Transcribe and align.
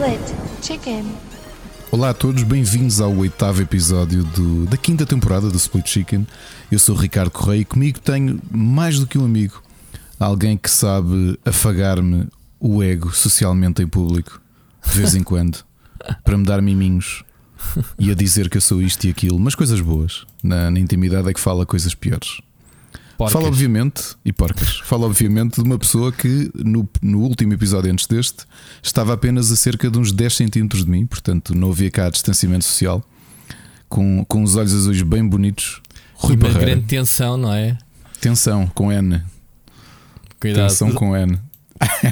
Split 0.00 0.34
Chicken. 0.62 1.04
Olá 1.90 2.08
a 2.08 2.14
todos, 2.14 2.42
bem-vindos 2.42 3.02
ao 3.02 3.14
oitavo 3.16 3.60
episódio 3.60 4.24
do- 4.24 4.64
da 4.64 4.78
quinta 4.78 5.04
temporada 5.04 5.50
do 5.50 5.58
Split 5.58 5.86
Chicken. 5.86 6.26
Eu 6.72 6.78
sou 6.78 6.94
o 6.96 6.98
Ricardo 6.98 7.30
Correia 7.30 7.60
e 7.60 7.64
comigo 7.66 8.00
tenho 8.00 8.40
mais 8.50 8.98
do 8.98 9.06
que 9.06 9.18
um 9.18 9.26
amigo, 9.26 9.62
alguém 10.18 10.56
que 10.56 10.70
sabe 10.70 11.38
afagar-me 11.44 12.26
o 12.58 12.82
ego 12.82 13.14
socialmente 13.14 13.82
em 13.82 13.86
público, 13.86 14.40
de 14.90 14.98
vez 14.98 15.14
em 15.14 15.22
quando, 15.22 15.58
para 16.24 16.38
me 16.38 16.44
dar 16.46 16.62
miminhos 16.62 17.22
e 17.98 18.10
a 18.10 18.14
dizer 18.14 18.48
que 18.48 18.56
eu 18.56 18.62
sou 18.62 18.80
isto 18.80 19.04
e 19.06 19.10
aquilo, 19.10 19.38
mas 19.38 19.54
coisas 19.54 19.82
boas. 19.82 20.24
Na, 20.42 20.70
na 20.70 20.80
intimidade 20.80 21.28
é 21.28 21.34
que 21.34 21.40
fala 21.40 21.66
coisas 21.66 21.94
piores. 21.94 22.40
Porcas. 23.20 23.34
Fala 23.34 23.48
obviamente, 23.48 24.02
e 24.24 24.32
porcas, 24.32 24.78
fala 24.84 25.04
obviamente 25.04 25.56
de 25.56 25.60
uma 25.60 25.78
pessoa 25.78 26.10
que 26.10 26.50
no, 26.54 26.88
no 27.02 27.18
último 27.20 27.52
episódio 27.52 27.92
antes 27.92 28.06
deste 28.06 28.46
estava 28.82 29.12
apenas 29.12 29.52
a 29.52 29.56
cerca 29.56 29.90
de 29.90 29.98
uns 29.98 30.10
10 30.10 30.34
centímetros 30.34 30.86
de 30.86 30.90
mim, 30.90 31.04
portanto 31.04 31.54
não 31.54 31.70
havia 31.70 31.90
cá 31.90 32.08
distanciamento 32.08 32.64
social, 32.64 33.04
com, 33.90 34.24
com 34.24 34.42
os 34.42 34.56
olhos 34.56 34.72
azuis 34.72 35.02
bem 35.02 35.28
bonitos. 35.28 35.82
Rui 36.14 36.32
E 36.32 36.36
uma 36.36 36.46
Parreira. 36.48 36.64
grande 36.64 36.86
tensão, 36.86 37.36
não 37.36 37.52
é? 37.52 37.76
Tensão 38.22 38.66
com 38.68 38.90
N. 38.90 39.20
Cuidado, 40.40 40.68
Tensão 40.70 40.90
com 40.92 41.14
N. 41.14 41.38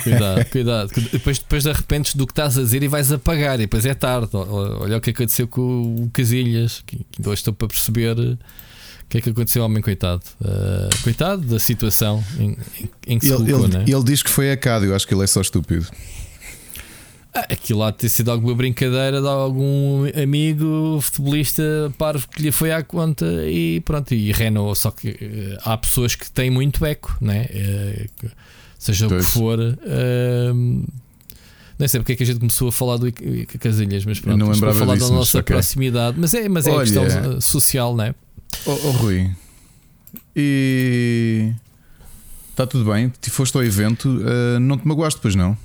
cuidado, 0.03 0.45
cuidado. 0.51 0.91
Depois, 1.11 1.39
depois 1.39 1.63
de 1.63 1.71
arrependes 1.71 2.15
do 2.17 2.27
que 2.27 2.33
estás 2.33 2.59
a 2.59 2.63
dizer 2.63 2.83
e 2.83 2.89
vais 2.89 3.11
apagar, 3.11 3.55
e 3.55 3.63
depois 3.63 3.87
é 3.87 3.95
tarde. 3.95 4.29
Olha 4.35 4.99
o 4.99 5.01
que 5.01 5.09
aconteceu 5.09 5.49
com 5.49 6.05
o 6.05 6.11
Casilhas, 6.13 6.83
que 6.87 7.07
hoje 7.25 7.41
estou 7.41 7.55
para 7.55 7.69
perceber 7.69 8.39
o 9.09 9.11
que 9.11 9.19
é 9.19 9.21
que 9.23 9.31
aconteceu 9.31 9.63
ao 9.63 9.69
homem, 9.71 9.83
coitado. 9.83 10.21
Eh, 10.45 10.89
coitado 11.03 11.41
da 11.43 11.59
situação 11.59 12.23
em, 12.39 12.51
em- 12.81 12.91
em 13.15 13.19
que 13.19 13.27
se 13.27 13.33
Ele, 13.33 13.43
colocou, 13.45 13.65
ele- 13.67 13.75
não 13.75 13.81
é? 13.81 13.85
ele 13.91 14.05
diz 14.05 14.23
que 14.23 14.29
foi 14.31 14.53
a 14.53 14.57
Cádio, 14.57 14.91
eu 14.91 14.95
acho 14.95 15.09
que 15.09 15.15
ele 15.15 15.25
é 15.25 15.27
só 15.27 15.41
estúpido. 15.41 15.87
Ah, 17.35 17.47
Aquilo 17.51 17.91
de 17.91 17.99
ter 17.99 18.09
sido 18.09 18.31
alguma 18.31 18.55
brincadeira 18.55 19.21
de 19.21 19.27
algum 19.29 20.05
amigo 20.23 20.99
futebolista 21.01 21.63
parvo 21.97 22.27
que 22.29 22.43
lhe 22.43 22.51
foi 22.53 22.73
à 22.73 22.83
conta 22.83 23.27
e 23.47 23.81
pronto, 23.81 24.13
e 24.15 24.33
renou. 24.33 24.75
Só 24.75 24.91
que 24.91 25.09
eh, 25.21 25.59
há 25.63 25.77
pessoas 25.77 26.15
que 26.15 26.31
têm 26.31 26.51
muito 26.51 26.85
eco, 26.85 27.17
né? 27.21 27.45
Que- 28.19 28.31
seja 28.79 29.07
o 29.07 29.09
Pois. 29.09 29.27
que 29.27 29.33
for. 29.33 29.59
não 31.79 31.87
sei 31.89 32.01
porque 32.01 32.13
é 32.13 32.17
que 32.17 32.23
a 32.23 32.27
gente 32.27 32.39
começou 32.41 32.69
a 32.69 32.73
falar 32.73 32.97
do 32.97 33.07
Casilhas, 33.61 34.05
mas 34.05 34.19
pronto, 34.21 34.37
não 34.39 34.47
para 34.47 34.55
lembrava 34.55 34.79
falar 34.79 34.95
disso, 34.97 35.09
da 35.11 35.15
nossa 35.17 35.39
ok. 35.39 35.55
proximidade. 35.55 36.17
Mas 36.19 36.35
é, 36.35 36.49
mas 36.49 36.67
é 36.67 36.71
Olha. 36.73 36.81
questão 36.85 37.41
social, 37.41 37.95
né? 37.97 38.15
Oh, 38.67 38.79
oh, 38.85 38.91
Rui, 38.93 39.31
e. 40.37 41.53
Está 42.51 42.67
tudo 42.67 42.91
bem? 42.91 43.13
Te 43.21 43.31
foste 43.31 43.57
ao 43.57 43.63
evento, 43.65 44.21
ah, 44.27 44.59
não 44.59 44.77
te 44.77 44.87
magoaste, 44.87 45.21
pois 45.21 45.35
não? 45.35 45.57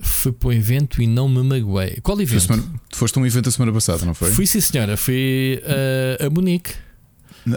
Fui 0.00 0.32
para 0.32 0.48
o 0.48 0.52
evento 0.52 1.02
e 1.02 1.06
não 1.06 1.28
me 1.28 1.42
magoei. 1.42 1.98
Qual 2.02 2.20
evento? 2.20 2.40
semana- 2.42 2.62
tu 2.88 2.96
foste 2.96 3.16
a 3.18 3.20
um 3.20 3.26
evento 3.26 3.48
a 3.48 3.52
semana 3.52 3.72
passada, 3.72 4.04
não 4.04 4.14
foi? 4.14 4.30
Fui 4.32 4.46
sim, 4.46 4.60
senhora. 4.60 4.96
Fui 4.96 5.60
eh, 5.64 6.18
a 6.26 6.30
Munique. 6.30 6.72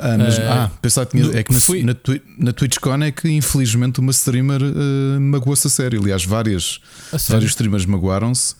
Ah, 0.01 0.17
mas, 0.17 0.37
Eh, 0.37 0.47
ah, 0.47 0.69
pensava 0.81 1.05
que 1.07 1.17
tinha, 1.17 1.37
é 1.39 1.43
que 1.43 1.53
na, 1.53 1.59
fui- 1.59 1.81
na, 1.83 1.95
na 2.37 2.51
TwitchCon 2.53 3.01
é 3.03 3.11
que 3.11 3.29
infelizmente 3.29 3.99
uma 3.99 4.11
streamer 4.11 4.61
ah, 4.61 5.19
magoou-se 5.19 5.65
a 5.67 5.69
sério. 5.69 6.01
Aliás, 6.01 6.25
várias, 6.25 6.79
A 7.11 7.17
sério? 7.19 7.33
vários 7.39 7.51
streamers 7.51 7.85
magoaram-se, 7.85 8.55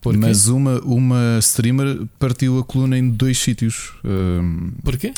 Porquê? 0.00 0.18
mas 0.18 0.48
uma, 0.48 0.80
uma 0.80 1.38
streamer 1.40 2.06
partiu 2.18 2.58
a 2.58 2.64
coluna 2.64 2.96
em 2.96 3.10
dois 3.10 3.38
sítios. 3.38 3.92
ah, 4.04 4.72
Porquê? 4.82 5.12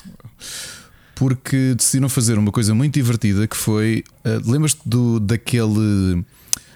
porque 1.15 1.75
decidiram 1.77 2.09
fazer 2.09 2.37
uma 2.39 2.51
coisa 2.51 2.75
muito 2.75 2.95
divertida 2.95 3.47
que 3.47 3.57
foi. 3.57 4.03
ah, 4.25 4.41
Lembras-te 4.45 4.81
do, 4.87 5.21
daquele. 5.21 6.25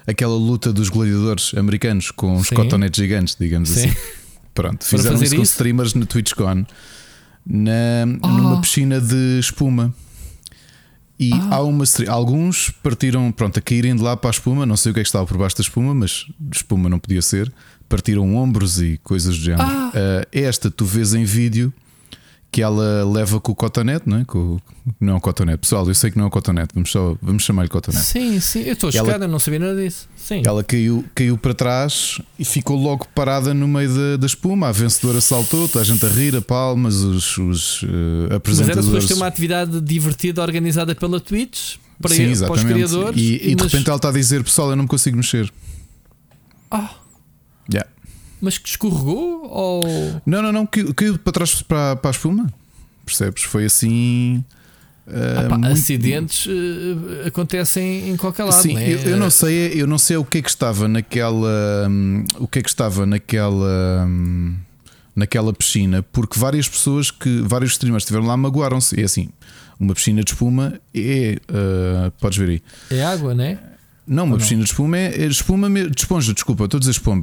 Aquela 0.07 0.37
luta 0.37 0.73
dos 0.73 0.89
gladiadores 0.89 1.53
americanos 1.57 2.13
com 2.13 2.37
os 2.37 2.47
Sim. 2.47 2.55
cotonetes 2.55 2.97
gigantes, 3.03 3.37
digamos 3.39 3.71
Sim. 3.71 3.89
assim. 3.89 3.97
Pronto, 4.55 4.85
fizeram 4.85 5.21
isso 5.21 5.35
com 5.35 5.43
isso? 5.43 5.53
streamers 5.53 5.95
na 5.95 6.07
TwitchCon 6.07 6.65
na, 7.45 8.07
numa 8.07 8.59
Ah. 8.59 8.61
piscina 8.61 9.01
de 9.01 9.39
espuma. 9.41 9.93
E 11.19 11.33
Ah. 11.33 11.57
há 11.57 11.61
uma 11.63 11.83
alguns 12.09 12.71
partiram 12.83 13.33
pronto, 13.33 13.59
a 13.59 13.61
caírem 13.63 13.97
de 13.97 14.03
lá 14.03 14.17
para 14.17 14.31
a 14.31 14.33
espuma. 14.33 14.65
Não 14.65 14.77
sei 14.77 14.91
o 14.93 14.95
que 14.95 15.01
é 15.01 15.03
que 15.03 15.09
estava 15.09 15.27
por 15.27 15.37
baixo 15.39 15.57
da 15.57 15.63
espuma, 15.63 15.93
mas 15.93 16.27
espuma 16.55 16.89
não 16.89 17.01
podia 17.01 17.21
ser. 17.21 17.53
Partiram 17.89 18.35
ombros 18.37 18.81
e 18.81 18.99
coisas 19.03 19.37
do 19.37 19.43
género. 19.45 19.63
Ah. 19.63 19.93
Ah, 19.95 20.27
esta 20.33 20.71
tu 20.71 20.85
vês 20.85 21.15
em 21.15 21.25
vídeo 21.25 21.73
que 22.51 22.63
ela 22.63 23.05
leva 23.05 23.39
com 23.39 23.53
o 23.53 23.55
cotonete, 23.55 24.09
não 24.09 24.19
é? 24.19 24.25
Com, 24.25 24.39
o- 24.39 24.61
não 25.01 25.15
é 25.15 25.17
um 25.17 25.21
cotonete, 25.21 25.59
pessoal. 25.59 25.87
Eu 25.87 25.95
sei 25.95 26.11
que 26.11 26.17
não 26.17 26.25
é 26.25 26.27
um 26.29 26.31
cotonete, 26.31 26.69
vamos, 26.75 26.91
só, 26.91 27.15
vamos 27.21 27.43
chamar-lhe 27.43 27.69
cotonete. 27.69 28.05
Sim, 28.05 28.41
sim, 28.41 28.61
eu 28.63 28.73
estou 28.73 28.91
chocada, 28.91 29.29
não 29.29 29.39
sabia 29.39 29.59
nada 29.59 29.77
disso. 29.77 30.09
Sim. 30.17 30.43
Ela 30.45 30.65
caiu, 30.65 31.05
caiu 31.15 31.37
para 31.37 31.53
trás 31.53 32.19
e 32.39 32.45
ficou 32.45 32.77
logo 32.81 33.07
parada 33.15 33.53
no 33.53 33.69
meio 33.69 33.93
da, 33.93 34.17
da 34.17 34.27
espuma. 34.27 34.69
A 34.69 34.73
vencedora 34.73 35.21
saltou, 35.21 35.69
toda 35.69 35.83
a 35.83 35.85
gente 35.85 36.05
a 36.07 36.09
rir, 36.09 36.35
a 36.35 36.41
palmas, 36.41 36.95
os, 36.97 37.37
os 37.37 37.83
eh, 37.85 37.87
Mas 37.87 38.27
era 38.27 38.37
apresentadores. 38.37 38.85
suposto 38.87 39.09
ter 39.09 39.15
uma 39.15 39.27
atividade 39.27 39.81
divertida 39.83 40.41
organizada 40.41 40.95
pela 40.95 41.21
Twitch 41.21 41.77
para, 42.01 42.15
Sim, 42.15 42.37
para 42.39 42.53
os 42.53 42.65
criadores. 42.65 43.21
E, 43.21 43.51
e 43.51 43.55
de 43.55 43.63
repente 43.65 43.89
ela 43.89 43.97
está 43.97 44.09
a 44.09 44.13
dizer: 44.13 44.43
Pessoal, 44.43 44.71
eu 44.71 44.77
não 44.77 44.85
me 44.85 44.89
consigo 44.89 45.17
mexer. 45.17 45.53
Ah, 46.71 46.91
Yeah. 47.73 47.89
mas 48.41 48.59
que 48.59 48.69
escorregou? 48.69 49.49
Ou. 49.51 49.87
Não, 50.25 50.41
não, 50.43 50.53
não, 50.53 50.67
caiu, 50.67 50.95
caiu 50.95 51.19
para 51.19 51.33
trás 51.33 51.63
para, 51.63 51.97
para 51.97 52.11
a 52.11 52.13
espuma. 52.13 52.47
Percebes? 53.05 53.43
Foi 53.45 53.65
assim. 53.65 54.45
pá, 55.49 55.57
muito- 55.59 55.73
acidentes 55.73 56.47
eh, 56.49 57.29
acontecem 57.29 58.11
em 58.11 58.17
qualquer 58.17 58.45
lado, 58.45 58.61
Sim, 58.63 58.75
né? 58.75 58.93
eu, 58.93 58.99
eu 59.01 59.17
não 59.17 59.31
sei, 59.31 59.73
eu 59.81 59.87
não 59.87 59.99
sei 59.99 60.17
o 60.17 60.25
que 60.25 60.39
é 60.39 60.43
que 60.43 60.49
estava 60.49 60.89
naquela, 60.89 61.87
hum, 61.89 62.25
o 62.39 62.49
que 62.49 62.59
é 62.59 62.63
que 62.63 62.69
estava 62.69 63.07
naquela, 63.07 64.05
hum, 64.09 64.57
naquela 65.15 65.53
piscina, 65.53 66.03
porque 66.13 66.39
várias 66.39 66.69
pessoas 66.69 67.11
que, 67.13 67.41
vários 67.43 67.73
streamers 67.73 68.03
estiveram 68.03 68.27
lá 68.27 68.37
magoaram-se. 68.37 69.01
É 69.01 69.05
assim, 69.05 69.29
uma 69.79 69.95
piscina 69.95 70.23
de 70.25 70.33
espuma 70.33 70.81
é, 70.95 71.39
ah, 71.49 72.11
podes 72.21 72.39
ver 72.39 72.49
aí. 72.49 72.63
É 72.91 73.05
água, 73.05 73.35
né? 73.35 73.59
Não, 74.07 74.25
uma 74.25 74.37
piscina 74.37 74.63
de 74.63 74.69
espuma 74.71 74.97
é, 74.97 75.07
é 75.07 75.27
de 75.27 75.35
espuma, 75.35 75.69
de 75.69 76.01
esponja, 76.01 76.33
desculpa, 76.33 76.65
estou 76.65 76.79
a 76.79 76.81
dizer 76.81 76.93
espuma, 76.93 77.23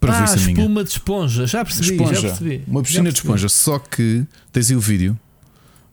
para 0.00 0.16
ah, 0.16 0.20
ver 0.20 0.28
se 0.28 0.34
a 0.34 0.40
minha. 0.46 0.58
espuma 0.58 0.82
de 0.82 0.90
esponja, 0.90 1.46
já 1.46 1.62
percebi, 1.62 1.98
já 1.98 2.20
percebi. 2.22 2.64
Uma 2.66 2.82
piscina 2.82 3.10
de 3.10 3.16
percebi. 3.16 3.34
esponja, 3.34 3.48
só 3.50 3.78
que 3.78 4.24
tens 4.50 4.70
aí 4.70 4.76
o 4.76 4.80
vídeo, 4.80 5.18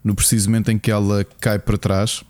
no 0.01 0.15
preciso 0.15 0.49
momento 0.49 0.71
em 0.71 0.79
que 0.79 0.89
ela 0.89 1.25
cai 1.41 1.59
para 1.59 1.77
trás. 1.77 2.23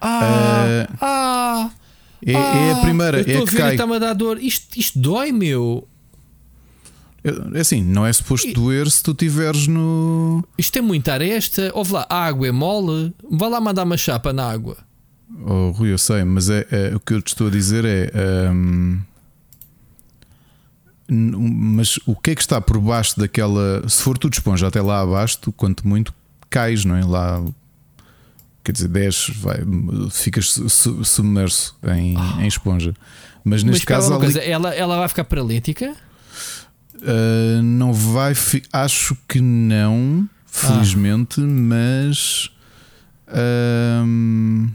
Ah, 0.00 0.88
ah, 1.00 1.70
É, 2.26 2.32
é 2.32 2.72
a 2.72 2.76
primeira, 2.80 3.20
eu 3.20 3.40
é 3.40 3.42
a 3.42 3.46
que 3.46 3.56
cai. 3.56 3.70
e 3.70 3.74
está-me 3.74 3.94
a 3.94 3.98
dar 4.00 4.14
dor. 4.14 4.38
Isto, 4.42 4.76
isto 4.76 4.98
dói, 4.98 5.30
meu. 5.30 5.86
É 7.54 7.60
assim, 7.60 7.84
não 7.84 8.04
é 8.04 8.12
suposto 8.12 8.52
doer 8.52 8.90
se 8.90 9.00
tu 9.00 9.12
estiveres 9.12 9.68
no. 9.68 10.44
Isto 10.58 10.78
é 10.78 10.82
muita 10.82 11.12
aresta. 11.12 11.70
Ouve 11.72 11.92
lá, 11.92 12.06
a 12.10 12.24
água 12.26 12.48
é 12.48 12.52
mole. 12.52 13.14
Vá 13.30 13.46
lá 13.46 13.60
mandar 13.60 13.84
uma 13.84 13.96
chapa 13.96 14.32
na 14.32 14.50
água. 14.50 14.76
Oh, 15.46 15.70
Rui, 15.70 15.92
eu 15.92 15.98
sei, 15.98 16.24
mas 16.24 16.48
é, 16.50 16.66
é- 16.70 16.94
o 16.94 17.00
que 17.00 17.14
eu 17.14 17.22
te 17.22 17.28
estou 17.28 17.46
a 17.46 17.50
dizer 17.50 17.84
é. 17.84 18.50
hum, 18.50 19.00
n- 21.08 21.36
mas 21.36 21.98
o 22.06 22.14
que 22.14 22.30
é 22.30 22.34
que 22.34 22.40
está 22.40 22.60
por 22.60 22.78
baixo 22.80 23.18
daquela. 23.18 23.86
Se 23.88 24.02
for 24.02 24.16
tudo 24.18 24.34
esponja 24.34 24.66
até 24.68 24.80
lá 24.80 25.00
abaixo, 25.00 25.38
tu, 25.40 25.52
quanto 25.52 25.86
muito 25.86 26.12
cais, 26.50 26.84
não 26.84 26.96
é? 26.96 27.04
Lá. 27.04 27.42
Quer 28.64 28.72
dizer, 28.72 28.88
10, 28.88 29.30
vai, 29.40 29.56
ficas 30.12 30.50
su- 30.52 30.68
su- 30.70 31.04
submerso 31.04 31.76
em, 31.82 32.14
em 32.40 32.46
esponja. 32.46 32.94
Mas 33.44 33.64
Mas 33.64 33.64
neste 33.64 33.80
espera 33.80 33.98
caso, 34.00 34.14
ali, 34.14 34.38
ela, 34.48 34.72
ela 34.72 34.98
vai 34.98 35.08
ficar 35.08 35.24
paralítica? 35.24 35.96
Uh, 36.94 37.60
não 37.60 37.92
vai. 37.92 38.34
fi- 38.36 38.62
Acho 38.72 39.16
que 39.28 39.40
não, 39.40 40.28
felizmente, 40.46 41.40
mas. 41.40 42.50
um, 44.06 44.68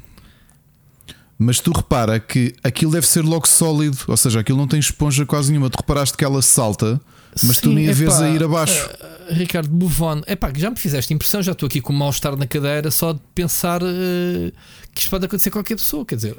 mas 1.39 1.59
tu 1.59 1.71
repara 1.71 2.19
que 2.19 2.55
aquilo 2.63 2.91
deve 2.91 3.07
ser 3.07 3.21
logo 3.23 3.47
sólido, 3.47 3.97
ou 4.07 4.17
seja, 4.17 4.39
aquilo 4.39 4.57
não 4.57 4.67
tem 4.67 4.79
esponja 4.79 5.25
quase 5.25 5.51
nenhuma. 5.51 5.69
Tu 5.69 5.75
reparaste 5.77 6.17
que 6.17 6.25
ela 6.25 6.41
salta, 6.41 6.99
mas 7.43 7.59
tu 7.59 7.69
Sim, 7.69 7.75
nem 7.75 7.89
a 7.89 7.93
vês 7.93 8.19
a 8.21 8.29
ir 8.29 8.43
abaixo. 8.43 8.89
eh, 9.29 9.33
Ricardo 9.33 9.69
Bufone, 9.69 10.23
epá, 10.27 10.51
já 10.55 10.69
me 10.69 10.75
fizeste 10.77 11.13
impressão, 11.13 11.41
já 11.43 11.51
estou 11.51 11.67
aqui 11.67 11.79
com 11.81 11.93
um 11.93 11.95
mal-estar 11.97 12.35
na 12.35 12.47
cadeira 12.47 12.89
só 12.89 13.13
de 13.13 13.19
pensar 13.35 13.81
eh, 13.83 14.51
que 14.93 15.01
isto 15.01 15.09
pode 15.11 15.25
acontecer 15.25 15.49
a 15.49 15.51
qualquer 15.51 15.75
pessoa, 15.75 16.05
quer 16.05 16.15
dizer. 16.15 16.37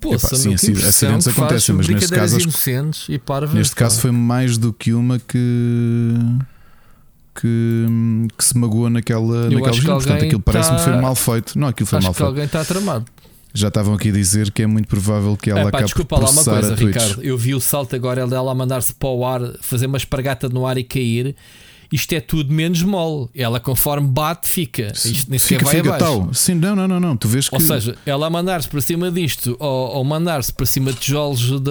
Poça, 0.00 0.26
Epá, 0.26 0.36
sim, 0.36 0.52
acidentes 0.54 1.26
acontecem, 1.28 1.74
mas 1.74 1.88
neste 1.88 2.10
caso 2.14 2.38
inocentes 2.40 3.06
e 3.08 3.18
parvas, 3.18 3.54
Neste 3.54 3.74
pá. 3.74 3.80
caso 3.82 4.00
foi 4.00 4.10
mais 4.10 4.58
do 4.58 4.72
que 4.72 4.92
uma 4.92 5.18
que. 5.18 6.14
Que, 7.38 7.86
que 8.38 8.42
se 8.44 8.56
magoou 8.56 8.88
naquela, 8.88 9.50
naquela 9.50 9.70
piscina. 9.70 9.92
Portanto, 9.94 10.24
aquilo 10.24 10.40
parece-me 10.40 10.78
tá- 10.78 10.84
foi 10.84 10.96
mal 10.96 11.14
feito. 11.14 11.58
Não, 11.58 11.68
aquilo 11.68 11.86
foi 11.86 11.98
Acho 11.98 12.06
mal 12.06 12.12
que 12.14 12.18
feito. 12.18 12.28
alguém 12.28 12.44
está 12.44 12.64
tramado. 12.64 13.04
Já 13.56 13.68
estavam 13.68 13.94
aqui 13.94 14.08
a 14.10 14.12
dizer 14.12 14.50
que 14.50 14.62
é 14.62 14.66
muito 14.66 14.86
provável 14.88 15.36
que 15.36 15.50
ela 15.50 15.60
Epá, 15.60 15.68
acabe 15.70 15.84
desculpa 15.84 16.18
lá 16.18 16.30
uma 16.30 16.44
coisa. 16.44 16.74
Ricardo. 16.74 17.22
Eu 17.22 17.36
vi 17.38 17.54
o 17.54 17.60
salto 17.60 17.96
agora 17.96 18.26
dela 18.26 18.52
a 18.52 18.54
mandar-se 18.54 18.92
para 18.94 19.08
o 19.08 19.24
ar, 19.24 19.40
fazer 19.60 19.86
uma 19.86 19.96
espargata 19.96 20.48
no 20.48 20.66
ar 20.66 20.76
e 20.78 20.84
cair. 20.84 21.34
isto 21.92 22.12
é 22.12 22.20
tudo 22.20 22.52
menos 22.52 22.82
mole. 22.82 23.28
Ela, 23.34 23.58
conforme 23.60 24.08
bate, 24.08 24.48
fica. 24.48 24.92
Isto 24.92 25.30
nem 25.30 25.38
sequer 25.38 25.58
Fica, 25.60 25.64
vai 25.64 25.76
fica 25.76 25.88
abaixo. 25.94 26.04
tal. 26.24 26.34
Sim, 26.34 26.54
não, 26.54 26.74
não, 26.76 26.88
não, 26.88 26.98
não. 27.00 27.16
Tu 27.16 27.28
vês 27.28 27.48
que. 27.48 27.54
Ou 27.54 27.60
seja, 27.60 27.94
ela 28.04 28.26
a 28.26 28.30
mandar-se 28.30 28.68
para 28.68 28.80
cima 28.80 29.10
disto 29.10 29.56
ou, 29.58 29.96
ou 29.96 30.04
mandar-se 30.04 30.52
para 30.52 30.66
cima 30.66 30.92
de 30.92 30.98
tijolos 30.98 31.60
da- 31.60 31.70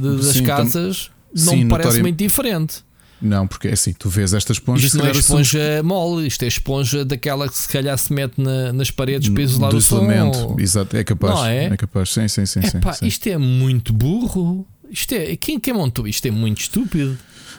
de- 0.00 0.16
das 0.18 0.26
Sim, 0.26 0.44
casas 0.44 1.10
não 1.34 1.52
sim, 1.52 1.64
me 1.64 1.70
parece 1.70 1.86
notori- 1.88 2.02
muito 2.02 2.18
diferente. 2.18 2.85
Não, 3.20 3.46
porque 3.46 3.68
é 3.68 3.72
assim, 3.72 3.92
tu 3.94 4.10
vês 4.10 4.34
esta 4.34 4.52
esponja. 4.52 4.86
Isto 4.86 4.98
não 4.98 5.06
é 5.06 5.10
esponja 5.10 5.82
mole, 5.82 6.26
isto 6.26 6.42
é 6.44 6.48
esponja 6.48 7.04
daquela 7.04 7.48
que 7.48 7.56
se 7.56 7.68
calhar 7.68 7.96
se 7.96 8.12
mete 8.12 8.38
na- 8.40 8.72
nas 8.74 8.90
paredes 8.90 9.28
para 9.30 9.42
isolar 9.42 9.70
do 9.70 9.78
o 9.78 9.80
som. 9.80 9.96
isolamento. 10.02 10.56
Exato, 10.60 10.96
é 10.96 11.02
capaz. 11.02 11.34
Não 11.34 11.46
é? 11.46 11.76
capaz. 11.76 12.10
Sim, 12.12 12.28
sim, 12.28 12.44
sim. 12.44 12.60
Epá, 12.60 12.92
sim. 12.92 13.06
isto 13.06 13.26
é 13.26 13.38
muito 13.38 13.92
burro. 13.92 14.66
Isto 14.90 15.14
é, 15.14 15.34
quem, 15.34 15.58
quem 15.58 15.72
montou 15.74 16.06
isto 16.06 16.26
é 16.26 16.30
muito 16.30 16.60
estúpido. 16.60 17.16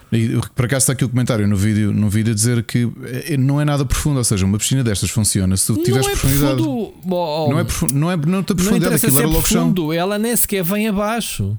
E, 0.09 0.29
por 0.55 0.63
acaso 0.65 0.83
está 0.83 0.93
aqui 0.93 1.03
o 1.03 1.09
comentário 1.09 1.45
no 1.47 1.57
vídeo, 1.57 1.91
no 1.91 2.09
vídeo 2.09 2.31
a 2.31 2.35
dizer 2.35 2.63
que 2.63 2.89
eh, 3.27 3.35
não 3.35 3.59
é 3.59 3.65
nada 3.65 3.83
profundo, 3.83 4.17
ou 4.19 4.23
seja, 4.23 4.45
uma 4.45 4.57
piscina 4.57 4.81
destas 4.81 5.09
funciona 5.09 5.57
se 5.57 5.65
tu 5.67 5.83
tiveres 5.83 6.07
é 6.07 6.11
profundidade. 6.11 6.55
profundo. 6.61 6.93
Oh, 7.11 7.47
Não 7.49 7.59
é 7.59 7.63
profundo, 7.65 7.93
não 7.95 8.11
é 8.11 8.15
não 8.15 8.25
não 8.25 8.43
profundidade, 8.43 8.77
interessa 8.85 9.07
aquilo 9.07 9.17
se 9.17 9.23
é 9.23 9.25
era 9.25 9.33
logo 9.33 9.47
chão. 9.47 9.93
ela 9.93 10.17
nem 10.17 10.33
sequer 10.35 10.63
vem 10.63 10.87
abaixo. 10.87 11.43
Ou 11.43 11.57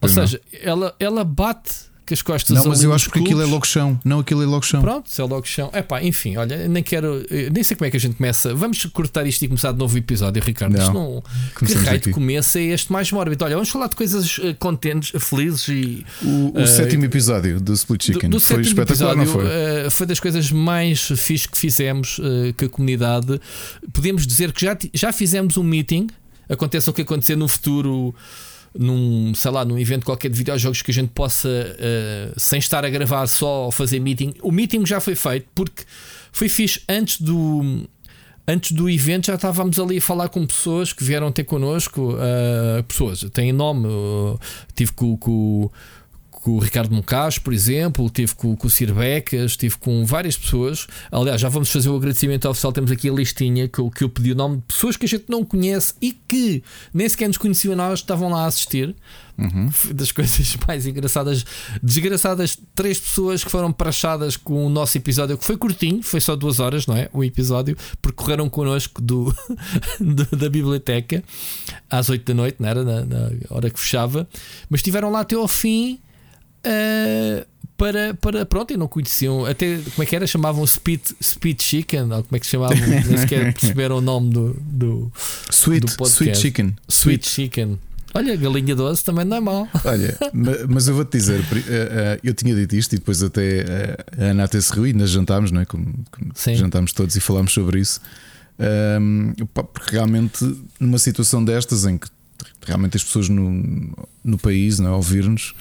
Pois 0.00 0.16
não. 0.16 0.26
seja, 0.26 0.40
ela, 0.60 0.94
ela 0.98 1.22
bate 1.24 1.74
com 2.06 2.14
as 2.14 2.22
costas 2.22 2.56
Não, 2.56 2.64
mas 2.66 2.82
eu 2.82 2.92
acho 2.94 3.10
que 3.10 3.18
aquilo 3.18 3.42
é 3.42 3.44
logo 3.44 3.66
chão. 3.66 3.98
Não, 4.04 4.20
aquilo 4.20 4.42
é 4.42 4.46
logo 4.46 4.64
chão. 4.64 4.80
Pronto, 4.80 5.10
se 5.10 5.20
é 5.20 5.24
logo 5.24 5.46
chão. 5.46 5.70
Epá, 5.74 6.02
enfim, 6.02 6.36
olha, 6.36 6.68
nem 6.68 6.82
quero. 6.82 7.24
eh, 7.30 7.50
Nem 7.52 7.62
sei 7.64 7.76
como 7.76 7.86
é 7.86 7.90
que 7.90 7.96
a 7.96 8.00
gente 8.00 8.14
começa. 8.16 8.54
Vamos 8.54 8.84
cortar 8.86 9.26
isto 9.26 9.42
e 9.44 9.48
começar 9.48 9.72
de 9.72 9.78
novo 9.78 9.96
episódio, 9.98 10.42
Ricardo. 10.42 10.76
Não. 10.76 10.92
Não. 10.92 11.22
Que 11.58 11.72
raio 11.74 12.00
de 12.00 12.10
começo 12.12 12.58
é 12.58 12.62
este 12.62 12.92
mais 12.92 13.10
mórbido? 13.10 13.44
Olha, 13.44 13.54
vamos 13.54 13.68
falar 13.68 13.88
de 13.88 13.96
coisas 13.96 14.38
eh, 14.42 14.54
contentes, 14.58 15.12
felizes 15.22 15.68
e. 15.68 16.06
O, 16.22 16.52
o 16.56 16.60
Eh, 16.60 16.66
sétimo 16.66 17.04
episódio 17.04 17.60
do 17.60 17.72
Split 17.72 18.04
Chicken 18.04 18.30
Do, 18.30 18.36
do 18.36 18.40
foi 18.40 18.60
espetacular, 18.62 19.12
episódio, 19.12 19.24
não 19.24 19.26
foi? 19.26 19.86
eh, 19.86 19.90
foi 19.90 20.06
das 20.06 20.20
coisas 20.20 20.50
mais 20.52 21.00
fixe 21.16 21.48
que 21.48 21.58
fizemos 21.58 22.20
eh, 22.22 22.52
com 22.56 22.64
a 22.66 22.68
comunidade. 22.68 23.40
Podemos 23.92 24.26
dizer 24.26 24.52
que 24.52 24.64
já, 24.64 24.76
já 24.94 25.12
fizemos 25.12 25.56
um 25.56 25.62
meeting. 25.64 26.06
Aconteça 26.48 26.90
o 26.90 26.94
que 26.94 27.02
acontecer 27.02 27.34
no 27.36 27.48
futuro, 27.48 28.14
num, 28.78 29.34
sei 29.34 29.50
lá, 29.50 29.64
num 29.64 29.78
evento 29.78 30.04
qualquer 30.04 30.30
de 30.30 30.36
videojogos 30.36 30.82
que 30.82 30.90
a 30.90 30.94
gente 30.94 31.10
possa, 31.10 31.48
eh, 31.48 32.32
sem 32.36 32.58
estar 32.58 32.84
a 32.84 32.90
gravar, 32.90 33.26
só 33.26 33.70
fazer 33.70 34.00
meeting. 34.00 34.34
O 34.42 34.52
meeting 34.52 34.84
já 34.86 35.00
foi 35.00 35.14
feito 35.14 35.48
porque 35.54 35.84
foi 36.32 36.48
fixe 36.48 36.80
antes 36.88 37.20
do. 37.20 37.88
Antes 38.48 38.70
do 38.70 38.88
evento 38.88 39.26
já 39.26 39.34
estávamos 39.34 39.80
ali 39.80 39.98
a 39.98 40.00
falar 40.00 40.28
com 40.28 40.46
pessoas 40.46 40.92
que 40.92 41.02
vieram 41.02 41.32
ter 41.32 41.42
connosco. 41.44 42.16
eh, 42.20 42.82
pessoas, 42.82 43.26
têm 43.32 43.52
nome. 43.52 43.88
eh, 43.88 44.38
tive 44.74 44.92
com, 44.92 45.16
com, 45.16 45.70
com 46.46 46.52
o 46.52 46.58
Ricardo 46.60 46.94
Moncas, 46.94 47.38
por 47.38 47.52
exemplo, 47.52 48.08
tive 48.08 48.32
com, 48.36 48.54
com 48.54 48.68
o 48.68 48.70
Sir 48.70 48.94
Becas, 48.94 49.56
tive 49.56 49.76
com 49.78 50.06
várias 50.06 50.36
pessoas. 50.38 50.86
Aliás, 51.10 51.40
já 51.40 51.48
vamos 51.48 51.68
fazer 51.72 51.88
o 51.88 51.96
agradecimento 51.96 52.48
oficial. 52.48 52.72
Temos 52.72 52.92
aqui 52.92 53.10
a 53.10 53.12
listinha 53.12 53.66
que 53.66 53.80
eu, 53.80 53.90
que 53.90 54.04
eu 54.04 54.08
pedi 54.08 54.30
o 54.30 54.34
nome 54.36 54.58
de 54.58 54.62
pessoas 54.62 54.96
que 54.96 55.06
a 55.06 55.08
gente 55.08 55.24
não 55.28 55.44
conhece 55.44 55.94
e 56.00 56.12
que 56.12 56.62
nem 56.94 57.08
sequer 57.08 57.26
nos 57.26 57.36
conheciam 57.36 57.74
nós, 57.74 57.98
estavam 57.98 58.30
lá 58.30 58.44
a 58.44 58.46
assistir. 58.46 58.94
Uhum. 59.36 59.68
Das 59.92 60.12
coisas 60.14 60.56
mais 60.68 60.86
engraçadas. 60.86 61.44
Desgraçadas, 61.82 62.56
três 62.76 63.00
pessoas 63.00 63.42
que 63.42 63.50
foram 63.50 63.72
praxadas 63.72 64.36
com 64.36 64.64
o 64.64 64.68
nosso 64.70 64.96
episódio, 64.96 65.36
que 65.36 65.44
foi 65.44 65.56
curtinho, 65.56 66.00
foi 66.00 66.20
só 66.20 66.36
duas 66.36 66.60
horas, 66.60 66.86
não 66.86 66.96
é? 66.96 67.08
O 67.12 67.24
episódio, 67.24 67.76
percorreram 68.00 68.48
connosco 68.48 69.02
do, 69.02 69.34
do- 69.98 70.36
da 70.36 70.48
biblioteca 70.48 71.24
às 71.90 72.08
oito 72.08 72.24
da 72.24 72.34
noite, 72.34 72.58
não 72.60 72.68
era? 72.68 72.84
Na, 72.84 73.04
na 73.04 73.30
hora 73.50 73.68
que 73.68 73.80
fechava, 73.80 74.28
mas 74.70 74.78
estiveram 74.78 75.10
lá 75.10 75.20
até 75.22 75.34
ao 75.34 75.48
fim. 75.48 75.98
Eh, 76.66 77.46
para, 77.76 78.14
para 78.14 78.46
pronto, 78.46 78.72
e 78.72 78.76
não 78.76 78.88
conheciam 78.88 79.44
até 79.44 79.78
como 79.78 80.02
é 80.02 80.06
que 80.06 80.16
era? 80.16 80.26
Chamavam 80.26 80.66
Speed, 80.66 81.00
Speed 81.22 81.60
Chicken, 81.60 82.12
ou 82.12 82.22
como 82.24 82.36
é 82.36 82.38
que 82.38 82.46
se 82.46 82.52
chamavam? 82.52 82.76
Nem 83.06 83.16
sequer 83.18 83.52
perceberam 83.52 83.98
o 83.98 84.00
nome 84.00 84.30
do, 84.30 84.56
do 84.60 85.12
Sweet, 85.50 85.94
do 85.96 86.04
sweet 86.06 86.38
Chicken. 86.38 86.74
Sweet 86.88 87.28
Chicken. 87.28 87.78
Olha, 88.14 88.34
galinha 88.34 88.74
doce 88.74 89.04
também 89.04 89.26
não 89.26 89.36
é 89.36 89.40
mal. 89.40 89.68
Olha, 89.84 90.16
ma- 90.32 90.66
mas 90.70 90.88
eu 90.88 90.94
vou-te 90.94 91.18
dizer, 91.18 91.40
eh, 91.40 91.62
eh, 91.68 92.20
eu 92.24 92.32
tinha 92.32 92.54
dito 92.54 92.74
isto 92.74 92.94
e 92.94 92.98
depois 92.98 93.22
até 93.22 94.06
a 94.18 94.24
Ana 94.30 94.44
até 94.44 94.58
se 94.58 94.72
riu 94.72 94.86
e 94.86 94.94
nós 94.94 95.10
jantámos, 95.10 95.50
não 95.50 95.60
é? 95.60 95.66
Como, 95.66 95.84
como 96.10 96.32
jantámos 96.56 96.92
todos 96.92 97.14
e 97.14 97.20
falámos 97.20 97.52
sobre 97.52 97.78
isso. 97.80 98.00
Porque 99.54 99.90
realmente, 99.96 100.44
numa 100.80 100.98
situação 100.98 101.44
destas 101.44 101.84
em 101.84 101.98
que 101.98 102.08
realmente 102.62 102.96
as 102.96 103.04
pessoas 103.04 103.28
no, 103.28 103.62
no 104.24 104.38
país 104.38 104.78
não 104.78 104.90
é, 104.90 104.96
ouvir-nos 104.96 105.54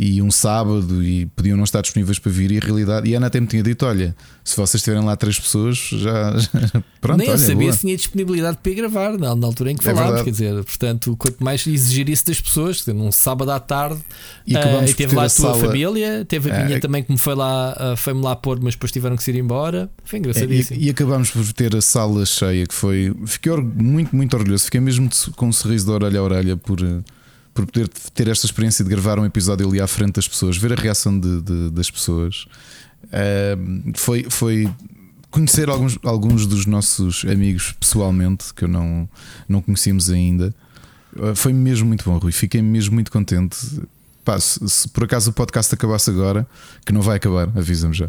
e 0.00 0.22
um 0.22 0.30
sábado 0.30 1.02
e 1.02 1.26
podiam 1.26 1.56
não 1.56 1.64
estar 1.64 1.80
disponíveis 1.80 2.20
para 2.20 2.30
vir 2.30 2.52
e 2.52 2.58
a 2.58 2.60
realidade. 2.60 3.08
E 3.10 3.14
a 3.14 3.18
Ana 3.18 3.26
até 3.26 3.40
me 3.40 3.48
tinha 3.48 3.62
dito: 3.64 3.84
olha, 3.84 4.14
se 4.44 4.56
vocês 4.56 4.80
tiverem 4.80 5.04
lá 5.04 5.16
três 5.16 5.40
pessoas, 5.40 5.76
já. 5.76 6.38
já- 6.38 6.82
pronto, 7.00 7.18
Nem 7.18 7.26
eu 7.26 7.32
olha, 7.34 7.38
sabia 7.42 7.56
boa. 7.62 7.72
se 7.72 7.80
tinha 7.80 7.96
disponibilidade 7.96 8.58
para 8.62 8.70
ir 8.70 8.74
gravar 8.76 9.18
na, 9.18 9.34
na 9.34 9.46
altura 9.46 9.72
em 9.72 9.76
que 9.76 9.80
É 9.82 9.84
falámos. 9.92 10.06
verdade. 10.06 10.24
quer 10.24 10.30
dizer, 10.30 10.64
portanto, 10.64 11.16
quanto 11.16 11.42
mais 11.42 11.66
exigir 11.66 12.08
isso 12.08 12.24
das 12.26 12.40
pessoas, 12.40 12.86
num 12.86 13.10
sábado 13.10 13.50
à 13.50 13.58
tarde, 13.58 13.98
E 14.46 14.56
acabámos 14.56 14.90
e 14.90 14.94
teve 14.94 15.16
lá 15.16 15.22
a 15.22 15.26
a 15.26 15.28
tua 15.30 15.50
sala- 15.52 15.58
família, 15.66 16.24
teve 16.24 16.50
a 16.52 16.64
minha 16.64 16.76
É. 16.76 16.80
também 16.80 17.02
que 17.02 17.10
me 17.10 17.18
foi 17.18 17.34
lá, 17.34 17.74
ah, 17.76 17.96
foi-me 17.96 18.22
lá 18.22 18.36
pôr, 18.36 18.60
mas 18.62 18.74
depois 18.74 18.92
tiveram 18.92 19.16
que 19.16 19.24
se 19.24 19.32
ir 19.32 19.36
embora. 19.40 19.90
Foi 20.04 20.18
É, 20.18 20.20
engraçadíssimo. 20.20 20.80
e, 20.80 20.86
e 20.86 20.90
acabámos 20.90 21.30
por 21.30 21.52
ter 21.52 21.74
a 21.74 21.80
sala 21.80 22.24
cheia, 22.24 22.66
que 22.66 22.74
foi. 22.74 23.12
Fiquei 23.26 23.52
muito, 23.56 24.14
muito 24.14 24.36
orgulhoso. 24.36 24.64
Fiquei 24.66 24.80
mesmo 24.80 25.10
com 25.34 25.48
um 25.48 25.52
sorriso 25.52 25.86
de 25.86 25.90
orelha 25.90 26.20
a 26.20 26.22
orelha 26.22 26.56
por, 26.56 26.80
eh, 26.80 27.00
por 27.58 27.66
poder 27.66 27.88
ter 27.88 28.28
esta 28.28 28.46
experiência 28.46 28.84
de 28.84 28.90
gravar 28.90 29.18
um 29.18 29.24
episódio 29.24 29.66
ali 29.68 29.80
à 29.80 29.86
frente 29.88 30.12
das 30.12 30.28
pessoas, 30.28 30.56
ver 30.56 30.72
a 30.72 30.76
reação 30.80 31.18
de- 31.18 31.40
de- 31.42 31.70
das 31.70 31.90
pessoas. 31.90 32.46
Ahm, 33.12 33.92
foi, 33.96 34.26
foi 34.30 34.72
conhecer 35.28 35.68
alguns, 35.68 35.98
alguns 36.04 36.46
dos 36.46 36.66
nossos 36.66 37.24
amigos 37.24 37.72
pessoalmente, 37.80 38.54
que 38.54 38.62
eu 38.64 38.68
não, 38.68 39.08
não 39.48 39.60
conhecíamos 39.60 40.08
ainda. 40.08 40.54
Ah, 41.20 41.34
Foi 41.34 41.52
mesmo 41.52 41.88
muito 41.88 42.04
bom, 42.04 42.16
Rui. 42.18 42.30
Fiquei 42.30 42.62
mesmo 42.62 42.94
muito 42.94 43.10
contente. 43.10 43.56
Pá, 44.24 44.38
se, 44.38 44.60
se 44.68 44.86
por 44.88 45.02
acaso 45.04 45.30
o 45.30 45.32
podcast 45.32 45.74
acabasse 45.74 46.10
agora, 46.10 46.46
que 46.86 46.92
não 46.92 47.00
vai 47.02 47.16
acabar, 47.16 47.48
avisa-me 47.56 47.94
já. 47.94 48.08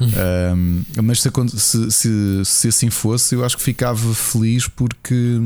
Um, 0.00 0.82
mas 1.02 1.22
se, 1.22 1.30
se, 1.58 1.90
se, 1.90 2.44
se 2.44 2.68
assim 2.68 2.90
fosse, 2.90 3.34
eu 3.34 3.44
acho 3.44 3.56
que 3.56 3.62
ficava 3.62 4.12
feliz 4.14 4.66
porque 4.68 5.40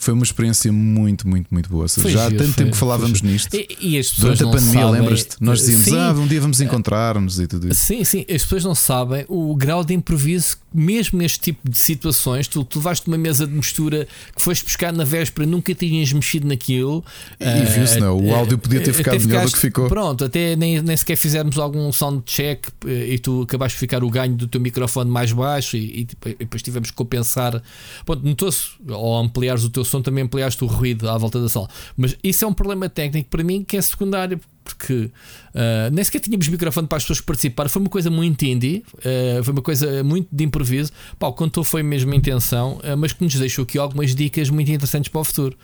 foi 0.00 0.14
uma 0.14 0.24
experiência 0.24 0.72
muito, 0.72 1.28
muito, 1.28 1.48
muito 1.50 1.68
boa. 1.68 1.86
Seja, 1.86 2.08
já 2.08 2.26
há 2.26 2.30
tanto 2.30 2.44
foi- 2.44 2.54
tempo 2.54 2.70
que 2.70 2.76
falávamos 2.78 3.20
foi 3.20 3.28
nisto. 3.28 3.54
E, 3.54 3.68
e 3.80 3.98
as 3.98 4.10
pessoas 4.10 4.38
Durante 4.38 4.56
a 4.56 4.60
pandemia, 4.60 4.86
lembras-te? 4.88 5.36
Nós 5.38 5.58
dizíamos, 5.58 5.84
Sim, 5.84 5.98
ah, 5.98 6.12
um 6.12 6.26
dia 6.26 6.40
vamos 6.40 6.58
encontrar-nos 6.62 7.38
e 7.38 7.46
tudo 7.46 7.68
isso. 7.68 7.82
Sim, 7.82 8.02
sim, 8.02 8.20
as 8.20 8.42
pessoas 8.42 8.64
não 8.64 8.74
sabem 8.74 9.26
o 9.28 9.54
grau 9.54 9.84
de 9.84 9.92
improviso, 9.92 10.56
mesmo 10.72 11.18
neste 11.18 11.40
tipo 11.40 11.68
de 11.68 11.78
situações. 11.78 12.46
Tu, 12.48 12.62
tu 12.64 12.80
de 12.80 13.08
uma 13.08 13.18
mesa 13.18 13.46
de 13.46 13.52
mistura 13.52 14.06
que 14.34 14.42
foste 14.42 14.64
buscar 14.64 14.92
na 14.92 15.04
véspera, 15.04 15.46
nunca 15.46 15.74
tinhas 15.74 16.12
mexido 16.12 16.46
naquilo. 16.46 17.04
E- 17.38 17.44
e 17.44 17.64
viu-se, 17.64 17.98
não, 18.00 18.18
o 18.18 18.34
ah, 18.34 18.38
áudio 18.38 18.58
podia 18.58 18.80
ter 18.82 18.90
ah, 18.90 18.94
ficado 18.94 19.24
melhor 19.24 19.46
do 19.46 19.52
que 19.52 19.58
ficou. 19.58 19.88
Pronto, 19.88 20.24
até 20.24 20.56
nem, 20.56 20.80
nem 20.82 20.96
sequer 20.96 21.16
fizermos 21.16 21.58
algum 21.58 21.90
sound 21.92 22.22
check 22.24 22.66
eh, 22.86 23.14
e 23.14 23.18
tu 23.18 23.42
acabaste 23.42 23.76
de 23.76 23.80
ficar 23.80 24.02
o 24.04 24.10
ganho 24.10 24.34
do 24.34 24.46
teu 24.46 24.60
microfone 24.60 25.10
mais 25.10 25.32
baixo 25.32 25.76
e, 25.76 26.00
e 26.00 26.04
e 26.26 26.34
depois 26.44 26.62
tivemos 26.62 26.90
que 26.90 26.96
compensar. 26.96 27.62
Pronto, 28.04 28.24
notou-se, 28.26 28.68
ao 28.88 29.18
ampliares 29.18 29.64
o 29.64 29.70
teu 29.70 29.84
som, 29.84 30.00
também 30.02 30.24
ampliaste 30.24 30.62
o 30.64 30.66
ruído 30.66 31.08
à 31.08 31.16
volta 31.16 31.40
da 31.40 31.48
sala. 31.48 31.68
Mas 31.96 32.16
isso 32.22 32.44
é 32.44 32.48
um 32.48 32.52
problema 32.52 32.88
técnico 32.88 33.28
para 33.30 33.42
mim 33.42 33.64
que 33.64 33.76
é 33.76 33.82
secundário. 33.82 34.40
Porque 34.74 35.10
ah, 35.54 35.90
nem 35.92 36.02
sequer 36.04 36.20
tínhamos 36.20 36.48
microfone 36.48 36.86
para 36.86 36.96
as 36.98 37.02
pessoas 37.04 37.20
que 37.20 37.26
participaram, 37.26 37.68
foi 37.70 37.80
uma 37.82 37.88
coisa 37.90 38.10
muito 38.10 38.44
indie, 38.44 38.82
ah, 38.98 39.42
foi 39.42 39.52
uma 39.52 39.62
coisa 39.62 40.02
muito 40.04 40.28
de 40.32 40.44
improviso. 40.44 40.92
Pá, 41.18 41.26
o 41.28 41.32
contou 41.32 41.62
foi 41.64 41.82
mesmo 41.82 42.12
a 42.12 42.16
intenção, 42.16 42.80
ah, 42.82 42.96
mas 42.96 43.12
que 43.12 43.22
nos 43.24 43.34
deixou 43.34 43.62
aqui 43.64 43.78
algumas 43.78 44.14
dicas 44.14 44.48
muito 44.50 44.70
interessantes 44.70 45.08
para 45.10 45.20
o 45.20 45.24
futuro. 45.24 45.56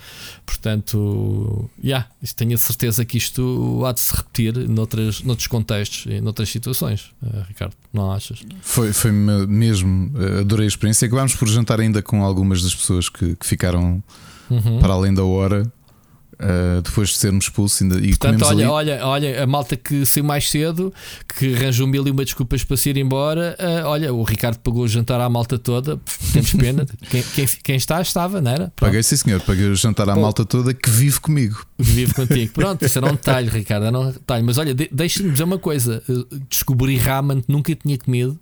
Portanto, 0.45 1.71
já, 1.83 2.07
tenho 2.37 2.55
a 2.55 2.59
certeza 2.59 3.05
que 3.05 3.19
isto 3.19 3.83
há 3.87 3.93
de 3.93 4.01
se 4.01 4.17
repetir 4.17 4.57
noutras, 4.69 5.23
noutros 5.23 5.47
contextos 5.47 6.07
e 6.13 6.21
noutras 6.21 6.49
situações, 6.49 7.11
Ricardo, 7.49 7.75
não 7.93 8.11
achas? 8.13 8.41
Foi, 8.63 8.93
foi 8.93 9.13
me- 9.13 9.47
mesmo, 9.47 10.11
eh, 10.19 10.41
adorei 10.41 10.67
a 10.67 10.69
experiência. 10.69 11.07
Acabámos 11.07 11.35
por 11.35 11.47
jantar 11.49 11.81
ainda 11.81 12.03
com 12.03 12.23
algumas 12.25 12.63
das 12.63 12.75
pessoas 12.75 13.09
que, 13.09 13.37
que 13.37 13.47
ficaram 13.47 14.03
Uhum. 14.49 14.79
para 14.79 14.93
além 14.95 15.13
da 15.13 15.25
hora. 15.25 15.71
Eh, 16.39 16.81
depois 16.85 17.09
de 17.11 17.17
sermos 17.17 17.47
expulsos 17.47 17.81
ainda, 17.83 17.97
e 17.99 18.09
Portanto, 18.17 18.45
olha, 18.45 18.65
ali. 18.67 18.91
olha, 18.93 19.07
olha, 19.07 19.43
a 19.43 19.47
malta 19.47 19.77
que 19.77 20.05
saiu 20.05 20.25
mais 20.25 20.49
cedo, 20.51 20.93
que 21.39 21.55
arranjou 21.55 21.87
mil 21.87 22.07
e 22.07 22.11
uma 22.11 22.25
desculpas 22.25 22.63
para 22.65 22.77
se 22.77 22.91
ir 22.91 22.97
embora. 22.99 23.57
ah, 23.59 23.89
olha, 23.89 24.13
o 24.13 24.23
Ricardo 24.23 24.59
pagou 24.59 24.83
o 24.85 24.89
jantar 24.89 25.21
à 25.21 25.29
malta 25.29 25.59
toda, 25.59 25.99
temos 26.33 26.53
pena. 26.53 26.87
quem, 27.11 27.23
quem, 27.23 27.47
quem 27.63 27.77
está, 27.77 28.01
estava, 28.03 28.41
não 28.41 28.51
era? 28.51 28.59
Pronto, 28.65 28.75
Paguei, 28.81 29.03
sim 29.03 29.17
senhor, 29.17 29.41
paguei 29.41 29.67
o 29.69 29.75
jantar 29.77 30.09
à 30.09 30.15
Bom. 30.15 30.23
malta 30.23 30.45
toda 30.45 30.75
que 30.75 30.91
vive 30.91 31.21
comigo. 31.21 31.65
vive 31.79 32.13
contigo. 32.15 32.53
Pronto, 32.55 32.85
isso 32.85 32.99
era 32.99 33.07
um 33.07 33.13
detalhe, 33.15 33.49
Ricardo, 33.49 33.87
era 33.87 33.99
um 33.99 34.11
detalhe. 34.11 34.43
Mas 34.45 34.59
olha, 34.59 34.75
de, 34.75 34.89
deixa-me 34.93 35.31
dizer 35.31 35.45
uma 35.45 35.59
coisa: 35.59 36.03
eh, 36.09 36.37
descobri 36.51 36.97
ramen 36.99 37.41
que 37.41 37.51
nunca 37.51 37.75
tinha 37.75 37.97
comido. 37.99 38.39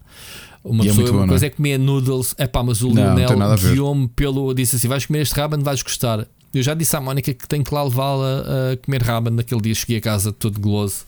Uma, 0.65 0.83
E 0.83 0.89
é 0.89 0.91
pessoa, 0.91 1.07
bom, 1.09 1.13
uma 1.13 1.19
não 1.19 1.25
é? 1.27 1.29
coisa 1.29 1.47
é 1.47 1.51
comer 1.51 1.79
noodles, 1.79 2.35
é 2.39 2.47
pá, 2.47 2.63
mas 2.63 2.81
o 2.83 2.89
Não, 2.89 3.15
Lionel 3.17 3.57
guiou-me 3.59 4.09
pelo. 4.09 4.53
Disse 4.55 4.77
assim: 4.77 4.89
vais 4.89 5.05
comer 5.07 5.21
este 5.21 5.35
ramen, 5.35 5.63
vais 5.63 5.83
gostar. 5.83 6.27
Eu 6.55 6.63
já 6.63 6.75
disse 6.75 6.97
à 6.97 7.01
Mónica 7.01 7.33
que 7.33 7.49
tenho 7.49 7.65
que 7.65 7.75
lá 7.75 7.83
levá-la 7.83 8.73
a 8.73 8.77
comer 8.77 9.03
ramen 9.03 9.35
naquele 9.35 9.61
dia. 9.61 9.75
Cheguei 9.75 9.99
a 9.99 10.01
casa 10.01 10.33
todo 10.33 10.61
goloso. 10.61 11.05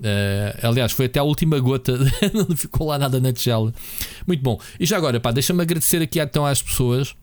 Uh, 0.00 0.66
aliás, 0.66 0.92
foi 0.92 1.06
até 1.06 1.20
a 1.20 1.22
última 1.22 1.58
gota, 1.58 1.98
não 2.32 2.56
ficou 2.56 2.88
lá 2.88 2.98
nada 2.98 3.20
na 3.20 3.32
tigela. 3.32 3.72
Muito 4.26 4.42
bom. 4.42 4.58
E 4.78 4.86
já 4.86 4.96
agora, 4.96 5.20
pá, 5.20 5.30
deixa-me 5.30 5.62
agradecer 5.62 6.00
aqui 6.00 6.18
então 6.18 6.46
às 6.46 6.62
pessoas. 6.62 7.14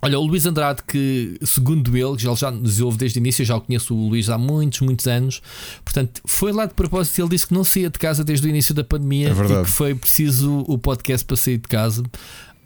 Olha, 0.00 0.18
o 0.18 0.24
Luís 0.24 0.46
Andrade, 0.46 0.82
que 0.86 1.38
segundo 1.44 1.96
ele, 1.96 2.16
já, 2.18 2.32
já 2.34 2.50
nos 2.50 2.80
ouve 2.80 2.96
desde 2.96 3.18
o 3.18 3.20
início, 3.20 3.42
eu 3.42 3.46
já 3.46 3.56
o 3.56 3.60
conheço 3.60 3.94
o 3.94 4.08
Luís 4.08 4.30
há 4.30 4.38
muitos, 4.38 4.80
muitos 4.80 5.06
anos. 5.08 5.42
Portanto, 5.84 6.22
foi 6.24 6.52
lá 6.52 6.66
de 6.66 6.74
propósito. 6.74 7.20
Ele 7.20 7.30
disse 7.30 7.48
que 7.48 7.54
não 7.54 7.64
saía 7.64 7.90
de 7.90 7.98
casa 7.98 8.22
desde 8.22 8.46
o 8.46 8.48
início 8.48 8.72
da 8.72 8.84
pandemia 8.84 9.30
é 9.30 9.32
e 9.32 9.64
que 9.64 9.70
foi 9.70 9.94
preciso 9.94 10.64
o 10.68 10.78
podcast 10.78 11.26
para 11.26 11.36
sair 11.36 11.58
de 11.58 11.66
casa. 11.68 12.04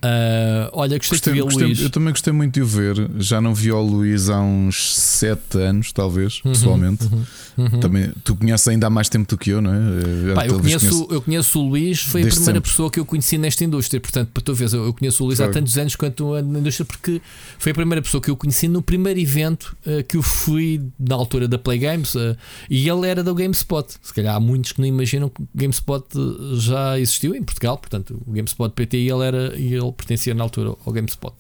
Uh, 0.05 0.67
olha, 0.73 0.99
gostei, 0.99 1.17
gostei 1.17 1.33
de 1.33 1.41
ver 1.41 1.65
Luís. 1.65 1.81
Eu 1.81 1.89
também 1.89 2.11
gostei 2.11 2.33
muito 2.33 2.55
de 2.55 2.63
o 2.63 2.67
ver. 2.67 3.09
Já 3.19 3.41
não 3.41 3.55
vi 3.55 3.71
o 3.71 3.81
Luís 3.81 4.29
há 4.29 4.41
uns 4.41 4.97
7 4.97 5.59
anos, 5.59 5.93
talvez, 5.93 6.41
uhum, 6.45 6.53
pessoalmente. 6.53 7.05
Uhum, 7.05 7.25
uhum. 7.59 7.81
Também, 7.81 8.13
tu 8.25 8.35
conheces 8.35 8.67
ainda 8.67 8.89
há 8.89 8.91
mais 8.91 9.09
tempo 9.09 9.29
do 9.29 9.39
que 9.39 9.51
eu, 9.51 9.63
não 9.63 9.73
é? 9.73 10.35
Pá, 10.35 10.47
eu, 10.47 10.59
conheço, 10.59 10.89
conheço, 10.89 11.09
eu 11.09 11.23
conheço 11.23 11.61
o 11.61 11.69
Luís, 11.69 12.01
foi 12.01 12.23
a 12.23 12.27
primeira 12.27 12.55
sempre. 12.55 12.61
pessoa 12.63 12.91
que 12.91 12.99
eu 12.99 13.07
conheci 13.07 13.39
nesta 13.39 13.65
indústria. 13.65 14.01
Portanto, 14.01 14.31
para 14.35 14.43
tu 14.43 14.53
veres, 14.55 14.73
eu 14.73 14.93
conheço 14.93 15.23
o 15.23 15.27
Luís 15.27 15.39
foi. 15.39 15.47
há 15.47 15.51
tantos 15.51 15.79
anos 15.79 15.95
quanto 15.95 16.43
na 16.43 16.59
indústria, 16.59 16.85
porque 16.85 17.23
foi 17.61 17.71
a 17.71 17.75
primeira 17.75 18.03
pessoa 18.03 18.21
que 18.21 18.31
eu 18.31 18.37
conheci 18.37 18.67
no 18.67 18.83
primeiro 18.83 19.21
evento 19.21 19.77
uh, 19.87 20.03
que 20.03 20.17
eu 20.17 20.23
fui 20.23 20.83
na 20.99 21.15
altura 21.15 21.47
da 21.47 21.59
Play 21.59 21.79
Games 21.79 22.17
uh, 22.17 22.37
e 22.69 22.89
ele 22.89 23.07
era 23.07 23.23
da 23.23 23.33
GameSpot. 23.33 23.87
Se 24.03 24.13
calhar 24.13 24.35
há 24.35 24.41
muitos 24.41 24.73
que 24.73 24.81
não 24.81 24.89
imaginam 24.89 25.29
que 25.29 25.43
o 25.43 25.49
GameSpot 25.55 26.05
já 26.55 26.99
existiu 26.99 27.37
em 27.37 27.43
Portugal. 27.43 27.79
Portanto, 27.79 28.21
o 28.27 28.33
GameSpot 28.33 28.71
PT 28.71 28.97
e 28.97 29.09
ele 29.09 29.25
era. 29.25 29.57
E 29.57 29.73
ele 29.73 29.92
pertencia 29.93 30.35
na 30.35 30.43
altura 30.43 30.75
ao 30.85 30.93
GameSpot. 30.93 31.35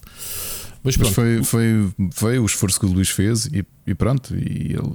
Mas, 0.84 0.96
Mas 0.96 1.08
foi, 1.10 1.44
foi, 1.44 1.92
foi 2.10 2.38
o 2.38 2.46
esforço 2.46 2.80
que 2.80 2.86
o 2.86 2.88
Luís 2.88 3.08
fez 3.08 3.46
e, 3.46 3.64
e 3.86 3.94
pronto. 3.94 4.34
E 4.34 4.72
ele, 4.72 4.92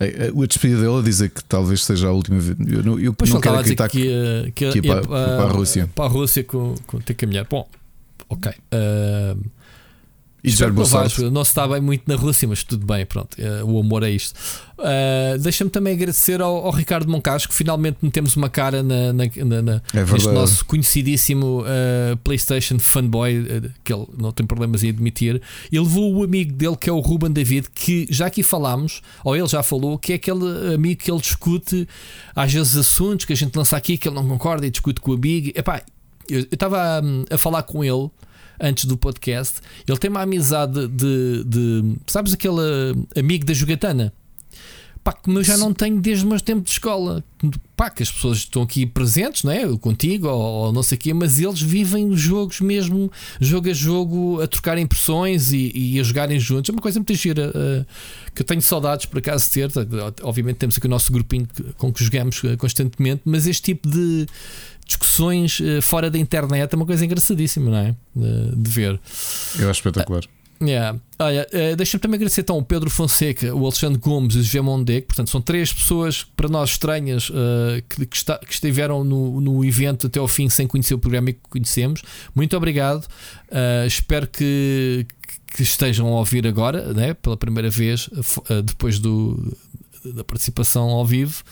a, 0.00 0.42
a 0.42 0.46
despedida 0.46 0.80
dele 0.80 0.98
a 0.98 1.02
dizer 1.02 1.30
que 1.30 1.44
talvez 1.44 1.84
seja 1.84 2.08
a 2.08 2.12
última 2.12 2.40
vez. 2.40 2.56
Eu, 2.58 2.98
eu, 2.98 3.00
eu 3.00 3.14
não 3.28 3.40
quero 3.40 3.56
acreditar 3.56 3.88
que, 3.88 4.02
que, 4.54 4.72
que, 4.72 4.80
que, 4.80 4.88
para, 4.88 5.02
para, 5.02 5.42
a 5.44 5.48
Rússia. 5.48 5.88
Para 5.94 6.04
a 6.06 6.08
Rússia 6.08 6.42
com, 6.42 6.74
com 6.86 6.98
ter 6.98 7.14
que 7.14 7.26
caminhar. 7.26 7.46
Bom, 7.48 7.68
ok. 8.28 8.50
Uh, 8.50 9.50
e 10.42 10.50
já 10.50 10.68
não, 10.68 11.30
não 11.30 11.44
se 11.44 11.50
está 11.50 11.68
bem 11.68 11.80
muito 11.80 12.04
na 12.06 12.16
Rússia, 12.16 12.48
mas 12.48 12.64
tudo 12.64 12.86
bem, 12.86 13.04
pronto. 13.04 13.36
Uh, 13.38 13.64
o 13.70 13.80
amor 13.80 14.02
é 14.02 14.10
isto. 14.10 14.34
Uh, 14.78 15.38
Deixa-me 15.38 15.70
também 15.70 15.92
agradecer 15.92 16.40
ao, 16.40 16.64
ao, 16.64 16.70
Ricardo 16.70 17.10
Moncacho 17.10 17.48
que 17.48 17.54
finalmente 17.54 17.98
metemos 18.00 18.34
uma 18.36 18.48
cara 18.48 18.82
na, 18.82 19.12
na, 19.12 19.24
na, 19.44 19.62
na 19.62 19.82
é 19.92 20.04
neste 20.04 20.28
nosso 20.30 20.64
conhecidíssimo 20.64 21.62
uh, 21.62 22.16
PlayStation 22.24 22.78
fanboy, 22.78 23.70
que 23.84 23.92
ele 23.92 24.06
não 24.16 24.32
tem 24.32 24.46
problemas 24.46 24.82
em 24.82 24.88
admitir. 24.88 25.42
Ele 25.70 25.82
levou 25.82 26.14
o 26.14 26.24
amigo 26.24 26.52
dele, 26.52 26.76
que 26.76 26.88
é 26.88 26.92
o 26.92 27.00
Ruben 27.00 27.30
David, 27.30 27.68
que 27.74 28.06
já 28.10 28.26
aqui 28.26 28.42
falámos, 28.42 29.02
ou 29.22 29.36
ele 29.36 29.48
já 29.48 29.62
falou, 29.62 29.98
que 29.98 30.12
é 30.12 30.16
aquele 30.16 30.74
amigo 30.74 31.02
que 31.02 31.10
ele 31.10 31.20
discute 31.20 31.86
às 32.34 32.52
vezes 32.52 32.76
assuntos 32.76 33.26
que 33.26 33.32
a 33.32 33.36
gente 33.36 33.54
lança 33.54 33.76
aqui, 33.76 33.98
que 33.98 34.08
ele 34.08 34.16
não 34.16 34.26
concorda 34.26 34.66
e 34.66 34.70
discute 34.70 35.00
com 35.00 35.10
o 35.10 35.14
amigo. 35.14 35.50
Epá, 35.54 35.82
eu 36.28 36.40
estava 36.50 36.78
a, 36.78 37.34
a 37.34 37.38
falar 37.38 37.62
com 37.64 37.84
ele 37.84 38.10
antes 38.60 38.84
do 38.84 38.96
podcast. 38.96 39.60
Ele 39.86 39.98
tem 39.98 40.10
uma 40.10 40.22
amizade 40.22 40.86
de, 40.88 41.44
de 41.44 41.96
sabes, 42.06 42.32
aquele 42.32 42.60
amigo 43.16 43.44
da 43.44 43.54
jogatana. 43.54 44.12
Pá, 45.02 45.12
como 45.12 45.38
eu 45.38 45.44
já 45.44 45.56
não 45.56 45.72
tenho 45.72 45.98
desde 45.98 46.26
o 46.26 46.28
meu 46.28 46.38
tempo 46.38 46.60
de 46.60 46.70
escola. 46.70 47.24
Pá, 47.74 47.88
que 47.88 48.02
as 48.02 48.12
pessoas 48.12 48.38
estão 48.38 48.62
aqui 48.62 48.84
presentes, 48.84 49.44
não 49.44 49.50
é? 49.50 49.66
Contigo 49.78 50.28
ou, 50.28 50.66
ou 50.66 50.72
não 50.72 50.82
sei 50.82 50.96
o 50.96 50.98
quê, 50.98 51.14
mas 51.14 51.40
eles 51.40 51.62
vivem 51.62 52.06
os 52.10 52.20
jogos 52.20 52.60
mesmo, 52.60 53.10
jogo 53.40 53.70
a 53.70 53.72
jogo, 53.72 54.42
a 54.42 54.46
trocar 54.46 54.76
impressões 54.76 55.52
e, 55.52 55.72
e 55.74 55.98
a 55.98 56.02
jogarem 56.02 56.38
juntos. 56.38 56.68
É 56.68 56.72
uma 56.72 56.82
coisa 56.82 56.98
muito 56.98 57.14
gira 57.14 57.48
uh, 57.48 57.86
que 58.34 58.42
eu 58.42 58.46
tenho 58.46 58.60
saudades 58.60 59.06
por 59.06 59.18
acaso 59.20 59.46
de 59.46 59.52
ter. 59.52 59.70
Obviamente 60.22 60.56
temos 60.56 60.76
aqui 60.76 60.86
o 60.86 60.90
nosso 60.90 61.10
grupinho 61.10 61.48
com 61.78 61.90
que 61.90 62.04
jogamos 62.04 62.44
eh, 62.44 62.56
constantemente, 62.56 63.22
mas 63.24 63.46
este 63.46 63.62
tipo 63.62 63.88
de 63.88 64.26
discussões 64.90 65.60
uh, 65.60 65.80
fora 65.80 66.10
da 66.10 66.18
internet 66.18 66.72
é 66.72 66.76
uma 66.76 66.86
coisa 66.86 67.04
engraçadíssima, 67.04 67.70
não 67.70 67.78
é? 67.78 67.94
Uh, 68.16 68.56
de 68.56 68.70
ver. 68.70 69.00
Eu 69.58 69.70
acho 69.70 69.80
espetacular. 69.80 70.24
Uh, 70.60 70.66
yeah. 70.66 70.98
Olha, 71.18 71.46
uh, 71.52 71.76
deixa-me 71.76 72.00
também 72.00 72.16
agradecer 72.16 72.40
então 72.40 72.58
o 72.58 72.64
Pedro 72.64 72.90
Fonseca, 72.90 73.54
o 73.54 73.64
Alexandre 73.64 73.98
Gomes 73.98 74.34
e 74.34 74.38
o 74.38 74.42
José 74.42 74.60
Mondec. 74.60 75.06
Portanto, 75.06 75.30
são 75.30 75.40
três 75.40 75.72
pessoas 75.72 76.24
para 76.24 76.48
nós 76.48 76.70
estranhas 76.70 77.30
que, 77.88 78.06
que, 78.06 78.16
está, 78.16 78.38
que, 78.38 78.52
estiveram 78.52 79.04
no, 79.04 79.40
no 79.40 79.64
evento 79.64 80.08
até 80.08 80.18
ao 80.18 80.28
fim 80.28 80.48
sem 80.48 80.66
conhecer 80.66 80.94
o 80.94 80.98
programa 80.98 81.30
e 81.30 81.34
que 81.34 81.40
conhecemos. 81.48 82.02
Muito 82.34 82.56
obrigado. 82.56 83.06
espero 83.86 84.26
que, 84.26 85.06
que 85.54 85.62
estejam 85.62 86.08
a 86.08 86.18
ouvir 86.18 86.46
agora, 86.46 86.92
né, 86.92 87.14
pela 87.14 87.36
primeira 87.36 87.70
vez, 87.70 88.10
depois 88.64 88.98
do, 88.98 89.56
da 90.04 90.24
participação 90.24 90.88
ao 90.88 91.04
vivo. 91.04 91.42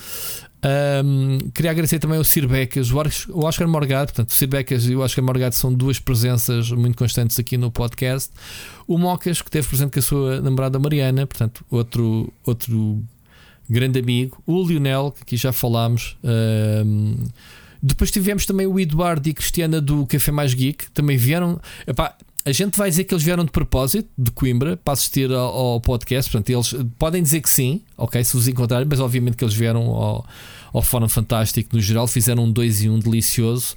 Um, 1.05 1.50
queria 1.55 1.71
agradecer 1.71 1.99
também 1.99 2.19
ao 2.19 2.25
Sir 2.25 2.49
Becas, 2.49 2.90
o 2.90 3.45
Oscar 3.45 3.69
Morgado. 3.69 4.12
Portanto, 4.12 4.31
o 4.31 4.33
Sir 4.33 4.49
Becas 4.49 4.87
e 4.88 4.97
o 4.97 5.00
Oscar 5.00 5.25
Morgado 5.25 5.55
são 5.55 5.73
duas 5.73 5.99
presenças 5.99 6.71
muito 6.71 6.97
constantes 6.97 7.38
aqui 7.38 7.57
no 7.57 7.71
podcast. 7.71 8.31
O 8.87 8.99
Mocas, 8.99 9.40
que 9.40 9.49
esteve 9.49 9.69
presente 9.69 9.93
com 9.93 9.99
a 9.99 10.02
sua 10.02 10.40
namorada 10.40 10.78
Mariana, 10.78 11.26
portanto, 11.26 11.64
outro, 11.71 12.33
outro 12.45 13.02
grande 13.69 14.00
amigo. 14.00 14.43
O 14.47 14.67
Lionel, 14.67 15.12
que 15.12 15.23
aqui 15.23 15.37
já 15.37 15.52
falámos. 15.52 16.17
Um, 16.25 17.17
depois 17.81 18.11
tivemos 18.11 18.45
também 18.45 18.67
o 18.67 18.81
Eduardo 18.81 19.28
e 19.28 19.31
a 19.31 19.35
Cristiana 19.35 19.81
do 19.81 20.05
Café 20.07 20.33
Mais 20.33 20.52
Geek, 20.55 20.90
também 20.90 21.17
vieram. 21.17 21.61
Epá, 21.87 22.17
a 22.45 22.52
gente 22.52 22.78
vai 22.78 22.88
dizer 22.88 23.04
que 23.04 23.12
eles 23.12 23.25
vieram 23.25 23.45
de 23.45 23.50
propósito 23.50 24.09
de 24.16 24.30
Coimbra 24.30 24.76
para 24.76 24.95
assistir 24.95 25.30
ao, 25.30 25.54
ao, 25.54 25.80
podcast. 25.80 26.30
Portanto, 26.30 26.50
eles 26.50 26.75
podem 26.99 27.23
dizer 27.23 27.40
que 27.40 27.49
sim, 27.49 27.83
ok, 27.97 28.23
se 28.25 28.37
os 28.37 28.49
encontrarem, 28.49 28.87
mas 28.88 29.00
obviamente 29.00 29.37
que 29.37 29.45
eles 29.45 29.54
vieram 29.54 29.83
ao, 29.90 30.26
ao 30.73 30.83
Fórum 30.83 31.09
Fantástico 31.09 31.75
no 31.75 31.80
geral, 31.80 32.07
fizeram 32.07 32.45
um 32.45 32.50
2 32.50 32.85
e 32.85 32.88
um 32.88 32.99
delicioso. 32.99 33.76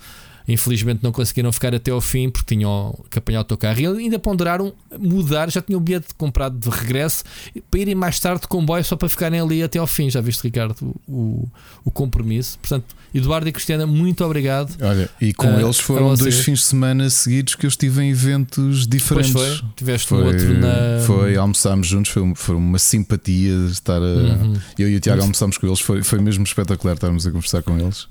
Infelizmente 0.51 0.99
não 1.03 1.11
conseguiram 1.11 1.51
ficar 1.51 1.73
até 1.73 1.91
ao 1.91 2.01
fim 2.01 2.29
porque 2.29 2.55
tinham 2.55 2.97
que 3.09 3.19
apanhar 3.19 3.39
o 3.39 3.41
autocarro. 3.41 3.79
E 3.79 3.85
ainda 3.85 4.19
ponderaram 4.19 4.73
mudar, 4.99 5.49
já 5.49 5.61
tinham 5.61 5.79
o 5.79 5.81
bilhete 5.81 6.13
comprado 6.17 6.57
de 6.57 6.69
regresso 6.69 7.23
para 7.69 7.79
irem 7.79 7.95
mais 7.95 8.19
tarde 8.19 8.41
de 8.41 8.47
comboio 8.47 8.83
só 8.83 8.95
para 8.95 9.09
ficarem 9.09 9.39
ali 9.39 9.63
até 9.63 9.79
ao 9.79 9.87
fim. 9.87 10.09
Já 10.09 10.21
viste, 10.21 10.43
Ricardo, 10.43 10.95
o, 11.07 11.47
o 11.85 11.91
compromisso. 11.91 12.57
Portanto, 12.59 12.95
Eduardo 13.13 13.47
e 13.47 13.51
Cristiana, 13.51 13.85
muito 13.85 14.23
obrigado. 14.23 14.75
Olha, 14.81 15.09
e 15.19 15.33
com 15.33 15.47
uh, 15.47 15.59
eles 15.59 15.79
foram 15.79 16.15
dois 16.15 16.39
fins 16.39 16.59
de 16.59 16.65
semana 16.65 17.09
seguidos 17.09 17.55
que 17.55 17.65
eu 17.65 17.69
estive 17.69 18.01
em 18.03 18.11
eventos 18.11 18.87
diferentes. 18.87 19.33
Pois 19.33 19.57
foi, 19.57 19.67
tiveste 19.75 20.07
foi, 20.07 20.17
um 20.17 20.25
outro 20.25 20.57
na. 20.57 21.05
Foi, 21.05 21.35
almoçámos 21.35 21.87
juntos, 21.87 22.11
foi, 22.11 22.33
foi 22.35 22.55
uma 22.55 22.79
simpatia 22.79 23.53
estar 23.69 24.01
a. 24.01 24.05
Uhum. 24.05 24.53
Eu 24.77 24.89
e 24.89 24.95
o 24.95 24.99
Tiago 24.99 25.21
almoçámos 25.21 25.57
com 25.57 25.67
eles, 25.67 25.79
foi, 25.79 26.03
foi 26.03 26.19
mesmo 26.19 26.43
espetacular 26.43 26.93
estarmos 26.93 27.27
a 27.27 27.31
conversar 27.31 27.61
com 27.63 27.77
eles 27.77 28.07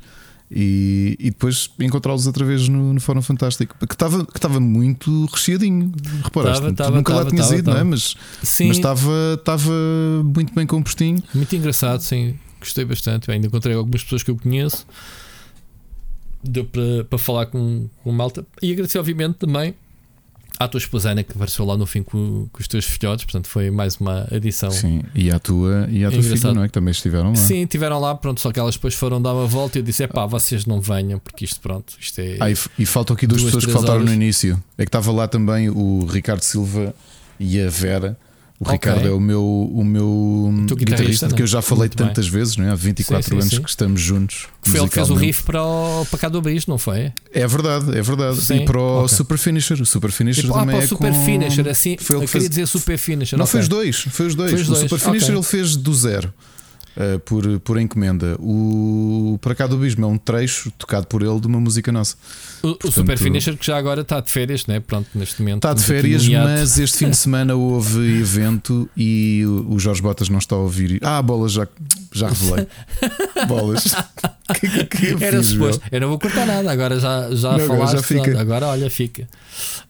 e, 0.50 1.16
e 1.20 1.30
depois 1.30 1.70
encontrá-los 1.78 2.26
outra 2.26 2.44
vez 2.44 2.68
no, 2.68 2.92
no 2.94 3.00
Fórum 3.00 3.22
Fantástico, 3.22 3.76
que 3.86 3.94
estava 3.94 4.26
que 4.26 4.36
estava 4.36 4.58
muito 4.58 5.26
recheadinho. 5.26 5.92
Reparaste? 6.24 6.62
Tava, 6.62 6.74
tava, 6.74 6.96
nunca 6.96 7.12
tava, 7.12 7.24
lá 7.24 7.30
tinhas 7.30 7.52
ido, 7.52 7.70
não 7.70 7.78
é? 7.78 7.84
Mas, 7.84 8.16
estava, 8.42 9.12
muito 10.24 10.52
bem 10.52 10.66
compostinho. 10.66 11.22
Muito 11.32 11.54
engraçado, 11.54 12.00
sim. 12.00 12.36
Gostei 12.58 12.84
bastante. 12.84 13.30
Ainda 13.30 13.46
encontrei 13.46 13.76
algumas 13.76 14.02
pessoas 14.02 14.24
que 14.24 14.30
eu 14.30 14.36
conheço. 14.36 14.84
Deu 16.42 16.64
para, 16.64 17.04
para 17.04 17.18
falar 17.18 17.46
com, 17.46 17.88
com 18.02 18.10
malta. 18.10 18.44
E 18.60 18.72
agradecer, 18.72 18.98
obviamente, 18.98 19.36
também 19.36 19.74
à 20.60 20.68
tua 20.68 20.76
esposa 20.76 21.10
Ana 21.10 21.22
que 21.22 21.32
apareceu 21.32 21.64
lá 21.64 21.74
no 21.74 21.86
fim 21.86 22.02
com, 22.02 22.46
com, 22.52 22.60
os 22.60 22.68
teus 22.68 22.84
filhotes, 22.84 23.24
portanto 23.24 23.48
foi 23.48 23.70
mais 23.70 23.96
uma 23.96 24.28
adição. 24.30 24.70
Sim, 24.70 25.02
e 25.14 25.30
à 25.30 25.38
tua, 25.38 25.88
e 25.90 26.04
à 26.04 26.10
tua 26.10 26.22
filha, 26.22 26.52
não 26.52 26.64
é? 26.64 26.66
Que 26.66 26.74
também 26.74 26.92
estiveram 26.92 27.30
lá. 27.30 27.36
Sim, 27.36 27.62
estiveram 27.62 27.98
lá, 27.98 28.14
pronto, 28.14 28.42
só 28.42 28.52
que 28.52 28.60
elas 28.60 28.74
depois 28.74 28.94
foram 28.94 29.22
dar 29.22 29.32
uma 29.32 29.46
volta 29.46 29.78
e 29.78 29.80
eu 29.80 29.82
disse: 29.82 30.02
é 30.02 30.06
pá, 30.06 30.26
vocês 30.26 30.66
não 30.66 30.78
venham, 30.78 31.18
porque 31.18 31.46
isto, 31.46 31.58
pronto, 31.60 31.94
isto 31.98 32.18
é. 32.20 32.36
Ah, 32.38 32.50
e, 32.50 32.54
e 32.78 32.84
faltam 32.84 33.16
aqui 33.16 33.26
duas, 33.26 33.40
duas 33.40 33.54
pessoas 33.54 33.64
que 33.64 33.72
faltaram 33.72 34.00
horas. 34.00 34.10
no 34.10 34.14
início. 34.14 34.62
É 34.76 34.84
que 34.84 34.88
estava 34.88 35.10
lá 35.10 35.26
também 35.26 35.70
o 35.70 36.04
Ricardo 36.04 36.42
Silva 36.42 36.94
e 37.38 37.58
a 37.58 37.70
Vera. 37.70 38.18
O 38.60 38.64
okay. 38.64 38.74
Ricardo 38.74 39.08
é 39.08 39.10
o 39.10 39.18
meu, 39.18 39.42
o 39.42 39.82
meu 39.82 40.52
guitarrista, 40.52 40.84
guitarrista 40.84 41.28
que 41.30 41.40
eu 41.40 41.46
já 41.46 41.62
falei 41.62 41.84
Muito 41.84 41.96
tantas 41.96 42.28
bem. 42.28 42.38
vezes, 42.38 42.58
não 42.58 42.66
é? 42.66 42.70
há 42.70 42.74
24 42.74 43.22
sim, 43.22 43.30
sim, 43.30 43.36
anos 43.36 43.54
sim. 43.54 43.62
que 43.62 43.70
estamos 43.70 44.00
juntos. 44.02 44.48
Foi 44.60 44.80
ele 44.80 44.88
que 44.90 44.94
fez 44.96 45.08
o 45.08 45.14
riff 45.14 45.42
para, 45.44 45.64
o, 45.64 46.04
para 46.04 46.28
do 46.28 46.36
Abris, 46.36 46.66
não 46.66 46.76
foi? 46.76 47.10
É 47.32 47.46
verdade, 47.46 47.96
é 47.96 48.02
verdade. 48.02 48.38
e 48.52 48.66
para 48.66 48.78
o 48.78 49.04
okay. 49.04 49.16
Super 49.16 49.38
Finisher. 49.38 49.80
O 49.80 49.86
Super 49.86 50.10
Finisher 50.10 50.44
e, 50.44 50.48
também 50.48 50.76
ah, 50.76 50.82
é 50.82 50.86
Super 50.86 51.10
com... 51.10 51.24
Finisher, 51.24 51.68
assim. 51.68 51.96
Foi 51.98 52.16
eu 52.16 52.20
queria 52.20 52.32
fez... 52.32 52.50
dizer 52.50 52.66
Super 52.66 52.98
Finisher. 52.98 53.38
Não, 53.38 53.44
okay. 53.44 53.52
foi 53.52 53.60
os 53.60 53.68
dois, 53.68 53.96
foi 53.96 54.26
os 54.26 54.34
dois. 54.34 54.50
Foi 54.50 54.60
os 54.60 54.66
dois. 54.66 54.78
O 54.80 54.88
Super 54.90 54.98
Finisher 54.98 55.34
ele 55.34 55.42
fez 55.42 55.74
do 55.74 55.94
zero. 55.94 56.30
Uh, 56.96 57.18
por, 57.20 57.60
por 57.60 57.78
encomenda. 57.78 58.36
O 58.40 59.38
Para 59.40 59.54
cá 59.54 59.66
do 59.66 59.76
Bismo 59.76 60.04
é 60.04 60.08
um 60.08 60.18
trecho 60.18 60.72
tocado 60.72 61.06
por 61.06 61.22
ele 61.22 61.38
de 61.38 61.46
uma 61.46 61.60
música 61.60 61.92
nossa. 61.92 62.16
O, 62.62 62.68
Portanto, 62.68 62.88
o 62.88 62.92
Super 62.92 63.16
Finisher 63.16 63.56
que 63.56 63.64
já 63.64 63.78
agora 63.78 64.00
está 64.00 64.20
de 64.20 64.30
férias, 64.30 64.66
né? 64.66 64.80
Pronto, 64.80 65.08
neste 65.14 65.40
momento. 65.40 65.58
Está 65.58 65.72
de 65.72 65.84
férias, 65.84 66.26
mas 66.28 66.78
este 66.78 66.98
fim 66.98 67.10
de 67.10 67.16
semana 67.16 67.54
houve 67.54 68.20
evento 68.20 68.90
e 68.96 69.44
o 69.46 69.78
Jorge 69.78 70.02
Botas 70.02 70.28
não 70.28 70.38
está 70.38 70.56
a 70.56 70.58
ouvir. 70.58 70.98
Ah, 71.02 71.22
bolas, 71.22 71.52
já, 71.52 71.68
já 72.12 72.28
revelei. 72.28 72.66
bolas. 73.46 73.94
que, 74.60 74.84
que 74.86 75.24
Era 75.24 75.42
suposto. 75.42 75.82
Eu 75.90 76.00
não 76.00 76.08
vou 76.08 76.18
cortar 76.18 76.46
nada, 76.46 76.70
agora 76.70 76.98
já, 76.98 77.30
já 77.30 77.56
não, 77.56 77.66
falaste. 77.66 77.72
Agora, 77.72 77.96
já 77.96 78.02
fica. 78.02 78.40
agora 78.40 78.66
olha, 78.66 78.90
fica. 78.90 79.28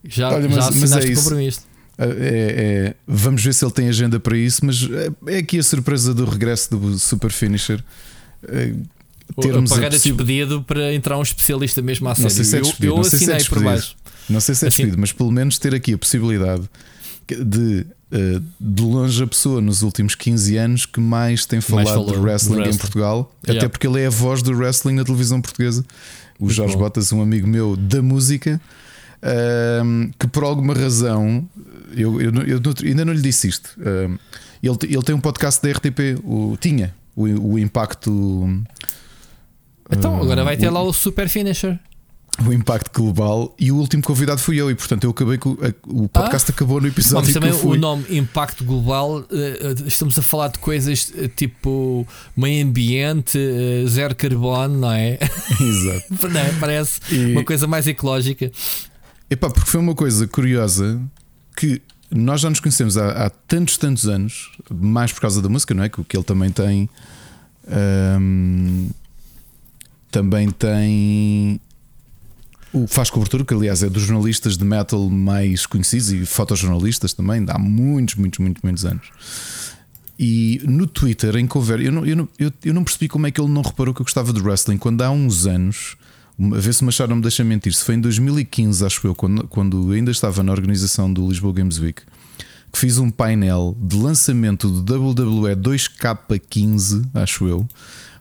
Já, 0.05 0.29
olha, 0.31 0.49
mas, 0.49 0.65
já 0.65 0.71
mas 0.73 0.93
é 0.97 1.15
compromisso. 1.15 1.70
É, 2.03 2.87
é, 2.89 2.95
vamos 3.07 3.43
ver 3.45 3.53
se 3.53 3.63
ele 3.65 3.73
tem 3.73 3.89
agenda 3.89 4.19
para 4.19 4.37
isso, 4.37 4.65
mas 4.65 4.89
é, 5.27 5.35
é 5.35 5.39
aqui 5.39 5.59
a 5.59 5.63
surpresa 5.63 6.15
do 6.15 6.25
regresso 6.25 6.71
do 6.77 6.99
Super 6.99 7.31
Finisher. 7.31 7.83
É, 8.49 8.73
termos 9.41 9.71
pagar 9.71 9.89
a 9.89 9.91
possi- 9.91 10.09
despedido 10.11 10.63
para 10.63 10.95
entrar 10.95 11.19
um 11.19 11.23
especialista 11.23 11.83
mesmo 11.83 12.09
à 12.09 12.15
Não 12.19 12.31
sei 12.31 12.45
se 12.45 12.57
é 12.57 12.59
eu 12.59 12.63
despedido, 12.63 12.93
eu 12.93 12.97
não 12.97 13.05
sei 13.05 13.19
se 13.19 13.31
é 13.31 13.37
assinei 13.37 13.49
por 13.49 13.63
baixo. 13.63 13.97
Não 14.29 14.41
sei 14.41 14.55
se 14.55 14.65
é 14.65 14.69
Assim- 14.69 14.77
despedido, 14.79 14.99
mas 15.01 15.13
pelo 15.13 15.31
menos 15.31 15.59
ter 15.59 15.75
aqui 15.75 15.93
a 15.93 15.99
possibilidade 15.99 16.63
de, 17.29 17.87
eh, 18.13 18.41
de 18.59 18.83
longe 18.83 19.23
a 19.23 19.27
pessoa 19.27 19.61
nos 19.61 19.83
últimos 19.83 20.15
15 20.15 20.57
anos 20.57 20.87
que 20.87 21.01
mais 21.01 21.45
tem 21.47 21.61
falado 21.61 21.87
falou 21.87 22.07
de 22.07 22.13
de 22.15 22.19
wrestling, 22.19 22.55
em 22.55 22.61
wrestling. 22.63 22.79
Portugal, 22.79 23.33
até 23.43 23.53
Yeah. 23.53 23.69
porque 23.69 23.87
ele 23.87 24.01
é 24.01 24.07
a 24.07 24.11
voz 24.11 24.43
do 24.43 24.53
wrestling 24.53 24.95
na 24.95 25.05
televisão 25.05 25.41
portuguesa. 25.41 25.85
O 26.39 26.45
Muito 26.45 26.55
Jorge 26.57 26.75
bom. 26.75 26.81
Botas, 26.81 27.13
um 27.13 27.21
amigo 27.23 27.47
meu 27.47 27.77
da 27.77 28.01
música, 28.03 28.61
ahm, 29.23 30.11
que 30.19 30.27
por 30.27 30.43
alguma 30.45 30.75
razão 30.75 31.47
eu, 31.95 32.21
eu- 32.21 32.33
eu 32.47 32.61
ainda 32.85 33.05
não 33.05 33.13
lhe 33.13 33.23
disse 33.23 33.49
isto. 33.49 33.71
ele, 34.63 34.77
ele 34.83 35.03
tem 35.03 35.15
um 35.15 35.21
podcast 35.21 35.63
da 35.63 35.71
RTP, 35.71 36.21
o, 36.25 36.57
tinha 36.61 36.95
o, 37.17 37.25
o 37.55 37.59
impacto. 37.59 38.11
Então, 39.91 40.17
ah, 40.17 40.23
agora 40.23 40.45
vai 40.45 40.57
ter 40.57 40.69
o- 40.69 40.73
lá 40.73 40.83
o 40.83 40.93
Super 40.93 41.29
Finisher. 41.29 41.79
o 42.47 42.53
impacto 42.53 42.93
global 43.03 43.55
e 43.59 43.71
o 43.73 43.77
último 43.77 44.03
convidado 44.03 44.41
fui 44.41 44.57
eu 44.59 44.71
e 44.71 44.75
portanto 44.75 45.05
eu 45.05 45.11
acabei 45.11 45.37
com 45.37 45.57
o 45.89 46.09
podcast 46.09 46.51
acabou 46.51 46.81
no 46.81 46.87
episódio 46.87 47.27
que 47.27 47.35
também 47.35 47.53
o 47.53 47.75
nome 47.77 48.05
Impacto 48.09 48.65
Global. 48.65 49.25
eh, 49.31 49.59
eh, 49.61 49.75
estamos 49.87 50.17
a 50.19 50.23
falar 50.23 50.49
de 50.49 50.59
coisas 50.61 51.13
eh, 51.19 51.29
tipo 51.29 52.07
meio 52.37 52.65
ambiente, 52.65 53.39
zero 53.89 54.15
carbono, 54.15 54.79
não 54.79 54.93
é? 54.93 55.19
Exato. 55.61 56.29
Não 56.29 56.41
é? 56.41 56.53
Parece 56.61 57.01
E- 57.11 57.33
uma 57.33 57.45
coisa 57.45 57.67
mais 57.67 57.87
ecológica. 57.87 58.51
Epá, 59.29 59.51
porque 59.51 59.69
foi 59.69 59.81
uma 59.81 59.95
coisa 59.95 60.27
curiosa 60.27 61.01
que 61.61 61.83
nós 62.11 62.41
já 62.41 62.49
nos 62.49 62.59
conhecemos 62.59 62.97
há, 62.97 63.27
há 63.27 63.31
tantos, 63.31 63.77
tantos 63.77 64.09
anos, 64.09 64.51
mais 64.71 65.13
por 65.13 65.21
causa 65.21 65.43
da 65.43 65.49
música, 65.49 65.75
não 65.75 65.85
é? 65.85 65.91
Que, 65.91 66.03
que 66.03 66.17
ele 66.17 66.25
também 66.25 66.51
tem. 66.51 66.89
ahm, 67.69 68.89
também 70.11 70.51
tem. 70.51 71.61
O 72.73 72.87
faz 72.87 73.11
cobertura, 73.11 73.45
que 73.45 73.53
aliás 73.53 73.83
é 73.83 73.91
dos 73.91 74.05
jornalistas 74.05 74.57
de 74.57 74.65
metal 74.65 75.11
mais 75.11 75.67
conhecidos 75.67 76.13
e 76.13 76.25
fotojornalistas 76.25 77.13
também, 77.13 77.45
há 77.49 77.59
muitos, 77.59 78.15
muitos, 78.15 78.39
muitos, 78.39 78.63
muitos 78.63 78.85
anos. 78.87 79.11
E 80.19 80.61
no 80.65 80.87
Twitter, 80.87 81.37
em 81.37 81.47
conversa, 81.47 81.85
eu 81.85 81.93
não, 81.93 82.07
eu, 82.07 82.17
não, 82.17 82.29
eu, 82.39 82.53
eu 82.65 82.73
não 82.73 82.85
percebi 82.85 83.09
como 83.09 83.27
é 83.27 83.31
que 83.31 83.41
ele 83.41 83.51
não 83.51 83.63
reparou 83.63 83.93
que 83.93 84.01
eu 84.01 84.05
gostava 84.05 84.33
de 84.33 84.41
wrestling 84.41 84.79
quando 84.79 85.03
há 85.03 85.11
uns 85.11 85.47
anos. 85.47 85.97
A 86.41 86.59
ver 86.59 86.73
se 86.73 86.81
o 86.81 86.87
Machado 86.87 87.11
não 87.11 87.17
me 87.17 87.23
deixa 87.23 87.45
mentir. 87.45 87.75
Se 87.75 87.85
foi 87.85 87.97
em 87.97 88.01
2015, 88.01 88.87
acho 88.87 89.07
eu, 89.07 89.15
quando, 89.15 89.47
quando 89.49 89.93
ainda 89.93 90.11
estava 90.11 90.43
na 90.43 90.53
organização 90.53 91.13
do 91.13 91.29
Lisboa 91.29 91.53
Games 91.53 91.79
Week, 91.79 92.01
que 92.73 92.79
fiz 92.79 92.97
um 92.97 93.11
painel 93.11 93.77
de 93.79 93.97
lançamento 93.97 94.71
do 94.71 94.95
WWE 94.95 95.55
2K15, 95.55 97.07
acho 97.13 97.47
eu, 97.47 97.69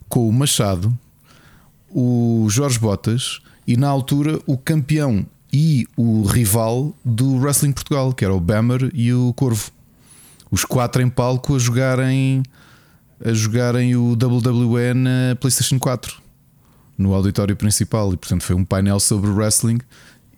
com 0.09 0.27
o 0.27 0.33
Machado, 0.33 0.97
o 1.89 2.47
Jorge 2.49 2.77
Botas 2.77 3.39
e 3.65 3.77
na 3.77 3.87
altura 3.87 4.39
o 4.45 4.57
campeão 4.57 5.25
e 5.51 5.87
o 5.95 6.23
rival 6.23 6.93
do 7.05 7.37
Wrestling 7.37 7.71
Portugal, 7.71 8.13
que 8.13 8.25
era 8.25 8.33
o 8.33 8.39
Bammer 8.39 8.91
e 8.93 9.13
o 9.13 9.33
Corvo. 9.33 9.71
Os 10.51 10.65
quatro 10.65 11.01
em 11.01 11.09
palco 11.09 11.55
a 11.55 11.59
jogarem 11.59 12.43
a 13.23 13.33
jogarem 13.33 13.95
o 13.95 14.11
WWE 14.11 14.93
na 14.93 15.35
PlayStation 15.39 15.79
4 15.79 16.28
no 16.99 17.13
auditório 17.13 17.55
principal 17.55 18.13
e 18.13 18.17
portanto 18.17 18.43
foi 18.43 18.55
um 18.55 18.63
painel 18.63 18.99
sobre 18.99 19.31
wrestling 19.31 19.79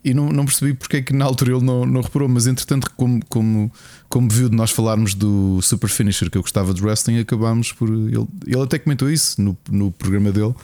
e 0.04 0.14
não, 0.14 0.30
não 0.30 0.46
percebi 0.46 0.74
porque 0.74 0.98
é 0.98 1.02
que 1.02 1.14
na 1.14 1.26
altura 1.26 1.56
ele 1.56 1.64
não, 1.64 1.86
não 1.86 2.02
reparou, 2.02 2.28
mas 2.28 2.48
entretanto, 2.48 2.90
como, 2.98 3.24
como, 3.28 3.72
como 4.10 4.30
viu 4.30 4.50
de 4.50 4.56
nós 4.56 4.72
falarmos 4.72 5.14
do 5.14 5.62
Super 5.62 5.90
Finisher 5.90 6.30
que 6.30 6.38
eu 6.38 6.42
gostava 6.42 6.74
de 6.74 6.82
wrestling, 6.82 7.20
acabámos 7.20 7.72
por. 7.72 7.88
Ele, 7.88 8.28
ele 8.48 8.62
até 8.62 8.80
comentou 8.80 9.10
isso 9.10 9.40
no, 9.40 9.56
no 9.70 9.92
programa 9.92 10.32
dele. 10.32 10.56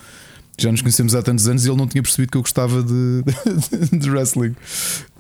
Já 0.60 0.72
nos 0.72 0.82
conhecemos 0.82 1.14
há 1.14 1.22
tantos 1.22 1.48
anos 1.48 1.66
e 1.66 1.70
ele 1.70 1.78
não 1.78 1.88
tinha 1.88 2.02
percebido 2.02 2.32
que 2.32 2.38
eu 2.38 2.42
gostava 2.42 2.82
de, 2.82 3.24
de, 3.96 4.10
wrestling. 4.10 4.56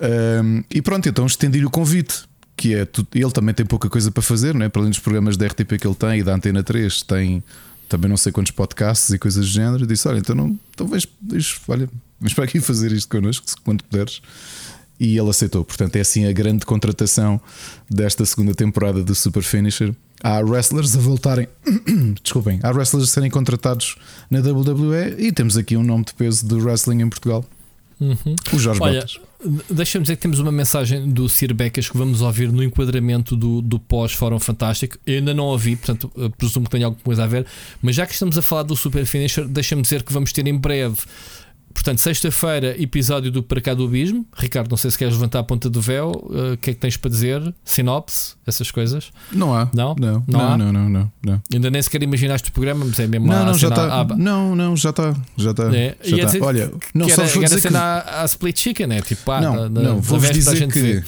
Um, 0.02 0.64
e 0.72 0.82
pronto, 0.82 1.08
então 1.08 1.28
estendi-lhe 1.28 1.66
o 1.66 1.70
convite. 1.70 2.24
Que 2.56 2.74
é, 2.74 2.88
ele 3.14 3.32
também 3.32 3.54
tem 3.54 3.64
pouca 3.64 3.88
coisa 3.88 4.10
para 4.10 4.24
fazer, 4.24 4.56
não 4.56 4.66
é? 4.66 4.70
para 4.70 4.82
além 4.82 4.90
dos 4.90 4.98
programas 4.98 5.38
da 5.38 5.46
RTP 5.46 5.78
que 5.80 5.86
ele 5.86 5.94
tem 5.94 6.22
e 6.22 6.24
da 6.24 6.34
Antena 6.34 6.64
3, 6.64 7.04
tem 7.04 7.44
também 7.88 8.10
não 8.10 8.18
sei 8.18 8.32
quantos 8.32 8.52
podcasts 8.52 9.10
e 9.10 9.18
coisas 9.20 9.46
do 9.46 9.52
género. 9.52 9.86
Disse: 9.88 10.08
Olha, 10.08 10.20
então, 10.20 10.36
não, 10.36 10.58
então 10.74 10.88
vens, 10.88 11.08
vens, 11.22 11.60
olha, 11.68 11.90
vens 12.20 12.34
para 12.34 12.44
aqui 12.44 12.60
fazer 12.60 12.92
isto 12.92 13.10
connosco, 13.10 13.46
quando 13.64 13.84
puderes. 13.84 14.22
E 15.00 15.16
ele 15.16 15.30
aceitou. 15.30 15.64
Portanto, 15.64 15.96
é 15.96 16.00
assim 16.02 16.26
a 16.26 16.32
grande 16.32 16.66
contratação 16.66 17.40
desta 17.90 18.26
segunda 18.26 18.56
temporada 18.56 19.04
do 19.04 19.14
Super 19.14 19.44
Finisher. 19.44 19.94
Há 20.24 20.40
wrestlers 20.40 20.96
a 20.96 21.00
voltarem, 21.00 21.48
desculpem, 22.24 22.60
há 22.64 22.72
wrestlers 22.72 23.08
a 23.08 23.12
serem 23.14 23.30
contratados 23.30 23.96
na 24.32 24.40
WWE 24.40 25.16
e 25.20 25.32
temos 25.32 25.56
aqui 25.56 25.78
um 25.78 25.84
nome 25.84 26.04
de 26.06 26.16
peso 26.16 26.48
do 26.48 26.58
wrestling 26.58 27.02
em 27.04 27.10
Portugal, 27.10 27.46
Uhum. 28.00 28.36
o 28.54 28.58
Jorge 28.60 28.82
Olha, 28.82 29.02
Botas. 29.02 29.20
Deixa-me 29.70 30.04
dizer 30.04 30.16
que 30.16 30.22
temos 30.22 30.40
uma 30.40 30.52
mensagem 30.52 31.10
do 31.10 31.30
Sir 31.30 31.54
Becas 31.54 31.90
que 31.90 31.98
vamos 31.98 32.22
ouvir 32.22 32.52
no 32.52 32.64
enquadramento 32.64 33.36
do, 33.36 33.62
do 33.62 33.80
pós-Fórum 33.80 34.40
Fantástico. 34.40 34.98
Eu 35.06 35.20
ainda 35.20 35.34
não 35.34 35.46
ouvi, 35.46 35.76
portanto, 35.76 36.12
eh, 36.18 36.30
presumo 36.38 36.66
que 36.66 36.72
tenha 36.72 36.88
alguma 36.88 37.04
coisa 37.04 37.24
a 37.24 37.28
ver. 37.28 37.46
Mas 37.82 37.96
já 37.96 38.06
que 38.06 38.14
estamos 38.14 38.38
a 38.38 38.42
falar 38.42 38.64
do 38.64 38.76
Super 38.76 39.06
Finisher, 39.06 39.48
deixa-me 39.48 39.82
dizer 39.82 40.04
que 40.04 40.12
vamos 40.12 40.34
ter 40.34 40.48
em 40.48 40.58
breve. 40.58 40.98
Portanto, 41.78 42.00
sexta-feira, 42.00 42.76
episódio 42.82 43.32
do 43.32 43.44
Para 43.44 43.62
Cá 43.62 43.74
do 43.76 43.86
Abismo. 43.86 44.26
Ricardo, 44.36 44.68
não 44.72 44.78
sei 44.78 44.90
se 44.90 44.98
queres 44.98 45.14
levantar 45.14 45.40
a 45.40 45.44
ponta 45.44 45.70
do 45.70 45.80
véu. 45.80 46.12
eh, 46.34 46.54
O 46.54 46.58
que 46.58 46.72
é 46.72 46.74
que 46.74 46.80
tens 46.80 46.98
para 46.98 47.12
dizer? 47.12 47.54
Sinopse, 47.64 48.34
essas 48.48 48.72
coisas. 48.72 49.12
Não 49.32 49.54
há. 49.56 49.70
Não? 49.76 49.96
Não, 49.98 50.24
Não 50.28 50.42
há? 50.42 50.58
não, 50.58 50.74
não, 50.74 50.90
não, 50.90 51.12
não. 51.24 51.42
Ainda 51.54 51.70
nem 51.70 51.80
sequer 51.82 52.02
imaginaste 52.02 52.50
o 52.50 52.52
programa, 52.52 52.84
mas 52.84 53.00
é 53.00 53.06
mesmo 53.06 53.28
Não, 53.28 53.44
a 53.44 53.46
não, 53.46 53.54
já 53.54 53.68
está. 53.70 54.06
Não, 54.18 54.56
não, 54.56 54.76
já 54.76 54.90
está. 54.90 55.14
Já 55.38 55.52
está. 55.52 55.64
É, 55.78 55.96
já 56.04 56.18
ia 56.18 56.26
tá. 56.26 56.38
Olha, 56.42 56.72
não, 56.96 57.06
que 57.06 57.14
só 57.14 57.22
era, 57.22 57.32
vou 57.32 57.44
era 57.44 57.56
dizer 57.56 57.70
que. 57.70 57.78
à, 57.78 58.22
à 58.22 58.26
Split 58.26 58.60
Chicken, 58.60 58.94
é 58.94 59.02
tipo, 59.02 59.32
ah, 59.32 59.40
não, 59.40 59.72
da, 59.72 59.82
não, 59.82 60.02
vou-vos 60.02 60.30
a 60.30 60.34
dizer 60.34 60.56
gente 60.58 60.74
que 60.74 61.04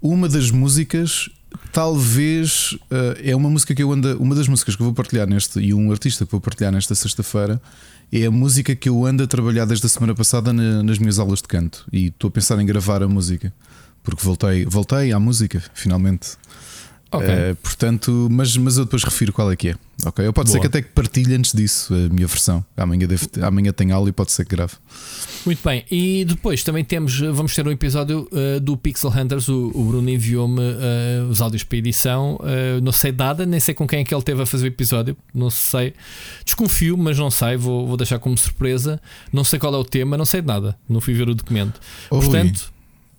uma 0.00 0.28
das 0.28 0.50
músicas, 0.52 1.28
talvez, 1.72 2.76
eh, 2.90 3.30
é 3.30 3.36
uma 3.36 3.48
música 3.50 3.74
que 3.74 3.82
eu 3.82 3.92
ando, 3.92 4.16
uma 4.20 4.34
das 4.34 4.48
músicas 4.48 4.76
que 4.76 4.82
eu 4.82 4.86
vou 4.86 4.94
partilhar 4.94 5.26
neste 5.28 5.58
e 5.60 5.72
um 5.74 5.90
artista 5.90 6.24
que 6.24 6.32
vou 6.32 6.40
partilhar 6.40 6.72
nesta 6.72 6.94
sexta-feira 6.94 7.60
é 8.12 8.26
a 8.26 8.30
música 8.30 8.74
que 8.76 8.88
eu 8.88 9.04
ando 9.06 9.22
a 9.22 9.26
trabalhar 9.26 9.64
desde 9.64 9.86
a 9.86 9.88
semana 9.88 10.14
passada 10.14 10.52
na- 10.52 10.82
nas 10.82 10.98
minhas 10.98 11.18
aulas 11.18 11.40
de 11.40 11.48
canto 11.48 11.84
e 11.92 12.06
estou 12.08 12.28
a 12.28 12.30
pensar 12.30 12.58
em 12.60 12.66
gravar 12.66 13.02
a 13.02 13.08
música 13.08 13.52
porque 14.02 14.22
voltei, 14.24 14.64
voltei 14.66 15.12
à 15.12 15.18
música 15.20 15.62
finalmente. 15.74 16.30
Ok. 17.12 17.28
Eh, 17.28 17.54
portanto, 17.62 18.28
mas, 18.30 18.56
mas 18.56 18.78
eu 18.78 18.84
depois 18.84 19.04
refiro 19.04 19.32
qual 19.32 19.52
é 19.52 19.56
que 19.56 19.68
é. 19.68 19.74
Ok, 20.04 20.26
eu 20.26 20.32
pode 20.32 20.48
ser 20.48 20.56
Boa. 20.56 20.62
que 20.62 20.78
até 20.78 20.82
que 20.82 20.92
partilhe 20.94 21.34
antes 21.34 21.52
disso 21.52 21.94
a 21.94 22.08
minha 22.08 22.26
versão. 22.26 22.64
Amanhã, 22.76 23.06
devo, 23.06 23.28
amanhã 23.42 23.70
tem 23.70 23.92
aula 23.92 24.08
e 24.08 24.12
pode 24.12 24.32
ser 24.32 24.44
que 24.44 24.56
grave. 24.56 24.72
Muito 25.44 25.60
bem, 25.62 25.84
e 25.90 26.24
depois 26.24 26.64
também 26.64 26.84
temos, 26.84 27.18
vamos 27.18 27.54
ter 27.54 27.66
um 27.66 27.70
episódio 27.70 28.28
uh, 28.32 28.58
do 28.60 28.76
Pixel 28.76 29.10
Hunters. 29.10 29.48
O, 29.48 29.70
o 29.74 29.84
Bruno 29.84 30.08
enviou-me 30.08 30.60
uh, 30.60 31.28
os 31.28 31.40
áudios 31.42 31.62
para 31.62 31.78
edição. 31.78 32.36
Uh, 32.36 32.80
não 32.82 32.92
sei 32.92 33.12
nada, 33.12 33.44
nem 33.44 33.60
sei 33.60 33.74
com 33.74 33.86
quem 33.86 34.00
é 34.00 34.04
que 34.04 34.14
ele 34.14 34.22
teve 34.22 34.42
a 34.42 34.46
fazer 34.46 34.64
o 34.64 34.68
episódio. 34.68 35.16
Não 35.34 35.50
sei, 35.50 35.92
desconfio, 36.44 36.96
mas 36.96 37.18
não 37.18 37.30
sei. 37.30 37.56
Vou, 37.56 37.86
vou 37.86 37.96
deixar 37.96 38.18
como 38.18 38.36
surpresa. 38.38 39.00
Não 39.32 39.44
sei 39.44 39.58
qual 39.58 39.74
é 39.74 39.78
o 39.78 39.84
tema, 39.84 40.16
não 40.16 40.24
sei 40.24 40.40
de 40.40 40.46
nada. 40.46 40.76
Não 40.88 41.00
fui 41.00 41.12
ver 41.12 41.28
o 41.28 41.34
documento. 41.34 41.80
Oi. 42.10 42.20
Portanto, 42.20 42.72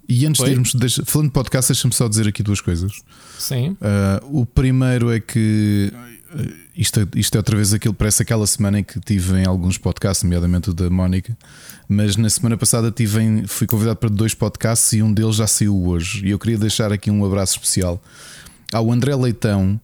E 0.07 0.25
antes 0.25 0.41
Oi? 0.41 0.47
de 0.47 0.51
irmos, 0.53 0.73
deixa- 0.75 1.03
falando 1.05 1.29
de 1.29 1.33
podcast, 1.33 1.71
deixa-me 1.71 1.93
só 1.93 2.07
dizer 2.07 2.27
aqui 2.27 2.43
duas 2.43 2.59
coisas. 2.61 2.91
sim, 3.39 3.77
Uh, 3.81 4.41
o 4.41 4.45
primeiro 4.45 5.11
é 5.11 5.19
que 5.19 5.91
uh, 6.33 6.53
isto, 6.75 6.99
é- 6.99 7.07
isto 7.15 7.35
é 7.35 7.37
outra 7.39 7.55
vez 7.55 7.73
aquilo, 7.73 7.93
parece 7.93 8.21
aquela 8.21 8.45
semana 8.45 8.79
em 8.79 8.83
que 8.83 8.99
tive 8.99 9.37
em 9.39 9.45
alguns 9.47 9.77
podcasts, 9.77 10.23
nomeadamente 10.23 10.69
o 10.69 10.73
da 10.73 10.89
Mónica, 10.89 11.37
mas 11.87 12.15
na 12.17 12.29
semana 12.29 12.57
passada 12.57 12.91
tive 12.91 13.21
em- 13.21 13.47
fui 13.47 13.65
convidado 13.67 13.97
para 13.97 14.09
dois 14.09 14.33
podcasts 14.33 14.91
e 14.93 15.01
um 15.01 15.11
deles 15.13 15.35
já 15.37 15.47
saiu 15.47 15.75
hoje. 15.87 16.25
E 16.25 16.31
eu 16.31 16.39
queria 16.39 16.57
deixar 16.57 16.91
aqui 16.91 17.09
um 17.09 17.23
abraço 17.25 17.53
especial 17.53 18.01
ao 18.73 18.91
André 18.91 19.15
Leitão, 19.15 19.79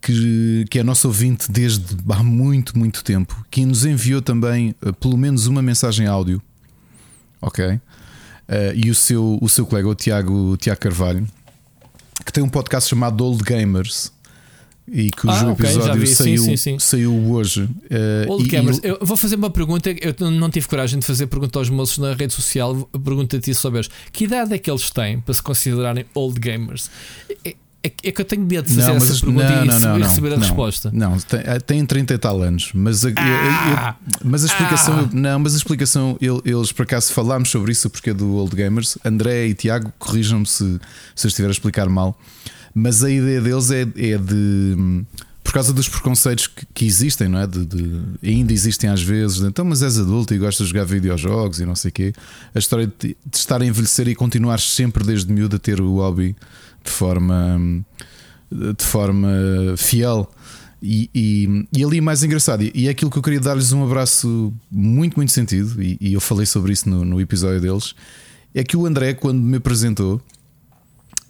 que, 0.00 0.64
que 0.70 0.78
é 0.78 0.82
nosso 0.84 1.08
ouvinte 1.08 1.50
desde 1.50 1.84
há 2.08 2.22
muito, 2.22 2.78
muito 2.78 3.02
tempo, 3.04 3.44
que 3.50 3.66
nos 3.66 3.84
enviou 3.84 4.22
também 4.22 4.74
uh, 4.80 4.92
pelo 4.94 5.16
menos 5.16 5.46
uma 5.46 5.60
mensagem 5.60 6.06
áudio. 6.06 6.40
Ok? 7.42 7.80
Uh, 8.48 8.72
e 8.74 8.90
o 8.90 8.94
seu, 8.94 9.38
o 9.42 9.48
seu 9.48 9.66
colega, 9.66 9.88
o 9.88 9.94
Tiago, 9.94 10.32
o 10.32 10.56
Tiago 10.56 10.80
Carvalho, 10.80 11.26
que 12.24 12.32
tem 12.32 12.42
um 12.42 12.48
podcast 12.48 12.88
chamado 12.88 13.22
Old 13.22 13.44
Gamers 13.44 14.10
e 14.90 15.10
cujo 15.10 15.48
Ah, 15.48 15.52
episódio 15.52 16.00
vi, 16.00 16.06
sim, 16.06 16.14
saiu, 16.14 16.42
sim, 16.42 16.56
sim. 16.56 16.78
saiu 16.78 17.12
hoje. 17.30 17.64
Uh, 17.64 18.30
Old 18.30 18.48
Gamers. 18.48 18.78
e 18.78 18.88
Eu 18.88 18.98
vou 19.02 19.16
fazer 19.16 19.36
uma 19.36 19.50
pergunta. 19.50 19.90
Eu 19.90 20.30
não 20.30 20.48
tive 20.48 20.66
coragem 20.66 20.98
de 20.98 21.04
fazer 21.04 21.26
pergunta 21.26 21.58
aos 21.58 21.68
moços 21.68 21.98
na 21.98 22.14
rede 22.14 22.32
social. 22.32 22.88
Pergunta 23.04 23.36
a 23.36 23.40
ti 23.40 23.52
se 23.54 23.60
souberes. 23.60 23.90
Que 24.10 24.24
idade 24.24 24.54
é 24.54 24.58
que 24.58 24.70
eles 24.70 24.90
têm 24.90 25.20
para 25.20 25.34
se 25.34 25.42
considerarem 25.42 26.06
Old 26.14 26.40
Gamers? 26.40 26.90
É, 27.82 27.92
é- 28.02 28.12
que 28.12 28.20
eu 28.20 28.24
tenho 28.24 28.42
medo 28.44 28.66
de 28.68 28.74
fazer 28.74 28.88
Não, 28.88 28.96
essa 28.96 29.14
pergunta 29.24 29.48
não, 29.48 29.64
e, 29.64 29.68
não, 29.68 29.80
não, 29.80 29.98
e 29.98 30.02
receber 30.02 30.32
a 30.32 30.36
resposta. 30.38 30.90
Não, 30.92 31.16
tem, 31.18 31.40
eh, 31.44 31.60
tem 31.60 31.86
30 31.86 32.14
e 32.14 32.18
tal 32.18 32.42
anos, 32.42 32.70
mas 32.74 33.04
a, 33.04 33.08
eu- 33.10 33.14
eu- 33.14 33.76
Ah! 33.76 33.96
mas 34.24 34.42
a 34.42 34.46
explicação, 34.46 34.98
Ah! 35.04 35.08
não, 35.12 35.38
mas 35.38 35.54
a 35.54 35.56
explicação, 35.58 36.18
ele- 36.20 36.42
eles 36.44 36.72
por 36.72 36.82
acaso 36.82 37.12
falámos 37.12 37.50
sobre 37.50 37.70
isso 37.70 37.88
porque 37.88 38.10
é 38.10 38.14
do 38.14 38.34
Old 38.34 38.54
Gamers. 38.56 38.98
André 39.04 39.46
e 39.46 39.54
Tiago, 39.54 39.92
corrijam-me 39.98 40.46
se, 40.46 40.80
se 41.14 41.26
eu 41.26 41.28
estiver 41.28 41.48
a 41.48 41.52
explicar 41.52 41.88
mal, 41.88 42.18
mas 42.74 43.04
a 43.04 43.10
ideia 43.10 43.40
deles 43.40 43.70
é, 43.70 43.82
é 43.82 44.18
de 44.18 45.04
por 45.44 45.52
causa 45.54 45.72
dos 45.72 45.88
preconceitos 45.88 46.46
que, 46.46 46.66
que 46.74 46.84
existem, 46.84 47.26
não 47.26 47.38
é? 47.38 47.46
De, 47.46 47.64
de, 47.64 48.02
ainda 48.22 48.52
existem 48.52 48.90
às 48.90 49.00
vezes, 49.02 49.40
então, 49.40 49.64
mas 49.64 49.82
és 49.82 49.98
adulto 49.98 50.34
e 50.34 50.38
gostas 50.38 50.66
de 50.66 50.72
jogar 50.74 50.84
videojogos 50.84 51.58
e 51.58 51.64
não 51.64 51.74
sei 51.74 51.88
o 51.88 51.92
quê. 51.92 52.12
A 52.54 52.58
história 52.58 52.86
de, 52.86 53.16
de 53.24 53.36
estar 53.38 53.62
a 53.62 53.64
envelhecer 53.64 54.06
e 54.08 54.14
continuar 54.14 54.60
sempre 54.60 55.02
desde 55.04 55.32
miúdo 55.32 55.56
a 55.56 55.58
ter 55.58 55.80
o 55.80 55.94
hobby 55.94 56.36
de 56.88 56.94
forma, 56.94 57.84
de 58.50 58.84
forma 58.84 59.28
fiel. 59.76 60.30
E, 60.80 61.10
e, 61.12 61.66
e, 61.76 61.84
ali 61.84 62.00
mais 62.00 62.22
engraçado, 62.22 62.62
e 62.62 62.86
é 62.86 62.90
aquilo 62.90 63.10
que 63.10 63.18
eu 63.18 63.22
queria 63.22 63.40
dar-lhes 63.40 63.72
um 63.72 63.84
abraço 63.84 64.54
muito, 64.70 65.16
muito 65.16 65.32
sentido, 65.32 65.82
e, 65.82 65.98
e 66.00 66.12
eu 66.12 66.20
falei 66.20 66.46
sobre 66.46 66.72
isso 66.72 66.88
no, 66.88 67.04
no, 67.04 67.20
episódio 67.20 67.60
deles. 67.60 67.96
É 68.54 68.62
que 68.62 68.76
o 68.76 68.86
André, 68.86 69.12
quando 69.12 69.40
me 69.40 69.56
apresentou, 69.56 70.22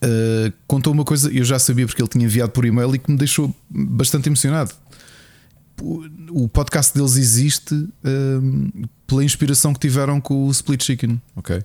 uh, 0.04 0.52
contou 0.66 0.92
uma 0.92 1.04
coisa 1.04 1.32
eu 1.32 1.44
já 1.44 1.58
sabia 1.58 1.86
porque 1.86 2.02
ele 2.02 2.10
tinha 2.10 2.26
enviado 2.26 2.52
por 2.52 2.66
e-mail 2.66 2.94
e 2.94 2.98
que 2.98 3.10
me 3.10 3.16
deixou 3.16 3.54
bastante 3.70 4.28
emocionado. 4.28 4.70
O, 6.30 6.46
podcast 6.48 6.94
deles 6.94 7.16
existe 7.16 7.74
uh, 7.74 8.88
pela 9.06 9.24
inspiração 9.24 9.72
que 9.72 9.80
tiveram 9.80 10.20
com 10.20 10.46
o 10.46 10.50
Split 10.50 10.84
Chicken, 10.84 11.22
ok? 11.34 11.62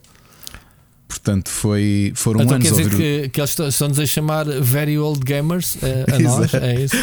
Portanto, 1.13 1.47
foi, 1.49 2.12
foram 2.15 2.41
então, 2.41 2.56
anos 2.56 2.67
quer 2.67 2.76
dizer 2.76 2.97
que, 2.97 3.30
que 3.30 3.39
eles 3.39 3.56
estão-nos 3.60 3.99
a 3.99 4.06
chamar 4.08 4.45
Very 4.45 4.97
Old 4.97 5.19
Gamers 5.19 5.76
uh, 5.76 5.80
a 6.12 6.19
nós, 6.19 6.54
é 6.56 6.84
isso? 6.84 6.95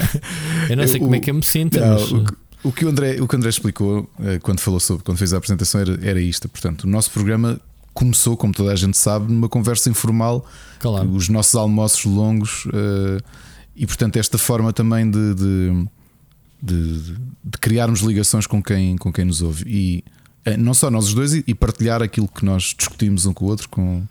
eu 0.70 0.76
não 0.76 0.88
sei 0.88 0.98
como 0.98 1.14
é 1.14 1.20
que 1.20 1.30
eu 1.30 1.34
me 1.34 1.44
sinto. 1.44 1.78
Não, 1.78 1.90
mas... 1.90 2.10
o, 2.10 2.24
o, 2.64 2.72
que 2.72 2.86
o 2.86 2.88
André, 2.88 3.20
o 3.20 3.28
que 3.28 3.34
o 3.34 3.36
André 3.36 3.50
explicou 3.50 4.10
uh, 4.18 4.40
quando 4.40 4.60
falou 4.60 4.80
sobre, 4.80 5.04
quando 5.04 5.18
fez 5.18 5.34
a 5.34 5.36
apresentação 5.36 5.82
era, 5.82 5.98
era 6.02 6.18
isto. 6.18 6.48
Portanto, 6.48 6.84
o 6.84 6.86
nosso 6.86 7.10
programa 7.10 7.60
começou, 7.92 8.38
como 8.38 8.54
toda 8.54 8.72
a 8.72 8.76
gente 8.76 8.96
sabe, 8.96 9.30
numa 9.30 9.50
conversa 9.50 9.90
informal, 9.90 10.46
claro. 10.80 11.10
os 11.12 11.28
nossos 11.28 11.54
almoços 11.54 12.06
longos 12.06 12.66
e, 13.76 13.86
portanto, 13.86 14.16
esta 14.16 14.38
forma 14.38 14.72
também 14.72 15.10
de, 15.10 15.34
de, 15.34 15.86
de, 16.62 17.14
de 17.44 17.58
criarmos 17.60 18.00
ligações 18.00 18.46
com 18.46 18.62
quem, 18.62 18.96
com 18.96 19.12
quem 19.12 19.26
nos 19.26 19.42
ouve. 19.42 19.64
E 19.66 20.04
não 20.58 20.74
só 20.74 20.90
nós 20.90 21.08
os 21.08 21.14
dois, 21.14 21.32
e 21.34 21.54
partilhar 21.54 22.02
aquilo 22.02 22.28
que 22.28 22.44
nós 22.44 22.74
discutimos 22.76 23.26
um 23.26 23.32
com 23.32 23.44
o 23.44 23.48
outro 23.48 23.68
com, 23.68 24.02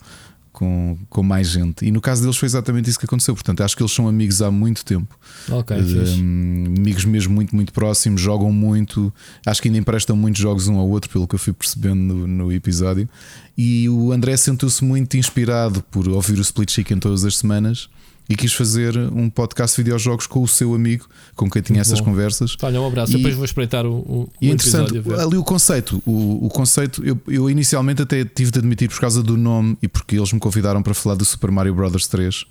com, 0.51 0.97
com 1.09 1.23
mais 1.23 1.49
gente. 1.49 1.85
E 1.85 1.91
no 1.91 1.99
caso 1.99 2.21
deles 2.21 2.37
foi 2.37 2.45
exatamente 2.45 2.89
isso 2.89 2.99
que 2.99 3.05
aconteceu. 3.05 3.33
Portanto, 3.33 3.61
acho 3.63 3.75
que 3.75 3.81
eles 3.81 3.91
são 3.91 4.07
amigos 4.07 4.41
há 4.41 4.51
muito 4.51 4.85
tempo. 4.85 5.17
Ok, 5.49 5.75
um, 5.77 6.75
amigos 6.77 7.03
mesmo 7.03 7.33
muito, 7.33 7.55
muito 7.55 7.73
próximos, 7.73 8.21
jogam 8.21 8.51
muito. 8.51 9.13
Acho 9.45 9.61
que 9.61 9.67
ainda 9.67 9.79
emprestam 9.79 10.15
muitos 10.15 10.41
jogos 10.41 10.67
um 10.67 10.77
ao 10.77 10.87
outro, 10.87 11.09
pelo 11.09 11.27
que 11.27 11.35
eu 11.35 11.39
fui 11.39 11.51
percebendo 11.51 11.99
no, 11.99 12.27
no 12.27 12.51
episódio. 12.51 13.09
E 13.57 13.89
o 13.89 14.11
André 14.11 14.37
sentiu-se 14.37 14.83
muito 14.83 15.17
inspirado 15.17 15.83
por 15.91 16.07
ouvir 16.07 16.37
o 16.37 16.41
Split 16.41 16.71
Chicken 16.71 16.99
todas 16.99 17.25
as 17.25 17.37
semanas 17.37 17.89
e 18.31 18.35
quis 18.35 18.53
fazer 18.53 18.97
um 18.97 19.29
podcast 19.29 19.75
de 19.75 19.83
videojogos 19.83 20.25
com 20.25 20.41
o 20.41 20.47
seu 20.47 20.73
amigo, 20.73 21.05
com 21.35 21.49
quem 21.49 21.61
tinha 21.61 21.75
Muito 21.75 21.87
essas 21.87 21.99
bom. 21.99 22.05
conversas. 22.05 22.55
Olha, 22.61 22.79
um 22.79 22.87
abraço, 22.87 23.11
e, 23.11 23.17
depois 23.17 23.35
vou 23.35 23.43
espreitar 23.43 23.85
o, 23.85 23.91
o, 23.91 24.29
e 24.39 24.49
o 24.49 24.53
interessante, 24.53 25.01
ali 25.19 25.35
o 25.35 25.43
conceito, 25.43 26.01
o, 26.05 26.45
o 26.45 26.49
conceito, 26.49 27.03
eu, 27.03 27.19
eu, 27.27 27.49
inicialmente 27.49 28.01
até 28.01 28.23
tive 28.23 28.49
de 28.49 28.59
admitir 28.59 28.87
por 28.87 29.01
causa 29.01 29.21
do 29.21 29.35
nome 29.35 29.77
e 29.81 29.87
porque 29.87 30.15
eles 30.15 30.31
me 30.31 30.39
convidaram 30.39 30.81
para 30.81 30.93
falar 30.93 31.15
do 31.15 31.25
Super 31.25 31.51
Mario 31.51 31.75
Bros 31.75 32.07
3. 32.07 32.45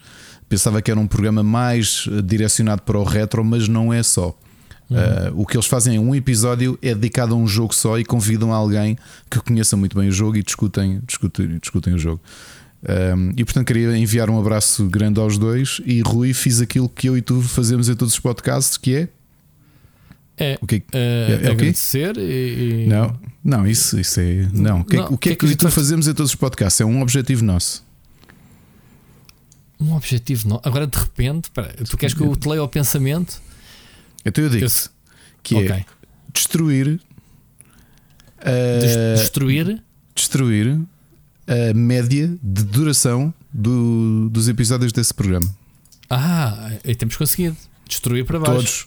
Pensava 0.51 0.83
que 0.83 0.91
era 0.91 1.01
um 1.01 1.07
programa 1.07 1.43
mais 1.43 2.07
eh, 2.11 2.21
direcionado 2.21 2.83
para 2.83 2.99
o 2.99 3.05
retro, 3.05 3.43
mas 3.43 3.67
não 3.67 3.91
é 3.91 4.03
só. 4.03 4.37
Uhum. 4.91 4.97
Uh, 4.97 5.43
o 5.43 5.47
que 5.47 5.57
eles 5.57 5.67
fazem 5.67 5.97
é 5.97 6.01
um 6.01 6.15
episódio 6.15 6.77
é 6.83 6.93
dedicado 6.93 7.33
a 7.33 7.37
um 7.39 7.47
jogo 7.47 7.73
só 7.73 7.97
e 7.99 8.05
convidam 8.05 8.53
alguém 8.53 8.99
que 9.31 9.39
conheça 9.39 9.77
muito 9.77 9.97
bem 9.97 10.09
o 10.09 10.13
jogo 10.13 10.37
e 10.37 10.43
discutem, 10.43 11.01
discutem, 11.07 11.59
discutem 11.59 11.95
o 11.95 11.99
jogo. 11.99 12.21
Um, 12.83 13.33
e 13.37 13.45
portanto 13.45 13.67
queria 13.67 13.95
enviar 13.97 14.31
um 14.31 14.39
abraço 14.39 14.87
grande 14.87 15.21
aos 15.21 15.37
dois. 15.37 15.81
E 15.85 16.01
Rui, 16.01 16.33
fiz 16.33 16.61
aquilo 16.61 16.89
que 16.89 17.09
eu 17.09 17.17
e 17.17 17.23
tu 17.23 17.41
fazemos 17.43 17.89
em 17.89 17.95
todos 17.95 18.15
os 18.15 18.21
podcasts, 18.21 18.77
que 18.77 18.97
é. 18.97 19.09
É, 20.43 20.59
o 20.63 20.67
que, 20.67 20.77
uh, 20.77 20.83
é, 20.95 21.41
é 21.43 21.51
agradecer 21.51 22.17
e, 22.17 22.85
e, 22.85 22.87
Não, 22.87 23.21
não, 23.45 23.67
isso, 23.67 24.01
isso 24.01 24.21
é. 24.21 24.49
Não, 24.55 24.81
o 24.81 24.85
que, 24.85 24.97
é, 24.97 25.01
o 25.01 25.19
que, 25.19 25.29
é 25.29 25.37
que, 25.37 25.47
que, 25.47 25.53
que 25.53 25.57
tu 25.57 25.71
fazemos 25.71 26.09
em 26.09 26.15
todos 26.15 26.33
os 26.33 26.37
podcasts? 26.37 26.81
É 26.81 26.85
um 26.85 27.03
objetivo 27.03 27.45
nosso. 27.45 27.85
Um 29.79 29.95
objetivo 29.95 30.49
nosso. 30.49 30.63
Agora 30.65 30.87
de 30.87 30.99
repente, 30.99 31.51
pera, 31.51 31.75
tu 31.89 31.95
queres 31.99 32.15
que 32.15 32.23
eu 32.23 32.35
te 32.35 32.49
leia 32.49 32.63
o 32.63 32.69
pensamento? 32.69 33.43
Então 34.25 34.43
eu 34.43 34.49
digo 34.49 34.65
eu... 34.65 34.71
que 35.43 35.55
okay. 35.57 35.71
é 35.71 35.85
destruir. 36.33 36.99
Uh, 38.39 39.17
destruir? 39.19 39.83
Destruir 40.15 40.81
a 41.51 41.75
média 41.75 42.33
de 42.41 42.63
duração 42.63 43.35
do, 43.53 44.31
dos 44.31 44.49
episódios 44.49 44.93
desse 44.93 45.13
programa. 45.13 45.53
Ah, 46.09 46.71
e 46.85 46.95
temos 46.95 47.17
conseguido 47.17 47.57
destruir 47.89 48.25
para 48.25 48.39
baixo. 48.39 48.87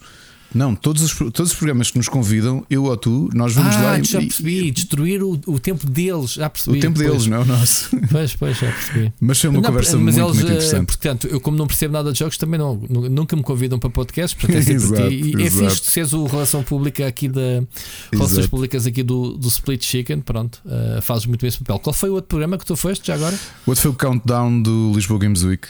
Não, 0.54 0.74
todos 0.74 1.02
os, 1.02 1.12
todos 1.12 1.50
os 1.50 1.54
programas 1.54 1.90
que 1.90 1.98
nos 1.98 2.08
convidam, 2.08 2.64
eu 2.70 2.84
ou 2.84 2.96
tu, 2.96 3.28
nós 3.34 3.52
vamos 3.54 3.74
ah, 3.74 3.82
lá 3.82 3.98
e. 3.98 4.04
Já 4.04 4.20
percebi, 4.20 4.70
destruir 4.70 5.22
o, 5.22 5.32
o 5.46 5.58
tempo 5.58 5.84
deles, 5.84 6.34
já 6.34 6.48
percebi. 6.48 6.78
O 6.78 6.80
tempo 6.80 6.96
deles, 6.96 7.26
não 7.26 7.38
é 7.38 7.40
o 7.40 7.44
nosso. 7.44 7.94
Pois, 8.14 8.36
pois, 8.36 8.58
já 8.58 8.70
percebi. 8.70 9.12
Mas 9.20 9.40
foi 9.40 9.50
uma 9.50 9.60
não, 9.60 9.68
conversa 9.68 9.96
muito, 9.96 10.18
eles, 10.18 10.34
muito 10.34 10.46
eh, 10.46 10.54
interessante. 10.54 10.86
Portanto, 10.86 11.26
eu, 11.26 11.40
como 11.40 11.56
não 11.56 11.66
percebo 11.66 11.92
nada 11.92 12.12
de 12.12 12.18
jogos, 12.18 12.36
também 12.36 12.60
não, 12.60 12.76
nunca 12.76 13.34
me 13.34 13.42
convidam 13.42 13.78
para 13.78 13.90
podcasts, 13.90 14.34
portanto 14.34 14.58
é 14.58 14.62
sempre 14.62 14.84
exato, 14.84 15.08
ti. 15.08 15.32
E 15.36 15.42
é 15.42 15.50
fixe 15.50 15.80
de 15.80 15.90
seres 15.90 16.12
o 16.12 16.24
relação 16.26 16.62
pública 16.62 17.06
aqui 17.06 17.28
da. 17.28 17.64
Relações 18.12 18.46
públicas 18.46 18.86
aqui 18.86 19.02
do, 19.02 19.36
do 19.36 19.48
Split 19.48 19.84
Chicken, 19.84 20.20
pronto, 20.20 20.60
uh, 20.66 21.02
fazes 21.02 21.26
muito 21.26 21.40
bem 21.40 21.48
esse 21.48 21.58
papel. 21.58 21.78
Qual 21.80 21.94
foi 21.94 22.10
o 22.10 22.14
outro 22.14 22.28
programa 22.28 22.56
que 22.56 22.64
tu 22.64 22.76
foste 22.76 23.06
já 23.06 23.14
agora? 23.14 23.34
O 23.66 23.70
outro 23.70 23.82
foi 23.82 23.90
o 23.90 23.94
Countdown 23.94 24.62
do 24.62 24.92
Lisboa 24.94 25.18
Games 25.18 25.42
Week. 25.42 25.66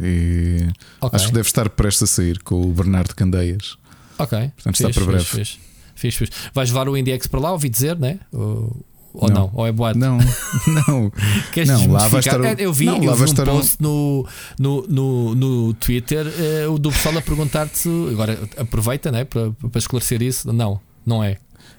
E 0.00 0.68
okay. 1.00 1.16
acho 1.16 1.28
que 1.28 1.32
deve 1.32 1.46
estar 1.46 1.68
prestes 1.70 2.02
a 2.02 2.06
sair 2.06 2.42
com 2.42 2.60
o 2.62 2.72
Bernardo 2.72 3.14
Candeias. 3.14 3.76
Ok. 4.18 4.50
Portanto, 4.54 4.74
está 4.74 4.90
para 4.90 5.04
breve. 5.04 5.24
Fiz, 5.24 5.58
fiz, 5.94 6.14
fiz. 6.14 6.30
Vais 6.54 6.70
levar 6.70 6.88
o 6.88 6.96
IndieX 6.96 7.26
para 7.26 7.40
lá, 7.40 7.52
ouvi 7.52 7.68
dizer, 7.68 7.98
né? 7.98 8.18
Ou, 8.32 8.84
ou 9.12 9.28
não. 9.28 9.34
não. 9.34 9.50
Ou 9.54 9.66
é 9.66 9.72
boato? 9.72 9.98
Não, 9.98 10.18
não. 10.88 11.12
Queres 11.52 11.68
não, 11.68 11.92
lá 11.92 12.08
vai 12.08 12.20
estar 12.20 12.40
o... 12.40 12.44
Eu 12.44 12.72
vi, 12.72 12.86
não, 12.86 13.02
eu 13.02 13.14
vi 13.14 13.24
um 13.24 13.34
post 13.34 13.76
no, 13.80 14.26
no, 14.58 14.86
no, 14.88 15.34
no 15.34 15.74
Twitter 15.74 16.26
uh, 16.26 16.72
o 16.72 16.78
do 16.78 16.90
pessoal 16.90 17.16
a 17.16 17.22
perguntar-te. 17.22 17.88
Agora 18.10 18.38
aproveita 18.56 19.10
né, 19.10 19.24
para, 19.24 19.50
para 19.52 19.78
esclarecer 19.78 20.22
isso. 20.22 20.52
Não, 20.52 20.80
não 21.04 21.24
é. 21.24 21.38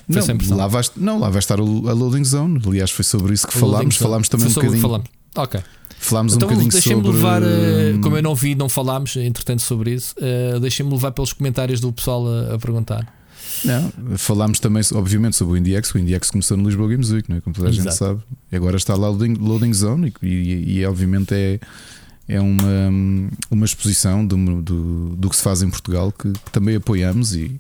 Foi 0.10 0.22
não, 0.34 0.58
lá 0.58 0.68
vai, 0.68 0.84
não, 0.96 1.20
lá 1.20 1.30
vai 1.30 1.40
estar 1.40 1.60
a 1.60 1.62
Loading 1.62 2.24
Zone. 2.24 2.62
Aliás, 2.66 2.92
foi 2.92 3.04
sobre 3.04 3.34
isso 3.34 3.46
que 3.46 3.54
falámos. 3.54 3.98
Falámos 3.98 4.30
também 4.30 4.50
foi 4.50 4.52
um 4.52 4.66
bocadinho. 4.66 4.82
Falamos. 4.82 5.10
Ok. 5.36 5.62
Falámos 6.08 6.36
então, 6.36 6.48
um 6.48 6.52
bocadinho 6.52 6.72
deixem-me 6.72 7.04
sobre... 7.04 7.18
levar, 7.18 7.44
uh, 7.44 8.00
como 8.02 8.16
eu 8.16 8.24
não 8.24 8.34
vi, 8.34 8.56
não 8.56 8.70
falámos, 8.70 9.16
entretanto, 9.18 9.62
sobre 9.62 9.94
isso, 9.94 10.16
uh, 10.18 10.60
deixem-me 10.60 10.92
levar 10.92 11.12
pelos 11.12 11.34
comentários 11.34 11.82
do 11.82 11.92
pessoal 11.92 12.26
a, 12.26 12.56
a, 12.56 12.60
perguntar. 12.60 13.14
Não, 13.66 13.92
falámos 14.18 14.60
também, 14.60 14.82
obviamente, 14.94 15.36
sobre 15.36 15.56
o 15.56 15.58
IndieX. 15.58 15.94
O 15.94 15.98
IndieX 15.98 16.32
começou 16.32 16.56
no 16.56 16.64
Lisboa 16.64 16.88
Games 16.90 17.12
Week, 17.12 17.30
não 17.30 17.38
é? 17.38 17.42
como 17.42 17.54
toda 17.54 17.68
a 17.68 17.72
Exato. 17.72 17.90
gente 17.90 17.98
sabe. 17.98 18.22
E 18.52 18.56
agora 18.56 18.78
está 18.78 18.96
lá 18.96 19.10
o 19.10 19.14
loading, 19.14 19.34
loading 19.34 19.74
Zone 19.74 20.14
e, 20.22 20.28
e, 20.28 20.80
e 20.80 20.86
obviamente 20.86 21.34
é 21.34 21.60
é 22.28 22.42
uma, 22.42 22.92
uma 23.50 23.66
exposição 23.66 24.26
do, 24.26 24.62
do, 24.62 25.16
do, 25.16 25.30
que 25.30 25.36
se 25.36 25.42
faz 25.42 25.62
em 25.62 25.70
Portugal 25.70 26.12
que, 26.12 26.34
que 26.34 26.52
também 26.52 26.76
apoiamos 26.76 27.34
e, 27.34 27.60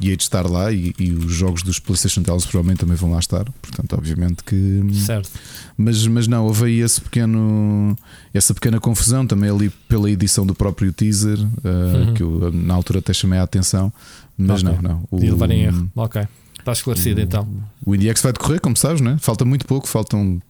e 0.00 0.10
hei 0.10 0.16
de 0.16 0.22
estar 0.22 0.46
lá 0.48 0.70
e, 0.70 0.94
e, 0.98 1.12
os 1.12 1.32
jogos 1.32 1.62
dos 1.62 1.78
PlayStation 1.78 2.22
Tales 2.22 2.44
provavelmente 2.44 2.80
também 2.80 2.96
vão 2.96 3.10
lá 3.10 3.18
estar. 3.18 3.44
Portanto, 3.62 3.94
obviamente 3.94 4.44
que. 4.44 4.82
Certo. 4.94 5.30
Mas, 5.78 6.06
mas 6.06 6.28
não, 6.28 6.44
houve 6.44 6.66
aí 6.66 6.80
esse 6.80 7.00
pequeno, 7.00 7.96
essa 8.34 8.52
pequena 8.52 8.78
confusão 8.78 9.26
também 9.26 9.48
ali 9.48 9.70
pela 9.88 10.10
edição 10.10 10.44
do 10.44 10.54
próprio 10.54 10.92
teaser, 10.92 11.38
uh, 11.38 12.08
uhum. 12.08 12.14
que 12.14 12.22
eu 12.22 12.52
na 12.52 12.74
altura 12.74 12.98
até 12.98 13.14
chamei 13.14 13.38
a 13.38 13.42
atenção. 13.42 13.90
Mas 14.36 14.62
okay. 14.62 14.76
não, 14.76 14.82
não. 14.82 15.04
O, 15.10 15.24
e 15.24 15.30
levar 15.30 15.50
em 15.50 15.62
erro. 15.62 15.90
Ok. 15.96 16.22
Está 16.58 16.72
esclarecido 16.72 17.20
o, 17.20 17.24
então. 17.24 17.48
O 17.84 17.94
IndieX 17.94 18.20
vai 18.22 18.32
decorrer, 18.32 18.60
como 18.60 18.76
sabes, 18.76 19.00
né? 19.00 19.16
falta 19.18 19.44
muito 19.44 19.66
pouco, 19.66 19.88
faltam 19.88 20.40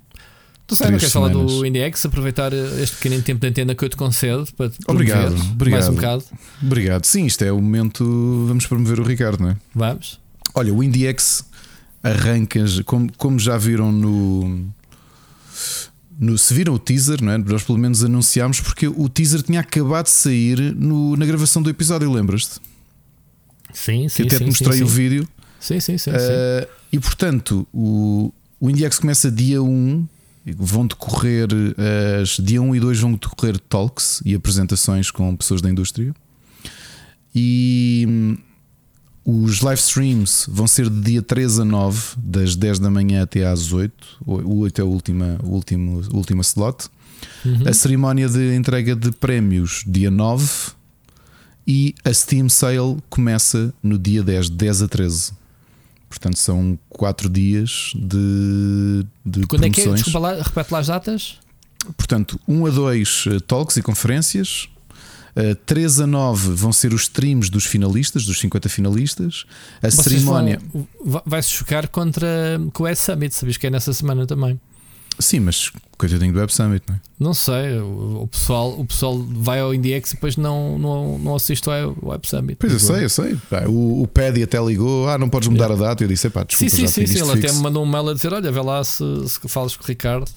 Tu 0.66 0.76
sabes, 0.76 0.98
queres 0.98 1.12
falar 1.12 1.28
do 1.28 1.66
IndieX? 1.66 2.06
Aproveitar 2.06 2.52
este 2.52 2.96
pequeno 2.96 3.22
tempo 3.22 3.40
de 3.40 3.48
antena 3.48 3.74
que 3.74 3.84
eu 3.84 3.88
te 3.88 3.96
concedo 3.96 4.46
para 4.56 4.70
te 4.70 4.78
obrigado, 4.86 5.34
obrigado. 5.50 5.80
mais 5.80 5.88
um 5.88 5.94
bocado. 5.94 6.24
Obrigado. 6.62 7.04
Sim, 7.04 7.26
isto 7.26 7.44
é 7.44 7.52
o 7.52 7.60
momento. 7.60 8.04
Vamos 8.46 8.66
promover 8.66 9.00
o 9.00 9.02
Ricardo, 9.02 9.42
não 9.42 9.50
é? 9.50 9.56
Vamos. 9.74 10.20
Olha, 10.54 10.72
o 10.72 10.82
IndieX 10.82 11.44
arranca, 12.02 12.60
como, 12.84 13.12
como 13.16 13.38
já 13.38 13.56
viram 13.56 13.92
no. 13.92 14.66
No, 16.18 16.38
se 16.38 16.54
viram 16.54 16.74
o 16.74 16.78
teaser, 16.78 17.22
não 17.22 17.32
é? 17.32 17.38
nós 17.38 17.64
pelo 17.64 17.78
menos 17.78 18.04
anunciámos 18.04 18.60
porque 18.60 18.86
o 18.86 19.08
teaser 19.08 19.42
tinha 19.42 19.60
acabado 19.60 20.04
de 20.04 20.12
sair 20.12 20.58
no, 20.74 21.16
na 21.16 21.26
gravação 21.26 21.60
do 21.60 21.68
episódio, 21.68 22.12
lembras-te? 22.12 22.60
Sim, 23.72 24.08
sim. 24.08 24.22
Que 24.22 24.28
até 24.28 24.38
sim, 24.38 24.44
te 24.44 24.46
mostrei 24.46 24.78
sim, 24.78 24.84
o 24.84 24.86
vídeo. 24.86 25.28
Sim, 25.58 25.80
sim, 25.80 25.98
sim. 25.98 26.10
Uh, 26.10 26.14
sim. 26.14 26.66
E 26.92 27.00
portanto, 27.00 27.66
o, 27.72 28.32
o 28.60 28.70
IndieX 28.70 28.98
começa 28.98 29.30
dia 29.30 29.62
1 29.62 30.06
Vão 30.44 30.86
decorrer 30.86 31.48
as 32.20 32.30
dia 32.30 32.60
1 32.60 32.74
e 32.74 32.80
2 32.80 33.00
vão 33.00 33.12
decorrer 33.12 33.58
talks 33.58 34.20
e 34.24 34.34
apresentações 34.34 35.10
com 35.10 35.36
pessoas 35.36 35.62
da 35.62 35.70
indústria. 35.70 36.12
E 37.34 38.04
hum, 38.08 38.36
os 39.24 39.60
live 39.60 39.80
streams 39.80 40.46
vão 40.48 40.66
ser 40.66 40.90
de 40.90 41.00
dia 41.00 41.22
3 41.22 41.60
a 41.60 41.64
9, 41.64 42.16
das 42.16 42.56
10 42.56 42.80
da 42.80 42.90
manhã 42.90 43.22
até 43.22 43.46
às 43.46 43.72
8. 43.72 43.94
O 44.26 44.58
8 44.60 44.80
é 44.80 44.82
a 44.82 44.84
última, 44.86 45.38
o 45.44 45.50
último, 45.50 46.02
última 46.12 46.42
slot. 46.42 46.88
Uhum. 47.44 47.68
A 47.68 47.72
cerimónia 47.72 48.28
de 48.28 48.54
entrega 48.54 48.96
de 48.96 49.12
prémios, 49.12 49.84
dia 49.86 50.10
9. 50.10 50.72
E 51.64 51.94
a 52.04 52.12
Steam 52.12 52.48
Sale 52.48 52.98
começa 53.08 53.72
no 53.80 53.96
dia 53.96 54.22
10, 54.24 54.50
10 54.50 54.82
a 54.82 54.88
13. 54.88 55.32
Portanto, 56.12 56.38
são 56.38 56.78
4 56.90 57.28
dias 57.28 57.92
de, 57.94 59.06
de 59.24 59.46
Quando 59.46 59.60
promoções. 59.62 59.78
é 59.78 59.82
que 59.82 59.88
é? 59.88 59.94
Desculpa 59.94 60.18
lá, 60.18 60.34
repete 60.42 60.72
lá 60.72 60.78
as 60.78 60.86
datas. 60.86 61.38
Portanto, 61.96 62.38
1 62.46 62.66
a 62.66 62.70
2 62.70 63.26
uh, 63.26 63.40
talks 63.40 63.76
e 63.76 63.82
conferências. 63.82 64.68
Uh, 65.34 65.54
3 65.66 66.00
a 66.00 66.06
9 66.06 66.50
vão 66.54 66.72
ser 66.72 66.92
os 66.92 67.02
streams 67.02 67.50
dos 67.50 67.64
finalistas, 67.64 68.24
dos 68.26 68.38
50 68.38 68.68
finalistas. 68.68 69.46
A 69.82 69.90
Vocês 69.90 70.04
cerimónia. 70.04 70.60
vão- 70.72 70.86
va- 71.04 71.22
Vai-se 71.24 71.48
chocar 71.48 71.88
contra 71.88 72.28
com 72.72 72.82
o 72.82 72.86
Web 72.86 72.98
Summit, 72.98 73.34
sabias 73.34 73.56
que 73.56 73.66
é 73.66 73.70
nessa 73.70 73.92
semana 73.94 74.26
também. 74.26 74.60
Sim, 75.18 75.40
mas 75.40 75.70
coitadinho 75.96 76.32
do 76.32 76.38
Web 76.38 76.52
Summit, 76.52 76.84
não 76.88 76.94
é? 76.94 77.00
Não 77.18 77.34
sei, 77.34 77.78
o, 77.78 78.26
pessoal, 78.26 78.72
o 78.78 78.84
pessoal 78.84 79.18
vai 79.18 79.60
ao 79.60 79.72
IndieX 79.72 80.10
e 80.10 80.14
depois 80.14 80.36
não, 80.36 80.78
não, 80.78 81.18
não 81.18 81.36
assiste 81.36 81.68
ao 81.68 81.96
Web 82.02 82.26
Summit. 82.28 82.56
Pois 82.58 82.72
eu 82.72 82.80
sei, 82.80 83.04
eu 83.04 83.08
sei. 83.08 83.38
O, 83.68 84.02
o 84.02 84.08
Paddy 84.08 84.42
até 84.42 84.60
ligou, 84.60 85.08
ah, 85.08 85.16
não 85.18 85.28
podes 85.28 85.48
mudar 85.48 85.70
a 85.70 85.76
data. 85.76 86.02
Eu 86.02 86.08
disse, 86.08 86.28
pá, 86.30 86.44
Sim, 86.48 86.66
desculpa, 86.66 86.70
sim, 86.70 86.82
já 86.82 86.88
sim, 86.88 87.06
sim. 87.06 87.14
isto 87.14 87.30
Ele 87.30 87.44
até 87.46 87.52
me 87.52 87.60
mandou 87.60 87.84
um 87.84 87.86
mail 87.86 88.08
a 88.08 88.14
dizer: 88.14 88.32
Olha, 88.32 88.50
vê 88.50 88.60
lá 88.60 88.82
se, 88.82 89.04
se 89.28 89.48
falas 89.48 89.76
com 89.76 89.84
o 89.84 89.86
Ricardo. 89.86 90.28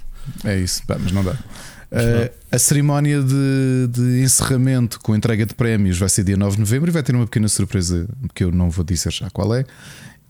É 0.44 0.58
isso, 0.60 0.84
pá, 0.86 0.98
mas 1.00 1.12
não 1.12 1.24
dá. 1.24 1.32
Uh, 1.32 2.30
a 2.52 2.60
cerimónia 2.60 3.22
de, 3.22 3.88
de 3.90 4.24
encerramento 4.24 5.00
com 5.00 5.16
entrega 5.16 5.46
de 5.46 5.54
prémios 5.54 5.98
vai 5.98 6.10
ser 6.10 6.24
dia 6.24 6.36
9 6.36 6.56
de 6.56 6.60
novembro 6.60 6.90
e 6.90 6.92
vai 6.92 7.02
ter 7.02 7.16
uma 7.16 7.26
pequena 7.26 7.48
surpresa 7.48 8.08
que 8.34 8.44
eu 8.44 8.52
não 8.52 8.70
vou 8.70 8.84
dizer 8.84 9.12
já 9.12 9.30
qual 9.30 9.54
é. 9.54 9.66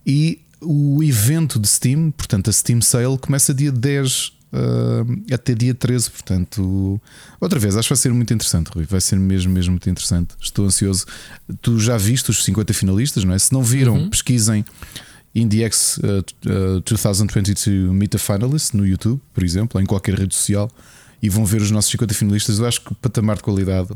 E 0.06 0.42
o 0.66 1.04
evento 1.04 1.60
de 1.60 1.68
Steam, 1.68 2.12
portanto, 2.12 2.50
a 2.50 2.54
Steam 2.54 2.82
Sale, 2.82 3.18
começa 3.18 3.54
dia 3.54 3.72
10 3.72 4.28
uh, 4.54 5.34
até 5.34 5.54
dia 5.54 5.74
13. 5.74 6.10
Portanto, 6.12 7.02
outra 7.40 7.60
vez, 7.60 7.76
acho 7.78 7.88
que 7.88 7.94
vai 7.94 8.02
ser 8.02 8.14
muito 8.14 8.34
interessante, 8.34 8.68
Rui. 8.74 8.86
Vai 8.86 9.00
ser 9.02 9.18
mesmo, 9.18 9.52
mesmo 9.54 9.72
muito 9.74 9.90
interessante. 9.90 10.36
Estou 10.42 10.66
ansioso. 10.66 11.06
Tu 11.62 11.80
já 11.80 11.98
viste 11.98 12.30
os 12.32 12.44
50 12.44 12.74
finalistas, 12.74 13.24
não 13.24 13.34
é? 13.34 13.40
Se 13.40 13.54
não 13.54 13.62
viram, 13.64 13.96
Uhum. 13.96 14.10
pesquisem. 14.10 14.66
IndieX 15.34 15.98
uh, 15.98 16.24
uh, 16.78 16.82
2022 16.82 17.92
Meet 17.92 18.16
a 18.16 18.18
Finalist 18.18 18.74
no 18.74 18.86
YouTube, 18.88 19.20
por 19.34 19.44
exemplo, 19.44 19.82
em 19.82 19.86
qualquer 19.86 20.16
rede 20.18 20.34
social, 20.34 20.72
e 21.22 21.28
vão 21.30 21.46
ver 21.46 21.62
os 21.62 21.72
nossos 21.72 21.92
50 21.92 22.14
finalistas. 22.14 22.58
Eu 22.60 22.66
acho 22.66 22.80
que 22.82 22.92
o 22.94 22.96
patamar 22.96 23.36
de 23.36 23.44
qualidade 23.44 23.90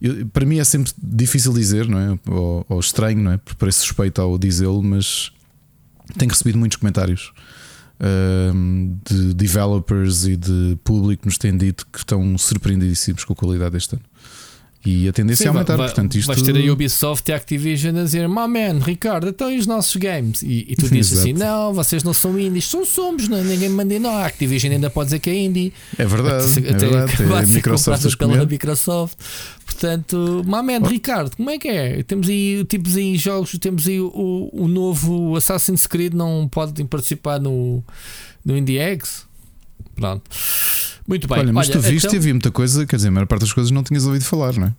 eu- 0.00 0.26
para 0.26 0.44
mim 0.44 0.58
é 0.58 0.64
sempre 0.64 0.92
difícil 1.02 1.52
dizer, 1.54 1.86
não 1.88 1.98
é? 1.98 2.18
Ou, 2.28 2.66
ou 2.68 2.80
estranho, 2.80 3.18
não 3.22 3.30
é? 3.32 3.36
Porque 3.38 3.56
parece 3.58 3.78
suspeito 3.80 4.20
ao 4.20 4.36
dizê-lo, 4.36 4.82
mas 4.82 5.30
tenho 6.18 6.30
recebido 6.30 6.58
muitos 6.58 6.76
comentários 6.76 7.32
de 9.08 9.34
developers 9.34 10.24
e 10.24 10.36
de 10.36 10.76
público 10.82 11.24
nos 11.24 11.38
têm 11.38 11.56
dito 11.56 11.86
que 11.86 11.98
estão 11.98 12.36
surpreendidíssimos 12.36 13.24
com 13.24 13.32
a 13.32 13.36
qualidade 13.36 13.72
deste 13.72 13.94
ano. 13.94 14.04
E 14.84 15.08
a 15.08 15.12
tendência 15.12 15.44
Sim, 15.44 15.46
é 15.46 15.48
aumentar, 15.48 15.76
vai- 15.76 15.86
portanto, 15.86 16.16
isto 16.16 16.26
Vais 16.26 16.42
ter 16.42 16.56
a 16.56 16.72
Ubisoft 16.72 17.30
e 17.30 17.32
a 17.32 17.36
Activision 17.36 17.96
a 17.98 18.02
dizer: 18.02 18.28
My 18.28 18.48
man, 18.48 18.80
Ricardo, 18.84 19.28
então 19.28 19.50
e 19.50 19.56
os 19.56 19.66
nossos 19.66 19.94
games? 19.94 20.42
E, 20.42 20.66
e 20.68 20.74
tu 20.76 20.88
dizes 20.90 21.18
assim. 21.20 21.32
Não, 21.32 21.72
vocês 21.72 22.02
não 22.02 22.12
são 22.12 22.36
indies, 22.38 22.64
são 22.64 22.84
somos, 22.84 23.28
não, 23.28 23.42
ninguém 23.44 23.68
me 23.68 23.76
manda. 23.76 23.96
Não, 24.00 24.10
a 24.10 24.26
Activision 24.26 24.72
ainda 24.72 24.90
pode 24.90 25.06
dizer 25.08 25.18
que 25.20 25.30
é 25.30 25.36
indie. 25.38 25.72
é 25.96 26.04
verdade, 26.04 26.44
Até- 26.58 26.68
é 26.68 27.06
verdade. 27.06 27.42
É 27.44 27.46
Microsoft 27.54 28.16
pela. 28.16 28.44
Microsoft. 28.44 29.16
Portanto, 29.64 30.42
my 30.44 30.62
man, 30.62 30.86
Ricardo, 30.86 31.36
como 31.36 31.50
é 31.50 31.58
que 31.58 31.68
é? 31.68 32.02
Temos 32.02 32.28
aí, 32.28 32.64
temos 32.68 32.96
aí 32.96 33.16
jogos, 33.16 33.56
temos 33.58 33.86
aí 33.86 34.00
o, 34.00 34.50
o 34.52 34.68
novo 34.68 35.36
Assassin's 35.36 35.86
Creed, 35.86 36.12
não 36.12 36.48
pode 36.50 36.82
participar 36.84 37.40
no, 37.40 37.82
no 38.44 38.56
IndieX? 38.56 39.26
Pronto. 39.94 40.22
Muito 41.06 41.26
bem. 41.28 41.38
Olha, 41.40 41.52
mas 41.52 41.68
tu 41.68 41.80
viste 41.80 42.06
então- 42.06 42.14
e 42.14 42.18
havia 42.18 42.32
muita 42.34 42.50
coisa, 42.50 42.86
quer 42.86 42.96
dizer, 42.96 43.08
a 43.08 43.10
maior 43.10 43.26
parte 43.26 43.42
das 43.42 43.52
coisas 43.52 43.70
não 43.70 43.82
tinhas 43.82 44.06
ouvido 44.06 44.24
falar, 44.24 44.54
não 44.54 44.68
é? 44.68 44.72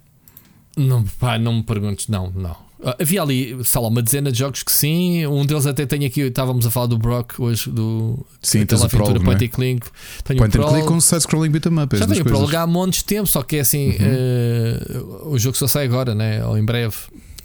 Não, 0.75 1.03
pá, 1.19 1.37
não 1.37 1.55
me 1.57 1.63
perguntes, 1.63 2.07
não, 2.07 2.31
não. 2.31 2.55
Ah, 2.85 2.97
Havia 2.99 3.21
ali, 3.21 3.57
sei 3.63 3.79
lá, 3.81 3.87
uma 3.87 4.01
dezena 4.01 4.31
de 4.31 4.39
jogos 4.39 4.61
que 4.63 4.71
sim. 4.71 5.25
Um 5.27 5.45
deles 5.45 5.65
até 5.65 5.85
tem 5.85 6.03
aqui, 6.05 6.21
estávamos 6.21 6.65
a 6.65 6.71
falar 6.71 6.87
do 6.87 6.97
Brock 6.97 7.39
hoje, 7.39 7.69
do 7.69 8.25
Sim, 8.41 8.65
tens 8.65 8.83
o 8.83 8.89
prólogo, 8.89 9.19
é? 9.21 9.23
Point 9.23 9.45
and 9.45 9.47
Click. 9.49 9.87
Tenho 10.23 10.39
Point 10.39 10.57
o 10.57 10.63
and 10.65 10.69
click 10.69 10.87
com 10.87 10.99
side-scrolling 10.99 11.49
beat'em 11.49 11.71
up, 11.81 11.95
Já 11.97 12.05
tenho 12.07 12.19
o 12.21 12.23
coisas. 12.23 12.31
prólogo 12.49 12.57
há 12.57 12.67
montes 12.67 12.99
de 12.99 13.05
tempo, 13.05 13.27
só 13.27 13.41
que 13.43 13.57
é 13.57 13.59
assim, 13.61 13.89
Uhum. 13.91 13.95
eh, 13.99 15.01
o 15.27 15.37
jogo 15.39 15.55
só 15.55 15.67
sai 15.67 15.85
agora, 15.85 16.13
né? 16.15 16.43
Ou 16.45 16.57
em 16.57 16.65
breve. 16.65 16.95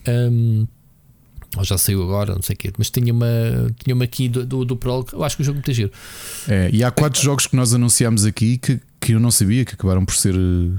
Um, 0.09 0.67
ou 1.59 1.65
já 1.65 1.77
saiu 1.77 2.03
agora, 2.03 2.35
não 2.35 2.43
sei 2.43 2.55
o 2.55 2.57
quê. 2.59 2.73
Mas 2.79 2.89
tinha 2.91 3.13
uma, 3.13 3.27
tinha 3.83 3.95
uma 3.95 4.05
aqui 4.05 4.29
do, 4.29 4.47
do, 4.47 4.65
do 4.65 4.77
prólogo. 4.77 5.11
Eu 5.13 5.25
acho 5.25 5.37
que 5.37 5.43
o 5.43 5.45
jogo 5.45 5.57
é 5.57 5.61
muito 5.61 5.73
giro. 5.73 5.91
É, 6.49 6.71
e 6.73 6.83
há 6.85 6.91
quatro 6.91 7.21
jogos 7.23 7.47
que 7.47 7.57
nós 7.57 7.75
anunciámos 7.75 8.25
aqui 8.25 8.57
que, 8.59 8.81
que 9.01 9.13
eu 9.13 9.21
não 9.21 9.31
sabia, 9.31 9.65
que 9.65 9.75
acabaram 9.75 10.05
por 10.05 10.15
ser, 10.15 10.35
eh, 10.35 10.79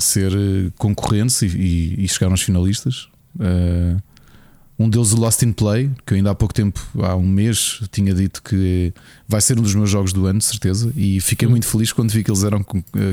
ser 0.00 0.32
eh, 0.32 0.70
concorrentes 0.76 1.40
e, 1.42 1.46
e- 1.46 2.04
e 2.04 2.08
chegaram 2.08 2.32
aos 2.32 2.42
finalistas. 2.42 3.08
Eh, 3.40 3.96
um 4.78 4.88
deles, 4.88 5.12
o 5.12 5.16
Lost 5.16 5.40
in 5.42 5.52
Play, 5.52 5.90
que 6.04 6.12
eu 6.14 6.16
ainda 6.16 6.30
há 6.32 6.34
pouco 6.34 6.52
tempo, 6.52 6.80
há 7.02 7.14
um 7.14 7.26
mês, 7.28 7.80
tinha 7.92 8.12
dito 8.12 8.42
que 8.42 8.92
vai 9.28 9.40
ser 9.40 9.56
um 9.58 9.62
dos 9.62 9.74
meus 9.76 9.88
jogos 9.88 10.12
do 10.12 10.26
ano, 10.26 10.40
de 10.40 10.44
certeza. 10.44 10.92
E 10.96 11.20
fiquei 11.20 11.46
Hum. 11.46 11.52
muito 11.52 11.66
feliz 11.66 11.92
quando 11.92 12.10
vi 12.10 12.24
que 12.24 12.30
eles 12.30 12.42
eram 12.42 12.64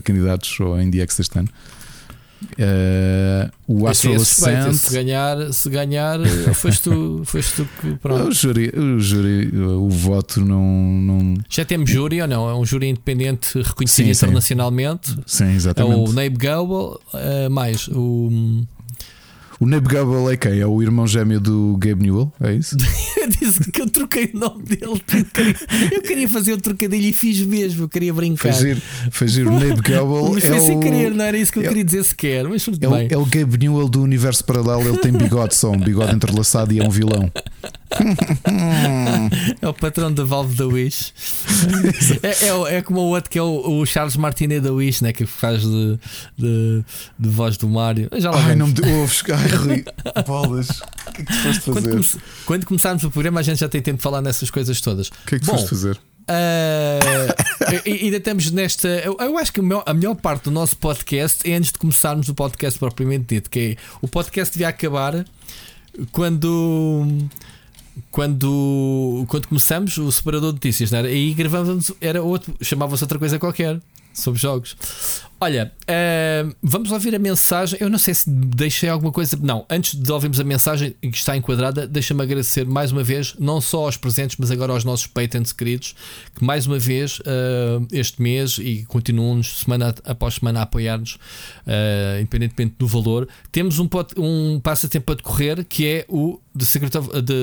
candidatos 0.04 0.58
ao 0.60 0.82
IndieX 0.82 1.18
deste 1.18 1.38
ano. 1.38 1.50
Eh, 2.58 3.50
o 3.68 3.88
é 3.88 3.94
suspeito, 3.94 4.60
Ascent. 4.60 4.74
Se 4.74 4.94
ganhar, 4.94 5.54
se 5.54 5.70
ganhar 5.70 6.20
foste 6.56 6.84
tu, 6.84 7.22
foste 7.26 7.56
tu 7.58 7.68
que. 7.82 7.88
O 7.90 7.98
Pronto. 7.98 8.32
júri, 8.34 8.70
o, 8.76 9.00
júri, 9.00 9.52
o 9.58 9.90
voto 9.90 10.40
não, 10.42 10.64
não. 10.64 11.34
Já 11.50 11.66
temos 11.66 11.90
júri 11.90 12.22
ou 12.22 12.28
não? 12.28 12.50
É 12.50 12.56
um 12.56 12.66
júri 12.66 12.88
independente 12.88 13.62
reconhecido 13.62 14.06
Sim, 14.08 14.14
sim. 14.14 14.26
internacionalmente. 14.26 15.16
Sim, 15.26 15.46
É 15.46 15.54
exatamente. 15.56 16.10
o 16.10 16.14
Nabe 16.14 16.30
Gobel, 16.38 17.00
eh, 17.14 17.50
mais 17.50 17.88
o. 17.90 18.64
O 19.60 19.66
Gabel 19.66 20.30
é 20.30 20.38
quem? 20.38 20.60
É 20.60 20.66
o 20.66 20.82
irmão 20.82 21.06
gêmeo 21.06 21.40
do 21.40 21.76
Gabe 21.78 22.04
Newell? 22.04 22.32
É 22.40 22.54
isso? 22.54 22.78
Eu 23.20 23.28
disse 23.28 23.70
que 23.72 23.82
eu 23.82 23.90
troquei 23.90 24.32
o 24.34 24.40
nome 24.40 24.64
dele. 24.64 24.86
Eu 24.86 25.00
queria, 25.00 25.56
eu 25.92 26.02
queria 26.02 26.30
fazer 26.30 26.54
um 26.54 26.58
trocadilho 26.58 27.06
e 27.06 27.12
fiz 27.12 27.42
mesmo. 27.42 27.84
Eu 27.84 27.90
queria 27.90 28.14
brincar. 28.14 28.54
Foi 29.12 29.28
giro. 29.28 29.52
O 29.54 29.82
Gabel 29.82 30.32
Mas 30.34 30.46
é 30.46 30.48
foi 30.48 30.60
sem 30.62 30.78
o, 30.78 30.80
querer, 30.80 31.14
não 31.14 31.26
era 31.26 31.38
isso 31.38 31.52
que 31.52 31.60
eu 31.60 31.64
é- 31.64 31.68
queria 31.68 31.84
dizer 31.84 32.04
sequer. 32.06 32.48
Mas 32.48 32.64
tudo 32.64 32.82
é, 32.82 32.88
o, 32.88 32.92
bem. 32.92 33.08
é 33.12 33.18
o 33.18 33.26
Gabe 33.26 33.58
Newell 33.58 33.90
do 33.90 34.02
universo 34.02 34.44
paralelo. 34.46 34.88
Ele 34.88 34.98
tem 35.00 35.12
bigode 35.12 35.54
só, 35.54 35.70
um 35.70 35.78
bigode 35.78 36.16
entrelaçado 36.16 36.74
e 36.74 36.80
é 36.80 36.84
um 36.84 36.90
vilão. 36.90 37.30
É 39.62 39.68
o 39.68 39.74
patrão 39.74 40.12
da 40.14 40.24
Valve 40.24 40.56
da 40.56 40.66
Wish. 40.68 41.14
é, 42.24 42.48
é, 42.74 42.78
é 42.78 42.82
como 42.82 43.02
o 43.02 43.06
outro 43.10 43.30
que 43.30 43.38
é 43.38 43.42
o, 43.42 43.80
o 43.82 43.86
Charles 43.86 44.16
Martinet 44.16 44.62
da 44.62 44.72
Wish, 44.72 45.04
né, 45.04 45.12
que 45.14 45.26
faz 45.26 45.62
de, 45.62 46.00
de, 46.38 46.84
de 47.18 47.30
voz 47.30 47.58
do 47.58 47.68
Mário. 47.68 48.10
Já 48.18 48.32
lá 48.32 48.44
Ai, 48.46 48.56
não 48.56 48.68
me 48.68 48.74
ouves. 48.94 49.24
Ai, 49.32 49.48
Rui. 49.50 49.86
Bolas. 50.26 50.70
O 51.08 51.12
que 51.14 51.22
é 51.22 51.26
que 51.26 51.32
tu 51.34 51.34
foste 51.44 51.62
quando, 51.62 51.76
fazer? 51.76 51.92
come- 51.92 52.24
quando 52.46 52.66
começarmos 52.66 53.04
o 53.04 53.12
programa, 53.12 53.40
a 53.40 53.44
gente 53.44 53.60
já 53.60 53.70
tem 53.70 53.82
tempo 53.82 53.98
de 53.98 54.04
falar 54.04 54.22
nessas 54.22 54.50
coisas 54.50 54.80
todas. 54.82 55.08
O 55.08 55.12
que 55.26 55.36
é 55.36 55.40
que 55.40 55.46
tu 55.46 55.52
Bom, 55.52 55.58
foste 55.58 55.70
fazer? 55.70 56.00
E 57.86 58.06
ainda 58.06 58.18
estamos 58.18 58.52
nesta. 58.52 58.88
Eu, 58.88 59.18
eu 59.20 59.38
acho 59.38 59.52
que 59.52 59.60
a 59.60 59.64
melhor, 59.64 59.84
a 59.86 59.94
melhor 59.94 60.16
parte 60.16 60.44
do 60.44 60.52
nosso 60.52 60.78
podcast 60.78 61.50
é 61.50 61.56
antes 61.56 61.72
de 61.72 61.80
começarmos 61.80 62.30
o 62.30 62.36
podcast 62.36 62.78
propriamente 62.80 63.26
dito, 63.36 63.50
que 63.50 63.60
é 63.60 63.76
o 64.02 64.08
podcast 64.08 64.54
devia 64.54 64.70
acabar 64.70 65.26
quando. 66.12 67.06
Quando, 68.12 69.26
quando 69.28 69.48
começamos 69.48 69.98
o 69.98 70.12
separador 70.12 70.50
de 70.50 70.56
notícias, 70.56 70.92
não 70.92 71.00
era? 71.00 71.08
Aí 71.08 71.34
gravávamos, 71.34 71.92
era 72.02 72.22
outro, 72.22 72.54
chamava-se 72.62 73.04
outra 73.04 73.20
coisa 73.20 73.40
qualquer 73.40 73.80
sobre 74.14 74.40
jogos. 74.40 74.76
Olha, 75.42 75.72
ah, 75.88 76.54
vamos 76.62 76.92
ouvir 76.92 77.16
a 77.16 77.20
mensagem. 77.20 77.78
Eu 77.82 77.90
não 77.90 77.98
sei 77.98 78.14
se 78.14 78.30
deixei 78.30 78.90
alguma 78.90 79.12
coisa. 79.12 79.38
Não, 79.42 79.66
antes 79.70 79.96
de 79.96 80.12
ouvirmos 80.12 80.38
a 80.40 80.44
mensagem 80.44 80.94
que 81.02 81.16
está 81.16 81.38
enquadrada, 81.38 81.88
deixa-me 81.88 82.22
agradecer 82.22 82.66
mais 82.66 82.92
uma 82.92 83.04
vez, 83.04 83.36
não 83.40 83.62
só 83.62 83.86
aos 83.86 83.96
presentes, 83.96 84.36
mas 84.38 84.52
agora 84.52 84.74
aos 84.74 84.84
nossos 84.84 85.08
patents 85.08 85.54
queridos, 85.54 85.96
que 86.36 86.44
mais 86.44 86.68
uma 86.68 86.78
vez 86.78 87.22
ah, 87.26 87.82
este 87.92 88.22
mês 88.22 88.58
e 88.60 88.84
continuam-nos 88.88 89.60
semana 89.62 89.96
após 90.04 90.36
semana 90.36 90.60
a 90.60 90.64
apoiar-nos, 90.64 91.18
ah, 91.66 92.20
independentemente 92.20 92.76
do 92.78 92.86
valor. 92.88 93.28
Temos 93.52 93.80
um, 93.80 93.88
pot- 93.88 94.14
um 94.20 94.60
passatempo 94.60 95.12
a 95.12 95.16
decorrer 95.16 95.64
que 95.64 95.88
é 95.88 96.06
o 96.10 96.40
The 96.58 96.66
Secret 96.66 96.98
of 96.98 97.10
the 97.10 97.34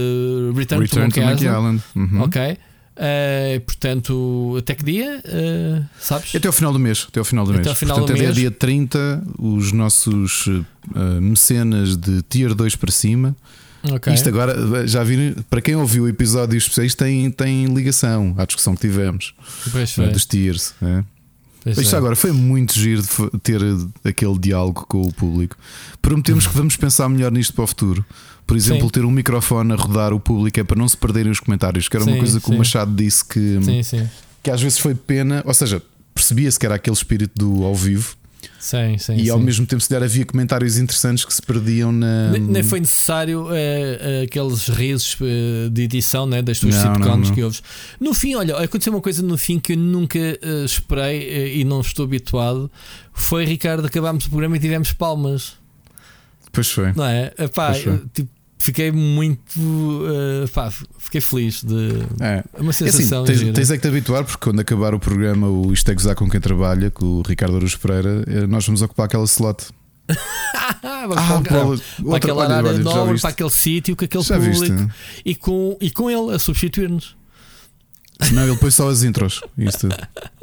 Return, 0.54 0.82
Return 0.82 1.10
to 1.10 1.20
Monkey 1.22 1.44
Island. 1.44 1.44
Island. 1.46 1.82
Uhum. 1.94 2.22
Ok. 2.22 2.58
Ah, 2.96 3.60
portanto, 3.66 4.56
até 4.58 4.74
que 4.74 4.84
dia? 4.84 5.22
Ah, 5.26 5.82
sabes? 6.00 6.34
Até 6.34 6.46
ao 6.48 6.52
final 6.52 6.72
do 6.72 6.78
mês. 6.78 7.06
Até 7.08 7.18
ao 7.20 7.24
final 7.24 7.44
do 7.44 7.50
Até 7.50 7.58
mês. 7.58 7.68
ao 7.68 7.74
final 7.74 7.96
Portanto, 7.98 8.16
do 8.16 8.20
até 8.20 8.26
mês. 8.28 8.36
dia 8.36 8.50
30, 8.50 9.22
os 9.38 9.72
nossos 9.72 10.46
eh, 10.94 11.20
mecenas 11.20 11.96
de 11.96 12.22
tier 12.22 12.54
2 12.54 12.76
para 12.76 12.90
cima. 12.90 13.36
Ok. 13.88 14.12
Isto 14.12 14.28
agora, 14.30 14.86
já 14.88 15.04
viram, 15.04 15.40
para 15.48 15.60
quem 15.60 15.76
ouviu 15.76 16.08
episódios 16.08 16.64
especiais, 16.64 16.94
tem, 16.94 17.30
tem 17.30 17.66
ligação 17.66 18.34
à 18.36 18.44
discussão 18.44 18.74
que 18.74 18.80
tivemos 18.80 19.32
é, 19.74 19.86
foi, 19.86 20.08
dos 20.08 20.26
tiers. 20.26 20.74
é. 20.82 21.04
Pois 21.74 21.78
Isto 21.78 21.94
é. 21.94 21.98
agora 21.98 22.16
foi 22.16 22.32
muito 22.32 22.74
giro 22.74 23.02
ter 23.42 23.60
eh, 23.60 24.08
aquele 24.08 24.38
diálogo 24.38 24.86
com 24.88 25.02
o 25.02 25.12
público. 25.12 25.56
Prometemos 26.00 26.46
que 26.46 26.54
vamos 26.54 26.76
pensar 26.76 27.08
melhor 27.08 27.32
nisto 27.32 27.52
para 27.54 27.64
o 27.64 27.66
futuro. 27.66 28.04
Por 28.46 28.56
exemplo, 28.56 28.84
Sim. 28.84 28.90
ter 28.90 29.04
um 29.04 29.10
microfone 29.10 29.72
a 29.72 29.76
rodar 29.76 30.12
o 30.12 30.20
público 30.20 30.60
é 30.60 30.64
para 30.64 30.78
não 30.78 30.86
se 30.86 30.96
perderem 30.96 31.32
os 31.32 31.40
comentários, 31.40 31.88
que 31.88 31.96
era 31.96 32.04
uma 32.04 32.12
Sim, 32.12 32.18
coisa 32.18 32.40
que 32.40 32.46
sim. 32.46 32.54
o 32.54 32.58
Machado 32.58 32.94
disse 32.94 33.24
que, 33.24 33.82
sim. 33.82 34.08
que 34.42 34.50
às 34.50 34.62
vezes 34.62 34.78
foi 34.78 34.94
pena, 34.94 35.42
ou 35.44 35.52
seja, 35.52 35.82
percebia-se 36.14 36.58
que 36.58 36.64
era 36.64 36.76
aquele 36.76 36.94
espírito 36.94 37.32
do 37.36 37.64
ao 37.64 37.74
vivo, 37.74 38.16
Sim, 38.58 38.98
sim, 38.98 39.14
e 39.16 39.24
sim. 39.24 39.30
ao 39.30 39.38
mesmo 39.38 39.66
tempo, 39.66 39.82
se 39.82 39.88
der, 39.88 40.02
havia 40.02 40.24
comentários 40.24 40.78
interessantes 40.78 41.24
que 41.24 41.32
se 41.32 41.42
perdiam 41.42 41.92
na. 41.92 42.30
Nem, 42.32 42.40
nem 42.42 42.62
foi 42.62 42.80
necessário 42.80 43.46
uh, 43.46 44.24
aqueles 44.24 44.68
risos 44.68 45.16
uh, 45.20 45.70
de 45.70 45.82
edição 45.82 46.26
né, 46.26 46.42
das 46.42 46.58
tuas 46.58 46.74
sitcoms 46.74 47.30
que 47.30 47.42
ouves. 47.42 47.62
No 48.00 48.12
fim, 48.14 48.34
olha, 48.34 48.56
aconteceu 48.56 48.92
uma 48.92 49.00
coisa 49.00 49.22
no 49.22 49.38
fim 49.38 49.58
que 49.58 49.72
eu 49.74 49.76
nunca 49.78 50.18
uh, 50.18 50.64
esperei 50.64 51.60
e 51.60 51.64
não 51.64 51.80
estou 51.80 52.04
habituado. 52.04 52.70
Foi, 53.12 53.44
Ricardo, 53.44 53.86
acabámos 53.86 54.26
o 54.26 54.28
programa 54.28 54.56
e 54.56 54.60
tivemos 54.60 54.92
palmas. 54.92 55.54
Pois 56.52 56.70
foi. 56.70 56.92
Não 56.94 57.04
é? 57.04 57.32
Epá, 57.38 57.70
Pois 57.70 57.82
foi. 57.82 58.00
tipo, 58.14 58.30
fiquei 58.58 58.90
muito. 58.92 59.58
uh, 59.58 60.48
pá, 60.52 60.70
fiquei 60.98 61.20
feliz 61.20 61.62
de. 61.62 62.00
É. 62.20 62.44
Uma 62.58 62.68
É 62.68 62.70
assim, 62.70 62.90
sensação. 62.90 63.24
tens, 63.24 63.40
tens 63.52 63.70
é 63.70 63.76
que 63.76 63.82
te 63.82 63.88
habituar, 63.88 64.24
porque 64.24 64.42
quando 64.44 64.60
acabar 64.60 64.94
o 64.94 64.98
programa, 65.00 65.48
o 65.48 65.72
Isto 65.72 65.90
é 65.90 65.94
Gozar 65.94 66.14
com 66.14 66.28
quem 66.28 66.40
trabalha, 66.40 66.90
com 66.90 67.04
o 67.04 67.22
Ricardo 67.22 67.56
Aruz 67.56 67.74
Pereira, 67.76 68.24
eh, 68.26 68.46
nós 68.46 68.64
vamos 68.66 68.82
ocupar 68.82 69.06
aquela 69.06 69.24
slot. 69.24 69.66
Ah, 70.82 71.08
para, 71.08 71.40
para 71.42 71.64
outra- 71.64 72.16
aquela 72.16 72.44
área 72.56 72.72
nobre, 72.78 73.12
viste? 73.12 73.22
para 73.22 73.30
aquele 73.30 73.50
sítio, 73.50 73.96
com 73.96 74.04
aquele 74.04 74.22
Já 74.24 74.38
viste? 74.38 74.66
público 74.68 74.90
e 75.24 75.34
com, 75.34 75.76
e 75.80 75.90
com 75.90 76.10
ele 76.10 76.34
a 76.34 76.38
substituir-nos. 76.38 77.16
Não, 78.32 78.46
ele 78.46 78.56
põe 78.56 78.70
só 78.70 78.88
as 78.88 79.02
intros. 79.02 79.40
Isto. 79.58 79.88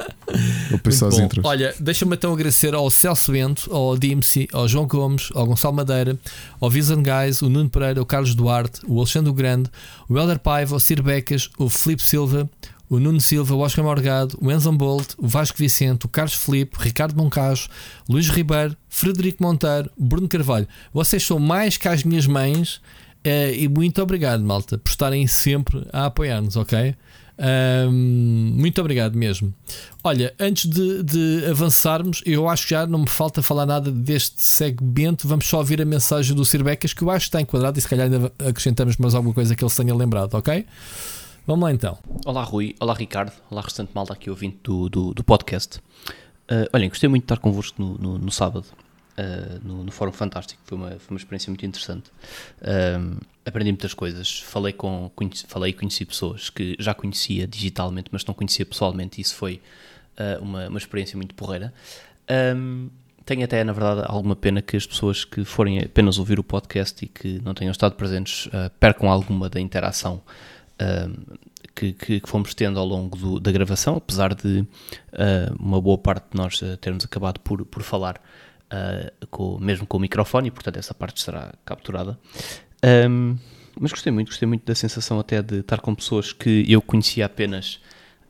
Intros. 1.18 1.44
olha, 1.44 1.74
deixa-me 1.78 2.14
então 2.14 2.32
agradecer 2.32 2.74
ao 2.74 2.90
Celso 2.90 3.32
Bento, 3.32 3.72
ao 3.74 3.96
DMC, 3.96 4.48
ao 4.52 4.66
João 4.66 4.86
Gomes, 4.86 5.30
ao 5.34 5.46
Gonçalo 5.46 5.74
Madeira, 5.74 6.18
ao 6.60 6.70
Vision 6.70 7.02
Guys, 7.02 7.42
o 7.42 7.48
Nuno 7.48 7.68
Pereira, 7.68 8.00
o 8.00 8.06
Carlos 8.06 8.34
Duarte, 8.34 8.80
o 8.86 8.98
Alexandre 8.98 9.32
Grande, 9.32 9.70
o 10.08 10.18
Helder 10.18 10.38
Paiva, 10.38 10.76
o 10.76 10.80
Cir 10.80 11.02
Becas, 11.02 11.50
o 11.58 11.68
Filipe 11.68 12.02
Silva, 12.02 12.48
o 12.88 12.98
Nuno 12.98 13.20
Silva, 13.20 13.54
o 13.54 13.60
Oscar 13.60 13.84
Morgado, 13.84 14.38
o 14.40 14.50
Enzo 14.50 14.72
Bolt, 14.72 15.14
o 15.18 15.26
Vasco 15.26 15.58
Vicente, 15.58 16.06
o 16.06 16.08
Carlos 16.08 16.34
Filipe, 16.34 16.76
o 16.78 16.80
Ricardo 16.80 17.16
Moncajo, 17.16 17.68
Luís 18.08 18.28
Ribeiro, 18.28 18.76
Frederico 18.88 19.42
Monteiro, 19.42 19.90
Bruno 19.98 20.28
Carvalho. 20.28 20.68
Vocês 20.92 21.22
são 21.22 21.38
mais 21.38 21.76
que 21.76 21.88
as 21.88 22.04
minhas 22.04 22.26
mães 22.26 22.80
eh, 23.24 23.54
e 23.56 23.68
muito 23.68 24.02
obrigado, 24.02 24.44
malta, 24.44 24.76
por 24.76 24.90
estarem 24.90 25.26
sempre 25.26 25.86
a 25.92 26.06
apoiar-nos, 26.06 26.56
ok? 26.56 26.94
Muito 28.52 28.80
obrigado 28.80 29.16
mesmo. 29.16 29.52
Olha, 30.02 30.34
antes 30.38 30.68
de, 30.68 31.02
de 31.02 31.46
avançarmos, 31.50 32.22
eu 32.24 32.48
acho 32.48 32.64
que 32.64 32.70
já 32.70 32.86
não 32.86 33.00
me 33.00 33.08
falta 33.08 33.42
falar 33.42 33.66
nada 33.66 33.90
deste 33.90 34.42
segmento. 34.42 35.26
Vamos 35.26 35.46
só 35.46 35.58
ouvir 35.58 35.80
a 35.82 35.84
mensagem 35.84 36.34
do 36.34 36.44
Cirbecas 36.44 36.92
que 36.92 37.02
eu 37.02 37.10
acho 37.10 37.24
que 37.24 37.28
está 37.28 37.40
enquadrado 37.40 37.78
e 37.78 37.82
se 37.82 37.88
calhar 37.88 38.06
ainda 38.06 38.32
acrescentamos 38.38 38.96
mais 38.96 39.14
alguma 39.14 39.34
coisa 39.34 39.54
que 39.54 39.64
ele 39.64 39.70
se 39.70 39.82
tenha 39.82 39.94
lembrado, 39.94 40.34
ok? 40.34 40.66
Vamos 41.46 41.64
lá 41.64 41.72
então. 41.72 41.98
Olá 42.24 42.42
Rui, 42.42 42.74
olá 42.80 42.94
Ricardo, 42.94 43.32
olá 43.50 43.60
restante 43.60 43.90
malta 43.94 44.14
aqui 44.14 44.30
ouvinte 44.30 44.58
do, 44.62 44.88
do, 44.88 45.12
do 45.12 45.22
podcast. 45.22 45.78
Uh, 46.50 46.68
olhem, 46.72 46.88
gostei 46.88 47.08
muito 47.08 47.22
de 47.22 47.24
estar 47.26 47.38
convosco 47.38 47.80
no, 47.82 47.98
no, 47.98 48.18
no 48.18 48.30
sábado, 48.30 48.66
uh, 49.18 49.66
no, 49.66 49.84
no 49.84 49.92
Fórum 49.92 50.12
Fantástico, 50.12 50.60
foi 50.64 50.76
uma, 50.76 50.90
foi 50.90 51.14
uma 51.14 51.18
experiência 51.18 51.50
muito 51.50 51.64
interessante. 51.64 52.10
Um, 52.62 53.18
aprendi 53.44 53.70
muitas 53.70 53.94
coisas, 53.94 54.40
falei, 54.40 54.72
com, 54.72 55.10
conheci, 55.14 55.46
falei 55.46 55.70
e 55.70 55.72
conheci 55.72 56.04
pessoas 56.04 56.50
que 56.50 56.76
já 56.78 56.94
conhecia 56.94 57.46
digitalmente, 57.46 58.08
mas 58.10 58.24
não 58.24 58.34
conhecia 58.34 58.64
pessoalmente, 58.64 59.20
isso 59.20 59.34
foi 59.34 59.60
uh, 60.18 60.42
uma, 60.42 60.68
uma 60.68 60.78
experiência 60.78 61.16
muito 61.16 61.34
porreira. 61.34 61.72
Um, 62.56 62.88
tenho 63.24 63.44
até, 63.44 63.64
na 63.64 63.72
verdade, 63.72 64.02
alguma 64.06 64.36
pena 64.36 64.60
que 64.60 64.76
as 64.76 64.86
pessoas 64.86 65.24
que 65.24 65.44
forem 65.44 65.78
apenas 65.80 66.18
ouvir 66.18 66.38
o 66.38 66.44
podcast 66.44 67.02
e 67.04 67.08
que 67.08 67.40
não 67.42 67.54
tenham 67.54 67.72
estado 67.72 67.94
presentes 67.94 68.46
uh, 68.46 68.70
percam 68.78 69.10
alguma 69.10 69.48
da 69.48 69.58
interação 69.58 70.20
uh, 70.80 71.38
que, 71.74 71.92
que, 71.92 72.22
fomos 72.26 72.54
tendo 72.54 72.78
ao 72.78 72.86
longo 72.86 73.16
do, 73.16 73.40
da 73.40 73.50
gravação, 73.50 73.96
apesar 73.96 74.32
de 74.32 74.64
uma 75.58 75.80
boa 75.80 75.98
parte 75.98 76.26
de 76.30 76.36
nós 76.36 76.60
termos 76.80 77.04
acabado 77.04 77.40
por, 77.40 77.64
por 77.64 77.82
falar 77.82 78.20
uh, 78.74 79.26
com, 79.28 79.58
mesmo 79.58 79.86
com 79.86 79.96
o 79.96 80.00
microfone, 80.00 80.48
e 80.48 80.50
portanto 80.50 80.76
essa 80.76 80.94
parte 80.94 81.20
será 81.20 81.52
capturada. 81.64 82.18
Um, 83.08 83.36
mas 83.78 83.90
gostei 83.90 84.12
muito, 84.12 84.28
gostei 84.28 84.46
muito 84.46 84.64
da 84.64 84.74
sensação 84.74 85.18
até 85.18 85.42
de 85.42 85.60
estar 85.60 85.80
com 85.80 85.94
pessoas 85.94 86.32
que 86.32 86.64
eu 86.68 86.80
conhecia 86.80 87.26
apenas 87.26 87.80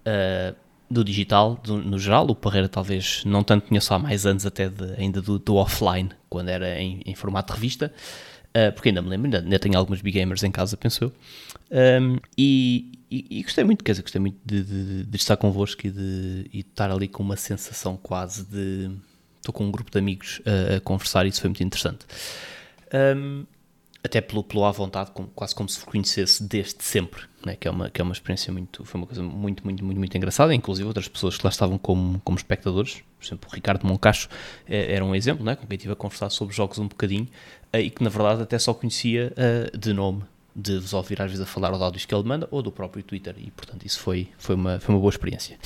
uh, 0.07 0.55
do 0.91 1.05
digital, 1.05 1.61
do, 1.63 1.79
no 1.79 1.99
geral. 1.99 2.27
O 2.29 2.35
Parreira 2.35 2.69
talvez 2.69 3.23
não 3.25 3.43
tanto 3.43 3.69
conheço 3.69 3.93
há 3.93 3.99
mais 3.99 4.25
anos 4.25 4.47
até 4.47 4.69
de, 4.69 4.95
ainda 4.97 5.21
do, 5.21 5.39
do, 5.39 5.57
offline, 5.57 6.11
quando 6.29 6.49
era 6.49 6.81
em, 6.81 7.01
em 7.05 7.15
formato 7.15 7.53
de 7.53 7.59
revista. 7.59 7.93
Uh, 8.57 8.73
porque 8.73 8.91
ainda 8.91 9.03
me 9.03 9.09
lembro, 9.09 9.27
ainda, 9.27 9.41
ainda, 9.41 9.59
tenho 9.59 9.77
alguns 9.77 10.01
big 10.01 10.17
gamers 10.17 10.45
em 10.45 10.51
casa, 10.51 10.77
penso. 10.77 11.13
Um, 11.71 12.19
e, 12.39 13.01
e, 13.11 13.27
e, 13.41 13.43
gostei 13.43 13.65
muito, 13.65 13.83
quer 13.83 13.93
dizer, 13.93 14.03
gostei 14.03 14.21
muito 14.21 14.39
de, 14.45 14.63
de, 14.63 15.05
de 15.05 15.17
estar 15.17 15.37
convosco 15.37 15.85
e 15.87 15.91
de, 15.91 16.47
e 16.53 16.63
de, 16.63 16.69
estar 16.69 16.89
ali 16.91 17.09
com 17.09 17.23
uma 17.23 17.37
sensação 17.37 17.97
quase 17.97 18.45
de. 18.45 18.91
Estou 19.45 19.53
com 19.53 19.65
um 19.67 19.71
grupo 19.71 19.91
de 19.91 19.99
amigos 19.99 20.41
a, 20.47 20.77
a 20.77 20.81
conversar 20.81 21.27
e 21.27 21.29
isso 21.29 21.43
foi 21.43 21.51
muito 21.51 21.63
interessante. 21.63 22.07
Um, 22.95 23.45
até 24.03 24.23
pelo, 24.23 24.43
pelo 24.43 24.65
à 24.65 24.73
vontade, 24.73 25.11
como, 25.11 25.29
quase 25.29 25.55
como 25.55 25.69
se 25.69 25.85
conhecesse 25.85 26.43
desde 26.43 26.83
sempre, 26.83 27.25
né? 27.45 27.55
que, 27.55 27.69
é 27.69 27.71
uma, 27.71 27.91
que 27.91 28.01
é 28.01 28.05
uma 28.05 28.15
experiência 28.15 28.51
muito. 28.51 28.87
Foi 28.87 28.99
uma 28.99 29.07
coisa 29.07 29.23
muito, 29.23 29.63
muito, 29.63 29.85
muito, 29.85 29.99
muito 29.99 30.17
engraçada. 30.17 30.55
Inclusive, 30.55 30.87
outras 30.89 31.09
pessoas 31.09 31.37
que 31.37 31.45
lá 31.45 31.51
estavam 31.51 31.77
como, 31.77 32.19
como 32.25 32.39
espectadores, 32.39 33.03
por 33.19 33.27
exemplo, 33.27 33.51
o 33.53 33.55
Ricardo 33.55 33.87
Moncacho 33.87 34.31
era 34.67 35.05
um 35.05 35.15
exemplo, 35.15 35.45
né? 35.45 35.57
com 35.57 35.67
quem 35.67 35.77
estive 35.77 35.93
a 35.93 35.97
conversar 35.97 36.31
sobre 36.31 36.55
jogos 36.55 36.79
um 36.79 36.89
bocadinho 36.89 37.29
e 37.75 37.91
que 37.91 38.03
na 38.03 38.09
verdade 38.09 38.43
até 38.43 38.59
só 38.59 38.73
conhecia 38.73 39.31
uh, 39.37 39.77
de 39.77 39.93
nome, 39.93 40.23
de 40.57 40.79
vos 40.79 40.95
ouvir 40.95 41.21
às 41.21 41.31
vezes 41.31 41.45
a 41.45 41.47
falar 41.47 41.71
ou 41.71 41.77
de 41.77 41.85
áudios 41.85 42.07
que 42.07 42.15
ele 42.15 42.25
manda 42.25 42.49
ou 42.51 42.63
do 42.63 42.73
próprio 42.73 43.03
Twitter, 43.03 43.35
e 43.37 43.51
portanto 43.51 43.85
isso 43.85 44.01
foi, 44.01 44.29
foi, 44.39 44.55
uma, 44.55 44.81
foi 44.81 44.95
uma 44.95 45.01
boa 45.01 45.11
experiência. 45.11 45.59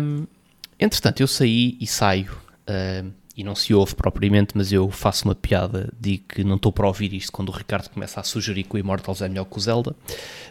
Um, 0.00 0.26
entretanto, 0.78 1.20
eu 1.20 1.26
saí 1.26 1.78
e 1.80 1.86
saio, 1.86 2.36
uh, 2.68 3.12
e 3.36 3.42
não 3.42 3.54
se 3.54 3.74
ouve 3.74 3.94
propriamente, 3.94 4.56
mas 4.56 4.72
eu 4.72 4.88
faço 4.90 5.24
uma 5.24 5.34
piada, 5.34 5.92
digo 6.00 6.24
que 6.28 6.44
não 6.44 6.56
estou 6.56 6.72
para 6.72 6.86
ouvir 6.86 7.12
isto 7.12 7.32
quando 7.32 7.48
o 7.48 7.52
Ricardo 7.52 7.88
começa 7.90 8.20
a 8.20 8.22
sugerir 8.22 8.62
que 8.64 8.76
o 8.76 8.78
Immortals 8.78 9.22
é 9.22 9.28
melhor 9.28 9.44
que 9.44 9.58
o 9.58 9.60
Zelda, 9.60 9.94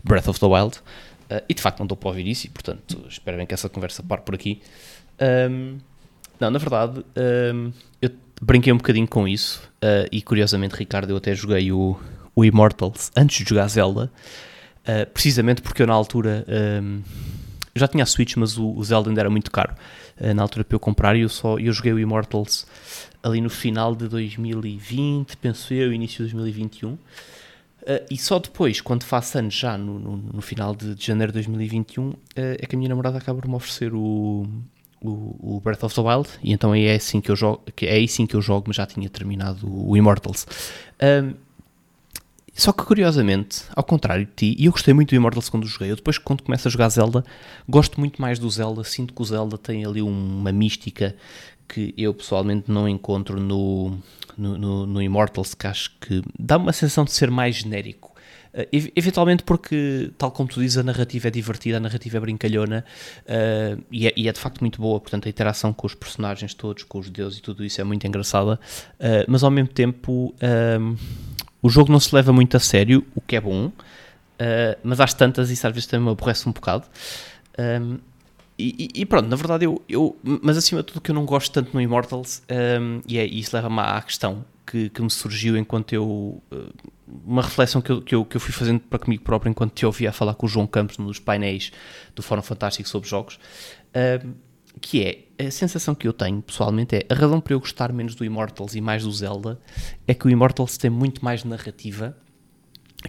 Breath 0.04 0.28
of 0.28 0.40
the 0.40 0.46
Wild, 0.46 0.78
uh, 0.78 1.44
e 1.48 1.54
de 1.54 1.62
facto 1.62 1.80
não 1.80 1.86
estou 1.86 1.98
para 1.98 2.10
ouvir 2.10 2.28
isso, 2.28 2.48
e 2.48 2.50
portanto 2.50 3.06
espero 3.08 3.38
bem 3.38 3.46
que 3.46 3.54
essa 3.54 3.70
conversa 3.70 4.04
pare 4.04 4.22
por 4.22 4.36
aqui. 4.36 4.62
Um, 5.50 5.78
não, 6.40 6.52
na 6.52 6.60
verdade, 6.60 7.06
um, 7.54 7.72
eu 8.02 8.10
brinquei 8.42 8.74
um 8.74 8.78
bocadinho 8.78 9.08
com 9.08 9.28
isso 9.28 9.62
uh, 9.78 10.08
e 10.12 10.22
curiosamente, 10.22 10.76
Ricardo, 10.76 11.12
eu 11.12 11.18
até 11.18 11.34
joguei 11.34 11.72
o, 11.72 11.98
o 12.36 12.44
Immortals 12.44 13.12
antes 13.16 13.38
de 13.38 13.50
jogar 13.50 13.68
Zelda, 13.70 14.12
uh, 14.82 15.10
precisamente 15.12 15.62
porque 15.62 15.84
eu 15.84 15.88
na 15.88 15.94
altura 15.94 16.46
um, 16.82 17.02
eu 17.74 17.80
já 17.80 17.88
tinha 17.88 18.04
a 18.04 18.06
Switch, 18.06 18.36
mas 18.36 18.58
o, 18.58 18.72
o 18.76 18.84
Zelda 18.84 19.10
ainda 19.10 19.22
era 19.22 19.30
muito 19.30 19.50
caro 19.50 19.74
na 20.36 20.42
altura 20.42 20.64
para 20.64 20.76
eu 20.76 20.80
comprar 20.80 21.16
e 21.16 21.22
eu, 21.22 21.30
só, 21.30 21.58
eu 21.58 21.72
joguei 21.74 21.94
o 21.94 22.00
Immortals 22.00 22.66
ali 23.22 23.42
no 23.42 23.50
final 23.50 23.96
de 23.96 24.08
2020, 24.08 25.38
penso 25.38 25.74
eu, 25.74 25.94
início 25.94 26.26
de 26.26 26.34
2021. 26.34 26.98
e 28.12 28.18
só 28.18 28.38
depois, 28.38 28.82
quando 28.82 29.04
faço 29.04 29.38
anos, 29.38 29.54
já 29.54 29.78
no, 29.78 29.98
no, 29.98 30.18
no 30.18 30.42
final 30.42 30.76
de, 30.76 30.94
de, 30.94 31.06
janeiro 31.06 31.32
de 31.32 31.38
2021, 31.38 32.14
é 32.36 32.66
que 32.66 32.76
a 32.76 32.78
minha 32.78 32.90
namorada 32.90 33.18
acaba 33.18 33.40
por 33.40 33.48
me 33.48 33.56
oferecer 33.56 33.94
o, 33.94 34.46
o, 35.02 35.56
o, 35.56 35.62
Breath 35.62 35.84
of 35.84 35.96
the 35.96 36.02
Wild 36.02 36.30
e 36.44 36.54
então 36.54 36.74
é 36.74 36.96
assim 36.96 37.20
que 37.20 37.30
eu 37.30 37.36
jogo, 37.36 37.64
é 37.82 37.94
aí 37.94 38.08
sim 38.08 38.26
que 38.26 38.36
eu 38.36 38.42
jogo, 38.42 38.66
mas 38.68 38.78
já 38.78 38.86
tinha 38.86 39.10
terminado 39.10 39.68
o, 39.68 39.92
o 39.92 39.98
Immortals. 39.98 40.46
Um, 41.02 41.34
só 42.54 42.72
que 42.72 42.84
curiosamente, 42.84 43.64
ao 43.76 43.84
contrário 43.84 44.26
de 44.26 44.32
ti, 44.32 44.56
e 44.60 44.66
eu 44.66 44.72
gostei 44.72 44.94
muito 44.94 45.10
do 45.10 45.16
Immortals 45.16 45.50
quando 45.50 45.66
joguei, 45.66 45.90
eu 45.92 45.96
depois 45.96 46.20
quando 46.20 46.44
começo 46.44 46.68
a 46.68 46.72
jogar 46.72 46.88
Zelda, 46.90 47.26
gosto 47.68 48.00
muito 48.00 48.22
mais 48.22 48.38
do 48.38 48.50
Zelda, 48.50 48.84
sinto 48.84 49.14
que 49.14 49.22
o 49.22 49.26
Zelda 49.26 49.58
tem 49.58 49.86
ali 49.86 50.02
uma 50.02 50.52
mística 50.52 51.16
que 51.68 51.94
eu 51.98 52.14
pessoalmente 52.14 52.70
não 52.70 52.88
encontro 52.88 53.40
no, 53.40 53.98
no, 54.38 54.58
no, 54.58 54.86
no 54.86 55.02
Immortals, 55.02 55.56
que 55.56 55.66
acho 55.66 55.92
que 56.00 56.22
dá 56.38 56.58
uma 56.58 56.72
sensação 56.72 57.04
de 57.04 57.12
ser 57.12 57.32
mais 57.32 57.56
genérico. 57.56 58.14
Uh, 58.54 58.92
eventualmente 58.96 59.42
porque, 59.42 60.12
tal 60.16 60.30
como 60.30 60.48
tu 60.48 60.60
dizes, 60.60 60.78
a 60.78 60.84
narrativa 60.84 61.28
é 61.28 61.32
divertida, 61.32 61.78
a 61.78 61.80
narrativa 61.80 62.18
é 62.18 62.20
brincalhona 62.20 62.86
uh, 63.22 63.84
e, 63.92 64.08
é, 64.08 64.14
e, 64.16 64.28
é, 64.30 64.32
de 64.32 64.40
facto 64.40 64.62
muito 64.62 64.80
boa, 64.80 65.00
portanto 65.00 65.26
a 65.26 65.30
interação 65.30 65.74
com 65.74 65.88
os 65.88 65.96
personagens 65.96 66.54
todos, 66.54 66.84
com 66.84 67.00
os 67.00 67.10
deuses 67.10 67.40
e 67.40 67.42
tudo 67.42 67.66
isso 67.66 67.82
é 67.82 67.84
muito 67.84 68.06
engraçada, 68.06 68.60
uh, 69.00 69.26
mas 69.28 69.44
ao 69.44 69.50
mesmo 69.50 69.70
tempo 69.70 70.36
o 71.64 71.70
jogo 71.70 71.92
não 71.92 72.00
se 72.00 72.14
leva 72.14 72.32
muito 72.32 72.56
a 72.56 72.60
sério, 72.60 73.04
o 73.16 73.22
que 73.22 73.36
é 73.36 73.42
bom, 73.42 73.72
mas 74.84 75.00
às 75.00 75.14
tantas 75.14 75.50
isso 75.50 75.66
às 75.66 75.74
vezes 75.74 75.88
também 75.88 76.06
me 76.06 76.12
aborrece 76.12 76.48
um 76.48 76.52
bocado. 76.52 76.86
Um, 77.58 77.98
e, 78.58 78.90
e, 78.94 79.06
pronto, 79.06 79.28
na 79.28 79.36
verdade 79.36 79.66
eu, 79.66 79.82
eu, 79.90 80.16
mas 80.24 80.58
acima 80.58 80.82
de 80.82 80.88
tudo 80.88 81.02
que 81.02 81.10
eu 81.10 81.16
não 81.16 81.26
gosto 81.26 81.52
tanto 81.52 81.74
no 81.74 81.82
Immortals, 81.82 82.44
um, 82.80 83.02
e, 83.08 83.18
é, 83.18 83.26
e 83.26 83.40
isso 83.40 83.56
leva-me 83.56 83.80
à 83.80 84.00
questão 84.02 84.46
que, 84.66 84.90
que, 84.90 85.02
me 85.02 85.10
surgiu 85.10 85.58
enquanto 85.58 85.94
eu 85.94 86.42
uma 87.26 87.42
reflexão 87.42 87.82
que 87.82 87.92
eu, 87.92 88.02
que 88.02 88.16
eu, 88.16 88.26
que 88.26 88.38
eu 88.38 88.42
fui 88.42 88.54
fazendo 88.54 88.80
para 88.80 89.00
comigo 89.00 89.24
próprio 89.24 89.50
enquanto 89.50 89.74
te 89.74 89.86
ouvia 89.86 90.12
falar 90.12 90.36
com 90.36 90.46
o 90.46 90.50
João 90.50 90.68
Campos 90.68 90.98
nos 90.98 91.20
painéis 91.20 91.72
do 92.16 92.22
Fórum 92.22 92.42
Fantástico 92.42 92.88
sobre 92.88 93.10
jogos, 93.10 93.40
um, 94.24 94.34
que 94.82 95.04
é 95.38 95.46
a 95.48 95.52
sensação 95.52 95.96
que 95.96 96.08
eu 96.08 96.14
tenho 96.14 96.42
pessoalmente 96.42 96.96
é 96.96 97.06
a 97.10 97.14
razão 97.16 97.40
para 97.40 97.54
eu 97.54 97.60
gostar 97.60 97.92
menos 97.92 98.16
do 98.16 98.24
Immortals 98.24 98.76
e 98.76 98.82
mais 98.82 99.04
do 99.04 99.12
Zelda 99.12 99.60
é 100.08 100.14
que 100.14 100.28
o 100.28 100.30
Immortals 100.30 100.78
tem 100.78 100.90
muito 100.90 101.24
mais 101.24 101.44
narrativa 101.44 102.16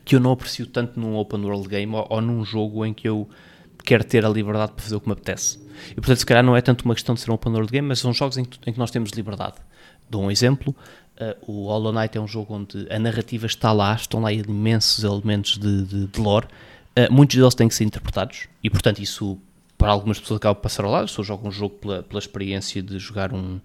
que 0.04 0.16
eu 0.16 0.20
não 0.20 0.32
aprecio 0.32 0.66
tanto 0.66 0.98
num 0.98 1.16
open 1.16 1.44
world 1.44 1.68
game 1.68 1.94
ou, 1.94 2.06
ou 2.08 2.20
num 2.20 2.44
jogo 2.44 2.84
em 2.84 2.92
que 2.92 3.08
eu 3.08 3.28
quero 3.84 4.02
ter 4.02 4.24
a 4.24 4.28
liberdade 4.28 4.72
para 4.72 4.82
fazer 4.82 4.96
o 4.96 5.00
que 5.00 5.06
me 5.06 5.12
apetece. 5.12 5.58
E 5.90 5.94
portanto, 5.96 6.18
se 6.18 6.26
calhar 6.26 6.42
não 6.42 6.56
é 6.56 6.60
tanto 6.60 6.82
uma 6.84 6.94
questão 6.94 7.14
de 7.14 7.20
ser 7.20 7.30
um 7.30 7.34
open 7.34 7.52
world 7.52 7.70
game, 7.70 7.86
mas 7.86 7.98
são 7.98 8.12
jogos 8.12 8.38
em 8.38 8.44
que, 8.44 8.58
em 8.66 8.72
que 8.72 8.78
nós 8.78 8.90
temos 8.90 9.10
liberdade. 9.10 9.56
Dou 10.08 10.22
um 10.22 10.30
exemplo: 10.30 10.74
uh, 11.20 11.52
o 11.52 11.66
Hollow 11.66 11.92
Knight 11.92 12.16
é 12.16 12.20
um 12.20 12.26
jogo 12.26 12.54
onde 12.54 12.86
a 12.90 12.98
narrativa 12.98 13.46
está 13.46 13.72
lá, 13.72 13.94
estão 13.94 14.20
lá 14.20 14.32
imensos 14.32 15.04
elementos 15.04 15.58
de, 15.58 15.84
de, 15.84 16.06
de 16.06 16.20
lore, 16.20 16.46
uh, 16.46 17.12
muitos 17.12 17.36
deles 17.36 17.54
têm 17.54 17.68
que 17.68 17.74
ser 17.74 17.84
interpretados, 17.84 18.48
e 18.62 18.70
portanto, 18.70 19.00
isso 19.00 19.38
para 19.84 19.92
algumas 19.92 20.18
pessoas 20.18 20.38
acaba 20.38 20.54
de 20.54 20.62
passar 20.62 20.84
ao 20.86 20.90
lado. 20.90 21.08
Se 21.08 21.18
eu 21.18 21.24
jogo 21.24 21.46
um 21.46 21.52
jogo 21.52 21.74
pela, 21.76 22.02
pela 22.02 22.18
experiência 22.18 22.82
de 22.82 22.98
jogar 22.98 23.34
um, 23.34 23.60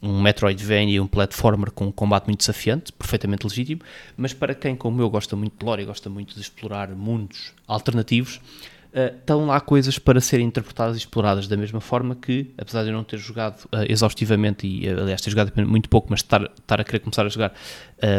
um 0.00 0.22
Metroidvania, 0.22 1.02
um 1.02 1.06
platformer 1.08 1.72
com 1.72 1.86
um 1.86 1.90
combate 1.90 2.26
muito 2.26 2.38
desafiante, 2.38 2.92
perfeitamente 2.92 3.44
legítimo, 3.44 3.82
mas 4.16 4.32
para 4.32 4.54
quem, 4.54 4.76
como 4.76 5.02
eu, 5.02 5.10
gosta 5.10 5.34
muito 5.34 5.58
de 5.58 5.66
lore 5.66 5.82
e 5.82 5.84
gosta 5.84 6.08
muito 6.08 6.34
de 6.36 6.40
explorar 6.40 6.88
mundos 6.90 7.52
alternativos, 7.66 8.40
Uh, 8.88 9.14
estão 9.14 9.44
lá 9.44 9.60
coisas 9.60 9.98
para 9.98 10.18
serem 10.18 10.46
interpretadas 10.46 10.96
e 10.96 11.00
exploradas 11.00 11.46
da 11.46 11.58
mesma 11.58 11.78
forma 11.78 12.16
que, 12.16 12.50
apesar 12.56 12.84
de 12.84 12.88
eu 12.88 12.94
não 12.94 13.04
ter 13.04 13.18
jogado 13.18 13.64
uh, 13.66 13.84
exaustivamente 13.86 14.66
e, 14.66 14.88
uh, 14.88 15.02
aliás, 15.02 15.20
ter 15.20 15.28
jogado 15.28 15.52
muito 15.68 15.90
pouco, 15.90 16.06
mas 16.08 16.20
estar, 16.20 16.42
estar 16.58 16.80
a 16.80 16.84
querer 16.84 17.00
começar 17.00 17.26
a 17.26 17.28
jogar 17.28 17.52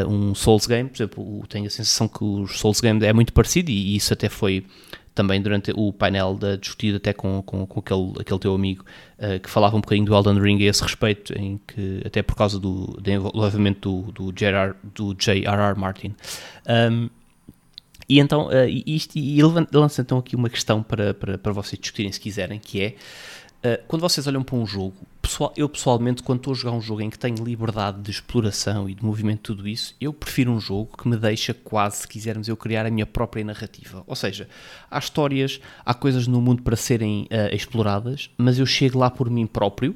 um 0.07 0.35
Souls 0.35 0.67
game, 0.67 0.87
por 0.87 0.97
exemplo, 0.97 1.43
tenho 1.49 1.65
a 1.65 1.71
sensação 1.71 2.07
que 2.07 2.23
o 2.23 2.47
Souls 2.47 2.79
game 2.79 3.03
é 3.03 3.11
muito 3.11 3.33
parecido 3.33 3.71
e, 3.71 3.93
e 3.93 3.95
isso 3.95 4.13
até 4.13 4.29
foi 4.29 4.63
também 5.20 5.41
durante 5.41 5.74
o 5.76 5.91
painel 5.91 6.36
da 6.36 6.55
discutido 6.55 6.95
até 6.95 7.11
com, 7.11 7.41
com, 7.41 7.65
com, 7.65 7.80
aquele, 7.82 8.13
aquele 8.22 8.39
teu 8.39 8.55
amigo 8.55 8.86
que 9.43 9.49
falava 9.49 9.76
um 9.76 9.82
bocadinho 9.82 10.05
do 10.05 10.15
Elden 10.15 10.39
Ring 10.41 10.63
a 10.63 10.70
esse 10.70 10.82
respeito, 10.82 11.38
em 11.38 11.59
que 11.67 12.01
até 12.05 12.24
por 12.24 12.38
causa 12.38 12.57
do 12.57 12.97
desenvolvimento 13.01 14.01
do, 14.03 14.11
do, 14.13 14.32
J.R.R. 14.32 14.76
do 14.95 15.13
J.R.R. 15.13 15.78
Martin. 15.78 16.15
Um, 16.65 17.09
e 18.09 18.20
então, 18.20 18.47
uh, 18.47 18.67
isto, 18.88 19.20
e 19.20 19.39
lança 19.72 20.01
então 20.01 20.17
aqui 20.17 20.36
uma 20.36 20.49
questão 20.49 20.82
para, 20.82 21.13
para, 21.13 21.38
para 21.38 21.51
vocês 21.51 21.80
discutirem 21.80 22.11
se 22.11 22.20
quiserem, 22.20 22.59
que 22.59 22.82
é, 22.82 22.95
uh, 23.64 23.84
quando 23.88 24.01
vocês 24.01 24.26
olham 24.28 24.43
para 24.43 24.55
um 24.55 24.66
jogo, 24.66 24.95
pessoal, 25.22 25.53
eu 25.55 25.70
pessoalmente, 25.70 26.24
quando 26.24 26.39
estou 26.39 26.53
a 26.53 26.55
jogar 26.55 26.76
um 26.76 26.82
jogo 26.82 27.01
em 27.01 27.10
que 27.10 27.20
tenho 27.20 27.43
liberdade 27.43 28.01
de 28.01 28.12
exploração 28.12 28.89
e 28.89 28.95
de 28.95 29.03
movimento, 29.03 29.41
tudo 29.41 29.68
isso, 29.68 29.95
eu 30.01 30.12
prefiro 30.12 30.51
um 30.51 30.60
jogo 30.60 30.97
que 30.97 31.07
me 31.07 31.16
deixa 31.16 31.53
quase, 31.53 31.97
se 31.97 32.07
quisermos, 32.07 32.47
eu 32.47 32.57
criar 32.57 32.86
a 32.86 32.89
minha 32.89 33.05
própria 33.05 33.43
narrativa. 33.43 34.03
Ou 34.07 34.16
seja, 34.16 34.47
há 34.89 34.97
histórias, 34.97 35.60
há 35.86 35.93
coisas 35.93 36.28
no 36.28 36.41
mundo 36.41 36.64
para 36.64 36.76
serem 36.76 37.24
uh, 37.24 37.53
exploradas, 37.53 38.30
mas 38.38 38.57
eu 38.57 38.66
chego 38.66 38.97
lá 38.97 39.10
por 39.10 39.30
mim 39.30 39.45
próprio 39.45 39.95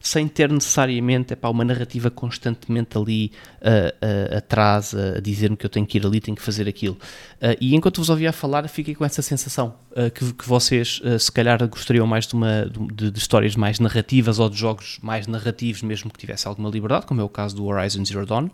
sem 0.00 0.28
ter 0.28 0.50
necessariamente 0.50 1.32
epá, 1.32 1.48
uma 1.48 1.64
narrativa 1.64 2.10
constantemente 2.10 2.96
ali 2.96 3.32
uh, 3.60 4.34
uh, 4.34 4.38
atrás 4.38 4.94
a 4.94 5.20
dizer-me 5.20 5.56
que 5.56 5.64
eu 5.64 5.70
tenho 5.70 5.86
que 5.86 5.98
ir 5.98 6.06
ali, 6.06 6.20
tenho 6.20 6.36
que 6.36 6.42
fazer 6.42 6.68
aquilo. 6.68 6.94
Uh, 6.94 7.56
e 7.60 7.74
enquanto 7.74 7.98
vos 7.98 8.10
ouvia 8.10 8.32
falar, 8.32 8.68
fiquei 8.68 8.94
com 8.94 9.04
essa 9.04 9.22
sensação 9.22 9.74
que, 10.14 10.32
que, 10.32 10.48
vocês 10.48 11.00
se 11.20 11.30
calhar 11.30 11.66
gostariam 11.68 12.06
mais 12.06 12.26
de, 12.26 12.34
uma, 12.34 12.66
de, 12.92 13.10
de, 13.10 13.18
histórias 13.18 13.54
mais 13.54 13.78
narrativas 13.78 14.38
ou 14.38 14.48
de 14.50 14.56
jogos 14.56 14.98
mais 15.02 15.26
narrativos, 15.26 15.82
mesmo 15.82 16.10
que 16.10 16.18
tivesse 16.18 16.48
alguma 16.48 16.68
liberdade, 16.68 17.06
como 17.06 17.20
é 17.20 17.24
o 17.24 17.28
caso 17.28 17.54
do 17.54 17.64
Horizon 17.64 18.04
Zero 18.04 18.26
Dawn, 18.26 18.50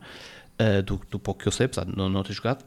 do, 0.84 1.00
do 1.10 1.18
pouco 1.18 1.40
que 1.40 1.48
eu 1.48 1.52
sei, 1.52 1.66
apesar 1.66 1.86
de 1.86 1.96
não, 1.96 2.10
não 2.10 2.22
ter 2.22 2.34
jogado. 2.34 2.62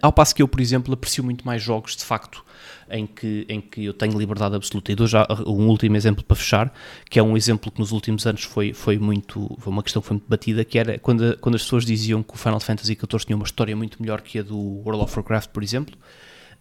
Ao 0.00 0.12
passo 0.12 0.34
que 0.34 0.42
eu, 0.42 0.48
por 0.48 0.60
exemplo, 0.60 0.94
aprecio 0.94 1.22
muito 1.24 1.44
mais 1.44 1.62
jogos 1.62 1.96
de 1.96 2.04
facto 2.04 2.44
em 2.90 3.06
que, 3.06 3.46
em 3.48 3.60
que 3.60 3.84
eu 3.84 3.94
tenho 3.94 4.18
liberdade 4.18 4.54
absoluta. 4.54 4.92
E 4.92 4.94
dou 4.94 5.06
já 5.06 5.26
um 5.46 5.68
último 5.68 5.96
exemplo 5.96 6.24
para 6.24 6.36
fechar, 6.36 6.72
que 7.08 7.18
é 7.18 7.22
um 7.22 7.36
exemplo 7.36 7.70
que 7.70 7.80
nos 7.80 7.92
últimos 7.92 8.26
anos 8.26 8.42
foi, 8.44 8.72
foi 8.72 8.98
muito. 8.98 9.56
Foi 9.58 9.72
uma 9.72 9.82
questão 9.82 10.00
que 10.02 10.08
foi 10.08 10.16
muito 10.16 10.28
batida, 10.28 10.64
que 10.64 10.78
era 10.78 10.98
quando, 10.98 11.36
quando 11.38 11.54
as 11.54 11.62
pessoas 11.62 11.84
diziam 11.84 12.22
que 12.22 12.34
o 12.34 12.38
Final 12.38 12.60
Fantasy 12.60 12.94
XIV 12.94 13.24
tinha 13.26 13.36
uma 13.36 13.44
história 13.44 13.74
muito 13.76 14.00
melhor 14.00 14.20
que 14.20 14.38
a 14.38 14.42
do 14.42 14.58
World 14.58 15.02
of 15.02 15.16
Warcraft, 15.16 15.50
por 15.50 15.62
exemplo. 15.62 15.96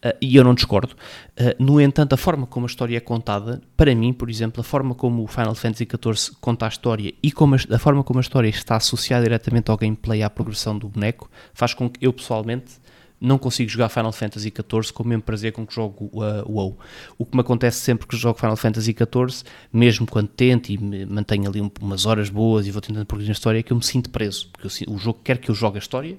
Uh, 0.04 0.12
e 0.20 0.36
eu 0.36 0.44
não 0.44 0.54
discordo. 0.54 0.94
Uh, 1.40 1.64
no 1.64 1.80
entanto, 1.80 2.12
a 2.12 2.18
forma 2.18 2.46
como 2.46 2.66
a 2.66 2.68
história 2.68 2.98
é 2.98 3.00
contada, 3.00 3.62
para 3.78 3.96
mim, 3.96 4.12
por 4.12 4.30
exemplo, 4.30 4.60
a 4.60 4.64
forma 4.64 4.94
como 4.94 5.24
o 5.24 5.28
Final 5.28 5.56
Fantasy 5.56 5.88
XIV 5.90 6.36
conta 6.42 6.66
a 6.66 6.68
história 6.68 7.14
e 7.24 7.32
como 7.32 7.56
a, 7.56 7.58
a 7.76 7.80
forma 7.80 8.04
como 8.04 8.20
a 8.20 8.22
história 8.22 8.50
está 8.50 8.76
associada 8.76 9.24
diretamente 9.24 9.72
ao 9.72 9.78
gameplay, 9.78 10.22
à 10.22 10.30
progressão 10.30 10.78
do 10.78 10.90
boneco, 10.90 11.32
faz 11.54 11.74
com 11.74 11.90
que 11.90 12.06
eu 12.06 12.12
pessoalmente 12.12 12.83
não 13.24 13.38
consigo 13.38 13.70
jogar 13.70 13.88
Final 13.88 14.12
Fantasy 14.12 14.52
XIV 14.52 14.92
com 14.94 15.02
o 15.02 15.08
mesmo 15.08 15.24
prazer 15.24 15.54
com 15.54 15.66
que 15.66 15.74
jogo 15.74 16.12
uh, 16.14 16.44
WoW. 16.46 16.78
O 17.18 17.26
que 17.26 17.34
me 17.36 17.40
acontece 17.40 17.80
sempre 17.80 18.06
que 18.06 18.18
jogo 18.18 18.38
Final 18.38 18.58
Fantasy 18.58 18.94
XIV, 18.94 19.50
mesmo 19.72 20.06
quando 20.06 20.28
tento 20.28 20.70
e 20.70 21.06
mantenho 21.06 21.50
ali 21.50 21.62
um, 21.62 21.72
umas 21.80 22.06
horas 22.06 22.30
boas 22.30 22.68
e 22.68 22.72
vou 22.72 22.82
tentando 22.82 23.06
progredir 23.06 23.30
na 23.30 23.34
história, 23.34 23.60
é 23.60 23.64
que 23.64 23.72
eu 23.72 23.78
me 23.78 23.84
sinto 23.84 24.10
preso, 24.10 24.50
porque 24.52 24.68
eu, 24.68 24.94
o 24.94 24.98
jogo 24.98 25.22
quer 25.24 25.38
que 25.38 25.50
eu 25.50 25.56
jogue 25.56 25.78
a 25.78 25.80
história 25.80 26.18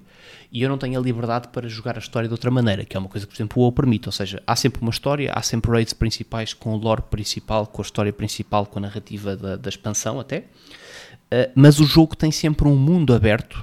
e 0.50 0.62
eu 0.62 0.68
não 0.68 0.78
tenho 0.78 0.98
a 0.98 1.02
liberdade 1.02 1.48
para 1.48 1.68
jogar 1.68 1.96
a 1.96 1.98
história 1.98 2.26
de 2.26 2.32
outra 2.32 2.50
maneira, 2.50 2.86
que 2.86 2.96
é 2.96 3.00
uma 3.00 3.08
coisa 3.08 3.26
que, 3.26 3.32
por 3.32 3.36
exemplo, 3.36 3.60
o 3.60 3.64
WoW 3.64 3.72
permite, 3.72 4.08
ou 4.08 4.12
seja, 4.12 4.42
há 4.46 4.56
sempre 4.56 4.80
uma 4.80 4.90
história, 4.90 5.30
há 5.30 5.42
sempre 5.42 5.70
raids 5.70 5.92
principais 5.92 6.54
com 6.54 6.72
o 6.72 6.76
lore 6.78 7.02
principal, 7.02 7.66
com 7.66 7.82
a 7.82 7.84
história 7.84 8.14
principal, 8.14 8.64
com 8.64 8.78
a 8.78 8.82
narrativa 8.82 9.36
da, 9.36 9.56
da 9.56 9.68
expansão 9.68 10.18
até, 10.18 10.38
uh, 10.38 11.52
mas 11.54 11.80
o 11.80 11.84
jogo 11.84 12.16
tem 12.16 12.30
sempre 12.30 12.66
um 12.66 12.76
mundo 12.76 13.12
aberto 13.12 13.62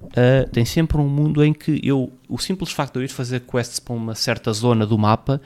Uh, 0.00 0.48
tem 0.50 0.64
sempre 0.64 0.96
um 0.98 1.08
mundo 1.08 1.44
em 1.44 1.52
que 1.52 1.80
eu, 1.82 2.12
o 2.28 2.38
simples 2.38 2.70
facto 2.70 2.94
de 2.94 3.00
eu 3.00 3.04
ir 3.04 3.08
fazer 3.08 3.40
quests 3.40 3.80
para 3.80 3.94
uma 3.94 4.14
certa 4.14 4.52
zona 4.52 4.86
do 4.86 4.96
mapa 4.96 5.40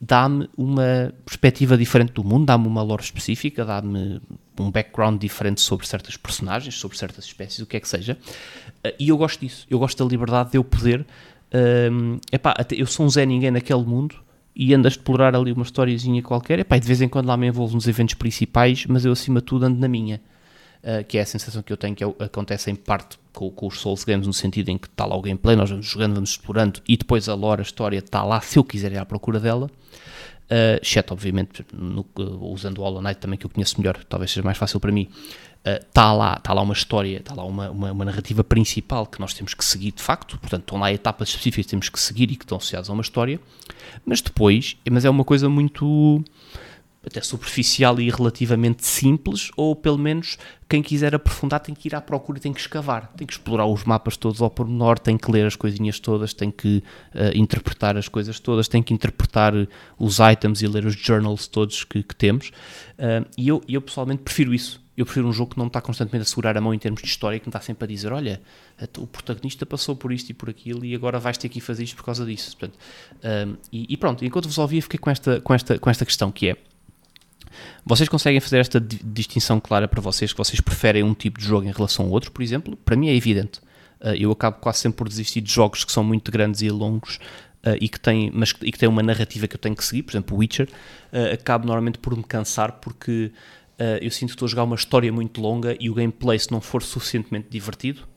dá-me 0.00 0.48
uma 0.56 1.12
perspectiva 1.24 1.76
diferente 1.76 2.12
do 2.12 2.22
mundo, 2.22 2.46
dá-me 2.46 2.66
uma 2.66 2.82
lore 2.82 3.02
específica, 3.02 3.64
dá-me 3.64 4.20
um 4.58 4.70
background 4.70 5.20
diferente 5.20 5.60
sobre 5.60 5.86
certas 5.86 6.16
personagens, 6.16 6.76
sobre 6.76 6.96
certas 6.96 7.24
espécies, 7.24 7.58
o 7.58 7.66
que 7.66 7.76
é 7.76 7.80
que 7.80 7.88
seja. 7.88 8.16
Uh, 8.84 8.92
e 8.98 9.08
eu 9.08 9.16
gosto 9.16 9.40
disso, 9.40 9.66
eu 9.68 9.78
gosto 9.78 10.02
da 10.02 10.08
liberdade 10.08 10.52
de 10.52 10.58
eu 10.58 10.64
poder. 10.64 11.00
Uh, 11.00 12.20
epá, 12.30 12.54
eu 12.70 12.86
sou 12.86 13.06
um 13.06 13.10
Zé 13.10 13.26
Ninguém 13.26 13.50
naquele 13.50 13.84
mundo 13.84 14.16
e 14.54 14.72
ando 14.72 14.86
a 14.86 14.90
explorar 14.90 15.34
ali 15.34 15.52
uma 15.52 15.64
historiazinha 15.64 16.22
qualquer. 16.22 16.60
Epá, 16.60 16.76
e 16.76 16.80
de 16.80 16.86
vez 16.86 17.02
em 17.02 17.08
quando 17.08 17.26
lá 17.26 17.36
me 17.36 17.46
envolvo 17.46 17.74
nos 17.74 17.88
eventos 17.88 18.14
principais, 18.14 18.86
mas 18.86 19.04
eu 19.04 19.12
acima 19.12 19.40
de 19.40 19.46
tudo 19.46 19.66
ando 19.66 19.78
na 19.80 19.88
minha. 19.88 20.20
Uh, 20.82 21.04
que 21.04 21.18
é 21.18 21.22
a 21.22 21.26
sensação 21.26 21.62
que 21.62 21.72
eu 21.72 21.76
tenho 21.76 21.96
que 21.96 22.04
é 22.04 22.06
acontece 22.20 22.70
em 22.70 22.76
parte 22.76 23.18
com, 23.36 23.50
com, 23.50 23.66
os 23.66 23.78
Souls 23.78 24.02
Games, 24.02 24.26
no 24.26 24.32
sentido 24.32 24.70
em 24.70 24.78
que 24.78 24.88
está 24.88 25.04
lá 25.04 25.14
o 25.14 25.20
gameplay, 25.20 25.54
nós 25.54 25.68
vamos 25.68 25.84
jogando, 25.86 26.14
vamos 26.14 26.30
explorando, 26.30 26.80
e 26.88 26.96
depois 26.96 27.28
a 27.28 27.34
lore, 27.34 27.60
a 27.60 27.62
história 27.62 27.98
está 27.98 28.24
lá, 28.24 28.40
se 28.40 28.58
eu 28.58 28.64
quiser 28.64 28.92
ir 28.92 28.98
à 28.98 29.04
procura 29.04 29.38
dela. 29.38 29.70
Uh, 30.46 30.80
exceto, 30.80 31.12
obviamente, 31.12 31.66
no, 31.74 32.06
usando 32.40 32.78
o 32.78 32.82
Hollow 32.82 33.02
Knight 33.02 33.20
também, 33.20 33.38
que 33.38 33.44
eu 33.44 33.50
conheço 33.50 33.78
melhor, 33.78 34.02
talvez 34.08 34.30
seja 34.30 34.42
mais 34.42 34.56
fácil 34.56 34.80
para 34.80 34.90
mim. 34.90 35.10
Está 35.62 36.14
uh, 36.14 36.16
lá, 36.16 36.36
está 36.38 36.54
lá 36.54 36.62
uma 36.62 36.72
história, 36.72 37.18
está 37.18 37.34
lá 37.34 37.44
uma, 37.44 37.70
uma, 37.70 37.92
uma, 37.92 38.04
narrativa 38.04 38.42
principal 38.42 39.04
que 39.04 39.20
nós 39.20 39.34
temos 39.34 39.52
que 39.52 39.64
seguir 39.64 39.92
de 39.92 40.00
facto, 40.00 40.38
portanto, 40.38 40.62
estão 40.62 40.78
lá 40.78 40.92
etapas 40.92 41.28
específicas 41.28 41.66
que 41.66 41.70
temos 41.70 41.88
que 41.88 42.00
seguir 42.00 42.30
e 42.30 42.36
que 42.36 42.44
estão 42.44 42.56
associadas 42.56 42.88
a 42.88 42.92
uma 42.92 43.02
história, 43.02 43.40
mas 44.04 44.20
depois, 44.20 44.76
mas 44.88 45.04
é 45.04 45.10
uma 45.10 45.24
coisa 45.24 45.48
muito 45.48 46.24
até 47.06 47.20
superficial 47.20 48.00
e 48.00 48.10
relativamente 48.10 48.84
simples, 48.84 49.50
ou 49.56 49.76
pelo 49.76 49.96
menos 49.96 50.36
quem 50.68 50.82
quiser 50.82 51.14
aprofundar 51.14 51.60
tem 51.60 51.74
que 51.74 51.86
ir 51.86 51.94
à 51.94 52.00
procura, 52.00 52.40
tem 52.40 52.52
que 52.52 52.58
escavar, 52.58 53.12
tem 53.16 53.24
que 53.24 53.32
explorar 53.32 53.66
os 53.66 53.84
mapas 53.84 54.16
todos 54.16 54.42
ao 54.42 54.50
pormenor, 54.50 54.98
tem 54.98 55.16
que 55.16 55.30
ler 55.30 55.46
as 55.46 55.54
coisinhas 55.54 56.00
todas, 56.00 56.34
tem 56.34 56.50
que 56.50 56.82
uh, 57.14 57.36
interpretar 57.36 57.96
as 57.96 58.08
coisas 58.08 58.40
todas, 58.40 58.66
tem 58.66 58.82
que 58.82 58.92
interpretar 58.92 59.52
os 59.96 60.18
items 60.18 60.62
e 60.62 60.66
ler 60.66 60.84
os 60.84 60.94
journals 60.96 61.46
todos 61.46 61.84
que, 61.84 62.02
que 62.02 62.14
temos. 62.14 62.48
Uh, 62.98 63.24
e 63.38 63.46
eu, 63.46 63.62
eu 63.68 63.80
pessoalmente 63.80 64.22
prefiro 64.22 64.52
isso. 64.52 64.84
Eu 64.96 65.04
prefiro 65.04 65.28
um 65.28 65.32
jogo 65.32 65.52
que 65.52 65.58
não 65.58 65.66
está 65.66 65.78
constantemente 65.80 66.22
a 66.22 66.24
segurar 66.24 66.56
a 66.56 66.60
mão 66.60 66.72
em 66.72 66.78
termos 66.78 67.02
de 67.02 67.06
história, 67.06 67.38
que 67.38 67.46
me 67.46 67.50
está 67.50 67.60
sempre 67.60 67.84
a 67.84 67.86
dizer: 67.86 68.12
olha, 68.12 68.40
o 68.96 69.06
protagonista 69.06 69.66
passou 69.66 69.94
por 69.94 70.10
isto 70.10 70.30
e 70.30 70.34
por 70.34 70.48
aquilo 70.48 70.86
e 70.86 70.94
agora 70.94 71.18
vais 71.18 71.36
ter 71.36 71.50
que 71.50 71.60
fazer 71.60 71.84
isto 71.84 71.96
por 71.96 72.04
causa 72.04 72.24
disso. 72.24 72.56
Portanto, 72.56 72.78
uh, 73.16 73.58
e, 73.70 73.86
e, 73.90 73.96
pronto, 73.96 74.24
enquanto 74.24 74.46
vos 74.46 74.56
ouvia, 74.56 74.80
fiquei 74.80 74.98
com 74.98 75.10
esta, 75.10 75.38
com, 75.42 75.52
esta, 75.52 75.78
com 75.78 75.90
esta 75.90 76.06
questão 76.06 76.32
que 76.32 76.48
é 76.48 76.56
vocês 77.84 78.08
conseguem 78.08 78.40
fazer 78.40 78.58
esta 78.58 78.80
distinção 78.80 79.60
clara 79.60 79.86
para 79.86 80.00
vocês, 80.00 80.32
que 80.32 80.38
vocês 80.38 80.60
preferem 80.60 81.02
um 81.02 81.14
tipo 81.14 81.38
de 81.38 81.46
jogo 81.46 81.66
em 81.66 81.72
relação 81.72 82.06
ao 82.06 82.10
outro, 82.10 82.32
por 82.32 82.42
exemplo? 82.42 82.76
Para 82.76 82.96
mim 82.96 83.08
é 83.08 83.14
evidente. 83.14 83.60
Uh, 84.00 84.14
eu 84.18 84.30
acabo 84.30 84.58
quase 84.60 84.78
sempre 84.80 84.98
por 84.98 85.08
desistir 85.08 85.40
de 85.40 85.50
jogos 85.50 85.84
que 85.84 85.92
são 85.92 86.04
muito 86.04 86.30
grandes 86.30 86.60
e 86.62 86.70
longos 86.70 87.16
uh, 87.66 87.76
e, 87.80 87.88
que 87.88 87.98
têm, 87.98 88.30
mas, 88.32 88.54
e 88.62 88.70
que 88.70 88.78
têm 88.78 88.88
uma 88.88 89.02
narrativa 89.02 89.48
que 89.48 89.56
eu 89.56 89.58
tenho 89.58 89.74
que 89.74 89.84
seguir, 89.84 90.02
por 90.02 90.12
exemplo, 90.12 90.36
Witcher. 90.36 90.68
Uh, 91.12 91.32
acabo 91.32 91.66
normalmente 91.66 91.98
por 91.98 92.16
me 92.16 92.22
cansar 92.22 92.72
porque 92.72 93.32
eu 94.00 94.10
sinto 94.10 94.30
que 94.30 94.36
estou 94.36 94.46
a 94.46 94.48
jogar 94.48 94.64
uma 94.64 94.74
história 94.74 95.12
muito 95.12 95.38
longa 95.38 95.76
e 95.78 95.90
o 95.90 95.94
gameplay, 95.94 96.38
se 96.38 96.50
não 96.50 96.62
for 96.62 96.82
suficientemente 96.82 97.48
divertido, 97.50 98.08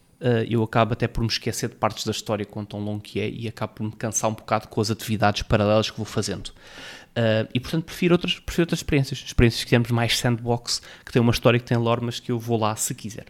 eu 0.48 0.64
acabo 0.64 0.94
até 0.94 1.06
por 1.06 1.20
me 1.20 1.28
esquecer 1.28 1.68
de 1.68 1.76
partes 1.76 2.06
da 2.06 2.12
história 2.12 2.46
quanto 2.46 2.70
tão 2.70 2.80
longo 2.80 3.02
que 3.02 3.20
é 3.20 3.30
e 3.30 3.46
acabo 3.46 3.74
por 3.74 3.84
me 3.84 3.92
cansar 3.92 4.30
um 4.30 4.36
bocado 4.36 4.70
com 4.70 4.80
as 4.80 4.90
atividades 4.90 5.42
paralelas 5.42 5.92
que 5.92 5.98
vou 5.98 6.06
fazendo. 6.06 6.52
Uh, 7.10 7.50
e 7.54 7.60
portanto 7.60 7.84
prefiro 7.84 8.14
outras, 8.14 8.40
prefiro 8.40 8.64
outras 8.64 8.80
experiências, 8.80 9.24
experiências 9.26 9.64
que 9.64 9.70
temos 9.70 9.90
mais 9.92 10.18
sandbox, 10.18 10.82
que 11.06 11.12
tem 11.12 11.22
uma 11.22 11.32
história 11.32 11.60
que 11.60 11.66
tem 11.66 11.78
lore, 11.78 12.02
mas 12.04 12.20
que 12.20 12.32
eu 12.32 12.40
vou 12.40 12.58
lá 12.58 12.76
se 12.76 12.94
quiser. 12.94 13.26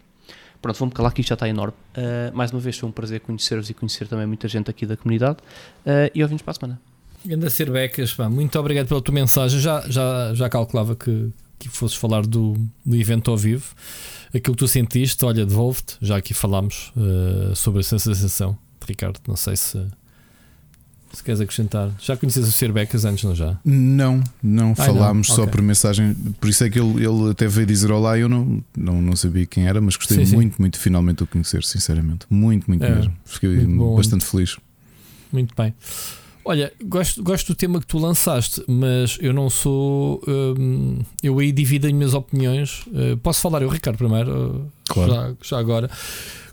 Pronto, 0.60 0.78
vou-me 0.78 0.92
calar 0.92 1.12
que 1.12 1.22
isto 1.22 1.30
já 1.30 1.34
está 1.34 1.48
enorme. 1.48 1.74
Uh, 1.96 2.36
mais 2.36 2.52
uma 2.52 2.60
vez 2.60 2.78
foi 2.78 2.88
um 2.88 2.92
prazer 2.92 3.20
conhecer-vos 3.20 3.70
e 3.70 3.74
conhecer 3.74 4.06
também 4.06 4.26
muita 4.26 4.46
gente 4.46 4.70
aqui 4.70 4.84
da 4.84 4.96
comunidade. 4.96 5.38
Uh, 5.86 6.10
e 6.14 6.22
ouvimos 6.22 6.42
para 6.42 6.50
a 6.50 6.54
semana. 6.54 6.80
Ganda 7.24 7.48
Becas, 7.72 8.16
muito 8.30 8.58
obrigado 8.58 8.86
pela 8.86 9.00
tua 9.00 9.14
mensagem. 9.14 9.58
Já, 9.58 9.82
já, 9.88 10.34
já 10.34 10.48
calculava 10.48 10.94
que, 10.94 11.30
que 11.58 11.68
fosses 11.68 11.96
falar 11.96 12.26
do, 12.26 12.56
do 12.84 12.96
evento 12.96 13.30
ao 13.30 13.36
vivo. 13.36 13.74
Aquilo 14.34 14.54
que 14.54 14.60
tu 14.60 14.68
sentiste, 14.68 15.22
olha, 15.24 15.44
devolve-te. 15.44 15.96
Já 16.00 16.16
aqui 16.16 16.32
falámos 16.32 16.92
sobre 17.54 17.80
essa 17.80 17.98
sensação, 17.98 18.56
Ricardo. 18.86 19.20
Não 19.28 19.36
sei 19.36 19.54
se 19.54 19.86
Se 21.12 21.24
queres 21.24 21.40
acrescentar. 21.40 21.90
Já 21.98 22.16
conheces 22.16 22.46
o 22.48 22.52
Sr. 22.52 22.72
Becas 22.72 23.04
antes, 23.04 23.24
não 23.24 23.34
já? 23.34 23.58
Não, 23.64 24.22
não 24.42 24.74
Ai, 24.78 24.86
falámos 24.86 25.28
não? 25.28 25.36
só 25.36 25.42
Ok. 25.42 25.52
por 25.52 25.62
mensagem. 25.62 26.14
Por 26.40 26.48
isso 26.48 26.62
é 26.62 26.70
que 26.70 26.78
ele, 26.78 27.04
ele 27.04 27.30
até 27.30 27.48
veio 27.48 27.66
dizer 27.66 27.90
olá. 27.90 28.16
Eu 28.16 28.28
não, 28.28 28.62
não, 28.76 29.02
não 29.02 29.16
sabia 29.16 29.44
quem 29.44 29.66
era, 29.66 29.80
mas 29.80 29.96
gostei 29.96 30.18
Sim, 30.18 30.24
sim. 30.26 30.36
muito, 30.36 30.56
muito 30.60 30.74
de 30.74 30.78
finalmente 30.80 31.22
o 31.22 31.26
conhecer, 31.26 31.64
sinceramente. 31.64 32.26
Muito, 32.30 32.66
muito 32.68 32.84
É, 32.84 32.94
mesmo. 32.94 33.12
Fiquei 33.24 33.48
muito 33.50 33.76
bom. 33.76 33.96
bastante 33.96 34.24
feliz. 34.24 34.56
Muito 35.32 35.52
bem. 35.56 35.74
Olha, 36.44 36.72
gosto, 36.84 37.22
gosto 37.22 37.48
do 37.48 37.54
tema 37.54 37.80
que 37.80 37.86
tu 37.86 37.98
lançaste, 37.98 38.62
mas 38.66 39.18
eu 39.20 39.32
não 39.32 39.50
sou. 39.50 40.22
hum, 40.26 40.98
eu 41.22 41.38
aí 41.38 41.52
divido 41.52 41.86
as 41.86 41.92
minhas 41.92 42.14
opiniões. 42.14 42.82
Uh, 42.86 43.16
posso 43.22 43.40
falar 43.40 43.62
eu, 43.62 43.68
Ricardo, 43.68 43.96
primeiro? 43.98 44.30
Uh, 44.64 44.80
Claro. 44.88 45.12
Já, 45.12 45.32
já 45.42 45.58
agora. 45.58 45.88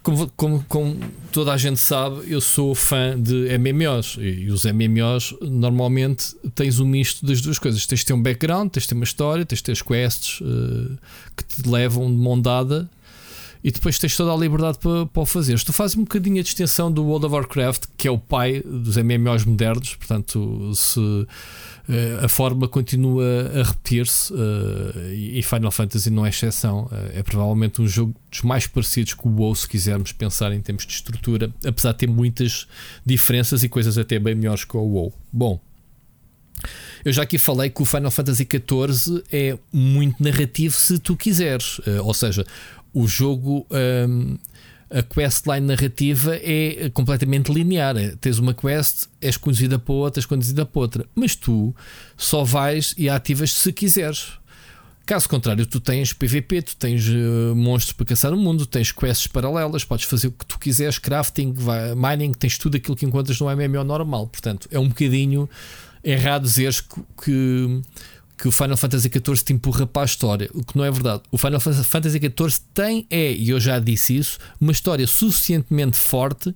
Como, 0.08 0.32
como, 0.38 0.66
como 0.70 0.97
toda 1.34 1.51
a 1.51 1.58
gente 1.58 1.82
sabe, 1.82 2.32
eu 2.32 2.39
sou 2.39 2.74
fã 2.74 3.22
de 3.22 3.49
MMOs 3.60 4.16
e, 4.18 4.49
os 4.49 4.64
MMOs 4.64 5.36
normalmente 5.41 6.34
tens 6.55 6.80
um 6.80 6.86
misto 6.86 7.26
das 7.26 7.41
duas 7.41 7.60
coisas. 7.60 7.86
Tens 7.86 7.99
de 7.99 8.05
ter 8.05 8.14
um 8.14 8.22
background, 8.22 8.70
tens 8.70 8.84
de 8.84 8.88
ter 8.88 8.95
uma 8.95 9.03
história, 9.03 9.45
tens 9.45 9.58
de 9.58 9.64
ter 9.66 9.74
as 9.74 9.82
quests 9.82 10.39
uh, 10.39 10.97
que 11.36 11.43
te 11.43 11.70
levam 11.70 12.10
de 12.10 12.16
mão 12.16 12.39
dada 12.39 12.89
e 13.62 13.70
depois 13.70 13.99
tens 13.99 14.16
toda 14.16 14.32
a 14.32 14.38
liberdade 14.38 14.78
para, 14.78 15.05
para 15.08 15.22
o 15.22 15.26
fazer. 15.26 15.62
Tu 15.62 15.74
fazes 15.74 15.97
um 15.97 16.03
bocadinho 16.03 16.39
a 16.39 16.41
distinção 16.41 16.89
do 16.89 17.03
World 17.03 17.26
of 17.26 17.36
Warcraft, 17.36 17.84
que 17.97 18.08
é 18.08 18.12
o 18.12 18.18
pai 18.18 18.64
dos 18.64 18.95
MMOs 18.95 19.43
modernos, 19.43 19.95
portanto, 19.95 20.72
se 20.74 21.01
a 22.23 22.27
forma 22.27 22.67
continua 22.67 23.49
a 23.55 23.63
repetir-se 23.63 24.33
eh, 24.33 25.13
e 25.13 25.43
Final 25.43 25.71
Fantasy 25.71 26.09
não 26.09 26.25
é 26.25 26.29
exceção. 26.29 26.89
Eh, 26.91 27.19
é 27.19 27.23
provavelmente 27.23 27.81
um 27.81 27.88
jogo 27.88 28.13
dos 28.29 28.41
mais 28.41 28.67
parecidos 28.67 29.13
com 29.13 29.29
o 29.29 29.35
WoW, 29.38 29.55
se 29.55 29.67
quisermos 29.67 30.11
pensar 30.11 30.51
em 30.51 30.59
termos 30.59 30.85
de 30.85 30.91
estrutura, 30.93 31.49
apesar 31.65 31.93
de 31.93 31.99
ter 31.99 32.07
muitas 32.07 32.67
diferenças 33.05 33.63
e 33.63 33.69
coisas 33.69 33.97
até 33.97 34.19
bem 34.19 34.35
melhores 34.35 34.65
que 34.65 34.75
o 34.75 34.81
WoW. 34.81 35.13
Bom. 35.31 35.59
Eu 37.05 37.13
já 37.13 37.21
aqui 37.23 37.38
falei 37.38 37.69
que 37.69 37.81
o 37.81 37.85
Final 37.85 38.11
Fantasy 38.11 38.45
XIV 38.45 39.23
é 39.31 39.57
muito 39.71 40.21
narrativo 40.21 40.75
se 40.75 40.97
tu 40.99 41.15
quiseres, 41.15 41.79
Eh, 41.85 42.01
ou 42.01 42.13
seja, 42.13 42.45
o 42.93 43.07
jogo, 43.07 43.65
hum, 44.09 44.38
a 44.89 45.03
questline 45.03 45.65
narrativa 45.65 46.35
é 46.35 46.89
completamente 46.93 47.51
linear. 47.51 47.97
É, 47.97 48.15
Tens 48.19 48.39
uma 48.39 48.53
quest, 48.53 49.07
és 49.21 49.38
conduzida 49.38 49.77
para 49.77 49.93
outra, 49.93 50.19
és 50.19 50.25
conduzida 50.25 50.65
para 50.65 50.81
outra, 50.81 51.05
mas 51.15 51.35
tu 51.35 51.75
só 52.15 52.43
vais 52.43 52.93
e 52.97 53.09
ativas 53.09 53.51
se 53.53 53.71
quiseres. 53.71 54.33
Caso 55.05 55.29
contrário, 55.29 55.65
tu 55.65 55.79
tens 55.79 56.11
PVP, 56.11 56.61
tu 56.61 56.75
tens 56.75 57.07
eh, 57.07 57.53
monstros 57.55 57.93
para 57.93 58.07
caçar 58.07 58.29
no 58.29 58.35
mundo, 58.35 58.65
tens 58.65 58.91
quests 58.91 59.25
paralelas, 59.25 59.85
podes 59.85 60.05
fazer 60.05 60.27
o 60.27 60.31
que 60.31 60.45
tu 60.45 60.59
quiseres, 60.59 60.99
crafting, 60.99 61.53
mining, 61.95 62.33
tens 62.33 62.57
tudo 62.57 62.75
aquilo 62.75 62.93
que 62.93 63.05
encontras 63.05 63.39
no 63.39 63.45
MMO 63.45 63.85
normal. 63.85 64.27
Portanto, 64.27 64.67
é 64.69 64.77
um 64.77 64.89
bocadinho 64.89 65.49
errado 66.03 66.43
dizeres 66.43 66.81
que, 66.81 67.01
que, 67.23 67.81
que 68.38 68.47
o 68.47 68.51
Final 68.51 68.77
Fantasy 68.77 69.09
XIV 69.09 69.43
te 69.43 69.53
empurra 69.53 69.88
para 69.88 70.03
a 70.03 70.05
história, 70.05 70.49
o 70.53 70.63
que 70.63 70.77
não 70.77 70.85
é 70.85 70.91
verdade. 70.91 71.23
O 71.31 71.38
Final 71.38 71.59
Fan- 71.59 71.73
Fantasy 71.83 72.19
XIV 72.19 72.61
tem, 72.73 73.07
é, 73.09 73.31
e 73.31 73.49
eu 73.49 73.59
já 73.59 73.79
disse 73.79 74.15
isso, 74.15 74.38
uma 74.61 74.71
história 74.71 75.07
suficientemente 75.07 75.97
forte 75.97 76.53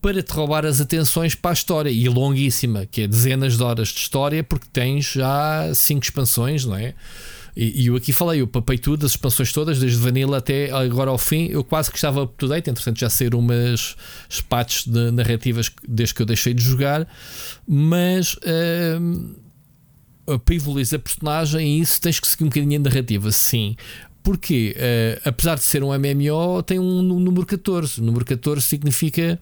para 0.00 0.22
te 0.22 0.32
roubar 0.32 0.64
as 0.64 0.80
atenções 0.80 1.34
para 1.34 1.50
a 1.50 1.54
história 1.54 1.90
e 1.90 2.08
longuíssima, 2.08 2.86
que 2.86 3.02
é 3.02 3.08
dezenas 3.08 3.56
de 3.56 3.62
horas 3.62 3.88
de 3.88 3.98
história, 3.98 4.44
porque 4.44 4.66
tens 4.72 5.06
já 5.12 5.72
cinco 5.74 6.04
expansões, 6.04 6.64
não 6.64 6.76
é? 6.76 6.94
E, 7.56 7.84
e 7.84 7.86
eu 7.86 7.96
aqui 7.96 8.12
falei, 8.12 8.40
eu 8.42 8.46
papei 8.46 8.76
tudo, 8.78 9.04
as 9.06 9.12
expansões 9.12 9.50
todas, 9.50 9.78
desde 9.80 9.96
Vanilla 9.98 10.36
até 10.36 10.70
agora 10.70 11.10
ao 11.10 11.16
fim. 11.18 11.46
Eu 11.50 11.64
quase 11.64 11.90
que 11.90 11.96
estava 11.96 12.22
up 12.22 12.34
to 12.36 12.46
date, 12.46 12.68
entretanto 12.70 13.00
já 13.00 13.08
saíram 13.10 13.38
umas 13.38 13.96
patches 14.48 14.86
de 14.86 15.10
narrativas 15.10 15.72
desde 15.88 16.14
que 16.14 16.22
eu 16.22 16.26
deixei 16.26 16.52
de 16.54 16.62
jogar, 16.62 17.08
mas 17.66 18.36
hum, 19.00 19.34
evoluir 20.50 20.86
a 20.94 20.98
personagem 20.98 21.78
e 21.78 21.80
isso 21.80 22.00
tens 22.00 22.18
que 22.20 22.26
seguir 22.26 22.44
um 22.44 22.48
bocadinho 22.48 22.76
a 22.80 22.82
narrativa, 22.82 23.30
sim. 23.32 23.76
Porque, 24.22 24.74
eh, 24.76 25.20
apesar 25.24 25.54
de 25.54 25.62
ser 25.62 25.82
um 25.84 25.92
MMO, 25.94 26.62
tem 26.62 26.78
um 26.80 27.00
nu- 27.02 27.20
número 27.20 27.46
14. 27.46 28.00
O 28.00 28.04
número 28.04 28.24
14 28.24 28.60
significa 28.66 29.38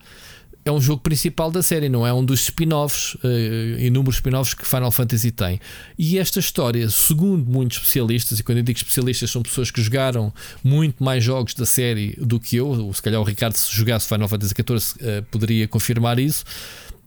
é 0.67 0.73
um 0.73 0.81
jogo 0.81 1.03
principal 1.03 1.51
da 1.51 1.63
série, 1.63 1.91
não 1.91 2.07
é 2.07 2.13
um 2.13 2.25
dos 2.25 2.41
spin-offs, 2.41 3.19
eh, 3.23 3.77
inúmeros 3.87 4.15
spin-offs 4.17 4.55
que 4.55 4.67
Final 4.67 4.91
Fantasy 4.91 5.31
tem. 5.31 5.61
E 5.99 6.19
esta 6.19 6.41
história, 6.41 6.89
segundo 6.89 7.45
muitos 7.51 7.77
especialistas, 7.79 8.39
e 8.39 8.43
quando 8.43 8.59
eu 8.59 8.65
digo 8.65 8.79
especialistas, 8.79 9.31
são 9.31 9.43
pessoas 9.43 9.71
que 9.71 9.83
jogaram 9.83 10.33
muito 10.63 11.05
mais 11.05 11.23
jogos 11.23 11.53
da 11.53 11.67
série 11.67 12.15
do 12.19 12.41
que 12.41 12.57
eu, 12.57 12.91
se 12.95 13.03
calhar 13.03 13.21
o 13.21 13.25
Ricardo, 13.25 13.55
se 13.57 13.75
jogasse 13.77 14.09
Final 14.09 14.27
Fantasy 14.27 14.55
XIV, 14.55 14.95
eh, 15.03 15.23
poderia 15.31 15.69
confirmar 15.69 16.19
isso. 16.19 16.45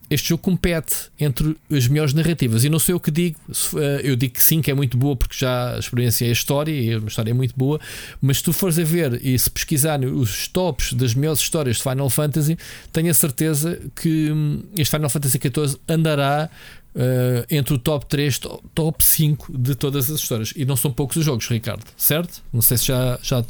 Este 0.10 0.30
jogo 0.30 0.42
compete 0.42 0.96
entre 1.20 1.58
as 1.70 1.88
melhores 1.88 2.14
narrativas 2.14 2.64
e 2.64 2.70
não 2.70 2.80
sei 2.80 2.96
o 2.96 3.00
que 3.00 3.12
digo. 3.12 3.38
eh, 3.78 4.02
Eu 4.04 4.16
digo 4.16 4.36
que 4.36 4.42
sim, 4.44 4.62
que 4.62 4.72
é 4.72 4.74
muito 4.74 4.98
boa 4.98 5.16
porque 5.16 5.36
já 5.38 5.74
é 6.22 6.26
a 6.26 6.32
história 6.32 6.72
e 6.72 6.94
a 6.94 6.98
história 7.00 7.32
é 7.32 7.34
muito 7.34 7.54
boa. 7.58 7.80
Mas 8.22 8.38
se 8.38 8.44
tu 8.44 8.54
fores 8.54 8.80
a 8.80 8.84
ver 8.84 9.20
e 9.26 9.38
se 9.38 9.50
pesquisarem 9.50 10.08
os 10.10 10.48
tops 10.48 10.94
das 10.94 11.14
melhores 11.14 11.40
histórias 11.42 11.78
de 11.78 11.84
Final 11.84 12.10
Fantasy, 12.10 12.58
tenho 12.94 13.12
a 13.12 13.14
certeza 13.14 13.80
que 13.96 14.32
hum, 14.32 14.64
este 14.78 14.92
Final 14.96 15.10
Fantasy 15.10 15.38
XIV 15.40 15.78
andará 15.90 16.50
eh, 16.96 17.46
entre 17.50 17.74
o 17.74 17.78
top 17.78 18.06
3, 18.06 18.40
to- 18.40 18.64
top 18.74 19.04
5 19.04 19.58
de 19.58 19.76
todas 19.76 20.10
as 20.10 20.22
histórias. 20.22 20.54
E 20.56 20.64
não 20.64 20.78
são 20.78 20.90
poucos 20.92 21.18
os 21.18 21.26
jogos, 21.26 21.48
Ricardo, 21.50 21.84
certo? 21.98 22.42
Não 22.54 22.62
sei 22.62 22.78
se 22.78 22.86
já, 22.86 23.20
já, 23.22 23.44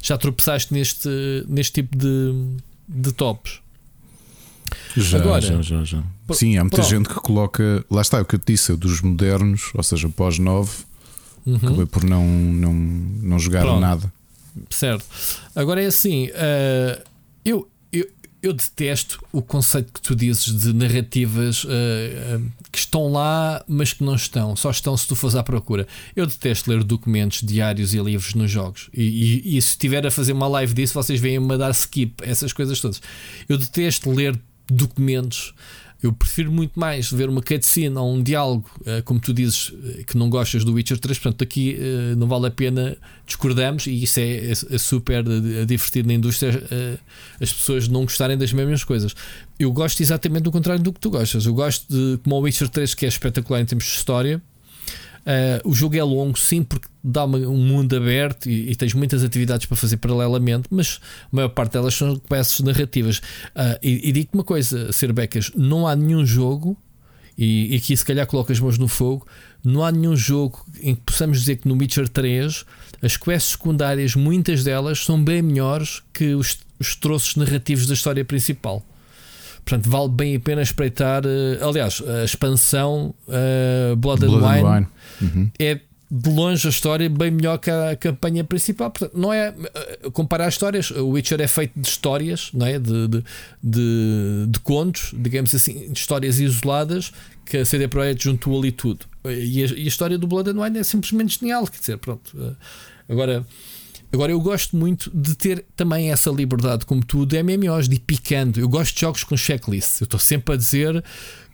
já 0.00 0.16
tropeçaste 0.16 0.72
neste, 0.72 1.08
neste 1.48 1.72
tipo 1.82 1.96
de, 1.98 2.32
de 2.88 3.12
tops. 3.12 3.63
Já, 4.96 5.18
Agora- 5.18 5.40
já, 5.40 5.60
já, 5.62 5.84
já. 5.84 6.02
Sim, 6.32 6.56
há 6.56 6.62
muita 6.62 6.76
pronto. 6.78 6.90
gente 6.90 7.08
que 7.08 7.14
coloca. 7.16 7.84
Lá 7.90 8.00
está, 8.02 8.18
é 8.18 8.20
o 8.22 8.24
que 8.24 8.34
eu 8.36 8.38
te 8.38 8.52
disse, 8.52 8.70
eu 8.72 8.76
dos 8.76 9.00
modernos, 9.00 9.70
ou 9.74 9.82
seja, 9.82 10.08
pós-9, 10.08 10.68
Uhum. 11.46 11.56
acabei 11.56 11.86
por 11.86 12.04
não, 12.04 12.26
não, 12.26 12.72
não 12.72 13.38
jogar 13.38 13.62
Pronto. 13.62 13.80
nada. 13.80 14.12
Certo. 14.70 15.04
Agora 15.54 15.82
é 15.82 15.86
assim, 15.86 16.30
eh, 16.32 17.02
eu, 17.44 17.68
eu, 17.92 18.08
eu 18.42 18.52
detesto 18.54 19.22
o 19.32 19.42
conceito 19.42 19.92
que 19.92 20.00
tu 20.00 20.14
dizes 20.14 20.44
de 20.58 20.72
narrativas 20.72 21.66
eh, 21.68 22.38
eh, 22.38 22.40
que 22.72 22.78
estão 22.78 23.12
lá, 23.12 23.62
mas 23.68 23.92
que 23.92 24.02
não 24.02 24.14
estão, 24.14 24.56
só 24.56 24.70
estão 24.70 24.96
se 24.96 25.06
tu 25.06 25.14
fores 25.14 25.34
à 25.36 25.42
procura. 25.42 25.86
Eu 26.16 26.26
detesto 26.26 26.70
ler 26.70 26.82
documentos, 26.84 27.42
diários 27.42 27.92
e 27.92 27.98
livros 27.98 28.32
nos 28.34 28.50
jogos. 28.50 28.88
E, 28.94 29.02
e, 29.02 29.58
e 29.58 29.60
se 29.62 29.70
estiver 29.70 30.06
a 30.06 30.10
fazer 30.10 30.32
uma 30.32 30.46
live 30.48 30.72
disso, 30.72 30.94
vocês 30.94 31.20
vêm-me 31.20 31.52
a 31.52 31.56
dar 31.58 31.70
skip, 31.72 32.22
essas 32.22 32.52
coisas 32.54 32.80
todas. 32.80 33.02
Eu 33.48 33.58
detesto 33.58 34.10
ler 34.10 34.40
documentos. 34.68 35.54
Eu 36.02 36.12
prefiro 36.12 36.52
muito 36.52 36.78
mais 36.78 37.10
ver 37.10 37.30
uma 37.30 37.40
cutscene 37.40 37.96
ou 37.96 38.12
um 38.12 38.22
diálogo, 38.22 38.68
eh, 38.84 39.00
como 39.02 39.18
tu 39.18 39.32
dizes, 39.32 39.72
eh, 39.98 40.02
que 40.06 40.18
não 40.18 40.28
gostas 40.28 40.62
do 40.62 40.74
Witcher 40.74 40.98
3. 40.98 41.18
Portanto, 41.18 41.40
aqui 41.42 41.78
eh, 41.80 42.14
não 42.14 42.26
vale 42.26 42.46
a 42.46 42.50
pena 42.50 42.94
discordamos 43.26 43.86
e 43.86 44.02
isso 44.02 44.20
é, 44.20 44.22
é- 44.36 44.50
é 44.50 44.78
super 44.78 45.24
divertido 45.66 46.08
na 46.08 46.12
indústria 46.14 46.62
as 47.40 47.50
pessoas 47.50 47.88
não 47.88 48.02
gostarem 48.02 48.36
das 48.36 48.52
mesmas 48.52 48.84
coisas. 48.84 49.14
Eu 49.58 49.72
gosto 49.72 50.02
exatamente 50.02 50.42
do 50.42 50.52
contrário 50.52 50.82
do 50.82 50.92
que 50.92 51.00
tu 51.00 51.08
gostas. 51.08 51.46
Eu 51.46 51.54
gosto 51.54 51.86
de, 51.88 52.18
como 52.22 52.36
o 52.36 52.40
Witcher 52.40 52.68
3, 52.68 52.92
que 52.94 53.06
é 53.06 53.08
espetacular 53.08 53.60
em 53.62 53.64
termos 53.64 53.84
de 53.86 53.90
história. 53.92 54.42
Eh, 55.26 55.60
o 55.64 55.72
jogo 55.72 55.96
é 55.96 56.02
longo, 56.02 56.38
sim, 56.38 56.62
porque 56.62 56.86
dá 57.02 57.24
um 57.24 57.56
mundo 57.56 57.96
aberto 57.96 58.48
e, 58.48 58.70
e 58.70 58.76
tens 58.76 58.92
muitas 58.94 59.24
atividades 59.24 59.66
para 59.66 59.76
fazer 59.76 59.96
paralelamente, 59.96 60.68
mas 60.70 61.00
a 61.32 61.36
maior 61.36 61.48
parte 61.48 61.72
delas 61.72 61.94
são 61.94 62.18
peças 62.18 62.60
narrativas. 62.60 63.20
Ah, 63.54 63.78
e, 63.82 64.08
e 64.08 64.12
digo-te 64.12 64.34
uma 64.34 64.44
coisa, 64.44 64.92
Ser 64.92 65.12
Becas, 65.12 65.50
não 65.56 65.86
há 65.86 65.96
nenhum 65.96 66.24
jogo, 66.26 66.76
e, 67.36 67.74
e 67.74 67.76
aqui 67.76 67.96
se 67.96 68.04
calhar 68.04 68.26
coloco 68.26 68.52
as 68.52 68.60
mãos 68.60 68.78
no 68.78 68.86
fogo, 68.86 69.26
não 69.62 69.82
há 69.84 69.90
nenhum 69.90 70.16
jogo 70.16 70.64
em 70.80 70.94
que 70.94 71.00
possamos 71.02 71.40
dizer 71.40 71.56
que 71.56 71.66
no 71.66 71.74
Witcher 71.74 72.08
3 72.08 72.64
as 73.02 73.16
quests 73.16 73.52
secundárias, 73.52 74.14
muitas 74.14 74.62
delas, 74.62 75.04
são 75.04 75.22
bem 75.22 75.42
melhores 75.42 76.02
que 76.12 76.34
os, 76.34 76.58
os 76.78 76.94
troços 76.94 77.36
narrativos 77.36 77.86
da 77.86 77.94
história 77.94 78.24
principal. 78.24 78.84
Portanto, 79.64 79.88
vale 79.88 80.08
bem 80.08 80.36
a 80.36 80.40
pena 80.40 80.62
espreitar. 80.62 81.22
eh, 81.24 81.58
aliás, 81.62 82.02
a 82.06 82.24
expansão 82.24 83.14
eh, 83.28 83.94
Blood, 83.96 84.24
and 84.24 84.28
Blood 84.28 84.44
Wine 84.44 84.60
and 84.60 84.74
Wine. 84.74 84.86
Uhum. 85.22 85.50
é 85.58 85.80
de 86.10 86.30
longe 86.30 86.66
a 86.68 86.70
história 86.70 87.08
bem 87.08 87.30
melhor 87.30 87.58
que 87.58 87.70
a 87.70 87.96
campanha 87.96 88.44
principal. 88.44 88.90
Portanto, 88.90 89.18
não 89.18 89.32
é 89.32 89.54
eh, 89.74 90.10
comparar 90.12 90.48
histórias. 90.48 90.90
O 90.90 91.08
Witcher 91.08 91.40
é 91.40 91.48
feito 91.48 91.72
de 91.74 91.88
histórias, 91.88 92.50
não 92.52 92.66
é? 92.66 92.78
de, 92.78 93.08
de, 93.08 93.24
de, 93.62 94.46
de 94.48 94.60
contos, 94.60 95.12
digamos 95.16 95.54
assim, 95.54 95.90
de 95.90 95.98
histórias 95.98 96.38
isoladas 96.38 97.12
que 97.46 97.56
a 97.56 97.64
CD 97.64 97.88
Projekt 97.88 98.22
juntou 98.24 98.58
ali 98.58 98.70
tudo. 98.70 99.06
E 99.24 99.64
a, 99.64 99.66
e 99.66 99.84
a 99.84 99.88
história 99.88 100.18
do 100.18 100.26
Blood 100.26 100.50
and 100.50 100.62
Wine 100.62 100.78
é 100.78 100.82
simplesmente 100.84 101.38
genial. 101.40 101.66
Quer 101.66 101.80
dizer, 101.80 101.98
pronto. 101.98 102.56
Agora. 103.08 103.44
Agora 104.14 104.32
eu 104.32 104.40
gosto 104.40 104.76
muito 104.76 105.10
de 105.12 105.34
ter 105.34 105.64
também 105.76 106.10
essa 106.10 106.30
liberdade, 106.30 106.86
como 106.86 107.04
tu, 107.04 107.26
de 107.26 107.42
MMOs, 107.42 107.88
de 107.88 107.96
ir 107.96 108.00
picando. 108.00 108.60
Eu 108.60 108.68
gosto 108.68 108.94
de 108.94 109.00
jogos 109.00 109.24
com 109.24 109.36
checklist. 109.36 110.00
Eu 110.00 110.04
estou 110.04 110.20
sempre 110.20 110.54
a 110.54 110.56
dizer 110.56 111.04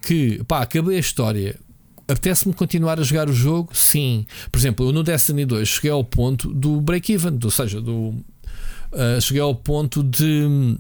que, 0.03 0.43
pá, 0.45 0.61
acabei 0.61 0.97
a 0.97 1.01
história. 1.01 1.59
Apetece-me 2.07 2.53
continuar 2.53 3.01
a 3.01 3.03
jogar 3.03 3.29
o 3.29 3.33
jogo? 3.33 3.75
Sim. 3.75 4.27
Por 4.53 4.59
exemplo, 4.59 4.87
eu 4.87 4.93
no 4.93 5.03
Destiny 5.03 5.45
2 5.45 5.67
cheguei 5.67 5.91
ao 5.91 6.05
ponto 6.05 6.53
do 6.53 6.81
break-even, 6.81 7.39
ou 7.43 7.51
seja, 7.51 7.81
do, 7.81 8.15
ah, 8.93 9.21
cheguei 9.21 9.41
ao 9.41 9.55
ponto 9.55 10.03
de 10.03 10.77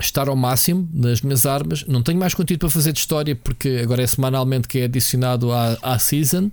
estar 0.00 0.28
ao 0.28 0.36
máximo 0.36 0.88
nas 0.92 1.22
minhas 1.22 1.46
armas. 1.46 1.84
Não 1.86 2.02
tenho 2.02 2.18
mais 2.18 2.34
conteúdo 2.34 2.60
para 2.60 2.70
fazer 2.70 2.92
de 2.92 2.98
história 2.98 3.34
porque 3.34 3.80
agora 3.82 4.02
é 4.02 4.06
semanalmente 4.06 4.68
que 4.68 4.80
é 4.80 4.84
adicionado 4.84 5.52
à, 5.52 5.78
à 5.82 5.98
season. 5.98 6.50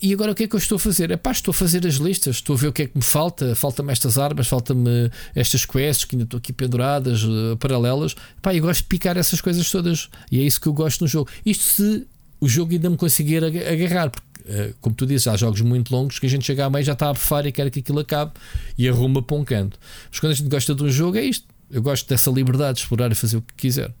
E 0.00 0.12
agora 0.12 0.30
o 0.30 0.34
que 0.34 0.44
é 0.44 0.48
que 0.48 0.54
eu 0.54 0.58
estou 0.58 0.76
a 0.76 0.78
fazer? 0.78 1.10
É 1.10 1.16
pá, 1.16 1.32
estou 1.32 1.50
a 1.50 1.54
fazer 1.54 1.84
as 1.86 1.94
listas, 1.94 2.36
estou 2.36 2.54
a 2.54 2.58
ver 2.58 2.68
o 2.68 2.72
que 2.72 2.82
é 2.82 2.86
que 2.86 2.96
me 2.96 3.02
falta. 3.02 3.54
Falta-me 3.56 3.90
estas 3.90 4.16
armas, 4.16 4.46
falta-me 4.46 5.10
estas 5.34 5.66
quests 5.66 6.04
que 6.04 6.14
ainda 6.14 6.24
estou 6.24 6.38
aqui 6.38 6.52
penduradas, 6.52 7.24
uh, 7.24 7.56
paralelas. 7.58 8.14
Pá, 8.40 8.54
eu 8.54 8.62
gosto 8.62 8.82
de 8.82 8.88
picar 8.88 9.16
essas 9.16 9.40
coisas 9.40 9.68
todas 9.70 10.08
e 10.30 10.40
é 10.40 10.42
isso 10.44 10.60
que 10.60 10.68
eu 10.68 10.72
gosto 10.72 11.00
no 11.00 11.08
jogo. 11.08 11.28
Isto 11.44 11.64
se 11.64 12.06
o 12.40 12.48
jogo 12.48 12.72
ainda 12.72 12.88
me 12.88 12.96
conseguir 12.96 13.42
agarrar, 13.44 14.10
porque 14.10 14.42
uh, 14.48 14.74
como 14.80 14.94
tu 14.94 15.04
dizes, 15.04 15.26
há 15.26 15.36
jogos 15.36 15.60
muito 15.62 15.92
longos 15.92 16.20
que 16.20 16.26
a 16.26 16.28
gente 16.28 16.44
chega 16.44 16.64
a 16.64 16.70
meio 16.70 16.84
já 16.84 16.92
está 16.92 17.08
a 17.08 17.12
bufar 17.12 17.44
e 17.44 17.50
quer 17.50 17.68
que 17.72 17.80
aquilo 17.80 17.98
acabe 17.98 18.32
e 18.78 18.88
arruma 18.88 19.20
para 19.20 19.36
um 19.36 19.44
canto. 19.44 19.76
Mas 20.08 20.20
quando 20.20 20.32
a 20.32 20.34
gente 20.36 20.48
gosta 20.48 20.76
de 20.76 20.82
um 20.84 20.88
jogo, 20.88 21.18
é 21.18 21.24
isto 21.24 21.44
eu 21.72 21.82
gosto 21.82 22.06
dessa 22.06 22.30
liberdade 22.30 22.74
de 22.74 22.80
explorar 22.82 23.10
e 23.10 23.14
fazer 23.14 23.38
o 23.38 23.42
que 23.42 23.54
quiser. 23.54 23.92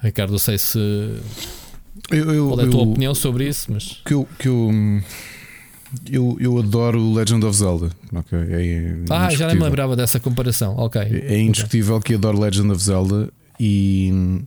Ricardo, 0.00 0.30
não 0.30 0.38
sei 0.38 0.56
se. 0.56 0.78
Eu, 2.10 2.32
eu, 2.32 2.48
Qual 2.48 2.60
é 2.60 2.64
a 2.64 2.70
tua 2.70 2.82
eu, 2.82 2.88
opinião 2.90 3.14
sobre 3.14 3.48
isso? 3.48 3.72
Mas... 3.72 4.00
Que 4.04 4.14
eu, 4.14 4.28
que 4.38 4.46
eu, 4.46 4.70
eu, 6.08 6.36
eu 6.40 6.58
adoro 6.58 7.12
Legend 7.12 7.44
of 7.44 7.56
Zelda. 7.56 7.90
Okay? 8.12 8.38
É 8.38 8.94
ah, 9.10 9.28
já 9.30 9.48
nem 9.48 9.56
me 9.56 9.64
lembrava 9.64 9.96
dessa 9.96 10.20
comparação. 10.20 10.76
Ok. 10.76 11.00
É, 11.00 11.34
é 11.34 11.40
indiscutível 11.40 11.96
okay. 11.96 12.14
que 12.14 12.18
adoro 12.18 12.40
Legend 12.40 12.70
of 12.70 12.82
Zelda 12.82 13.28
e, 13.58 14.44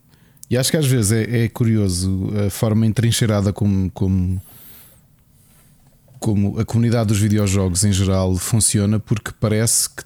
e 0.50 0.58
acho 0.58 0.72
que 0.72 0.78
às 0.78 0.88
vezes 0.88 1.12
é, 1.12 1.44
é 1.44 1.50
curioso 1.50 2.30
a 2.48 2.50
forma 2.50 2.86
entrincheirada 2.86 3.52
como, 3.52 3.92
como, 3.92 4.42
como 6.18 6.60
a 6.60 6.64
comunidade 6.64 7.10
dos 7.10 7.20
videojogos 7.20 7.84
em 7.84 7.92
geral 7.92 8.38
funciona, 8.38 9.02
porque 9.02 9.32
parece 9.38 9.90
que 9.90 10.04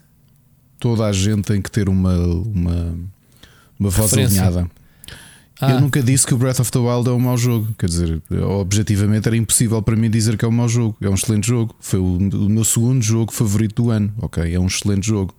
toda 0.86 1.08
a 1.08 1.12
gente 1.12 1.42
tem 1.42 1.60
que 1.60 1.72
ter 1.72 1.90
uma, 1.90 2.16
uma, 2.16 2.96
uma 3.80 3.90
voz 3.90 4.14
alinhada. 4.14 4.70
Ah. 5.60 5.72
Eu 5.72 5.82
nunca 5.82 6.04
disse 6.04 6.28
que 6.28 6.34
o 6.36 6.38
Breath 6.38 6.60
of 6.60 6.72
the 6.72 6.78
Wild 6.78 7.10
é 7.10 7.12
um 7.12 7.18
mau 7.18 7.36
jogo. 7.36 7.74
Quer 7.76 7.88
dizer, 7.88 8.22
objetivamente 8.44 9.28
era 9.28 9.36
impossível 9.36 9.82
para 9.82 9.96
mim 9.96 10.12
dizer 10.12 10.38
que 10.38 10.46
é 10.46 10.48
um 10.48 10.52
mau 10.52 10.70
jogo. 10.70 10.96
É 11.02 11.10
um 11.10 11.16
excelente 11.16 11.48
jogo. 11.48 11.76
Foi 11.80 12.00
o, 12.00 12.18
o 12.18 12.50
meu 12.50 12.64
segundo 12.64 13.02
jogo 13.02 13.34
favorito 13.34 13.82
do 13.82 13.90
ano. 13.90 14.14
Ok, 14.20 14.54
é 14.54 14.60
um 14.60 14.68
excelente 14.68 15.08
jogo. 15.08 15.34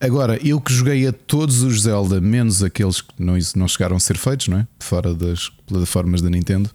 Agora, 0.00 0.36
eu 0.44 0.60
que 0.60 0.72
joguei 0.72 1.06
a 1.06 1.12
todos 1.12 1.62
os 1.62 1.82
Zelda, 1.82 2.20
menos 2.20 2.60
aqueles 2.60 3.00
que 3.00 3.12
não, 3.16 3.38
não 3.54 3.68
chegaram 3.68 3.94
a 3.94 4.00
ser 4.00 4.18
feitos, 4.18 4.48
não 4.48 4.58
é? 4.58 4.66
Fora 4.80 5.14
das 5.14 5.50
plataformas 5.68 6.20
da 6.20 6.30
Nintendo. 6.30 6.68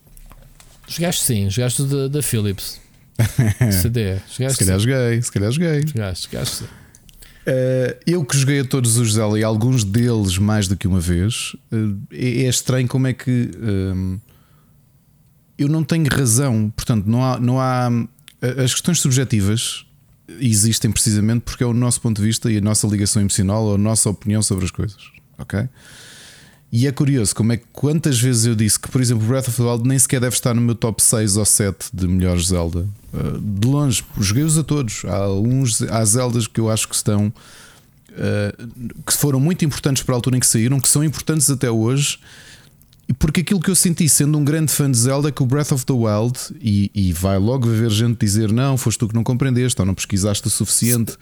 Jogaste 0.88 1.26
sim, 1.26 1.50
jogaste 1.50 1.84
da 2.10 2.22
Philips. 2.22 2.80
CD. 3.82 4.20
Jogaste 4.34 4.58
se 4.58 4.66
calhar 4.66 4.80
sim. 4.80 4.88
joguei, 4.88 5.22
se 5.22 5.32
calhar 5.34 5.52
joguei. 5.52 5.86
Jogaste, 5.86 6.30
jogaste 6.32 6.56
sim. 6.56 6.83
Uh, 7.46 8.00
eu 8.08 8.24
que 8.24 8.38
joguei 8.38 8.62
a 8.62 8.66
todos 8.66 8.96
os 8.98 9.14
Zelda 9.14 9.38
e 9.38 9.44
alguns 9.44 9.84
deles 9.84 10.38
mais 10.38 10.68
do 10.68 10.78
que 10.78 10.88
uma 10.88 11.02
vez, 11.02 11.54
uh, 11.74 12.00
é, 12.10 12.44
é, 12.44 12.50
estranho 12.50 12.88
como 12.88 13.06
é 13.06 13.14
que 13.14 13.52
uh, 13.56 14.22
eu 15.58 15.68
não 15.68 15.84
tenho 15.84 16.06
razão. 16.10 16.72
Portanto, 16.76 17.06
não 17.06 17.24
há, 17.24 17.40
não 17.40 17.60
há. 17.60 17.90
As 18.64 18.74
questões 18.74 19.00
subjetivas 19.00 19.86
existem 20.40 20.92
precisamente 20.92 21.42
porque 21.42 21.64
é 21.64 21.68
o 21.68 21.74
nosso 21.74 22.00
ponto 22.02 22.22
de 22.22 22.28
vista 22.28 22.52
e 22.52 22.58
a 22.58 22.62
nossa 22.62 22.88
ligação 22.88 23.22
emocional 23.22 23.64
ou 23.64 23.76
a 23.76 23.78
nossa 23.78 24.10
opinião 24.10 24.42
sobre 24.42 24.66
as 24.66 24.72
coisas. 24.72 25.02
Ok? 25.38 25.68
E 26.72 26.88
é 26.88 26.92
curioso 26.92 27.36
como 27.36 27.54
é 27.54 27.58
que 27.58 27.66
quantas 27.72 28.20
vezes 28.20 28.46
eu 28.46 28.56
disse 28.56 28.80
que, 28.80 28.90
por 28.90 29.00
exemplo, 29.00 29.28
Breath 29.28 29.48
of 29.48 29.58
the 29.58 29.64
Wild 29.64 29.88
nem 29.88 30.00
sequer 30.00 30.20
deve 30.20 30.36
estar 30.36 30.54
no 30.54 30.62
meu 30.62 30.76
top 30.76 31.04
6 31.04 31.38
ou 31.38 31.46
7 31.46 31.90
de 31.94 32.08
melhores 32.08 32.48
Zelda. 32.48 32.88
Uh, 33.14 33.40
de 33.40 33.68
longe, 33.68 34.04
joguei-os 34.20 34.58
a 34.58 34.64
todos. 34.64 35.04
Há 35.06 35.30
uns, 35.30 35.82
há 35.84 36.04
Zeldas 36.04 36.48
que 36.48 36.60
eu 36.60 36.70
acho 36.70 36.88
que 36.88 36.96
estão. 36.96 37.28
Uh, 38.10 39.02
que 39.06 39.14
foram 39.14 39.40
muito 39.40 39.66
importantes 39.66 40.04
para 40.04 40.14
a 40.14 40.18
altura 40.18 40.38
em 40.38 40.40
que 40.40 40.48
saíram, 40.48 40.80
que 40.80 40.88
são 40.88 41.04
importantes 41.04 41.50
até 41.50 41.70
hoje 41.70 42.20
porque 43.20 43.42
aquilo 43.42 43.60
que 43.60 43.70
eu 43.70 43.76
senti, 43.76 44.08
sendo 44.08 44.38
um 44.38 44.44
grande 44.44 44.72
fã 44.72 44.90
de 44.90 44.98
Zelda, 44.98 45.30
é 45.30 45.32
que 45.32 45.44
o 45.44 45.46
Breath 45.46 45.74
of 45.74 45.86
the 45.86 45.94
Wild, 45.94 46.40
e, 46.62 46.90
e 46.94 47.12
vai 47.12 47.38
logo 47.38 47.68
haver 47.68 47.90
gente 47.90 48.18
dizer 48.18 48.52
não, 48.52 48.78
foste 48.78 48.98
tu 48.98 49.08
que 49.08 49.14
não 49.14 49.24
compreendeste 49.24 49.80
ou 49.82 49.86
não 49.86 49.94
pesquisaste 49.94 50.48
o 50.48 50.50
suficiente. 50.50 51.14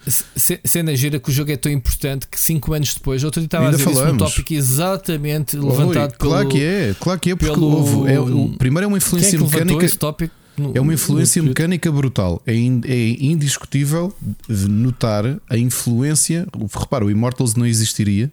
Sendo 0.64 0.90
a 0.90 0.94
gira 0.94 1.18
que 1.18 1.28
o 1.28 1.32
jogo 1.32 1.50
é 1.50 1.56
tão 1.56 1.70
importante 1.70 2.26
que 2.28 2.38
5 2.40 2.72
anos 2.72 2.94
depois, 2.94 3.24
outro 3.24 3.40
dia 3.40 3.46
estava 3.46 3.66
Ainda 3.66 3.76
a 3.76 3.78
dizer 3.78 3.90
isso 3.90 4.16
tópico 4.16 4.54
exatamente 4.54 5.56
levantado 5.56 6.12
Oi, 6.12 6.18
pelo. 6.18 6.30
Claro 6.30 6.48
que 6.48 6.62
é, 6.62 6.94
claro 6.98 7.20
que 7.20 7.30
é, 7.30 7.36
porque 7.36 7.52
pelo... 7.52 7.66
houve, 7.66 8.12
é, 8.12 8.20
o, 8.20 8.48
primeiro 8.56 8.84
é 8.84 8.88
uma 8.88 8.96
influência 8.96 9.38
Quem 9.38 9.40
é 9.40 9.50
mecânica. 9.50 9.84
Esse 9.84 9.98
tópico? 9.98 10.34
No, 10.56 10.72
é 10.74 10.80
uma 10.80 10.92
influência 10.92 11.42
mecânica 11.42 11.90
brutal. 11.90 12.42
É, 12.46 12.54
in, 12.54 12.82
é 12.84 13.08
indiscutível 13.24 14.14
notar 14.48 15.24
a 15.48 15.56
influência. 15.56 16.46
Repara, 16.74 17.04
o 17.04 17.10
Immortals 17.10 17.54
não 17.54 17.66
existiria 17.66 18.30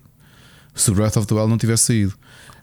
se 0.76 0.92
o 0.92 0.96
Breath 0.96 1.18
of 1.18 1.28
the 1.28 1.34
Wild 1.34 1.50
não 1.50 1.58
tivesse 1.58 1.86
saído. 1.86 2.14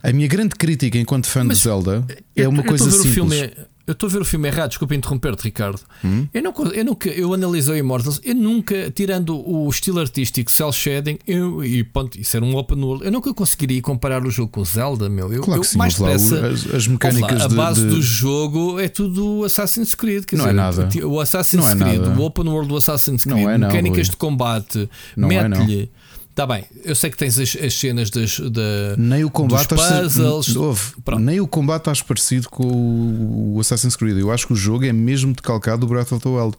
A 0.03 0.13
minha 0.13 0.29
grande 0.29 0.55
crítica 0.55 0.99
enquanto 0.99 1.27
fã 1.27 1.43
Mas 1.43 1.59
de 1.59 1.65
Zelda 1.65 2.07
é 2.35 2.47
uma 2.47 2.63
coisa 2.63 2.91
simples. 2.91 3.15
Filme, 3.15 3.51
eu 3.87 3.93
estou 3.93 4.09
a 4.09 4.13
ver 4.13 4.21
o 4.21 4.25
filme 4.25 4.49
errado, 4.49 4.71
desculpa 4.71 4.95
interromper-te, 4.95 5.45
Ricardo. 5.45 5.81
Hum? 6.05 6.27
Eu, 6.35 6.43
não, 6.43 6.53
eu 6.73 6.85
nunca, 6.85 7.09
eu 7.09 7.33
analisei 7.33 7.75
o 7.75 7.79
Immortals, 7.79 8.21
eu 8.25 8.35
nunca, 8.35 8.91
tirando 8.91 9.37
o 9.49 9.69
estilo 9.71 10.01
artístico, 10.01 10.51
cel 10.51 10.73
shading, 10.73 11.19
eu, 11.27 11.65
e 11.65 11.85
ponto, 11.85 12.19
isso 12.21 12.37
era 12.37 12.45
um 12.45 12.57
open 12.57 12.83
world, 12.83 13.05
eu 13.05 13.13
nunca 13.13 13.33
conseguiria 13.33 13.81
comparar 13.81 14.25
o 14.27 14.31
jogo 14.31 14.51
com 14.51 14.61
o 14.61 14.65
Zelda, 14.65 15.09
meu. 15.09 15.33
Eu, 15.33 15.43
claro 15.43 15.61
eu, 15.61 15.63
que 15.63 15.69
sim, 15.69 15.79
mais 15.79 15.95
depressa, 15.95 16.49
as, 16.49 16.75
as 16.75 16.89
mecânicas 16.89 17.39
lá, 17.39 17.45
a 17.45 17.49
base 17.49 17.83
de, 17.83 17.91
do 17.91 18.03
jogo 18.03 18.81
é 18.81 18.89
tudo 18.89 19.45
Assassin's 19.45 19.95
Creed, 19.95 20.25
quer 20.25 20.37
não 20.37 20.47
é 20.47 20.49
dizer, 20.49 20.83
é 20.83 20.85
nada. 20.85 21.07
o 21.07 21.21
Assassin's 21.21 21.65
não 21.65 21.71
é 21.71 21.77
Creed, 21.77 22.03
é 22.05 22.09
o 22.09 22.21
open 22.23 22.49
world 22.49 22.69
do 22.69 22.77
Assassin's 22.77 23.23
Creed, 23.23 23.37
não 23.37 23.51
é, 23.51 23.57
não, 23.57 23.69
mecânicas 23.69 24.11
de 24.11 24.17
combate, 24.17 24.89
é, 25.17 25.21
mete-lhe. 25.21 25.91
Está 26.37 26.47
bem, 26.47 26.67
eu 26.85 26.95
sei 26.95 27.09
que 27.09 27.17
tens 27.17 27.39
as, 27.39 27.57
as 27.57 27.73
cenas 27.73 28.11
das, 28.11 28.39
da, 28.39 28.95
nem 28.99 29.25
o 29.25 29.31
combate 29.31 29.75
dos 29.75 29.83
puzzles. 29.83 30.55
Houve, 30.55 30.93
nem 31.19 31.41
o 31.41 31.49
combate 31.49 31.89
acho 31.89 32.05
parecido 32.05 32.51
com 32.51 33.55
o 33.55 33.59
Assassin's 33.59 33.97
Creed. 33.97 34.19
Eu 34.19 34.31
acho 34.31 34.47
que 34.47 34.53
o 34.53 34.57
jogo 34.57 34.85
é 34.85 34.93
mesmo 34.93 35.33
decalcado 35.33 35.81
do 35.81 35.87
Breath 35.87 36.13
of 36.13 36.23
the 36.23 36.29
Wild. 36.29 36.55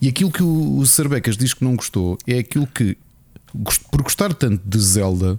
E 0.00 0.08
aquilo 0.08 0.32
que 0.32 0.42
o, 0.42 0.78
o 0.78 0.86
Cerbecas 0.86 1.36
diz 1.36 1.52
que 1.52 1.62
não 1.62 1.76
gostou 1.76 2.16
é 2.26 2.38
aquilo 2.38 2.66
que, 2.66 2.96
por 3.90 4.00
gostar 4.00 4.32
tanto 4.32 4.66
de 4.66 4.80
Zelda 4.80 5.38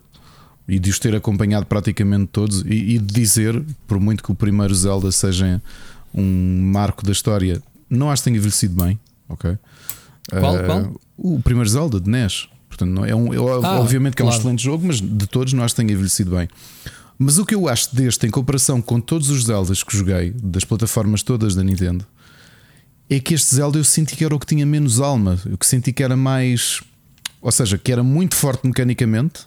e 0.67 0.77
de 0.77 0.91
os 0.91 0.99
ter 0.99 1.15
acompanhado 1.15 1.65
praticamente 1.65 2.27
todos, 2.31 2.61
e, 2.67 2.93
e 2.93 2.99
de 2.99 3.11
dizer, 3.11 3.59
por 3.87 3.99
muito 3.99 4.21
que 4.21 4.31
o 4.31 4.35
primeiro 4.35 4.75
Zelda 4.75 5.11
seja 5.11 5.59
um 6.13 6.61
marco 6.61 7.03
da 7.03 7.11
história, 7.11 7.59
não 7.89 8.11
acho 8.11 8.21
que 8.21 8.25
tenha 8.25 8.37
envelhecido 8.37 8.79
bem. 8.83 8.99
Ok? 9.27 9.57
Qual? 10.29 10.55
Uh, 10.55 10.65
qual? 10.67 11.01
O 11.17 11.39
primeiro 11.41 11.67
Zelda 11.67 11.99
de 11.99 12.07
NES. 12.07 12.47
Portanto, 12.79 12.95
não 12.95 13.05
é 13.05 13.13
um, 13.13 13.33
eu, 13.33 13.65
ah, 13.65 13.79
obviamente 13.81 14.15
que 14.15 14.21
é 14.21 14.25
um 14.25 14.29
excelente 14.29 14.63
jogo, 14.63 14.87
mas 14.87 15.01
de 15.01 15.27
todos 15.27 15.51
não 15.51 15.63
acho 15.63 15.75
que 15.75 15.81
tenha 15.81 15.91
envelhecido 15.91 16.31
bem. 16.31 16.47
Mas 17.17 17.37
o 17.37 17.45
que 17.45 17.53
eu 17.53 17.67
acho 17.67 17.93
deste, 17.93 18.25
em 18.25 18.29
comparação 18.29 18.81
com 18.81 19.01
todos 19.01 19.29
os 19.29 19.43
Zeldas 19.43 19.83
que 19.83 19.95
joguei, 19.95 20.31
das 20.31 20.63
plataformas 20.63 21.21
todas 21.21 21.53
da 21.53 21.61
Nintendo, 21.61 22.05
é 23.09 23.19
que 23.19 23.33
este 23.33 23.53
Zelda 23.53 23.77
eu 23.77 23.83
senti 23.83 24.15
que 24.15 24.23
era 24.23 24.33
o 24.33 24.39
que 24.39 24.45
tinha 24.45 24.65
menos 24.65 25.01
alma. 25.01 25.37
Eu 25.45 25.57
que 25.57 25.65
senti 25.65 25.91
que 25.91 26.01
era 26.01 26.15
mais. 26.15 26.81
Ou 27.41 27.51
seja, 27.51 27.77
que 27.77 27.91
era 27.91 28.03
muito 28.03 28.35
forte 28.35 28.65
mecanicamente, 28.65 29.41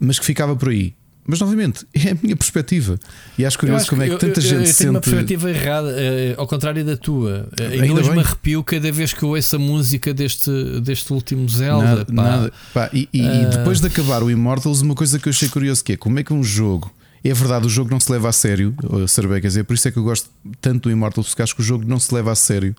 mas 0.00 0.18
que 0.18 0.24
ficava 0.24 0.56
por 0.56 0.70
aí. 0.70 0.94
Mas 1.26 1.38
novamente, 1.40 1.86
é 1.94 2.10
a 2.10 2.16
minha 2.22 2.36
perspectiva. 2.36 2.98
E 3.38 3.44
acho 3.44 3.58
curioso 3.58 3.82
acho 3.82 3.90
como 3.90 4.02
é 4.02 4.08
que 4.08 4.16
tanta 4.16 4.40
eu, 4.40 4.42
gente 4.42 4.54
eu, 4.54 4.60
eu 4.60 4.66
sente. 4.66 4.90
uma 4.90 5.00
perspectiva 5.00 5.50
errada, 5.50 5.88
uh, 5.88 6.40
ao 6.40 6.46
contrário 6.46 6.84
da 6.84 6.96
tua. 6.96 7.48
Uh, 7.58 7.82
ainda 7.82 8.00
hoje 8.00 8.10
me 8.10 8.20
arrepio 8.20 8.64
cada 8.64 8.90
vez 8.90 9.12
que 9.12 9.22
eu 9.22 9.30
ouço 9.30 9.56
a 9.56 9.58
música 9.58 10.12
deste, 10.12 10.50
deste 10.80 11.12
último 11.12 11.48
Zelda. 11.48 11.84
Nada, 11.84 12.04
pá. 12.04 12.12
Nada. 12.12 12.52
Pá, 12.74 12.90
e, 12.92 13.08
e, 13.12 13.20
uh... 13.20 13.42
e, 13.42 13.46
depois 13.46 13.80
de 13.80 13.86
acabar 13.86 14.22
o 14.22 14.30
Immortals, 14.30 14.80
uma 14.80 14.94
coisa 14.94 15.18
que 15.18 15.28
eu 15.28 15.30
achei 15.30 15.48
curioso 15.48 15.84
que 15.84 15.92
é 15.92 15.96
como 15.96 16.18
é 16.18 16.24
que 16.24 16.32
um 16.32 16.42
jogo. 16.42 16.92
É 17.22 17.34
verdade, 17.34 17.66
o 17.66 17.68
jogo 17.68 17.90
não 17.90 18.00
se 18.00 18.10
leva 18.10 18.30
a 18.30 18.32
sério, 18.32 18.74
Cervecas, 19.06 19.54
é 19.54 19.62
por 19.62 19.74
isso 19.74 19.86
é 19.86 19.90
que 19.90 19.98
eu 19.98 20.02
gosto 20.02 20.30
tanto 20.58 20.88
do 20.88 20.90
Immortals, 20.90 21.28
porque 21.28 21.42
acho 21.42 21.54
que 21.54 21.60
o 21.60 21.64
jogo 21.64 21.84
não 21.86 22.00
se 22.00 22.14
leva 22.14 22.32
a 22.32 22.34
sério. 22.34 22.74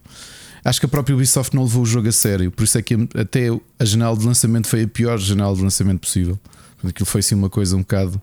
Acho 0.66 0.80
que 0.80 0.86
a 0.88 0.89
própria 0.89 1.16
Ubisoft 1.16 1.56
não 1.56 1.64
levou 1.64 1.84
o 1.84 1.86
jogo 1.86 2.08
a 2.08 2.12
sério, 2.12 2.52
por 2.52 2.64
isso 2.64 2.78
é 2.78 2.82
que 2.82 2.96
até 3.16 3.50
a 3.80 3.86
janela 3.86 4.18
de 4.18 4.26
lançamento 4.26 4.68
foi 4.68 4.84
a 4.84 4.88
pior 4.88 5.20
janela 5.20 5.56
de 5.56 5.62
lançamento 5.62 6.00
possível. 6.00 6.39
Aquilo 6.88 7.06
foi 7.06 7.20
assim 7.20 7.36
uma 7.36 7.50
coisa 7.50 7.76
um 7.76 7.80
bocado 7.80 8.22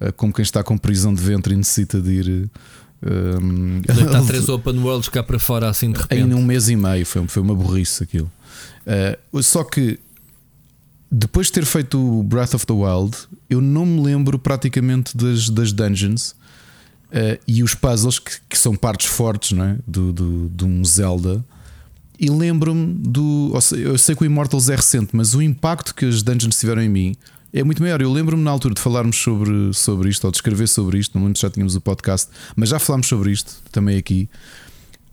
eh, 0.00 0.12
como 0.12 0.32
quem 0.32 0.42
está 0.42 0.62
com 0.62 0.76
prisão 0.76 1.14
de 1.14 1.22
ventre 1.22 1.54
e 1.54 1.56
necessita 1.56 2.00
de 2.00 2.10
ir. 2.10 2.50
Um, 3.02 3.82
ehm, 3.86 4.04
está 4.04 4.22
três 4.22 4.48
open 4.48 4.78
worlds 4.78 5.08
cá 5.08 5.22
para 5.22 5.38
fora 5.38 5.68
assim 5.68 5.92
de 5.92 6.00
repente. 6.00 6.20
Em 6.20 6.34
um 6.34 6.42
mês 6.42 6.68
e 6.68 6.76
meio, 6.76 7.04
foi, 7.04 7.26
foi 7.28 7.42
uma 7.42 7.54
burrice 7.54 8.02
aquilo. 8.02 8.30
Uh, 9.32 9.42
só 9.42 9.62
que 9.62 9.98
depois 11.10 11.46
de 11.46 11.52
ter 11.52 11.64
feito 11.64 11.98
o 11.98 12.22
Breath 12.22 12.54
of 12.54 12.66
the 12.66 12.72
Wild, 12.72 13.16
eu 13.48 13.60
não 13.60 13.86
me 13.86 14.02
lembro 14.02 14.38
praticamente 14.38 15.16
das, 15.16 15.48
das 15.48 15.72
dungeons 15.72 16.30
uh, 17.10 17.38
e 17.46 17.62
os 17.62 17.74
puzzles 17.74 18.18
que, 18.18 18.32
que, 18.48 18.58
são 18.58 18.74
partes 18.74 19.06
fortes 19.06 19.52
não 19.52 19.64
é? 19.64 19.78
do, 19.86 20.12
do, 20.12 20.48
de 20.48 20.64
um 20.64 20.84
Zelda. 20.84 21.44
E 22.18 22.30
lembro-me 22.30 22.94
do. 22.94 23.52
Eu 23.72 23.98
sei 23.98 24.14
que 24.14 24.22
o 24.22 24.24
Immortals 24.24 24.68
é 24.68 24.76
recente, 24.76 25.10
mas 25.12 25.34
o 25.34 25.42
impacto 25.42 25.94
que 25.94 26.04
as 26.04 26.22
dungeons 26.22 26.56
tiveram 26.56 26.80
em 26.80 26.88
mim 26.88 27.16
é 27.54 27.62
muito 27.62 27.80
maior. 27.80 28.02
Eu 28.02 28.12
lembro-me 28.12 28.42
na 28.42 28.50
altura 28.50 28.74
de 28.74 28.80
falarmos 28.80 29.16
sobre, 29.16 29.72
sobre 29.72 30.08
isto 30.08 30.24
ou 30.24 30.32
de 30.32 30.38
escrever 30.38 30.66
sobre 30.66 30.98
isto. 30.98 31.16
Não 31.16 31.24
lembro 31.24 31.40
já 31.40 31.48
tínhamos 31.48 31.76
o 31.76 31.80
podcast, 31.80 32.28
mas 32.56 32.68
já 32.68 32.80
falámos 32.80 33.06
sobre 33.06 33.30
isto 33.30 33.62
também 33.70 33.96
aqui. 33.96 34.28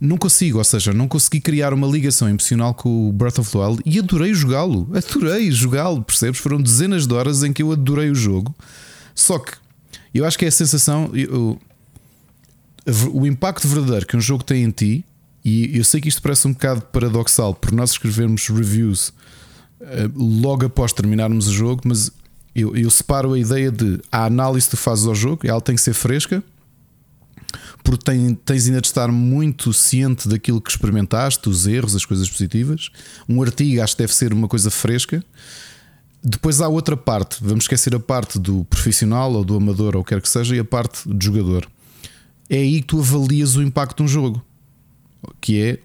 não 0.00 0.18
consigo, 0.18 0.58
ou 0.58 0.64
seja, 0.64 0.92
não 0.92 1.06
consegui 1.06 1.40
criar 1.40 1.72
uma 1.72 1.86
ligação 1.86 2.28
emocional 2.28 2.74
com 2.74 3.08
o 3.08 3.12
Breath 3.12 3.38
of 3.38 3.52
the 3.52 3.58
Wild 3.58 3.82
e 3.86 3.96
adorei 4.00 4.34
jogá-lo. 4.34 4.90
Adorei 4.92 5.52
jogá-lo, 5.52 6.02
percebes? 6.02 6.40
Foram 6.40 6.60
dezenas 6.60 7.06
de 7.06 7.14
horas 7.14 7.44
em 7.44 7.52
que 7.52 7.62
eu 7.62 7.70
adorei 7.70 8.10
o 8.10 8.14
jogo. 8.14 8.52
Só 9.14 9.38
que 9.38 9.52
eu 10.12 10.26
acho 10.26 10.36
que 10.36 10.44
é 10.44 10.48
a 10.48 10.52
sensação, 10.52 11.12
eu, 11.14 11.56
o 13.12 13.24
impacto 13.24 13.68
verdadeiro 13.68 14.04
que 14.04 14.16
um 14.16 14.20
jogo 14.20 14.42
tem 14.42 14.64
em 14.64 14.70
ti, 14.72 15.04
e 15.44 15.78
eu 15.78 15.84
sei 15.84 16.00
que 16.00 16.08
isto 16.08 16.20
parece 16.20 16.48
um 16.48 16.52
bocado 16.52 16.82
paradoxal 16.82 17.54
por 17.54 17.70
nós 17.70 17.92
escrevermos 17.92 18.48
reviews 18.48 19.12
eh, 19.80 20.08
logo 20.14 20.66
após 20.66 20.92
terminarmos 20.92 21.48
o 21.48 21.52
jogo, 21.52 21.82
mas 21.84 22.10
eu, 22.54 22.76
eu 22.76 22.90
separo 22.90 23.32
a 23.32 23.38
ideia 23.38 23.70
de 23.70 24.00
a 24.10 24.24
análise 24.24 24.66
que 24.66 24.72
tu 24.72 24.76
fazes 24.76 25.06
ao 25.06 25.14
jogo, 25.14 25.46
ela 25.46 25.60
tem 25.60 25.74
que 25.74 25.80
ser 25.80 25.94
fresca 25.94 26.42
porque 27.82 28.04
tem, 28.04 28.34
tens 28.34 28.66
ainda 28.66 28.80
de 28.80 28.86
estar 28.86 29.08
muito 29.10 29.72
ciente 29.72 30.28
daquilo 30.28 30.60
que 30.60 30.70
experimentaste, 30.70 31.48
os 31.48 31.66
erros, 31.66 31.94
as 31.94 32.04
coisas 32.04 32.28
positivas. 32.30 32.90
Um 33.28 33.42
artigo 33.42 33.82
acho 33.82 33.96
que 33.96 34.02
deve 34.02 34.14
ser 34.14 34.32
uma 34.32 34.48
coisa 34.48 34.70
fresca. 34.70 35.24
Depois 36.22 36.60
há 36.60 36.68
outra 36.68 36.96
parte, 36.96 37.38
vamos 37.40 37.64
esquecer 37.64 37.94
a 37.94 38.00
parte 38.00 38.38
do 38.38 38.64
profissional 38.66 39.32
ou 39.32 39.44
do 39.44 39.56
amador 39.56 39.96
ou 39.96 40.02
o 40.02 40.04
que 40.04 40.14
quer 40.14 40.22
que 40.22 40.28
seja, 40.28 40.54
e 40.54 40.60
a 40.60 40.64
parte 40.64 41.08
do 41.08 41.24
jogador. 41.24 41.68
É 42.48 42.58
aí 42.58 42.80
que 42.80 42.86
tu 42.86 43.00
avalias 43.00 43.56
o 43.56 43.62
impacto 43.62 43.96
de 43.96 44.02
um 44.04 44.08
jogo, 44.08 44.44
que 45.40 45.60
é 45.60 45.78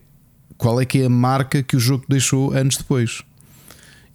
qual 0.55 0.79
é 0.79 0.85
que 0.85 1.01
é 1.01 1.05
a 1.05 1.09
marca 1.09 1.63
que 1.63 1.75
o 1.75 1.79
jogo 1.79 2.05
deixou 2.07 2.53
anos 2.53 2.77
depois. 2.77 3.23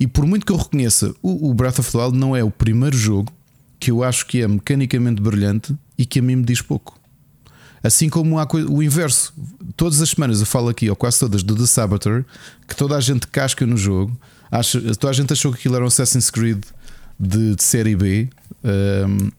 E 0.03 0.07
por 0.09 0.27
muito 0.27 0.45
que 0.45 0.51
eu 0.51 0.57
reconheça, 0.57 1.15
o 1.23 1.55
Breath 1.55 1.79
of 1.79 1.93
the 1.93 1.97
Wild 1.97 2.19
não 2.19 2.35
é 2.35 2.43
o 2.43 2.51
primeiro 2.51 2.97
jogo 2.97 3.33
que 3.79 3.89
eu 3.89 4.03
acho 4.03 4.27
que 4.27 4.43
é 4.43 4.49
mecanicamente 4.49 5.23
brilhante 5.23 5.77
e 5.97 6.05
que 6.05 6.19
a 6.19 6.23
mim 6.23 6.35
me 6.35 6.43
diz 6.43 6.61
pouco. 6.61 6.99
Assim 7.85 8.09
como 8.09 8.37
há 8.37 8.49
o 8.69 8.83
inverso. 8.83 9.33
Todas 9.77 10.03
as 10.03 10.11
semanas 10.11 10.41
eu 10.41 10.47
falo 10.47 10.69
aqui, 10.69 10.91
ou 10.91 10.97
quase 10.97 11.21
todas, 11.21 11.45
do 11.45 11.55
The 11.55 11.67
Saboteur, 11.67 12.25
que 12.67 12.75
toda 12.75 12.97
a 12.97 13.01
gente 13.01 13.29
casca 13.29 13.65
no 13.65 13.77
jogo. 13.77 14.19
Acha, 14.51 14.81
toda 14.97 15.13
a 15.13 15.13
gente 15.13 15.33
achou 15.33 15.53
que 15.53 15.59
aquilo 15.61 15.77
era 15.77 15.85
um 15.85 15.87
Assassin's 15.87 16.31
Creed 16.31 16.65
de, 17.17 17.55
de 17.55 17.63
série 17.63 17.95
B 17.95 18.29
um, 18.65 19.31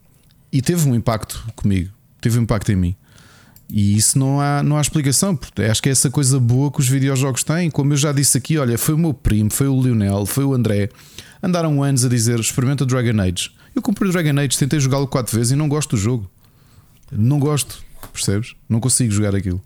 e 0.50 0.62
teve 0.62 0.88
um 0.88 0.94
impacto 0.94 1.44
comigo, 1.54 1.90
teve 2.22 2.38
um 2.38 2.42
impacto 2.44 2.72
em 2.72 2.76
mim. 2.76 2.96
E 3.68 3.96
isso 3.96 4.18
não 4.18 4.40
há, 4.40 4.62
não 4.62 4.76
há 4.76 4.80
explicação, 4.80 5.34
porque 5.34 5.62
acho 5.62 5.82
que 5.82 5.88
é 5.88 5.92
essa 5.92 6.10
coisa 6.10 6.38
boa 6.38 6.70
que 6.70 6.80
os 6.80 6.88
videojogos 6.88 7.42
têm. 7.42 7.70
Como 7.70 7.92
eu 7.92 7.96
já 7.96 8.12
disse 8.12 8.36
aqui, 8.36 8.58
olha, 8.58 8.76
foi 8.76 8.94
o 8.94 8.98
meu 8.98 9.14
primo, 9.14 9.50
foi 9.50 9.66
o 9.66 9.80
Lionel, 9.80 10.26
foi 10.26 10.44
o 10.44 10.54
André. 10.54 10.90
Andaram 11.42 11.82
anos 11.82 12.04
a 12.04 12.08
dizer: 12.08 12.38
experimenta 12.38 12.86
Dragon 12.86 13.20
Age. 13.20 13.50
Eu 13.74 13.82
comprei 13.82 14.10
Dragon 14.10 14.38
Age, 14.38 14.58
tentei 14.58 14.78
jogá-lo 14.78 15.06
quatro 15.08 15.36
vezes 15.36 15.52
e 15.52 15.56
não 15.56 15.68
gosto 15.68 15.90
do 15.90 15.96
jogo. 15.96 16.30
Não 17.10 17.38
gosto 17.38 17.82
percebes? 18.14 18.54
Não 18.68 18.80
consigo 18.80 19.12
jogar 19.12 19.34
aquilo. 19.34 19.60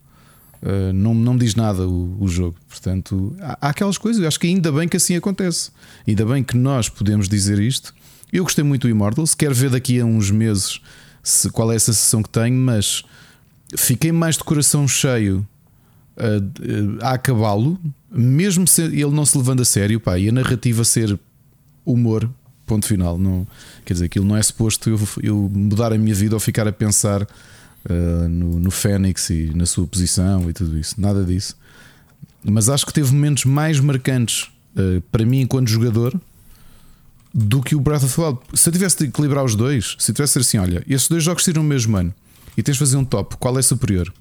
Uh, 0.62 0.92
não, 0.92 1.14
não 1.14 1.34
me 1.34 1.40
diz 1.40 1.54
nada 1.54 1.86
o, 1.86 2.16
o 2.20 2.26
jogo. 2.26 2.56
Portanto, 2.68 3.36
há, 3.40 3.58
há, 3.60 3.68
aquelas 3.70 3.96
coisas. 3.96 4.24
Acho 4.24 4.40
que 4.40 4.46
ainda 4.46 4.72
bem 4.72 4.88
que 4.88 4.96
assim 4.96 5.14
acontece. 5.14 5.70
Ainda 6.06 6.24
bem 6.24 6.42
que 6.42 6.56
nós 6.56 6.88
podemos 6.88 7.28
dizer 7.28 7.58
isto. 7.60 7.94
Eu 8.32 8.42
gostei 8.42 8.64
muito 8.64 8.82
do 8.82 8.90
Immortals. 8.90 9.34
Quero 9.34 9.54
ver 9.54 9.70
daqui 9.70 10.00
a 10.00 10.04
uns 10.04 10.30
meses 10.30 10.80
se, 11.22 11.48
qual 11.50 11.70
é 11.72 11.76
a 11.76 11.80
sensação 11.80 12.22
que 12.22 12.30
tenho, 12.30 12.56
mas 12.56 13.04
fiquei 13.76 14.12
mais 14.12 14.36
de 14.36 14.44
coração 14.44 14.86
cheio 14.86 15.46
uh, 16.16 16.98
a 17.02 17.12
acabá-lo, 17.12 17.78
mesmo 18.10 18.66
se 18.66 18.82
ele 18.82 19.10
não 19.10 19.26
se 19.26 19.36
levando 19.36 19.60
a 19.60 19.64
sério. 19.64 20.00
Pá, 20.00 20.18
e 20.18 20.28
a 20.28 20.32
narrativa 20.32 20.84
ser 20.84 21.18
humor, 21.84 22.28
ponto 22.66 22.86
final. 22.86 23.18
Não, 23.18 23.46
quer 23.84 23.94
dizer, 23.94 24.06
aquilo 24.06 24.24
não 24.24 24.36
é 24.36 24.42
suposto 24.42 24.88
eu, 24.90 25.08
eu 25.22 25.50
mudar 25.52 25.92
a 25.92 25.98
minha 25.98 26.14
vida 26.14 26.34
ou 26.34 26.40
ficar 26.40 26.66
a 26.66 26.72
pensar 26.72 27.22
uh, 27.22 28.28
no, 28.28 28.58
no 28.60 28.70
Fênix 28.70 29.30
e 29.30 29.52
na 29.54 29.66
sua 29.66 29.86
posição 29.86 30.48
e 30.48 30.52
tudo 30.52 30.78
isso. 30.78 31.00
Nada 31.00 31.24
disso. 31.24 31.56
Mas 32.42 32.68
acho 32.68 32.86
que 32.86 32.92
teve 32.92 33.12
momentos 33.12 33.44
mais 33.44 33.80
marcantes 33.80 34.48
uh, 34.74 35.00
para 35.12 35.24
mim 35.24 35.40
enquanto 35.40 35.68
jogador 35.68 36.18
do 37.34 37.60
que 37.60 37.76
o 37.76 37.80
Breath 37.80 38.04
of 38.04 38.14
the 38.14 38.22
Wild. 38.22 38.38
Se 38.54 38.68
eu 38.68 38.72
tivesse 38.72 38.98
de 38.98 39.04
equilibrar 39.04 39.44
os 39.44 39.54
dois, 39.54 39.96
se 39.98 40.10
eu 40.10 40.14
tivesse 40.14 40.38
de 40.38 40.44
ser 40.44 40.48
assim, 40.48 40.58
olha, 40.58 40.82
esses 40.88 41.08
dois 41.08 41.22
jogos 41.22 41.44
tiram 41.44 41.62
o 41.62 41.64
mesmo 41.64 41.96
ano 41.96 42.14
e 42.58 42.62
tens 42.62 42.72
de 42.72 42.80
fazer 42.80 42.96
um 42.96 43.04
top, 43.04 43.36
qual 43.36 43.56
é 43.56 43.62
superior? 43.62 44.12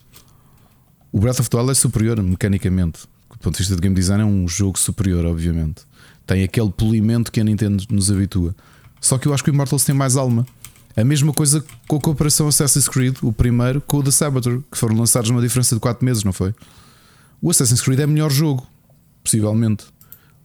O 1.12 1.20
Breath 1.20 1.40
of 1.40 1.50
the 1.50 1.58
Wild 1.58 1.72
é 1.72 1.74
superior 1.74 2.22
mecanicamente. 2.22 3.08
Do 3.32 3.40
ponto 3.40 3.54
de 3.56 3.58
vista 3.58 3.76
de 3.76 3.82
game 3.82 3.96
design, 3.96 4.22
é 4.22 4.26
um 4.28 4.48
jogo 4.48 4.78
superior, 4.78 5.26
obviamente. 5.26 5.82
Tem 6.24 6.44
aquele 6.44 6.70
polimento 6.70 7.32
que 7.32 7.42
a 7.42 7.44
Nintendo 7.44 7.84
nos 7.90 8.12
habitua. 8.12 8.56
Só 9.02 9.18
que 9.18 9.28
eu 9.28 9.34
acho 9.34 9.44
que 9.44 9.50
o 9.50 9.54
Immortals 9.54 9.84
tem 9.84 9.96
mais 9.96 10.16
alma. 10.16 10.46
A 10.96 11.04
mesma 11.04 11.34
coisa 11.34 11.66
com 11.88 11.96
a 11.96 12.00
cooperação 12.00 12.48
Assassin's 12.48 12.88
Creed, 12.88 13.18
o 13.24 13.34
primeiro, 13.34 13.82
com 13.82 13.98
o 13.98 14.04
The 14.04 14.12
Saboteur, 14.12 14.62
que 14.72 14.78
foram 14.78 14.96
lançados 14.96 15.32
numa 15.32 15.42
diferença 15.42 15.74
de 15.74 15.82
4 15.82 16.06
meses, 16.06 16.24
não 16.24 16.32
foi? 16.32 16.54
O 17.42 17.50
Assassin's 17.50 17.82
Creed 17.82 18.02
é 18.02 18.06
melhor 18.06 18.30
jogo, 18.30 18.68
possivelmente. 19.24 19.86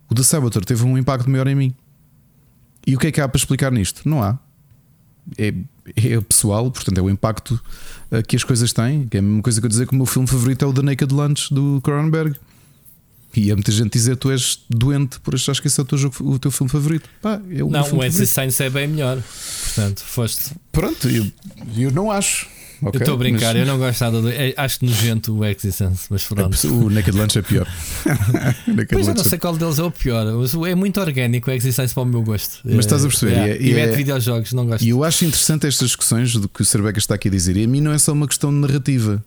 O 0.09 0.15
The 0.15 0.23
Saboteur 0.23 0.65
teve 0.65 0.83
um 0.83 0.97
impacto 0.97 1.29
maior 1.29 1.47
em 1.47 1.55
mim. 1.55 1.75
E 2.87 2.97
o 2.97 2.99
que 2.99 3.09
é 3.09 3.13
que 3.13 3.21
há 3.21 3.29
para 3.29 3.37
explicar 3.37 3.71
nisto? 3.71 4.09
Não 4.09 4.23
há. 4.23 4.39
É, 5.37 5.55
é 5.97 6.21
pessoal, 6.21 6.71
portanto, 6.71 6.99
é 6.99 7.03
o 7.03 7.11
impacto 7.11 7.61
eh, 8.11 8.23
que 8.23 8.37
as 8.37 8.45
coisas 8.45 8.73
têm. 8.73 9.07
Que 9.09 9.17
é 9.17 9.21
a 9.21 9.23
mesma 9.23 9.43
coisa 9.43 9.61
que 9.61 9.67
eu 9.67 9.69
dizer 9.69 9.87
que 9.87 9.93
o 9.93 9.97
meu 9.97 10.07
filme 10.07 10.29
favorito 10.29 10.65
é 10.65 10.69
o 10.69 10.73
The 10.73 10.83
Naked 10.83 11.15
Lunch 11.15 11.53
do 11.53 11.81
Cronenberg. 11.83 12.37
E 13.35 13.51
há 13.51 13.55
muita 13.55 13.73
gente 13.73 13.91
dizer 13.91 14.17
que 14.17 14.21
tu 14.21 14.31
és 14.31 14.59
doente 14.69 15.19
por 15.21 15.35
achares 15.35 15.59
que 15.59 15.67
esse 15.67 15.81
é 15.81 15.83
o 15.83 15.87
teu, 15.87 15.97
jogo, 15.97 16.15
o 16.21 16.39
teu 16.39 16.51
filme 16.51 16.71
favorito. 16.71 17.09
Pá, 17.21 17.41
é 17.51 17.65
o 17.65 17.71
não, 17.71 17.83
o 17.93 17.99
Wesley 17.99 18.27
Science 18.27 18.63
é 18.63 18.69
bem 18.69 18.87
melhor. 18.87 19.23
Portanto, 19.65 20.01
foste. 20.01 20.53
Pronto, 20.71 21.09
eu, 21.09 21.27
eu 21.77 21.91
não 21.91 22.11
acho. 22.11 22.47
Okay, 22.83 22.99
eu 22.99 23.03
estou 23.03 23.15
a 23.15 23.17
brincar, 23.17 23.55
mas... 23.55 23.57
eu 23.57 23.67
não 23.67 23.79
gosto 23.79 24.01
nada 24.01 24.21
do. 24.21 24.29
É, 24.29 24.55
acho 24.57 24.85
nojento 24.85 25.39
o 25.39 25.45
Existence, 25.45 26.07
mas 26.11 26.25
pronto. 26.27 26.69
O 26.69 26.91
Naked 26.91 27.17
Lunch 27.17 27.39
é 27.39 27.43
pior. 27.43 27.69
pois 28.91 29.07
eu 29.07 29.15
não 29.15 29.25
sei 29.25 29.39
qual 29.39 29.57
deles 29.57 29.79
é 29.79 29.83
o 29.85 29.91
pior, 29.91 30.27
mas 30.35 30.53
é 30.55 30.75
muito 30.75 31.01
orgânico 31.01 31.51
o 31.51 31.53
Existence 31.53 31.95
para 31.95 32.03
o 32.03 32.07
meu 32.07 32.23
gosto. 32.23 32.59
Mas 32.65 32.81
estás 32.81 33.05
a 33.05 33.09
perceber? 33.09 33.35
É, 33.35 33.57
e, 33.57 33.71
e, 33.71 33.75
mete 33.75 33.93
é... 33.93 33.97
videojogos, 33.97 34.53
não 34.53 34.67
gosto. 34.67 34.85
E 34.85 34.89
eu 34.89 35.05
acho 35.05 35.25
interessante 35.25 35.67
estas 35.67 35.89
discussões 35.89 36.35
do 36.35 36.49
que 36.49 36.63
o 36.63 36.65
Cerveca 36.65 36.99
está 36.99 37.15
aqui 37.15 37.29
a 37.29 37.31
dizer. 37.31 37.57
E 37.57 37.65
a 37.65 37.69
mim 37.69 37.81
não 37.81 37.93
é 37.93 37.99
só 37.99 38.13
uma 38.13 38.27
questão 38.27 38.51
de 38.51 38.57
narrativa. 38.57 39.23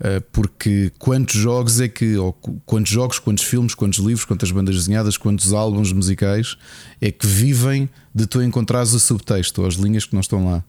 Eh, 0.00 0.20
porque 0.32 0.92
quantos 0.98 1.34
jogos 1.36 1.80
é 1.80 1.88
que, 1.88 2.16
ou 2.16 2.32
quantos 2.66 2.92
jogos, 2.92 3.18
quantos 3.18 3.44
filmes, 3.44 3.74
quantos 3.74 4.00
livros, 4.00 4.24
quantas 4.24 4.50
bandas 4.50 4.74
desenhadas, 4.74 5.16
quantos 5.16 5.52
álbuns 5.52 5.92
musicais 5.92 6.56
é 7.00 7.12
que 7.12 7.26
vivem 7.26 7.88
de 8.14 8.26
tu 8.26 8.42
encontrares 8.42 8.92
o 8.92 9.00
subtexto 9.00 9.62
ou 9.62 9.68
as 9.68 9.74
linhas 9.74 10.04
que 10.04 10.12
não 10.12 10.20
estão 10.20 10.44
lá, 10.44 10.64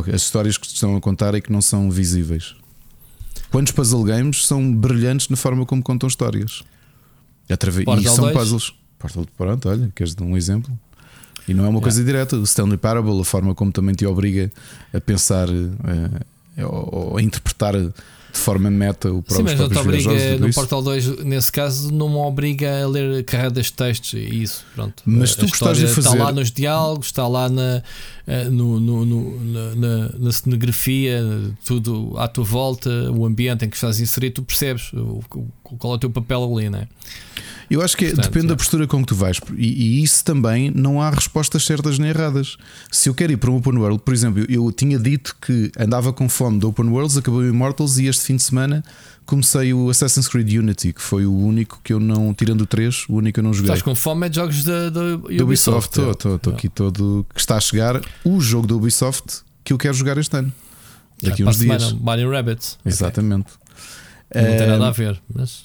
as 0.00 0.22
histórias 0.22 0.56
que 0.56 0.66
estão 0.66 0.96
a 0.96 1.00
contar 1.00 1.34
e 1.34 1.40
que 1.40 1.52
não 1.52 1.62
são 1.62 1.90
visíveis. 1.90 2.54
Quantos 3.50 3.72
puzzle 3.72 4.04
games 4.04 4.46
são 4.46 4.74
brilhantes 4.74 5.28
na 5.28 5.36
forma 5.36 5.64
como 5.64 5.82
contam 5.82 6.08
histórias? 6.08 6.62
Através, 7.48 7.86
e 8.00 8.08
são 8.08 8.24
2. 8.24 8.36
puzzles. 8.36 8.74
Portal, 8.98 9.26
pronto, 9.36 9.68
olha, 9.68 9.92
queres 9.94 10.14
dar 10.14 10.24
um 10.24 10.36
exemplo? 10.36 10.76
E 11.46 11.52
não 11.52 11.66
é 11.66 11.68
uma 11.68 11.80
coisa 11.80 12.02
direta. 12.02 12.36
O 12.36 12.44
Stanley 12.44 12.78
Parable, 12.78 13.20
a 13.20 13.24
forma 13.24 13.54
como 13.54 13.70
também 13.70 13.94
te 13.94 14.06
obriga 14.06 14.50
a 14.92 15.00
pensar, 15.00 15.48
uh, 15.48 16.24
ou 16.66 17.18
a 17.18 17.22
interpretar 17.22 17.74
de 18.34 18.40
forma 18.40 18.68
meta 18.68 19.12
o 19.12 19.22
próprio 19.22 19.36
Sim, 19.36 19.42
mas 19.44 19.60
não 19.60 19.68
te 19.68 19.78
obriga, 19.78 20.38
no 20.38 20.52
Portal 20.52 20.82
2, 20.82 21.24
nesse 21.24 21.52
caso, 21.52 21.92
não 21.92 22.08
me 22.08 22.16
obriga 22.16 22.82
a 22.82 22.88
ler 22.88 23.24
carregadas 23.24 23.66
de 23.66 23.72
textos 23.74 24.12
e 24.14 24.42
isso. 24.42 24.66
Pronto. 24.74 25.02
Mas 25.06 25.36
tu 25.36 25.46
gostas 25.46 25.78
de 25.78 25.86
fazer. 25.86 26.08
Está 26.08 26.24
lá 26.24 26.32
nos 26.32 26.50
diálogos, 26.50 27.06
está 27.06 27.28
lá 27.28 27.48
na, 27.48 27.80
eh, 28.26 28.44
no, 28.44 28.80
no, 28.80 29.06
no, 29.06 29.76
na, 29.76 30.08
na, 30.18 30.32
cenografia, 30.32 31.22
tudo 31.64 32.14
à 32.18 32.26
tua 32.26 32.44
volta, 32.44 32.90
o 33.12 33.24
ambiente 33.24 33.64
em 33.64 33.70
que 33.70 33.76
estás 33.76 34.00
inserido, 34.00 34.34
tu 34.34 34.42
percebes 34.42 34.90
qual 35.64 35.94
é 35.94 35.96
o 35.96 35.98
teu 35.98 36.10
papel 36.10 36.44
ali, 36.44 36.68
não 36.68 36.80
é? 36.80 36.88
Eu 37.70 37.82
acho 37.82 37.96
que 37.96 38.06
Portanto, 38.06 38.24
depende 38.24 38.46
é. 38.46 38.48
da 38.50 38.56
postura 38.56 38.86
com 38.86 39.00
que 39.00 39.06
tu 39.06 39.14
vais, 39.14 39.40
e, 39.56 40.00
e, 40.00 40.02
isso 40.02 40.22
também 40.24 40.70
não 40.70 41.00
há 41.00 41.10
respostas 41.10 41.64
certas 41.64 41.98
nem 41.98 42.10
erradas. 42.10 42.56
Se 42.90 43.08
eu 43.08 43.14
quero 43.14 43.32
ir 43.32 43.36
para 43.36 43.50
um 43.50 43.56
open 43.56 43.78
world, 43.78 44.02
por 44.04 44.12
exemplo, 44.12 44.44
eu, 44.48 44.66
eu 44.66 44.72
tinha 44.72 44.98
dito 44.98 45.34
que 45.40 45.72
andava 45.78 46.12
com 46.12 46.28
fome 46.28 46.58
de 46.58 46.66
open 46.66 46.88
worlds, 46.88 47.16
acabou 47.16 47.40
o 47.40 47.48
Immortals 47.48 47.98
e 47.98 48.06
este 48.06 48.26
fim 48.26 48.36
de 48.36 48.42
semana 48.42 48.84
comecei 49.24 49.72
o 49.72 49.88
Assassin's 49.88 50.28
Creed 50.28 50.52
Unity, 50.52 50.92
que 50.92 51.00
foi 51.00 51.24
o 51.24 51.34
único 51.34 51.80
que 51.82 51.92
eu 51.92 51.98
não, 51.98 52.34
tirando 52.34 52.60
o 52.62 52.66
3, 52.66 53.06
o 53.08 53.14
único 53.14 53.34
que 53.34 53.40
eu 53.40 53.44
não 53.44 53.54
joguei. 53.54 53.70
Estás 53.70 53.82
com 53.82 53.94
fome 53.94 54.26
é 54.26 54.28
de 54.28 54.36
jogos 54.36 54.62
da 54.62 54.90
Ubisoft. 55.42 55.98
Estou 55.98 56.38
é. 56.52 56.54
aqui 56.54 56.68
todo 56.68 57.26
que 57.32 57.40
está 57.40 57.56
a 57.56 57.60
chegar 57.60 58.00
o 58.24 58.40
jogo 58.40 58.66
da 58.66 58.74
Ubisoft 58.74 59.42
que 59.62 59.72
eu 59.72 59.78
quero 59.78 59.94
jogar 59.94 60.18
este 60.18 60.36
ano. 60.36 60.52
Daqui 61.22 61.42
é, 61.42 61.46
uns 61.46 61.58
dias. 61.58 61.92
Mario 61.94 62.30
Rabbits. 62.30 62.78
Exatamente. 62.84 63.46
Okay. 63.46 63.63
Não 64.34 64.56
tem 64.56 64.66
nada 64.66 64.88
a 64.88 64.90
ver, 64.90 65.20
mas. 65.32 65.64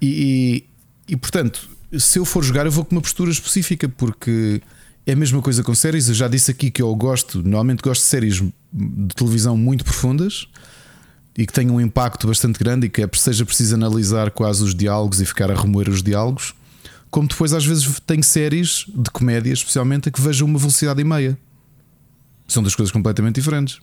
E, 0.00 0.64
e 1.08 1.16
portanto, 1.16 1.68
se 1.98 2.18
eu 2.18 2.24
for 2.24 2.42
jogar, 2.44 2.66
eu 2.66 2.72
vou 2.72 2.84
com 2.84 2.94
uma 2.94 3.00
postura 3.00 3.30
específica, 3.30 3.88
porque 3.88 4.62
é 5.06 5.12
a 5.12 5.16
mesma 5.16 5.42
coisa 5.42 5.62
com 5.62 5.74
séries. 5.74 6.08
Eu 6.08 6.14
já 6.14 6.28
disse 6.28 6.50
aqui 6.50 6.70
que 6.70 6.82
eu 6.82 6.94
gosto, 6.94 7.42
normalmente 7.42 7.82
gosto 7.82 8.02
de 8.02 8.08
séries 8.08 8.42
de 8.72 9.14
televisão 9.14 9.56
muito 9.56 9.84
profundas 9.84 10.46
e 11.36 11.46
que 11.46 11.52
tenham 11.52 11.76
um 11.76 11.80
impacto 11.80 12.26
bastante 12.26 12.58
grande 12.58 12.86
e 12.86 12.90
que 12.90 13.02
é, 13.02 13.08
seja 13.14 13.44
preciso 13.44 13.74
analisar 13.74 14.30
quase 14.30 14.62
os 14.62 14.74
diálogos 14.74 15.20
e 15.20 15.26
ficar 15.26 15.50
a 15.50 15.54
remoer 15.54 15.88
os 15.88 16.02
diálogos. 16.02 16.54
Como 17.10 17.26
depois, 17.26 17.52
às 17.52 17.66
vezes, 17.66 18.00
tenho 18.06 18.22
séries 18.22 18.84
de 18.88 19.10
comédia, 19.10 19.52
especialmente, 19.52 20.08
a 20.08 20.12
que 20.12 20.20
vejam 20.20 20.46
uma 20.46 20.58
velocidade 20.58 21.00
e 21.00 21.04
meia. 21.04 21.36
São 22.46 22.62
duas 22.62 22.74
coisas 22.74 22.92
completamente 22.92 23.36
diferentes. 23.36 23.80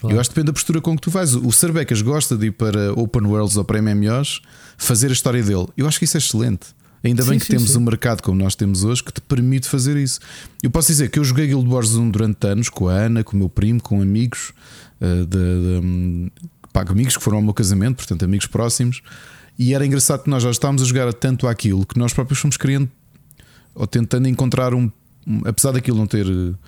Claro. 0.00 0.16
Eu 0.16 0.20
acho 0.20 0.30
que 0.30 0.34
depende 0.34 0.46
da 0.46 0.52
postura 0.52 0.80
com 0.80 0.94
que 0.94 1.02
tu 1.02 1.10
vais. 1.10 1.34
O 1.34 1.50
Sarbecas 1.50 2.02
gosta 2.02 2.36
de 2.36 2.46
ir 2.46 2.52
para 2.52 2.92
Open 2.92 3.26
Worlds 3.26 3.56
ou 3.56 3.64
para 3.64 3.82
MMOs 3.82 4.40
fazer 4.76 5.08
a 5.08 5.12
história 5.12 5.42
dele. 5.42 5.66
Eu 5.76 5.88
acho 5.88 5.98
que 5.98 6.04
isso 6.04 6.16
é 6.16 6.20
excelente. 6.20 6.68
Ainda 7.02 7.22
bem 7.24 7.34
sim, 7.34 7.38
que 7.38 7.46
sim, 7.46 7.52
temos 7.52 7.70
sim. 7.70 7.78
um 7.78 7.80
mercado 7.80 8.22
como 8.22 8.42
nós 8.42 8.54
temos 8.54 8.82
hoje 8.84 9.02
que 9.02 9.12
te 9.12 9.20
permite 9.20 9.68
fazer 9.68 9.96
isso. 9.96 10.20
Eu 10.62 10.70
posso 10.70 10.88
dizer 10.88 11.10
que 11.10 11.18
eu 11.18 11.24
joguei 11.24 11.46
Guild 11.46 11.68
Wars 11.68 11.94
1 11.94 12.10
durante 12.10 12.46
anos 12.46 12.68
com 12.68 12.88
a 12.88 12.92
Ana, 12.92 13.22
com 13.22 13.36
o 13.36 13.38
meu 13.38 13.48
primo, 13.48 13.80
com 13.80 14.02
amigos, 14.02 14.52
uh, 15.00 15.24
de, 15.24 15.38
de, 15.38 16.32
pá, 16.72 16.84
amigos 16.88 17.16
que 17.16 17.22
foram 17.22 17.38
ao 17.38 17.42
meu 17.42 17.54
casamento, 17.54 17.96
portanto, 17.96 18.24
amigos 18.24 18.46
próximos. 18.46 19.00
E 19.56 19.74
era 19.74 19.86
engraçado 19.86 20.24
que 20.24 20.30
nós 20.30 20.42
já 20.42 20.50
estávamos 20.50 20.82
a 20.82 20.84
jogar 20.84 21.12
tanto 21.12 21.46
aquilo 21.46 21.86
que 21.86 21.98
nós 21.98 22.12
próprios 22.12 22.40
fomos 22.40 22.56
querendo 22.56 22.88
ou 23.74 23.86
tentando 23.86 24.28
encontrar 24.28 24.74
um. 24.74 24.90
Apesar 25.44 25.72
daquilo 25.72 25.98
não 25.98 26.06
ter 26.06 26.26
uh, 26.26 26.58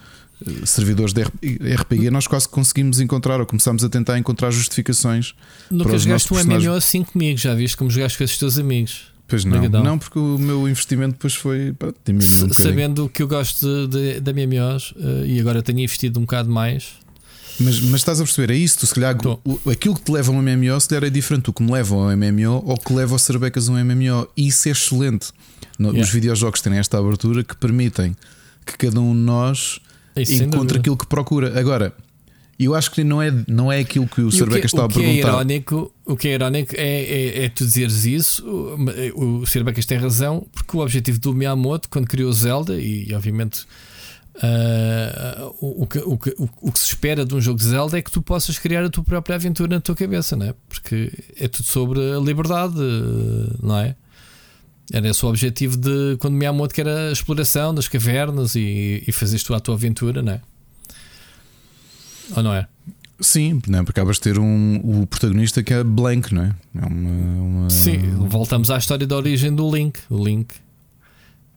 servidores 0.64 1.12
de 1.12 1.22
RPG, 1.22 2.10
nós 2.10 2.26
quase 2.26 2.48
conseguimos 2.48 3.00
encontrar 3.00 3.40
ou 3.40 3.46
começámos 3.46 3.84
a 3.84 3.88
tentar 3.88 4.18
encontrar 4.18 4.50
justificações. 4.50 5.34
Nunca 5.70 5.98
jogaste 5.98 6.32
um 6.32 6.38
MMO 6.44 6.72
assim 6.72 7.02
comigo, 7.02 7.38
já 7.38 7.54
viste 7.54 7.76
como 7.76 7.90
jogaste 7.90 8.18
com 8.18 8.24
esses 8.24 8.38
teus 8.38 8.58
amigos. 8.58 9.10
Pois 9.30 9.44
não, 9.44 9.62
não, 9.68 9.96
porque 9.96 10.18
o 10.18 10.36
meu 10.38 10.68
investimento 10.68 11.12
depois 11.12 11.34
foi 11.36 11.72
pá, 11.72 11.94
um 12.08 12.20
Sabendo 12.50 13.08
que 13.08 13.22
eu 13.22 13.28
gosto 13.28 13.86
de, 13.86 14.20
de, 14.20 14.20
de 14.20 14.32
MMOs 14.32 14.90
uh, 14.90 15.24
e 15.24 15.38
agora 15.38 15.62
tenho 15.62 15.78
investido 15.78 16.18
um 16.18 16.22
bocado 16.22 16.50
mais. 16.50 16.94
Mas, 17.60 17.78
mas 17.80 18.00
estás 18.00 18.20
a 18.20 18.24
perceber, 18.24 18.52
é 18.52 18.56
isso? 18.56 18.80
Tu, 18.80 18.86
se 18.86 18.94
calhar, 18.94 19.16
o, 19.44 19.70
aquilo 19.70 19.94
que 19.94 20.02
te 20.02 20.10
leva 20.10 20.32
a 20.32 20.34
um 20.34 20.42
MMO, 20.42 20.80
se 20.80 20.88
calhar 20.88 21.04
é 21.04 21.10
diferente 21.10 21.44
do 21.44 21.52
que 21.52 21.62
me 21.62 21.70
leva 21.70 21.94
a 21.94 21.98
um 21.98 22.16
MMO 22.16 22.64
ou 22.66 22.76
que 22.76 22.92
leva 22.92 23.14
ao 23.14 23.18
Cerbecas 23.20 23.68
um 23.68 23.74
MMO. 23.74 24.26
E 24.36 24.48
isso 24.48 24.66
é 24.66 24.72
excelente. 24.72 25.28
No, 25.78 25.90
yeah. 25.90 26.02
Os 26.02 26.10
videojogos 26.10 26.60
têm 26.60 26.76
esta 26.78 26.98
abertura 26.98 27.44
que 27.44 27.56
permitem 27.56 28.16
que 28.66 28.76
cada 28.76 29.00
um 29.00 29.14
de 29.14 29.20
nós 29.20 29.78
isso, 30.22 30.42
encontre 30.42 30.78
aquilo 30.78 30.96
que 30.96 31.06
procura. 31.06 31.58
Agora, 31.58 31.94
eu 32.58 32.74
acho 32.74 32.90
que 32.90 33.02
não 33.02 33.22
é, 33.22 33.32
não 33.48 33.72
é 33.72 33.78
aquilo 33.78 34.06
que 34.06 34.20
o 34.20 34.30
Cerveca 34.30 34.66
está 34.66 34.84
a 34.84 34.88
perguntar. 34.88 35.10
É 35.10 35.16
irónico, 35.16 35.94
o 36.04 36.14
que 36.14 36.28
é 36.28 36.34
irónico 36.34 36.74
é, 36.76 37.02
é, 37.02 37.44
é 37.44 37.48
tu 37.48 37.64
dizeres 37.64 38.04
isso. 38.04 38.46
O, 39.14 39.38
o 39.38 39.46
Cervecas 39.46 39.86
tem 39.86 39.96
razão, 39.96 40.46
porque 40.52 40.76
o 40.76 40.80
objetivo 40.80 41.18
do 41.18 41.32
Miyamoto, 41.32 41.88
quando 41.88 42.06
criou 42.06 42.30
Zelda, 42.30 42.78
e 42.78 43.14
obviamente 43.14 43.64
uh, 44.36 45.54
o, 45.58 45.84
o, 45.84 45.86
que, 45.86 45.98
o, 46.00 46.18
que, 46.18 46.34
o, 46.38 46.70
que 46.70 46.78
se 46.78 46.88
espera 46.88 47.24
de 47.24 47.34
um 47.34 47.40
jogo 47.40 47.58
de 47.58 47.64
Zelda 47.64 47.98
é 47.98 48.02
que 48.02 48.10
tu 48.10 48.20
possas 48.20 48.58
criar 48.58 48.84
a 48.84 48.90
tua 48.90 49.04
própria 49.04 49.36
aventura 49.36 49.76
na 49.76 49.80
tua 49.80 49.94
cabeça, 49.94 50.36
não 50.36 50.46
é? 50.46 50.54
Porque 50.68 51.10
é 51.36 51.48
tudo 51.48 51.64
sobre 51.64 51.98
a 52.12 52.18
liberdade, 52.18 52.74
não 53.62 53.78
é? 53.78 53.96
Era 54.92 55.08
esse 55.08 55.24
o 55.24 55.28
objetivo 55.28 55.76
de 55.76 56.16
quando 56.18 56.34
Miyamoto 56.34 56.74
que 56.74 56.80
era 56.80 57.08
a 57.08 57.12
exploração 57.12 57.74
das 57.74 57.86
cavernas 57.86 58.56
e, 58.56 59.02
e 59.06 59.12
fazeres 59.12 59.42
tu 59.42 59.54
a 59.54 59.60
tua 59.60 59.74
aventura, 59.74 60.22
não 60.22 60.32
é? 60.32 60.40
Ou 62.36 62.42
não 62.42 62.52
é? 62.52 62.66
Sim, 63.20 63.60
não, 63.68 63.80
é? 63.80 63.82
porque 63.84 64.00
acabas 64.00 64.16
de 64.16 64.22
ter 64.22 64.38
um, 64.38 65.02
o 65.02 65.06
protagonista 65.06 65.62
que 65.62 65.74
é 65.74 65.84
blank, 65.84 66.34
não 66.34 66.42
é? 66.42 66.54
é 66.74 66.86
uma, 66.86 67.10
uma... 67.42 67.70
Sim, 67.70 67.98
voltamos 68.28 68.70
à 68.70 68.78
história 68.78 69.06
da 69.06 69.14
origem 69.14 69.54
do 69.54 69.70
Link. 69.70 70.00
O 70.08 70.24
Link, 70.24 70.54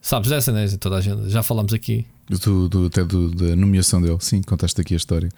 sabes 0.00 0.30
essa, 0.30 0.52
né? 0.52 0.66
Toda 0.78 0.96
a 0.96 1.00
gente, 1.00 1.30
já 1.30 1.42
falamos 1.42 1.72
aqui. 1.72 2.06
Do, 2.28 2.68
do, 2.68 2.86
até 2.86 3.02
do, 3.04 3.30
da 3.30 3.56
nomeação 3.56 4.00
dele, 4.00 4.16
sim, 4.20 4.42
contaste 4.42 4.80
aqui 4.80 4.94
a 4.94 4.96
história. 4.96 5.30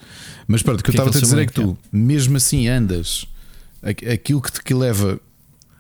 Mas 0.47 0.63
pronto, 0.63 0.81
o 0.81 0.83
que, 0.85 0.91
eu 0.91 0.93
estava 0.93 1.11
a 1.11 1.13
dizer 1.13 1.39
é 1.39 1.47
que 1.47 1.53
tu, 1.53 1.79
mesmo 1.93 2.37
assim, 2.37 2.69
andas 2.69 3.27
aquilo 4.13 4.41
que 4.43 4.51
te 4.53 4.75
leva. 4.75 5.21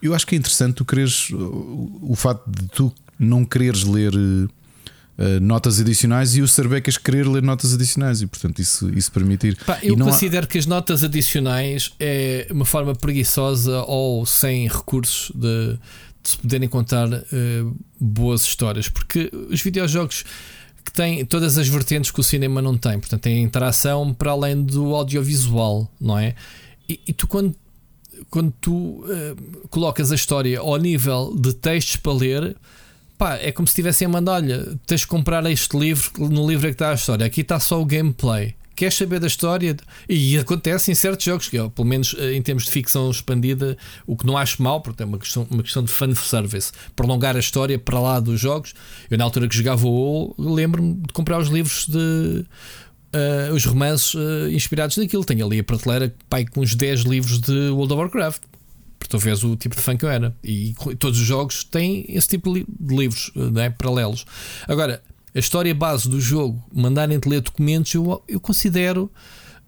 Eu 0.06 0.14
acho 0.14 0.26
que 0.26 0.34
é 0.34 0.38
interessante 0.38 0.74
tu 0.74 0.84
quereres 0.84 1.30
o, 1.30 2.00
o 2.02 2.14
facto 2.14 2.44
de 2.48 2.68
tu 2.68 2.92
não 3.18 3.44
quereres 3.44 3.84
ler 3.84 4.12
Uh, 5.18 5.40
notas 5.40 5.80
adicionais 5.80 6.36
e 6.36 6.42
o 6.42 6.46
Sarbecas 6.46 6.98
querer 6.98 7.26
ler 7.26 7.42
notas 7.42 7.72
adicionais 7.72 8.20
e 8.20 8.26
portanto 8.26 8.58
isso, 8.58 8.90
isso 8.90 9.10
permitir. 9.10 9.56
Pá, 9.64 9.78
eu 9.82 9.96
considero 9.96 10.44
há... 10.44 10.46
que 10.46 10.58
as 10.58 10.66
notas 10.66 11.02
adicionais 11.02 11.90
é 11.98 12.46
uma 12.50 12.66
forma 12.66 12.94
preguiçosa 12.94 13.82
ou 13.84 14.26
sem 14.26 14.68
recursos 14.68 15.32
de, 15.34 15.78
de 16.22 16.30
se 16.30 16.36
poderem 16.36 16.68
contar 16.68 17.08
uh, 17.08 17.76
boas 17.98 18.42
histórias, 18.42 18.90
porque 18.90 19.30
os 19.50 19.62
videojogos 19.62 20.22
que 20.84 20.92
têm 20.92 21.24
todas 21.24 21.56
as 21.56 21.66
vertentes 21.66 22.10
que 22.10 22.20
o 22.20 22.22
cinema 22.22 22.60
não 22.60 22.76
tem, 22.76 23.00
portanto 23.00 23.22
tem 23.22 23.42
interação 23.42 24.12
para 24.12 24.32
além 24.32 24.62
do 24.62 24.94
audiovisual, 24.94 25.90
não 25.98 26.18
é? 26.18 26.34
E, 26.86 27.00
e 27.08 27.12
tu 27.14 27.26
quando 27.26 27.56
quando 28.36 28.52
tu 28.60 28.70
uh, 28.74 29.68
colocas 29.70 30.12
a 30.12 30.14
história 30.14 30.60
ao 30.60 30.76
nível 30.76 31.34
de 31.34 31.54
textos 31.54 31.96
para 31.96 32.12
ler, 32.12 32.56
pá, 33.16 33.36
é 33.36 33.50
como 33.50 33.66
se 33.66 33.70
estivessem 33.70 34.04
a 34.04 34.10
mandar: 34.10 34.42
olha, 34.42 34.76
tens 34.86 35.00
de 35.00 35.06
comprar 35.06 35.50
este 35.50 35.74
livro, 35.74 36.10
no 36.18 36.46
livro 36.46 36.66
é 36.66 36.68
que 36.68 36.74
está 36.74 36.90
a 36.90 36.94
história, 36.94 37.24
aqui 37.24 37.40
está 37.40 37.58
só 37.58 37.80
o 37.80 37.86
gameplay. 37.86 38.54
Queres 38.74 38.94
saber 38.94 39.20
da 39.20 39.26
história? 39.26 39.74
E 40.06 40.36
acontece 40.36 40.92
em 40.92 40.94
certos 40.94 41.24
jogos, 41.24 41.48
que 41.48 41.56
pelo 41.70 41.88
menos 41.88 42.14
eh, 42.18 42.34
em 42.34 42.42
termos 42.42 42.64
de 42.64 42.70
ficção 42.70 43.10
expandida, 43.10 43.74
o 44.06 44.14
que 44.14 44.26
não 44.26 44.36
acho 44.36 44.62
mal, 44.62 44.82
porque 44.82 45.02
é 45.02 45.06
uma 45.06 45.16
questão, 45.16 45.46
uma 45.50 45.62
questão 45.62 45.82
de 45.82 45.90
fan 45.90 46.14
service, 46.14 46.72
prolongar 46.94 47.36
a 47.36 47.38
história 47.38 47.78
para 47.78 47.98
lá 47.98 48.20
dos 48.20 48.38
jogos. 48.38 48.74
Eu, 49.10 49.16
na 49.16 49.24
altura 49.24 49.48
que 49.48 49.56
jogava 49.56 49.86
o 49.86 50.34
lembro-me 50.38 50.92
de 50.92 51.12
comprar 51.14 51.38
os 51.38 51.48
livros 51.48 51.86
de. 51.88 52.44
Uh, 53.14 53.54
os 53.54 53.64
romances 53.64 54.14
uh, 54.14 54.50
inspirados 54.50 54.96
naquilo. 54.96 55.24
Tenho 55.24 55.46
ali 55.46 55.60
a 55.60 55.64
prateleira 55.64 56.14
pai, 56.28 56.44
com 56.44 56.60
uns 56.60 56.74
10 56.74 57.00
livros 57.02 57.40
de 57.40 57.70
World 57.70 57.92
of 57.92 58.02
Warcraft. 58.02 58.42
Porque 58.98 59.10
tu 59.10 59.18
vês 59.18 59.42
o 59.44 59.56
tipo 59.56 59.76
de 59.76 59.82
fã 59.82 59.96
que 59.96 60.04
eu 60.04 60.10
era. 60.10 60.34
E 60.42 60.74
todos 60.98 61.18
os 61.18 61.26
jogos 61.26 61.64
têm 61.64 62.04
esse 62.08 62.28
tipo 62.28 62.52
de 62.52 62.66
livros 62.80 63.30
né, 63.34 63.70
paralelos. 63.70 64.24
Agora, 64.66 65.02
a 65.34 65.38
história 65.38 65.74
base 65.74 66.08
do 66.08 66.18
jogo, 66.18 66.64
mandarem-te 66.74 67.28
ler 67.28 67.42
documentos, 67.42 67.92
eu, 67.92 68.22
eu 68.26 68.40
considero. 68.40 69.10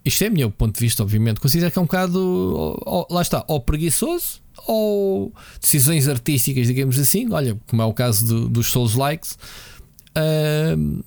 Isto 0.02 0.24
é 0.24 0.30
meu 0.30 0.50
ponto 0.50 0.74
de 0.74 0.80
vista, 0.80 1.02
obviamente. 1.02 1.40
Considero 1.40 1.70
que 1.70 1.78
é 1.78 1.82
um 1.82 1.84
bocado. 1.84 3.06
lá 3.10 3.20
está, 3.20 3.44
ou 3.46 3.60
preguiçoso, 3.60 4.40
ou 4.66 5.30
decisões 5.60 6.08
artísticas, 6.08 6.66
digamos 6.66 6.98
assim. 6.98 7.30
Olha, 7.30 7.58
como 7.66 7.82
é 7.82 7.84
o 7.84 7.92
caso 7.92 8.26
do, 8.26 8.48
dos 8.48 8.68
Souls 8.68 8.94
Likes. 8.94 9.38
Uh, 10.16 11.04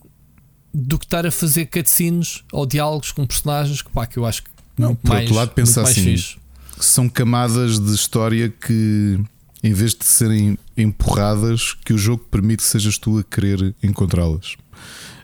do 0.74 0.98
que 0.98 1.06
estar 1.06 1.26
a 1.26 1.32
fazer 1.32 1.66
cutscenes 1.66 2.44
ou 2.52 2.66
diálogos 2.66 3.12
com 3.12 3.26
personagens 3.26 3.82
que, 3.82 3.90
pá, 3.90 4.06
que 4.06 4.18
eu 4.18 4.26
acho 4.26 4.44
que. 4.44 4.50
Não, 4.78 4.96
por 4.96 5.10
mais, 5.10 5.22
outro 5.24 5.36
lado, 5.36 5.52
pensa 5.52 5.82
assim. 5.82 6.04
Fixe 6.04 6.42
são 6.82 7.08
camadas 7.08 7.80
de 7.80 7.94
história 7.94 8.50
que, 8.50 9.20
em 9.64 9.74
vez 9.74 9.94
de 9.94 10.06
serem 10.06 10.58
empurradas, 10.76 11.74
que 11.74 11.94
o 11.94 11.98
jogo 11.98 12.26
permite 12.30 12.64
que 12.64 12.70
sejas 12.70 12.98
tu 12.98 13.20
a 13.20 13.24
querer 13.24 13.76
encontrá-las. 13.82 14.56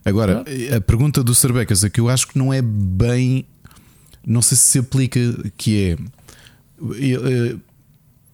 Agora, 0.05 0.45
a 0.75 0.81
pergunta 0.81 1.23
do 1.23 1.35
Cerbecas 1.35 1.83
é 1.83 1.89
que 1.89 1.99
eu 1.99 2.07
acho 2.07 2.27
que 2.27 2.37
não 2.37 2.53
é 2.53 2.61
bem. 2.61 3.45
Não 4.25 4.41
sei 4.41 4.57
se 4.57 4.63
se 4.63 4.79
aplica, 4.79 5.19
que 5.57 5.91
é. 5.91 5.97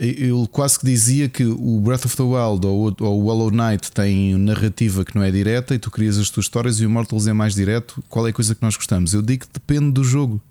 Eu, 0.03 0.47
quase 0.51 0.77
que 0.77 0.85
dizia 0.85 1.29
que 1.29 1.45
o 1.45 1.79
Breath 1.79 2.05
of 2.05 2.17
the 2.17 2.23
Wild 2.23 2.67
ou, 2.67 2.93
o 2.99 3.23
Hollow 3.23 3.49
Knight 3.49 3.89
tem 3.91 4.35
narrativa 4.35 5.05
que 5.05 5.15
não 5.15 5.23
é 5.23 5.31
direta 5.31 5.73
e 5.73 5.79
tu 5.79 5.89
crias 5.89 6.17
as 6.17 6.29
tuas 6.29 6.45
histórias 6.45 6.79
e 6.79 6.85
o 6.85 6.89
Immortals 6.89 7.25
é 7.25 7.31
mais 7.31 7.55
direto. 7.55 8.03
Qual 8.09 8.27
é 8.27 8.31
a 8.31 8.33
coisa 8.33 8.53
que 8.53 8.61
nós 8.61 8.75
gostamos? 8.75 9.13
Eu 9.13 9.21
digo 9.21 9.45
que 9.45 9.53
depende 9.53 9.91
do 9.91 10.03
jogo. 10.03 10.41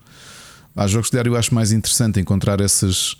Há 0.74 0.86
jogos 0.86 1.08
de 1.08 1.12
diário 1.12 1.32
eu 1.32 1.36
acho 1.36 1.54
mais 1.54 1.70
interessante 1.70 2.18
encontrar 2.18 2.62
essas, 2.62 3.16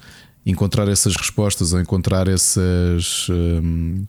encontrar 0.46 0.88
essas 0.88 1.14
respostas 1.16 1.74
ou 1.74 1.80
encontrar 1.80 2.26
essas, 2.26 3.26
hum, 3.28 4.06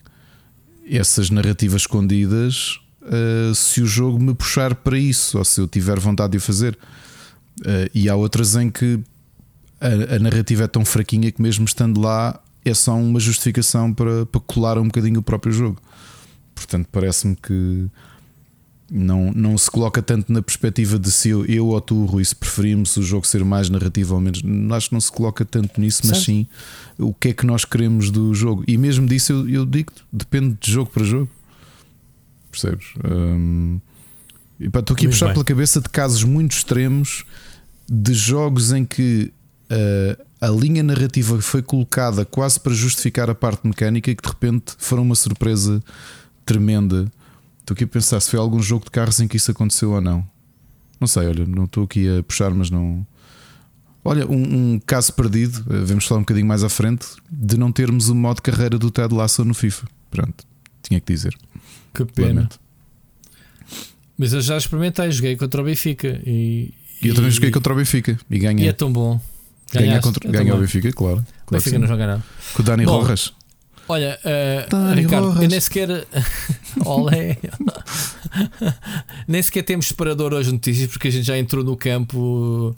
essas 0.90 1.30
narrativas 1.30 1.82
escondidas 1.82 2.80
uh, 3.02 3.54
se 3.54 3.82
o 3.82 3.86
jogo 3.86 4.18
me 4.18 4.34
puxar 4.34 4.76
para 4.76 4.98
isso 4.98 5.38
ou 5.38 5.44
se 5.44 5.60
eu 5.60 5.68
tiver 5.68 6.00
vontade 6.00 6.32
de 6.32 6.38
o 6.38 6.42
fazer. 6.42 6.78
Uh, 7.60 7.90
e 7.94 8.10
há 8.10 8.16
outras 8.16 8.56
em 8.56 8.70
que 8.70 9.00
a, 9.84 10.16
a, 10.16 10.20
narrativa 10.20 10.64
é 10.64 10.68
tão 10.68 10.86
fraquinha 10.86 11.32
que, 11.32 11.42
mesmo 11.42 11.66
estando 11.66 12.00
lá, 12.00 12.40
é 12.64 12.74
só 12.74 12.96
uma 12.96 13.20
justificação 13.20 13.94
para, 13.94 14.26
para 14.26 14.42
colar 14.42 14.78
um 14.78 14.86
bocadinho 14.86 15.20
o 15.20 15.24
próprio 15.24 15.52
jogo. 15.52 15.82
Portanto, 16.56 16.88
parece-me 16.92 17.36
que 17.36 17.90
não, 18.92 19.32
não 19.34 19.58
se 19.58 19.70
coloca 19.72 20.02
tanto 20.02 20.32
na 20.32 20.42
perspectiva 20.42 21.00
de 21.00 21.12
se 21.12 21.30
eu, 21.30 21.46
eu 21.46 21.68
ou 21.68 21.82
tu, 21.82 22.06
Rui, 22.06 22.24
se 22.24 22.36
preferimos 22.36 22.96
o 22.96 23.02
jogo 23.02 23.26
ser 23.26 23.44
mais 23.44 23.70
narrativo 23.70 24.14
ou 24.14 24.22
menos. 24.22 24.42
Acho 24.72 24.90
que 24.90 24.94
não 24.94 25.02
se 25.02 25.12
coloca 25.12 25.44
tanto 25.44 25.82
nisso, 25.82 26.04
mas 26.06 26.20
sim 26.20 26.48
o 26.98 27.14
que 27.14 27.30
é 27.30 27.34
que 27.34 27.46
nós 27.46 27.66
queremos 27.66 28.12
do 28.12 28.34
jogo. 28.34 28.64
E 28.68 28.78
mesmo 28.78 29.08
disso 29.08 29.34
eu, 29.34 29.50
eu 29.50 29.66
digo 29.66 29.92
depende 30.12 30.58
de 30.62 30.72
jogo 30.72 30.92
para 30.92 31.04
jogo. 31.04 31.30
Percebes? 32.52 32.86
Um, 33.04 33.80
e 34.60 34.70
pá, 34.70 34.80
estou 34.80 34.94
aqui 34.94 35.08
a 35.08 35.10
puxar 35.10 35.26
bem. 35.28 35.34
pela 35.34 35.46
cabeça 35.46 35.82
de 35.82 35.90
casos 35.90 36.24
muito 36.24 36.52
extremos 36.52 37.26
de 37.90 38.14
jogos 38.14 38.72
em 38.72 38.86
que 38.86 39.34
uh, 39.74 40.26
a 40.40 40.50
linha 40.50 40.84
narrativa 40.84 41.42
foi 41.42 41.62
colocada 41.62 42.26
quase 42.26 42.60
para 42.60 42.74
justificar 42.74 43.30
a 43.30 43.36
parte 43.36 43.68
mecânica 43.68 44.12
e 44.12 44.16
que 44.16 44.22
de 44.22 44.30
repente 44.30 44.74
foram 44.78 45.04
uma 45.04 45.16
surpresa 45.16 45.84
tremenda 46.46 47.12
Estou 47.64 47.76
aqui 47.76 47.86
a 47.86 47.88
pensar 47.88 48.20
se 48.20 48.30
foi 48.30 48.40
algum 48.40 48.62
jogo 48.62 48.84
de 48.84 48.92
carros 48.92 49.22
em 49.22 49.28
que 49.28 49.38
isso 49.38 49.50
aconteceu 49.50 49.92
ou 49.92 50.02
não. 50.02 50.28
Não 51.00 51.08
sei, 51.08 51.28
olha, 51.28 51.46
não 51.46 51.64
estou 51.64 51.86
aqui 51.86 52.06
a 52.10 52.22
puxar, 52.22 52.52
mas 52.52 52.70
não. 52.70 53.08
Olha, 54.04 54.28
um, 54.30 54.74
um, 54.74 54.80
caso 54.86 55.14
perdido, 55.14 55.66
eh, 55.70 55.80
vamos 55.86 56.06
falar 56.06 56.20
um 56.20 56.24
bocadinho 56.24 56.46
mais 56.46 56.62
à 56.62 56.68
frente, 56.68 57.08
de 57.32 57.58
não 57.58 57.72
termos 57.72 58.10
o 58.10 58.16
modo 58.16 58.42
carreira 58.42 58.78
do 58.78 58.92
Ted 58.92 59.14
Lasso 59.14 59.46
no 59.46 59.54
FIFA. 59.54 59.88
Pronto, 60.12 60.46
tinha 60.82 61.00
que 61.00 61.14
dizer. 61.14 61.34
Que 61.94 62.04
pena. 62.04 62.50
Mas 64.18 64.34
eu 64.34 64.42
já 64.42 64.58
experimentei, 64.58 65.10
joguei 65.10 65.38
contra 65.38 65.62
o 65.62 65.64
Benfica 65.64 66.22
e, 66.26 66.74
E 67.02 67.08
eu 67.08 67.16
também 67.16 67.32
joguei 67.32 67.50
contra 67.50 67.72
o 67.72 67.78
Benfica 67.78 68.20
e 68.30 68.40
ganhei. 68.40 68.66
E 68.66 68.68
é 68.68 68.74
tão 68.74 68.92
bom. 68.92 69.22
Ganha, 69.74 70.02
contra, 70.02 70.32
ganha 70.32 70.56
o. 70.56 70.60
Benfica, 70.60 70.92
claro. 70.92 71.26
claro 71.46 71.64
Benfica 71.64 71.80
não 71.80 71.88
joga 71.88 72.08
nada. 72.08 72.24
Com 72.54 72.62
o 72.62 72.66
Dani 72.66 72.86
Bom, 72.86 73.00
Rojas. 73.00 73.34
Olha, 73.88 74.18
eh, 74.24 74.66
Dani 74.70 75.02
Ricardo, 75.02 75.28
Rojas. 75.28 75.44
eu 75.44 75.50
nem 75.50 75.60
sequer. 75.60 76.08
Olé! 76.86 77.38
nem 79.28 79.42
sequer 79.42 79.64
temos 79.64 79.88
separador 79.88 80.34
hoje 80.34 80.48
de 80.50 80.54
notícias 80.54 80.88
porque 80.90 81.08
a 81.08 81.12
gente 81.12 81.26
já 81.26 81.38
entrou 81.38 81.64
no 81.64 81.76
campo. 81.76 82.76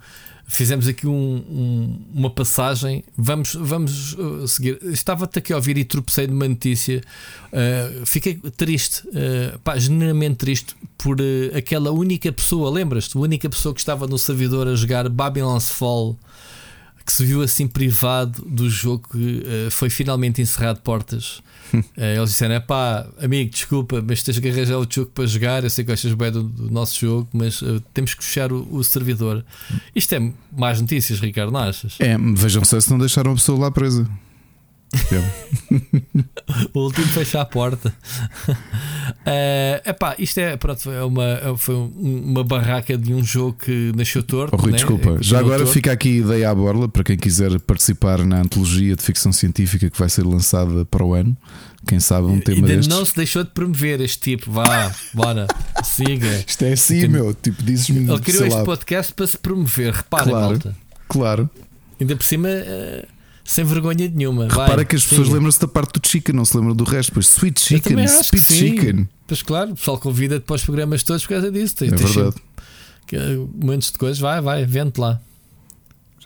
Fizemos 0.48 0.88
aqui 0.88 1.08
um- 1.08 1.12
um- 1.50 2.02
uma 2.14 2.30
passagem. 2.30 3.04
Vamos, 3.18 3.56
vamos 3.56 4.14
uh, 4.14 4.48
seguir. 4.48 4.78
Estava-te 4.84 5.40
aqui 5.40 5.52
a 5.52 5.56
ouvir 5.56 5.76
e 5.76 5.84
tropecei 5.84 6.28
numa 6.28 6.48
notícia. 6.48 7.02
Uh, 7.52 8.06
fiquei 8.06 8.36
triste, 8.56 9.02
uh, 9.08 9.58
pá, 9.64 9.76
genuinamente 9.78 10.36
triste, 10.36 10.76
por 11.00 11.20
uh, 11.20 11.58
aquela 11.58 11.92
única 11.92 12.32
pessoa. 12.32 12.70
Lembras-te? 12.70 13.18
A 13.18 13.22
única 13.22 13.50
pessoa 13.50 13.74
que 13.74 13.80
estava 13.80 14.06
no 14.06 14.20
servidor 14.20 14.68
a 14.68 14.76
jogar 14.76 15.10
Babylon's 15.10 15.70
Fall 15.72 16.16
que 17.06 17.14
se 17.14 17.24
viu 17.24 17.42
assim 17.42 17.68
privado 17.68 18.42
do 18.46 18.70
jogo 18.70 19.08
que 19.12 19.44
eh, 19.46 19.70
foi 19.70 19.90
finalmente 19.90 20.42
encerrado 20.42 20.82
portas. 20.82 21.42
Eh, 21.98 22.16
eles 22.16 22.30
disseram: 22.30 22.62
pá, 22.62 23.06
amigo, 23.22 23.52
desculpa, 23.52 24.02
mas 24.06 24.24
tens 24.24 24.40
que 24.40 24.48
arranjar 24.48 24.78
outro 24.78 25.02
jogo 25.02 25.12
para 25.14 25.26
jogar. 25.26 25.64
Eu 25.64 25.70
sei 25.70 25.84
que 25.84 25.92
gostas 25.92 26.14
bem 26.14 26.32
do, 26.32 26.44
do 26.44 26.72
nosso 26.72 26.98
jogo, 27.00 27.28
mas 27.34 27.62
eh, 27.62 27.82
temos 27.94 28.14
que 28.14 28.24
fechar 28.24 28.52
o, 28.52 28.68
o 28.72 28.84
servidor. 28.84 29.44
Isto 29.94 30.16
é 30.16 30.32
mais 30.56 30.80
notícias, 30.80 31.20
Ricardo, 31.20 31.52
não 31.52 31.60
achas? 31.60 31.98
É, 32.00 32.18
vejam 32.18 32.64
só 32.64 32.80
se 32.80 32.90
não 32.90 32.98
deixaram 32.98 33.32
a 33.32 33.36
pessoa 33.36 33.60
lá 33.60 33.72
presa. 33.72 34.08
O 36.74 36.80
último 36.82 37.08
fecha 37.08 37.42
a 37.42 37.46
porta. 37.46 37.94
É 39.26 39.82
epá, 39.90 40.16
isto 40.20 40.40
é, 40.40 40.56
pronto, 40.58 40.90
é 40.92 41.04
uma, 41.04 41.58
foi 41.58 41.76
um- 41.76 42.22
uma 42.32 42.44
barraca 42.44 42.98
de 42.98 43.14
um 43.14 43.24
jogo 43.24 43.54
que 43.54 43.92
nasceu 43.96 44.22
torto. 44.24 44.56
Oh, 44.56 44.62
Rui, 44.62 44.72
né? 44.72 44.78
desculpa. 44.78 45.18
Já 45.22 45.40
agora 45.40 45.60
torto. 45.60 45.74
fica 45.74 45.92
aqui 45.92 46.10
a 46.10 46.22
ideia 46.26 46.50
à 46.52 46.56
borla 46.56 46.88
para 46.88 47.04
quem 47.04 47.18
quiser 47.18 47.60
participar 47.62 48.20
na 48.26 48.42
antologia 48.42 48.96
de 48.96 49.02
ficção 49.04 49.32
científica 49.32 49.90
que 49.90 49.98
vai 49.98 50.10
ser 50.10 50.24
lançada 50.26 50.86
para 50.86 51.04
o 51.04 51.14
ano. 51.14 51.36
Quem 51.88 52.00
sabe 52.00 52.28
um 52.28 52.40
tema 52.40 52.58
Ainda 52.60 52.68
destes. 52.76 52.88
não 52.88 53.06
se 53.06 53.16
deixou 53.16 53.44
de 53.44 53.50
promover 53.52 54.02
este 54.02 54.20
tipo. 54.20 54.52
Vá, 54.52 54.92
bora, 55.14 55.48
siga. 55.84 56.44
Isto 56.48 56.64
é 56.66 56.74
assim, 56.74 56.98
Entendi. 56.98 57.14
meu. 57.14 57.34
Tipo, 57.34 57.62
dizes-me. 57.64 58.08
Ele 58.10 58.20
criou 58.20 58.46
este 58.46 58.58
lá, 58.58 58.64
podcast 58.64 59.14
para 59.14 59.28
se 59.28 59.38
promover. 59.38 59.94
Reparem, 59.94 60.30
Claro. 60.30 60.50
malta. 60.50 60.76
Claro. 61.08 61.50
Ainda 62.00 62.16
por 62.16 62.24
cima, 62.26 62.50
eh, 62.50 63.06
sem 63.46 63.64
vergonha 63.64 64.12
nenhuma. 64.14 64.46
Repara 64.48 64.76
Vai, 64.78 64.86
que 64.86 64.96
as 64.96 65.06
pessoas 65.06 65.30
lembram-se 65.30 65.60
da 65.62 65.68
parte 65.68 66.00
do 66.00 66.06
chicken, 66.08 66.36
não 66.36 66.44
se 66.44 66.58
lembram 66.58 66.76
do 66.76 66.84
resto. 66.84 67.12
Pois 67.14 67.28
sweet 67.28 67.62
chicken, 67.62 68.04
sweet 68.06 68.42
chicken. 68.44 69.10
Pois 69.28 69.42
claro, 69.42 69.72
o 69.72 69.76
pessoal 69.76 69.98
convida-te 70.00 70.44
para 70.44 70.56
os 70.56 70.64
programas 70.66 71.04
todos 71.04 71.24
por 71.24 71.30
causa 71.30 71.52
disso. 71.52 71.76
É 71.84 71.90
tens 71.90 72.02
verdade. 72.14 72.36
eh, 73.14 73.38
montes 73.64 73.92
de 73.92 73.98
coisas. 73.98 74.20
Vai, 74.20 74.42
vai, 74.42 74.66
vende 74.66 75.00
lá. 75.00 75.22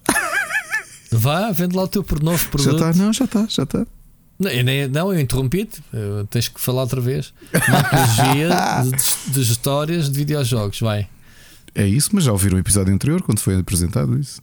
Vá, 1.12 1.52
vende 1.52 1.76
lá 1.76 1.84
o 1.84 1.88
teu 1.88 2.06
novo 2.22 2.38
Já 2.38 2.50
produto. 2.50 2.76
está, 2.76 2.94
não, 2.94 3.12
já 3.14 3.26
está, 3.26 3.46
já 3.50 3.64
está. 3.64 3.86
Não, 4.40 4.50
eu, 4.50 4.64
nem- 4.64 4.88
não, 4.88 5.14
eu 5.14 5.20
interrompi-te. 5.20 5.82
Tens 6.30 6.48
que 6.48 6.62
falar 6.62 6.84
outra 6.84 7.02
vez. 7.02 7.34
Uma 7.68 7.80
apologia 7.80 8.50
de, 9.28 9.34
de 9.34 9.42
histórias 9.42 10.10
de 10.10 10.18
videojogos. 10.18 10.80
Vai. 10.80 11.08
É 11.76 11.86
isso, 11.86 12.12
mas 12.14 12.24
já 12.24 12.32
ouviram 12.32 12.56
o 12.58 12.60
episódio 12.60 12.94
anterior 12.94 13.22
quando 13.22 13.40
foi 13.40 13.58
apresentado 13.60 14.18
isso. 14.20 14.42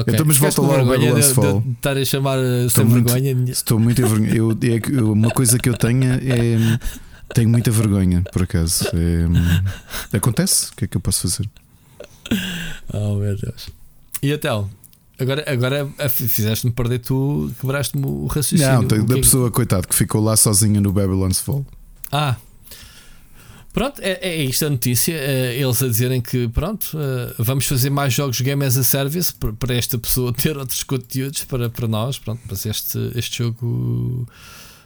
Ok. 0.00 0.14
Então, 0.14 0.26
mas 0.26 0.36
volta 0.36 0.60
lá 0.62 0.78
ao 0.80 0.86
Babylon's 0.86 1.28
de- 1.28 1.34
Fall. 1.34 1.60
de 1.60 1.70
estar 1.72 1.96
a 1.96 2.04
chamar 2.04 2.38
eh, 2.38 2.68
sem 2.68 2.84
muito- 2.84 3.10
vergonha. 3.12 3.50
Estou 3.50 3.78
muito 3.78 4.00
envergonhado. 4.02 4.36
Eu, 4.36 4.50
é 4.52 4.80
eu- 5.00 5.12
uma 5.12 5.30
coisa 5.30 5.58
que 5.58 5.68
eu 5.68 5.76
tenho 5.76 6.04
é. 6.04 6.78
Tenho 7.34 7.48
muita 7.48 7.70
vergonha, 7.72 8.22
por 8.32 8.42
acaso. 8.42 8.84
É, 10.12 10.16
acontece? 10.16 10.70
O 10.72 10.76
que 10.76 10.84
é 10.84 10.88
que 10.88 10.96
eu 10.96 11.00
posso 11.00 11.22
fazer? 11.22 11.48
Oh 12.92 13.16
meu 13.16 13.36
Deus. 13.36 13.68
E 14.22 14.30
então? 14.32 14.68
Agora, 15.18 15.44
agora 15.46 15.88
eh, 15.98 16.08
fizeste-me 16.08 16.72
perder 16.72 16.98
tu, 17.00 17.50
quebraste-me 17.60 18.04
o 18.06 18.26
raciocínio. 18.26 18.82
Não, 18.82 18.84
da 18.86 19.14
é 19.16 19.20
pessoa, 19.20 19.50
coitado, 19.50 19.88
que 19.88 19.94
ficou 19.94 20.22
lá 20.22 20.36
sozinha 20.36 20.80
no 20.80 20.92
Babylon's 20.92 21.40
Fall. 21.40 21.64
Ah. 22.12 22.36
Pronto, 23.76 24.00
é, 24.00 24.12
é 24.22 24.42
isto 24.42 24.64
a 24.64 24.70
notícia. 24.70 25.12
eh, 25.12 25.60
Eles 25.60 25.82
a 25.82 25.86
dizerem 25.86 26.22
que, 26.22 26.48
pronto, 26.48 26.96
eh, 26.98 27.34
vamos 27.38 27.66
fazer 27.66 27.90
mais 27.90 28.14
jogos 28.14 28.40
Game 28.40 28.64
as 28.64 28.74
a 28.78 28.82
Service 28.82 29.34
para- 29.34 29.74
esta 29.74 29.98
pessoa 29.98 30.32
ter 30.34 30.56
outros 30.56 30.82
conteúdos 30.82 31.44
para, 31.44 31.68
para 31.68 31.86
nós. 31.86 32.18
Pronto, 32.18 32.40
mas 32.48 32.64
este, 32.64 32.98
este 33.14 33.36
jogo 33.44 34.26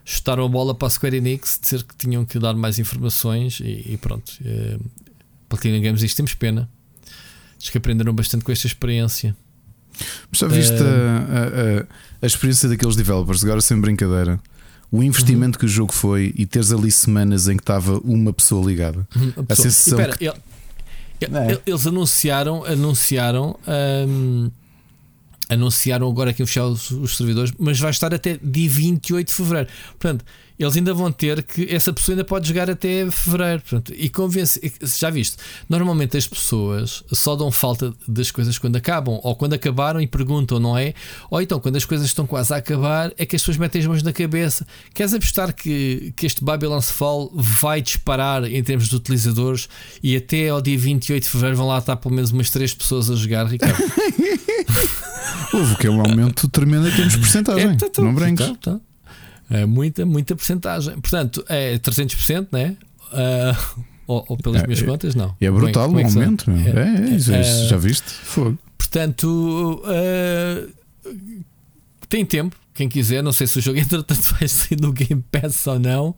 chutaram 0.04 0.44
a 0.44 0.48
bola 0.48 0.74
para 0.74 0.88
a 0.88 0.90
Square 0.90 1.16
Enix, 1.18 1.60
dizer 1.62 1.84
que 1.84 1.94
tinham 1.96 2.24
que 2.24 2.36
dar 2.40 2.54
mais 2.54 2.80
informações 2.80 3.60
e, 3.60 3.92
e 3.92 3.96
pronto. 3.96 4.32
eh, 4.44 4.76
Platinum 5.48 5.80
Games, 5.80 6.02
isto 6.02 6.16
temos 6.16 6.34
pena. 6.34 6.68
Diz 7.60 7.70
que 7.70 7.78
aprenderam 7.78 8.12
bastante 8.12 8.44
com 8.44 8.50
esta 8.50 8.66
experiência. 8.66 9.36
Mas 10.32 10.40
já 10.40 10.48
viste 10.48 10.82
a, 10.82 11.82
a- 11.82 11.86
a 12.22 12.26
experiência 12.26 12.68
daqueles 12.68 12.96
developers, 12.96 13.44
agora 13.44 13.60
sem 13.60 13.80
brincadeira, 13.80 14.40
o 14.92 15.02
investimento 15.02 15.56
Uhum. 15.56 15.60
que 15.60 15.64
o 15.66 15.68
jogo 15.68 15.92
foi 15.92 16.32
e 16.36 16.44
teres 16.46 16.72
ali 16.72 16.90
semanas 16.90 17.48
em 17.48 17.56
que 17.56 17.62
estava 17.62 17.98
uma 17.98 18.32
pessoa 18.32 18.64
ligada. 18.66 19.06
A 19.36 19.42
pessoa- 19.42 19.70
sensação 19.70 19.98
E 19.98 20.02
pera, 20.02 20.16
ele- 20.20 20.32
ele- 21.20 21.52
É. 21.52 21.60
Eles 21.66 21.86
anunciaram, 21.86 22.64
anunciaram, 22.64 23.58
hum, 24.08 24.50
anunciaram 25.48 26.08
agora 26.08 26.32
que 26.32 26.42
iam 26.42 26.46
fechar 26.46 26.64
os, 26.66 26.90
os 26.90 27.16
servidores, 27.16 27.52
mas 27.58 27.78
vai 27.78 27.90
estar 27.90 28.14
até 28.14 28.38
dia 28.42 28.68
28 28.70 29.28
de 29.28 29.34
fevereiro. 29.34 29.68
Portanto, 29.98 30.24
eles 30.60 30.76
ainda 30.76 30.92
vão 30.92 31.10
ter 31.10 31.42
que 31.42 31.74
essa 31.74 31.90
pessoa 31.90 32.12
ainda 32.12 32.24
pode 32.24 32.46
jogar 32.46 32.68
até 32.68 33.10
fevereiro. 33.10 33.62
Portanto, 33.62 33.94
e 33.96 34.10
convence, 34.10 34.60
já 34.98 35.08
viste, 35.08 35.38
normalmente 35.66 36.18
as 36.18 36.26
pessoas 36.26 37.02
só 37.10 37.34
dão 37.34 37.50
falta 37.50 37.94
das 38.06 38.30
coisas 38.30 38.58
quando 38.58 38.76
acabam, 38.76 39.18
ou 39.22 39.34
quando 39.34 39.54
acabaram 39.54 40.02
e 40.02 40.06
perguntam, 40.06 40.60
não 40.60 40.76
é? 40.76 40.92
Ou 41.30 41.40
então, 41.40 41.58
quando 41.58 41.76
as 41.76 41.86
coisas 41.86 42.06
estão 42.06 42.26
quase 42.26 42.52
a 42.52 42.58
acabar, 42.58 43.10
é 43.16 43.24
que 43.24 43.34
as 43.34 43.40
pessoas 43.40 43.56
metem 43.56 43.80
as 43.80 43.86
mãos 43.86 44.02
na 44.02 44.12
cabeça. 44.12 44.66
Queres 44.92 45.14
apostar 45.14 45.54
que, 45.54 46.12
que 46.14 46.26
este 46.26 46.44
Babylon's 46.44 46.90
Fall 46.90 47.32
vai 47.34 47.80
disparar 47.80 48.44
em 48.44 48.62
termos 48.62 48.88
de 48.88 48.96
utilizadores 48.96 49.66
e 50.02 50.14
até 50.14 50.50
ao 50.50 50.60
dia 50.60 50.78
28 50.78 51.22
de 51.22 51.28
fevereiro 51.30 51.56
vão 51.56 51.68
lá 51.68 51.78
estar 51.78 51.96
pelo 51.96 52.14
menos 52.14 52.32
umas 52.32 52.50
3 52.50 52.74
pessoas 52.74 53.10
a 53.10 53.16
jogar, 53.16 53.46
Ricardo? 53.46 53.78
Houve 55.54 55.76
que 55.76 55.86
é 55.86 55.90
um 55.90 56.00
aumento 56.02 56.48
tremendo 56.48 56.86
em 56.86 56.92
termos 56.92 57.14
de 57.14 57.18
porcentagem. 57.18 57.76
tá, 57.78 57.88
tá, 57.88 58.02
não 58.02 58.14
brinques. 58.14 58.46
tá, 58.46 58.72
tá. 58.72 58.80
É 59.50 59.66
muita, 59.66 60.06
muita 60.06 60.34
porcentagem. 60.36 60.98
Portanto, 61.00 61.44
é 61.48 61.76
300%, 61.78 62.48
né? 62.52 62.76
Ah, 63.12 63.56
ou, 64.06 64.24
ou 64.28 64.36
pelas 64.36 64.62
É, 64.62 64.66
minhas 64.66 64.82
é- 64.82 64.86
contas, 64.86 65.14
não. 65.14 65.34
É 65.40 65.46
Como 65.48 65.58
brutal 65.60 65.88
como 65.88 66.00
o 66.00 66.04
aumento. 66.06 66.48
meu. 66.50 66.78
É, 66.78 66.86
É, 66.86 67.10
é, 67.12 67.16
isso, 67.16 67.32
é 67.32 67.40
isso. 67.40 67.64
é, 67.64 67.68
já 67.68 67.76
viste? 67.76 68.08
Fogo. 68.10 68.56
Portanto, 68.78 69.82
ah, 69.84 70.68
tem 72.08 72.24
tempo. 72.24 72.56
Quem 72.74 72.88
quiser, 72.88 73.22
não 73.22 73.32
sei 73.32 73.46
se 73.46 73.58
o 73.58 73.62
jogo 73.62 73.78
entretanto 73.80 74.34
vai 74.38 74.48
sair 74.48 74.80
no 74.80 74.92
Game 74.92 75.22
Pass 75.30 75.66
ou 75.66 75.78
não. 75.78 76.14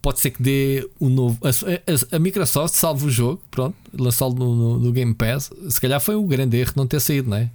Pode 0.00 0.20
ser 0.20 0.30
que 0.30 0.42
dê 0.42 0.88
um 1.00 1.08
novo. 1.08 1.38
A, 1.44 1.48
a- 1.50 2.16
a 2.16 2.18
Microsoft 2.18 2.74
salva 2.74 3.04
o 3.04 3.10
jogo, 3.10 3.42
pronto, 3.50 3.76
lançá-lo 3.92 4.34
no, 4.34 4.54
no- 4.54 4.78
no 4.78 4.92
Game 4.92 5.12
Pass. 5.14 5.50
Se 5.68 5.80
calhar 5.80 6.00
foi 6.00 6.16
um 6.16 6.26
grande 6.26 6.56
erro 6.56 6.72
não 6.76 6.86
ter 6.86 7.00
saído, 7.00 7.28
não 7.28 7.36
é? 7.36 7.50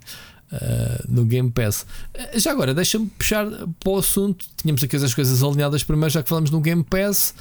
Ah, 0.53 1.03
no 1.09 1.25
Game 1.25 1.49
Pass. 1.49 1.85
Ah, 2.17 2.37
já 2.37 2.51
agora, 2.51 2.73
deixa-me 2.73 3.07
puxar 3.07 3.45
para 3.79 3.89
o 3.91 3.97
assunto. 3.97 4.45
Tínhamos 4.55 4.83
aqui 4.83 4.95
as 4.95 5.13
coisas 5.13 5.41
alinhadas 5.41 5.83
primeiro, 5.83 6.11
já 6.11 6.21
que 6.21 6.29
falamos 6.29 6.51
no 6.51 6.61
Game 6.61 6.83
Pass. 6.83 7.33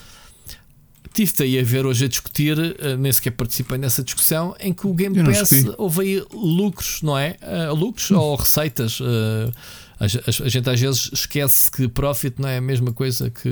Tive-te 1.13 1.43
aí 1.43 1.59
a 1.59 1.63
ver 1.63 1.85
hoje 1.85 2.07
a 2.07 2.09
discutir, 2.09 2.57
ah, 2.81 2.97
nem 2.97 3.13
sequer 3.13 3.33
participei 3.33 3.77
nessa 3.77 4.03
discussão, 4.03 4.57
em 4.59 4.73
que 4.73 4.87
o 4.87 4.95
Game 4.95 5.19
Eu 5.19 5.25
Pass 5.27 5.51
houve 5.77 6.01
aí 6.01 6.25
lucros, 6.33 7.03
não 7.03 7.19
é? 7.19 7.37
Lucros 7.77 8.11
ou 8.13 8.35
receitas. 8.37 8.99
ah, 9.03 9.53
a, 10.01 10.05
a- 10.07 10.45
a 10.47 10.49
gente 10.49 10.71
às 10.71 10.81
vezes 10.81 11.11
esquece 11.13 11.71
que 11.71 11.87
profit 11.87 12.41
não 12.41 12.49
é 12.49 12.57
a 12.57 12.61
mesma 12.63 12.93
coisa 12.93 13.29
que. 13.29 13.49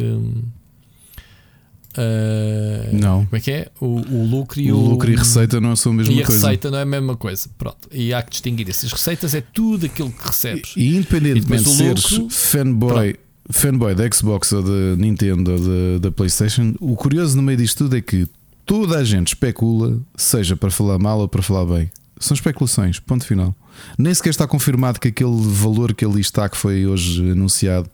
Ah, 1.97 2.89
Não. 2.93 3.25
Como 3.27 3.37
é 3.37 3.41
que 3.41 3.51
é? 3.51 3.69
O, 3.81 3.87
o 3.87 4.27
lucro 4.27 4.61
e 4.61 4.71
O 4.73 4.77
o, 4.77 4.89
lucro 4.91 5.11
e 5.11 5.17
receita 5.17 5.61
não 5.61 5.75
são 5.77 5.93
a 5.93 5.95
mesma 5.97 6.13
e 6.15 6.23
a 6.23 6.27
coisa. 6.27 6.41
receita 6.47 6.71
não 6.71 6.79
é 6.79 6.83
a 6.83 6.87
mesma 6.87 7.17
coisa. 7.17 7.49
Pronto. 7.59 7.89
E 7.93 8.13
há 8.15 8.23
que 8.23 8.31
distinguir 8.31 8.69
isso. 8.69 8.87
As 8.87 8.93
receitas 8.93 9.35
é 9.35 9.41
tudo 9.41 9.87
aquilo 9.87 10.11
que 10.11 10.27
recebes. 10.27 10.73
E, 10.77 10.81
e 10.83 10.97
independentemente 10.97 11.65
de 11.65 11.71
seres 11.71 12.11
lucro- 12.11 12.31
fanboy, 12.31 13.17
fanboy 13.51 13.95
da 13.95 14.11
Xbox 14.11 14.53
ou 14.53 14.63
da 14.63 14.97
Nintendo 14.97 15.53
ou 15.53 15.59
da, 15.59 15.99
da 16.09 16.11
PlayStation, 16.13 16.75
o 16.81 16.95
curioso 16.97 17.37
no 17.37 17.43
meio 17.43 17.59
disto 17.59 17.79
tudo 17.85 17.97
é 17.97 18.01
que 18.01 18.27
toda 18.65 18.99
a 18.99 19.05
gente 19.05 19.29
especula, 19.29 19.99
seja 20.17 20.57
para 20.57 20.71
falar 20.71 20.99
mal 20.99 21.19
ou 21.21 21.29
para 21.29 21.43
falar 21.43 21.65
bem. 21.67 21.91
São 22.19 22.35
especulações, 22.35 23.01
ponto 23.01 23.25
final. 23.25 23.55
Nem 23.99 24.13
sequer 24.13 24.29
está 24.31 24.47
confirmado 24.47 25.01
que 25.01 25.09
aquele 25.09 25.41
valor 25.41 25.95
que 25.95 26.05
ali 26.05 26.21
está, 26.21 26.49
que 26.51 26.57
foi 26.57 26.87
hoje 26.87 27.31
anunciado, 27.31 27.89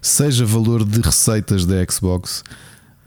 seja 0.00 0.46
valor 0.46 0.84
de 0.86 1.00
receitas 1.02 1.66
da 1.66 1.74
Xbox. 1.84 2.42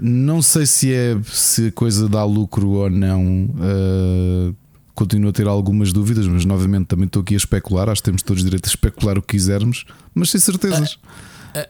Não 0.02 0.42
sei 0.42 0.66
se 0.66 0.92
é 0.94 1.16
se 1.32 1.68
a 1.68 1.72
coisa 1.72 2.10
dá 2.10 2.24
lucro 2.26 2.68
ou 2.70 2.90
não. 2.90 3.46
uh, 3.46 4.56
continuo 4.96 5.30
a 5.30 5.34
ter 5.34 5.48
algumas 5.48 5.94
dúvidas, 5.94 6.28
mas 6.28 6.44
novamente 6.46 6.88
também 6.88 7.06
estou 7.06 7.22
aqui 7.22 7.34
a 7.34 7.38
especular. 7.38 7.88
Acho 7.90 8.02
que 8.02 8.06
temos 8.06 8.22
todos 8.22 8.44
direito 8.44 8.66
a 8.66 8.70
especular 8.70 9.18
o 9.18 9.22
que 9.22 9.30
quisermos, 9.38 9.86
mas 10.14 10.30
sem 10.30 10.40
certezas. 10.42 10.98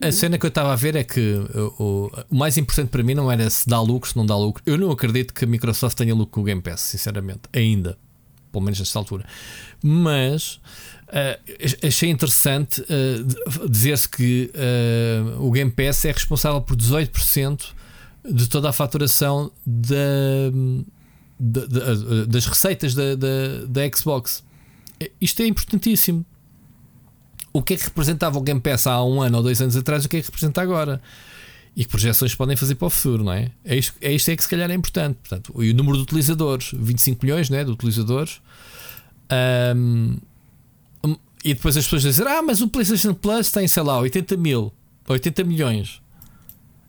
A, 0.01 0.07
a 0.07 0.11
cena 0.11 0.37
que 0.37 0.45
eu 0.45 0.49
estava 0.49 0.71
a 0.73 0.75
ver 0.75 0.95
é 0.95 1.03
que 1.03 1.35
o, 1.79 1.83
o- 1.83 2.11
mais 2.35 2.57
importante 2.57 2.89
para 2.89 3.01
mim 3.03 3.13
não 3.13 3.31
era 3.31 3.49
se 3.49 3.67
dá 3.67 3.79
lucro, 3.81 4.09
se 4.09 4.15
não 4.17 4.25
dá 4.25 4.35
lucro. 4.37 4.61
Eu 4.65 4.77
não 4.77 4.91
acredito 4.91 5.33
que 5.33 5.43
a 5.45 5.47
Microsoft 5.47 5.97
tenha 5.97 6.13
lucro 6.13 6.31
com 6.31 6.41
o 6.41 6.43
Game 6.43 6.61
Pass, 6.61 6.81
sinceramente, 6.81 7.41
ainda. 7.53 7.97
pelo 8.51 8.63
menos 8.63 8.79
nesta 8.79 8.99
altura. 8.99 9.25
Mas 9.83 10.59
uh, 11.07 11.87
achei 11.87 12.09
interessante 12.09 12.81
uh, 12.81 13.67
dizer-se 13.69 14.07
que 14.09 14.51
uh, 14.55 15.43
o 15.45 15.51
Game 15.51 15.71
Pass 15.71 16.05
é 16.05 16.11
responsável 16.11 16.61
por 16.61 16.75
18% 16.75 17.61
de 18.23 18.47
toda 18.47 18.69
a 18.69 18.73
faturação 18.73 19.51
da, 19.65 19.95
da, 21.39 21.65
da, 21.65 22.25
das 22.27 22.45
receitas 22.45 22.93
da, 22.93 23.15
da 23.15 23.97
Xbox. 23.97 24.43
Isto 25.19 25.41
é 25.41 25.47
importantíssimo. 25.47 26.25
O 27.53 27.61
que 27.61 27.73
é 27.73 27.77
que 27.77 27.83
representava 27.83 28.37
o 28.37 28.41
Game 28.41 28.61
Pass 28.61 28.87
há 28.87 29.03
um 29.03 29.21
ano 29.21 29.37
ou 29.37 29.43
dois 29.43 29.61
anos 29.61 29.75
atrás? 29.75 30.05
O 30.05 30.09
que 30.09 30.17
é 30.17 30.21
que 30.21 30.27
representa 30.27 30.61
agora? 30.61 31.01
e 31.75 31.85
que 31.85 31.89
projeções 31.89 32.35
podem 32.35 32.57
fazer 32.57 32.75
para 32.75 32.87
o 32.87 32.89
futuro, 32.89 33.23
não 33.23 33.31
é? 33.31 33.49
É 33.63 33.75
isto, 33.75 33.93
é 34.01 34.11
isto 34.11 34.29
é 34.29 34.35
que 34.35 34.43
se 34.43 34.49
calhar 34.49 34.69
é 34.69 34.73
importante. 34.73 35.17
Portanto, 35.17 35.53
e 35.63 35.71
o 35.71 35.73
número 35.73 35.97
de 35.97 36.03
utilizadores, 36.03 36.71
25 36.73 37.25
milhões 37.25 37.49
né, 37.49 37.63
de 37.63 37.71
utilizadores. 37.71 38.41
Um, 39.75 40.17
e 41.43 41.53
depois 41.53 41.77
as 41.77 41.85
pessoas 41.85 42.01
dizem: 42.01 42.27
Ah, 42.27 42.41
mas 42.41 42.61
o 42.61 42.67
PlayStation 42.67 43.13
Plus 43.13 43.51
tem, 43.51 43.67
sei 43.67 43.83
lá, 43.83 43.99
80 43.99 44.35
mil, 44.37 44.73
80 45.07 45.43
milhões. 45.43 46.00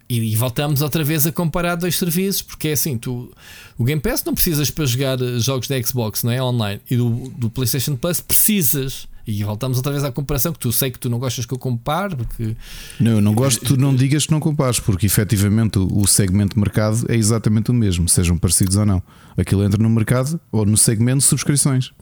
E, 0.09 0.19
e, 0.33 0.37
voltamos 0.37 0.83
outra 0.83 1.03
vez 1.03 1.27
a 1.27 1.33
comparar 1.33 1.77
dois 1.77 1.97
serviços, 1.97 2.43
porque 2.43 2.69
é 2.69 2.73
assim: 2.73 2.99
tu, 2.99 3.33
o 3.79 3.85
Game 3.85 4.01
Pass 4.01 4.23
não 4.25 4.35
precisas 4.35 4.71
para 4.71 4.85
jogar 4.85 5.19
jogos 5.39 5.69
da 5.69 5.81
Xbox, 5.83 6.23
não 6.23 6.33
é? 6.33 6.43
Online. 6.43 6.81
E 6.91 6.97
do, 6.97 7.33
do 7.37 7.51
PlayStation 7.51 7.97
Plus 7.97 8.21
precisas. 8.21 9.09
E 9.25 9.45
voltamos 9.45 9.77
outra 9.77 9.93
vez 9.93 10.03
à 10.03 10.11
comparação 10.11 10.53
que 10.53 10.59
tu 10.59 10.73
sei 10.73 10.91
que 10.91 10.99
tu 10.99 11.09
não 11.09 11.19
gostas 11.19 11.47
que 11.47 11.55
eu 11.55 11.59
compare. 11.59 12.17
Porque... 12.17 12.57
Não, 12.99 13.13
eu 13.13 13.21
não 13.21 13.35
gosto 13.35 13.61
que 13.61 13.67
tu 13.67 13.77
não 13.77 13.95
digas 13.95 14.27
que 14.27 14.33
não 14.33 14.41
compares, 14.41 14.81
porque 14.81 15.07
efetivamente 15.07 15.79
o 15.79 16.07
segmento 16.09 16.55
de 16.55 16.61
mercado 16.61 17.07
é 17.09 17.15
exatamente 17.15 17.71
o 17.71 17.75
mesmo, 17.75 18.09
sejam 18.09 18.37
parecidos 18.37 18.77
ou 18.77 18.85
não. 18.85 19.01
Aquilo 19.37 19.63
entra 19.65 19.81
no 19.81 19.89
mercado 19.89 20.41
ou 20.51 20.67
no 20.67 20.77
segmento 20.77 21.19
de 21.19 21.25
subscrições. 21.25 21.93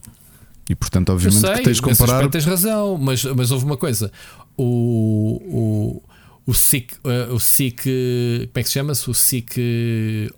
E 0.70 0.74
portanto, 0.74 1.10
obviamente, 1.10 1.40
sei, 1.40 1.54
que 1.56 1.62
tens 1.64 1.76
de 1.76 1.82
comparar. 1.82 2.28
Tens 2.28 2.44
razão, 2.44 2.96
mas, 2.96 3.24
mas 3.24 3.50
houve 3.50 3.64
uma 3.64 3.76
coisa: 3.76 4.10
o, 4.56 5.42
o, 5.44 6.02
o 6.50 6.54
SIC, 6.54 6.94
uh, 7.04 7.34
o 7.34 7.40
SIC, 7.40 7.82
como 7.82 8.50
é 8.54 8.62
que 8.62 8.64
se 8.64 8.72
chama-se? 8.72 9.10
O 9.10 9.14
SIC 9.14 10.30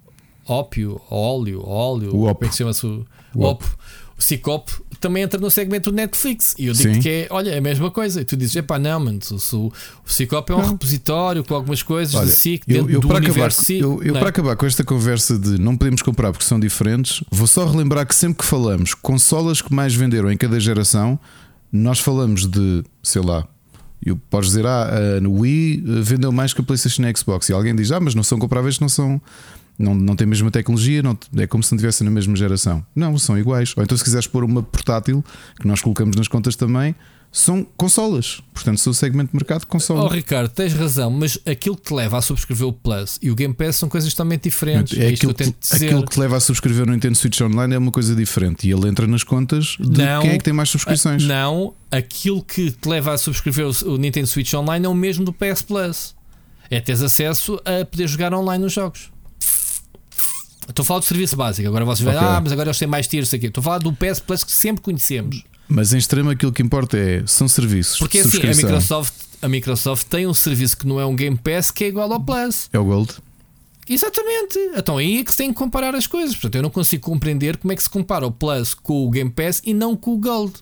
ópio, 0.47 1.01
óleo, 1.11 1.63
óleo, 1.67 2.09
o 2.09 2.35
como 2.35 2.39
é 2.43 2.49
que 2.49 2.53
se 2.53 2.59
chama-se? 2.59 2.87
O, 2.87 3.07
o 3.35 3.45
OP. 3.45 3.65
O 4.19 4.23
Cicop 4.23 4.71
também 5.01 5.25
entra 5.25 5.41
no 5.41 5.51
segmento 5.51 5.91
do 5.91 5.97
Netflix. 5.97 6.55
E 6.57 6.67
eu 6.67 6.75
digo 6.75 7.01
que 7.01 7.09
é, 7.09 7.27
olha, 7.29 7.51
é 7.51 7.59
a 7.59 7.61
mesma 7.61 7.91
coisa. 7.91 8.21
E 8.21 8.25
tu 8.25 8.37
dizes, 8.37 8.55
epá, 8.55 8.79
não, 8.79 9.01
mano, 9.01 9.19
o, 9.31 9.57
o, 9.57 9.73
Cicop 10.07 10.53
é 10.53 10.55
um 10.55 10.59
não. 10.59 10.71
repositório 10.71 11.43
com 11.43 11.55
algumas 11.55 11.83
coisas 11.83 12.15
olha, 12.15 12.27
do 12.27 12.31
SIC 12.31 12.65
dentro 12.65 12.89
eu, 12.89 12.95
eu 12.95 13.01
do 13.01 13.09
para 13.09 13.19
acabar, 13.19 13.51
SIC. 13.51 13.81
Eu, 13.81 14.01
eu 14.03 14.13
para 14.13 14.29
acabar 14.29 14.55
com 14.55 14.65
esta 14.65 14.85
conversa 14.85 15.37
de 15.37 15.59
não 15.59 15.77
podemos 15.77 16.03
comprar 16.03 16.31
porque 16.31 16.45
são 16.45 16.61
diferentes, 16.61 17.25
vou 17.33 17.49
só 17.49 17.67
relembrar 17.67 18.07
que 18.07 18.15
sempre 18.15 18.39
que 18.39 18.45
falamos 18.45 18.95
consolas 18.95 19.61
que 19.61 19.75
mais 19.75 19.93
venderam 19.93 20.31
em 20.31 20.37
cada 20.37 20.61
geração, 20.61 21.19
nós 21.73 21.99
falamos 21.99 22.47
de, 22.47 22.85
sei 23.03 23.23
lá, 23.23 23.49
eu 24.05 24.17
podes 24.17 24.51
dizer, 24.51 24.67
ah, 24.67 25.21
no 25.21 25.41
Wii 25.41 25.85
eh, 25.87 26.01
vendeu 26.03 26.33
mais 26.33 26.53
que 26.53 26.61
a 26.61 26.65
PlayStation 26.65 27.03
e 27.03 27.07
a 27.07 27.15
Xbox. 27.15 27.49
E 27.49 27.53
alguém 27.53 27.75
diz, 27.75 27.93
ah, 27.93 28.01
mas 28.01 28.15
não 28.15 28.23
são 28.23 28.39
comparáveis, 28.39 28.81
não 28.81 28.89
são 28.89 29.21
não, 29.79 29.95
não 29.95 30.15
tem 30.15 30.27
a 30.27 30.29
mesma 30.29 30.51
tecnologia, 30.51 31.03
não, 31.03 31.19
é 31.37 31.47
como 31.47 31.63
se 31.63 31.73
não 31.73 31.77
estivessem 31.77 32.05
na 32.05 32.11
mesma 32.11 32.37
geração. 32.37 32.85
Não, 32.95 33.17
são 33.19 33.39
iguais. 33.39 33.75
Ou 33.77 33.83
então, 33.83 33.97
se 33.97 34.05
quiseres 34.05 34.27
pôr 34.27 34.45
uma 34.45 34.63
portátil, 34.63 35.25
que 35.59 35.67
nós 35.67 35.81
colocamos 35.81 36.17
nas 36.17 36.29
contas 36.29 36.57
também, 36.57 36.95
são 37.33 37.67
consolas. 37.79 38.43
Portanto, 38.53 38.79
são 38.79 38.91
o 38.91 38.95
segmento 38.95 39.31
de 39.31 39.37
mercado 39.37 39.61
de 39.61 39.67
consolas. 39.67 40.05
Oh, 40.05 40.09
Ricardo, 40.09 40.51
tens 40.51 40.75
razão, 40.75 41.11
mas 41.11 41.39
aquilo 41.47 41.75
que 41.75 41.85
te 41.85 41.95
leva 41.95 42.19
a 42.19 42.23
subscrever 42.23 42.69
o 42.69 42.73
Plus 42.75 43.19
e 43.23 43.31
o 43.31 43.35
Game 43.35 43.55
Pass 43.55 43.77
são 43.77 43.89
coisas 43.89 44.13
totalmente 44.13 44.43
diferentes. 44.43 44.99
É, 44.99 45.07
é 45.07 45.09
aquilo, 45.09 45.33
que, 45.33 45.55
aquilo 45.73 46.05
que 46.05 46.11
te 46.11 46.21
leva 46.21 46.37
a 46.37 46.41
subscrever 46.41 46.85
no 46.85 46.93
Nintendo 46.93 47.17
Switch 47.17 47.41
Online 47.41 47.75
é 47.75 47.79
uma 47.79 47.91
coisa 47.91 48.15
diferente 48.15 48.69
e 48.69 48.73
ele 48.73 48.87
entra 48.87 49.07
nas 49.07 49.25
contas 49.25 49.79
de 49.81 50.05
não, 50.05 50.21
quem 50.21 50.33
é 50.33 50.39
que 50.39 50.45
tem 50.45 50.53
mais 50.53 50.69
subscrições. 50.69 51.25
Não, 51.25 51.75
aquilo 51.91 52.45
que 52.45 52.71
te 52.71 52.87
leva 52.87 53.15
a 53.15 53.19
subscrever 53.19 53.67
o 53.87 53.97
Nintendo 53.97 54.27
Switch 54.27 54.53
Online 54.53 54.85
é 54.85 54.89
o 54.89 54.95
mesmo 54.95 55.25
do 55.25 55.33
PS 55.33 55.63
Plus. 55.63 56.15
É 56.71 56.81
teres 56.81 57.03
acesso 57.03 57.59
a 57.65 57.85
poder 57.85 58.09
jogar 58.09 58.35
online 58.35 58.63
nos 58.63 58.75
jogos. 58.75 59.11
Estou 60.69 60.83
a 60.83 60.87
falar 60.87 61.01
do 61.01 61.07
serviço 61.07 61.37
básico. 61.37 61.67
Agora 61.67 61.85
vocês 61.85 62.07
okay. 62.07 62.19
ah, 62.19 62.41
mas 62.43 62.53
agora 62.53 62.69
eles 62.69 62.79
têm 62.79 62.89
mais 62.89 63.07
tiers 63.07 63.33
aqui. 63.33 63.47
Estou 63.47 63.61
a 63.63 63.65
falar 63.65 63.79
do 63.79 63.93
PS 63.93 64.21
Plus 64.21 64.45
que 64.45 64.53
sempre 64.53 64.83
conhecemos. 64.83 65.45
Mas 65.73 65.95
em 65.95 65.99
extremo 65.99 66.29
aquilo 66.31 66.53
que 66.53 66.63
importa 66.63 66.99
é 66.99 67.23
são 67.27 67.49
serviços. 67.49 67.99
Porque 67.99 68.19
assim, 68.19 68.43
a 68.43 68.55
Microsoft, 68.55 69.15
a 69.41 69.49
Microsoft 69.49 70.07
tem 70.07 70.27
um 70.27 70.35
serviço 70.35 70.77
que 70.77 70.87
não 70.87 71.01
é 71.01 71.07
um 71.07 71.17
Game 71.17 71.37
Pass 71.37 71.71
que 71.71 71.85
é 71.85 71.89
igual 71.89 72.13
ao 72.13 72.21
Plus. 72.21 72.69
É 72.73 72.79
o 72.79 72.85
Gold. 72.85 73.15
Exatamente. 73.89 74.59
Então 74.77 74.99
aí 74.99 75.19
é 75.19 75.25
que 75.25 75.31
se 75.31 75.37
tem 75.39 75.49
que 75.49 75.55
comparar 75.55 75.95
as 75.95 76.07
coisas. 76.07 76.35
Portanto, 76.35 76.57
eu 76.57 76.63
não 76.63 76.71
consigo 76.71 77.03
compreender 77.03 77.57
como 77.57 77.73
é 77.73 77.77
que 77.77 77.83
se 77.83 77.89
compara 77.89 78.27
o 78.27 78.31
Plus 78.31 78.75
com 78.75 79.07
o 79.07 79.11
Game 79.11 79.31
Pass 79.31 79.63
e 79.65 79.73
não 79.73 79.97
com 79.97 80.13
o 80.13 80.19
Gold. 80.19 80.53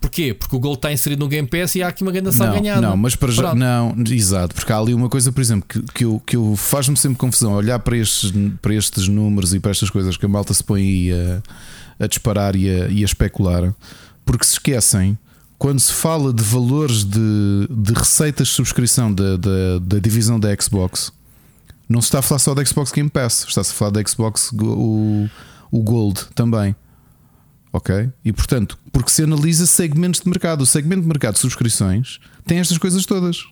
Porquê? 0.00 0.32
Porque 0.32 0.54
o 0.54 0.60
gol 0.60 0.74
está 0.74 0.92
inserido 0.92 1.18
no 1.18 1.28
Game 1.28 1.46
Pass 1.46 1.74
e 1.74 1.82
há 1.82 1.88
aqui 1.88 2.02
uma 2.02 2.12
grande 2.12 2.28
ação 2.28 2.52
ganhada. 2.52 2.80
Não, 2.80 2.96
mas 2.96 3.16
para 3.16 3.32
já, 3.32 3.52
não, 3.52 3.94
exato, 4.08 4.54
porque 4.54 4.72
há 4.72 4.78
ali 4.78 4.94
uma 4.94 5.08
coisa, 5.08 5.32
por 5.32 5.40
exemplo, 5.40 5.66
que, 5.68 5.82
que, 5.92 6.04
eu, 6.04 6.22
que 6.24 6.36
eu 6.36 6.54
faz-me 6.56 6.96
sempre 6.96 7.18
confusão 7.18 7.52
olhar 7.52 7.80
para 7.80 7.96
estes, 7.96 8.32
para 8.62 8.74
estes 8.74 9.08
números 9.08 9.54
e 9.54 9.58
para 9.58 9.72
estas 9.72 9.90
coisas 9.90 10.16
que 10.16 10.24
a 10.24 10.28
malta 10.28 10.54
se 10.54 10.62
põe 10.62 10.82
aí 10.82 11.12
a, 11.12 11.42
a 11.98 12.06
disparar 12.06 12.56
e 12.56 12.68
a, 12.68 12.88
e 12.88 13.02
a 13.02 13.04
especular, 13.04 13.74
porque 14.24 14.44
se 14.44 14.54
esquecem 14.54 15.18
quando 15.58 15.80
se 15.80 15.92
fala 15.92 16.32
de 16.32 16.42
valores 16.42 17.04
de, 17.04 17.68
de 17.68 17.92
receitas 17.92 18.48
de 18.48 18.54
subscrição 18.54 19.12
da, 19.12 19.36
da, 19.36 19.78
da, 19.82 19.98
divisão 19.98 20.38
da 20.38 20.54
Xbox, 20.54 21.12
não 21.88 22.00
se 22.00 22.06
está 22.06 22.20
a 22.20 22.22
falar 22.22 22.38
só 22.38 22.54
da 22.54 22.64
Xbox 22.64 22.92
Game 22.92 23.10
Pass, 23.10 23.44
está-se 23.48 23.72
a 23.72 23.74
falar 23.74 23.90
da 23.90 24.06
Xbox 24.06 24.52
o, 24.52 25.28
o 25.70 25.82
Gold 25.82 26.26
também. 26.34 26.76
Ok? 27.72 28.08
E 28.24 28.32
portanto, 28.32 28.78
porque 28.92 29.10
se 29.10 29.22
analisa 29.22 29.66
segmentos 29.66 30.20
de 30.20 30.28
mercado, 30.28 30.62
o 30.62 30.66
segmento 30.66 31.02
de 31.02 31.08
mercado 31.08 31.34
de 31.34 31.40
subscrições 31.40 32.18
tem 32.46 32.60
estas 32.60 32.78
coisas 32.78 33.04
todas. 33.04 33.44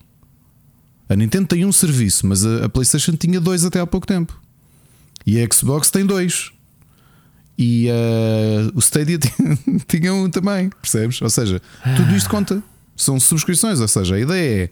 A 1.08 1.14
Nintendo 1.14 1.46
tem 1.46 1.64
um 1.64 1.72
serviço, 1.72 2.26
mas 2.26 2.44
a, 2.44 2.68
PlayStation 2.68 3.12
tinha 3.12 3.40
dois 3.40 3.64
até 3.64 3.80
há 3.80 3.86
pouco 3.86 4.06
tempo. 4.06 4.40
E 5.24 5.40
a 5.40 5.48
Xbox 5.52 5.90
tem 5.90 6.04
dois. 6.04 6.52
E 7.58 7.88
uh, 7.88 8.72
o 8.74 8.80
Stadia 8.80 9.18
tinha 9.88 10.12
um 10.12 10.28
também, 10.28 10.68
percebes? 10.68 11.20
Ou 11.22 11.30
seja, 11.30 11.60
tudo 11.96 12.14
isto 12.14 12.28
conta. 12.28 12.62
São 12.96 13.18
subscrições. 13.18 13.80
Ou 13.80 13.88
seja, 13.88 14.14
a 14.14 14.20
ideia 14.20 14.64
é 14.64 14.70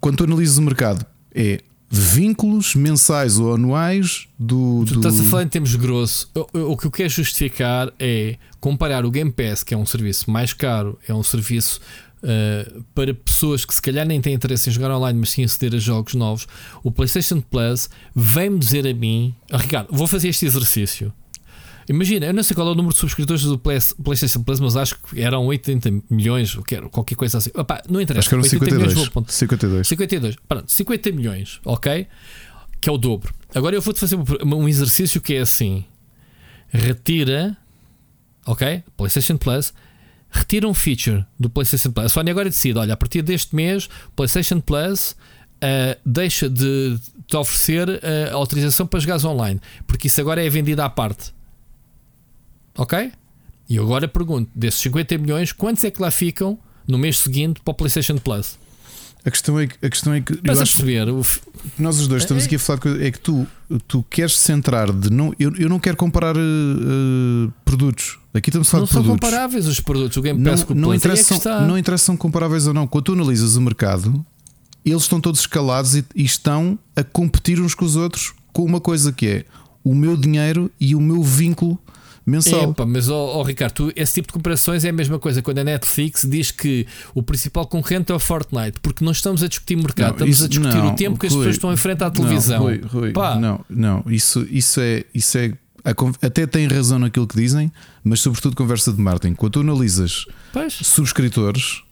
quando 0.00 0.16
tu 0.16 0.24
analisas 0.24 0.58
o 0.58 0.62
mercado, 0.62 1.04
é 1.34 1.60
vínculos 1.90 2.74
mensais 2.74 3.38
ou 3.38 3.54
anuais 3.54 4.28
do. 4.38 4.84
Tu 4.86 4.94
do... 4.94 5.00
estás 5.00 5.20
a 5.20 5.24
falar 5.24 5.42
em 5.42 5.48
termos 5.48 5.74
grosso. 5.74 6.30
O, 6.34 6.72
o 6.72 6.76
que 6.76 6.86
eu 6.86 6.90
quero 6.90 7.08
justificar 7.08 7.92
é 7.98 8.36
comparar 8.60 9.04
o 9.04 9.10
Game 9.10 9.32
Pass, 9.32 9.62
que 9.62 9.74
é 9.74 9.76
um 9.76 9.84
serviço 9.84 10.30
mais 10.30 10.52
caro, 10.52 10.98
é 11.06 11.12
um 11.12 11.22
serviço 11.22 11.80
uh, 12.22 12.82
para 12.94 13.12
pessoas 13.12 13.64
que 13.64 13.74
se 13.74 13.82
calhar 13.82 14.06
nem 14.06 14.20
têm 14.20 14.34
interesse 14.34 14.70
em 14.70 14.72
jogar 14.72 14.94
online, 14.94 15.18
mas 15.18 15.30
sim 15.30 15.44
aceder 15.44 15.74
a 15.74 15.78
jogos 15.78 16.14
novos. 16.14 16.46
O 16.82 16.92
PlayStation 16.92 17.40
Plus 17.40 17.90
vem-me 18.14 18.58
dizer 18.58 18.86
a 18.86 18.94
mim, 18.94 19.34
oh, 19.52 19.56
Ricardo, 19.56 19.88
vou 19.90 20.06
fazer 20.06 20.28
este 20.28 20.46
exercício. 20.46 21.12
Imagina, 21.90 22.26
eu 22.26 22.32
não 22.32 22.44
sei 22.44 22.54
qual 22.54 22.68
é 22.68 22.70
o 22.70 22.74
número 22.76 22.94
de 22.94 23.00
subscritores 23.00 23.42
do 23.42 23.58
PlayStation 23.58 24.44
Plus, 24.44 24.60
mas 24.60 24.76
acho 24.76 24.96
que 24.96 25.20
eram 25.20 25.44
80 25.46 25.90
milhões, 26.08 26.56
qualquer 26.92 27.16
coisa 27.16 27.38
assim. 27.38 27.50
Opa, 27.52 27.82
não 27.90 28.00
interessa. 28.00 28.20
Acho 28.20 28.28
que 28.28 28.34
eram 28.36 28.44
52. 28.44 28.94
Milhões, 28.94 29.28
52. 29.28 29.88
52. 29.88 30.36
Pronto, 30.46 30.70
50 30.70 31.10
milhões, 31.10 31.60
ok? 31.64 32.06
Que 32.80 32.88
é 32.88 32.92
o 32.92 32.96
dobro. 32.96 33.34
Agora 33.52 33.74
eu 33.74 33.82
vou-te 33.82 33.98
fazer 33.98 34.16
um 34.16 34.68
exercício 34.68 35.20
que 35.20 35.34
é 35.34 35.40
assim: 35.40 35.84
retira, 36.68 37.56
ok? 38.46 38.84
PlayStation 38.96 39.36
Plus, 39.36 39.74
retira 40.30 40.68
um 40.68 40.74
feature 40.74 41.26
do 41.40 41.50
PlayStation 41.50 41.90
Plus. 41.90 42.06
A 42.06 42.08
Sony 42.08 42.30
agora 42.30 42.48
decide: 42.48 42.78
olha, 42.78 42.94
a 42.94 42.96
partir 42.96 43.20
deste 43.20 43.52
mês, 43.52 43.88
PlayStation 44.14 44.60
Plus 44.60 45.16
uh, 45.56 45.98
deixa 46.06 46.48
de 46.48 47.00
te 47.26 47.36
oferecer 47.36 47.88
uh, 47.88 48.36
autorização 48.36 48.86
para 48.86 49.00
jogar 49.00 49.26
online, 49.26 49.60
porque 49.88 50.06
isso 50.06 50.20
agora 50.20 50.40
é 50.40 50.48
vendido 50.48 50.82
à 50.82 50.88
parte. 50.88 51.39
Ok? 52.76 53.12
E 53.68 53.78
agora 53.78 54.08
pergunto: 54.08 54.50
desses 54.54 54.80
50 54.80 55.18
milhões, 55.18 55.52
quantos 55.52 55.84
é 55.84 55.90
que 55.90 56.00
lá 56.00 56.10
ficam 56.10 56.58
no 56.86 56.98
mês 56.98 57.18
seguinte 57.18 57.60
para 57.64 57.72
o 57.72 57.74
PlayStation 57.74 58.18
Plus? 58.18 58.58
A 59.24 59.30
questão 59.30 59.58
é 59.60 59.66
que. 59.66 59.86
A 59.86 59.90
questão 59.90 60.14
é 60.14 60.20
que 60.20 60.38
Mas 60.42 60.58
a 60.58 60.62
perceber, 60.62 61.08
o... 61.08 61.24
nós 61.78 61.98
os 61.98 62.08
dois 62.08 62.22
estamos 62.22 62.44
é, 62.44 62.46
aqui 62.46 62.56
a 62.56 62.58
falar 62.58 62.80
de 62.80 63.06
é 63.06 63.10
que 63.10 63.20
tu, 63.20 63.46
tu 63.86 64.02
queres 64.08 64.38
centrar 64.38 64.90
de 64.92 65.10
não. 65.10 65.34
Eu, 65.38 65.54
eu 65.56 65.68
não 65.68 65.78
quero 65.78 65.96
comparar 65.96 66.36
uh, 66.36 67.52
produtos. 67.64 68.18
Aqui 68.32 68.48
estamos 68.48 68.68
a 68.68 68.70
falar 68.70 68.80
não 68.80 68.86
de 68.86 68.92
produtos. 68.92 68.94
Não 68.94 69.18
são 69.18 69.30
comparáveis 69.30 69.66
os 69.66 69.80
produtos. 69.80 70.16
O 70.16 70.22
Game 70.22 70.42
Pass 70.42 70.66
não, 70.68 70.76
não, 70.76 70.94
interessam, 70.94 71.36
é 71.36 71.66
não 71.66 71.78
interessam 71.78 72.16
comparáveis 72.16 72.66
ou 72.66 72.72
não. 72.72 72.86
Quando 72.86 73.04
tu 73.04 73.12
analisas 73.12 73.56
o 73.56 73.60
mercado, 73.60 74.24
eles 74.84 75.02
estão 75.02 75.20
todos 75.20 75.40
escalados 75.40 75.96
e, 75.96 76.04
e 76.14 76.24
estão 76.24 76.78
a 76.96 77.04
competir 77.04 77.60
uns 77.60 77.74
com 77.74 77.84
os 77.84 77.96
outros 77.96 78.32
com 78.52 78.64
uma 78.64 78.80
coisa 78.80 79.12
que 79.12 79.26
é 79.26 79.44
o 79.84 79.94
meu 79.94 80.16
dinheiro 80.16 80.70
e 80.80 80.94
o 80.94 81.00
meu 81.00 81.22
vínculo 81.22 81.78
mensal. 82.24 82.70
Epa, 82.70 82.86
mas, 82.86 83.08
oh, 83.08 83.38
oh, 83.38 83.42
Ricardo, 83.42 83.72
tu, 83.72 83.92
esse 83.96 84.14
tipo 84.14 84.28
de 84.28 84.34
comparações 84.34 84.84
é 84.84 84.90
a 84.90 84.92
mesma 84.92 85.18
coisa 85.18 85.42
quando 85.42 85.58
a 85.58 85.64
Netflix 85.64 86.26
diz 86.28 86.50
que 86.50 86.86
o 87.14 87.22
principal 87.22 87.66
concorrente 87.66 88.12
é 88.12 88.14
o 88.14 88.18
Fortnite, 88.18 88.78
porque 88.80 89.04
não 89.04 89.12
estamos 89.12 89.42
a 89.42 89.48
discutir 89.48 89.76
mercado, 89.76 90.20
não, 90.20 90.26
estamos 90.26 90.34
isso, 90.36 90.44
a 90.44 90.48
discutir 90.48 90.76
não, 90.76 90.92
o 90.92 90.96
tempo 90.96 91.18
que 91.18 91.26
Rui, 91.26 91.36
as 91.36 91.38
pessoas 91.38 91.56
estão 91.56 91.72
em 91.72 91.76
frente 91.76 92.04
à 92.04 92.10
televisão. 92.10 92.58
Não, 92.58 92.64
Rui, 92.66 92.80
Rui, 92.84 93.12
não, 93.40 93.64
não, 93.68 94.04
isso, 94.06 94.46
isso, 94.50 94.80
é, 94.80 95.04
isso 95.14 95.38
é 95.38 95.52
até 96.22 96.46
têm 96.46 96.66
razão 96.66 96.98
naquilo 96.98 97.26
que 97.26 97.36
dizem, 97.36 97.72
mas 98.04 98.20
sobretudo 98.20 98.54
conversa 98.54 98.92
de 98.92 99.00
marketing. 99.00 99.34
Quando 99.34 99.52
tu 99.52 99.60
analisas 99.60 100.26
Pois. 100.52 100.74
subscritores, 100.74 101.82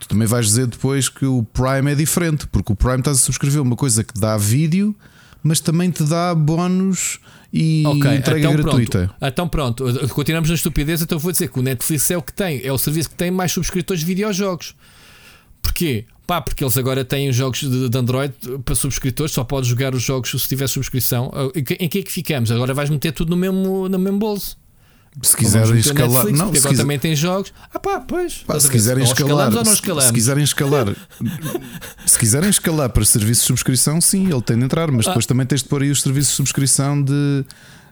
tu 0.00 0.08
também 0.08 0.26
vais 0.26 0.46
dizer 0.46 0.66
depois 0.66 1.08
que 1.08 1.24
o 1.24 1.42
Prime 1.44 1.92
é 1.92 1.94
diferente, 1.94 2.46
porque 2.46 2.72
o 2.72 2.76
Prime 2.76 2.98
estás 2.98 3.18
a 3.18 3.20
subscrever 3.20 3.62
uma 3.62 3.76
coisa 3.76 4.02
que 4.02 4.18
dá 4.18 4.36
vídeo, 4.36 4.94
mas 5.42 5.60
também 5.60 5.90
te 5.90 6.02
dá 6.02 6.34
bónus 6.34 7.20
e 7.52 7.82
Ok, 7.86 8.14
entrega 8.14 8.38
então 8.40 8.52
gratuita. 8.52 8.98
Pronto, 8.98 9.16
então 9.22 9.48
pronto, 9.48 10.08
continuamos 10.10 10.48
na 10.50 10.54
estupidez, 10.54 11.00
então 11.02 11.18
vou 11.18 11.32
dizer 11.32 11.48
que 11.48 11.58
o 11.58 11.62
Netflix 11.62 12.10
é 12.10 12.16
o 12.16 12.22
que 12.22 12.32
tem, 12.32 12.60
é 12.64 12.72
o 12.72 12.78
serviço 12.78 13.10
que 13.10 13.16
tem 13.16 13.30
mais 13.30 13.52
subscritores 13.52 14.00
de 14.00 14.06
videojogos. 14.06 14.74
Porquê? 15.62 16.04
Pá, 16.26 16.42
porque 16.42 16.62
eles 16.62 16.76
agora 16.76 17.04
têm 17.06 17.30
os 17.30 17.36
jogos 17.36 17.60
de, 17.60 17.88
de 17.88 17.98
Android 17.98 18.34
para 18.62 18.74
subscritores, 18.74 19.32
só 19.32 19.44
podes 19.44 19.70
jogar 19.70 19.94
os 19.94 20.02
jogos 20.02 20.30
se 20.30 20.46
tiver 20.46 20.66
subscrição. 20.68 21.32
Em 21.54 21.64
que, 21.64 21.74
em 21.74 21.88
que 21.88 21.98
é 22.00 22.02
que 22.02 22.12
ficamos? 22.12 22.50
Agora 22.50 22.74
vais 22.74 22.90
meter 22.90 23.12
tudo 23.12 23.30
no 23.30 23.36
mesmo, 23.36 23.88
no 23.88 23.98
mesmo 23.98 24.18
bolso. 24.18 24.58
Se 25.22 25.36
quiserem 25.36 25.78
escalar, 25.78 26.08
Netflix, 26.10 26.38
não, 26.38 26.46
porque 26.46 26.58
agora 26.58 26.70
quiser- 26.72 26.82
também 26.82 26.98
tem 26.98 27.16
jogos. 27.16 27.52
Ah 27.74 27.78
pá, 27.78 28.00
pois. 28.00 28.34
pá, 28.46 28.58
se 28.60 28.70
quiserem 28.70 29.04
Ou 29.04 29.10
escalar, 29.12 29.52
se- 29.52 30.06
se 30.06 30.12
quiserem 30.12 30.44
escalar, 30.44 30.86
se 32.06 32.18
quiserem 32.18 32.50
escalar 32.50 32.88
para 32.90 33.04
serviços 33.04 33.42
de 33.42 33.46
subscrição, 33.48 34.00
sim, 34.00 34.30
ele 34.30 34.42
tem 34.42 34.56
de 34.58 34.64
entrar, 34.64 34.90
mas 34.90 35.06
Ah. 35.06 35.10
depois 35.10 35.26
também 35.26 35.44
tens 35.46 35.62
de 35.62 35.68
pôr 35.68 35.82
aí 35.82 35.90
os 35.90 36.02
serviços 36.02 36.30
de 36.30 36.36
subscrição 36.36 37.02
de 37.02 37.44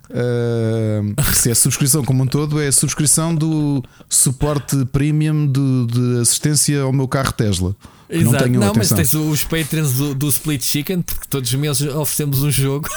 ah, 0.08 1.32
se 1.32 1.50
é 1.50 1.54
subscrição 1.54 2.04
como 2.04 2.22
um 2.22 2.26
todo, 2.26 2.60
é 2.60 2.68
a 2.68 2.72
subscrição 2.72 3.34
do 3.34 3.82
suporte 4.08 4.84
premium 4.86 5.46
do- 5.46 5.86
de 5.86 6.20
assistência 6.20 6.82
ao 6.82 6.92
meu 6.92 7.08
carro 7.08 7.32
Tesla. 7.32 7.74
Que 8.08 8.18
não 8.22 8.30
Exato. 8.30 8.44
tenham 8.44 8.60
Não, 8.60 8.72
mas 8.76 8.88
tens 8.90 9.14
os 9.14 9.42
patrons 9.42 9.94
do, 9.94 10.14
do 10.14 10.28
Split 10.28 10.62
Chicken, 10.62 11.02
porque 11.02 11.26
todos 11.28 11.48
os 11.52 11.58
meses 11.58 11.92
oferecemos 11.92 12.40
um 12.42 12.50
jogo. 12.52 12.88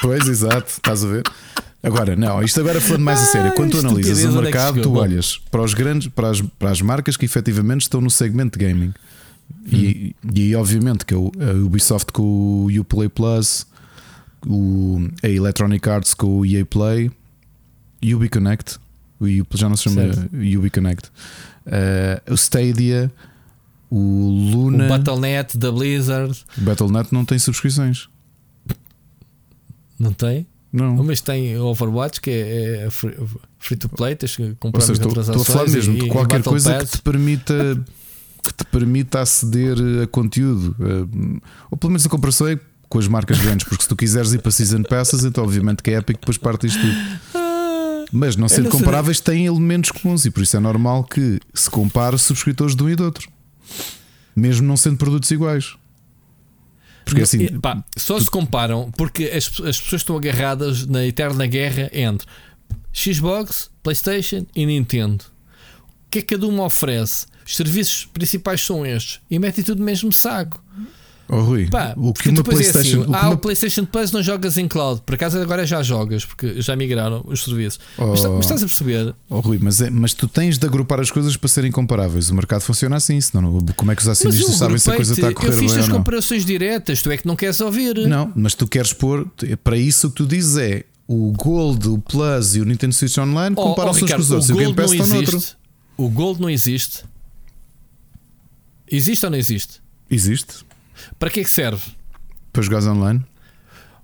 Pois, 0.00 0.28
exato, 0.28 0.70
estás 0.70 1.04
a 1.04 1.08
ver? 1.08 1.24
Agora, 1.86 2.16
não, 2.16 2.42
isto 2.42 2.58
agora 2.58 2.80
falando 2.80 3.04
mais 3.04 3.22
a 3.22 3.26
sério, 3.26 3.52
quando 3.52 3.70
tu 3.70 3.78
analisas 3.78 4.34
o 4.34 4.40
é 4.40 4.42
mercado, 4.42 4.82
tu 4.82 4.92
olhas 4.94 5.38
para 5.52 5.62
os 5.62 5.72
grandes, 5.72 6.08
para 6.08 6.30
as, 6.30 6.40
para 6.40 6.70
as 6.72 6.82
marcas 6.82 7.16
que 7.16 7.24
efetivamente 7.24 7.82
estão 7.82 8.00
no 8.00 8.10
segmento 8.10 8.58
de 8.58 8.66
gaming. 8.66 8.92
E, 9.70 10.12
e 10.34 10.42
aí, 10.42 10.56
obviamente, 10.56 11.06
que 11.06 11.14
é 11.14 11.16
o, 11.16 11.30
a 11.40 11.64
Ubisoft 11.64 12.12
com 12.12 12.22
o 12.22 12.80
Uplay 12.80 13.08
Plus, 13.08 13.68
o, 14.44 15.08
a 15.22 15.28
Electronic 15.28 15.88
Arts 15.88 16.12
com 16.12 16.40
o 16.40 16.44
EA 16.44 16.66
Play, 16.66 17.08
UbiConnect, 18.02 18.80
o 19.20 19.26
já 19.54 19.68
não 19.68 19.76
se 19.76 19.84
chama 19.84 20.12
Certo. 20.12 20.28
UbiConnect, 20.34 21.08
eh, 21.66 22.20
o 22.28 22.34
Stadia, 22.34 23.12
o 23.88 24.50
Luna, 24.52 24.86
O 24.86 24.88
Battle.net 24.88 25.56
da 25.56 25.70
Blizzard. 25.70 26.44
Battle.net 26.56 27.12
não 27.12 27.24
tem 27.24 27.38
subscrições. 27.38 28.08
Não 29.96 30.12
tem? 30.12 30.48
Não. 30.76 31.02
Mas 31.02 31.20
tem 31.22 31.58
Overwatch 31.58 32.20
que 32.20 32.30
é, 32.30 32.84
é 32.86 32.90
free, 32.90 33.76
to 33.78 33.88
play, 33.88 34.14
tens 34.14 34.36
que 34.36 34.54
comprar 34.60 34.82
seja, 34.82 35.00
estou, 35.02 35.20
estou 35.20 35.40
a 35.40 35.44
falar 35.44 35.68
mesmo 35.68 35.96
e- 35.96 36.00
de 36.00 36.08
qualquer 36.08 36.42
coisa 36.42 36.78
que 36.78 36.84
te 36.86 37.02
permita 37.02 37.84
que 38.44 38.52
te 38.54 38.64
permita 38.66 39.20
aceder 39.20 39.76
a 40.04 40.06
conteúdo, 40.06 40.76
eh, 40.78 41.40
ou 41.68 41.76
pelo 41.76 41.90
menos 41.90 42.06
a 42.06 42.08
comparação 42.08 42.46
é 42.46 42.56
com 42.88 42.98
as 42.98 43.08
marcas 43.08 43.40
grandes, 43.40 43.66
porque 43.66 43.82
se 43.82 43.88
tu 43.88 43.96
quiseres 43.96 44.32
ir 44.34 44.40
para 44.40 44.52
Season 44.52 44.82
Passes, 44.84 45.24
então 45.24 45.42
obviamente 45.42 45.82
que 45.82 45.90
é 45.90 45.94
Epic 45.94 46.18
depois 46.20 46.38
parte 46.38 46.66
isto 46.68 46.78
tudo. 46.80 46.94
Mas 48.12 48.36
não 48.36 48.48
sendo 48.48 48.64
não 48.64 48.70
comparáveis, 48.70 49.18
têm 49.18 49.46
elementos 49.46 49.90
comuns 49.90 50.24
e 50.26 50.30
por 50.30 50.42
isso 50.44 50.56
é 50.56 50.60
normal 50.60 51.02
que 51.02 51.40
se 51.52 51.68
compare 51.68 52.16
subscritores 52.18 52.76
de 52.76 52.82
um 52.84 52.88
e 52.88 52.94
do 52.94 53.04
outro, 53.04 53.28
mesmo 54.36 54.64
não 54.64 54.76
sendo 54.76 54.96
produtos 54.96 55.28
iguais. 55.32 55.74
Porque 57.06 57.22
assim, 57.22 57.44
E, 57.44 57.58
pá, 57.58 57.82
só 57.96 58.18
se 58.18 58.28
comparam 58.28 58.90
porque 58.90 59.24
as, 59.26 59.46
as 59.60 59.80
pessoas 59.80 60.02
estão 60.02 60.16
agarradas 60.16 60.86
na 60.86 61.06
eterna 61.06 61.46
guerra 61.46 61.88
entre 61.92 62.26
Xbox, 62.92 63.70
PlayStation 63.82 64.44
e 64.54 64.66
Nintendo. 64.66 65.24
O 66.06 66.10
que 66.10 66.18
é 66.18 66.22
que 66.22 66.34
cada 66.34 66.46
uma 66.48 66.64
oferece? 66.64 67.26
Os 67.46 67.54
serviços 67.54 68.06
principais 68.06 68.60
são 68.60 68.84
estes 68.84 69.20
e 69.30 69.38
metem 69.38 69.62
tudo 69.62 69.78
no 69.78 69.84
mesmo 69.84 70.12
saco. 70.12 70.62
Oh, 71.28 71.40
Rui, 71.40 71.68
Pá, 71.68 71.94
o 71.96 72.12
que 72.12 72.28
uma 72.28 72.36
depois 72.36 72.60
é 72.60 72.72
PlayStation, 72.72 73.02
assim, 73.02 73.10
o 73.10 73.14
ah, 73.14 73.20
uma- 73.22 73.34
o 73.34 73.38
PlayStation 73.38 73.84
Plus 73.84 74.12
não 74.12 74.22
jogas 74.22 74.56
em 74.58 74.68
cloud. 74.68 75.02
Por 75.04 75.14
acaso 75.14 75.38
agora 75.38 75.66
já 75.66 75.82
jogas, 75.82 76.24
porque 76.24 76.60
já 76.60 76.74
migraram 76.76 77.22
os 77.26 77.44
serviços. 77.44 77.80
Oh. 77.98 78.06
Mas, 78.08 78.24
mas 78.24 78.40
estás 78.40 78.62
a 78.62 78.66
perceber? 78.66 79.14
Oh, 79.28 79.40
Rui, 79.40 79.58
mas, 79.60 79.80
é, 79.80 79.90
mas 79.90 80.12
tu 80.14 80.28
tens 80.28 80.58
de 80.58 80.66
agrupar 80.66 81.00
as 81.00 81.10
coisas 81.10 81.36
para 81.36 81.48
serem 81.48 81.70
comparáveis. 81.70 82.30
O 82.30 82.34
mercado 82.34 82.62
funciona 82.62 82.96
assim, 82.96 83.20
senão 83.20 83.50
não- 83.50 83.66
como 83.74 83.92
é 83.92 83.96
que 83.96 84.02
os 84.02 84.08
acionistas 84.08 84.56
sabem 84.56 84.78
se 84.78 84.90
a 84.90 84.96
coisa 84.96 85.14
está 85.14 85.28
a 85.28 85.34
correr 85.34 85.48
eu 85.48 85.58
fiz 85.58 85.72
bem 85.72 85.80
as 85.82 85.88
comparações 85.88 86.44
diretas, 86.44 87.02
tu 87.02 87.10
é 87.10 87.16
que 87.16 87.26
não 87.26 87.36
queres 87.36 87.60
ouvir. 87.60 87.96
Não, 88.08 88.32
mas 88.34 88.54
tu 88.54 88.66
queres 88.66 88.92
pôr, 88.92 89.26
para 89.62 89.76
isso 89.76 90.06
o 90.08 90.10
que 90.10 90.16
tu 90.16 90.26
dizes 90.26 90.56
é 90.56 90.84
o 91.08 91.32
Gold, 91.32 91.88
o 91.88 91.98
Plus 91.98 92.56
e 92.56 92.60
o 92.60 92.64
Nintendo 92.64 92.92
Switch 92.92 93.16
Online 93.18 93.54
Oh, 93.56 93.62
comparam-se 93.62 94.02
oh, 94.02 94.04
uns 94.06 94.12
com 94.12 94.20
os 94.20 94.30
outros 94.30 94.50
e 94.50 94.52
o 94.52 94.56
Game 94.56 94.74
Pass 94.74 94.90
não 94.92 95.04
está 95.04 95.14
noutro. 95.14 95.36
existe. 95.36 95.56
O 95.96 96.08
Gold 96.08 96.40
não 96.40 96.50
existe. 96.50 97.04
Existe 98.90 99.24
ou 99.24 99.30
não 99.30 99.38
existe? 99.38 99.80
Existe 100.10 100.65
Para 101.18 101.30
que 101.30 101.40
é 101.40 101.44
que 101.44 101.50
serve? 101.50 101.82
para 102.52 102.62
jogar 102.62 102.82
online? 102.84 103.22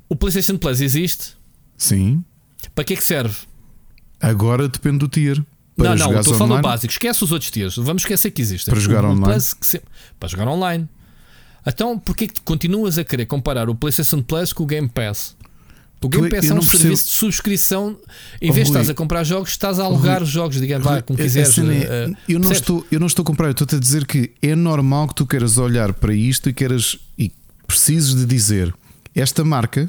O 0.08 0.14
PlayStation 0.16 0.58
Plus 0.58 0.80
existe? 0.82 1.34
Sim. 1.76 2.22
Para 2.74 2.84
que 2.84 2.92
é 2.92 2.96
que 2.96 3.04
serve? 3.04 3.34
Agora 4.20 4.68
depende 4.68 4.98
do 4.98 5.08
tier. 5.08 5.42
Para 5.74 5.94
não, 5.96 6.10
não, 6.12 6.20
estou 6.20 6.34
a 6.34 6.38
falar 6.38 6.56
do 6.56 6.62
básico. 6.62 6.92
Esquece 6.92 7.24
os 7.24 7.32
outros 7.32 7.50
tiers. 7.50 7.76
Vamos 7.76 8.02
esquecer 8.02 8.30
que 8.30 8.42
existem. 8.42 8.70
Para 8.72 8.80
jogar 8.80 9.04
O- 9.04 9.08
online? 9.08 9.24
Plus 9.24 9.56
se- 9.62 9.82
Para 10.20 10.28
jogar 10.28 10.46
online. 10.48 10.86
Então, 11.66 11.98
porquê 11.98 12.26
que 12.26 12.34
tu 12.34 12.42
continuas 12.42 12.98
a 12.98 13.04
querer 13.04 13.24
comparar 13.26 13.70
o 13.70 13.74
PlayStation 13.74 14.22
Plus 14.22 14.52
com 14.52 14.64
o 14.64 14.66
Game 14.66 14.88
Pass? 14.88 15.34
O 16.02 16.08
Game 16.08 16.28
Pass 16.28 16.50
é 16.50 16.54
um 16.54 16.58
percebo- 16.58 16.78
serviço 16.78 17.04
de 17.06 17.10
subscrição. 17.12 17.96
Em 18.40 18.50
vez 18.50 18.66
de 18.66 18.72
estás 18.72 18.90
a 18.90 18.94
comprar 18.94 19.24
jogos, 19.24 19.50
estás 19.50 19.78
a 19.78 19.84
alugar 19.84 20.16
Rui, 20.16 20.24
os 20.24 20.28
jogos. 20.30 20.60
Digamos, 20.60 20.84
vá, 20.84 21.00
como 21.02 21.18
quiseres. 21.18 21.56
é, 21.58 21.62
eh, 21.62 22.12
eu, 22.28 22.38
não 22.38 22.48
percebes? 22.48 22.56
estou, 22.60 22.86
eu 22.90 23.00
não 23.00 23.06
estou 23.06 23.22
a 23.22 23.26
comprar, 23.26 23.46
eu 23.46 23.52
estou 23.52 23.66
a 23.76 23.80
dizer 23.80 24.06
que 24.06 24.30
é 24.42 24.54
normal 24.56 25.08
que 25.08 25.14
tu 25.14 25.26
queiras 25.26 25.58
olhar 25.58 25.92
para 25.92 26.12
isto 26.14 26.48
e 26.48 26.52
queiras 26.52 26.98
e 27.18 27.30
precises 27.66 28.14
de 28.14 28.26
dizer 28.26 28.74
esta 29.14 29.44
marca 29.44 29.88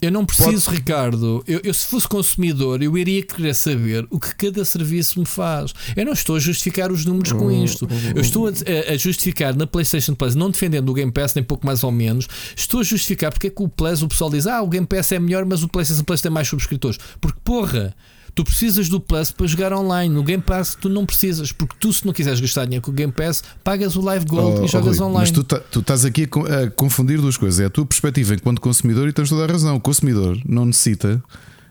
Eu 0.00 0.10
não 0.10 0.26
preciso, 0.26 0.70
Ricardo. 0.70 1.42
Eu, 1.46 1.60
eu, 1.64 1.72
se 1.72 1.86
fosse 1.86 2.06
consumidor, 2.06 2.82
eu 2.82 2.96
iria 2.98 3.22
querer 3.22 3.54
saber 3.54 4.06
o 4.10 4.20
que 4.20 4.34
cada 4.34 4.64
serviço 4.64 5.18
me 5.18 5.24
faz. 5.26 5.72
Eu 5.96 6.04
não 6.04 6.12
estou 6.12 6.36
a 6.36 6.38
justificar 6.38 6.92
os 6.92 7.04
números 7.06 7.32
com 7.32 7.50
isto. 7.64 7.88
Eu 8.14 8.20
estou 8.20 8.46
a, 8.46 8.50
a- 8.50 8.92
a 8.92 8.96
justificar 8.96 9.56
na 9.56 9.66
PlayStation 9.66 10.14
Plus, 10.14 10.34
não 10.34 10.50
defendendo 10.50 10.88
o 10.90 10.94
Game 10.94 11.10
Pass, 11.10 11.34
nem 11.34 11.42
pouco 11.42 11.64
mais 11.66 11.82
ou 11.82 11.90
menos. 11.90 12.28
Estou 12.54 12.80
a 12.80 12.82
justificar 12.82 13.32
porque 13.32 13.46
é 13.46 13.50
que 13.50 13.62
o 13.62 13.68
Plus, 13.68 14.02
o 14.02 14.08
pessoal 14.08 14.30
diz: 14.30 14.46
Ah, 14.46 14.60
o 14.62 14.68
Game 14.68 14.86
Pass 14.86 15.12
é 15.12 15.18
melhor, 15.18 15.44
mas 15.46 15.62
o 15.62 15.68
PlayStation 15.68 16.04
Plus 16.04 16.20
tem 16.20 16.30
mais 16.30 16.46
subscritores. 16.48 16.98
Porque, 17.20 17.38
porra. 17.42 17.94
Tu 18.36 18.44
precisas 18.44 18.88
do 18.90 19.00
Plus 19.00 19.30
para 19.32 19.46
jogar 19.46 19.72
online. 19.72 20.14
No 20.14 20.22
Game 20.22 20.42
Pass 20.42 20.76
tu 20.78 20.90
não 20.90 21.06
precisas, 21.06 21.52
porque 21.52 21.74
tu, 21.80 21.90
se 21.90 22.04
não 22.04 22.12
quiseres 22.12 22.38
gastar 22.38 22.66
dinheiro 22.66 22.84
com 22.84 22.90
o 22.90 22.94
Game 22.94 23.10
Pass, 23.10 23.42
pagas 23.64 23.96
o 23.96 24.00
Live 24.02 24.26
Gold 24.26 24.60
Oh, 24.60 24.64
e 24.66 24.68
jogas 24.68 24.98
Rui, 24.98 25.06
online. 25.08 25.20
Mas 25.22 25.30
tu, 25.30 25.42
tá- 25.42 25.58
tu 25.58 25.80
estás 25.80 26.04
aqui 26.04 26.24
a 26.64 26.70
confundir 26.70 27.18
duas 27.18 27.38
coisas. 27.38 27.58
É 27.60 27.64
a 27.64 27.70
tua 27.70 27.86
perspectiva 27.86 28.34
enquanto 28.34 28.60
consumidor 28.60 29.08
e 29.08 29.12
tens 29.14 29.30
toda 29.30 29.42
a 29.44 29.46
razão. 29.46 29.74
O 29.76 29.80
consumidor 29.80 30.38
não 30.46 30.66
necessita, 30.66 31.22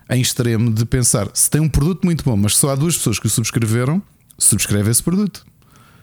em 0.10 0.20
extremo, 0.20 0.74
de 0.74 0.84
pensar 0.86 1.30
se 1.36 1.48
tem 1.52 1.62
um 1.62 1.70
produto 1.70 2.04
muito 2.04 2.24
bom, 2.26 2.36
mas 2.36 2.58
só 2.58 2.72
há 2.72 2.76
duas 2.76 2.98
pessoas 2.98 3.20
que 3.20 3.28
o 3.28 3.30
subscreveram, 3.30 4.02
subscreve 4.38 4.90
esse 4.90 5.04
produto. 5.04 5.46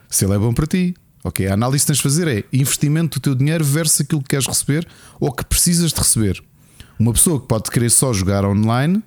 Se 0.09 0.23
ele 0.23 0.33
é 0.33 0.39
bom 0.39 0.53
para 0.53 0.65
ti. 0.65 0.95
Ok, 1.25 1.45
a 1.45 1.53
análise 1.55 1.83
que 1.83 1.87
tens 1.87 1.97
de 1.97 2.03
fazer 2.03 2.27
é 2.29 2.43
investimento 2.53 3.19
do 3.19 3.21
teu 3.21 3.35
dinheiro 3.35 3.65
versus 3.65 3.99
aquilo 4.01 4.21
que 4.21 4.29
queres 4.29 4.47
receber 4.47 4.87
ou 5.19 5.29
que 5.31 5.43
precisas 5.43 5.91
de 5.91 5.99
receber. 5.99 6.41
Uma 6.97 7.11
pessoa 7.11 7.39
que 7.41 7.47
pode 7.47 7.69
querer 7.69 7.89
só 7.91 8.13
jogar 8.13 8.45
online 8.45 9.03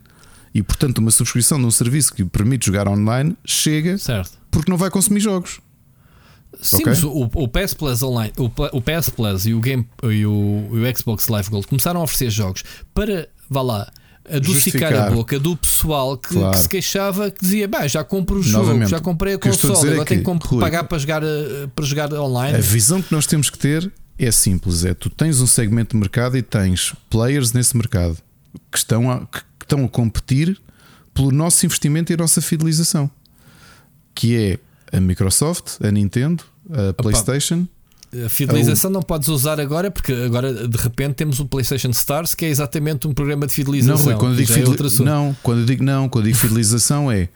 e, 0.56 0.62
portanto, 0.62 0.98
uma 0.98 1.10
subscrição 1.10 1.58
de 1.58 1.66
um 1.66 1.70
serviço 1.70 2.14
que 2.14 2.24
permite 2.24 2.66
jogar 2.66 2.88
online 2.88 3.36
chega 3.44 3.98
Certo. 3.98 4.38
porque 4.50 4.70
não 4.70 4.78
vai 4.78 4.88
consumir 4.90 5.20
jogos. 5.20 5.60
Sim, 6.62 6.76
Ok. 6.76 6.86
mas 6.86 7.04
o, 7.04 7.30
o 7.34 7.46
PS 7.48 7.74
Plus 7.74 8.02
Online, 8.02 8.32
o, 8.38 8.44
o 8.72 8.80
PS 8.80 9.10
Plus 9.10 9.44
e 9.44 9.52
o, 9.52 9.60
Game, 9.60 9.86
e 10.04 10.24
o, 10.24 10.68
e 10.72 10.78
o 10.78 10.96
Xbox 10.96 11.28
Live 11.28 11.50
Gold 11.50 11.66
começaram 11.66 12.00
a 12.00 12.04
oferecer 12.04 12.30
jogos 12.30 12.64
para, 12.94 13.28
vá 13.50 13.60
lá, 13.60 13.92
adocicar 14.30 14.94
a 14.94 15.10
boca 15.10 15.38
do 15.38 15.54
pessoal 15.56 16.16
que, 16.16 16.28
Claro. 16.32 16.52
que 16.52 16.58
se 16.58 16.68
queixava 16.68 17.30
que 17.30 17.42
dizia: 17.42 17.68
Bah, 17.68 17.86
já 17.86 18.02
compro 18.02 18.38
o 18.38 18.42
jogo, 18.42 18.64
Novamente, 18.68 18.88
já 18.90 19.00
comprei 19.00 19.34
a 19.34 19.38
console, 19.38 19.74
é 19.90 19.92
agora 19.92 20.04
tenho 20.06 20.24
que 20.40 20.56
pagar 20.58 20.84
para 20.84 20.96
jogar, 20.98 21.22
eh, 21.22 21.68
para 21.74 21.84
jogar 21.84 22.12
online. 22.14 22.56
A 22.56 22.60
visão 22.60 23.02
que 23.02 23.12
nós 23.12 23.26
temos 23.26 23.50
que 23.50 23.58
ter 23.58 23.92
é 24.18 24.30
simples: 24.32 24.82
é 24.86 24.94
tu 24.94 25.10
tens 25.10 25.40
um 25.42 25.46
segmento 25.46 25.94
de 25.94 26.00
mercado 26.00 26.38
e 26.38 26.42
tens 26.42 26.94
players 27.10 27.52
nesse 27.52 27.76
mercado 27.76 28.16
que 28.72 28.78
estão 28.78 29.10
a, 29.10 29.20
que 29.26 29.42
estão 29.66 29.84
a 29.84 29.88
competir 29.88 30.58
pelo 31.12 31.30
nosso 31.30 31.64
investimento 31.66 32.12
e 32.12 32.14
a 32.14 32.16
nossa 32.16 32.40
fidelização, 32.40 33.10
que 34.14 34.36
é 34.36 34.96
a 34.96 35.00
Microsoft, 35.00 35.78
a 35.82 35.90
Nintendo, 35.90 36.44
a 36.70 36.92
PlayStation. 36.92 37.66
A 38.24 38.28
fidelização 38.28 38.90
não 38.90 39.02
podes 39.02 39.28
usar 39.28 39.58
agora, 39.60 39.90
porque 39.90 40.12
agora 40.12 40.68
de 40.68 40.76
repente 40.78 41.14
temos 41.14 41.40
o 41.40 41.46
PlayStation 41.46 41.90
Stars, 41.90 42.34
que 42.34 42.44
é 42.44 42.48
exatamente 42.48 43.06
um 43.06 43.12
programa 43.12 43.46
de 43.46 43.50
Não, 43.50 43.54
fidelização. 43.54 44.04
Rui, 44.06 44.14
quando 44.14 44.36
digo 44.36 44.52
é 44.52 44.54
fideli- 44.54 44.86
assunto. 44.86 45.04
não, 45.04 45.36
quando 45.42 45.64
digo 45.66 45.82
não, 45.84 46.08
quando 46.08 46.26
eu 46.26 46.32
digo 46.32 46.38
fidelização 46.42 47.10
é 47.10 47.28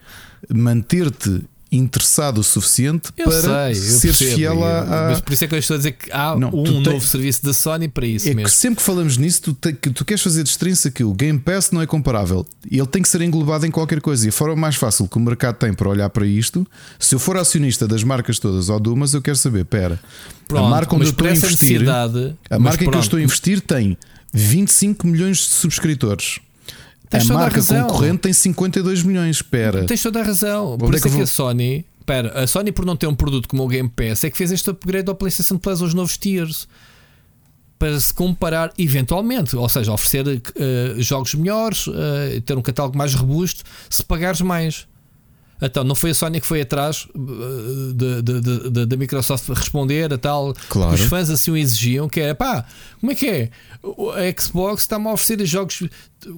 manter-te 0.53 1.43
interessado 1.71 2.39
o 2.39 2.43
suficiente 2.43 3.11
Eu 3.17 3.29
para 3.29 3.41
sei, 3.73 3.75
ser 3.75 4.07
percebo, 4.09 4.35
fiel 4.35 4.55
eu- 4.55 4.65
à- 4.65 5.07
Mas 5.11 5.21
por 5.21 5.31
isso 5.31 5.45
é 5.45 5.47
que 5.47 5.55
eu 5.55 5.59
estou 5.59 5.75
a 5.75 5.77
dizer 5.77 5.91
que 5.93 6.11
há 6.11 6.35
Não, 6.35 6.49
um 6.49 6.63
novo 6.63 6.83
tens- 6.83 7.03
serviço 7.05 7.45
da 7.45 7.53
Sony 7.53 7.87
para 7.87 8.05
isso 8.05 8.27
É 8.27 8.31
que 8.31 8.35
mesmo. 8.35 8.49
sempre 8.49 8.77
que 8.77 8.83
falamos 8.83 9.15
nisso, 9.17 9.41
tu, 9.41 9.53
te- 9.53 9.71
que 9.73 9.89
tu 9.89 10.03
queres 10.03 10.21
fazer 10.21 10.43
de 10.43 10.49
estrença 10.49 10.91
que 10.91 11.03
o 11.03 11.13
Game 11.13 11.39
Pass 11.39 11.71
não 11.71 11.81
é 11.81 11.87
comparável. 11.87 12.45
Ele 12.69 12.85
tem 12.87 13.01
que 13.01 13.07
ser 13.07 13.21
englobado 13.21 13.65
em 13.65 13.71
qualquer 13.71 14.01
coisa. 14.01 14.25
E 14.25 14.29
a 14.29 14.31
forma 14.33 14.55
mais 14.55 14.75
fácil 14.75 15.07
que 15.07 15.15
o 15.17 15.19
mercado 15.21 15.55
tem 15.55 15.73
para 15.73 15.87
olhar 15.87 16.09
para 16.09 16.25
isto, 16.25 16.67
se 16.99 17.15
eu 17.15 17.19
for 17.19 17.37
acionista 17.37 17.87
das 17.87 18.03
marcas 18.03 18.37
todas 18.37 18.67
ou 18.67 18.79
de 18.79 18.89
umas, 18.89 19.13
eu 19.13 19.21
quero 19.21 19.37
saber: 19.37 19.63
pera, 19.63 19.97
Pronto, 20.47 20.65
a 20.65 20.69
marca 20.69 20.93
onde 20.95 21.05
eu 21.05 21.09
estou 21.11 21.27
a 21.27 21.31
investir, 21.31 21.89
a 21.89 22.59
marca 22.59 22.75
em 22.75 22.77
que 22.79 22.83
eu 22.85 22.91
pronto, 22.91 23.03
estou 23.03 23.17
a 23.17 23.21
investir 23.21 23.61
tem 23.61 23.97
25 24.33 25.07
milhões 25.07 25.37
de 25.37 25.43
subscritores. 25.43 26.39
Tens 27.11 27.29
a 27.29 27.33
marca 27.33 27.61
concorrente 27.63 28.17
tem 28.19 28.33
52 28.33 29.03
milhões. 29.03 29.35
Espera, 29.37 29.85
Tens 29.85 30.01
toda 30.01 30.19
a 30.21 30.23
razão. 30.23 30.77
Por 30.77 30.87
Onde 30.87 30.95
é 30.95 30.97
isso 30.97 31.03
que 31.03 31.07
é 31.09 31.11
que 31.11 31.15
vou- 31.17 31.23
a 31.23 31.27
Sony. 31.27 31.85
Espera, 31.99 32.43
a 32.43 32.47
Sony, 32.47 32.71
por 32.71 32.85
não 32.85 32.95
ter 32.95 33.07
um 33.07 33.13
produto 33.15 33.47
como 33.47 33.63
o 33.63 33.67
Game 33.67 33.87
Pass, 33.89 34.23
é 34.23 34.29
que 34.31 34.37
fez 34.37 34.51
este 34.51 34.69
upgrade 34.69 35.07
ao 35.09 35.15
PlayStation 35.15 35.57
Plus 35.57 35.81
aos 35.81 35.93
novos 35.93 36.17
tiers 36.17 36.67
para 37.77 37.99
se 37.99 38.13
comparar 38.13 38.71
eventualmente, 38.77 39.55
ou 39.55 39.67
seja, 39.69 39.91
oferecer 39.91 40.27
eh, 40.55 40.95
jogos 40.99 41.33
melhores, 41.35 41.85
eh, 41.87 42.41
ter 42.45 42.55
um 42.57 42.61
catálogo 42.61 42.97
mais 42.97 43.13
robusto, 43.15 43.63
se 43.89 44.03
pagares 44.03 44.41
mais. 44.41 44.87
Então, 45.61 45.83
não 45.83 45.93
foi 45.93 46.09
a 46.09 46.13
Sony 46.13 46.41
que 46.41 46.47
foi 46.47 46.61
atrás 46.61 47.07
eh, 47.15 48.85
da 48.85 48.97
Microsoft 48.97 49.47
responder 49.49 50.11
a 50.13 50.17
tal 50.17 50.53
Claro. 50.69 50.93
os 50.93 51.01
fãs 51.01 51.29
assim 51.29 51.51
o 51.51 51.57
exigiam, 51.57 52.09
que 52.09 52.19
era 52.19 52.33
pá, 52.33 52.65
como 52.99 53.11
é 53.11 53.15
que 53.15 53.27
é? 53.27 53.49
A 53.83 54.41
Xbox 54.41 54.83
está-me 54.83 55.07
a 55.07 55.13
oferecer 55.13 55.45
jogos 55.45 55.83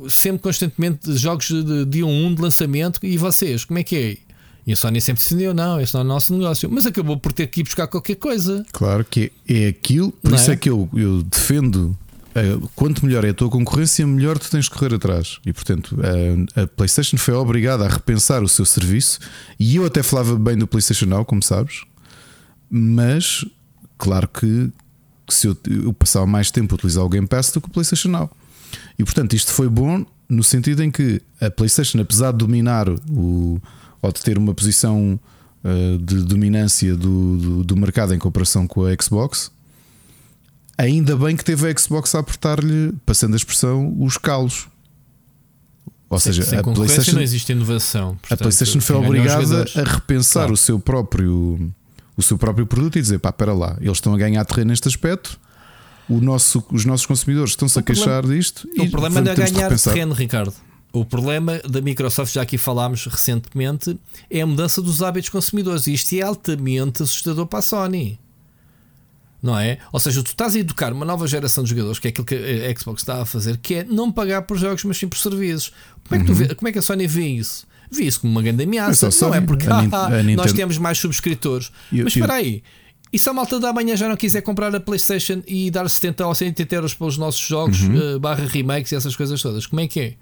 sempre 0.09 0.41
constantemente 0.41 1.15
jogos 1.17 1.47
de 1.47 1.85
dia 1.85 2.05
1 2.05 2.35
de 2.35 2.41
lançamento 2.41 2.99
e 3.03 3.17
vocês, 3.17 3.65
como 3.65 3.79
é 3.79 3.83
que 3.83 3.95
é? 3.95 4.17
E 4.65 4.71
a 4.71 4.75
Sony 4.77 5.01
sempre 5.01 5.21
defendeu, 5.21 5.53
não, 5.53 5.79
este 5.79 5.93
não 5.93 6.01
é 6.01 6.03
o 6.03 6.07
nosso 6.07 6.33
negócio, 6.33 6.69
mas 6.71 6.85
acabou 6.85 7.17
por 7.17 7.33
ter 7.33 7.47
que 7.47 7.59
ir 7.59 7.63
buscar 7.63 7.85
qualquer 7.87 8.15
coisa. 8.15 8.65
Claro 8.71 9.03
que 9.03 9.29
é 9.47 9.67
aquilo, 9.67 10.11
por 10.13 10.31
Não 10.31 10.37
isso 10.37 10.51
é? 10.51 10.53
é 10.53 10.57
que 10.57 10.69
eu, 10.69 10.89
eu 10.93 11.21
defendo. 11.23 11.97
Eh, 12.35 12.57
quanto 12.75 13.05
melhor 13.05 13.23
é 13.23 13.29
a 13.29 13.33
tua 13.33 13.49
concorrência, 13.49 14.05
melhor 14.07 14.39
tu 14.39 14.49
tens 14.49 14.65
de 14.65 14.71
correr 14.71 14.93
atrás. 14.93 15.39
E 15.45 15.53
portanto, 15.53 15.97
a, 16.55 16.61
a 16.63 16.67
PlayStation 16.67 17.17
foi 17.17 17.33
obrigada 17.33 17.85
a 17.85 17.89
repensar 17.89 18.43
o 18.43 18.49
seu 18.49 18.65
serviço. 18.65 19.19
E 19.59 19.75
eu 19.75 19.85
até 19.85 20.01
falava 20.01 20.35
bem 20.37 20.57
do 20.57 20.67
PlayStation 20.67 21.05
Now, 21.05 21.25
como 21.25 21.43
sabes, 21.43 21.83
mas 22.69 23.45
claro 23.97 24.27
que, 24.27 24.71
que 25.27 25.33
se 25.33 25.47
eu, 25.47 25.57
eu 25.69 25.93
passava 25.93 26.25
mais 26.25 26.49
tempo 26.49 26.73
a 26.73 26.75
utilizar 26.75 27.03
o 27.03 27.09
Game 27.09 27.27
Pass 27.27 27.51
do 27.51 27.61
que 27.61 27.67
o 27.67 27.71
PlayStation 27.71 28.09
Now. 28.09 28.29
E 28.97 29.03
portanto, 29.03 29.35
isto 29.35 29.51
foi 29.51 29.69
bom 29.69 30.05
no 30.27 30.43
sentido 30.43 30.81
em 30.81 30.89
que 30.89 31.21
a 31.39 31.51
PlayStation, 31.51 31.99
apesar 31.99 32.31
de 32.31 32.39
dominar 32.39 32.89
o, 32.89 33.61
ou 34.01 34.11
de 34.11 34.21
ter 34.21 34.37
uma 34.37 34.53
posição 34.53 35.19
uh, 35.63 35.97
de 35.99 36.23
dominância 36.23 36.95
do, 36.95 37.37
do, 37.37 37.63
do 37.63 37.77
mercado 37.77 38.13
em 38.13 38.19
comparação 38.19 38.65
com 38.65 38.85
a 38.85 38.95
Xbox, 38.99 39.51
ainda 40.77 41.15
bem 41.15 41.35
que 41.35 41.43
teve 41.43 41.69
a 41.71 41.77
Xbox 41.77 42.13
a 42.15 42.19
apertar-lhe, 42.19 42.93
passando 43.05 43.33
a 43.33 43.37
expressão, 43.37 43.95
os 43.99 44.17
calos. 44.17 44.67
Ou 46.09 46.19
Sem- 46.19 46.33
seja, 46.33 46.47
sem 46.47 46.59
a 46.59 46.61
concorrência 46.63 46.95
PlayStation, 46.95 47.15
não 47.17 47.23
existe 47.23 47.51
inovação. 47.51 48.09
a 48.09 48.15
Portanto, 48.15 48.39
PlayStation 48.39 48.79
foi 48.81 48.95
obrigada 48.97 49.65
a 49.75 49.83
repensar 49.83 50.41
Claro. 50.41 50.53
o 50.53 50.57
seu 50.57 50.79
próprio 50.79 51.71
o 52.15 52.21
seu 52.21 52.37
próprio 52.37 52.67
produto 52.67 52.99
e 52.99 53.01
dizer 53.01 53.17
pá, 53.17 53.29
espera 53.29 53.53
lá, 53.53 53.75
eles 53.81 53.97
estão 53.97 54.13
a 54.13 54.17
ganhar 54.19 54.45
terreno 54.45 54.69
neste 54.69 54.87
aspecto. 54.87 55.39
O 56.07 56.19
nosso, 56.21 56.63
os 56.71 56.85
nossos 56.85 57.07
consumidores 57.07 57.53
estão-se 57.53 57.75
a 57.79 57.81
O 57.81 57.83
problema- 57.83 58.05
queixar 58.05 58.27
disto. 58.27 58.67
O 58.77 58.91
problema 58.91 59.21
não 59.21 59.31
é 59.31 59.35
ganhar 59.35 59.75
terreno, 59.79 60.13
Ricardo. 60.13 60.53
O 60.91 61.03
problema 61.03 61.57
da 61.67 61.81
Microsoft, 61.81 62.31
já 62.35 62.43
aqui 62.43 62.55
falámos 62.59 63.03
recentemente, 63.07 63.99
é 64.29 64.41
a 64.41 64.45
mudança 64.45 64.79
dos 64.79 65.01
hábitos 65.01 65.29
consumidores. 65.29 65.87
E 65.87 65.93
isto 65.95 66.13
é 66.13 66.21
altamente 66.21 67.01
assustador 67.01 67.47
para 67.47 67.57
a 67.59 67.61
Sony. 67.63 68.19
Não 69.43 69.59
é? 69.59 69.77
Ou 69.91 69.99
seja, 69.99 70.23
tu 70.23 70.27
estás 70.27 70.55
a 70.55 70.59
educar 70.59 70.93
uma 70.93 71.05
nova 71.05 71.27
geração 71.27 71.65
de 71.65 71.71
jogadores, 71.71 71.99
que 71.99 72.07
é 72.07 72.09
aquilo 72.11 72.25
que 72.25 72.33
a 72.33 72.79
Xbox 72.79 73.01
está 73.01 73.21
a 73.21 73.25
fazer, 73.25 73.57
que 73.57 73.75
é 73.75 73.83
não 73.83 74.09
pagar 74.09 74.43
por 74.43 74.57
jogos, 74.57 74.85
mas 74.85 74.97
sim 74.97 75.05
por 75.07 75.17
serviços. 75.17 75.73
Como 76.07 76.15
é 76.21 76.23
que, 76.23 76.25
tu 76.31 76.33
vê- 76.33 76.55
como 76.55 76.69
é 76.69 76.71
que 76.71 76.79
a 76.79 76.81
Sony 76.81 77.05
vê 77.07 77.27
isso? 77.27 77.67
Vê 77.91 78.05
isso 78.05 78.21
como 78.21 78.31
uma 78.31 78.41
grande 78.41 78.63
ameaça. 78.63 79.07
Uhum. 79.07 79.11
Não 79.21 79.35
é 79.35 79.41
porque 79.41 79.67
A 79.67 79.79
ah, 79.91 80.07
a 80.19 80.23
nós 80.35 80.53
temos 80.53 80.77
mais 80.77 80.97
subscritores. 80.97 81.71
Eu- 81.91 82.05
mas 82.05 82.15
espera 82.15 82.35
aí. 82.35 82.63
E 83.11 83.19
se 83.19 83.29
a 83.29 83.33
malta 83.33 83.59
da 83.59 83.71
manhã 83.73 83.95
já 83.97 84.07
não 84.09 84.15
quiser 84.15 84.41
comprar 84.41 84.73
a 84.73 84.79
PlayStation 84.79 85.43
e 85.45 85.69
dar 85.69 85.87
70 85.87 86.25
ou 86.25 86.33
180 86.33 86.73
euros 86.75 86.93
pelos 86.95 87.17
nossos 87.17 87.45
jogos, 87.45 87.81
Uhum. 87.81 88.15
eh, 88.15 88.19
barra 88.19 88.45
remakes 88.47 88.91
e 88.91 88.95
essas 88.95 89.15
coisas 89.15 89.39
todas, 89.41 89.67
como 89.67 89.81
é 89.81 89.87
que 89.87 89.99
é? 89.99 90.13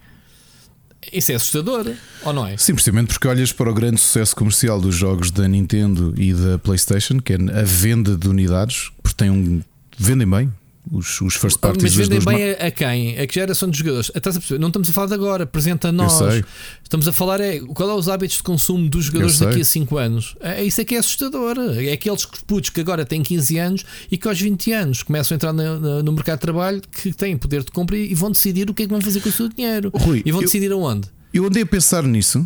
Isso 1.12 1.32
é 1.32 1.36
assustador, 1.36 1.94
ou 2.24 2.34
não 2.34 2.46
é? 2.46 2.58
Sim, 2.58 2.74
precisamente 2.74 3.08
porque 3.08 3.28
olhas 3.28 3.52
para 3.52 3.70
o 3.70 3.74
grande 3.74 4.00
sucesso 4.00 4.36
comercial 4.36 4.80
dos 4.80 4.96
jogos 4.96 5.32
da 5.32 5.48
Nintendo 5.48 6.14
e 6.18 6.34
da 6.34 6.60
PlayStation, 6.60 7.20
que 7.20 7.34
é 7.34 7.36
a 7.36 7.64
venda 7.64 8.16
de 8.16 8.30
unidades, 8.30 8.92
porque 9.02 9.18
tem 9.18 9.30
um. 9.30 9.62
vendem 9.98 10.30
bem 10.30 10.52
os, 10.90 11.22
os 11.22 11.36
first 11.36 11.60
parties 11.60 11.96
Mas 11.96 12.08
vendem 12.08 12.20
bem 12.26 12.52
a, 12.54 12.68
a 12.68 12.72
quem? 12.72 13.18
A 13.20 13.28
que 13.28 13.34
geração 13.36 13.70
de 13.70 13.78
jogadores? 13.78 14.12
Estás 14.16 14.36
a 14.36 14.40
perceber? 14.40 14.60
Não 14.60 14.70
estamos 14.70 14.90
a 14.90 14.94
falar 14.94 15.08
de 15.08 15.14
agora, 15.14 15.44
apresenta 15.44 15.90
a 15.90 15.92
nós. 15.92 16.14
Estamos 16.84 17.08
a 17.08 17.12
falar 17.14 17.40
é 17.40 17.60
qual 17.60 17.90
é 17.90 17.94
os 17.94 18.10
hábitos 18.10 18.38
de 18.38 18.44
consumo 18.44 18.90
dos 18.90 19.06
jogadores 19.06 19.38
daqui 19.40 19.62
a 19.62 19.66
5 19.66 19.98
anos. 19.98 20.36
É 20.42 20.64
isso 20.64 20.82
é 20.82 20.86
que 20.86 20.96
é 20.96 20.98
assustador. 21.00 21.56
É 21.78 21.92
aqueles 21.94 22.26
putos 22.26 22.70
que 22.72 22.82
agora 22.82 23.06
têm 23.06 23.22
15 23.22 23.58
anos 23.60 23.86
e 24.12 24.18
que 24.18 24.28
aos 24.28 24.40
20 24.42 24.72
anos 24.72 25.04
começam 25.04 25.34
a 25.34 25.38
entrar 25.38 25.54
na- 25.54 26.02
no 26.02 26.12
mercado 26.12 26.38
de 26.38 26.42
trabalho 26.42 26.82
que 26.92 27.14
têm 27.14 27.38
poder 27.38 27.64
de 27.64 27.72
compra 27.72 27.96
e 27.98 28.14
vão 28.16 28.32
decidir 28.32 28.70
o 28.70 28.74
que 28.74 28.84
é 28.84 28.86
que 28.88 28.92
vão 28.92 29.02
fazer 29.02 29.20
com 29.22 29.30
o 29.30 29.32
seu 29.32 29.48
dinheiro. 29.50 29.92
Rui, 29.94 30.22
e 30.26 30.32
vão 30.32 30.42
eu- 30.42 30.46
decidir 30.46 30.72
aonde. 30.72 31.08
Eu 31.34 31.46
andei 31.46 31.64
a 31.64 31.66
pensar 31.66 32.04
nisso 32.04 32.46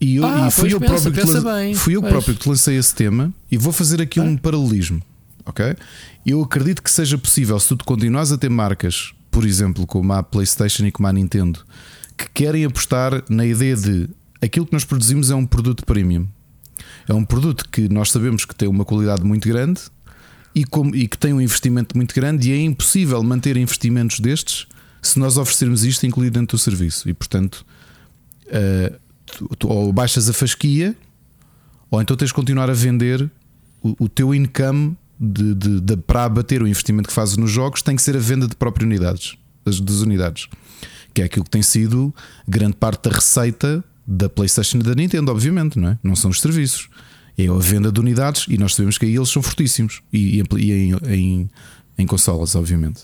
e, 0.00 0.16
eu, 0.16 0.26
Ah, 0.26 0.48
e 0.48 0.50
fui 0.50 0.74
eu 0.74 0.80
pensa, 0.80 0.92
próprio 0.92 1.12
que 1.12 1.20
pensa 1.20 1.40
lan- 1.40 1.54
bem. 1.62 1.74
fui 1.74 1.96
eu 1.96 2.00
Pois. 2.02 2.12
próprio 2.12 2.34
que 2.34 2.48
lancei 2.48 2.76
esse 2.76 2.94
tema 2.94 3.32
e 3.50 3.56
vou 3.56 3.72
fazer 3.72 4.02
aqui 4.02 4.20
um 4.20 4.36
paralelismo. 4.36 5.00
Ok? 5.46 5.64
Eu 6.26 6.42
acredito 6.42 6.82
que 6.82 6.90
seja 6.90 7.16
possível 7.16 7.56
se 7.60 7.68
tu 7.68 7.84
continuas 7.84 8.32
a 8.32 8.36
ter 8.36 8.50
marcas, 8.50 9.14
por 9.30 9.46
exemplo, 9.46 9.86
como 9.86 10.12
a 10.12 10.24
PlayStation 10.24 10.84
e 10.84 10.90
como 10.90 11.06
a 11.06 11.12
Nintendo, 11.12 11.64
que 12.18 12.28
querem 12.34 12.64
apostar 12.64 13.22
na 13.30 13.46
ideia 13.46 13.76
de 13.76 14.10
aquilo 14.42 14.66
que 14.66 14.72
nós 14.72 14.84
produzimos 14.84 15.30
é 15.30 15.36
um 15.36 15.46
produto 15.46 15.86
premium. 15.86 16.26
É 17.08 17.14
um 17.14 17.24
produto 17.24 17.68
que 17.70 17.88
nós 17.88 18.10
sabemos 18.10 18.44
que 18.44 18.56
tem 18.56 18.66
uma 18.66 18.84
qualidade 18.84 19.22
muito 19.22 19.48
grande 19.48 19.82
e, 20.52 20.64
e 20.94 21.06
que 21.06 21.16
tem 21.16 21.32
um 21.32 21.40
investimento 21.40 21.96
muito 21.96 22.12
grande, 22.12 22.50
e 22.50 22.52
é 22.52 22.60
impossível 22.60 23.22
manter 23.22 23.56
investimentos 23.56 24.18
destes 24.18 24.66
se 25.00 25.20
nós 25.20 25.36
oferecermos 25.36 25.84
isto 25.84 26.06
incluído 26.06 26.40
dentro 26.40 26.56
do 26.56 26.60
serviço. 26.60 27.08
E 27.08 27.14
portanto, 27.14 27.64
eh, 28.48 28.98
tu, 29.26 29.48
tu 29.56 29.68
ou 29.68 29.92
baixas 29.92 30.28
a 30.28 30.32
fasquia, 30.32 30.96
ou 31.88 32.02
então 32.02 32.16
tens 32.16 32.28
de 32.28 32.34
continuar 32.34 32.68
a 32.68 32.74
vender 32.74 33.30
o, 33.80 34.06
o 34.06 34.08
teu 34.08 34.34
income 34.34 34.96
de, 35.18 35.54
de- 35.54 35.80
de- 35.80 35.96
para 35.96 36.24
abater 36.24 36.62
o 36.62 36.66
investimento 36.68 37.08
que 37.08 37.14
fazes 37.14 37.36
nos 37.36 37.50
jogos, 37.50 37.82
tem 37.82 37.96
que 37.96 38.02
ser 38.02 38.16
a 38.16 38.20
venda 38.20 38.46
de 38.46 38.54
próprias 38.56 38.86
unidades, 38.86 39.36
das, 39.64 39.80
das 39.80 39.96
unidades, 40.00 40.48
que 41.14 41.22
é 41.22 41.24
aquilo 41.24 41.44
que 41.44 41.50
tem 41.50 41.62
sido 41.62 42.14
grande 42.46 42.74
parte 42.76 43.08
da 43.08 43.14
receita 43.16 43.82
da 44.06 44.28
PlayStation 44.28 44.78
e 44.78 44.82
da 44.82 44.94
Nintendo, 44.94 45.30
obviamente, 45.32 45.78
não 45.78 45.88
é? 45.88 45.98
Não 46.02 46.14
são 46.14 46.30
os 46.30 46.40
serviços. 46.40 46.88
É 47.38 47.48
a 47.48 47.58
venda 47.58 47.90
de 47.92 48.00
unidades 48.00 48.46
e 48.48 48.56
nós 48.56 48.74
sabemos 48.74 48.96
que 48.96 49.04
aí 49.04 49.14
eles 49.16 49.28
são 49.28 49.42
fortíssimos 49.42 50.00
e, 50.12 50.42
e 50.56 50.72
em, 50.72 50.94
em, 51.08 51.50
em 51.98 52.06
consolas, 52.06 52.54
obviamente. 52.54 53.02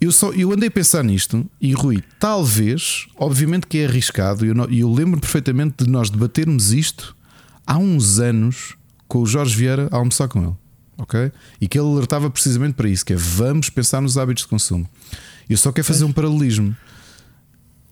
Eu, 0.00 0.12
só, 0.12 0.30
eu 0.32 0.52
andei 0.52 0.68
a 0.68 0.70
pensar 0.70 1.02
nisto 1.02 1.48
e 1.60 1.72
Rui, 1.72 2.02
talvez, 2.20 3.06
obviamente 3.16 3.66
que 3.66 3.78
é 3.78 3.86
arriscado, 3.86 4.44
e 4.44 4.48
eu, 4.48 4.54
eu 4.70 4.92
lembro 4.92 5.18
perfeitamente 5.20 5.84
de 5.84 5.90
nós 5.90 6.10
debatermos 6.10 6.72
isto 6.72 7.16
há 7.66 7.78
uns 7.78 8.18
anos 8.18 8.74
com 9.08 9.20
o 9.22 9.26
Jorge 9.26 9.56
Vieira 9.56 9.88
a 9.90 9.96
almoçar 9.96 10.28
com 10.28 10.42
ele, 10.42 10.52
ok? 10.98 11.32
E 11.60 11.68
que 11.68 11.78
ele 11.78 11.88
alertava 11.88 12.30
precisamente 12.30 12.74
para 12.74 12.88
isso: 12.88 13.04
que 13.04 13.12
é 13.12 13.16
vamos 13.16 13.70
pensar 13.70 14.00
nos 14.00 14.16
hábitos 14.18 14.44
de 14.44 14.48
consumo. 14.48 14.88
Eu 15.48 15.56
só 15.56 15.72
quero 15.72 15.86
fazer 15.86 16.04
um 16.04 16.12
paralelismo. 16.12 16.76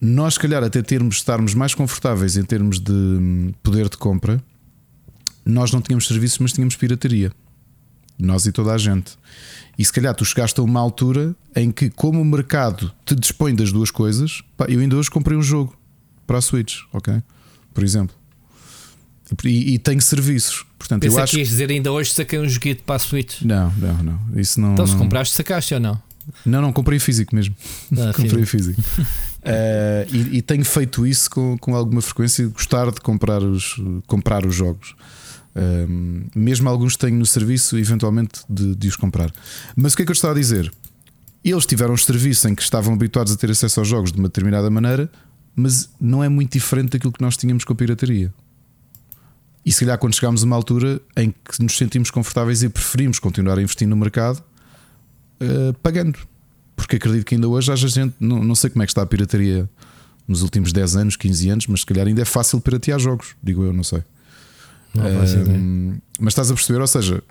Nós, 0.00 0.34
se 0.34 0.40
calhar, 0.40 0.64
até 0.64 0.82
termos 0.82 1.16
estarmos 1.16 1.54
mais 1.54 1.74
confortáveis 1.74 2.36
em 2.36 2.42
termos 2.42 2.80
de 2.80 2.92
hum, 2.92 3.52
poder 3.62 3.88
de 3.88 3.96
compra, 3.96 4.42
nós 5.44 5.70
não 5.70 5.80
tínhamos 5.80 6.06
serviços, 6.06 6.38
mas 6.38 6.52
tínhamos 6.52 6.74
pirataria. 6.74 7.30
Nós 8.18 8.46
e 8.46 8.52
toda 8.52 8.72
a 8.72 8.78
gente. 8.78 9.16
E 9.78 9.84
se 9.84 9.92
calhar 9.92 10.14
tu 10.14 10.24
chegaste 10.24 10.58
a 10.60 10.62
uma 10.62 10.80
altura 10.80 11.34
em 11.54 11.70
que, 11.70 11.90
como 11.90 12.20
o 12.20 12.24
mercado 12.24 12.92
te 13.04 13.14
dispõe 13.14 13.54
das 13.54 13.72
duas 13.72 13.90
coisas, 13.90 14.42
pá, 14.56 14.66
eu 14.68 14.80
ainda 14.80 14.96
hoje 14.96 15.10
comprei 15.10 15.36
um 15.36 15.42
jogo 15.42 15.76
para 16.26 16.38
a 16.38 16.40
Switch, 16.40 16.80
ok? 16.92 17.22
Por 17.72 17.82
exemplo. 17.82 18.21
E, 19.44 19.74
e 19.74 19.78
tenho 19.78 20.00
serviços. 20.00 20.64
Portanto, 20.78 21.02
Pensei 21.02 21.18
eu 21.18 21.22
acho 21.22 21.32
que 21.32 21.38
ias 21.38 21.48
dizer 21.48 21.70
ainda 21.70 21.92
hoje 21.92 22.12
saquei 22.12 22.38
um 22.38 22.48
joguete 22.48 22.82
para 22.82 22.96
a 22.96 22.98
Switch. 22.98 23.42
Não, 23.42 23.72
não, 23.76 24.02
não. 24.02 24.40
Isso 24.40 24.60
não. 24.60 24.72
Então 24.72 24.86
se 24.86 24.92
não... 24.92 25.00
compraste, 25.00 25.34
sacaste 25.34 25.74
ou 25.74 25.80
não? 25.80 26.02
Não, 26.46 26.62
não, 26.62 26.72
comprei 26.72 26.98
físico 26.98 27.34
mesmo. 27.34 27.54
Ah, 27.96 28.12
comprei 28.16 28.44
físico. 28.44 28.80
Eh, 29.44 30.06
e, 30.12 30.36
e 30.36 30.42
tenho 30.42 30.64
feito 30.64 31.04
isso 31.04 31.28
com, 31.28 31.58
com 31.58 31.74
alguma 31.74 32.00
frequência, 32.00 32.46
gostar 32.46 32.92
de 32.92 33.00
comprar 33.00 33.42
os, 33.42 33.74
comprar 34.06 34.46
os 34.46 34.54
jogos. 34.54 34.94
Um, 35.54 36.26
mesmo 36.34 36.68
alguns 36.68 36.96
tenho 36.96 37.16
no 37.16 37.26
serviço, 37.26 37.76
eventualmente 37.76 38.40
de, 38.48 38.74
de 38.74 38.88
os 38.88 38.96
comprar. 38.96 39.32
Mas 39.74 39.92
o 39.92 39.96
que 39.96 40.02
é 40.02 40.04
que 40.04 40.12
eu 40.12 40.14
estava 40.14 40.34
a 40.34 40.36
dizer? 40.36 40.72
Eles 41.44 41.66
tiveram 41.66 41.94
um 41.94 41.96
serviço 41.96 42.48
em 42.48 42.54
que 42.54 42.62
estavam 42.62 42.94
habituados 42.94 43.32
a 43.32 43.36
ter 43.36 43.50
acesso 43.50 43.80
aos 43.80 43.88
jogos 43.88 44.12
de 44.12 44.18
uma 44.18 44.28
determinada 44.28 44.70
maneira, 44.70 45.10
mas 45.56 45.90
não 46.00 46.22
é 46.22 46.28
muito 46.28 46.52
diferente 46.52 46.90
daquilo 46.90 47.12
que 47.12 47.20
nós 47.20 47.36
tínhamos 47.36 47.64
com 47.64 47.72
a 47.72 47.76
pirataria. 47.76 48.32
E 49.64 49.72
se 49.72 49.80
calhar 49.80 49.98
quando 49.98 50.14
chegámos 50.14 50.42
a 50.42 50.46
uma 50.46 50.56
altura 50.56 51.00
em 51.16 51.30
que 51.30 51.62
nos 51.62 51.76
sentimos 51.76 52.10
confortáveis 52.10 52.62
e 52.62 52.68
preferimos 52.68 53.18
continuar 53.18 53.58
a 53.58 53.62
investir 53.62 53.86
no 53.86 53.96
mercado 53.96 54.42
uh, 55.40 55.72
pagando. 55.82 56.18
Porque 56.74 56.96
acredito 56.96 57.24
que 57.24 57.34
ainda 57.36 57.48
hoje 57.48 57.70
haja 57.70 57.86
gente, 57.86 58.14
não, 58.18 58.42
não 58.42 58.54
sei 58.54 58.70
como 58.70 58.82
é 58.82 58.86
que 58.86 58.90
está 58.90 59.02
a 59.02 59.06
pirataria 59.06 59.68
nos 60.26 60.42
últimos 60.42 60.72
10 60.72 60.96
anos, 60.96 61.16
15 61.16 61.48
anos, 61.48 61.66
mas 61.66 61.80
se 61.80 61.86
calhar 61.86 62.06
ainda 62.06 62.22
é 62.22 62.24
fácil 62.24 62.60
piratear 62.60 62.98
jogos, 62.98 63.36
digo 63.42 63.64
eu, 63.64 63.72
não 63.72 63.84
sei. 63.84 64.02
Não 64.94 65.04
uh, 65.04 66.02
mas 66.18 66.32
estás 66.32 66.50
a 66.50 66.54
perceber, 66.54 66.80
ou 66.80 66.86
seja, 66.86 67.22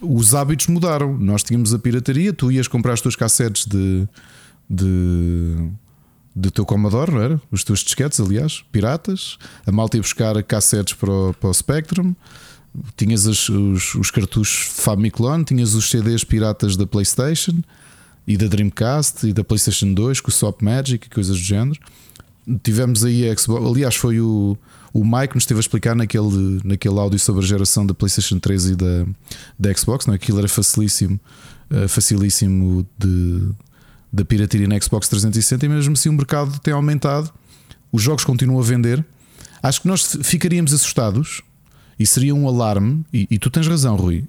os 0.00 0.34
hábitos 0.34 0.66
mudaram. 0.66 1.16
Nós 1.18 1.42
tínhamos 1.42 1.74
a 1.74 1.78
pirataria, 1.78 2.32
tu 2.32 2.50
ias 2.50 2.68
comprar 2.68 2.94
as 2.94 3.00
tuas 3.00 3.16
cassetes 3.16 3.66
de, 3.66 4.08
de 4.68 5.70
do 6.36 6.50
teu 6.50 6.66
Commodore, 6.66 7.10
não 7.10 7.22
era? 7.22 7.40
Os 7.50 7.64
teus 7.64 7.80
disquetes, 7.80 8.20
aliás, 8.20 8.62
piratas. 8.70 9.38
A 9.66 9.72
malta 9.72 9.96
ia 9.96 10.02
buscar 10.02 10.40
cassetes 10.42 10.92
para 10.92 11.10
o, 11.10 11.32
para 11.32 11.48
o 11.48 11.54
Spectrum. 11.54 12.14
Tinhas 12.94 13.24
os, 13.24 13.48
os, 13.48 13.94
os 13.94 14.10
cartuchos 14.10 14.68
Famiclone, 14.74 15.44
tinhas 15.44 15.74
os 15.74 15.88
CDs 15.88 16.24
piratas 16.24 16.76
da 16.76 16.86
PlayStation 16.86 17.62
e 18.26 18.36
da 18.36 18.46
Dreamcast 18.48 19.26
e 19.26 19.32
da 19.32 19.42
PlayStation 19.42 19.94
2 19.94 20.20
com 20.20 20.28
o 20.28 20.32
Sop 20.32 20.62
Magic 20.62 21.06
e 21.06 21.10
coisas 21.10 21.38
do 21.38 21.42
género. 21.42 21.80
Tivemos 22.62 23.02
aí 23.02 23.28
a 23.30 23.34
Xbox, 23.34 23.64
aliás, 23.64 23.96
foi 23.96 24.20
o, 24.20 24.58
o 24.92 25.04
Mike 25.04 25.28
que 25.28 25.34
nos 25.36 25.44
esteve 25.44 25.58
a 25.58 25.62
explicar 25.62 25.96
naquele, 25.96 26.60
naquele 26.62 26.98
áudio 26.98 27.18
sobre 27.18 27.42
a 27.42 27.46
geração 27.46 27.86
da 27.86 27.94
PlayStation 27.94 28.38
3 28.38 28.66
e 28.66 28.76
da, 28.76 29.06
da 29.58 29.74
Xbox, 29.74 30.04
não 30.04 30.12
é? 30.12 30.16
Aquilo 30.16 30.38
era 30.38 30.48
facilíssimo, 30.48 31.18
uh, 31.70 31.88
facilíssimo 31.88 32.86
de, 32.98 33.48
da 34.16 34.24
pirataria 34.24 34.66
na 34.66 34.80
Xbox 34.80 35.08
360 35.08 35.66
e 35.66 35.68
mesmo 35.68 35.92
assim 35.92 36.08
o 36.08 36.12
mercado 36.14 36.58
tem 36.60 36.72
aumentado, 36.72 37.30
os 37.92 38.02
jogos 38.02 38.24
continuam 38.24 38.58
a 38.58 38.62
vender. 38.62 39.04
Acho 39.62 39.82
que 39.82 39.88
nós 39.88 40.16
ficaríamos 40.22 40.72
assustados 40.72 41.42
e 41.98 42.06
seria 42.06 42.34
um 42.34 42.48
alarme. 42.48 43.04
E, 43.12 43.26
e 43.30 43.38
tu 43.38 43.50
tens 43.50 43.66
razão, 43.66 43.94
Rui. 43.94 44.24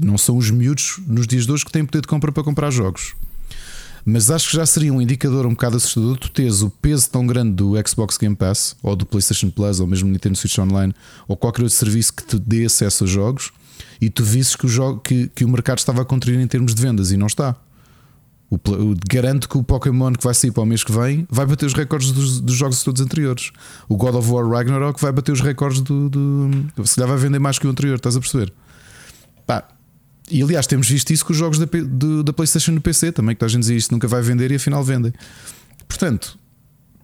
Não 0.00 0.16
são 0.16 0.36
os 0.36 0.50
miúdos 0.50 1.00
nos 1.06 1.26
dias 1.26 1.44
de 1.44 1.52
hoje 1.52 1.64
que 1.64 1.72
têm 1.72 1.84
poder 1.84 2.02
de 2.02 2.08
compra 2.08 2.30
para 2.30 2.44
comprar 2.44 2.70
jogos. 2.70 3.14
Mas 4.04 4.30
acho 4.30 4.50
que 4.50 4.56
já 4.56 4.66
seria 4.66 4.92
um 4.92 5.00
indicador 5.00 5.46
um 5.46 5.50
bocado 5.50 5.76
assustador 5.76 6.18
tu 6.18 6.28
tens 6.28 6.60
o 6.62 6.70
peso 6.70 7.08
tão 7.08 7.24
grande 7.24 7.52
do 7.52 7.74
Xbox 7.86 8.16
Game 8.16 8.34
Pass, 8.34 8.76
ou 8.82 8.96
do 8.96 9.06
PlayStation 9.06 9.50
Plus, 9.50 9.78
ou 9.78 9.86
mesmo 9.86 10.08
Nintendo 10.08 10.36
Switch 10.36 10.58
Online, 10.58 10.92
ou 11.28 11.36
qualquer 11.36 11.62
outro 11.62 11.76
serviço 11.76 12.12
que 12.12 12.24
te 12.24 12.38
dê 12.38 12.64
acesso 12.64 13.04
a 13.04 13.06
jogos, 13.06 13.52
e 14.00 14.10
tu 14.10 14.24
visses 14.24 14.56
que 14.56 14.66
o, 14.66 14.68
jogo, 14.68 15.00
que, 15.00 15.28
que 15.28 15.44
o 15.44 15.48
mercado 15.48 15.78
estava 15.78 16.02
a 16.02 16.04
contrair 16.04 16.40
em 16.40 16.46
termos 16.48 16.74
de 16.74 16.82
vendas, 16.82 17.12
e 17.12 17.16
não 17.16 17.28
está. 17.28 17.56
O, 18.52 18.56
o, 18.56 18.94
garanto 19.10 19.48
que 19.48 19.56
o 19.56 19.62
Pokémon 19.62 20.12
que 20.12 20.22
vai 20.22 20.34
sair 20.34 20.50
para 20.50 20.62
o 20.62 20.66
mês 20.66 20.84
que 20.84 20.92
vem 20.92 21.26
vai 21.30 21.46
bater 21.46 21.64
os 21.64 21.72
recordes 21.72 22.12
dos, 22.12 22.38
dos 22.38 22.54
jogos 22.54 22.82
todos 22.82 23.00
anteriores. 23.00 23.50
O 23.88 23.96
God 23.96 24.14
of 24.14 24.30
War 24.30 24.46
Ragnarok 24.46 25.00
vai 25.00 25.10
bater 25.10 25.32
os 25.32 25.40
recordes 25.40 25.80
do. 25.80 26.10
do 26.10 26.86
se 26.86 26.96
calhar 26.96 27.08
vai 27.08 27.16
vender 27.16 27.38
mais 27.38 27.58
que 27.58 27.66
o 27.66 27.70
anterior, 27.70 27.96
estás 27.96 28.14
a 28.14 28.20
perceber? 28.20 28.52
Pá. 29.46 29.66
E 30.30 30.42
aliás, 30.42 30.66
temos 30.66 30.86
visto 30.86 31.10
isso 31.14 31.24
com 31.24 31.32
os 31.32 31.38
jogos 31.38 31.58
da, 31.58 31.64
do, 31.64 32.22
da 32.22 32.30
PlayStation 32.30 32.72
no 32.72 32.80
PC 32.82 33.12
também, 33.12 33.34
que 33.34 33.42
a 33.42 33.48
gente 33.48 33.60
dizia 33.60 33.76
isto 33.76 33.90
nunca 33.90 34.06
vai 34.06 34.20
vender 34.20 34.50
e 34.50 34.56
afinal 34.56 34.84
vendem. 34.84 35.14
Portanto, 35.88 36.38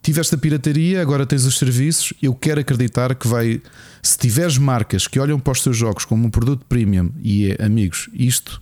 tiveste 0.03 0.35
a 0.35 0.39
pirataria, 0.39 1.01
agora 1.01 1.25
tens 1.25 1.47
os 1.47 1.57
serviços. 1.57 2.13
Eu 2.23 2.35
quero 2.35 2.61
acreditar 2.61 3.15
que 3.15 3.27
vai. 3.27 3.63
Se 4.03 4.19
tiveres 4.19 4.59
marcas 4.59 5.07
que 5.07 5.19
olham 5.19 5.41
para 5.41 5.53
os 5.55 5.63
teus 5.63 5.79
jogos 5.79 6.05
como 6.05 6.27
um 6.27 6.31
produto 6.31 6.67
premium 6.69 7.11
e 7.23 7.53
é, 7.53 7.65
amigos, 7.65 8.11
isto 8.13 8.61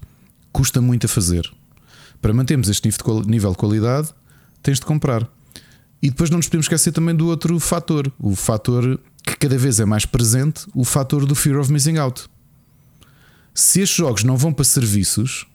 custa 0.53 0.81
muito 0.81 1.07
a 1.07 1.09
fazer 1.09 1.51
para 2.21 2.33
mantermos 2.33 2.69
este 2.69 2.89
nível 3.27 3.51
de 3.51 3.57
qualidade, 3.57 4.09
tens 4.63 4.79
de 4.79 4.87
comprar. 4.87 5.29
E 6.03 6.11
depois 6.11 6.31
não 6.31 6.37
nos 6.37 6.47
podemos 6.47 6.67
esquecer 6.67 6.93
também 6.93 7.15
do 7.15 7.27
outro 7.27 7.59
fator, 7.59 8.13
o 8.19 8.35
fator 8.37 9.01
que 9.23 9.37
cada 9.37 9.59
vez 9.59 9.81
é 9.81 9.85
mais 9.85 10.07
presente, 10.07 10.67
o 10.75 10.85
fator 10.85 11.27
do 11.27 11.35
fear 11.35 11.59
of 11.59 11.73
missing 11.73 11.97
out. 11.99 12.29
Se 13.55 13.81
estes 13.81 13.97
jogos 13.97 14.23
não 14.23 14.37
vão 14.37 14.53
para 14.53 14.65
serviços, 14.65 15.47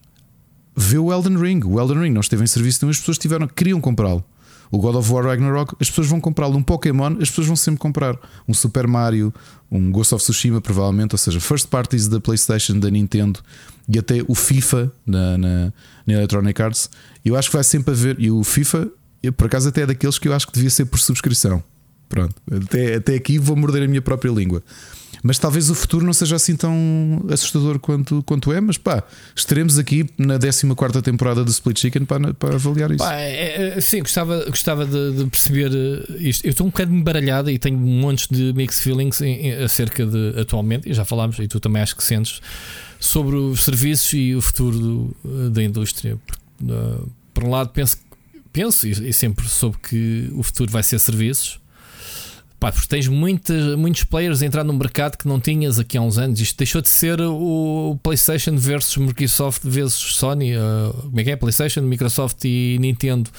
vê 0.75 0.97
o 0.97 1.13
Elden 1.13 1.37
Ring. 1.37 1.61
O 1.63 1.79
Elden 1.79 2.01
Ring 2.01 2.11
não 2.11 2.21
esteve 2.21 2.43
em 2.43 2.47
serviço, 2.47 2.79
então 2.79 2.89
as 2.89 2.97
pessoas 2.97 3.17
tiveram, 3.17 3.47
queriam 3.47 3.79
comprá-lo. 3.79 4.23
O 4.71 4.77
God 4.77 4.95
of 4.95 5.11
War 5.11 5.25
Ragnarok, 5.25 5.75
as 5.79 5.89
pessoas 5.89 6.07
vão 6.07 6.21
comprá-lo. 6.21 6.57
Um 6.57 6.63
Pokémon, 6.63 7.17
as 7.19 7.29
pessoas 7.29 7.47
vão 7.47 7.55
sempre 7.57 7.79
comprar. 7.79 8.17
Um 8.47 8.53
Super 8.53 8.87
Mario, 8.87 9.33
um 9.69 9.91
Ghost 9.91 10.15
of 10.15 10.23
Tsushima, 10.23 10.61
provavelmente. 10.61 11.13
Ou 11.13 11.17
seja, 11.17 11.41
first 11.41 11.67
parties 11.67 12.07
da 12.07 12.21
PlayStation, 12.21 12.79
da 12.79 12.89
Nintendo 12.89 13.41
e 13.87 13.99
até 13.99 14.23
o 14.27 14.35
FIFA 14.35 14.91
na, 15.05 15.37
na, 15.37 15.73
na 16.05 16.13
Electronic 16.13 16.61
Arts. 16.61 16.89
Eu 17.23 17.35
acho 17.35 17.49
que 17.49 17.55
vai 17.55 17.63
sempre 17.63 17.93
haver. 17.93 18.19
E 18.19 18.31
o 18.31 18.43
FIFA, 18.43 18.87
eu, 19.21 19.33
por 19.33 19.47
acaso, 19.47 19.69
até 19.69 19.81
é 19.81 19.85
daqueles 19.85 20.17
que 20.17 20.27
eu 20.27 20.33
acho 20.33 20.47
que 20.47 20.53
devia 20.53 20.69
ser 20.69 20.85
por 20.85 20.99
subscrição. 20.99 21.63
Pronto, 22.09 22.35
até, 22.51 22.95
até 22.95 23.15
aqui 23.15 23.39
vou 23.39 23.55
morder 23.55 23.83
a 23.83 23.87
minha 23.87 24.01
própria 24.01 24.29
língua. 24.29 24.61
Mas 25.23 25.37
talvez 25.37 25.69
o 25.69 25.75
futuro 25.75 26.05
não 26.05 26.13
seja 26.13 26.35
assim 26.35 26.55
tão 26.55 27.23
assustador 27.29 27.79
quanto, 27.79 28.23
quanto 28.23 28.51
é, 28.51 28.59
mas 28.59 28.77
pá, 28.77 29.03
estaremos 29.35 29.77
aqui 29.77 30.09
na 30.17 30.39
14 30.39 31.01
temporada 31.01 31.43
do 31.43 31.51
Split 31.51 31.79
Chicken 31.79 32.05
para, 32.05 32.33
para 32.33 32.55
avaliar 32.55 32.89
isso. 32.91 33.03
Pá, 33.03 33.13
é, 33.13 33.77
é, 33.77 33.81
sim, 33.81 33.99
gostava, 33.99 34.43
gostava 34.45 34.85
de, 34.85 35.13
de, 35.13 35.25
perceber 35.25 35.71
eh, 35.73 36.17
isto. 36.19 36.45
Eu 36.45 36.51
estou 36.51 36.65
um 36.65 36.69
bocado 36.69 36.93
embaralhado 36.93 37.51
e 37.51 37.59
tenho 37.59 37.77
montes 37.77 38.27
de 38.29 38.51
mixed 38.53 38.83
feelings 38.83 39.21
em, 39.21 39.47
em, 39.47 39.63
acerca 39.63 40.05
de 40.05 40.39
atualmente, 40.39 40.89
e 40.89 40.93
já 40.93 41.05
falámos, 41.05 41.37
e 41.37 41.47
tu 41.47 41.59
também 41.59 41.81
acho 41.81 41.95
que 41.95 42.03
sentes, 42.03 42.41
sobre 43.01 43.35
os 43.35 43.63
serviços 43.63 44.13
e 44.13 44.33
o 44.33 44.41
futuro 44.41 44.79
do, 44.79 45.15
eh, 45.25 45.49
da 45.49 45.63
indústria. 45.63 46.17
Por, 46.25 46.37
por 47.33 47.43
um 47.43 47.49
lado, 47.49 47.69
penso, 47.71 47.97
penso 48.53 48.87
e, 48.87 49.09
e 49.09 49.13
sempre 49.13 49.47
soube 49.49 49.77
que 49.77 50.29
o 50.33 50.43
futuro 50.43 50.71
vai 50.71 50.83
ser 50.83 50.99
serviços 50.99 51.59
Pá, 52.61 52.71
porque 52.71 52.87
tens 52.87 53.07
muitas, 53.07 53.75
muitos 53.75 54.03
players 54.03 54.43
a 54.43 54.45
entrar 54.45 54.63
no 54.63 54.71
mercado 54.71 55.17
que 55.17 55.27
não 55.27 55.39
tinhas 55.39 55.79
aqui 55.79 55.97
há 55.97 56.01
uns 56.01 56.19
anos. 56.19 56.39
Isto 56.39 56.59
deixou 56.59 56.79
de 56.79 56.89
ser 56.89 57.19
o 57.19 57.97
PlayStation 58.03 58.55
versus 58.55 58.97
Microsoft 58.97 59.63
versus 59.63 60.15
Sony. 60.15 60.55
Uh, 60.55 60.93
como 60.93 61.19
é 61.19 61.23
que 61.23 61.31
é? 61.31 61.35
PlayStation, 61.35 61.81
Microsoft 61.81 62.45
e 62.45 62.77
Nintendo. 62.79 63.31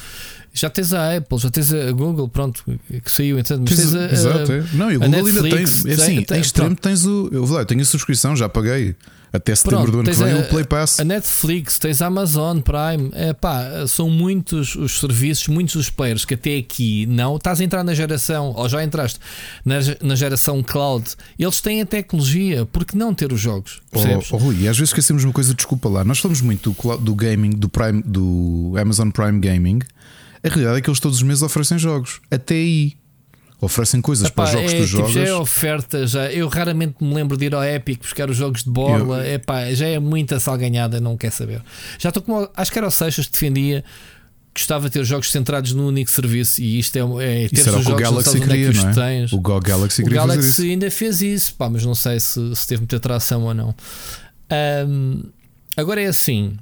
Já 0.53 0.69
tens 0.69 0.93
a 0.93 1.17
Apple, 1.17 1.39
já 1.39 1.51
tens 1.51 1.73
a 1.73 1.93
Google, 1.93 2.29
pronto, 2.29 2.65
que 3.05 3.09
saiu, 3.09 3.39
entende? 3.39 3.61
Mas 3.61 3.79
tens 3.79 3.95
a, 3.95 4.13
Exato, 4.13 4.53
é. 4.53 4.65
Não, 4.73 4.91
e 4.91 4.97
o 4.97 5.01
Google 5.01 5.27
ainda 5.27 5.43
tem. 5.43 5.53
É 5.53 5.63
assim, 5.63 6.23
tem, 6.25 6.39
em 6.39 6.41
extremo 6.41 6.71
pronto. 6.71 6.83
tens 6.83 7.07
o. 7.07 7.31
Eu, 7.31 7.65
tenho 7.65 7.81
a 7.81 7.85
subscrição, 7.85 8.35
já 8.35 8.49
paguei. 8.49 8.97
Até 9.33 9.55
setembro 9.55 9.91
Pronto, 9.91 9.93
do 9.93 10.01
ano 10.01 10.11
que 10.11 10.25
vem 10.25 10.33
a, 10.35 10.45
o 10.45 10.49
Play 10.49 10.65
Pass. 10.65 11.01
A 11.01 11.05
Netflix, 11.05 11.79
tens 11.79 12.03
a 12.03 12.07
Amazon 12.07 12.61
Prime, 12.61 13.11
é 13.15 13.33
pá, 13.33 13.87
são 13.89 14.11
muitos 14.11 14.75
os 14.75 15.01
serviços, 15.01 15.49
muitos 15.49 15.75
os 15.75 15.89
players 15.89 16.25
que 16.25 16.35
até 16.35 16.59
aqui 16.59 17.07
não. 17.07 17.37
Estás 17.37 17.61
a 17.61 17.65
entrar 17.65 17.83
na 17.83 17.95
geração, 17.95 18.53
ou 18.55 18.69
já 18.69 18.85
entraste 18.85 19.19
na, 19.65 19.77
na 20.03 20.15
geração 20.15 20.63
cloud, 20.63 21.17
eles 21.39 21.61
têm 21.63 21.81
a 21.81 21.87
tecnologia, 21.87 22.67
porque 22.67 22.97
não 22.97 23.15
ter 23.15 23.33
os 23.33 23.41
jogos? 23.41 23.81
Percebes? 23.91 24.31
Oh, 24.31 24.37
oh, 24.37 24.39
Rui, 24.39 24.57
e 24.57 24.69
às 24.69 24.77
vezes 24.77 24.91
esquecemos 24.91 25.25
uma 25.25 25.33
coisa, 25.33 25.55
desculpa 25.55 25.89
lá, 25.89 26.05
nós 26.05 26.19
falamos 26.19 26.43
muito 26.43 26.71
do, 26.71 26.97
do 26.99 27.15
gaming, 27.15 27.51
do, 27.51 27.71
Prime, 27.71 28.03
do 28.03 28.75
Amazon 28.79 29.11
Prime 29.11 29.41
Gaming. 29.41 29.79
A 30.45 30.49
realidade 30.49 30.79
é 30.79 30.81
que 30.83 30.91
eles 30.91 31.01
todos 31.01 31.19
os 31.19 31.23
meses 31.23 31.43
oferecem 31.43 31.79
jogos. 31.79 32.21
Até 32.31 32.55
aí 32.55 32.95
oferecem 33.63 34.01
coisas 34.01 34.27
Epá, 34.27 34.43
para 34.43 34.45
os 34.45 34.51
jogos 34.51 34.73
é, 34.73 34.75
que 34.75 34.83
tu 34.83 34.87
tipo, 34.89 34.99
jogas. 34.99 35.13
Já 35.13 35.21
é 35.23 35.35
oferta, 35.35 36.07
já. 36.07 36.33
Eu 36.33 36.49
raramente 36.49 36.97
me 37.01 37.15
lembro 37.15 37.37
de 37.37 37.47
ir 37.47 37.55
ao 37.55 37.65
Epic 37.65 38.03
buscar 38.03 38.29
os 38.29 38.37
jogos 38.37 38.65
de 38.65 38.71
bola. 38.71 39.25
Eu... 39.25 39.35
Epá, 39.35 39.73
já 39.73 39.87
é 39.87 39.99
muita 40.01 40.41
salganhada, 40.41 41.01
não 41.01 41.17
quer 41.17 41.31
saber. 41.31 41.63
Já 41.99 42.09
estou 42.09 42.23
como. 42.23 42.49
Acho 42.57 42.73
que 42.73 42.79
era 42.79 42.87
o 42.87 42.91
Seixas 42.91 43.27
que 43.27 43.33
defendia. 43.33 43.85
Gostava 44.55 44.85
de 44.85 44.91
ter 44.91 45.05
jogos 45.05 45.31
centrados 45.31 45.73
num 45.73 45.87
único 45.87 46.11
serviço 46.11 46.61
e 46.61 46.79
isto 46.79 46.95
é, 46.99 47.45
é 47.45 47.49
ter 47.49 47.61
os 47.61 47.85
jogos 47.85 47.87
o 47.87 47.95
Galaxy 47.95 48.39
queria, 48.39 48.69
é 48.69 48.73
não 48.73 49.03
é? 49.03 49.27
O 49.33 49.41
Go 49.41 49.59
Galaxy, 49.59 50.03
o 50.03 50.11
Galaxy 50.11 50.71
ainda 50.71 50.91
fez 50.91 51.23
isso, 51.23 51.55
pá, 51.55 51.71
mas 51.71 51.87
não 51.87 51.95
sei 51.95 52.21
se, 52.21 52.55
se 52.55 52.67
teve 52.67 52.83
muita 52.83 53.01
tração 53.01 53.45
ou 53.45 53.55
não. 53.55 53.75
Um, 54.87 55.23
agora 55.75 56.03
é 56.03 56.07
assim: 56.07 56.55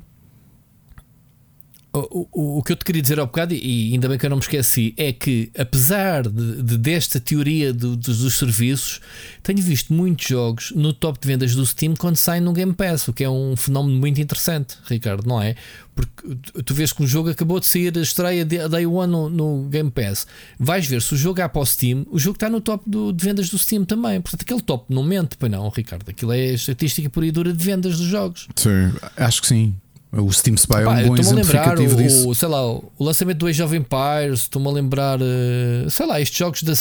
o, 1.92 2.28
o, 2.32 2.58
o, 2.58 2.62
que 2.62 2.72
eu 2.72 2.76
te 2.76 2.84
queria 2.84 3.02
dizer 3.02 3.18
ao 3.18 3.26
bocado, 3.26 3.52
e 3.52 3.92
ainda 3.92 4.08
bem 4.08 4.16
que 4.16 4.24
eu 4.24 4.30
não 4.30 4.36
me 4.36 4.42
esqueci, 4.42 4.94
é 4.96 5.12
que 5.12 5.50
apesar 5.58 6.28
de, 6.28 6.62
de 6.62 6.78
desta 6.78 7.18
teoria 7.18 7.72
do, 7.72 7.96
dos, 7.96 8.18
dos, 8.18 8.38
serviços, 8.38 9.00
tenho 9.42 9.60
visto 9.60 9.92
muitos 9.92 10.26
jogos 10.26 10.72
no 10.74 10.92
top 10.92 11.18
de 11.20 11.26
vendas 11.26 11.54
do 11.54 11.66
Steam 11.66 11.94
quando 11.96 12.16
saem 12.16 12.40
no 12.40 12.52
Game 12.52 12.72
Pass, 12.72 13.08
o 13.08 13.12
que 13.12 13.24
é 13.24 13.30
um 13.30 13.56
fenómeno 13.56 13.98
muito 13.98 14.20
interessante, 14.20 14.76
Ricardo, 14.86 15.26
não 15.26 15.42
é? 15.42 15.56
Porque 15.92 16.62
tu 16.64 16.72
vês 16.72 16.92
que 16.92 17.02
um 17.02 17.06
jogo 17.06 17.28
acabou 17.28 17.58
de 17.58 17.66
sair 17.66 17.94
estreia 17.96 18.44
Day 18.44 18.86
One 18.86 19.10
no, 19.10 19.28
no, 19.28 19.68
Game 19.68 19.90
Pass, 19.90 20.26
vais 20.58 20.86
ver 20.86 21.02
se 21.02 21.14
o 21.14 21.16
jogo 21.16 21.42
há 21.42 21.48
para 21.48 21.60
o 21.60 21.66
Steam, 21.66 22.06
o 22.10 22.18
jogo 22.18 22.36
está 22.36 22.48
no 22.48 22.60
top 22.60 22.88
do, 22.88 23.12
de 23.12 23.24
vendas 23.24 23.50
do 23.50 23.58
Steam 23.58 23.84
também. 23.84 24.20
Portanto, 24.20 24.42
aquele 24.42 24.62
top 24.62 24.84
não 24.88 25.02
mente, 25.02 25.36
pois 25.36 25.50
não, 25.50 25.68
Ricardo. 25.68 26.08
Aquilo 26.08 26.32
é 26.32 26.54
estatística 26.54 27.10
pura 27.10 27.26
e 27.26 27.32
dura 27.32 27.52
de 27.52 27.64
vendas 27.64 27.98
dos 27.98 28.06
jogos. 28.06 28.46
Sim, 28.56 28.92
acho 29.16 29.42
que 29.42 29.48
sim. 29.48 29.74
O 30.12 30.32
Steam 30.32 30.56
Spy 30.56 30.82
é 30.82 30.88
um 30.88 31.08
bom 31.08 31.16
exemplificativo 31.16 31.90
lembrar 31.90 32.02
disso. 32.02 32.28
O, 32.28 32.34
sei 32.34 32.48
lá, 32.48 32.68
o 32.68 32.92
lançamento 32.98 33.38
do 33.38 33.46
Age 33.46 33.62
of 33.62 33.76
Empires, 33.76 34.40
estou-me 34.40 34.66
a 34.68 34.72
lembrar, 34.72 35.20
uh, 35.20 35.88
sei 35.88 36.06
lá, 36.06 36.20
estes 36.20 36.36
jogos 36.36 36.62
da, 36.64 36.72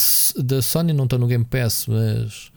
da 0.42 0.60
Sony 0.60 0.92
não 0.92 1.04
estão 1.04 1.18
no 1.18 1.26
Game 1.26 1.44
Pass, 1.44 1.86
mas. 1.86 2.50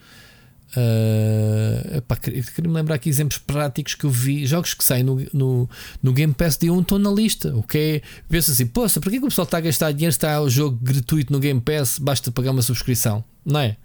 Uh, 0.76 1.98
epá, 1.98 2.16
queria-me 2.16 2.74
lembrar 2.74 2.96
aqui 2.96 3.08
exemplos 3.08 3.38
práticos 3.38 3.94
que 3.94 4.06
eu 4.06 4.10
vi, 4.10 4.44
jogos 4.48 4.74
que 4.74 4.84
saem 4.84 5.04
no, 5.04 5.24
no, 5.32 5.70
no 6.02 6.12
Game 6.12 6.34
Pass 6.34 6.58
de 6.58 6.72
um 6.72 6.82
estão 6.82 6.98
na 6.98 7.12
lista. 7.12 7.56
O 7.56 7.62
que 7.62 7.78
é? 7.78 8.02
Pensa 8.28 8.52
assim, 8.52 8.66
poxa, 8.66 9.00
para 9.00 9.12
que, 9.12 9.20
que 9.20 9.26
o 9.26 9.30
pessoal 9.30 9.46
está 9.46 9.60
a 9.60 9.62
gastar 9.62 9.92
dinheiro? 9.92 10.10
Está 10.10 10.42
o 10.42 10.50
jogo 10.50 10.76
gratuito 10.82 11.32
no 11.32 11.40
Game 11.40 11.62
Pass, 11.62 12.00
basta 12.00 12.32
pagar 12.32 12.50
uma 12.50 12.64
subscrição, 12.64 13.24
não 13.46 13.60
é? 13.60 13.78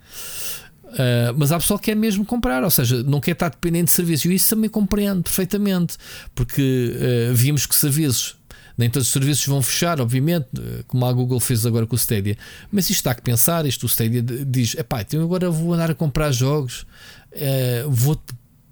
Uh, 0.89 1.35
mas 1.36 1.52
há 1.52 1.59
pessoal 1.59 1.78
que 1.78 1.86
quer 1.86 1.94
mesmo 1.94 2.24
comprar, 2.24 2.65
ou 2.65 2.70
seja, 2.70 3.02
não 3.02 3.20
quer 3.20 3.32
estar 3.32 3.51
dependente 3.51 3.86
de 3.86 3.90
serviços. 3.93 4.24
E 4.27 4.35
isso 4.35 4.55
também 4.55 4.70
compreendo 4.70 5.23
perfeitamente, 5.23 5.97
porque 6.35 6.94
uh, 7.31 7.35
vimos 7.35 7.66
que 7.66 7.74
serviços, 7.74 8.36
nem 8.77 8.89
todos 8.89 9.09
os 9.09 9.12
serviços 9.12 9.47
vão 9.47 9.60
fechar, 9.60 10.01
obviamente, 10.01 10.47
como 10.86 11.05
a 11.05 11.12
Google 11.12 11.40
fez 11.40 11.66
agora 11.66 11.86
com 11.86 11.94
o 11.94 11.98
Stadia. 11.98 12.36
Mas 12.70 12.85
isto 12.85 13.01
está 13.01 13.10
a 13.10 13.15
pensar: 13.15 13.66
isto 13.66 13.85
o 13.85 13.86
Stadia 13.86 14.23
diz, 14.23 14.74
epá, 14.77 15.02
então 15.02 15.23
agora 15.23 15.51
vou 15.51 15.74
andar 15.74 15.90
a 15.90 15.94
comprar 15.94 16.32
jogos, 16.32 16.86
uh, 17.32 17.90
vou, 17.90 18.20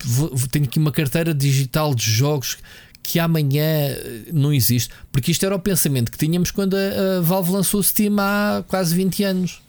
vou, 0.04 0.30
tenho 0.50 0.64
aqui 0.64 0.78
uma 0.78 0.92
carteira 0.92 1.34
digital 1.34 1.94
de 1.94 2.10
jogos 2.10 2.58
que 3.02 3.20
amanhã 3.20 3.96
não 4.32 4.52
existe, 4.52 4.92
porque 5.12 5.30
isto 5.30 5.46
era 5.46 5.54
o 5.54 5.60
pensamento 5.60 6.10
que 6.10 6.18
tínhamos 6.18 6.50
quando 6.50 6.74
a, 6.74 7.18
a 7.18 7.20
Valve 7.20 7.52
lançou 7.52 7.78
o 7.78 7.82
Steam 7.82 8.16
há 8.18 8.64
quase 8.66 8.94
20 8.96 9.22
anos. 9.22 9.62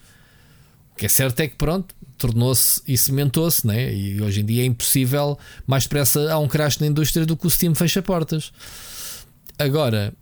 O 0.94 0.98
que 0.98 1.06
é 1.06 1.10
certo 1.10 1.40
é 1.42 1.48
que 1.48 1.56
pronto, 1.56 1.94
tornou-se 2.18 2.82
e 2.88 2.98
cimentou-se, 2.98 3.66
né? 3.66 3.94
e 3.94 4.22
hoje 4.22 4.42
em 4.42 4.46
dia 4.46 4.64
é 4.64 4.66
impossível, 4.66 5.38
mais 5.66 5.84
depressa 5.84 6.32
há 6.32 6.38
um 6.40 6.48
crash 6.48 6.80
na 6.80 6.88
indústria 6.88 7.26
do 7.26 7.38
que 7.38 7.48
o 7.48 7.50
Steam 7.50 7.76
fecha 7.76 8.02
portas. 8.02 8.52
Agora, 9.58 10.14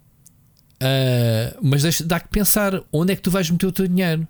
uh, 0.82 1.60
mas 1.62 1.84
deixa, 1.84 2.04
dá 2.04 2.20
que 2.20 2.30
pensar 2.30 2.82
onde 2.92 3.14
é 3.14 3.16
que 3.16 3.22
tu 3.22 3.32
vais 3.32 3.50
meter 3.50 3.68
o 3.68 3.72
teu 3.72 3.88
dinheiro. 3.88 4.28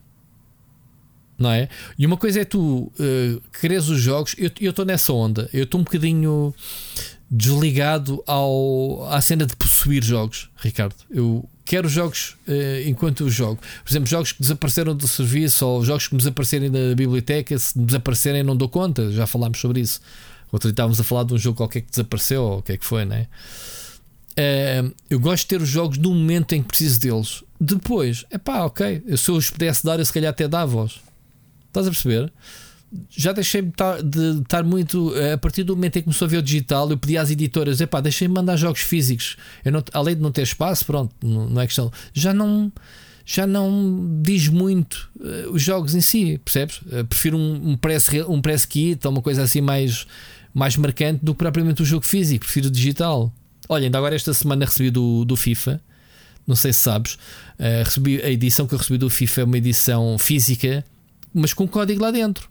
Não 1.38 1.52
é? 1.52 1.68
E 2.00 2.06
uma 2.06 2.16
coisa 2.16 2.42
é 2.42 2.46
tu 2.46 2.92
uh, 2.98 3.42
queres 3.60 3.90
os 3.90 4.00
jogos, 4.00 4.36
eu 4.38 4.70
estou 4.70 4.86
nessa 4.86 5.12
onda, 5.12 5.50
eu 5.52 5.64
estou 5.64 5.82
um 5.82 5.84
bocadinho 5.84 6.54
desligado 7.30 8.24
ao, 8.26 9.06
à 9.10 9.20
cena 9.20 9.46
de 9.46 9.56
possuir 9.56 10.04
jogos, 10.04 10.50
Ricardo. 10.56 10.96
Eu 11.10 11.48
quero 11.66 11.90
jogos 11.90 12.38
uh, 12.48 12.88
enquanto 12.88 13.28
jogo. 13.30 13.60
Por 13.84 13.92
exemplo, 13.92 14.08
jogos 14.08 14.32
que 14.32 14.42
desapareceram 14.42 14.96
do 14.96 15.08
serviço 15.08 15.66
ou 15.66 15.84
jogos 15.84 16.08
que 16.08 16.16
desaparecerem 16.16 16.72
da 16.72 16.94
biblioteca, 16.96 17.58
se 17.58 17.78
desaparecerem 17.78 18.44
não 18.44 18.56
dou 18.56 18.70
conta, 18.70 19.12
já 19.12 19.26
falámos 19.26 19.60
sobre 19.60 19.82
isso. 19.82 20.00
Outro 20.52 20.70
dia 20.70 20.74
estávamos 20.74 21.00
a 21.00 21.04
falar 21.04 21.24
de 21.24 21.34
um 21.34 21.38
jogo 21.38 21.58
qualquer 21.58 21.82
que 21.82 21.90
desapareceu 21.90 22.44
ou 22.44 22.60
o 22.60 22.62
que 22.62 22.74
é 22.74 22.78
que 22.78 22.86
foi, 22.86 23.04
né? 23.04 23.28
Uh, 24.38 24.94
eu 25.10 25.20
gosto 25.20 25.44
de 25.44 25.48
ter 25.48 25.62
os 25.62 25.68
jogos 25.68 25.98
no 25.98 26.14
momento 26.14 26.54
em 26.54 26.62
que 26.62 26.68
preciso 26.68 27.00
deles. 27.00 27.44
Depois, 27.60 28.26
é 28.30 28.38
pá, 28.38 28.64
ok. 28.64 29.04
Se 29.18 29.32
eu 29.32 29.36
os 29.36 29.50
pudesse 29.50 29.84
dar, 29.84 29.98
eu 29.98 30.06
se 30.06 30.14
calhar 30.14 30.30
até 30.30 30.48
dava-os. 30.48 31.02
Estás 31.68 31.88
a 31.88 31.90
perceber? 31.90 32.32
Já 33.10 33.32
deixei 33.32 33.62
de 33.62 34.41
estar 34.41 34.64
muito. 34.64 35.16
Eh, 35.16 35.34
a 35.34 35.38
partir 35.38 35.64
do 35.64 35.76
momento 35.76 35.98
em 35.98 35.99
que 35.99 36.06
começou 36.06 36.26
a 36.26 36.30
ver 36.30 36.38
o 36.38 36.41
digital, 36.41 36.90
eu 36.90 36.98
pedi 36.98 37.18
às 37.18 37.30
editoras: 37.30 37.82
epá, 37.82 38.02
deixei-me 38.02 38.34
mandar 38.34 38.56
jogos 38.56 38.82
físicos. 38.82 39.38
Eu 39.64 39.72
não, 39.72 39.84
além 39.94 40.16
de 40.16 40.22
não 40.22 40.32
ter 40.32 40.44
espaço, 40.44 40.86
pronto, 40.86 41.14
não, 41.24 41.60
é 41.60 41.66
questão. 41.66 41.91
Já 42.14 42.34
não. 42.34 42.72
Já 43.28 43.48
não 43.48 44.22
diz 44.22 44.48
muito 44.48 45.10
uh, 45.20 45.52
os 45.52 45.60
jogos 45.60 45.95
em 45.95 46.02
si, 46.02 46.40
percebes? 46.45 46.78
Uh, 46.82 47.03
prefiro 47.10 47.36
um, 47.36 47.72
um, 47.72 47.76
press, 47.76 48.07
um 48.28 48.40
press 48.40 48.68
kit 48.68 48.99
ou 49.03 49.12
uma 49.12 49.22
coisa 49.22 49.41
assim 49.41 49.62
mais, 49.62 50.06
mais 50.53 50.78
marcante 50.78 51.26
do 51.26 51.34
que 51.34 51.40
propriamente 51.40 51.82
o 51.82 51.86
jogo 51.86 52.06
físico. 52.06 52.45
Prefiro 52.45 52.68
o 52.68 52.70
digital. 52.70 53.34
Olha, 53.68 53.86
ainda 53.86 53.98
agora 53.98 54.16
esta 54.16 54.32
semana 54.32 54.66
recebi 54.66 54.91
do, 54.91 55.26
do 55.26 55.36
FIFA, 55.36 55.82
não 56.45 56.56
sei 56.56 56.72
se 56.72 56.82
sabes, 56.82 57.14
uh, 57.14 57.84
recebi 57.84 58.22
a 58.22 58.30
edição 58.30 58.68
que 58.68 58.76
eu 58.76 58.78
recebi 58.78 58.99
do 58.99 59.10
FIFA 59.10 59.41
é 59.41 59.44
uma 59.44 59.57
edição 59.57 60.20
física, 60.20 60.86
mas 61.34 61.52
com 61.52 61.68
código 61.68 62.03
lá 62.03 62.12
dentro 62.12 62.48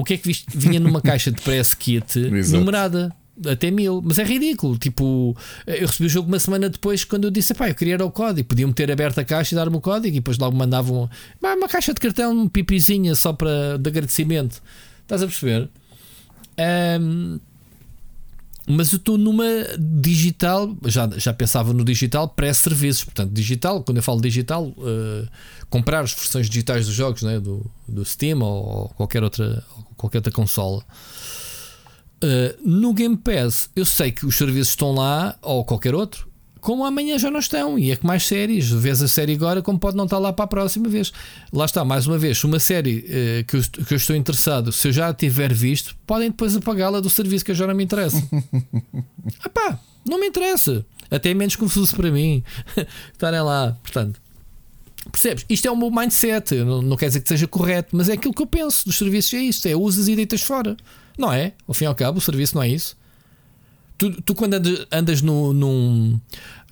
o 0.00 0.04
que 0.04 0.14
é 0.14 0.16
que 0.16 0.26
viste? 0.26 0.46
Vinha 0.54 0.80
numa 0.80 1.00
caixa 1.02 1.30
de 1.30 1.40
press 1.40 1.74
kit 1.74 2.18
numerada 2.50 3.14
até 3.48 3.70
mil, 3.70 4.02
mas 4.04 4.18
é 4.18 4.24
ridículo. 4.24 4.76
Tipo, 4.76 5.36
eu 5.66 5.86
recebi 5.86 6.06
o 6.06 6.08
jogo 6.08 6.28
uma 6.28 6.38
semana 6.38 6.68
depois 6.68 7.04
quando 7.04 7.24
eu 7.24 7.30
disse: 7.30 7.54
pá, 7.54 7.68
eu 7.68 7.74
queria 7.74 7.94
era 7.94 8.04
o 8.04 8.10
código. 8.10 8.48
Podiam 8.48 8.72
ter 8.72 8.90
aberto 8.90 9.18
a 9.18 9.24
caixa 9.24 9.54
e 9.54 9.56
dar-me 9.56 9.76
o 9.76 9.80
código, 9.80 10.08
e 10.08 10.20
depois 10.20 10.38
logo 10.38 10.56
mandavam 10.56 11.08
uma 11.40 11.68
caixa 11.68 11.94
de 11.94 12.00
cartão, 12.00 12.32
uma 12.32 12.50
pipizinha 12.50 13.14
só 13.14 13.32
para 13.32 13.78
de 13.78 13.88
agradecimento. 13.88 14.62
Estás 15.02 15.22
a 15.22 15.26
perceber? 15.26 15.68
Um, 17.00 17.40
mas 18.70 18.92
eu 18.92 18.96
estou 18.96 19.18
numa 19.18 19.44
digital, 19.78 20.76
já, 20.86 21.08
já 21.16 21.32
pensava 21.32 21.72
no 21.72 21.84
digital 21.84 22.28
pré-serviços. 22.28 23.04
Portanto, 23.04 23.32
digital, 23.32 23.82
quando 23.82 23.96
eu 23.96 24.02
falo 24.02 24.20
digital, 24.20 24.66
uh, 24.68 25.28
comprar 25.68 26.00
as 26.00 26.12
versões 26.12 26.48
digitais 26.48 26.86
dos 26.86 26.94
jogos 26.94 27.22
né, 27.22 27.40
do, 27.40 27.68
do 27.88 28.04
Steam 28.04 28.40
ou, 28.40 28.88
qualquer 28.90 29.22
outra, 29.22 29.64
qualquer 29.96 30.18
outra 30.18 30.32
consola. 30.32 30.84
Uh, 32.22 32.54
no 32.64 32.94
Game 32.94 33.16
Pass, 33.16 33.70
eu 33.74 33.84
sei 33.84 34.12
que 34.12 34.24
os 34.24 34.36
serviços 34.36 34.68
estão 34.68 34.92
lá, 34.92 35.36
ou 35.42 35.64
qualquer 35.64 35.94
outro, 35.94 36.29
como 36.60 36.84
amanhã 36.84 37.18
já 37.18 37.30
não 37.30 37.40
estão. 37.40 37.78
E 37.78 37.90
é 37.90 37.96
que 37.96 38.06
mais 38.06 38.26
séries, 38.26 38.70
vês 38.70 39.02
a 39.02 39.08
série 39.08 39.34
agora, 39.34 39.62
como 39.62 39.78
pode 39.78 39.96
não 39.96 40.04
estar 40.04 40.18
lá 40.18 40.32
para 40.32 40.44
a 40.44 40.48
próxima 40.48 40.88
vez. 40.88 41.12
Lá 41.52 41.64
está, 41.64 41.84
mais 41.84 42.06
uma 42.06 42.18
vez, 42.18 42.42
uma 42.44 42.60
série 42.60 42.98
uh, 42.98 43.44
que, 43.46 43.56
eu, 43.56 43.62
que 43.86 43.94
eu 43.94 43.96
estou 43.96 44.14
interessado, 44.16 44.72
se 44.72 44.88
eu 44.88 44.92
já 44.92 45.08
a 45.08 45.14
tiver 45.14 45.52
visto, 45.52 45.96
podem 46.06 46.30
depois 46.30 46.56
apagá-la 46.56 47.00
do 47.00 47.10
serviço 47.10 47.44
que 47.44 47.50
eu 47.50 47.54
já 47.54 47.66
não 47.66 47.74
me 47.74 47.84
interessa. 47.84 48.22
pá 49.52 49.80
não 50.04 50.18
me 50.18 50.26
interessa. 50.26 50.84
Até 51.10 51.30
é 51.30 51.34
menos 51.34 51.56
confuso 51.56 51.94
para 51.94 52.10
mim 52.10 52.42
estarem 53.12 53.40
lá. 53.40 53.76
Portanto, 53.82 54.20
percebes? 55.10 55.44
Isto 55.48 55.68
é 55.68 55.70
o 55.70 55.76
meu 55.76 55.90
mindset. 55.90 56.54
Não, 56.56 56.82
não 56.82 56.96
quer 56.96 57.08
dizer 57.08 57.20
que 57.20 57.28
seja 57.28 57.46
correto, 57.46 57.96
mas 57.96 58.08
é 58.08 58.14
aquilo 58.14 58.34
que 58.34 58.42
eu 58.42 58.46
penso 58.46 58.84
dos 58.84 58.96
serviços. 58.96 59.34
É 59.34 59.38
isto: 59.38 59.66
é 59.66 59.76
usas 59.76 60.08
e 60.08 60.16
deitas 60.16 60.42
fora. 60.42 60.76
Não 61.18 61.32
é? 61.32 61.52
Ao 61.66 61.74
fim 61.74 61.84
e 61.84 61.86
ao 61.86 61.94
cabo, 61.94 62.18
o 62.18 62.20
serviço 62.20 62.54
não 62.54 62.62
é 62.62 62.68
isso. 62.68 62.96
Tu, 64.00 64.10
tu 64.22 64.34
quando 64.34 64.54
andas, 64.54 64.86
andas 64.90 65.20
no, 65.20 65.52
num. 65.52 66.18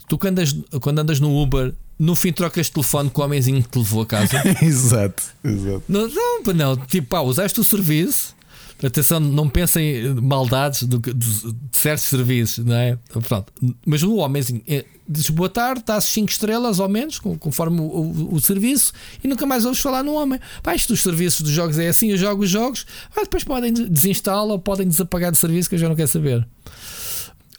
Tu 0.09 0.17
quando 0.17 0.39
andas, 0.39 0.57
quando 0.81 0.99
andas 1.01 1.21
no 1.21 1.43
Uber, 1.43 1.75
no 1.99 2.15
fim 2.15 2.33
trocas 2.33 2.71
telefone 2.71 3.11
com 3.11 3.21
o 3.21 3.25
homenzinho 3.27 3.63
que 3.63 3.69
te 3.69 3.79
levou 3.79 4.01
a 4.01 4.07
casa. 4.07 4.43
exato, 4.65 5.23
exato. 5.45 5.83
Não, 5.87 6.09
não, 6.09 6.55
não, 6.55 6.77
tipo, 6.87 7.09
pá, 7.09 7.21
usaste 7.21 7.61
o 7.61 7.65
serviço. 7.65 8.35
Atenção, 8.83 9.21
não 9.21 9.47
pensem 9.47 10.15
maldades 10.23 10.85
do, 10.85 10.99
de, 11.01 11.13
de 11.13 11.57
certos 11.73 12.05
serviços, 12.05 12.65
não 12.65 12.77
é? 12.77 12.97
Pronto. 13.11 13.53
Mas 13.85 14.03
o 14.05 14.17
homenzinho 14.19 14.63
é, 14.67 14.85
diz 15.07 15.29
boa 15.29 15.49
tarde, 15.49 15.83
dá 15.85 16.01
5 16.01 16.31
estrelas 16.31 16.79
ao 16.79 16.89
menos, 16.89 17.19
conforme 17.19 17.81
o, 17.81 17.83
o, 17.83 18.35
o, 18.37 18.41
serviço, 18.41 18.93
e 19.23 19.27
nunca 19.27 19.45
mais 19.45 19.65
ouves 19.67 19.81
falar 19.81 20.05
no 20.05 20.15
homem. 20.15 20.39
Pá, 20.63 20.77
isto 20.77 20.93
dos 20.93 21.03
serviços 21.03 21.41
dos 21.41 21.51
jogos 21.51 21.77
é 21.77 21.89
assim, 21.89 22.13
eu 22.13 22.17
jogo 22.17 22.45
os 22.45 22.51
jogos, 22.51 22.87
ah, 23.17 23.23
depois 23.23 23.43
podem 23.43 23.73
desinstalar 23.73 24.47
ou 24.47 24.61
podem 24.61 24.87
desapagar 24.87 25.33
de 25.33 25.39
serviço 25.39 25.69
que 25.69 25.75
eu 25.75 25.81
já 25.81 25.89
não 25.89 25.97
quero 25.97 26.09
saber. 26.09 26.47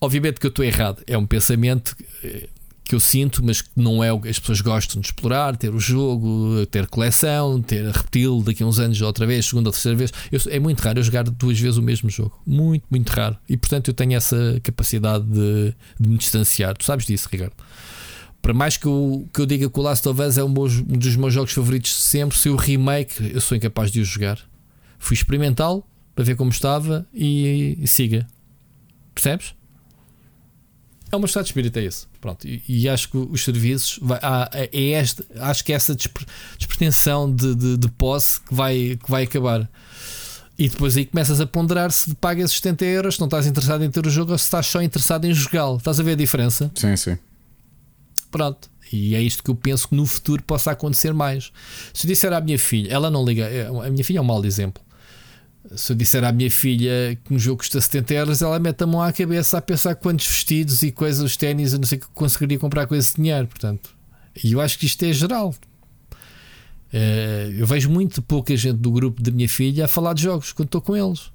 Obviamente 0.02 0.40
que 0.40 0.46
eu 0.46 0.50
estou 0.50 0.64
errado, 0.64 1.04
é 1.06 1.18
um 1.18 1.26
pensamento 1.26 1.96
eh, 2.24 2.48
que 2.90 2.96
eu 2.96 3.00
sinto, 3.00 3.46
mas 3.46 3.62
que 3.62 3.70
não 3.76 4.04
é 4.04 4.12
o 4.12 4.20
que 4.20 4.30
as 4.30 4.40
pessoas 4.40 4.62
gostam 4.62 5.00
de 5.00 5.06
explorar, 5.06 5.56
ter 5.56 5.70
o 5.70 5.80
jogo, 5.80 6.66
ter 6.72 6.88
coleção, 6.88 7.62
ter 7.62 7.86
repeti-lo 7.86 8.42
daqui 8.42 8.64
a 8.64 8.66
uns 8.66 8.80
anos 8.80 9.00
outra 9.02 9.28
vez, 9.28 9.46
segunda 9.46 9.70
ou 9.70 9.72
terceira 9.72 9.96
vez. 9.96 10.12
Eu, 10.32 10.40
é 10.50 10.60
muito 10.60 10.80
raro 10.80 10.98
eu 10.98 11.04
jogar 11.04 11.24
duas 11.24 11.60
vezes 11.60 11.78
o 11.78 11.84
mesmo 11.84 12.10
jogo. 12.10 12.42
Muito, 12.48 12.84
muito 12.90 13.10
raro. 13.10 13.38
E 13.48 13.56
portanto 13.56 13.90
eu 13.90 13.94
tenho 13.94 14.16
essa 14.16 14.60
capacidade 14.64 15.24
de, 15.24 15.76
de 16.00 16.10
me 16.10 16.18
distanciar. 16.18 16.76
Tu 16.76 16.84
sabes 16.84 17.06
disso, 17.06 17.30
Ricardo? 17.32 17.54
Para 18.42 18.56
mais 18.56 18.76
que 18.76 18.88
eu, 18.88 19.30
que 19.32 19.40
eu 19.40 19.46
diga 19.46 19.70
que 19.70 19.80
o 19.80 19.84
Last 19.84 20.10
of 20.10 20.20
Us 20.20 20.40
é 20.40 20.44
um, 20.44 20.48
um 20.48 20.98
dos 20.98 21.16
meus 21.16 21.32
jogos 21.32 21.52
favoritos 21.52 21.92
de 21.92 21.98
sempre, 21.98 22.36
se 22.40 22.50
o 22.50 22.56
remake 22.56 23.32
eu 23.34 23.40
sou 23.40 23.56
incapaz 23.56 23.92
de 23.92 24.02
o 24.02 24.04
jogar. 24.04 24.40
Fui 24.98 25.14
experimentá-lo 25.14 25.84
para 26.16 26.24
ver 26.24 26.36
como 26.36 26.50
estava 26.50 27.06
e, 27.14 27.78
e 27.80 27.88
siga. 27.88 28.26
Percebes? 29.14 29.59
É 31.12 31.18
meu 31.18 31.26
estado 31.26 31.44
de 31.44 31.50
espírito, 31.50 31.78
é 31.78 31.84
esse. 31.84 32.06
Pronto, 32.22 32.48
e, 32.48 32.62
e 32.68 32.88
acho 32.88 33.10
que 33.10 33.18
os 33.18 33.44
serviços 33.44 34.00
vai, 34.02 34.20
há, 34.22 34.50
é 34.54 34.70
este, 35.02 35.26
acho 35.38 35.64
que 35.64 35.74
é 35.74 35.76
essa 35.76 35.96
despretensão 35.96 37.34
de, 37.34 37.56
de, 37.56 37.78
de, 37.78 37.88
posse 37.90 38.40
que 38.42 38.54
vai, 38.54 38.98
que 39.04 39.10
vai 39.10 39.24
acabar. 39.24 39.68
E 40.58 40.68
depois 40.70 40.98
aí 40.98 41.06
começas 41.06 41.40
a 41.40 41.48
ponderar 41.48 41.92
se 41.92 42.14
pagas 42.16 42.52
70 42.52 42.86
euros, 42.86 43.16
se 43.16 43.22
não 43.22 43.28
estás 43.28 43.48
interessado 43.48 43.84
em 43.84 43.90
ter 43.90 44.06
o 44.06 44.10
jogo 44.10 44.34
ou 44.34 44.38
se 44.38 44.44
estás 44.44 44.68
só 44.68 44.82
interessado 44.82 45.26
em 45.26 45.34
jogá-lo. 45.34 45.78
Estás 45.78 46.00
a 46.00 46.04
ver 46.04 46.12
a 46.12 46.16
diferença? 46.16 46.70
Sim, 46.76 46.96
sim. 46.96 47.18
Pronto. 48.30 48.70
E 48.92 49.16
é 49.16 49.22
isto 49.22 49.44
que 49.44 49.50
eu 49.50 49.56
penso 49.56 49.88
que 49.88 49.96
no 49.96 50.06
futuro 50.06 50.44
possa 50.44 50.72
acontecer 50.72 51.14
mais. 51.14 51.52
Se 51.94 52.06
eu 52.06 52.10
disser 52.10 52.34
à 52.34 52.42
minha 52.42 52.60
filha, 52.60 52.92
ela 52.92 53.10
não 53.10 53.24
liga, 53.24 53.46
é, 53.46 53.68
a 53.68 53.90
minha 53.90 54.04
filha 54.04 54.20
é 54.20 54.22
um 54.22 54.26
mau 54.26 54.44
exemplo 54.44 54.84
se 55.76 55.92
eu 55.92 55.96
disser 55.96 56.24
à 56.24 56.32
minha 56.32 56.50
filha 56.50 57.18
que 57.24 57.34
um 57.34 57.40
jogo 57.40 57.60
custa 57.60 57.80
70 57.80 58.14
euros, 58.14 58.42
ela 58.42 58.60
mete 58.60 58.84
a 58.84 58.88
mão 58.88 59.02
à 59.02 59.12
cabeça 59.14 59.58
a 59.58 59.62
pensar 59.62 59.96
quantos 59.96 60.28
vestidos 60.28 60.82
e 60.82 60.92
coisas, 60.92 61.38
ténis, 61.38 61.74
eu 61.74 61.80
não 61.80 61.86
sei 61.86 61.98
o 61.98 62.02
que 62.02 62.08
conseguiria 62.14 62.58
comprar 62.58 62.88
com 62.88 62.96
esse 62.96 63.16
dinheiro. 63.16 63.48
Portanto, 63.48 63.96
e 64.44 64.54
eu 64.54 64.62
acho 64.62 64.78
que 64.80 64.86
isto 64.86 65.04
é 65.04 65.14
geral. 65.14 65.54
Eh, 66.92 67.54
eu 67.58 67.68
vejo 67.68 67.90
muito 67.90 68.22
pouca 68.22 68.56
gente 68.58 68.78
do 68.78 68.92
grupo 68.92 69.22
da 69.22 69.32
minha 69.32 69.48
filha 69.48 69.86
a 69.86 69.88
falar 69.88 70.14
de 70.14 70.24
jogos 70.24 70.52
quando 70.52 70.68
estou 70.68 70.82
com 70.82 70.96
eles. 70.96 71.32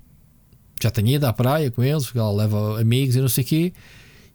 Já 0.83 0.91
tenho 0.91 1.09
ido 1.09 1.25
à 1.27 1.33
praia 1.33 1.71
com 1.71 1.83
eles, 1.83 2.11
ela 2.15 2.33
leva 2.33 2.81
amigos 2.81 3.15
e 3.15 3.21
não 3.21 3.29
sei 3.29 3.45
o 3.45 3.47
quê, 3.47 3.73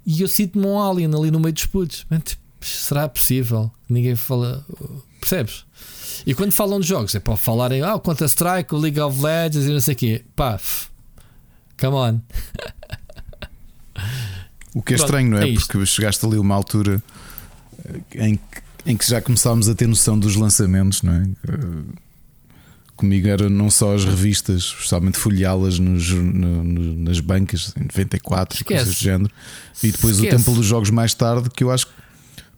e 0.06 0.22
eu 0.22 0.28
sinto-me 0.28 0.66
um 0.66 0.82
alien 0.82 1.14
ali 1.14 1.30
no 1.30 1.40
meio 1.40 1.54
dos 1.54 1.66
putos. 1.66 2.06
Tipo, 2.24 2.42
será 2.62 3.08
possível? 3.08 3.70
Ninguém 3.90 4.16
fala. 4.16 4.66
Percebes? 5.20 5.66
E 6.26 6.34
quando 6.34 6.52
falam 6.52 6.80
de 6.80 6.88
jogos, 6.88 7.16
é 7.16 7.20
para 7.20 7.36
falarem 7.38 7.82
ah, 7.82 8.00
Counter-Strike, 8.00 8.74
o 8.74 8.78
League 8.78 9.00
of 9.00 9.22
Legends 9.22 9.66
e 9.66 9.72
não 9.72 9.80
sei 9.80 9.94
o 9.94 9.98
quê. 9.98 10.26
Paf, 10.36 10.88
come 11.80 11.96
on. 11.96 12.20
O 14.76 14.84
que 14.84 14.94
é 14.94 14.98
Pronto, 14.98 15.08
estranho, 15.08 15.32
não 15.32 15.38
é? 15.40 15.50
é 15.50 15.54
Porque 15.56 15.84
chegaste 15.86 16.24
ali 16.26 16.38
a 16.38 16.40
uma 16.40 16.54
altura 16.54 17.02
eh, 18.14 18.28
em 18.28 18.36
que, 18.36 18.42
em 18.86 18.96
que 18.96 19.10
já 19.10 19.20
começámos 19.20 19.68
a 19.68 19.74
ter 19.74 19.88
noção 19.88 20.18
dos 20.18 20.36
lançamentos, 20.36 21.02
não 21.02 21.14
é? 21.14 21.24
Eh, 21.48 22.00
Comigo 22.96 23.30
era 23.30 23.50
não 23.50 23.72
só 23.72 23.96
as 23.96 24.04
revistas, 24.04 24.62
especialmente 24.64 25.18
folheá-las 25.18 25.80
nos, 25.80 26.10
no, 26.10 26.64
no, 26.66 26.96
nas 26.98 27.22
bancas 27.22 27.74
em 27.78 27.84
94, 27.84 28.58
Esquece. 28.58 28.84
coisas 28.84 28.96
do 28.96 29.02
género. 29.02 29.32
E 29.82 29.90
depois 29.90 30.18
Esquece. 30.18 30.36
o 30.36 30.38
tempo 30.38 30.54
dos 30.54 30.66
jogos 30.66 30.90
mais 30.90 31.14
tarde, 31.14 31.50
que 31.50 31.64
eu 31.64 31.72
acho 31.72 31.88
que 31.88 31.94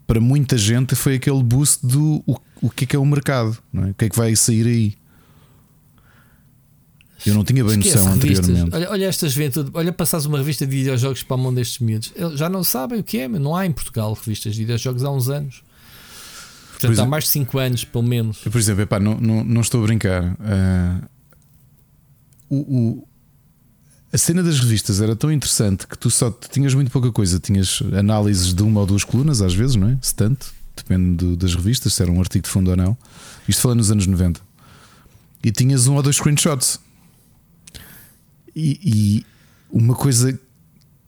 para 0.07 0.19
muita 0.19 0.57
gente 0.57 0.95
foi 0.95 1.15
aquele 1.17 1.43
boost 1.43 1.85
do 1.85 2.23
o, 2.25 2.35
o 2.61 2.69
que 2.69 2.83
é 2.83 2.87
que 2.87 2.95
é 2.95 2.99
o 2.99 3.05
mercado, 3.05 3.57
é? 3.73 3.79
o 3.89 3.93
que 3.93 4.05
é 4.05 4.09
que 4.09 4.15
vai 4.17 4.35
sair 4.35 4.67
aí. 4.67 4.95
Eu 7.25 7.35
não 7.35 7.43
tinha 7.43 7.63
bem 7.63 7.77
Esquece 7.77 7.97
noção 7.97 8.13
revistas. 8.17 8.49
anteriormente. 8.49 8.75
Olha, 8.75 8.89
olha 8.89 9.05
esta 9.05 9.29
juventude, 9.29 9.69
olha, 9.75 9.93
passares 9.93 10.25
uma 10.25 10.39
revista 10.39 10.65
de 10.65 10.75
videojogos 10.75 11.21
para 11.21 11.35
a 11.35 11.37
mão 11.37 11.53
destes 11.53 11.77
miúdos. 11.79 12.11
Eles 12.15 12.39
já 12.39 12.49
não 12.49 12.63
sabem 12.63 12.99
o 12.99 13.03
que 13.03 13.19
é, 13.19 13.27
mas 13.27 13.39
não 13.39 13.55
há 13.55 13.65
em 13.65 13.71
Portugal 13.71 14.11
revistas 14.13 14.53
de 14.55 14.59
videojogos 14.61 15.03
há 15.03 15.11
uns 15.11 15.29
anos. 15.29 15.61
Portanto, 16.71 16.87
Pois 16.89 16.99
há 16.99 17.05
mais 17.05 17.25
de 17.25 17.29
5 17.29 17.59
anos, 17.59 17.83
pelo 17.83 18.03
menos. 18.03 18.39
Por 18.39 18.57
exemplo, 18.57 18.81
epá, 18.81 18.99
não, 18.99 19.19
não, 19.21 19.43
não 19.43 19.61
estou 19.61 19.83
a 19.83 19.85
brincar. 19.85 20.35
Ah, 20.39 21.01
o, 22.49 22.55
o- 22.57 23.07
a 24.11 24.17
cena 24.17 24.41
das 24.41 24.59
revistas 24.59 24.99
era 24.99 25.15
tão 25.15 25.31
interessante 25.31 25.85
que 25.87 25.95
tu 25.97 26.09
só 26.09 26.31
tinhas 26.31 26.73
muito 26.73 26.89
pouca 26.91 27.11
coisa. 27.11 27.39
Tinhas 27.39 27.83
análises 27.97 28.51
de 28.51 28.63
uma 28.63 28.79
ou 28.79 28.85
duas 28.87 29.03
colunas, 29.03 29.41
às 29.43 29.53
vezes, 29.53 29.75
não 29.75 29.89
é? 29.89 29.97
Se 30.01 30.13
tanto, 30.15 30.51
depende 30.83 31.35
das 31.35 31.55
revistas, 31.55 31.93
se 31.93 32.01
era 32.01 32.11
um 32.11 32.19
artigo 32.19 32.43
de 32.43 32.49
fundo 32.49 32.71
ou 32.71 32.77
não. 32.77 32.97
Isto 33.47 33.61
falando 33.61 33.79
nos 33.79 33.91
anos 33.91 34.07
90. 34.07 34.41
E 35.43 35.51
tinhas 35.51 35.87
um 35.87 35.95
ou 35.95 36.03
dois 36.03 36.15
screenshots. 36.15 36.79
E, 38.55 38.79
e 38.83 39.25
uma 39.71 39.95
coisa. 39.95 40.37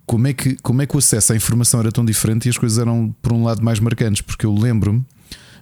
Como 0.05 0.27
é, 0.27 0.33
que, 0.33 0.55
como 0.57 0.81
é 0.81 0.85
que 0.85 0.95
o 0.95 0.99
acesso 0.99 1.31
à 1.31 1.35
informação 1.35 1.79
era 1.79 1.91
tão 1.91 2.03
diferente 2.03 2.45
e 2.45 2.49
as 2.49 2.57
coisas 2.57 2.77
eram, 2.77 3.15
por 3.21 3.31
um 3.31 3.43
lado, 3.43 3.63
mais 3.63 3.79
marcantes? 3.79 4.21
Porque 4.21 4.45
eu 4.45 4.53
lembro-me 4.53 5.03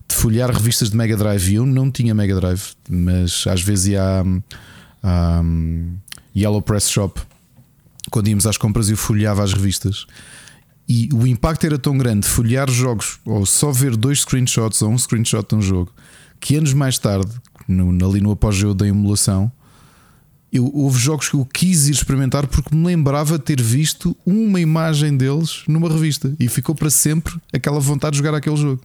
de 0.07 0.15
folhear 0.15 0.51
revistas 0.51 0.89
de 0.89 0.97
Mega 0.97 1.15
Drive 1.15 1.51
e 1.51 1.55
eu 1.55 1.65
não 1.65 1.91
tinha 1.91 2.13
Mega 2.13 2.35
Drive, 2.35 2.73
mas 2.89 3.45
às 3.47 3.61
vezes 3.61 3.87
ia 3.87 4.03
à, 4.03 5.39
à 5.39 5.43
Yellow 6.35 6.61
Press 6.61 6.89
Shop 6.89 7.21
quando 8.09 8.27
íamos 8.27 8.47
às 8.47 8.57
compras 8.57 8.89
eu 8.89 8.97
folheava 8.97 9.43
as 9.43 9.53
revistas 9.53 10.05
e 10.87 11.09
o 11.13 11.25
impacto 11.25 11.65
era 11.65 11.77
tão 11.77 11.97
grande 11.97 12.21
de 12.21 12.27
folhear 12.27 12.69
jogos 12.69 13.19
ou 13.25 13.45
só 13.45 13.71
ver 13.71 13.95
dois 13.95 14.21
screenshots 14.21 14.81
ou 14.81 14.89
um 14.89 14.97
screenshot 14.97 15.47
de 15.47 15.55
um 15.55 15.61
jogo 15.61 15.93
que 16.41 16.55
anos 16.55 16.73
mais 16.73 16.97
tarde, 16.97 17.31
no, 17.67 18.05
ali 18.05 18.19
no 18.19 18.31
apogeu 18.31 18.73
da 18.73 18.87
emulação, 18.87 19.51
eu, 20.51 20.69
houve 20.73 20.99
jogos 20.99 21.29
que 21.29 21.35
eu 21.35 21.45
quis 21.45 21.87
ir 21.87 21.91
experimentar 21.91 22.45
porque 22.47 22.75
me 22.75 22.85
lembrava 22.87 23.39
ter 23.39 23.61
visto 23.61 24.17
uma 24.25 24.59
imagem 24.59 25.15
deles 25.15 25.63
numa 25.67 25.87
revista 25.87 26.35
e 26.39 26.49
ficou 26.49 26.75
para 26.75 26.89
sempre 26.89 27.33
aquela 27.53 27.79
vontade 27.79 28.13
de 28.13 28.17
jogar 28.17 28.35
aquele 28.35 28.57
jogo. 28.57 28.81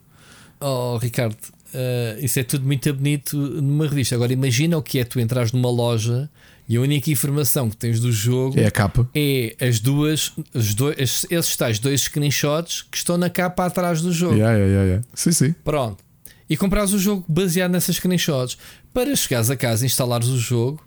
Oh, 0.60 0.96
Ricardo, 0.98 1.36
eh, 1.74 2.18
isso 2.22 2.38
é 2.38 2.44
tudo 2.44 2.64
muito 2.64 2.92
bonito 2.94 3.36
numa 3.36 3.88
revista. 3.88 4.14
Agora 4.14 4.32
imagina 4.32 4.78
o 4.78 4.82
que 4.82 4.98
é 4.98 5.04
tu 5.04 5.18
entras 5.18 5.50
numa 5.50 5.70
loja 5.70 6.30
e 6.68 6.76
a 6.76 6.80
única 6.80 7.10
informação 7.10 7.70
que 7.70 7.76
tens 7.76 8.00
do 8.00 8.10
jogo 8.10 8.58
É 8.58 8.66
a 8.66 8.70
capa. 8.70 9.08
é 9.14 9.56
as 9.60 9.78
duas, 9.80 10.32
os 10.52 10.74
dois, 10.74 10.96
esses- 10.98 11.26
esses 11.30 11.56
tais 11.56 11.78
dois 11.78 12.02
screenshots 12.02 12.82
que 12.82 12.96
estão 12.96 13.16
na 13.16 13.30
capa 13.30 13.66
atrás 13.66 14.00
do 14.00 14.12
jogo. 14.12 14.34
Yeah, 14.34 14.56
yeah, 14.56 14.72
yeah, 14.72 14.88
yeah. 14.88 15.06
Sim, 15.14 15.32
sim. 15.32 15.52
Pronto. 15.64 16.04
E 16.48 16.56
comprares 16.56 16.92
o 16.92 16.98
jogo 16.98 17.24
baseado 17.28 17.72
nessas 17.72 17.96
screenshots 17.96 18.56
para 18.94 19.14
chegares 19.16 19.50
a 19.50 19.56
casa, 19.56 19.84
instalares 19.86 20.28
o 20.28 20.38
jogo, 20.38 20.84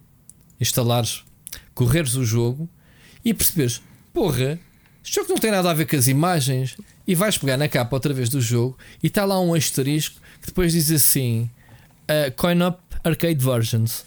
instalares, 0.59 1.23
correres 1.73 2.15
o 2.15 2.23
jogo 2.25 2.69
e 3.23 3.33
perceberes, 3.33 3.81
porra, 4.13 4.59
este 5.03 5.15
jogo 5.15 5.29
não 5.29 5.37
tem 5.37 5.51
nada 5.51 5.69
a 5.69 5.73
ver 5.73 5.85
com 5.85 5.95
as 5.95 6.07
imagens. 6.07 6.75
E 7.07 7.15
vais 7.15 7.37
pegar 7.37 7.57
na 7.57 7.67
capa 7.67 7.95
outra 7.95 8.13
vez 8.13 8.29
do 8.29 8.39
jogo 8.39 8.77
e 9.01 9.07
está 9.07 9.25
lá 9.25 9.39
um 9.39 9.53
asterisco 9.55 10.15
que 10.41 10.47
depois 10.47 10.73
diz 10.73 10.91
assim: 10.91 11.49
uh, 12.03 12.31
Coin 12.35 12.61
Up 12.67 12.77
Arcade 13.03 13.43
Versions. 13.43 14.05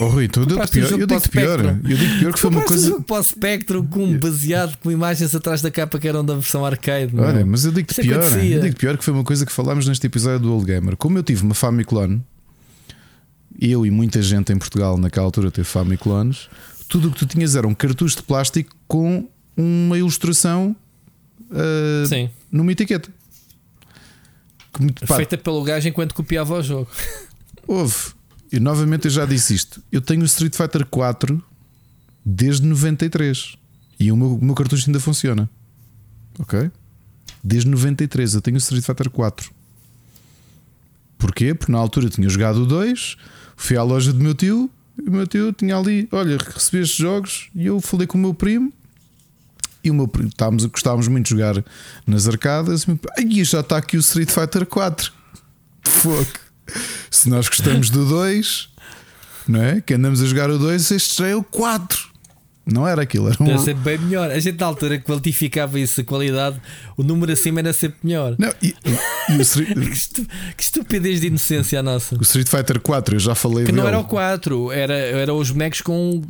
Oh, 0.00 0.06
Rui, 0.06 0.28
tu 0.28 0.40
eu 0.40 0.46
digo 0.46 0.62
um 0.62 0.66
pior. 0.66 0.90
Eu 0.92 1.06
digo 1.06 1.28
pior. 1.28 1.60
Eu 1.60 1.96
digo 1.96 2.18
pior 2.20 2.32
que 2.32 2.38
foi 2.38 2.50
uma 2.50 2.60
um 2.60 2.64
coisa. 2.64 2.88
jogo 2.88 3.02
para 3.02 3.20
o 3.20 3.22
Spectrum 3.24 3.84
com, 3.86 4.16
baseado 4.18 4.76
com 4.78 4.92
imagens 4.92 5.34
atrás 5.34 5.60
da 5.60 5.72
capa 5.72 5.98
que 5.98 6.06
eram 6.06 6.24
da 6.24 6.34
versão 6.34 6.64
arcade. 6.64 7.12
meu. 7.12 7.24
Olha, 7.24 7.44
mas 7.44 7.64
eu 7.64 7.72
digo 7.72 7.90
Isso 7.90 8.00
pior. 8.00 8.20
acontecia. 8.20 8.56
Eu 8.56 8.62
digo 8.62 8.76
pior 8.76 8.96
que 8.96 9.04
foi 9.04 9.12
uma 9.12 9.24
coisa 9.24 9.44
que 9.44 9.50
falámos 9.52 9.88
neste 9.88 10.06
episódio 10.06 10.38
do 10.40 10.52
Old 10.52 10.66
Gamer. 10.66 10.96
Como 10.96 11.18
eu 11.18 11.22
tive 11.24 11.42
uma 11.42 11.54
Famiclone, 11.54 12.22
eu 13.60 13.84
e 13.84 13.90
muita 13.90 14.22
gente 14.22 14.52
em 14.52 14.56
Portugal 14.58 14.96
naquela 14.96 15.26
altura 15.26 15.50
teve 15.50 15.66
Famiclones, 15.66 16.48
tudo 16.88 17.08
o 17.08 17.10
que 17.10 17.18
tu 17.18 17.26
tinhas 17.26 17.56
era 17.56 17.66
um 17.66 17.74
cartucho 17.74 18.16
de 18.16 18.22
plástico 18.22 18.70
com 18.86 19.28
uma 19.56 19.98
ilustração 19.98 20.76
Sim, 22.08 22.30
numa 22.52 22.70
etiqueta. 22.70 23.08
Que 24.72 25.06
pá, 25.06 25.16
feita 25.16 25.36
pelo 25.36 25.62
gajo 25.64 25.88
enquanto 25.88 26.14
copiava 26.14 26.54
o 26.54 26.62
jogo. 26.62 26.88
Houve. 27.66 28.16
E 28.50 28.58
novamente 28.58 29.06
eu 29.06 29.10
já 29.10 29.26
disse 29.26 29.54
isto. 29.54 29.82
Eu 29.92 30.00
tenho 30.00 30.22
o 30.22 30.24
Street 30.24 30.56
Fighter 30.56 30.86
4 30.86 31.42
desde 32.24 32.66
93 32.66 33.56
e 34.00 34.12
o 34.12 34.16
meu, 34.16 34.36
o 34.36 34.44
meu 34.44 34.54
cartucho 34.54 34.88
ainda 34.88 35.00
funciona. 35.00 35.48
Ok? 36.38 36.70
Desde 37.42 37.68
93 37.68 38.34
eu 38.34 38.40
tenho 38.40 38.56
o 38.56 38.58
Street 38.58 38.84
Fighter 38.84 39.10
4. 39.10 39.50
Porquê? 41.18 41.54
Porque 41.54 41.72
na 41.72 41.78
altura 41.78 42.06
eu 42.06 42.10
tinha 42.10 42.28
jogado 42.28 42.62
o 42.62 42.66
2, 42.66 43.16
fui 43.56 43.76
à 43.76 43.82
loja 43.82 44.12
do 44.12 44.20
meu 44.20 44.34
tio 44.34 44.70
e 44.96 45.08
o 45.08 45.12
meu 45.12 45.26
tio 45.26 45.52
tinha 45.52 45.76
ali, 45.76 46.08
olha, 46.12 46.38
recebi 46.38 46.82
estes 46.82 46.96
jogos 46.96 47.48
e 47.54 47.66
eu 47.66 47.80
falei 47.80 48.06
com 48.06 48.16
o 48.16 48.20
meu 48.20 48.34
primo. 48.34 48.72
E 49.82 49.90
o 49.90 49.94
meu 49.94 50.08
primo, 50.08 50.28
estávamos, 50.28 50.64
gostávamos 50.66 51.06
muito 51.06 51.26
de 51.26 51.30
jogar 51.30 51.64
nas 52.06 52.26
arcadas. 52.26 52.84
E 53.18 53.44
já 53.44 53.60
está 53.60 53.78
aqui 53.78 53.96
o 53.96 54.00
Street 54.00 54.30
Fighter 54.30 54.66
4. 54.66 55.12
Fogo. 55.82 56.47
Se 57.10 57.28
nós 57.28 57.48
gostamos 57.48 57.90
do 57.90 58.04
2, 58.06 58.68
não 59.46 59.62
é? 59.62 59.80
Que 59.80 59.94
andamos 59.94 60.22
a 60.22 60.26
jogar 60.26 60.50
o 60.50 60.58
2, 60.58 60.90
este 60.90 61.18
já 61.22 61.28
é 61.28 61.34
o 61.36 61.42
4. 61.42 62.08
Não 62.70 62.86
era 62.86 63.00
aquilo, 63.00 63.28
era 63.28 63.42
um. 63.42 63.46
Era 63.48 63.58
sempre 63.60 63.82
bem 63.96 63.98
melhor. 64.06 64.30
A 64.30 64.38
gente 64.38 64.60
na 64.60 64.66
altura 64.66 64.98
qualificava 64.98 65.80
isso, 65.80 66.02
a 66.02 66.04
qualidade, 66.04 66.60
o 66.98 67.02
número 67.02 67.32
acima 67.32 67.60
era 67.60 67.72
sempre 67.72 67.96
melhor. 68.04 68.36
Não, 68.38 68.52
e, 68.62 68.74
e 69.30 69.36
o, 69.38 69.40
Street, 69.40 69.72
Que, 69.72 69.88
estu- 69.88 70.26
que 70.54 70.62
estupidez 70.62 71.22
de 71.22 71.28
inocência 71.28 71.80
a 71.80 71.82
nossa. 71.82 72.14
o 72.16 72.20
Street 72.22 72.46
Fighter 72.46 72.78
4, 72.78 73.14
eu 73.16 73.20
já 73.20 73.34
falei 73.34 73.64
Que 73.64 73.72
dele. 73.72 73.78
não 73.80 73.88
era 73.88 73.98
o 73.98 74.04
4, 74.04 74.70
era, 74.70 74.92
era 74.92 75.32
os 75.32 75.50
bonecos 75.50 75.80
com 75.80 76.20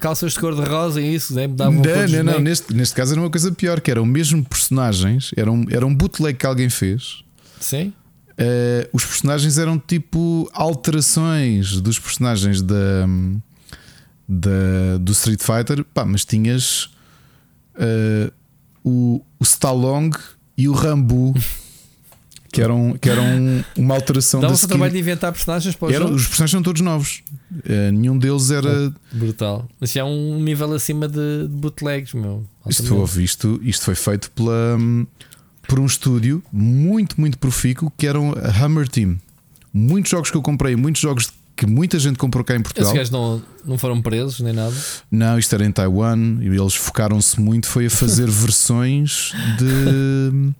calças 0.00 0.32
de 0.32 0.38
cor 0.40 0.54
de 0.54 0.62
rosa 0.62 0.98
e 0.98 1.14
isso, 1.14 1.34
né? 1.34 1.46
Mudavam 1.46 1.74
Não, 1.74 1.82
não, 2.24 2.32
não. 2.32 2.40
Neste, 2.40 2.72
neste 2.72 2.94
caso 2.94 3.12
era 3.12 3.20
uma 3.20 3.28
coisa 3.30 3.52
pior, 3.52 3.78
que 3.82 3.90
eram 3.90 4.06
mesmo 4.06 4.42
personagens, 4.46 5.30
era 5.36 5.52
um, 5.52 5.66
era 5.70 5.84
um 5.86 5.94
bootleg 5.94 6.38
que 6.38 6.46
alguém 6.46 6.70
fez. 6.70 7.22
Sim? 7.60 7.92
Eh, 8.38 8.88
os 8.92 9.04
personagens 9.04 9.56
eram 9.58 9.78
tipo 9.78 10.48
alterações 10.52 11.80
dos 11.80 11.98
personagens 11.98 12.60
da, 12.60 13.06
da, 14.28 14.98
do 15.00 15.12
Street 15.12 15.40
Fighter, 15.40 15.84
pá, 15.84 16.04
mas 16.04 16.24
tinhas 16.24 16.90
eh, 17.78 18.30
o, 18.84 19.22
o 19.38 19.42
Stallone 19.44 20.10
e 20.56 20.68
o 20.68 20.72
Rambo, 20.72 21.32
que 22.52 22.60
eram, 22.60 22.96
que 23.00 23.08
eram 23.08 23.24
uma 23.76 23.94
alteração 23.94 24.40
da 24.40 24.48
Dava-se 24.48 24.64
o 24.64 24.68
trabalho 24.68 24.92
de 24.92 24.98
inventar 24.98 25.32
personagens 25.32 25.74
para 25.74 25.88
o 25.88 25.92
Eram- 25.92 26.12
os 26.14 26.26
personagens 26.26 26.50
são 26.52 26.62
todos 26.62 26.82
novos, 26.82 27.22
Eh, 27.64 27.90
nenhum 27.92 28.18
deles 28.18 28.50
era. 28.50 28.92
Brutal. 29.12 29.68
Mas 29.80 29.92
já 29.92 30.00
é 30.00 30.04
um 30.04 30.40
nível 30.42 30.72
acima 30.74 31.06
de, 31.08 31.46
de 31.48 31.54
bootlegs, 31.54 32.12
meu. 32.12 32.44
Isto, 32.68 32.94
houve, 32.96 33.22
isto, 33.22 33.60
isto 33.62 33.84
foi 33.84 33.94
feito 33.94 34.30
pela, 34.32 34.76
por 35.66 35.78
um 35.80 35.86
estúdio 35.86 36.42
muito, 36.52 37.20
muito 37.20 37.38
profícuo 37.38 37.92
que 37.96 38.06
eram 38.06 38.32
a 38.32 38.64
Hammer 38.64 38.88
Team. 38.88 39.18
Muitos 39.72 40.10
jogos 40.10 40.30
que 40.30 40.36
eu 40.36 40.42
comprei, 40.42 40.74
muitos 40.76 41.00
jogos 41.02 41.30
que 41.56 41.66
muita 41.66 41.98
gente 41.98 42.18
comprou 42.18 42.44
cá 42.44 42.54
em 42.54 42.56
Esses 42.56 42.72
Portugal. 42.72 42.94
gajos 42.94 43.10
não, 43.10 43.42
não 43.64 43.78
foram 43.78 44.02
presos 44.02 44.40
nem 44.40 44.52
nada. 44.52 44.74
Não, 45.10 45.38
isto 45.38 45.54
era 45.54 45.64
em 45.64 45.72
Taiwan 45.72 46.38
e 46.40 46.46
eles 46.46 46.74
focaram-se 46.74 47.40
muito 47.40 47.66
foi 47.66 47.86
a 47.86 47.90
fazer 47.90 48.28
versões 48.30 49.32
de 49.58 50.52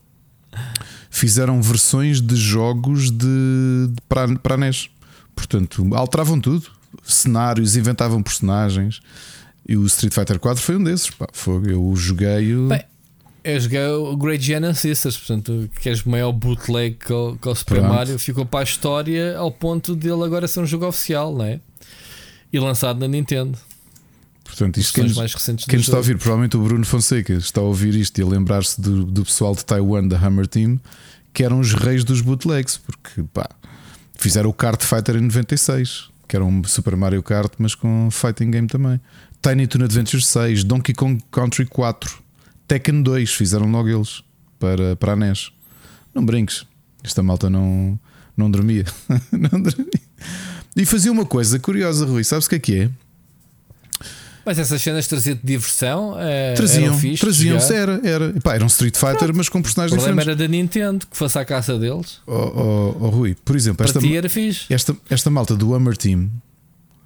fizeram 1.11 1.61
versões 1.63 2.21
de 2.21 2.37
jogos 2.37 3.11
de, 3.11 3.89
de 3.91 4.03
para, 4.09 4.39
para 4.39 4.55
a 4.55 4.59
NES. 4.59 4.91
Portanto, 5.35 5.95
alteravam 5.95 6.41
tudo, 6.41 6.67
cenários, 7.03 7.77
inventavam 7.77 8.23
personagens. 8.23 9.01
E 9.69 9.77
o 9.77 9.85
Street 9.87 10.15
Fighter 10.15 10.39
4 10.39 10.63
foi 10.63 10.77
um 10.77 10.83
desses. 10.85 11.11
Pá, 11.11 11.27
foi, 11.33 11.73
eu 11.73 11.95
joguei 11.97 12.55
o. 12.55 12.69
Bem, 12.69 12.83
Eu 13.47 13.61
joguei 13.61 13.87
o 13.87 14.17
Great 14.17 14.45
Genesis, 14.45 15.17
portanto, 15.17 15.71
que 15.81 15.89
és 15.89 16.03
o 16.03 16.11
maior 16.11 16.33
bootleg 16.33 16.97
que 16.97 17.13
o, 17.13 17.37
que 17.37 17.49
o 17.49 17.55
Super 17.55 17.79
Pronto. 17.79 17.95
Mario 17.95 18.19
ficou 18.19 18.45
para 18.45 18.61
a 18.61 18.65
história 18.65 19.39
ao 19.39 19.53
ponto 19.53 19.95
dele 19.95 20.25
agora 20.25 20.49
ser 20.49 20.61
um 20.61 20.67
jogo 20.67 20.85
oficial, 20.87 21.33
não 21.33 21.45
é? 21.45 21.61
E 22.53 22.59
lançado 22.59 22.99
na 22.99 23.07
Nintendo. 23.07 23.57
portanto, 24.43 24.79
isto 24.79 25.01
quem, 25.01 25.15
mais 25.15 25.33
recentes 25.33 25.65
quem 25.65 25.79
está 25.79 25.95
a 25.95 25.99
ouvir, 25.99 26.19
provavelmente 26.19 26.57
o 26.57 26.61
Bruno 26.61 26.85
Fonseca 26.85 27.35
está 27.35 27.61
a 27.61 27.65
ouvir 27.65 27.95
isto 27.95 28.19
e 28.19 28.23
a 28.23 28.27
lembrar-se 28.27 28.81
do, 28.81 29.05
do 29.05 29.25
pessoal 29.25 29.55
de 29.55 29.65
Taiwan 29.65 30.09
da 30.09 30.19
Hammer 30.19 30.49
Team 30.49 30.81
que 31.37 31.45
eram 31.45 31.61
os 31.61 31.75
reis 31.75 32.03
dos 32.03 32.23
bootlegs, 32.23 32.79
porque 32.79 33.23
pá, 33.33 33.47
fizeram 34.17 34.49
o 34.49 34.55
Kart 34.55 34.83
Fighter 34.83 35.17
em 35.17 35.21
96, 35.21 36.09
que 36.27 36.35
era 36.35 36.43
um 36.43 36.65
Super 36.65 36.97
Mario 36.97 37.23
Kart, 37.23 37.53
mas 37.59 37.75
com 37.75 38.09
fighting 38.11 38.51
game 38.51 38.67
também. 38.67 38.99
Tiny 39.43 39.67
Toon 39.67 39.85
Adventure 39.85 40.23
6, 40.23 40.65
Donkey 40.65 40.95
Kong 40.95 41.23
Country 41.31 41.67
4, 41.67 42.26
Tekken 42.69 43.03
2, 43.03 43.33
fizeram 43.35 43.71
logo 43.71 43.89
eles 43.89 44.23
para, 44.59 44.97
para 44.97 45.13
a 45.13 45.17
NES. 45.17 45.51
Não 46.15 46.25
brinques, 46.25 46.67
esta 47.05 47.23
malta 47.23 47.49
não, 47.51 47.99
não 48.37 48.51
dormia. 48.51 48.85
não 49.33 49.61
dormia. 49.61 50.01
E 50.75 50.85
fazia 50.85 51.11
uma 51.13 51.25
coisa 51.25 51.59
curiosa, 51.59 52.05
Rui. 52.07 52.25
Sabes 52.25 52.47
o 52.47 52.49
que 52.51 52.55
é 52.57 52.59
que 52.59 52.81
é? 52.81 52.91
Mas 54.45 54.61
essas 54.61 54.81
cenas 54.81 55.09
traziam 55.09 55.37
diversão. 55.43 56.15
É, 56.21 56.55
Traziam, 56.55 56.97
fixe, 56.97 57.21
traziam 57.21 57.59
jogar. 57.59 57.75
era, 57.75 58.01
era. 58.05 58.33
Pá, 58.41 58.55
era 58.55 58.63
um 58.63 58.69
Street 58.69 58.97
Fighter, 58.97 59.35
mas 59.35 59.49
com 59.49 59.59
O 59.59 59.63
personagens 59.63 59.97
problema 59.97 60.21
diferentes. 60.21 60.41
era 60.41 60.49
da 60.49 60.57
Nintendo, 60.57 61.05
que 61.05 61.17
fosse 61.17 61.37
à 61.37 61.45
caça 61.45 61.77
deles. 61.77 62.21
Oh, 62.25 62.33
oh, 62.33 62.97
oh, 63.01 63.09
Rui, 63.09 63.37
por 63.45 63.57
exemplo, 63.57 63.85
esta, 63.85 63.99
esta, 64.71 64.97
esta 65.11 65.31
malta 65.31 65.57
do 65.57 65.75
Hammer 65.75 65.97
Team, 65.97 66.31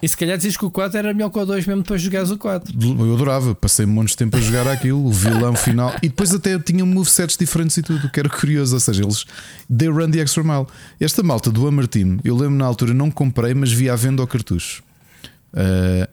E 0.03 0.09
se 0.09 0.17
calhar 0.17 0.39
dizes 0.39 0.57
que 0.57 0.65
o 0.65 0.71
4 0.71 0.99
era 0.99 1.13
melhor 1.13 1.31
que 1.31 1.39
o 1.39 1.45
2 1.45 1.67
mesmo 1.67 1.83
depois 1.83 2.01
de 2.01 2.07
jogares 2.07 2.31
o 2.31 2.39
4. 2.39 2.75
eu 2.81 3.15
adorava, 3.15 3.55
passei 3.55 3.85
um 3.85 3.91
monte 3.91 4.11
de 4.11 4.17
tempo 4.17 4.37
a 4.37 4.41
jogar 4.41 4.67
aquilo, 4.67 5.05
o 5.05 5.13
vilão 5.13 5.55
final, 5.57 5.95
e 6.03 6.09
depois 6.09 6.35
até 6.35 6.59
tinham 6.59 6.87
movesets 6.87 7.37
diferentes 7.37 7.77
e 7.77 7.83
tudo, 7.83 8.11
que 8.11 8.19
era 8.19 8.29
curioso, 8.29 8.75
ou 8.75 8.81
seja, 8.81 9.03
eles 9.03 9.27
they 9.75 9.89
run 9.89 10.11
the 10.11 10.21
extra 10.21 10.43
mile. 10.43 10.67
Esta 10.99 11.23
malta 11.23 11.51
do 11.51 11.67
Hammer 11.67 11.87
Team, 11.87 12.19
eu 12.25 12.35
lembro 12.35 12.57
na 12.57 12.65
altura, 12.65 12.95
não 12.95 13.11
comprei, 13.11 13.53
mas 13.53 13.71
vi 13.71 13.91
à 13.91 13.97
venda 13.97 14.23
ao 14.23 14.27
cartucho. 14.27 14.83
Uh, 15.53 16.09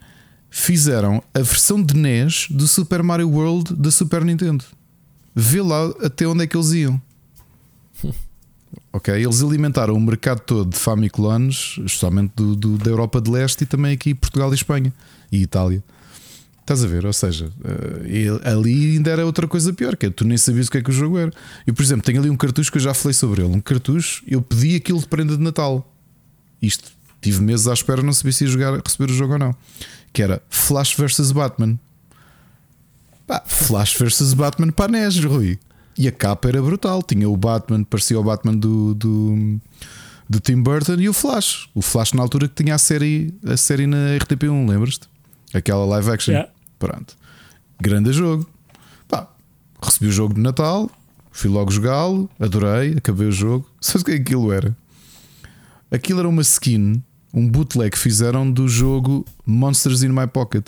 fizeram 0.50 1.24
a 1.34 1.40
versão 1.40 1.82
de 1.82 1.96
NES 1.96 2.48
do 2.50 2.68
Super 2.68 3.02
Mario 3.04 3.30
World 3.30 3.74
da 3.74 3.92
Super 3.92 4.26
Nintendo. 4.26 4.66
Vê 5.34 5.62
lá 5.62 5.94
até 6.04 6.28
onde 6.28 6.44
é 6.44 6.48
que 6.48 6.58
eles 6.58 6.72
iam. 6.72 7.02
Ok, 8.92 9.14
eles 9.14 9.42
alimentaram 9.44 9.94
o 9.94 10.00
mercado 10.00 10.40
todo 10.42 10.70
de 10.72 10.78
Famiclones, 10.78 11.76
especialmente 11.86 12.32
do, 12.36 12.56
do- 12.56 12.78
da 12.78 12.90
Europa 12.90 13.22
de 13.22 13.30
Leste 13.30 13.64
e 13.64 13.66
também 13.68 13.94
aqui 13.94 14.14
Portugal 14.14 14.52
e 14.52 14.56
Espanha 14.56 14.94
e 15.32 15.42
Itália. 15.42 15.84
Estás 16.62 16.84
a 16.84 16.88
ver? 16.88 17.06
Ou 17.06 17.14
seja, 17.14 17.50
eh, 17.64 18.08
e 18.10 18.28
ali 18.50 18.96
ainda 18.98 19.10
era 19.12 19.26
outra 19.26 19.48
coisa 19.48 19.72
pior, 19.72 19.96
que 19.96 20.08
é 20.08 20.10
tu 20.10 20.26
nem 20.26 20.38
sabias 20.38 20.68
o 20.68 20.72
que 20.72 20.78
é 20.80 20.82
que 20.82 20.90
o 20.90 20.94
jogo 20.94 21.18
era. 21.18 21.32
Eu, 21.66 21.74
por 21.74 21.82
exemplo, 21.82 22.04
tenho 22.04 22.20
ali 22.20 22.30
um 22.30 22.36
cartucho 22.36 22.70
que 22.72 22.78
eu 22.78 22.82
já 22.82 22.94
falei 22.94 23.14
sobre 23.14 23.42
ele. 23.42 23.54
Um 23.56 23.62
cartucho, 23.62 24.22
eu 24.28 24.42
pedi 24.42 24.76
aquilo 24.76 25.00
de 25.00 25.08
prenda 25.08 25.38
de 25.38 25.42
Natal. 25.42 25.90
Isto, 26.62 26.92
tive 27.22 27.42
meses 27.42 27.68
à 27.68 27.74
espera, 27.74 28.02
não 28.04 28.12
sabia 28.12 28.34
se 28.34 28.44
ia 28.44 28.50
jogar, 28.50 28.82
receber 28.86 29.10
o 29.12 29.14
jogo 29.16 29.34
ou 29.34 29.40
não. 29.40 29.56
Que 30.12 30.22
era 30.22 30.42
Flash 30.50 30.94
vs 30.96 31.32
Batman. 31.32 31.80
Flash 33.46 33.96
vs 33.98 34.34
Batman 34.34 34.72
para 34.72 34.92
NES, 34.92 35.24
Rui. 35.24 35.58
E 35.98 36.08
a 36.08 36.12
capa 36.12 36.48
era 36.48 36.62
brutal. 36.62 37.02
Tinha 37.02 37.28
o 37.28 37.36
Batman, 37.36 37.84
parecia 37.84 38.20
o 38.20 38.24
Batman 38.24 38.56
do, 38.56 38.94
do, 38.94 39.60
do 40.30 40.40
Tim 40.40 40.62
Burton 40.62 40.96
e 40.96 41.10
o 41.10 41.14
Flash. 41.14 41.70
O 41.74 41.82
Flash 41.82 42.14
na 42.14 42.22
altura 42.22 42.48
que 42.48 42.64
tinha 42.64 42.76
a 42.76 42.78
série, 42.78 43.34
a 43.46 43.58
série 43.58 43.88
na 43.88 44.18
RTP1, 44.18 44.70
lembras-te? 44.70 45.08
Aquela 45.54 45.86
live 45.86 46.12
action. 46.12 46.34
Yeah. 46.34 46.52
Pronto. 46.78 47.16
Grande 47.82 48.12
jogo. 48.14 48.48
Pá, 49.08 49.28
recebi 49.82 50.08
o 50.08 50.12
jogo 50.12 50.34
de 50.34 50.42
Natal, 50.42 50.90
fui 51.32 51.50
logo 51.50 51.72
jogá-lo, 51.72 52.30
adorei, 52.40 52.96
acabei 52.98 53.28
o 53.28 53.32
jogo. 53.32 53.70
Sabes 53.80 54.02
o 54.02 54.06
que 54.06 54.12
é 54.12 54.16
que 54.16 54.22
aquilo 54.22 54.52
era? 54.52 54.76
Aquilo 55.90 56.20
era 56.20 56.28
uma 56.28 56.42
skin, 56.42 57.02
um 57.34 57.48
bootleg 57.48 57.92
que 57.92 57.98
fizeram 57.98 58.50
do 58.50 58.68
jogo 58.68 59.26
Monsters 59.46 60.04
in 60.04 60.10
My 60.10 60.28
Pocket. 60.28 60.68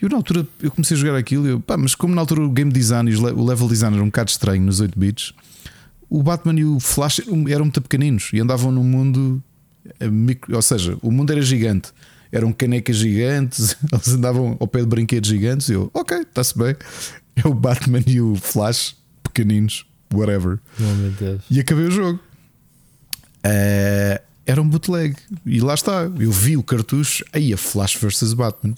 E 0.00 0.04
eu 0.04 0.08
na 0.08 0.16
altura 0.16 0.46
eu 0.60 0.70
comecei 0.70 0.96
a 0.96 1.00
jogar 1.00 1.16
aquilo, 1.16 1.46
e 1.46 1.50
eu, 1.50 1.60
pá, 1.60 1.76
mas 1.76 1.94
como 1.94 2.14
na 2.14 2.20
altura 2.20 2.42
o 2.42 2.50
game 2.50 2.72
design 2.72 3.10
e 3.10 3.16
o 3.16 3.44
level 3.44 3.68
design 3.68 3.94
era 3.96 4.02
um 4.02 4.08
bocado 4.08 4.30
estranho 4.30 4.62
nos 4.62 4.80
8 4.80 4.98
bits, 4.98 5.32
o 6.10 6.22
Batman 6.22 6.58
e 6.60 6.64
o 6.64 6.78
Flash 6.80 7.20
eram, 7.48 7.64
muito 7.64 7.80
pequeninos 7.80 8.30
e 8.32 8.40
andavam 8.40 8.70
num 8.70 8.84
mundo, 8.84 9.42
eh, 10.00 10.08
micro- 10.08 10.54
ou 10.54 10.62
seja, 10.62 10.96
o 11.02 11.10
mundo 11.10 11.32
era 11.32 11.40
gigante, 11.42 11.90
eram 12.30 12.52
canecas 12.52 12.96
gigantes, 12.96 13.76
eles 13.92 14.08
andavam 14.08 14.56
ao 14.60 14.66
pé 14.66 14.80
de 14.80 14.86
brinquedos 14.86 15.28
gigantes. 15.28 15.68
E 15.68 15.72
eu, 15.74 15.90
ok, 15.94 16.18
está-se 16.18 16.56
bem, 16.58 16.74
é 17.36 17.46
o 17.48 17.54
Batman 17.54 18.00
e 18.06 18.20
o 18.20 18.34
Flash 18.36 18.96
pequeninos, 19.22 19.86
whatever. 20.12 20.58
Oh. 20.80 21.38
E 21.50 21.60
acabei 21.60 21.86
o 21.86 21.90
jogo. 21.90 22.20
Eh, 23.42 24.20
era 24.46 24.60
um 24.60 24.68
bootleg. 24.68 25.16
E 25.46 25.60
lá 25.60 25.74
está. 25.74 26.02
Eu 26.18 26.30
vi 26.30 26.56
o 26.56 26.62
cartucho. 26.62 27.24
Aí 27.32 27.52
a 27.52 27.56
Flash 27.56 27.96
vs 27.96 28.34
Batman. 28.34 28.74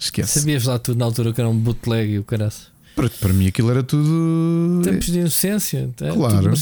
Esquece. 0.00 0.40
Sabias 0.40 0.64
lá 0.64 0.78
tudo 0.78 0.98
na 0.98 1.04
altura 1.04 1.32
que 1.32 1.40
era 1.40 1.48
um 1.48 1.56
bootleg 1.56 2.14
e 2.14 2.18
o 2.18 2.24
caraço. 2.24 2.72
Para, 2.96 3.08
para 3.08 3.32
mim 3.32 3.46
aquilo 3.46 3.70
era 3.70 3.82
tudo. 3.82 4.80
Tempos 4.82 5.06
de 5.06 5.18
inocência. 5.20 5.88
é, 6.00 6.10
Claro. 6.10 6.52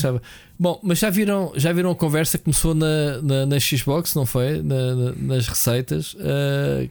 Bom, 0.60 0.78
mas 0.82 0.98
já 0.98 1.08
viram, 1.08 1.52
já 1.56 1.72
viram 1.72 1.90
a 1.90 1.94
conversa 1.94 2.36
que 2.36 2.44
começou 2.44 2.74
na, 2.74 3.22
na, 3.22 3.46
na 3.46 3.60
Xbox, 3.60 4.14
não 4.14 4.26
foi? 4.26 4.60
Na- 4.60 4.94
na- 4.94 5.12
nas 5.16 5.46
receitas. 5.48 6.16
Ah, 6.20 6.84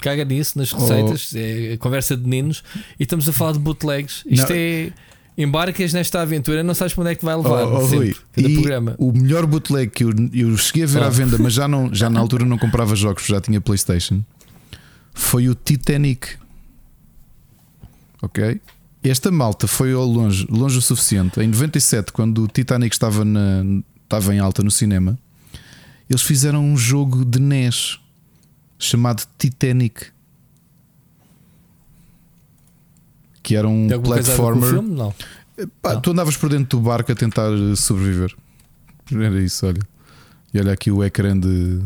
caga 0.00 0.24
nisso, 0.24 0.56
nas 0.56 0.72
receitas. 0.72 1.32
É 1.34 1.72
a 1.74 1.78
conversa 1.78 2.16
de 2.16 2.22
meninos. 2.22 2.62
E 2.98 3.02
estamos 3.02 3.28
a 3.28 3.32
falar 3.32 3.52
de 3.52 3.58
bootlegs. 3.58 4.22
Isto 4.24 4.50
Não. 4.50 4.56
é. 4.56 4.92
Embarcas 5.36 5.92
nesta 5.92 6.20
aventura, 6.20 6.64
não 6.64 6.74
sabes 6.74 6.94
para 6.94 7.02
onde 7.02 7.12
é 7.12 7.14
que 7.14 7.24
vai 7.24 7.34
Oh, 7.36 7.42
levar. 7.42 7.64
oh, 7.66 7.80
sempre, 7.82 7.96
Rui, 8.06 8.16
cada 8.32 8.48
e 8.48 8.54
programa. 8.54 8.94
o 8.98 9.12
melhor 9.12 9.46
bootleg 9.46 9.88
que 9.88 10.02
eu, 10.02 10.10
eu 10.32 10.56
cheguei 10.56 10.82
a 10.82 10.86
ver 10.86 11.02
Ah. 11.02 11.06
à 11.06 11.10
venda, 11.10 11.36
mas 11.38 11.52
já, 11.52 11.68
não, 11.68 11.94
já 11.94 12.10
na 12.10 12.18
altura 12.18 12.44
não 12.44 12.58
comprava 12.58 12.96
jogos, 12.96 13.24
já 13.24 13.40
tinha 13.40 13.60
PlayStation. 13.60 14.20
Foi 15.18 15.48
o 15.48 15.54
Titanic. 15.54 16.36
Ok? 18.22 18.60
Esta 19.02 19.30
malta 19.32 19.66
foi 19.66 19.92
ao 19.92 20.04
longe, 20.06 20.46
longe 20.48 20.78
o 20.78 20.82
suficiente. 20.82 21.40
Em 21.40 21.48
97, 21.48 22.12
quando 22.12 22.44
o 22.44 22.48
Titanic 22.48 22.94
estava, 22.94 23.24
na, 23.24 23.62
estava 24.04 24.32
em 24.34 24.38
alta 24.38 24.62
no 24.62 24.70
cinema, 24.70 25.18
eles 26.08 26.22
fizeram 26.22 26.64
um 26.64 26.76
jogo 26.76 27.24
de 27.24 27.40
NES 27.40 27.98
chamado 28.78 29.24
Titanic. 29.36 30.06
Que 33.42 33.56
era 33.56 33.68
um 33.68 33.88
Tem 33.88 34.00
platformer. 34.00 34.70
filme? 34.70 34.94
Não. 34.94 35.14
Pá, 35.82 35.94
Não. 35.94 36.00
tu 36.00 36.12
andavas 36.12 36.36
por 36.36 36.48
dentro 36.48 36.78
do 36.78 36.80
barco 36.84 37.10
a 37.10 37.14
tentar 37.14 37.50
sobreviver. 37.76 38.34
Era 39.12 39.40
isso, 39.42 39.66
olha. 39.66 39.80
E 40.54 40.60
olha 40.60 40.72
aqui 40.72 40.90
o 40.90 41.02
ecrã 41.02 41.38
de. 41.38 41.82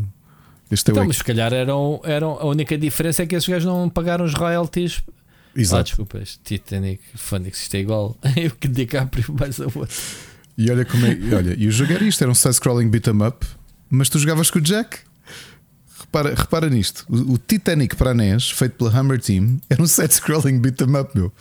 Este 0.72 0.90
é 0.90 0.92
o 0.92 0.94
Então, 0.94 1.02
ecrã. 1.02 1.08
mas 1.08 1.16
se 1.18 1.24
calhar 1.24 1.52
eram, 1.52 2.00
eram, 2.04 2.30
a 2.40 2.46
única 2.46 2.76
diferença 2.78 3.22
é 3.22 3.26
que 3.26 3.34
esses 3.36 3.48
gajos 3.48 3.66
não 3.66 3.88
pagaram 3.88 4.24
os 4.24 4.34
royalties. 4.34 5.02
Ah, 5.08 5.12
Exato. 5.60 5.84
desculpa, 5.84 6.18
este 6.18 6.38
Titanic, 6.42 7.02
Phoenix, 7.14 7.60
isto 7.62 7.74
é 7.74 7.80
igual. 7.80 8.16
Eu 8.36 8.50
que 8.52 8.66
DiCaprio 8.68 9.26
mais 9.38 9.60
a 9.60 9.64
outro. 9.64 9.88
E 10.56 10.70
olha 10.70 10.84
como 10.84 11.04
é. 11.06 11.12
e 11.12 11.34
Olha, 11.34 11.54
e 11.58 11.66
o 11.66 11.70
jogo 11.70 11.92
era 11.92 12.02
isto: 12.04 12.22
era 12.22 12.30
um 12.30 12.34
side-scrolling 12.34 12.88
beat 12.88 13.06
'em 13.06 13.22
up, 13.26 13.46
mas 13.90 14.08
tu 14.08 14.18
jogavas 14.18 14.50
com 14.50 14.58
o 14.58 14.62
Jack. 14.62 14.98
Repara, 15.98 16.34
repara 16.34 16.68
nisto: 16.70 17.04
o, 17.08 17.34
o 17.34 17.38
Titanic 17.38 17.96
para 17.96 18.10
a 18.10 18.14
NES, 18.14 18.50
feito 18.50 18.72
pela 18.76 18.90
Hammer 18.98 19.20
Team, 19.20 19.60
era 19.68 19.82
um 19.82 19.86
side-scrolling 19.86 20.58
beat 20.58 20.80
'em 20.80 20.96
up, 20.96 21.10
meu. 21.14 21.32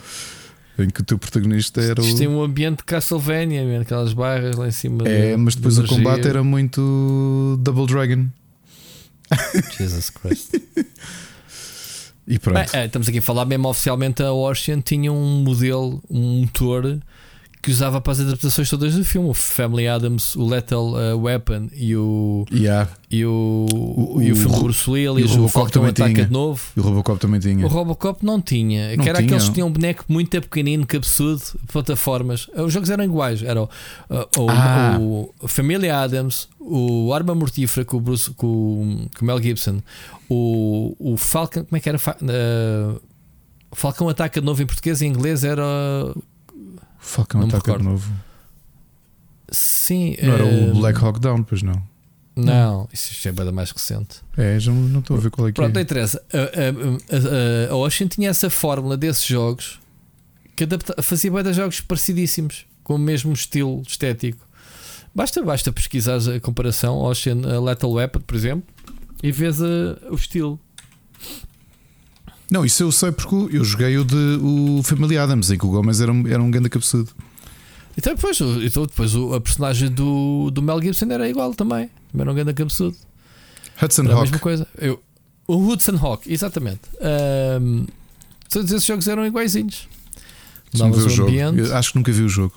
Em 0.79 0.89
que 0.89 1.01
o 1.01 1.03
teu 1.03 1.17
protagonista 1.19 1.81
era 1.81 2.01
Isto 2.01 2.17
tem 2.17 2.27
o. 2.27 2.31
um 2.31 2.41
ambiente 2.43 2.77
de 2.79 2.83
Castlevania, 2.85 3.63
man, 3.65 3.81
aquelas 3.81 4.13
barras 4.13 4.55
lá 4.55 4.67
em 4.67 4.71
cima. 4.71 5.07
É, 5.07 5.35
mas 5.37 5.55
depois 5.55 5.77
o 5.77 5.85
combate 5.85 6.27
era 6.27 6.43
muito 6.43 7.59
Double 7.61 7.85
Dragon. 7.85 8.25
Jesus 9.77 10.09
Christ. 10.09 10.55
E 12.27 12.39
pronto. 12.39 12.71
Bem, 12.71 12.81
é, 12.81 12.85
estamos 12.85 13.07
aqui 13.07 13.17
a 13.17 13.21
falar 13.21 13.45
mesmo 13.45 13.67
oficialmente. 13.67 14.21
A 14.23 14.31
Ocean 14.31 14.79
tinha 14.81 15.11
um 15.11 15.43
modelo, 15.43 16.01
um 16.09 16.41
motor 16.41 16.99
que 17.61 17.69
usava 17.71 18.01
para 18.01 18.13
as 18.13 18.19
adaptações 18.21 18.69
todas 18.69 18.95
do 18.95 19.05
filme. 19.05 19.29
O 19.29 19.33
Family 19.33 19.87
Adams, 19.87 20.35
o 20.35 20.45
Lethal 20.47 20.93
uh, 20.93 21.17
Weapon 21.21 21.67
e 21.73 21.95
o, 21.95 22.45
Yeah. 22.51 22.89
e 23.09 23.23
o, 23.25 23.65
O- 23.71 24.21
e 24.21 24.29
o 24.31 24.33
o 24.33 24.35
filme 24.35 24.55
Ro- 24.55 24.63
Bruce 24.63 24.83
e 24.89 25.07
o 25.07 25.13
Willis, 25.13 25.31
o 25.31 25.35
Robocop 25.35 25.71
também 25.71 25.89
Ataca 25.89 26.13
tinha. 26.13 26.25
de 26.25 26.31
novo. 26.31 26.61
E 26.75 26.79
o 26.79 26.83
Robocop 26.83 27.19
também 27.19 27.39
tinha. 27.39 27.65
O 27.65 27.69
Robocop 27.69 28.25
não 28.25 28.41
tinha, 28.41 28.95
Não 28.95 29.03
que 29.03 29.09
era 29.09 29.19
tinha. 29.19 29.27
aqueles 29.27 29.47
que 29.47 29.53
tinham 29.53 29.67
um 29.67 29.71
boneco 29.71 30.05
muito 30.07 30.41
pequenino, 30.41 30.85
cabeçudo, 30.87 31.41
plataformas. 31.71 32.47
Os 32.55 32.73
jogos 32.73 32.89
eram 32.89 33.03
iguais. 33.03 33.43
Era 33.43 33.61
o, 33.63 33.69
o, 34.37 34.49
Ah. 34.49 34.97
o 34.99 35.47
Família 35.47 35.99
Adams, 35.99 36.47
o 36.59 37.13
Arma 37.13 37.35
Mortífera 37.35 37.85
com 37.85 37.97
o, 37.97 38.01
Bruce, 38.01 38.31
com, 38.31 38.47
o- 38.47 39.09
com 39.17 39.23
o 39.23 39.25
Mel 39.25 39.41
Gibson, 39.41 39.81
o, 40.29 40.95
o 40.99 41.17
Falcon, 41.17 41.63
como 41.65 41.77
é 41.77 41.79
que 41.79 41.89
era? 41.89 41.99
Eh, 42.27 42.95
Falcão 43.73 44.09
Ataca 44.09 44.39
de 44.41 44.45
novo 44.45 44.61
em 44.61 44.65
português 44.65 45.01
e 45.01 45.05
em 45.05 45.09
inglês 45.09 45.43
era. 45.43 45.63
Não 47.33 47.41
me 47.41 47.47
ataca 47.47 47.63
de 47.63 47.77
recordo. 47.77 47.83
novo. 47.83 48.11
Sim. 49.51 50.15
Não 50.21 50.33
era 50.33 50.43
eh, 50.45 50.71
o 50.71 50.75
Black 50.75 51.03
Hawk 51.03 51.19
Down, 51.19 51.43
pois 51.43 51.61
não. 51.61 51.81
Não, 52.33 52.87
isso 52.93 53.11
isto 53.11 53.27
é 53.27 53.31
bem 53.31 53.51
mais 53.51 53.71
recente. 53.71 54.19
É, 54.37 54.57
já 54.57 54.71
não 54.71 54.81
não 54.83 54.99
estou 55.01 55.17
a 55.17 55.19
ver 55.19 55.29
qual 55.29 55.47
é 55.47 55.51
que 55.51 55.55
Pronto, 55.55 55.73
não 55.73 55.79
é. 55.79 55.83
interessa. 55.83 56.23
A, 56.33 56.37
a, 56.37 57.69
a, 57.69 57.73
a 57.73 57.75
Ocean 57.75 58.07
tinha 58.07 58.29
essa 58.29 58.49
fórmula 58.49 58.95
desses 58.95 59.25
jogos 59.25 59.79
que 60.55 60.63
adapta, 60.63 61.01
fazia 61.01 61.29
de 61.43 61.53
jogos 61.53 61.81
parecidíssimos, 61.81 62.65
com 62.83 62.95
o 62.95 62.99
mesmo 62.99 63.33
estilo 63.33 63.81
estético. 63.85 64.45
Basta, 65.13 65.43
basta 65.43 65.73
pesquisar 65.73 66.17
a 66.33 66.39
comparação 66.39 66.99
Ocean 66.99 67.41
a 67.53 67.59
Lethal 67.59 67.91
Weapon, 67.91 68.21
por 68.21 68.35
exemplo, 68.35 68.63
e 69.21 69.29
vês 69.31 69.61
a- 69.61 69.97
o 70.09 70.15
estilo. 70.15 70.57
Não, 72.51 72.65
isso 72.65 72.83
eu 72.83 72.91
sei 72.91 73.11
porque 73.13 73.33
eu 73.55 73.63
joguei 73.63 73.97
o 73.97 74.03
de 74.03 74.15
o 74.43 74.81
Family 74.83 75.17
Adams, 75.17 75.49
em 75.49 75.57
que 75.57 75.65
o 75.65 75.69
Gomes 75.69 76.01
era 76.01 76.11
um, 76.11 76.27
era 76.27 76.43
um 76.43 76.51
grande 76.51 76.69
cabeçudo. 76.69 77.09
Então, 77.97 78.13
depois, 78.13 78.37
então, 78.39 78.85
depois 78.85 79.13
a 79.15 79.39
personagem 79.39 79.89
do, 79.89 80.51
do 80.51 80.61
Mel 80.61 80.81
Gibson 80.81 81.05
era 81.11 81.29
igual 81.29 81.53
também. 81.53 81.89
Também 82.11 82.21
era 82.23 82.31
um 82.31 82.35
grande 82.35 82.53
cabeçudo. 82.53 82.95
Hudson 83.81 84.03
Era 84.03 84.11
a 84.11 84.15
Hawk. 84.15 84.23
mesma 84.23 84.39
coisa. 84.39 84.67
Eu, 84.77 85.01
o 85.47 85.55
Hudson 85.57 85.95
Hawk, 85.97 86.31
exatamente. 86.31 86.81
Ahm, 87.01 87.85
todos 88.49 88.69
esses 88.71 88.85
jogos 88.85 89.07
eram 89.07 89.25
iguaizinhos. 89.25 89.87
Davas 90.73 91.05
o 91.05 91.09
jogo. 91.09 91.31
Eu 91.31 91.75
acho 91.75 91.91
que 91.93 91.97
nunca 91.97 92.11
vi 92.11 92.21
o 92.23 92.29
jogo. 92.29 92.53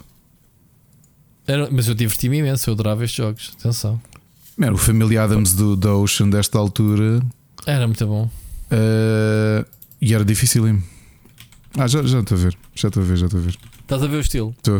Era- 1.47 1.69
mas 1.71 1.89
eu 1.89 1.95
diverti-me 1.95 2.39
imenso, 2.39 2.69
eu 2.71 2.75
adorava 2.75 3.05
estes 3.05 3.17
jogos. 3.25 3.53
Atenção. 3.61 4.01
Man, 4.57 4.73
o 4.73 4.77
Family 4.79 5.19
Adams 5.19 5.53
do, 5.53 5.77
da 5.77 5.95
Ocean 5.95 6.29
desta 6.31 6.59
altura 6.59 7.21
Era 7.67 7.87
muito 7.89 8.07
bom. 8.07 8.31
uh, 8.71 9.67
e 10.05 10.15
era 10.15 10.25
difícil. 10.25 10.65
Ah, 11.79 11.87
já 11.87 12.03
já 12.03 12.21
estou 12.21 12.37
a 12.37 12.41
ver, 12.41 12.57
já 12.75 12.89
estou 12.89 13.03
a 13.03 13.07
ver, 13.07 13.17
já 13.17 13.27
estou 13.27 13.41
a 13.41 13.43
ver. 13.43 13.57
Estás 13.81 14.03
a 14.03 14.07
ver 14.07 14.17
o 14.17 14.21
estilo? 14.21 14.55
Estou, 14.59 14.77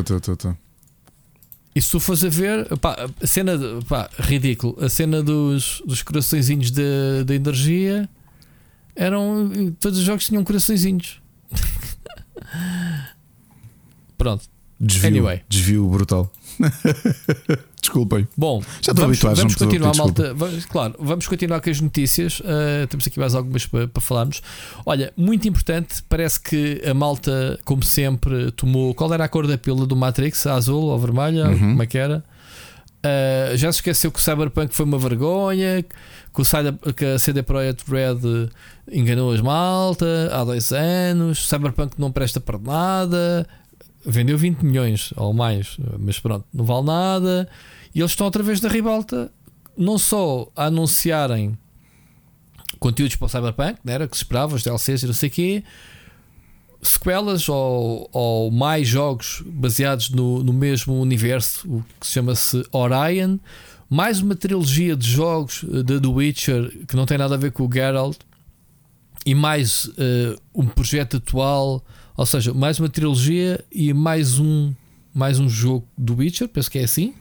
estou, 0.00 0.16
estou, 0.16 0.34
estou. 0.34 0.56
E 1.74 1.82
se 1.82 1.90
tu 1.90 1.98
fores 2.00 2.22
a 2.24 2.28
ver, 2.28 2.76
pá, 2.78 2.96
a 3.22 3.26
cena, 3.26 3.58
de- 3.58 3.84
pá, 3.86 4.08
ridículo, 4.18 4.76
a 4.84 4.88
cena 4.88 5.22
dos, 5.22 5.82
dos 5.86 6.02
coraçõezinhos 6.02 6.70
de 6.70 7.34
energia 7.34 8.08
eram. 8.94 9.50
Todos 9.80 9.98
os 9.98 10.04
jogos 10.04 10.26
tinham 10.26 10.44
coraçõezinhos. 10.44 11.20
Pronto. 14.16 14.44
Desvio, 14.80 15.08
Anyway. 15.08 15.42
desvio 15.48 15.88
brutal. 15.88 16.30
Desculpem. 17.80 18.26
Bom, 18.36 18.62
Já 18.80 18.92
estou 18.92 18.94
vamos, 18.94 19.18
habituado, 19.18 19.36
vamos 19.36 19.54
a 19.54 19.58
continuar, 19.58 19.96
malta. 19.96 20.34
Vamos, 20.34 20.64
claro, 20.64 20.94
vamos 20.98 21.28
continuar 21.28 21.60
com 21.60 21.70
as 21.70 21.80
notícias. 21.80 22.40
Uh, 22.40 22.86
temos 22.88 23.06
aqui 23.06 23.18
mais 23.18 23.34
algumas 23.34 23.66
para, 23.66 23.86
para 23.88 24.02
falarmos. 24.02 24.42
Olha, 24.86 25.12
muito 25.16 25.46
importante, 25.46 26.02
parece 26.08 26.40
que 26.40 26.82
a 26.88 26.94
malta, 26.94 27.58
como 27.64 27.82
sempre, 27.82 28.50
tomou. 28.52 28.94
Qual 28.94 29.12
era 29.12 29.24
a 29.24 29.28
cor 29.28 29.46
da 29.46 29.58
pílula 29.58 29.86
do 29.86 29.94
Matrix? 29.94 30.46
A 30.46 30.54
azul 30.54 30.84
ou 30.84 30.94
a 30.94 30.98
vermelha? 30.98 31.48
Uhum. 31.48 31.58
Como 31.58 31.82
é 31.82 31.86
que 31.86 31.98
era? 31.98 32.24
Uh, 33.04 33.54
já 33.54 33.70
se 33.70 33.80
esqueceu 33.80 34.10
que 34.10 34.18
o 34.18 34.22
Cyberpunk 34.22 34.74
foi 34.74 34.86
uma 34.86 34.98
vergonha, 34.98 35.82
que, 35.82 36.40
o 36.40 36.44
CD, 36.44 36.72
que 36.96 37.04
a 37.04 37.18
CD 37.18 37.42
Projekt 37.42 37.84
Red 37.86 38.48
enganou 38.90 39.30
as 39.30 39.42
malta 39.42 40.30
há 40.32 40.42
dois 40.42 40.72
anos, 40.72 41.46
Cyberpunk 41.46 42.00
não 42.00 42.10
presta 42.10 42.40
para 42.40 42.58
nada, 42.58 43.46
vendeu 44.04 44.36
20 44.36 44.60
milhões 44.62 45.12
ou 45.16 45.32
mais, 45.32 45.76
mas 45.98 46.18
pronto, 46.18 46.44
não 46.52 46.64
vale 46.64 46.86
nada. 46.86 47.48
E 47.94 48.00
eles 48.00 48.12
estão 48.12 48.26
outra 48.26 48.42
vez 48.42 48.60
da 48.60 48.68
ribalta, 48.68 49.30
não 49.76 49.98
só 49.98 50.50
a 50.54 50.66
anunciarem 50.66 51.56
conteúdos 52.78 53.16
para 53.16 53.26
o 53.26 53.28
Cyberpunk, 53.28 53.78
né, 53.84 53.94
era 53.94 54.08
que 54.08 54.16
se 54.16 54.22
esperava, 54.22 54.56
os 54.56 54.62
DLCs 54.62 55.02
e 55.02 55.06
não 55.06 55.14
sei 55.14 55.28
o 55.28 55.32
quê, 55.32 55.64
sequelas 56.82 57.48
ou, 57.48 58.08
ou 58.12 58.50
mais 58.50 58.86
jogos 58.86 59.42
baseados 59.46 60.10
no, 60.10 60.44
no 60.44 60.52
mesmo 60.52 61.00
universo, 61.00 61.66
o 61.66 61.84
que 61.98 62.06
se 62.06 62.12
chama-se 62.12 62.62
Orion, 62.72 63.38
mais 63.88 64.20
uma 64.20 64.34
trilogia 64.34 64.94
de 64.94 65.08
jogos 65.08 65.64
eh, 65.64 65.82
de 65.82 66.00
The 66.00 66.06
Witcher 66.06 66.86
que 66.86 66.96
não 66.96 67.06
tem 67.06 67.16
nada 67.16 67.34
a 67.34 67.38
ver 67.38 67.52
com 67.52 67.66
o 67.66 67.72
Geralt, 67.72 68.18
e 69.24 69.34
mais 69.34 69.90
eh, 69.96 70.36
um 70.54 70.66
projeto 70.66 71.16
atual, 71.16 71.82
ou 72.16 72.26
seja, 72.26 72.52
mais 72.54 72.78
uma 72.78 72.88
trilogia 72.88 73.64
e 73.72 73.92
mais 73.92 74.38
um, 74.38 74.72
mais 75.14 75.38
um 75.38 75.48
jogo 75.48 75.86
do 75.96 76.16
Witcher, 76.16 76.48
penso 76.48 76.70
que 76.70 76.78
é 76.78 76.84
assim, 76.84 77.14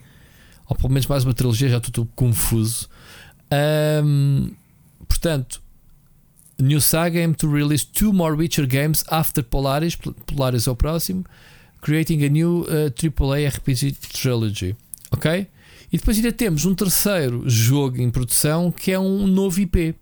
ou 0.69 0.75
pelo 0.75 0.89
menos 0.89 1.07
mais 1.07 1.23
uma 1.23 1.33
trilogia, 1.33 1.69
já 1.69 1.77
estou 1.77 2.07
confuso. 2.15 2.87
Ahm, 3.51 4.51
portanto, 5.07 5.61
New 6.59 6.79
Saga 6.79 7.19
aim 7.19 7.33
to 7.33 7.51
release 7.51 7.85
two 7.85 8.13
more 8.13 8.35
Witcher 8.35 8.65
games 8.67 9.03
after 9.09 9.43
Polaris. 9.43 9.95
Pol- 9.95 10.13
Polaris 10.25 10.67
é 10.67 10.71
o 10.71 10.75
próximo. 10.75 11.25
Creating 11.81 12.23
a 12.23 12.29
new 12.29 12.61
uh, 12.69 12.93
AAA 12.93 13.49
RPG 13.49 13.93
trilogy. 14.11 14.75
Ok? 15.11 15.47
E 15.91 15.97
depois 15.97 16.17
ainda 16.17 16.31
temos 16.31 16.65
um 16.65 16.73
terceiro 16.73 17.43
jogo 17.47 18.01
em 18.01 18.09
produção 18.09 18.71
que 18.71 18.91
é 18.91 18.99
um 18.99 19.27
novo 19.27 19.59
IP. 19.59 19.95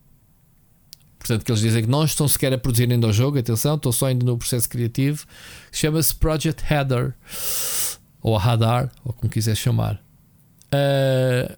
Portanto, 1.21 1.45
que 1.45 1.51
eles 1.51 1.61
dizem 1.61 1.83
que 1.83 1.89
não 1.89 2.03
estão 2.03 2.27
sequer 2.27 2.51
a 2.51 2.57
produzir 2.57 2.91
ainda 2.91 3.07
o 3.07 3.13
jogo, 3.13 3.37
atenção, 3.37 3.75
estão 3.75 3.91
só 3.91 4.07
ainda 4.07 4.25
no 4.25 4.37
processo 4.37 4.67
criativo. 4.67 5.25
Chama-se 5.71 6.13
Project 6.15 6.63
Header. 6.67 7.13
Ou 8.23 8.37
Hadar, 8.37 8.91
ou 9.05 9.13
como 9.13 9.31
quiser 9.31 9.55
chamar. 9.55 9.95
Uh, 10.73 11.51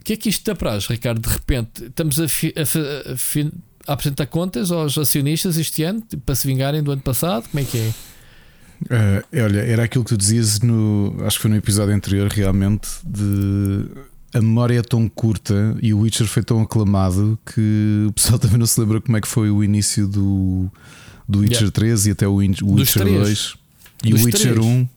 O 0.00 0.04
que 0.04 0.12
é 0.12 0.16
que 0.16 0.28
isto 0.28 0.54
para 0.54 0.72
nós, 0.74 0.86
Ricardo? 0.86 1.20
De 1.20 1.28
repente, 1.28 1.84
estamos 1.86 2.20
a, 2.20 2.28
fi- 2.28 2.54
a 2.56 2.62
a 2.62 3.52
a 3.88 3.92
apresentar 3.92 4.26
contas 4.26 4.70
aos 4.72 4.96
acionistas 4.98 5.56
este 5.56 5.82
ano 5.84 6.00
tipo, 6.00 6.22
para 6.24 6.34
se 6.34 6.46
vingarem 6.46 6.82
do 6.82 6.90
ano 6.92 7.02
passado? 7.02 7.48
Como 7.48 7.60
é 7.60 7.64
que 7.64 7.78
é? 7.78 7.92
Uh, 8.82 9.42
olha, 9.44 9.60
era 9.60 9.84
aquilo 9.84 10.04
que 10.04 10.10
tu 10.10 10.16
dizias 10.16 10.60
no. 10.60 11.16
Acho 11.24 11.38
que 11.38 11.42
foi 11.42 11.50
no 11.50 11.56
episódio 11.56 11.94
anterior, 11.94 12.28
realmente, 12.28 12.88
de. 13.04 13.88
A 14.34 14.40
memória 14.40 14.78
é 14.78 14.82
tão 14.82 15.08
curta 15.08 15.76
e 15.80 15.94
o 15.94 16.00
Witcher 16.00 16.26
foi 16.26 16.42
tão 16.42 16.60
aclamado 16.60 17.38
que 17.46 18.04
o 18.08 18.12
pessoal 18.12 18.38
também 18.40 18.58
não 18.58 18.66
se 18.66 18.78
lembra 18.80 19.00
como 19.00 19.16
é 19.16 19.20
que 19.20 19.28
foi 19.28 19.50
o 19.50 19.62
início 19.64 20.06
do, 20.06 20.70
do 21.28 21.38
Witcher 21.40 21.58
Yeah. 21.62 21.72
3 21.72 22.06
e 22.06 22.10
até 22.10 22.28
o 22.28 22.34
Witcher 22.34 23.02
três. 23.02 23.18
2 23.20 23.54
e 24.04 24.10
Dos 24.10 24.22
o 24.22 24.24
Witcher 24.26 24.52
três. 24.54 24.66
1. 24.66 24.88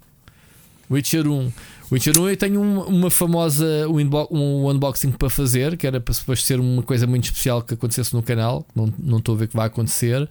Witcher 0.92 1.28
1. 1.28 1.52
Witcher 1.92 2.20
1 2.20 2.30
eu 2.30 2.38
tenho 2.38 2.62
um- 2.62 2.82
uma 2.84 3.10
famosa 3.10 3.66
um, 3.88 3.98
um 4.36 4.70
unboxing 4.70 5.12
para 5.12 5.30
fazer, 5.30 5.76
que 5.78 5.88
era 5.88 6.00
para 6.00 6.14
depois 6.14 6.44
ser 6.44 6.60
uma 6.60 6.84
coisa 6.84 7.08
muito 7.08 7.26
especial 7.26 7.62
que 7.62 7.74
acontecesse 7.76 8.14
no 8.14 8.22
canal. 8.22 8.66
Não, 8.76 8.94
não 9.00 9.18
estou 9.20 9.36
a 9.36 9.38
ver 9.40 9.48
que 9.48 9.56
vai 9.56 9.68
acontecer. 9.68 10.28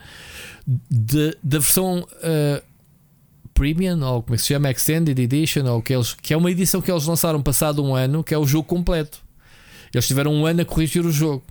De- 0.91 1.37
da 1.43 1.59
versão 1.59 2.01
uh, 2.01 2.63
Premium, 3.59 4.01
ou 4.03 4.23
como 4.23 4.35
é 4.35 4.37
que 4.37 4.43
se 4.43 4.49
chama? 4.49 4.71
Extended 4.71 5.19
Edition, 5.19 5.65
ou 5.67 5.83
que, 5.83 5.93
eles, 5.93 6.15
que 6.15 6.33
é 6.33 6.37
uma 6.37 6.51
edição 6.51 6.81
que 6.81 6.91
eles 6.91 7.05
lançaram 7.07 7.43
passado 7.43 7.85
um 7.85 7.95
ano, 7.95 8.23
que 8.23 8.33
é 8.33 8.39
o 8.39 8.47
jogo 8.47 8.69
completo. 8.69 9.19
Eles 9.93 10.07
tiveram 10.07 10.33
um 10.33 10.47
ano 10.47 10.61
a 10.63 10.65
corrigir 10.65 11.05
o 11.05 11.11
jogo. 11.11 11.43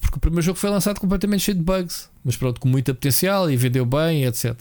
Porque 0.00 0.16
o 0.16 0.20
primeiro 0.20 0.42
jogo 0.42 0.58
foi 0.58 0.70
lançado 0.70 0.98
completamente 1.00 1.42
cheio 1.42 1.56
de 1.56 1.62
bugs, 1.62 2.08
mas 2.24 2.36
pronto, 2.36 2.60
com 2.60 2.68
muito 2.68 2.94
potencial 2.94 3.50
e 3.50 3.56
vendeu 3.56 3.84
bem, 3.84 4.24
etc. 4.24 4.54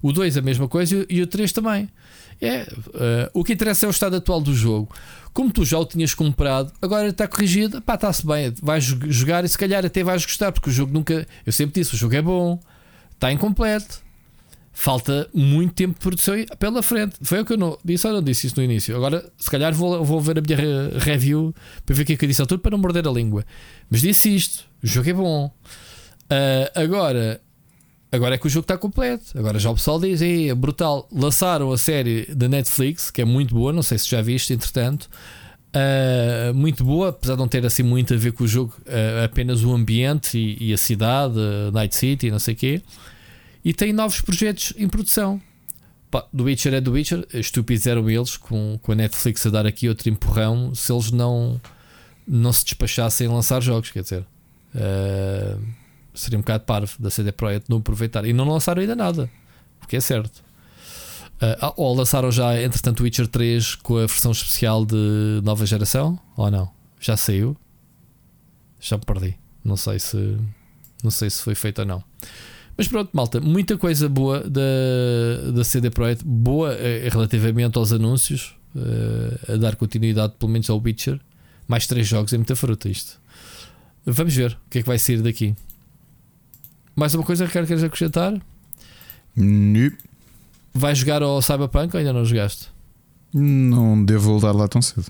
O 0.00 0.12
2 0.12 0.36
a 0.38 0.42
mesma 0.42 0.66
coisa 0.68 1.04
e 1.10 1.20
o 1.20 1.26
3 1.26 1.52
também. 1.52 1.88
É, 2.40 2.66
eh, 2.94 3.30
o 3.34 3.44
que 3.44 3.52
interessa 3.52 3.84
é 3.84 3.88
o 3.88 3.90
estado 3.90 4.16
atual 4.16 4.40
do 4.40 4.54
jogo. 4.54 4.94
Como 5.34 5.52
tu 5.52 5.64
já 5.64 5.78
o 5.78 5.84
tinhas 5.84 6.14
comprado, 6.14 6.72
agora 6.80 7.08
está 7.08 7.28
corrigido, 7.28 7.82
pá, 7.82 7.94
está-se 7.96 8.26
bem, 8.26 8.54
vais 8.62 8.84
jo- 8.84 8.98
jogar 9.12 9.44
e 9.44 9.48
se 9.48 9.58
calhar 9.58 9.84
até 9.84 10.02
vais 10.02 10.24
gostar, 10.24 10.50
porque 10.52 10.70
o 10.70 10.72
jogo 10.72 10.92
nunca. 10.92 11.26
Eu 11.44 11.52
sempre 11.52 11.80
disse, 11.82 11.94
o 11.94 11.98
jogo 11.98 12.14
é 12.14 12.22
bom, 12.22 12.58
está 13.12 13.30
incompleto, 13.30 14.00
falta 14.72 15.28
muito 15.34 15.74
tempo 15.74 15.94
de 15.94 16.00
produção 16.00 16.34
pela 16.58 16.82
frente. 16.82 17.16
Foi 17.22 17.40
o 17.40 17.44
que 17.44 17.52
eu 17.52 17.56
não 17.58 17.76
disse, 17.84 18.06
ou 18.06 18.12
não 18.14 18.22
disse 18.22 18.46
isso 18.46 18.56
no 18.56 18.62
início. 18.62 18.96
Agora, 18.96 19.24
se 19.36 19.50
calhar, 19.50 19.74
vou, 19.74 20.04
vou 20.04 20.20
ver 20.20 20.38
a 20.38 20.42
minha 20.42 20.56
re- 20.56 20.98
review 20.98 21.54
para 21.84 21.94
ver 21.94 22.02
o 22.02 22.06
que 22.06 22.12
é 22.14 22.16
que 22.16 22.24
eu 22.24 22.28
disse 22.28 22.40
ao 22.40 22.46
tudo 22.46 22.60
para 22.60 22.70
não 22.70 22.78
morder 22.78 23.06
a 23.06 23.10
língua. 23.10 23.44
Mas 23.90 24.00
disse 24.00 24.34
isto: 24.34 24.64
o 24.82 24.86
jogo 24.86 25.10
é 25.10 25.12
bom. 25.12 25.52
Ah, 26.30 26.70
agora, 26.80 27.40
agora 28.12 28.36
é 28.36 28.38
que 28.38 28.46
o 28.46 28.50
jogo 28.50 28.64
está 28.64 28.78
completo. 28.78 29.36
Agora 29.38 29.58
já 29.58 29.70
o 29.70 29.74
pessoal 29.74 30.00
diz: 30.00 30.20
"Ei, 30.22 30.50
é 30.50 30.54
brutal. 30.54 31.08
Lançaram 31.12 31.70
a 31.72 31.76
série 31.78 32.26
da 32.34 32.48
Netflix, 32.48 33.10
que 33.10 33.20
é 33.20 33.24
muito 33.24 33.54
boa. 33.54 33.72
Não 33.72 33.82
sei 33.82 33.98
se 33.98 34.08
já 34.08 34.22
viste, 34.22 34.52
entretanto. 34.52 35.10
Ah, 35.72 36.52
muito 36.54 36.84
boa, 36.84 37.10
apesar 37.10 37.34
de 37.34 37.38
não 37.40 37.48
ter 37.48 37.64
assim 37.64 37.82
muito 37.82 38.12
a 38.14 38.16
ver 38.16 38.32
com 38.32 38.44
o 38.44 38.48
jogo, 38.48 38.74
ah, 38.88 39.24
apenas 39.24 39.62
o 39.64 39.72
ambiente 39.72 40.38
e, 40.38 40.68
e 40.70 40.72
a 40.72 40.76
cidade, 40.78 41.34
Night 41.72 41.94
City, 41.94 42.30
não 42.30 42.38
sei 42.38 42.54
o 42.54 42.56
quê. 42.56 42.82
E 43.64 43.74
tem 43.74 43.92
novos 43.92 44.20
projetos 44.20 44.72
em 44.76 44.88
produção. 44.88 45.40
Pá, 46.10 46.26
do 46.32 46.44
Witcher 46.44 46.74
é 46.74 46.80
do 46.80 46.92
Witcher, 46.92 47.26
estúpidos 47.32 47.86
eram 47.86 48.10
eles, 48.10 48.36
com, 48.36 48.78
com 48.82 48.92
a 48.92 48.94
Netflix 48.94 49.46
a 49.46 49.50
dar 49.50 49.66
aqui 49.66 49.88
outro 49.88 50.08
empurrão, 50.08 50.74
se 50.74 50.92
eles 50.92 51.12
não, 51.12 51.60
não 52.26 52.52
se 52.52 52.64
despachassem 52.64 53.28
a 53.28 53.30
lançar 53.30 53.62
jogos, 53.62 53.90
quer 53.90 54.02
dizer, 54.02 54.26
ah, 54.74 55.58
seria 56.14 56.38
um 56.38 56.42
bocado 56.42 56.64
parvo 56.64 56.92
da 56.98 57.10
CD 57.10 57.30
Projekt 57.32 57.70
não 57.70 57.78
aproveitar. 57.78 58.24
E 58.24 58.32
não 58.32 58.48
lançaram 58.48 58.80
ainda 58.80 58.96
nada, 58.96 59.30
o 59.82 59.86
que 59.86 59.96
é 59.96 60.00
certo. 60.00 60.42
Ah, 61.40 61.72
ou 61.76 61.94
lançaram 61.94 62.30
já, 62.30 62.60
entretanto, 62.60 63.02
Witcher 63.02 63.26
3 63.26 63.76
com 63.76 63.96
a 63.96 64.00
versão 64.00 64.32
especial 64.32 64.84
de 64.84 65.40
nova 65.44 65.64
geração, 65.64 66.18
ou 66.36 66.50
não? 66.50 66.70
Já 66.98 67.16
saiu? 67.16 67.56
Já 68.80 68.96
me 68.96 69.04
perdi. 69.04 69.38
Não 69.64 69.76
sei 69.76 69.98
se, 69.98 70.38
não 71.02 71.10
sei 71.10 71.30
se 71.30 71.42
foi 71.42 71.54
feito 71.54 71.80
ou 71.80 71.86
não. 71.86 72.04
Mas 72.80 72.88
pronto, 72.88 73.10
malta, 73.12 73.42
muita 73.42 73.76
coisa 73.76 74.08
boa 74.08 74.40
da, 74.40 75.50
da 75.52 75.62
CD 75.62 75.90
Projekt, 75.90 76.24
boa 76.24 76.72
eh, 76.72 77.10
relativamente 77.12 77.76
aos 77.76 77.92
anúncios, 77.92 78.56
eh, 78.74 79.52
a 79.52 79.56
dar 79.58 79.76
continuidade 79.76 80.32
pelo 80.38 80.50
menos 80.50 80.70
ao 80.70 80.80
Witcher. 80.80 81.20
Mais 81.68 81.86
três 81.86 82.08
jogos 82.08 82.32
é 82.32 82.38
muita 82.38 82.56
fruta 82.56 82.88
isto. 82.88 83.20
Vamos 84.06 84.34
ver 84.34 84.52
o 84.52 84.70
que 84.70 84.78
é 84.78 84.80
que 84.80 84.88
vai 84.88 84.98
sair 84.98 85.20
daqui. 85.20 85.54
Mais 86.96 87.14
uma 87.14 87.22
coisa 87.22 87.46
que 87.46 87.52
queres 87.52 87.84
acrescentar? 87.84 88.40
Nip. 89.36 89.98
Vai 90.72 90.94
jogar 90.94 91.22
ao 91.22 91.42
Cyberpunk 91.42 91.94
ou 91.94 91.98
ainda 91.98 92.14
não 92.14 92.24
jogaste? 92.24 92.68
Não 93.34 94.02
devo 94.02 94.30
voltar 94.30 94.52
lá 94.52 94.66
tão 94.66 94.80
cedo. 94.80 95.04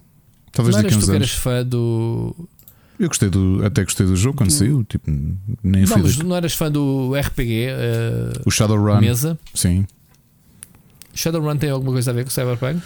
Talvez 0.51 0.75
não 0.75 0.83
daqui 0.83 0.97
a 0.97 0.99
uns 0.99 1.07
tu 1.07 1.13
anos. 1.13 1.31
fã 1.35 1.65
do. 1.65 2.35
Eu 3.01 3.09
gostei 3.09 3.31
do, 3.31 3.65
até 3.65 3.83
gostei 3.83 4.05
do 4.07 4.15
jogo 4.15 4.37
quando 4.37 4.51
Do- 4.51 4.55
saiu. 4.55 4.85
Tipo, 4.85 5.11
nem 5.63 5.81
Não, 5.83 5.89
fui 5.89 6.03
mas 6.03 6.19
não 6.19 6.37
eras 6.37 6.53
fã 6.53 6.71
do 6.71 7.15
RPG 7.17 7.65
eh, 7.71 8.33
O 8.45 8.51
Shadowrun. 8.51 9.01
mesa? 9.01 9.39
Sim. 9.55 9.87
Shadowrun 11.15 11.57
tem 11.57 11.71
alguma 11.71 11.93
coisa 11.93 12.11
a 12.11 12.15
ver 12.15 12.25
com 12.25 12.29
o 12.29 12.33
Cyberpunk? 12.33 12.81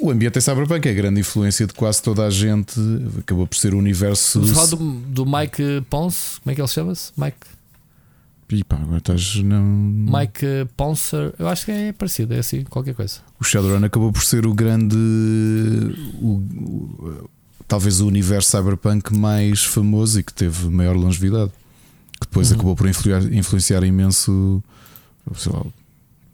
O 0.00 0.10
ambiente 0.10 0.38
é 0.38 0.40
Cyberpunk, 0.40 0.88
é 0.88 0.90
a 0.90 0.94
grande 0.94 1.20
influência 1.20 1.66
de 1.66 1.74
quase 1.74 2.02
toda 2.02 2.26
a 2.26 2.30
gente. 2.30 2.74
Acabou 3.18 3.46
por 3.46 3.56
ser 3.56 3.74
o 3.74 3.78
universo. 3.78 4.40
Vamos 4.40 4.54
falar 4.56 4.66
do, 4.68 4.76
do 5.08 5.26
Mike 5.26 5.84
Ponce, 5.90 6.40
como 6.40 6.50
é 6.50 6.54
que 6.54 6.60
ele 6.60 6.68
chama-se? 6.68 7.12
Mike, 7.16 8.64
pá, 8.66 8.76
agora 8.76 8.96
estás. 8.98 9.36
Não... 9.36 9.62
Mike 9.62 10.46
Poncer, 10.76 11.32
eu 11.38 11.46
acho 11.48 11.64
que 11.66 11.70
é 11.70 11.92
parecido, 11.92 12.34
é 12.34 12.38
assim, 12.38 12.64
qualquer 12.64 12.94
coisa. 12.94 13.20
O 13.38 13.44
Shadowrun 13.44 13.84
acabou 13.84 14.10
por 14.12 14.24
ser 14.24 14.46
o 14.46 14.54
grande. 14.54 14.96
O- 16.20 17.28
talvez 17.66 18.00
o 18.00 18.06
universo 18.06 18.50
cyberpunk 18.50 19.14
mais 19.14 19.64
famoso 19.64 20.20
e 20.20 20.22
que 20.22 20.32
teve 20.32 20.68
maior 20.68 20.96
longevidade. 20.96 21.50
Que 22.20 22.26
depois 22.28 22.50
Uhum. 22.50 22.56
acabou 22.56 22.76
por 22.76 22.88
influenciar, 22.88 23.32
influenciar 23.34 23.84
imenso 23.84 24.62
lá, 25.46 25.66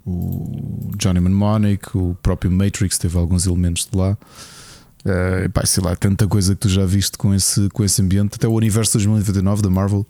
o 0.07 0.91
Johnny 0.97 1.21
Mnemonic, 1.21 1.97
o 1.97 2.17
próprio 2.23 2.51
Matrix 2.51 2.99
teve 2.99 3.17
alguns 3.19 3.47
elementos 3.47 3.89
de 3.91 3.97
lá. 3.97 4.17
Eh, 5.05 5.49
pá, 5.49 5.65
sei 5.65 5.83
lá, 5.83 5.97
tanta 5.97 6.27
coisa 6.27 6.55
que 6.55 6.61
tu 6.61 6.69
já 6.69 6.85
viste 6.85 7.17
com 7.17 7.35
esse, 7.35 7.69
com 7.71 7.85
esse 7.85 8.03
ambiente, 8.03 8.35
até 8.35 8.47
o 8.47 8.53
universo 8.53 8.93
2099 8.95 9.63
da 9.63 9.71
Marvel, 9.71 10.07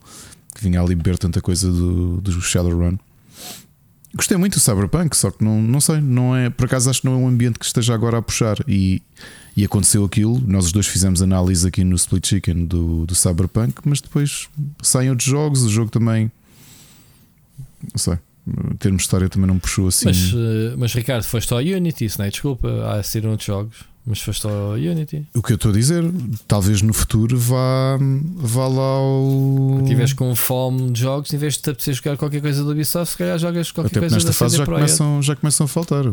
que 0.54 0.62
vinha 0.62 0.80
ali 0.80 0.94
beber 0.94 1.16
tanta 1.18 1.40
coisa 1.40 1.70
do, 1.70 2.20
do 2.20 2.40
Shadowrun. 2.40 2.96
Gostei 4.14 4.36
muito 4.36 4.54
do 4.54 4.60
Cyberpunk, 4.60 5.16
só 5.16 5.30
que 5.30 5.44
não, 5.44 5.62
não 5.62 5.80
sei, 5.80 6.00
não 6.00 6.34
é, 6.34 6.50
por 6.50 6.64
acaso 6.66 6.90
acho 6.90 7.02
que 7.02 7.06
não 7.06 7.14
é 7.14 7.16
um 7.18 7.28
ambiente 7.28 7.58
que 7.60 7.64
esteja 7.64 7.94
agora 7.94 8.18
a 8.18 8.22
puxar. 8.22 8.56
E, 8.66 9.00
e 9.56 9.64
aconteceu 9.64 10.04
aquilo, 10.04 10.40
nós 10.46 10.66
os 10.66 10.72
dois 10.72 10.86
fizemos 10.86 11.20
análise 11.22 11.66
aqui 11.66 11.82
no 11.84 11.96
Split 11.96 12.26
Chicken 12.26 12.64
do, 12.66 13.04
do 13.06 13.14
Cyberpunk, 13.14 13.74
mas 13.84 14.00
depois 14.00 14.48
saem 14.82 15.10
outros 15.10 15.28
jogos, 15.28 15.62
o 15.62 15.68
jogo 15.68 15.90
também, 15.90 16.30
não 17.92 17.98
sei, 17.98 18.14
em 18.72 18.76
termos 18.76 19.02
de 19.02 19.06
história 19.06 19.28
também 19.28 19.46
não 19.46 19.58
puxou 19.58 19.88
assim. 19.88 20.06
Mas, 20.06 20.32
eh, 20.34 20.74
mas 20.76 20.92
Ricardo, 20.94 21.24
foste 21.24 21.52
ao 21.52 21.58
Unity, 21.60 22.04
isso 22.04 22.18
não 22.18 22.26
é 22.26 22.30
desculpa, 22.30 22.68
há 22.90 23.02
saíram 23.02 23.30
outros 23.30 23.46
jogos, 23.46 23.76
mas 24.06 24.20
foste 24.20 24.46
ao 24.46 24.72
Unity. 24.72 25.26
O 25.34 25.42
que 25.42 25.52
eu 25.52 25.56
estou 25.56 25.70
a 25.70 25.74
dizer, 25.74 26.02
talvez 26.48 26.80
no 26.80 26.92
futuro 26.92 27.38
vá, 27.38 27.98
vá 28.36 28.66
lá 28.66 28.82
ao. 28.82 29.80
Estiveres 29.82 30.12
com 30.14 30.34
fome 30.34 30.90
de 30.90 31.00
jogos, 31.00 31.32
em 31.32 31.36
vez 31.38 31.54
de 31.54 31.60
te 31.62 31.70
apetecer 31.70 31.94
jogar 31.94 32.16
qualquer 32.16 32.40
coisa 32.40 32.64
do 32.64 32.70
Ubisoft, 32.70 33.12
se 33.12 33.18
calhar 33.18 33.38
jogas 33.38 33.70
qualquer 33.70 33.90
Até 33.90 34.00
coisa 34.00 34.14
nesta 34.16 34.30
da 34.30 34.32
fase 34.32 34.52
CD 34.52 34.58
já 34.58 34.64
Projekt. 34.64 34.96
começam, 34.98 35.22
já 35.22 35.36
começam 35.36 35.64
a 35.64 35.68
faltar. 35.68 36.04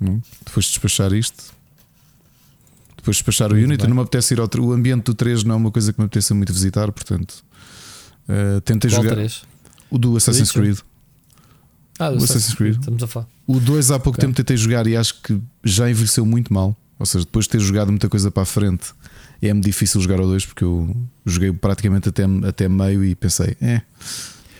não? 0.00 0.20
Depois 0.44 0.64
de 0.66 0.72
despachar 0.72 1.12
isto, 1.12 1.44
depois 3.10 3.16
de 3.16 3.22
despachar 3.22 3.48
o 3.50 3.54
Muito 3.54 3.64
Unity, 3.66 3.82
bem. 3.82 3.88
não 3.88 3.96
me 3.96 4.02
apetece 4.02 4.34
ir 4.34 4.40
ao. 4.40 4.48
O 4.60 4.72
ambiente 4.72 5.04
do 5.04 5.14
3 5.14 5.44
não 5.44 5.54
é 5.54 5.58
uma 5.58 5.70
coisa 5.70 5.92
que 5.92 5.98
me 6.00 6.06
apeteça 6.06 6.34
muito 6.34 6.52
visitar, 6.52 6.90
portanto. 6.92 7.44
Uh, 8.28 8.60
tentei 8.62 8.90
Qual 8.90 9.02
jogar 9.02 9.14
três? 9.16 9.42
o 9.90 9.98
do 9.98 10.16
Assassin's? 10.16 10.52
Creed. 10.52 10.78
Ah, 11.98 12.10
do 12.10 12.20
o 12.20 12.24
Assassin's 12.24 12.54
Creed. 12.54 12.78
Estamos 12.78 13.02
a 13.02 13.06
falar. 13.06 13.26
O 13.46 13.58
2 13.58 13.90
há 13.90 13.98
pouco 13.98 14.16
Ok. 14.18 14.26
tempo 14.26 14.36
tentei 14.36 14.56
jogar 14.56 14.86
e 14.86 14.96
acho 14.96 15.20
que 15.22 15.38
já 15.64 15.90
envelheceu 15.90 16.24
muito 16.24 16.52
mal. 16.54 16.76
Ou 16.98 17.06
seja, 17.06 17.24
depois 17.24 17.46
de 17.46 17.50
ter 17.50 17.60
jogado 17.60 17.88
muita 17.88 18.08
coisa 18.08 18.30
para 18.30 18.42
a 18.42 18.46
frente, 18.46 18.92
é-me 19.42 19.60
difícil 19.60 20.00
jogar 20.00 20.20
ao 20.20 20.26
2 20.26 20.46
porque 20.46 20.62
eu 20.64 20.94
joguei 21.26 21.52
praticamente 21.52 22.08
até, 22.08 22.24
até 22.46 22.68
meio 22.68 23.04
e 23.04 23.14
pensei, 23.14 23.56
é. 23.60 23.82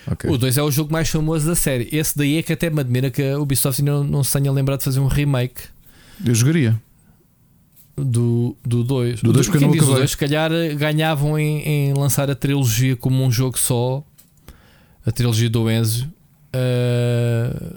ok. 0.07 0.29
O 0.29 0.37
2 0.37 0.57
é 0.57 0.63
o 0.63 0.69
jogo 0.71 0.91
mais 0.91 1.07
famoso 1.09 1.45
da 1.47 1.55
série. 1.55 1.87
Esse 1.91 2.17
daí 2.17 2.37
é 2.37 2.43
que 2.43 2.51
até 2.51 2.69
me 2.69 2.81
admira 2.81 3.09
que 3.09 3.23
a 3.23 3.39
Ubisoft 3.39 3.81
ainda 3.81 3.91
não, 3.91 4.03
não 4.03 4.23
se 4.23 4.33
tenha 4.33 4.51
lembrado 4.51 4.79
de 4.79 4.85
fazer 4.85 4.99
um 4.99 5.07
remake 5.07 5.61
Eu 6.25 6.35
jogaria. 6.35 6.79
Do 8.03 8.55
2. 8.65 8.81
Do 8.81 8.83
2 8.83 9.21
Do 9.21 9.33
dois 9.33 9.47
porque 9.47 9.63
não 9.65 9.73
acabei. 9.73 9.95
dois, 9.95 10.11
se 10.11 10.17
calhar 10.17 10.51
eh, 10.51 10.73
ganhavam 10.75 11.37
em, 11.39 11.61
em 11.61 11.93
lançar 11.93 12.29
a 12.29 12.35
trilogia 12.35 12.95
como 12.95 13.23
um 13.23 13.31
jogo 13.31 13.57
só. 13.57 14.03
A 15.05 15.11
trilogia 15.11 15.49
do 15.49 15.69
Enzo. 15.69 16.07
Eh, 16.53 17.73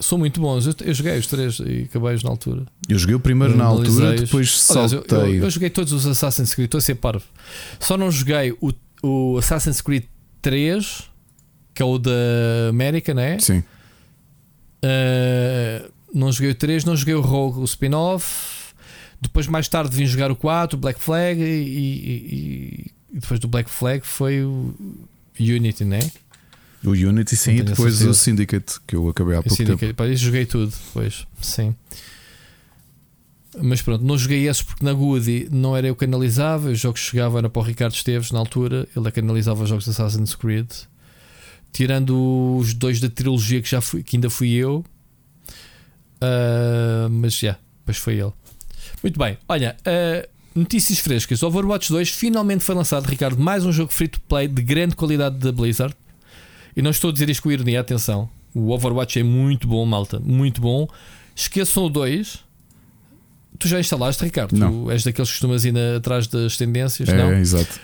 são 0.00 0.18
muito 0.18 0.40
bons. 0.40 0.66
Eu, 0.66 0.74
eu 0.84 0.92
joguei 0.94 1.18
os 1.18 1.26
três 1.26 1.58
e 1.60 1.82
acabei-os 1.88 2.22
na 2.22 2.30
altura. 2.30 2.62
Eu 2.88 2.98
joguei 2.98 3.14
o 3.14 3.20
primeiro 3.20 3.56
na 3.56 3.64
altura, 3.64 4.14
depois 4.14 4.66
Aliás, 4.70 4.92
eu, 4.92 5.04
saltei. 5.08 5.38
eu- 5.38 5.44
eu 5.44 5.50
joguei 5.50 5.70
todos 5.70 5.92
os 5.92 6.06
Assassin's 6.06 6.52
Creed, 6.54 6.66
estou 6.66 6.78
a 6.78 6.82
ser 6.82 6.96
parvo. 6.96 7.24
Só 7.78 7.96
não 7.96 8.10
joguei 8.10 8.52
o, 8.60 8.72
o 9.02 9.38
Assassin's 9.38 9.80
Creed 9.80 10.04
3, 10.42 11.04
que 11.72 11.80
é 11.82 11.84
o 11.84 11.96
da 11.98 12.10
América, 12.70 13.14
não 13.14 13.22
é? 13.22 13.38
Sim. 13.38 13.62
Uh, 14.84 15.90
não 16.12 16.30
joguei 16.30 16.50
o 16.50 16.54
3, 16.54 16.84
não 16.84 16.94
joguei 16.96 17.14
o 17.14 17.20
Rogue, 17.20 17.60
o 17.60 17.64
spin-off. 17.64 18.53
Depois, 19.24 19.46
mais 19.46 19.66
tarde, 19.68 19.96
vim 19.96 20.06
jogar 20.06 20.30
o 20.30 20.36
4, 20.36 20.76
o 20.76 20.80
Black 20.80 21.00
Flag. 21.00 21.40
E, 21.40 21.44
e- 21.44 22.34
e- 22.34 22.90
depois 23.20 23.40
do 23.40 23.48
Black 23.48 23.68
Flag 23.70 24.06
foi 24.06 24.42
o 24.42 24.74
Unity, 25.40 25.84
né? 25.84 26.00
O 26.84 26.90
Unity 26.90 27.36
sim, 27.36 27.56
e 27.56 27.62
depois 27.62 28.02
o 28.02 28.12
Syndicate, 28.12 28.74
que 28.86 28.94
eu 28.94 29.08
acabei 29.08 29.36
há 29.36 29.42
pouco 29.42 29.54
Assim, 29.54 29.64
tempo. 29.76 29.94
pá, 29.94 30.06
isso 30.06 30.24
joguei 30.24 30.44
tudo 30.44 30.70
depois, 30.86 31.26
sim. 31.40 31.74
Mas 33.62 33.80
pronto, 33.80 34.04
não 34.04 34.18
joguei 34.18 34.48
esses 34.48 34.60
porque 34.62 34.84
na 34.84 34.92
Goody 34.92 35.48
não 35.50 35.76
era 35.76 35.86
eu 35.86 35.94
que 35.96 36.04
analisava, 36.04 36.70
os 36.70 36.78
jogos 36.80 37.00
que 37.02 37.06
chegavam 37.10 37.38
era 37.38 37.48
para 37.48 37.60
o 37.60 37.64
Ricardo 37.64 37.94
Esteves 37.94 38.30
na 38.32 38.38
altura, 38.40 38.86
ele 38.94 39.08
é 39.08 39.10
que 39.10 39.20
analisava 39.20 39.62
os 39.62 39.68
jogos 39.68 39.84
de 39.84 39.90
Assassin's 39.90 40.34
Creed. 40.34 40.68
Tirando 41.72 42.56
os 42.58 42.74
dois 42.74 43.00
da 43.00 43.08
trilogia 43.08 43.62
que 43.62 43.70
já 43.70 43.80
fui, 43.80 44.02
que 44.02 44.16
ainda 44.16 44.28
fui 44.28 44.50
eu. 44.52 44.84
Ah, 46.20 47.08
mas 47.10 47.34
já, 47.38 47.56
depois 47.80 47.96
foi 47.96 48.14
ele. 48.18 48.32
Muito 49.04 49.18
bem, 49.18 49.36
olha, 49.46 49.76
ah, 49.84 50.26
notícias 50.54 50.98
frescas. 50.98 51.42
Overwatch 51.42 51.90
2 51.90 52.08
finalmente 52.08 52.64
foi 52.64 52.74
lançado, 52.74 53.04
Ricardo, 53.04 53.38
mais 53.38 53.62
um 53.66 53.70
jogo 53.70 53.92
free 53.92 54.08
to 54.08 54.18
play 54.22 54.48
de 54.48 54.62
grande 54.62 54.96
qualidade 54.96 55.36
da 55.36 55.52
Blizzard. 55.52 55.94
E 56.74 56.80
não 56.80 56.90
estou 56.90 57.10
a 57.10 57.12
dizer 57.12 57.28
isto 57.28 57.42
com 57.42 57.52
ironia, 57.52 57.80
atenção. 57.82 58.30
O 58.54 58.70
Overwatch 58.70 59.18
é 59.20 59.22
muito 59.22 59.68
bom, 59.68 59.84
malta, 59.84 60.18
muito 60.18 60.58
bom. 60.62 60.88
Esqueçam 61.36 61.84
o 61.84 61.90
2. 61.90 62.42
Tu 63.58 63.68
já 63.68 63.78
instalaste, 63.78 64.24
Ricardo? 64.24 64.56
Não. 64.56 64.84
Tu 64.84 64.90
és 64.92 65.04
daqueles 65.04 65.28
que 65.28 65.34
costumas 65.34 65.66
ir 65.66 65.76
atrás 65.96 66.26
das 66.26 66.56
tendências, 66.56 67.06
É, 67.10 67.14
não? 67.14 67.30
exato. 67.34 67.78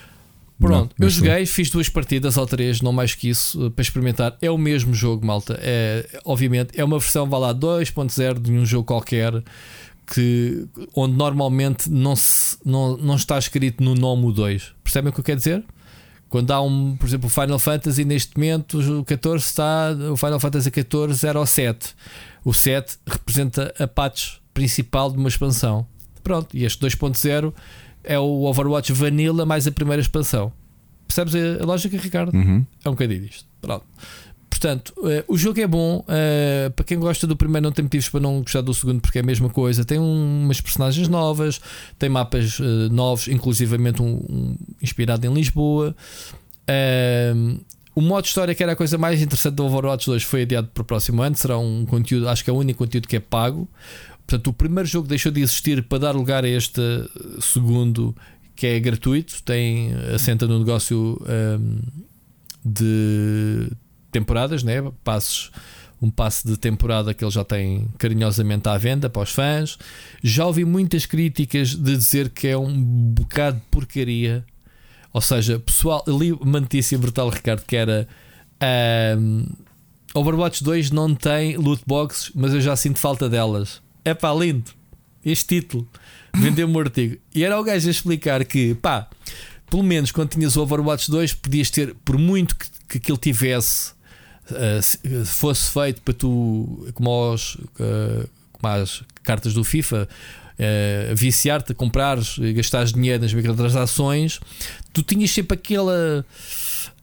Pronto, 0.59 0.95
Não, 0.99 1.07
eu 1.07 1.11
joguei, 1.11 1.45
fiz 1.47 1.71
duas 1.71 1.89
partidas 1.89 2.37
ou 2.37 2.47
três, 2.47 2.81
não 2.83 2.93
mais 2.93 3.15
que 3.15 3.29
isso, 3.31 3.67
eh, 3.67 3.71
para 3.71 3.83
experimentar. 3.83 4.37
É 4.43 4.51
o 4.51 4.59
mesmo 4.59 4.93
jogo, 4.95 5.25
malta. 5.27 5.59
É, 5.63 6.07
obviamente, 6.25 6.79
é 6.79 6.85
uma 6.85 6.99
versão, 6.99 7.29
vá 7.29 7.39
lá, 7.39 7.55
2.0 7.55 8.39
de 8.39 8.53
um 8.53 8.67
jogo 8.67 8.85
qualquer 8.85 9.43
que, 10.13 10.67
onde 10.95 11.17
normalmente 11.17 11.89
não, 11.89 12.17
se, 12.17 12.57
não, 12.65 12.97
não 12.97 13.15
está 13.15 13.39
escrito 13.39 13.83
no 13.83 13.95
nome 13.95 14.27
o 14.27 14.33
2. 14.33 14.75
Percebem 14.83 15.11
o 15.11 15.13
que 15.13 15.21
eu 15.21 15.25
quero 15.25 15.39
dizer? 15.39 15.65
Quando 16.29 16.51
há 16.53 16.61
um, 16.61 16.97
por 16.97 17.07
exemplo, 17.07 17.27
o 17.27 17.31
Final 17.31 17.59
Fantasy, 17.59 18.05
neste 18.05 18.37
momento 18.37 19.01
o 19.01 19.05
14 19.05 19.45
está, 19.45 19.91
o 20.13 20.17
Final 20.17 20.41
Fantasy 20.41 20.71
14 20.71 21.27
era 21.27 21.41
o 21.41 21.47
7. 21.47 21.95
O 22.45 22.53
7 22.53 22.99
representa 23.07 23.75
a 23.79 23.87
patch 23.87 24.37
principal 24.53 25.11
de 25.11 25.19
uma 25.19 25.29
expansão. 25.29 25.87
Pronto, 26.23 26.57
e 26.57 26.65
este 26.65 26.85
2.0 26.85 27.53
é 28.05 28.19
o 28.19 28.45
Overwatch 28.45 28.93
Vanilla 28.93 29.47
mais 29.47 29.67
a 29.67 29.73
primeira 29.73 30.01
expansão. 30.01 30.53
Percebes 31.07 31.35
a, 31.35 31.65
lógica, 31.65 31.97
Ricardo? 31.97 32.33
Uhum. 32.35 32.65
É 32.85 32.89
um 32.89 32.93
bocadinho 32.93 33.25
isto. 33.25 33.45
Pronto. 33.61 33.85
Portanto, 34.61 34.93
eh, 35.05 35.25
o 35.27 35.39
jogo 35.39 35.59
é 35.59 35.67
bom. 35.67 36.05
eh, 36.07 36.71
para 36.77 36.85
quem 36.85 36.99
gosta 36.99 37.27
do 37.27 37.35
primeiro, 37.35 37.65
não 37.65 37.73
tem 37.73 37.83
motivos 37.83 38.11
para 38.11 38.21
não 38.21 38.41
gostar 38.43 38.61
do 38.61 38.75
segundo, 38.75 39.01
porque 39.01 39.17
é 39.19 39.23
a 39.23 39.25
mesma 39.25 39.49
coisa. 39.49 39.87
Tem 39.87 39.99
um- 39.99 40.43
umas 40.45 40.61
personagens 40.61 41.09
novas, 41.09 41.59
tem 41.99 42.11
mapas 42.11 42.59
eh, 42.61 42.89
novos, 42.93 43.27
inclusivamente 43.29 44.03
um, 44.03 44.17
um 44.29 44.57
inspirado 44.83 45.27
em 45.27 45.33
Lisboa. 45.33 45.97
O 47.95 48.01
modo 48.03 48.25
história, 48.27 48.55
que 48.55 48.63
era 48.63 48.73
a 48.73 48.77
coisa 48.77 48.97
mais 48.99 49.21
interessante 49.23 49.55
do 49.55 49.65
Overwatch 49.65 50.07
2, 50.07 50.23
foi 50.23 50.43
adiado 50.43 50.69
para 50.75 50.83
o 50.83 50.85
próximo 50.85 51.23
ano. 51.23 51.35
Será 51.37 51.57
um 51.59 51.85
conteúdo, 51.87 52.29
acho 52.29 52.45
que 52.45 52.51
é 52.51 52.53
o 52.53 52.57
único 52.57 52.79
conteúdo 52.85 53.09
que 53.09 53.17
é 53.17 53.21
pago. 53.21 53.67
Portanto, 54.27 54.47
o 54.49 54.53
primeiro 54.53 54.87
jogo 54.89 55.09
deixou 55.09 55.33
de 55.33 55.41
existir 55.41 55.83
para 55.85 55.99
dar 55.99 56.13
lugar 56.15 56.45
a 56.45 56.49
este 56.49 56.81
segundo, 57.41 58.15
que 58.55 58.67
é 58.67 58.79
gratuito, 58.79 59.43
tem 59.43 59.93
assenta 60.15 60.47
no 60.47 60.59
negócio 60.59 61.19
de 62.65 63.71
temporadas, 64.11 64.63
né? 64.63 64.83
passos, 65.05 65.51
um 66.01 66.11
passe 66.11 66.47
de 66.47 66.57
temporada 66.57 67.13
que 67.13 67.23
ele 67.23 67.31
já 67.31 67.45
tem 67.45 67.89
carinhosamente 67.99 68.69
à 68.69 68.79
venda 68.79 69.11
para 69.11 69.23
os 69.23 69.31
fãs. 69.31 69.79
Já 70.23 70.47
ouvi 70.47 70.65
muitas 70.65 71.05
críticas 71.05 71.75
de 71.75 71.97
dizer 71.97 72.31
que 72.31 72.49
é 72.49 72.57
um 72.57 72.83
bocado 72.83 73.59
de 73.59 73.65
porcaria. 73.71 74.45
Ou 75.13 75.21
seja, 75.21 75.59
pessoal, 75.59 76.03
li 76.07 76.33
uma 76.33 76.61
notícia 76.61 76.97
brutal, 76.97 77.29
Ricardo, 77.29 77.65
que 77.67 77.77
era 77.77 78.09
ahm, 78.61 79.45
Overwatch 80.15 80.65
2 80.65 80.91
não 80.91 81.15
tem 81.15 81.57
loot 81.57 81.83
boxes, 81.87 82.33
mas 82.35 82.55
eu 82.55 82.61
já 82.61 82.75
sinto 82.77 82.99
falta 82.99 83.29
delas. 83.29 83.83
É 84.05 84.15
pá, 84.15 84.33
lindo. 84.33 84.73
Este 85.25 85.61
título 85.61 85.87
vendeu-me 86.35 86.75
um 86.75 86.81
artigo. 86.81 87.17
E 87.35 87.45
era 87.45 87.61
o 87.61 87.63
gajo 87.63 87.87
a 87.89 87.91
explicar 87.91 88.45
que, 88.45 88.75
pá, 88.75 89.09
pelo 89.69 89.83
menos 89.83 90.11
quando 90.11 90.31
tinhas 90.31 90.57
o 90.57 90.63
Overwatch 90.63 91.11
2, 91.11 91.35
podias 91.35 91.71
ter, 91.71 91.95
por 92.05 92.19
muito 92.19 92.57
que, 92.57 92.67
que 92.89 92.99
aquilo 92.99 93.19
tivesse, 93.19 93.93
uh, 94.55 94.83
se- 94.83 95.25
fosse 95.25 95.71
feito 95.71 96.01
para 96.03 96.15
tu, 96.15 96.89
como, 96.95 97.33
os, 97.33 97.55
uh, 97.55 98.29
como 98.53 98.73
as 98.73 99.03
cartas 99.23 99.55
do 99.55 99.63
FIFA, 99.65 100.09
viciar-te, 101.15 101.73
comprares, 101.73 102.37
e 102.39 102.53
gastares 102.53 102.93
dinheiro 102.93 103.23
nas 103.23 103.33
microtransações, 103.33 104.41
tu 104.93 105.03
tinhas 105.03 105.31
sempre 105.31 105.57
aquela. 105.57 106.25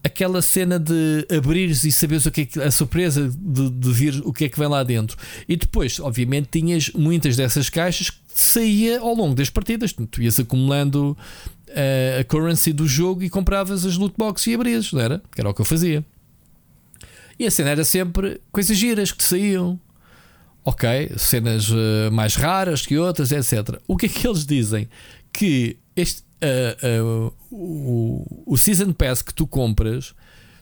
Aquela 0.02 0.40
cena 0.40 0.78
de 0.78 1.26
abrires 1.36 1.82
e 1.82 1.90
saberes 1.90 2.24
o 2.24 2.30
que 2.30 2.42
é 2.42 2.46
que, 2.46 2.60
a 2.62 2.70
surpresa 2.70 3.28
de, 3.36 3.68
de 3.68 3.92
vir 3.92 4.22
o 4.24 4.32
que 4.32 4.44
é 4.44 4.48
que 4.48 4.56
vem 4.58 4.68
lá 4.68 4.84
dentro. 4.84 5.16
E 5.48 5.56
depois, 5.56 5.98
obviamente, 5.98 6.48
tinhas 6.52 6.90
muitas 6.94 7.36
dessas 7.36 7.68
caixas 7.68 8.08
que 8.10 8.16
saía 8.32 9.00
ao 9.00 9.12
longo 9.12 9.34
das 9.34 9.50
partidas. 9.50 9.92
Tu 9.92 10.22
ias 10.22 10.38
acumulando 10.38 11.18
eh, 11.66 12.18
a 12.20 12.24
currency 12.24 12.72
do 12.72 12.86
jogo 12.86 13.24
e 13.24 13.28
compravas 13.28 13.84
as 13.84 13.96
loot 13.96 14.14
boxes 14.16 14.46
e 14.46 14.54
abrias, 14.54 14.92
não 14.92 15.00
era? 15.00 15.20
Que 15.34 15.40
era 15.40 15.50
o 15.50 15.54
que 15.54 15.60
eu 15.60 15.64
fazia. 15.64 16.04
E 17.38 17.46
a 17.46 17.50
cena 17.50 17.70
era 17.70 17.84
sempre 17.84 18.40
coisas 18.50 18.76
giras 18.76 19.12
que 19.12 19.18
te 19.18 19.24
saíam. 19.24 19.78
Ok, 20.64 21.12
cenas 21.16 21.70
eh, 21.70 22.10
mais 22.10 22.34
raras 22.34 22.84
que 22.84 22.98
outras, 22.98 23.32
etc. 23.32 23.80
O 23.86 23.96
que 23.96 24.06
é 24.06 24.08
que 24.08 24.26
eles 24.26 24.44
dizem? 24.44 24.88
Que 25.32 25.78
este, 25.96 26.22
uh, 26.42 27.30
uh, 27.30 27.34
o, 27.50 28.44
o 28.46 28.56
Season 28.56 28.92
Pass 28.92 29.22
que 29.22 29.32
tu 29.32 29.46
compras, 29.46 30.14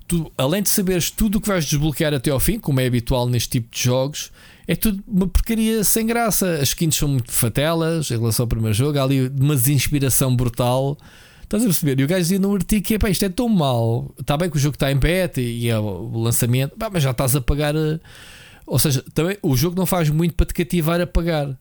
tu, 0.07 0.31
além 0.37 0.63
de 0.63 0.69
saberes 0.69 1.11
tudo 1.11 1.39
o 1.39 1.41
que 1.41 1.49
vais 1.49 1.65
desbloquear 1.65 2.15
até 2.15 2.31
ao 2.31 2.41
fim, 2.41 2.59
como 2.59 2.81
é 2.81 2.87
habitual 2.87 3.29
neste 3.29 3.51
tipo 3.51 3.75
de 3.75 3.83
jogos, 3.83 4.31
é 4.67 4.75
tudo 4.75 5.03
uma 5.07 5.27
porcaria 5.27 5.83
sem 5.85 6.07
graça. 6.07 6.55
As 6.55 6.69
skins 6.69 6.97
são 6.97 7.09
muito 7.09 7.33
fatelas 7.33 8.11
em 8.11 8.19
relação 8.19 8.45
ao 8.45 8.49
primeiro 8.49 8.75
jogo, 8.75 8.99
há 8.99 9.03
ali 9.03 9.29
uma 9.29 9.55
desinspiração 9.55 10.35
brutal. 10.35 10.97
Estás 11.47 11.63
a 11.63 11.67
perceber? 11.67 12.01
E 12.01 12.05
o 12.05 12.09
gajo 12.09 12.23
dizia 12.23 12.39
no 12.41 12.53
artigo 12.53 12.85
que 12.85 13.09
isto 13.09 13.25
é 13.25 13.29
tão 13.29 13.49
mau. 13.49 14.13
Está 14.21 14.37
bem 14.37 14.51
que 14.51 14.57
o 14.57 14.61
jogo 14.61 14.75
está 14.75 14.91
em 14.91 14.97
beta 14.97 15.41
e 15.41 15.69
é 15.69 15.79
o 15.79 16.19
lançamento, 16.19 16.75
mas 16.93 17.03
já 17.03 17.13
estás 17.13 17.37
a 17.37 17.41
pagar. 17.41 17.75
Ou 18.67 18.79
seja, 18.81 19.05
também 19.15 19.39
o 19.41 19.57
jogo 19.57 19.77
não 19.77 19.87
faz 19.87 20.11
muito 20.11 20.35
para 20.35 20.47
te 20.47 20.53
cativar 20.53 21.01
a 21.01 21.07
pagar. 21.07 21.57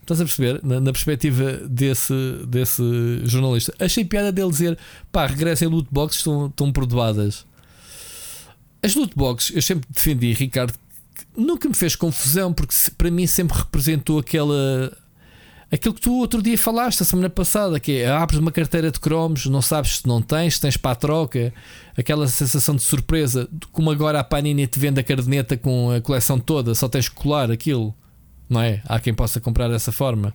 Estás 0.00 0.22
a 0.22 0.24
perceber? 0.24 0.60
Na, 0.64 0.80
na, 0.80 0.90
perspectiva 0.90 1.52
desse, 1.68 2.14
desse 2.48 2.82
jornalista. 3.24 3.74
Achei 3.78 4.02
piada 4.02 4.32
dele 4.32 4.48
dizer: 4.48 4.78
pá, 5.12 5.26
regressem 5.26 5.68
loot 5.68 5.86
boxes, 5.92 6.20
estão, 6.20 6.46
estão 6.46 6.72
perdoadas. 6.72 7.44
As 8.82 8.94
loot 8.94 9.14
boxes, 9.14 9.54
eu 9.54 9.60
sempre 9.60 9.86
defendi, 9.92 10.32
Ricardo, 10.32 10.72
nunca 11.36 11.68
me 11.68 11.74
fez 11.74 11.94
confusão, 11.94 12.54
porque 12.54 12.74
para 12.96 13.10
mim 13.10 13.26
sempre 13.26 13.58
representou 13.58 14.18
aquela. 14.18 14.96
Aquilo 15.70 15.94
que 15.94 16.00
tu 16.00 16.14
outro 16.14 16.40
dia 16.40 16.56
falaste, 16.56 17.02
a 17.02 17.04
semana 17.04 17.28
passada, 17.28 17.78
que 17.78 18.00
é 18.00 18.10
abres 18.10 18.38
uma 18.38 18.50
carteira 18.50 18.90
de 18.90 18.98
cromos, 18.98 19.44
não 19.46 19.60
sabes 19.60 19.98
se 19.98 20.06
não 20.06 20.22
tens, 20.22 20.54
se 20.54 20.60
tens 20.62 20.78
para 20.78 20.92
a 20.92 20.94
troca, 20.94 21.52
aquela 21.96 22.26
sensação 22.26 22.74
de 22.74 22.82
surpresa, 22.82 23.46
como 23.70 23.90
agora 23.90 24.18
a 24.18 24.24
Panini 24.24 24.66
te 24.66 24.78
vende 24.78 25.00
a 25.00 25.04
caderneta 25.04 25.58
com 25.58 25.90
a 25.90 26.00
coleção 26.00 26.38
toda, 26.38 26.74
só 26.74 26.88
tens 26.88 27.08
que 27.08 27.14
colar 27.14 27.50
aquilo 27.50 27.94
não 28.48 28.60
é? 28.60 28.80
Há 28.86 28.98
quem 28.98 29.12
possa 29.12 29.40
comprar 29.40 29.68
dessa 29.68 29.92
forma. 29.92 30.32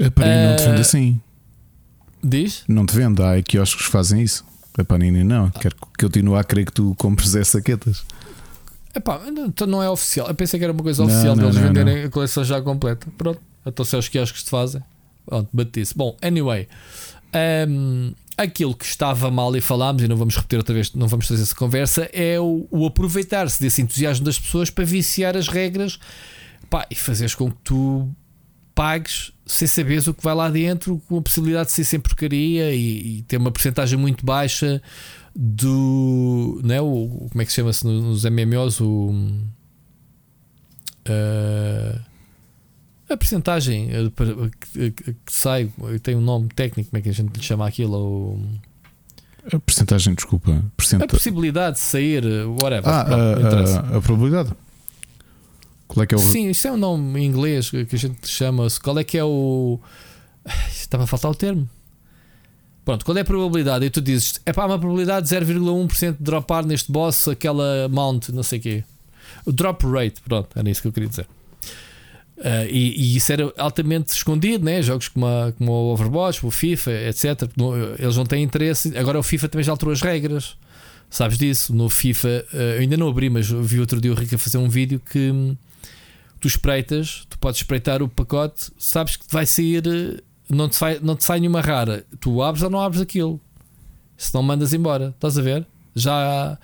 A 0.00 0.10
Panini 0.10 0.46
uh, 0.46 0.48
não 0.48 0.56
te 0.56 0.64
vende 0.64 0.78
ah, 0.78 0.80
assim. 0.80 1.20
Diz? 2.24 2.64
Não 2.66 2.86
te 2.86 2.96
vende, 2.96 3.22
há 3.22 3.42
quiosques 3.42 3.86
que 3.86 3.92
fazem 3.92 4.22
isso. 4.22 4.44
A 4.78 4.84
Panini 4.84 5.22
não. 5.22 5.52
Ah. 5.54 5.60
Quero 5.60 5.76
continuar 5.98 6.40
a 6.40 6.44
querer 6.44 6.64
que 6.64 6.72
tu 6.72 6.94
compres 6.96 7.34
essas 7.34 7.48
saquetas. 7.48 8.04
Epá, 8.94 9.20
então 9.26 9.66
não 9.66 9.82
é 9.82 9.90
oficial. 9.90 10.28
Eu 10.28 10.34
pensei 10.34 10.58
que 10.58 10.64
era 10.64 10.72
uma 10.72 10.82
coisa 10.82 11.02
oficial 11.02 11.34
deles 11.34 11.54
de 11.54 11.60
venderem 11.60 12.00
não. 12.00 12.06
a 12.06 12.10
coleção 12.10 12.44
já 12.44 12.60
completa. 12.60 13.06
Pronto, 13.18 13.40
então 13.64 13.84
se 13.84 13.94
é 13.94 13.98
os 13.98 14.08
quiosques 14.08 14.42
te 14.42 14.50
fazem. 14.50 14.82
Pronto, 15.26 15.48
bate-se. 15.52 15.96
Bom, 15.96 16.16
anyway. 16.22 16.68
Um, 17.68 18.12
aquilo 18.36 18.74
que 18.74 18.84
estava 18.84 19.30
mal 19.30 19.54
e 19.56 19.60
falámos, 19.60 20.02
e 20.02 20.08
não 20.08 20.16
vamos 20.16 20.36
repetir 20.36 20.58
outra 20.58 20.74
vez, 20.74 20.92
não 20.94 21.06
vamos 21.06 21.26
fazer 21.26 21.42
essa 21.42 21.54
conversa, 21.54 22.08
é 22.12 22.38
o, 22.40 22.66
o 22.70 22.86
aproveitar-se 22.86 23.60
desse 23.60 23.80
entusiasmo 23.80 24.24
das 24.24 24.38
pessoas 24.38 24.70
para 24.70 24.84
viciar 24.84 25.36
as 25.36 25.48
regras 25.48 25.98
Pá, 26.68 26.86
e 26.90 26.94
fazeres 26.94 27.34
com 27.34 27.50
que 27.50 27.58
tu 27.62 28.08
pagues 28.74 29.32
sem 29.46 29.68
saberes 29.68 30.06
o 30.06 30.14
que 30.14 30.22
vai 30.22 30.34
lá 30.34 30.48
dentro, 30.48 31.00
com 31.06 31.18
a 31.18 31.22
possibilidade 31.22 31.68
de 31.68 31.74
ser 31.74 31.84
sem 31.84 32.00
porcaria 32.00 32.72
e, 32.74 33.18
e 33.18 33.22
ter 33.22 33.36
uma 33.36 33.50
porcentagem 33.50 33.98
muito 33.98 34.24
baixa 34.24 34.80
do. 35.34 36.60
Não 36.64 36.74
é, 36.74 36.80
o, 36.80 37.28
como 37.30 37.42
é 37.42 37.44
que 37.44 37.52
se 37.52 37.56
chama-se 37.56 37.86
nos 37.86 38.24
MMOs? 38.24 38.80
O. 38.80 39.10
Uh, 41.06 42.00
a 43.12 43.16
porcentagem 43.16 43.88
que, 44.72 44.90
que, 44.90 45.14
sai, 45.28 45.70
tem 46.02 46.16
um 46.16 46.20
nome 46.20 46.48
técnico, 46.48 46.90
como 46.90 46.98
é 46.98 47.02
que 47.02 47.08
a 47.08 47.12
gente 47.12 47.36
lhe 47.36 47.42
chama 47.42 47.66
aquilo? 47.66 47.96
O, 47.96 48.40
a 49.52 49.58
porcentagem, 49.58 50.14
desculpa. 50.14 50.64
A 51.02 51.06
possibilidade 51.06 51.76
de 51.76 51.82
sair, 51.82 52.24
whatever. 52.60 52.88
Ah, 52.88 53.02
a, 53.02 53.94
a, 53.94 53.98
a, 53.98 54.00
probabilidade. 54.00 54.52
Qual 55.88 56.04
é 56.04 56.06
que 56.06 56.14
é 56.14 56.18
o... 56.18 56.20
Sim, 56.20 56.48
isto 56.50 56.68
é 56.68 56.72
um 56.72 56.76
nome 56.76 57.20
em 57.20 57.26
inglês 57.26 57.68
que 57.70 57.86
a 57.90 57.98
gente 57.98 58.28
chama. 58.28 58.68
Qual 58.82 58.98
é 58.98 59.04
que 59.04 59.18
é 59.18 59.24
o. 59.24 59.80
Estava 60.70 61.04
a 61.04 61.06
faltar 61.06 61.30
o 61.30 61.34
termo. 61.34 61.68
Pronto, 62.84 63.04
qual 63.04 63.16
é 63.16 63.20
a 63.20 63.24
probabilidade? 63.24 63.84
E 63.84 63.90
tu 63.90 64.00
dizes, 64.00 64.40
é 64.44 64.52
para 64.52 64.66
uma 64.66 64.78
probabilidade 64.78 65.28
de 65.28 65.34
0,1% 65.34 66.16
de 66.16 66.22
dropar 66.22 66.64
neste 66.64 66.90
boss 66.90 67.28
aquela 67.28 67.88
mount, 67.88 68.28
não 68.30 68.42
sei 68.42 68.58
o 68.58 68.62
quê. 68.62 68.84
O 69.44 69.52
drop 69.52 69.86
rate, 69.86 70.20
pronto, 70.20 70.48
era 70.56 70.68
isso 70.68 70.82
que 70.82 70.88
eu 70.88 70.92
queria 70.92 71.08
dizer. 71.08 71.26
Uh, 72.42 72.66
e, 72.68 73.00
e, 73.00 73.16
isso 73.16 73.32
era 73.32 73.52
altamente 73.56 74.12
escondido, 74.12 74.64
né? 74.64 74.82
jogos 74.82 75.06
como, 75.06 75.26
a, 75.26 75.52
como 75.52 75.70
o 75.70 75.92
Overwatch, 75.92 76.44
o 76.44 76.50
FIFA, 76.50 76.90
etc. 77.08 77.48
Eles 78.00 78.16
não 78.16 78.26
têm 78.26 78.42
interesse. 78.42 78.98
Agora 78.98 79.16
o 79.16 79.22
FIFA 79.22 79.48
também 79.48 79.64
já 79.64 79.70
alterou 79.70 79.92
as 79.92 80.02
regras, 80.02 80.56
sabes 81.08 81.38
disso? 81.38 81.72
No 81.72 81.88
FIFA, 81.88 82.44
uh, 82.52 82.80
ainda 82.80 82.96
não 82.96 83.08
abri, 83.08 83.30
mas 83.30 83.48
vi 83.48 83.78
outro 83.78 84.00
dia 84.00 84.10
o 84.10 84.14
Rico 84.16 84.34
a 84.34 84.38
fazer 84.38 84.58
um 84.58 84.68
vídeo 84.68 85.00
que 85.00 85.30
hum, 85.30 85.56
tu 86.40 86.48
espreitas, 86.48 87.24
tu 87.30 87.38
podes 87.38 87.60
espreitar 87.60 88.02
o 88.02 88.08
pacote, 88.08 88.72
sabes 88.76 89.14
que 89.14 89.24
vai 89.30 89.46
sair, 89.46 89.86
eh, 89.86 90.20
não 90.50 90.68
te, 90.68 90.74
sai, 90.74 90.98
não 91.00 91.14
te 91.14 91.22
sai 91.22 91.38
nenhuma 91.38 91.60
rara. 91.60 92.04
Tu 92.18 92.42
abres 92.42 92.64
ou 92.64 92.68
não 92.68 92.80
abres 92.80 93.00
aquilo, 93.00 93.40
se 94.16 94.34
não 94.34 94.42
mandas 94.42 94.74
embora, 94.74 95.10
estás 95.14 95.38
a 95.38 95.42
ver? 95.42 95.64
Já, 95.94 96.58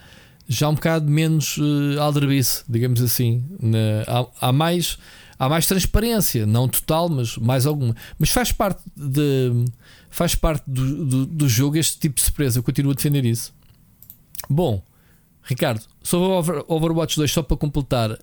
já 0.49 0.69
um 0.69 0.75
bocado 0.75 1.09
menos 1.09 1.57
uh, 1.59 2.01
aldrabice, 2.01 2.65
digamos 2.69 3.01
assim. 3.01 3.45
Na, 3.61 4.03
há, 4.09 4.49
há, 4.49 4.53
mais, 4.53 4.99
há 5.39 5.49
mais 5.49 5.67
transparência, 5.67 6.47
não 6.47 6.69
total, 6.69 7.09
mas 7.09 7.37
mais 7.37 7.67
alguma. 7.67 7.95
Mas 8.19 8.31
faz 8.31 8.53
parte, 8.53 8.83
de, 8.97 9.65
faz 10.11 10.35
parte 10.35 10.65
do, 10.67 11.05
do, 11.05 11.27
do 11.27 11.49
jogo 11.49 11.77
este 11.77 11.99
tipo 11.99 12.17
de 12.17 12.23
surpresa. 12.23 12.59
Eu 12.59 12.63
continuo 12.63 12.93
a 12.93 12.95
defender 12.95 13.25
isso. 13.25 13.55
Bom, 14.49 14.83
Ricardo, 15.43 15.83
sobre 16.03 16.65
Overwatch 16.67 17.17
2, 17.17 17.31
só 17.31 17.43
para 17.43 17.57
completar, 17.57 18.19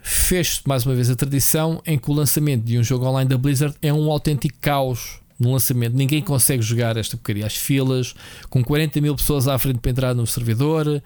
fez 0.00 0.60
mais 0.66 0.84
uma 0.84 0.94
vez 0.94 1.08
a 1.08 1.16
tradição 1.16 1.80
em 1.86 1.98
que 1.98 2.10
o 2.10 2.14
lançamento 2.14 2.64
de 2.64 2.78
um 2.78 2.82
jogo 2.82 3.06
online 3.06 3.28
da 3.28 3.38
Blizzard 3.38 3.76
é 3.80 3.92
um 3.92 4.10
autêntico 4.10 4.56
caos 4.60 5.20
no 5.38 5.52
lançamento. 5.52 5.94
Ninguém 5.94 6.22
consegue 6.22 6.62
jogar 6.62 6.96
esta 6.96 7.16
porcaria. 7.16 7.46
As 7.46 7.56
filas, 7.56 8.14
com 8.50 8.62
40 8.62 9.00
mil 9.00 9.16
pessoas 9.16 9.48
à 9.48 9.58
frente 9.58 9.78
para 9.78 9.90
entrar 9.90 10.14
no 10.14 10.26
servidor, 10.26 10.86
uh, 10.88 11.02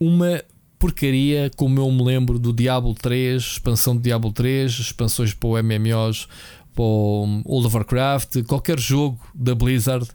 uma 0.00 0.42
porcaria, 0.78 1.50
como 1.56 1.80
eu 1.80 1.90
me 1.90 2.02
lembro 2.02 2.38
do 2.38 2.52
Diablo 2.52 2.94
3, 2.94 3.42
expansão 3.42 3.96
do 3.96 4.02
Diablo 4.02 4.32
3, 4.32 4.70
expansões 4.70 5.34
para 5.34 5.48
o 5.48 5.62
MMOs, 5.62 6.28
para 6.74 6.84
o 6.84 7.42
World 7.44 7.66
of 7.66 7.76
Warcraft, 7.76 8.42
qualquer 8.46 8.78
jogo 8.78 9.18
da 9.34 9.54
Blizzard, 9.54 10.08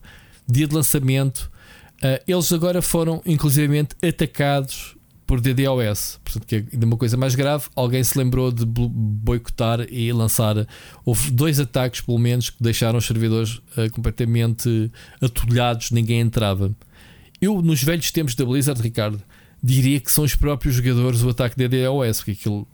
dia 0.47 0.67
de 0.67 0.73
lançamento. 0.73 1.51
Uh, 1.97 2.19
eles 2.27 2.51
agora 2.51 2.81
foram 2.81 3.21
inclusivamente 3.25 3.95
atacados 4.01 4.95
por 5.25 5.41
DDoS. 5.41 6.19
Portanto, 6.23 6.45
que 6.45 6.55
é 6.55 6.65
ainda 6.73 6.85
uma 6.85 6.97
coisa 6.97 7.17
mais 7.17 7.35
grave. 7.35 7.65
Alguém 7.75 8.03
se 8.03 8.17
lembrou 8.17 8.51
de 8.51 8.65
boicotar 8.65 9.81
e 9.89 10.11
lançar. 10.11 10.67
Houve 11.05 11.31
dois 11.31 11.59
ataques, 11.59 12.01
pelo 12.01 12.19
menos, 12.19 12.49
que 12.49 12.61
deixaram 12.61 12.97
os 12.97 13.05
servidores 13.05 13.55
uh, 13.77 13.89
completamente 13.91 14.91
atulhados, 15.21 15.91
ninguém 15.91 16.19
entrava. 16.19 16.73
Eu, 17.41 17.61
nos 17.61 17.83
velhos 17.83 18.11
tempos 18.11 18.35
da 18.35 18.45
Blizzard, 18.45 18.81
Ricardo, 18.81 19.21
diria 19.63 19.99
que 19.99 20.11
são 20.11 20.25
os 20.25 20.35
próprios 20.35 20.75
jogadores 20.75 21.23
o 21.23 21.29
ataque 21.29 21.55
DDoS, 21.55 22.17
porque 22.17 22.31
aquilo 22.31 22.67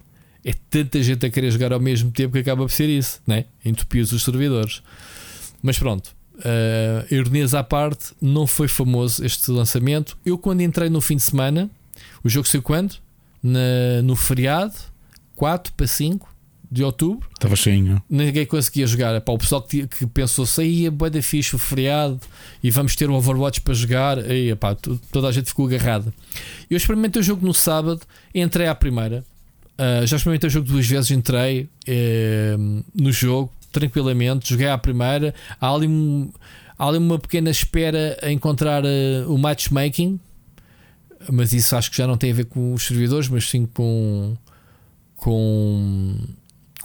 é 0.44 0.54
tanta 0.70 1.02
gente 1.04 1.26
a 1.26 1.30
querer 1.30 1.52
jogar 1.52 1.72
ao 1.72 1.80
mesmo 1.80 2.12
tempo 2.12 2.34
que 2.34 2.40
acaba 2.40 2.64
por 2.64 2.72
ser 2.72 2.90
isso, 2.90 3.22
né? 3.28 3.46
entupir 3.64 4.02
os 4.02 4.24
servidores. 4.24 4.82
Mas 5.62 5.78
pronto, 5.78 6.16
uh, 6.38 7.14
ironias 7.14 7.54
à 7.54 7.64
parte, 7.64 8.14
não 8.20 8.48
foi 8.48 8.68
famoso 8.68 9.24
este 9.24 9.52
lançamento. 9.52 10.18
Eu, 10.26 10.38
quando 10.38 10.62
entrei 10.62 10.90
no 10.90 11.02
fim 11.02 11.18
de 11.18 11.24
semana, 11.24 11.70
o 12.24 12.30
jogo 12.30 12.48
saiu 12.48 12.64
quando? 12.64 12.96
Na, 13.44 14.02
no 14.04 14.16
feriado, 14.16 14.74
4 15.36 15.74
para 15.74 15.88
5 15.88 16.28
de 16.72 16.84
outubro. 16.84 17.28
Estava 17.34 17.56
cheinho. 17.56 18.02
Ninguém 18.10 18.46
conseguia 18.46 18.86
jogar. 18.86 19.20
Pá, 19.22 19.32
o 19.32 19.38
pessoal 19.38 19.62
que, 19.62 19.88
que 19.88 20.06
pensou 20.06 20.46
saía, 20.46 20.92
boa 20.92 21.10
da 21.10 21.22
fixe, 21.22 21.56
o 21.56 21.60
feriado 21.60 22.20
e 22.64 22.70
vamos 22.70 22.96
ter 22.96 23.10
um 23.10 23.16
Overwatch 23.16 23.62
para 23.62 23.74
jogar. 23.74 24.30
E, 24.30 24.56
pá, 24.56 24.76
toda 25.12 25.28
a 25.28 25.32
gente 25.32 25.48
ficou 25.48 25.68
agarrada. 25.68 26.14
Eu 26.70 26.78
experimentei 26.78 27.22
o 27.22 27.24
jogo 27.24 27.46
no 27.46 27.54
sábado, 27.54 28.02
entrei 28.34 28.68
à 28.68 28.76
primeira. 28.76 29.24
Uh, 29.74 30.06
já 30.06 30.18
experimentei 30.18 30.48
o 30.48 30.52
jogo 30.52 30.68
duas 30.68 30.86
vezes, 30.86 31.10
entrei 31.10 31.70
uh, 31.88 32.84
no 32.94 33.12
jogo 33.12 33.52
tranquilamente, 33.72 34.50
joguei 34.50 34.68
à 34.68 34.78
primeira. 34.78 35.34
Há 35.60 35.74
ali, 35.74 35.88
um, 35.88 36.30
há 36.78 36.88
ali 36.88 36.98
uma 36.98 37.18
pequena 37.18 37.50
espera 37.50 38.20
a 38.22 38.32
encontrar 38.32 38.84
uh, 38.84 39.34
o 39.34 39.38
matchmaking 39.38 40.20
mas 41.32 41.52
isso 41.52 41.76
acho 41.76 41.92
que 41.92 41.98
já 41.98 42.08
não 42.08 42.18
tem 42.18 42.32
a 42.32 42.34
ver 42.34 42.46
com 42.46 42.74
os 42.74 42.84
servidores, 42.84 43.28
mas 43.28 43.50
sim 43.50 43.66
com, 43.66 44.38
com 45.18 46.18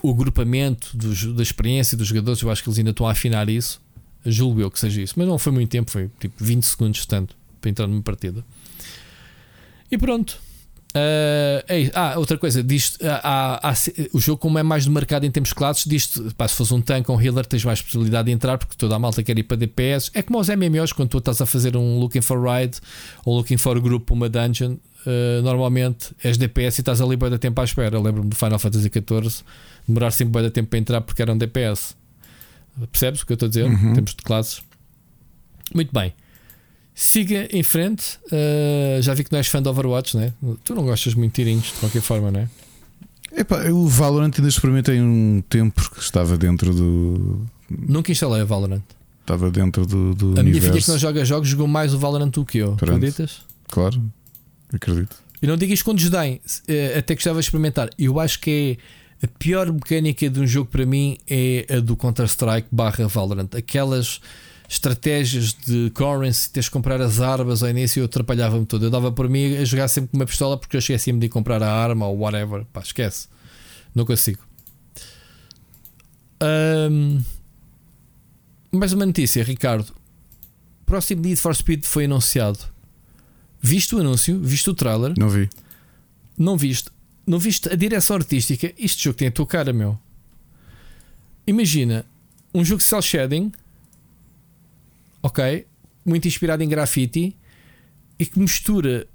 o 0.05 0.11
agrupamento 0.11 0.95
dos, 0.95 1.25
da 1.35 1.43
experiência 1.43 1.97
dos 1.97 2.09
jogadores. 2.09 2.43
Eu 2.43 2.51
acho 2.51 2.63
que 2.63 2.69
eles 2.69 2.79
ainda 2.79 2.91
estão 2.91 3.07
a 3.07 3.13
afinar 3.13 3.49
isso. 3.49 3.81
Julgo 4.27 4.61
eu 4.61 4.71
que 4.71 4.79
seja 4.79 5.01
isso, 5.01 5.15
mas 5.17 5.27
não 5.27 5.39
foi 5.39 5.51
muito 5.51 5.71
tempo, 5.71 5.91
foi 5.91 6.11
tipo 6.21 6.35
20 6.45 6.63
segundos 6.63 7.07
tanto 7.07 7.35
para 7.59 7.71
entrar 7.71 7.87
numa 7.87 8.03
partida. 8.03 8.45
E 9.91 9.97
pronto, 9.97 10.39
Uh, 10.97 11.59
é, 11.67 11.91
ah, 11.93 12.15
outra 12.17 12.39
coisa, 12.39 12.63
diz, 12.63 12.97
ah, 13.03 13.75
o 14.13 14.21
jogo, 14.21 14.39
como 14.39 14.61
é 14.61 14.63
mais 14.63 14.85
demarcado 14.85 15.27
em 15.27 15.31
termos 15.31 15.53
classes, 15.53 15.85
diz 15.85 16.07
pá, 16.37 16.47
se 16.47 16.55
fosse 16.55 16.73
um 16.73 16.81
tanque 16.81 17.11
ou 17.11 17.17
um 17.17 17.21
healer, 17.21 17.45
tens 17.45 17.65
mais 17.65 17.83
possibilidade 17.83 18.27
de 18.27 18.33
entrar 18.33 18.59
porque 18.59 18.77
toda 18.77 18.95
a 18.95 18.99
malta 18.99 19.21
quer 19.21 19.37
ir 19.37 19.43
para 19.43 19.57
DPS. 19.57 20.13
É 20.15 20.23
como 20.23 20.39
aos 20.39 20.49
MMOs, 20.49 20.93
quando 20.93 21.09
tu 21.09 21.19
estás 21.19 21.41
a 21.41 21.47
fazer 21.47 21.77
um 21.77 21.99
Looking 21.99 22.21
for 22.21 22.41
Ride 22.41 22.79
ou 23.25 23.39
Looking 23.39 23.57
for 23.57 23.81
Group, 23.81 24.09
uma 24.13 24.29
dungeon, 24.29 24.77
uh, 25.05 25.43
normalmente 25.43 26.15
és 26.23 26.39
DPS 26.39 26.79
e 26.79 26.83
estás 26.83 27.01
ali 27.01 27.17
da 27.17 27.39
tempo 27.39 27.61
à 27.61 27.65
espera. 27.65 28.01
Lembro-me 28.01 28.29
do 28.29 28.37
Final 28.37 28.61
Fantasy 28.61 28.89
XIV 28.89 29.43
demorar 29.87 30.11
sempre 30.11 30.41
bem 30.41 30.51
tempo 30.51 30.71
para 30.71 30.79
entrar 30.79 31.01
porque 31.01 31.23
era 31.23 31.33
um 31.33 31.39
DPS. 31.39 31.97
Percebes 32.91 33.23
o 33.23 33.27
que 33.27 33.33
eu 33.33 33.35
estou 33.35 33.47
a 33.47 33.49
dizer? 33.49 33.65
Uhum. 33.65 33.91
Em 33.91 33.95
termos 33.95 34.15
de 34.15 34.23
classes. 34.23 34.63
Muito 35.75 35.93
bem. 35.93 36.13
Siga 36.95 37.49
em 37.51 37.63
frente. 37.63 38.19
Uh, 38.27 39.01
já 39.03 39.15
vi 39.15 39.25
que 39.25 39.33
não 39.33 39.39
és 39.39 39.47
fã 39.47 39.63
de 39.63 39.69
Overwatch, 39.69 40.17
né? 40.17 40.33
Tu 40.63 40.75
não 40.75 40.85
gostas 40.85 41.15
muito 41.15 41.33
de 41.33 41.37
tirinhos, 41.37 41.67
de 41.67 41.73
qualquer 41.81 42.03
forma, 42.03 42.31
né? 42.31 42.49
Epá, 43.37 43.65
o 43.71 43.89
Valorant 43.89 44.31
ainda 44.37 44.49
experimentei 44.49 45.01
um 45.01 45.43
tempo 45.49 45.91
que 45.91 46.01
estava 46.01 46.37
dentro 46.39 46.73
do. 46.73 47.45
Nunca 47.69 48.13
instalei 48.13 48.43
o 48.43 48.47
Valorant. 48.47 48.83
Estava 49.21 49.51
dentro 49.51 49.87
do, 49.87 50.15
do 50.15 50.27
A 50.27 50.43
minha 50.43 50.43
universo. 50.43 50.69
filha 50.69 50.83
que 50.83 50.91
não 50.91 50.99
joga 50.99 51.25
jogos 51.25 51.49
jogou 51.49 51.67
mais 51.67 51.95
o 51.95 51.99
Valorant 51.99 52.31
do 52.31 52.45
que 52.45 52.59
eu. 52.59 52.77
Pronto. 52.77 52.95
Acreditas? 52.95 53.43
Claro, 53.69 54.01
acredito. 54.73 55.17
E 55.43 55.47
não 55.47 55.57
digo 55.57 55.73
isto 55.73 55.85
com 55.85 55.95
desdém, 55.95 56.41
eh, 56.69 56.97
até 56.99 57.15
gostava 57.15 57.41
de 57.41 57.45
experimentar. 57.45 57.91
Eu 57.99 58.21
acho 58.21 58.39
que 58.39 58.79
é 58.79 58.85
a 59.25 59.29
pior 59.39 59.73
mecânica 59.73 60.29
de 60.29 60.41
um 60.41 60.47
jogo 60.47 60.71
para 60.71 60.85
mim 60.85 61.19
é 61.29 61.67
a 61.71 61.81
do 61.81 61.97
Counter-Strike 61.97 62.69
barra 62.71 63.07
Valorant. 63.09 63.49
Aquelas 63.57 64.21
estratégias 64.69 65.55
de 65.55 65.91
currency, 65.91 66.51
teres 66.51 66.67
de 66.67 66.71
comprar 66.71 67.01
as 67.01 67.21
armas 67.21 67.63
ao 67.63 67.71
início 67.71 68.01
eu 68.01 68.05
atrapalhava-me 68.05 68.67
todo. 68.67 68.85
Eu 68.85 68.91
dava 68.91 69.11
por 69.11 69.29
mim 69.29 69.57
a 69.57 69.65
jogar 69.65 69.89
sempre 69.89 70.11
com 70.11 70.17
uma 70.19 70.27
pistola 70.27 70.59
porque 70.59 70.77
eu 70.77 70.79
esquecia-me 70.79 71.19
de 71.19 71.29
comprar 71.29 71.63
a 71.63 71.73
arma 71.73 72.07
ou 72.07 72.19
whatever. 72.19 72.67
Pá, 72.73 72.81
esquece. 72.81 73.29
Não 73.95 74.05
consigo. 74.05 74.43
Ahm, 76.41 77.23
mais 78.73 78.93
uma 78.93 79.07
notícia, 79.07 79.43
Ricardo. 79.43 79.93
Próximo 80.85 81.23
Need 81.23 81.41
for 81.41 81.55
Speed 81.55 81.85
foi 81.85 82.05
anunciado. 82.05 82.59
Viste 83.61 83.95
o 83.95 84.01
anúncio? 84.01 84.39
Viste 84.39 84.69
o 84.69 84.75
trailer? 84.75 85.15
Não 85.17 85.31
vi. 85.31 85.49
Não 86.37 86.59
viste? 86.59 86.91
Não 87.27 87.39
viste 87.39 87.69
a 87.73 87.75
direção 87.75 88.17
artística? 88.17 88.73
Este 88.79 89.05
jogo 89.05 89.17
tem 89.17 89.29
a 89.29 89.33
tua 89.33 89.47
cara, 89.47 89.73
meu. 89.73 89.99
Imagina 91.47 92.05
um 92.55 92.65
jogo 92.65 92.79
de 92.79 92.85
cel 92.85 93.03
shading, 93.03 93.53
ok? 95.23 95.67
Muito 96.05 96.29
inspirado 96.29 96.63
em 96.63 96.69
graffiti 96.69 97.37
e 98.19 98.27
que 98.27 98.39
mistura 98.39 99.07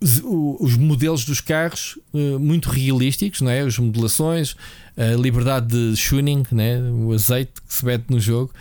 os, 0.00 0.20
os 0.60 0.76
modelos 0.76 1.24
dos 1.24 1.40
carros 1.40 1.98
eh, 2.14 2.38
muito 2.38 2.70
realísticos, 2.70 3.40
não 3.40 3.50
é? 3.50 3.60
As 3.60 3.78
modelações, 3.78 4.56
a 4.96 5.16
liberdade 5.16 5.66
de 5.68 6.00
tuning, 6.00 6.44
né? 6.52 6.80
o 6.80 7.12
azeite 7.12 7.60
que 7.66 7.74
se 7.74 7.84
mete 7.84 8.04
no 8.10 8.20
jogo. 8.20 8.52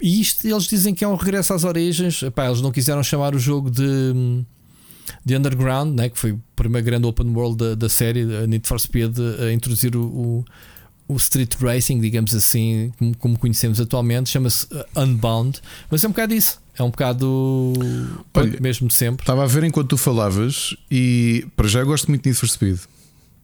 E 0.00 0.20
isto 0.20 0.46
eles 0.46 0.64
dizem 0.64 0.94
que 0.94 1.04
é 1.04 1.08
um 1.08 1.16
regresso 1.16 1.52
às 1.52 1.64
origens. 1.64 2.22
Epá, 2.22 2.46
eles 2.46 2.60
não 2.60 2.70
quiseram 2.70 3.02
chamar 3.02 3.34
o 3.34 3.38
jogo 3.38 3.70
de, 3.70 3.82
hum, 3.82 4.44
de 5.28 5.36
Underground, 5.36 5.94
né? 5.94 6.08
que 6.08 6.18
foi 6.18 6.32
o 6.32 6.40
primeiro 6.56 6.84
grande 6.84 7.06
open 7.06 7.28
world 7.28 7.56
da, 7.56 7.74
da 7.74 7.88
série, 7.88 8.22
a 8.22 8.46
Need 8.46 8.66
for 8.66 8.80
Speed, 8.80 9.16
a 9.18 9.52
introduzir 9.52 9.94
o, 9.94 10.02
o, 10.02 10.44
o 11.06 11.16
Street 11.16 11.54
Racing, 11.60 12.00
digamos 12.00 12.34
assim, 12.34 12.92
como, 12.98 13.16
como 13.16 13.38
conhecemos 13.38 13.80
atualmente. 13.80 14.30
Chama-se 14.30 14.66
uh, 14.66 15.00
Unbound. 15.00 15.60
Mas 15.90 16.02
é 16.02 16.08
um 16.08 16.10
bocado 16.10 16.34
isso. 16.34 16.60
É 16.76 16.82
um 16.82 16.90
bocado 16.90 17.72
Olha, 18.32 18.60
mesmo 18.60 18.88
de 18.88 18.94
sempre. 18.94 19.22
Estava 19.22 19.42
a 19.42 19.46
ver 19.46 19.64
enquanto 19.64 19.90
tu 19.90 19.96
falavas 19.96 20.74
e 20.90 21.46
para 21.56 21.68
já 21.68 21.80
eu 21.80 21.86
gosto 21.86 22.08
muito 22.08 22.22
de 22.22 22.30
Need 22.30 22.40
for 22.40 22.48
Speed. 22.48 22.78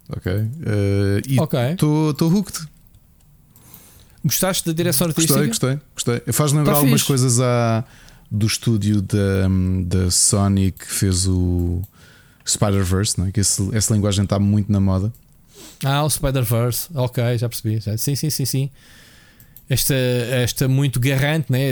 Ok. 0.08 0.32
Eh, 0.32 1.22
e 1.26 1.36
estou 1.36 2.32
hooked. 2.32 2.66
Gostaste 4.24 4.64
da 4.66 4.72
direção 4.72 5.06
artística? 5.08 5.46
Gostei, 5.46 5.76
gostei, 5.94 6.14
gostei. 6.16 6.32
Faz 6.32 6.52
lembrar 6.52 6.72
Tá 6.72 6.78
algumas 6.78 7.02
coisas 7.02 7.40
à, 7.40 7.84
do 8.36 8.46
estúdio 8.46 9.00
da, 9.00 9.48
da 9.86 10.10
Sony 10.10 10.72
que 10.72 10.86
fez 10.92 11.26
o 11.26 11.80
Spider-Verse, 12.46 13.20
é? 13.22 13.30
que 13.32 13.40
esse- 13.40 13.68
essa 13.74 13.94
linguagem 13.94 14.24
está 14.24 14.38
muito 14.38 14.70
na 14.72 14.80
moda. 14.80 15.12
Ah, 15.84 16.02
o 16.04 16.10
Spider-Verse. 16.10 16.88
Ok, 16.94 17.22
já 17.38 17.48
percebi. 17.48 17.80
Sim, 17.98 18.16
sim, 18.16 18.30
sim, 18.30 18.44
sim. 18.44 18.70
Esta, 19.68 19.94
esta 19.94 20.68
muito 20.68 21.00
garrante, 21.00 21.50
né? 21.50 21.70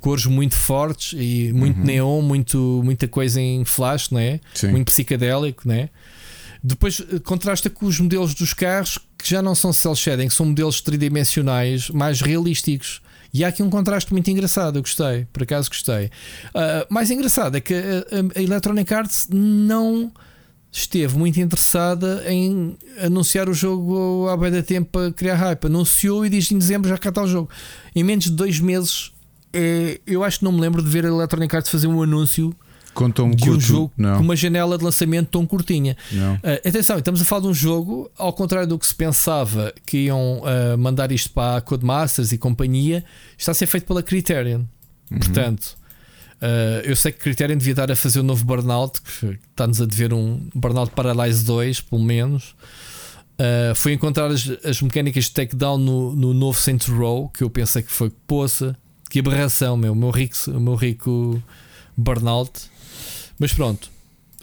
Cores 0.00 0.24
muito 0.24 0.54
fortes 0.54 1.12
e 1.18 1.52
muito 1.52 1.78
Uhum. 1.78 1.84
neon, 1.84 2.22
muito, 2.22 2.80
muita 2.82 3.06
coisa 3.06 3.38
em 3.40 3.64
flash, 3.64 4.10
né? 4.10 4.40
Sim. 4.54 4.68
muito 4.68 4.86
psicadélico. 4.86 5.68
Né? 5.68 5.90
Depois 6.62 7.02
eh, 7.12 7.18
contrasta 7.18 7.68
com 7.68 7.84
os 7.86 8.00
modelos 8.00 8.34
dos 8.34 8.54
carros 8.54 8.98
que 9.18 9.28
já 9.28 9.42
não 9.42 9.54
são 9.54 9.72
cel 9.74 9.94
shading, 9.94 10.30
são 10.30 10.46
modelos 10.46 10.80
tridimensionais 10.80 11.90
mais 11.90 12.20
realísticos. 12.22 13.02
E 13.34 13.44
há 13.44 13.48
aqui 13.48 13.62
um 13.64 13.68
contraste 13.68 14.12
muito 14.12 14.30
engraçado. 14.30 14.76
Eu 14.78 14.82
gostei, 14.82 15.26
por 15.32 15.42
acaso 15.42 15.68
gostei. 15.68 16.08
Ah, 16.54 16.86
mais 16.88 17.10
engraçado 17.10 17.56
é 17.56 17.60
que 17.60 17.74
a, 17.74 17.78
a- 17.78 18.40
Electronic 18.40 18.94
Arts 18.94 19.28
não 19.30 20.12
esteve 20.70 21.18
muito 21.18 21.38
interessada 21.40 22.22
em 22.28 22.76
anunciar 23.04 23.48
o 23.48 23.54
jogo 23.54 24.26
bem 24.36 24.50
da 24.52 24.62
tempo 24.62 24.88
para 24.92 25.12
criar 25.12 25.34
hype. 25.34 25.66
Anunciou 25.66 26.24
e 26.24 26.28
diz 26.28 26.50
em 26.52 26.58
dezembro 26.58 26.88
já 26.88 26.96
cá 26.96 27.08
está 27.08 27.22
o 27.22 27.26
jogo. 27.28 27.50
Em 27.94 28.04
menos 28.04 28.24
de 28.26 28.30
dois 28.32 28.60
meses, 28.60 29.12
eh, 29.52 30.00
eu 30.06 30.22
acho 30.24 30.38
que 30.38 30.44
não 30.44 30.52
me 30.52 30.60
lembro 30.60 30.80
de 30.82 30.88
ver 30.88 31.04
a 31.04 31.08
Electronic 31.08 31.54
Arts 31.56 31.70
fazer 31.70 31.86
um 31.88 32.02
anúncio 32.02 32.54
Contam-me 32.94 33.34
de 33.34 33.44
um 33.44 33.46
curto. 33.52 33.60
jogo 33.60 33.92
Não, 33.96 34.16
com 34.16 34.22
uma 34.22 34.36
janela 34.36 34.78
de 34.78 34.84
lançamento 34.84 35.28
tão 35.28 35.46
curtinha. 35.46 35.96
Ah, 36.42 36.68
atenção, 36.68 36.98
estamos 36.98 37.20
a 37.20 37.24
falar 37.24 37.42
de 37.42 37.48
um 37.48 37.54
jogo, 37.54 38.10
ao 38.16 38.32
contrário 38.32 38.68
do 38.68 38.78
que 38.78 38.86
se 38.86 38.94
pensava 38.94 39.72
que 39.84 40.06
iam 40.06 40.42
ah, 40.44 40.76
mandar 40.76 41.10
isto 41.12 41.30
para 41.30 41.58
a 41.58 41.60
Codemasters 41.60 42.32
e 42.32 42.38
companhia, 42.38 43.04
está 43.36 43.52
a 43.52 43.54
ser 43.54 43.66
feito 43.66 43.86
pela 43.86 44.02
Criterion. 44.02 44.62
Uhum. 45.10 45.18
Portanto, 45.18 45.76
ah, 46.40 46.82
eu 46.84 46.94
sei 46.94 47.12
que 47.12 47.18
Criterion 47.18 47.56
devia 47.56 47.74
dar 47.74 47.90
a 47.90 47.96
fazer 47.96 48.20
o 48.20 48.22
novo 48.22 48.44
Burnout, 48.44 49.00
que 49.00 49.38
está-nos 49.50 49.80
a 49.80 49.86
dever 49.86 50.12
um 50.12 50.48
Burnout 50.54 50.92
Paralyze 50.92 51.44
2, 51.44 51.80
pelo 51.80 52.02
menos. 52.02 52.54
Ah, 53.38 53.74
foi 53.74 53.92
encontrar 53.92 54.30
as, 54.30 54.48
as 54.64 54.80
mecânicas 54.80 55.24
de 55.24 55.32
takedown 55.32 55.78
no, 55.78 56.14
no 56.14 56.34
novo 56.34 56.58
Saints 56.58 56.88
Row, 56.88 57.28
que 57.28 57.42
eu 57.42 57.50
pensei 57.50 57.82
que 57.82 57.90
foi 57.90 58.10
poça. 58.26 58.76
Que 59.10 59.20
aberração, 59.20 59.76
meu, 59.76 59.94
meu 59.94 60.10
rico, 60.10 60.36
o 60.48 60.60
meu 60.60 60.74
rico 60.74 61.42
Burnout. 61.96 62.50
Mas 63.38 63.52
pronto. 63.52 63.90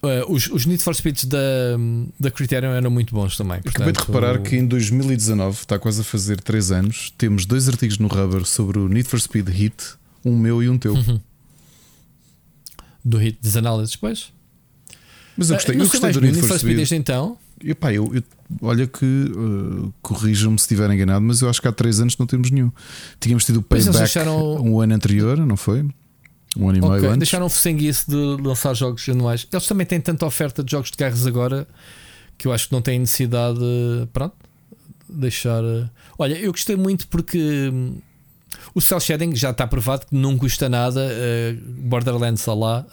ah, 0.03 0.26
os, 0.27 0.47
os 0.47 0.65
Need 0.65 0.84
for 0.84 0.93
Speeds 0.95 1.26
da, 1.26 1.39
da 2.19 2.30
Criterion 2.31 2.72
eram 2.72 2.89
muito 2.91 3.13
bons 3.13 3.38
também. 3.38 3.57
Acabei 3.59 3.91
de 3.93 3.99
portanto, 3.99 4.07
reparar 4.15 4.41
que 4.41 4.55
em 4.55 4.65
2019, 4.65 5.59
está 5.59 5.77
quase 5.80 6.01
a 6.01 6.03
fazer 6.03 6.39
3 6.41 6.72
anos, 6.72 7.13
temos 7.18 7.45
dois 7.45 7.68
artigos 7.69 7.97
no 7.97 8.07
Rubber 8.07 8.45
sobre 8.45 8.80
o 8.80 8.88
Need 8.88 9.07
for 9.07 9.19
Speed 9.19 9.47
Hit, 9.49 9.76
um 10.26 10.38
meu 10.38 10.61
e 10.61 10.69
um 10.69 10.77
teu. 10.77 10.93
Uhum. 10.93 11.19
Do 13.03 13.18
hit 13.18 13.38
das 13.41 13.55
análises 13.55 13.93
depois. 13.95 14.31
Mas 15.35 15.49
eu 15.49 15.55
gostei, 15.55 15.73
Ah, 15.73 15.77
não 15.77 15.85
eu 15.85 15.89
gostei 15.89 16.11
do 16.11 16.22
Need 16.22 16.41
for 16.41 16.59
Speed. 16.59 16.76
desde 16.76 16.95
então. 16.95 17.38
E, 17.63 17.73
pá, 17.73 17.91
eu, 17.93 18.11
eu- 18.13 18.23
olha 18.61 18.85
que 18.85 19.05
uh, 19.05 19.93
corrijam-me 20.01 20.57
se 20.59 20.63
estiver 20.63 20.89
enganado, 20.91 21.22
mas 21.23 21.41
eu 21.41 21.49
acho 21.49 21.61
que 21.61 21.68
há 21.68 21.72
3 21.72 21.99
anos 22.01 22.18
não 22.18 22.27
temos 22.27 22.51
nenhum. 22.51 22.72
Tínhamos 23.19 23.45
tido 23.45 23.57
o 23.57 23.61
payback 23.63 23.97
deixaram- 23.97 24.55
um 24.61 24.80
ano 24.81 24.93
anterior, 24.93 25.38
não 25.38 25.55
foi? 25.57 25.88
Um 26.57 26.67
ano 26.69 26.77
e 26.77 26.81
meio 26.81 27.05
antes. 27.05 27.17
Deixaram 27.19 27.45
o 27.45 27.49
sanguice 27.49 28.09
de 28.09 28.15
lançar 28.41 28.73
jogos 28.73 29.07
anuais. 29.07 29.47
Eles 29.51 29.65
também 29.65 29.85
têm 29.85 30.01
tanta 30.01 30.25
oferta 30.25 30.63
de 30.63 30.71
jogos 30.71 30.91
de 30.91 30.97
carros 30.97 31.25
agora 31.25 31.67
que 32.37 32.47
eu 32.47 32.51
acho 32.53 32.67
que 32.67 32.73
não 32.73 32.81
têm 32.81 32.99
necessidade. 32.99 33.59
Pronto, 34.11 34.35
deixar. 35.07 35.63
eh, 35.63 35.85
Olha, 36.17 36.33
eu 36.35 36.51
gostei 36.51 36.75
muito 36.75 37.07
porque 37.07 37.69
hum, 37.71 37.97
o 38.75 38.81
cel 38.81 38.99
shading 38.99 39.35
já 39.35 39.51
está 39.51 39.65
provado 39.65 40.07
que 40.07 40.15
não 40.15 40.37
custa 40.37 40.67
nada. 40.67 41.07
eh, 41.11 41.55
Borderlands 41.63 42.47
a 42.47 42.53
lá. 42.53 42.85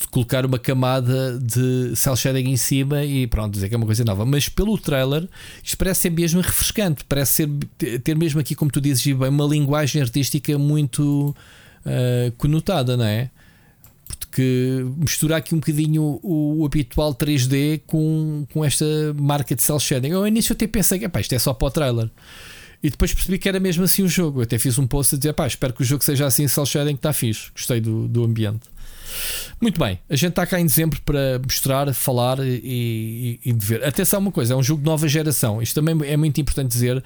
de 0.00 0.06
colocar 0.08 0.46
uma 0.46 0.58
camada 0.60 1.38
de 1.40 1.92
cel 1.96 2.14
shading 2.14 2.48
em 2.50 2.56
cima 2.56 3.04
e 3.04 3.26
pronto, 3.26 3.52
dizer 3.54 3.68
que 3.68 3.74
é 3.74 3.76
uma 3.76 3.86
coisa 3.86 4.04
nova. 4.04 4.24
Mas 4.24 4.48
pelo 4.48 4.78
trailer, 4.78 5.28
isto 5.62 5.76
parece 5.76 6.02
ser 6.02 6.10
mesmo 6.10 6.40
refrescante. 6.40 7.04
Parece 7.08 7.32
ser, 7.32 7.98
ter 8.00 8.16
mesmo 8.16 8.38
aqui, 8.40 8.54
como 8.54 8.70
tu 8.70 8.80
dizes, 8.80 9.04
bem, 9.04 9.28
uma 9.28 9.44
linguagem 9.44 10.00
artística 10.00 10.56
muito 10.56 11.34
uh, 11.84 12.32
conotada, 12.32 12.96
não 12.96 13.04
é? 13.04 13.30
Porque 14.06 14.84
misturar 14.96 15.38
aqui 15.38 15.54
um 15.54 15.58
bocadinho 15.58 16.20
o, 16.22 16.60
o 16.60 16.66
habitual 16.66 17.14
3D 17.14 17.82
com, 17.86 18.46
com 18.52 18.64
esta 18.64 18.84
marca 19.18 19.54
de 19.54 19.62
cel 19.62 19.80
shading. 19.80 20.08
Eu 20.08 20.18
ao 20.18 20.28
início 20.28 20.52
até 20.52 20.66
pensei 20.66 20.98
que 20.98 21.04
"Epá, 21.04 21.20
isto 21.20 21.34
é 21.34 21.38
só 21.38 21.52
para 21.52 21.68
o 21.68 21.70
trailer. 21.70 22.10
E 22.82 22.90
depois 22.90 23.12
percebi 23.12 23.38
que 23.38 23.48
era 23.48 23.58
mesmo 23.58 23.84
assim 23.84 24.02
o 24.02 24.08
jogo. 24.08 24.38
Eu 24.40 24.44
até 24.44 24.58
fiz 24.58 24.78
um 24.78 24.86
post 24.86 25.14
a 25.14 25.18
dizer: 25.18 25.32
pá, 25.32 25.46
espero 25.46 25.72
que 25.72 25.82
o 25.82 25.84
jogo 25.84 26.04
seja 26.04 26.26
assim, 26.26 26.46
cel 26.46 26.64
shading, 26.64 26.92
que 26.92 26.98
está 26.98 27.12
fixe. 27.12 27.50
Gostei 27.52 27.80
do, 27.80 28.06
do 28.06 28.24
ambiente. 28.24 28.68
Muito 29.60 29.80
bem, 29.80 29.98
a 30.08 30.14
gente 30.14 30.30
está 30.30 30.46
cá 30.46 30.60
em 30.60 30.66
dezembro 30.66 31.00
para 31.02 31.40
mostrar, 31.42 31.92
falar 31.94 32.38
e, 32.40 33.40
e, 33.44 33.50
e 33.50 33.52
ver. 33.52 33.82
Atenção, 33.84 34.20
uma 34.20 34.30
coisa: 34.30 34.54
é 34.54 34.56
um 34.56 34.62
jogo 34.62 34.80
de 34.80 34.86
nova 34.86 35.08
geração. 35.08 35.60
Isto 35.60 35.82
também 35.82 36.08
é 36.08 36.16
muito 36.16 36.40
importante 36.40 36.70
dizer 36.70 37.02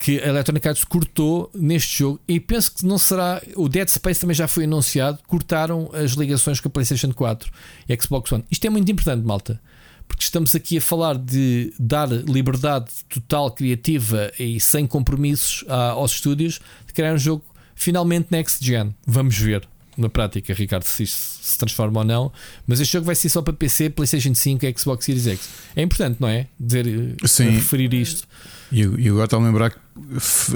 que 0.00 0.18
a 0.18 0.28
Electronic 0.28 0.66
Arts 0.66 0.82
cortou 0.82 1.50
neste 1.54 1.98
jogo 1.98 2.18
e 2.26 2.40
penso 2.40 2.74
que 2.74 2.86
não 2.86 2.96
será. 2.96 3.40
O 3.54 3.68
Dead 3.68 3.86
Space 3.86 4.18
também 4.18 4.34
já 4.34 4.48
foi 4.48 4.64
anunciado. 4.64 5.18
Cortaram 5.28 5.90
as 5.92 6.12
ligações 6.12 6.58
com 6.58 6.68
a 6.68 6.70
PlayStation 6.70 7.12
4 7.12 7.52
e 7.86 8.02
Xbox 8.02 8.32
One. 8.32 8.42
Isto 8.50 8.66
é 8.66 8.70
muito 8.70 8.90
importante, 8.90 9.22
malta, 9.24 9.60
porque 10.08 10.24
estamos 10.24 10.54
aqui 10.54 10.78
a 10.78 10.80
falar 10.80 11.18
de 11.18 11.74
dar 11.78 12.08
liberdade 12.08 12.90
total 13.10 13.50
criativa 13.50 14.32
e 14.38 14.58
sem 14.58 14.86
compromissos 14.86 15.64
aos 15.68 16.12
estúdios 16.12 16.62
de 16.86 16.94
criar 16.94 17.12
um 17.12 17.18
jogo 17.18 17.44
finalmente 17.74 18.28
next 18.30 18.64
gen. 18.64 18.94
Vamos 19.06 19.36
ver. 19.36 19.68
na 19.98 20.08
prática, 20.08 20.54
Ricardo, 20.54 20.84
se 20.84 21.02
isto 21.02 21.18
se 21.42 21.58
transforma 21.58 22.00
ou 22.00 22.06
não. 22.06 22.32
Mas 22.66 22.80
este 22.80 22.94
jogo 22.94 23.04
vai 23.04 23.14
ser 23.14 23.28
só 23.28 23.42
para 23.42 23.52
PC, 23.52 23.90
PlayStation 23.90 24.34
5 24.34 24.64
e 24.64 24.74
Xbox 24.78 25.04
Series 25.04 25.26
X. 25.26 25.48
É 25.76 25.82
importante, 25.82 26.16
não 26.20 26.28
é? 26.28 26.46
Dizer, 26.58 26.86
eh, 26.86 27.26
Sim. 27.28 27.50
referir 27.50 27.92
isto. 27.92 28.26
E, 28.72 28.80
eu- 28.82 28.94
agora 29.12 29.24
está 29.24 29.36
a 29.36 29.40
lembrar 29.40 29.70
que 29.70 29.78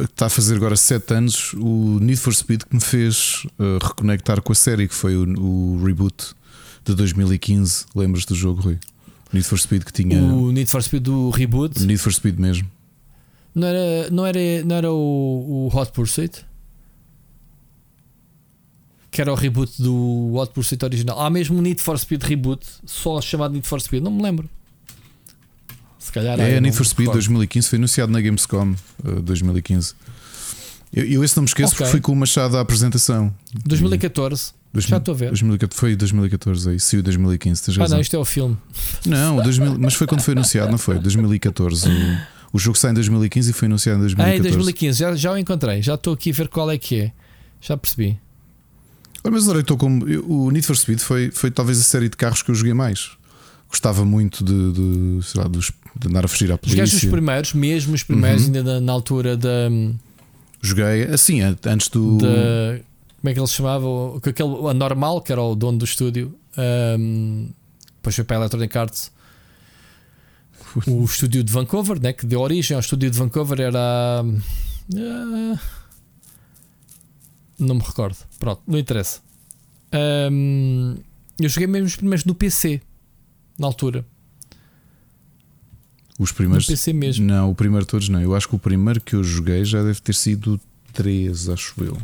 está 0.03 0.27
a 0.27 0.29
fazer 0.31 0.57
agora 0.57 0.77
7 0.77 1.15
anos 1.15 1.53
o 1.55 1.99
Need 2.01 2.17
for 2.21 2.35
Speed 2.35 2.63
que 2.63 2.75
me 2.75 2.81
fez 2.81 3.45
uh, 3.59 3.79
reconectar 3.85 4.41
com 4.41 4.53
a 4.53 4.55
série, 4.55 4.87
que 4.89 4.95
foi 4.95 5.17
o, 5.17 5.25
o 5.41 5.85
reboot 5.85 6.15
de 6.85 6.95
2015. 6.95 7.87
Lembras 7.95 8.25
do 8.25 8.35
jogo, 8.35 8.61
Rui? 8.63 8.79
Need 9.33 9.47
for 9.49 9.59
Speed 9.59 9.83
que 9.83 9.93
tinha. 9.93 10.23
O 10.23 10.53
Need 10.53 10.71
for 10.71 10.81
Speed 10.83 11.03
do 11.03 11.31
reboot 11.31 11.81
Need 11.85 11.99
for 11.99 12.13
Speed 12.13 12.39
mesmo. 12.39 12.71
não 13.55 13.67
era, 13.67 14.11
não 14.11 14.25
era, 14.27 14.39
não 14.65 14.77
era 14.77 14.93
o, 14.93 15.69
o 15.73 15.77
Hot 15.77 15.91
Pursuit? 15.93 16.45
Que 19.11 19.21
era 19.21 19.33
o 19.33 19.35
reboot 19.37 19.81
do 19.81 20.33
Hot 20.35 20.53
Pursuit 20.53 20.85
original. 20.85 21.21
Há 21.21 21.31
mesmo 21.31 21.57
um 21.59 21.63
Need 21.63 21.81
for 21.81 21.99
Speed 21.99 22.23
reboot, 22.23 22.65
só 22.85 23.21
chamado 23.21 23.55
Need 23.55 23.67
for 23.67 23.81
Speed, 23.81 24.03
não 24.03 24.11
me 24.13 24.23
lembro. 24.23 24.49
Se 26.05 26.13
calhar 26.13 26.39
É, 26.39 26.61
Need 26.61 26.77
for 26.77 26.85
Speed 26.85 27.07
recordo. 27.09 27.19
2015 27.19 27.69
foi 27.69 27.79
anunciado 27.79 28.13
na 28.13 28.21
Gamescom 28.21 28.75
uh, 29.05 29.23
2015. 29.23 29.95
Eu, 30.93 31.05
eu 31.07 31.25
esse 31.25 31.35
não 31.37 31.43
me 31.43 31.49
esqueço 31.49 31.73
Ok. 31.73 31.79
porque 31.79 31.91
fui 31.91 32.01
com 32.01 32.13
o 32.13 32.17
Machado 32.17 32.57
à 32.57 32.61
apresentação. 32.61 33.35
2014. 33.65 34.53
Já 34.77 34.97
estou 34.99 35.15
a 35.15 35.17
ver. 35.17 35.29
2014, 35.29 35.79
foi 35.81 35.97
2014 35.97 36.71
aí, 36.71 36.81
saiu 36.81 37.03
2015. 37.03 37.63
Tens 37.63 37.79
Ah, 37.79 37.81
razão. 37.83 37.97
não, 37.97 38.03
isto 38.03 38.15
é 38.17 38.19
o 38.19 38.25
filme. 38.25 38.57
Não, 39.07 39.37
2000, 39.43 39.79
mas 39.79 39.95
foi 39.95 40.07
quando 40.07 40.21
foi 40.21 40.33
anunciado, 40.35 40.71
não 40.71 40.79
foi? 40.79 40.99
2014. 40.99 41.89
O, 41.89 42.57
o 42.57 42.59
jogo 42.59 42.77
sai 42.77 42.91
em 42.91 42.95
2015 42.95 43.51
e 43.51 43.53
foi 43.55 43.67
anunciado 43.67 43.99
em 43.99 44.03
Ah, 44.03 44.03
2014. 44.03 44.39
em 44.49 44.53
2015, 44.53 44.99
já, 44.99 45.15
já 45.17 45.33
o 45.33 45.39
encontrei. 45.39 45.81
Já 45.81 45.95
estou 45.95 46.13
aqui 46.13 46.31
a 46.31 46.33
ver 46.35 46.49
qual 46.49 46.71
é 46.71 46.77
que 46.77 47.01
é. 47.01 47.13
Já 47.61 47.77
percebi. 47.77 48.19
Olha, 49.23 49.33
mas 49.33 49.49
olha, 49.49 49.57
eu 49.59 49.61
estou 49.63 49.77
como. 49.77 50.07
eu- 50.09 50.29
O 50.29 50.51
Need 50.51 50.67
for 50.67 50.77
Speed 50.77 50.99
foi, 50.99 51.31
foi 51.31 51.51
talvez 51.51 51.81
a 51.81 51.83
série 51.85 52.09
de 52.09 52.17
carros 52.17 52.43
que 52.43 52.51
eu 52.51 52.55
joguei 52.55 52.75
mais. 52.75 53.13
Gostava 53.71 54.05
muito 54.05 54.45
de, 54.45 54.73
de, 54.73 55.27
sei 55.27 55.41
lá, 55.41 55.49
dos- 55.49 55.73
de 55.99 56.09
andar 56.09 56.25
a 56.25 56.29
fugir 56.29 56.47
à 56.53 56.59
Jogaste 56.63 56.83
os 56.83 56.91
polícia. 56.91 57.11
primeiros, 57.11 57.53
mesmo 57.55 57.95
os 57.95 58.03
primeiros, 58.03 58.43
Uhum. 58.43 58.47
ainda 58.49 58.63
na, 58.63 58.81
na 58.81 58.93
altura 58.93 59.37
da, 59.37 59.69
Joguei 60.63 61.05
assim, 61.05 61.41
an- 61.41 61.57
antes 61.67 61.89
do. 61.89 62.19
da- 62.19 62.81
Como 63.21 63.31
é 63.31 63.33
que 63.35 63.41
ele 63.41 63.47
se 63.47 63.55
chamava? 63.55 63.87
Aquele 64.19 64.49
o 64.49 64.69
anormal, 64.69 65.21
que 65.23 65.31
era 65.33 65.41
o 65.43 65.55
dono 65.55 65.79
do 65.79 65.85
estúdio. 65.85 66.35
Um, 66.99 67.49
depois 67.97 68.15
foi 68.15 68.25
para 68.25 68.37
a 68.37 68.41
Electronic 68.41 68.77
Arts. 68.79 69.11
O 70.87 71.05
estúdio 71.05 71.43
de 71.45 71.53
Vancouver, 71.53 72.01
né, 72.03 72.13
que 72.13 72.27
deu 72.27 72.41
origem 72.41 72.75
ao 72.75 72.81
estúdio 72.81 73.11
de 73.11 73.17
Vancouver, 73.19 73.61
era. 73.61 73.79
ah, 73.81 75.59
não 77.59 77.77
me 77.77 77.83
recordo. 77.83 78.17
Pronto, 78.39 78.63
não 78.67 78.79
interessa. 78.79 79.21
Um, 80.33 80.97
eu 81.39 81.49
joguei 81.49 81.67
mesmo 81.67 81.87
os 81.87 81.97
primeiros 81.97 82.25
no 82.25 82.35
PC, 82.35 82.81
na 83.59 83.67
altura. 83.67 84.05
Os 86.19 86.31
No 86.31 86.37
primeiros. 86.37 86.67
PC 86.67 86.93
mesmo. 86.93 87.27
Não, 87.27 87.51
o 87.51 87.55
primeiro 87.55 87.85
todos 87.85 88.09
não. 88.09 88.21
Eu 88.21 88.35
acho 88.35 88.49
que 88.49 88.55
o 88.55 88.59
primeiro 88.59 89.01
que 89.01 89.15
eu 89.15 89.25
joguei 89.25 89.65
já 89.65 89.83
deve 89.83 90.01
ter 90.01 90.15
sido 90.15 90.61
3, 90.93 91.49
acho 91.49 91.75
eu. 91.83 91.97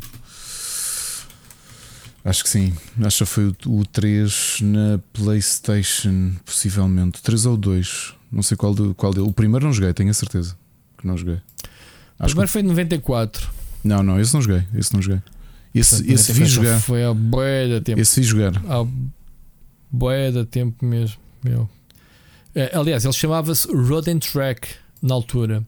Acho 2.24 2.42
que 2.42 2.50
sim. 2.50 2.74
Acho 3.02 3.24
que 3.24 3.30
foi 3.30 3.46
o, 3.48 3.56
o 3.66 3.86
3 3.86 4.58
na 4.62 5.00
PlayStation, 5.12 6.32
possivelmente. 6.44 7.22
3 7.22 7.46
ou 7.46 7.56
2. 7.56 8.14
Não 8.30 8.42
sei 8.42 8.56
qual, 8.56 8.74
do, 8.74 8.94
qual 8.94 9.12
dele. 9.14 9.26
O 9.26 9.32
primeiro 9.32 9.64
não 9.66 9.72
joguei, 9.72 9.92
tenho 9.94 10.10
a 10.10 10.14
certeza 10.14 10.56
que 10.98 11.06
não 11.06 11.16
joguei. 11.16 11.36
O 11.36 11.38
Acho 12.18 12.34
primeiro 12.34 12.48
foi 12.50 12.60
em 12.60 12.64
94. 12.64 13.48
que, 13.82 13.88
não, 13.88 14.02
não, 14.02 14.20
esse 14.20 14.34
não 14.34 14.42
joguei. 14.42 14.64
Esse 14.74 14.92
não 14.92 15.00
joguei. 15.00 15.22
Esse, 15.74 15.96
Portanto, 15.96 16.12
esse 16.12 16.32
vi 16.32 16.40
94 16.40 16.54
jogar. 16.54 16.80
Foi 16.80 17.04
a 17.04 17.14
boia 17.14 17.68
de 17.68 17.80
tempo. 17.80 18.00
Esse 18.00 18.20
vi 18.20 18.26
jogar. 18.26 18.52
Há 18.68 18.86
boé 19.90 20.30
de 20.30 20.44
tempo 20.44 20.84
mesmo. 20.84 21.16
Meu. 21.42 21.68
Eh, 22.54 22.70
aliás, 22.74 23.04
ele 23.04 23.14
chamava-se 23.14 23.68
Road 23.72 24.10
and 24.10 24.18
Track 24.18 24.68
na 25.02 25.14
altura. 25.14 25.64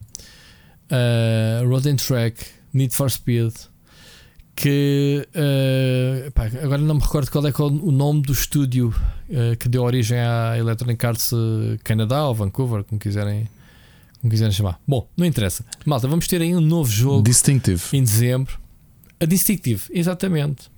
Uh, 0.91 1.67
Road 1.67 1.89
and 1.89 1.95
Track, 1.95 2.45
Need 2.73 2.93
for 2.93 3.09
Speed. 3.09 3.53
Que 4.55 5.27
eh, 5.33 6.29
pá, 6.31 6.45
agora 6.61 6.77
não 6.77 6.93
me 6.93 7.01
recordo 7.01 7.31
qual 7.31 7.43
é, 7.47 7.49
é 7.49 7.53
o 7.59 7.91
nome 7.91 8.21
do 8.21 8.33
estúdio 8.33 8.93
eh, 9.27 9.55
que 9.55 9.67
deu 9.67 9.81
origem 9.81 10.19
à 10.19 10.55
Electronic 10.55 11.03
Arts 11.03 11.31
Canadá 11.83 12.27
ou 12.27 12.35
Vancouver, 12.35 12.83
como 12.83 13.01
quiserem, 13.01 13.49
como 14.21 14.29
quiserem 14.29 14.51
chamar. 14.53 14.79
Bom, 14.87 15.09
não 15.17 15.25
interessa. 15.25 15.65
Malta, 15.83 16.07
vamos 16.07 16.27
ter 16.27 16.39
aí 16.39 16.55
um 16.55 16.61
novo 16.61 16.91
jogo 16.91 17.23
Distinctive. 17.23 17.81
em 17.93 18.03
dezembro. 18.03 18.59
A 19.19 19.25
Distinctive, 19.25 19.85
exatamente. 19.89 20.69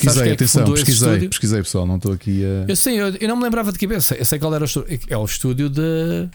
Pesquisei, 0.00 0.28
é 0.30 0.32
atenção, 0.32 0.64
pesquisei, 0.72 1.28
pesquisei, 1.28 1.62
pessoal. 1.62 1.86
Não 1.86 1.96
estou 1.96 2.12
aqui 2.12 2.44
a. 2.44 2.70
Eu 2.70 2.76
sei, 2.76 3.00
eu, 3.00 3.08
eu 3.20 3.28
não 3.28 3.36
me 3.36 3.42
lembrava 3.42 3.72
de 3.72 3.78
cabeça. 3.78 4.14
Eu 4.14 4.24
sei 4.24 4.38
qual 4.38 4.54
era 4.54 4.64
o 4.64 4.66
estúdio. 4.66 5.00
É 5.08 5.16
o 5.16 5.24
estúdio 5.24 5.68
de, 5.68 6.28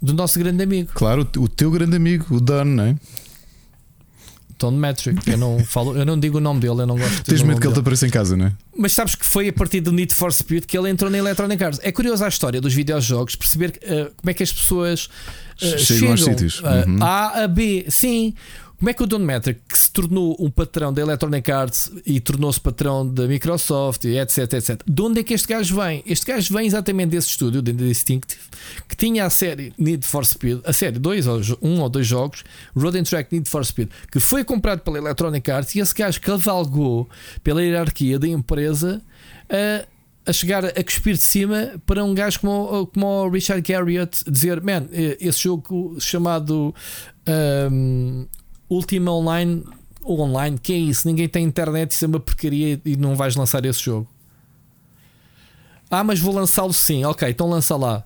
do 0.00 0.12
nosso 0.14 0.38
grande 0.38 0.62
amigo, 0.62 0.90
Claro, 0.94 1.28
o 1.38 1.48
teu 1.48 1.70
grande 1.70 1.96
amigo, 1.96 2.26
o 2.34 2.40
Don, 2.40 2.64
não 2.64 2.84
é? 2.84 2.96
Tom 4.58 4.70
Metric. 4.72 5.28
Eu 5.28 5.36
não, 5.38 5.58
falo, 5.66 5.96
eu 5.96 6.04
não 6.06 6.18
digo 6.18 6.38
o 6.38 6.40
nome 6.40 6.60
dele, 6.60 6.82
eu 6.82 6.86
não 6.86 6.96
gosto 6.96 7.16
de 7.16 7.22
Tens 7.24 7.42
medo 7.42 7.60
que 7.60 7.66
ele 7.66 7.74
te 7.74 7.80
apareça 7.80 8.06
em 8.06 8.10
casa, 8.10 8.36
não 8.36 8.46
é? 8.46 8.52
Mas 8.78 8.92
sabes 8.92 9.14
que 9.16 9.26
foi 9.26 9.48
a 9.48 9.52
partir 9.52 9.80
do 9.80 9.90
Need 9.92 10.14
for 10.14 10.32
Speed 10.32 10.64
que 10.66 10.78
ele 10.78 10.88
entrou 10.88 11.10
na 11.10 11.18
Electronic 11.18 11.62
Arts. 11.64 11.80
É 11.82 11.90
curiosa 11.90 12.26
a 12.26 12.28
história 12.28 12.60
dos 12.60 12.72
videojogos, 12.72 13.34
perceber 13.34 13.72
eh, 13.82 14.10
como 14.16 14.30
é 14.30 14.34
que 14.34 14.42
as 14.42 14.52
pessoas 14.52 15.08
eh, 15.60 15.78
Chegam 15.78 16.12
aos 16.12 16.22
sítios. 16.22 16.62
eh, 16.64 16.84
Uhum. 16.88 16.98
A 17.02 17.42
a 17.42 17.48
B. 17.48 17.86
Sim. 17.88 18.34
Como 18.82 18.90
é 18.90 18.94
que 18.94 19.02
o 19.04 19.06
Don 19.06 19.20
Metric, 19.20 19.60
que 19.68 19.78
se 19.78 19.92
tornou 19.92 20.36
um 20.40 20.50
patrão 20.50 20.92
da 20.92 21.00
Electronic 21.00 21.52
Arts 21.52 21.92
e 22.04 22.18
tornou-se 22.18 22.60
patrão 22.60 23.06
da 23.06 23.28
Microsoft, 23.28 24.04
etc, 24.06 24.54
etc. 24.54 24.82
De 24.84 25.02
onde 25.02 25.20
é 25.20 25.22
que 25.22 25.32
este 25.34 25.46
gajo 25.46 25.80
vem? 25.80 26.02
Este 26.04 26.26
gajo 26.26 26.52
vem 26.52 26.66
exatamente 26.66 27.10
desse 27.10 27.28
estúdio, 27.28 27.62
da 27.62 27.70
Distinctive, 27.70 28.40
que 28.88 28.96
tinha 28.96 29.24
a 29.24 29.30
série 29.30 29.72
Need 29.78 30.04
for 30.04 30.26
Speed, 30.26 30.62
a 30.64 30.72
série, 30.72 30.98
dois 30.98 31.28
um 31.62 31.80
ou 31.80 31.88
dois 31.88 32.08
jogos, 32.08 32.42
Road 32.74 32.98
and 32.98 33.04
Track 33.04 33.32
Need 33.32 33.48
for 33.48 33.64
Speed, 33.64 33.88
que 34.10 34.18
foi 34.18 34.42
comprado 34.42 34.80
pela 34.80 34.98
Electronic 34.98 35.48
Arts 35.48 35.76
e 35.76 35.78
esse 35.78 35.94
gajo 35.94 36.20
cavalgou 36.20 37.08
pela 37.44 37.62
hierarquia 37.62 38.18
da 38.18 38.26
empresa 38.26 39.00
a, 39.48 39.86
a 40.28 40.32
chegar 40.32 40.64
a 40.64 40.82
cuspir 40.82 41.14
de 41.14 41.22
cima 41.22 41.80
para 41.86 42.04
um 42.04 42.12
gajo 42.12 42.40
como, 42.40 42.88
como 42.88 43.06
o 43.06 43.28
Richard 43.28 43.62
Garriott 43.62 44.28
dizer: 44.28 44.60
Man, 44.60 44.88
eh, 44.90 45.18
esse 45.20 45.44
jogo 45.44 45.96
chamado 46.00 46.74
um, 47.70 48.26
Ultima 48.72 49.12
Online, 49.12 49.64
online, 50.04 50.58
que 50.58 50.72
é 50.72 50.76
isso? 50.76 51.06
Ninguém 51.06 51.28
tem 51.28 51.44
internet, 51.44 51.90
isso 51.90 52.04
é 52.04 52.08
uma 52.08 52.20
porcaria 52.20 52.80
e 52.84 52.96
não 52.96 53.14
vais 53.14 53.36
lançar 53.36 53.64
esse 53.66 53.80
jogo. 53.80 54.08
Ah, 55.90 56.02
mas 56.02 56.18
vou 56.18 56.34
lançá-lo 56.34 56.72
sim, 56.72 57.04
ok, 57.04 57.28
então 57.28 57.50
lança 57.50 57.76
lá. 57.76 58.02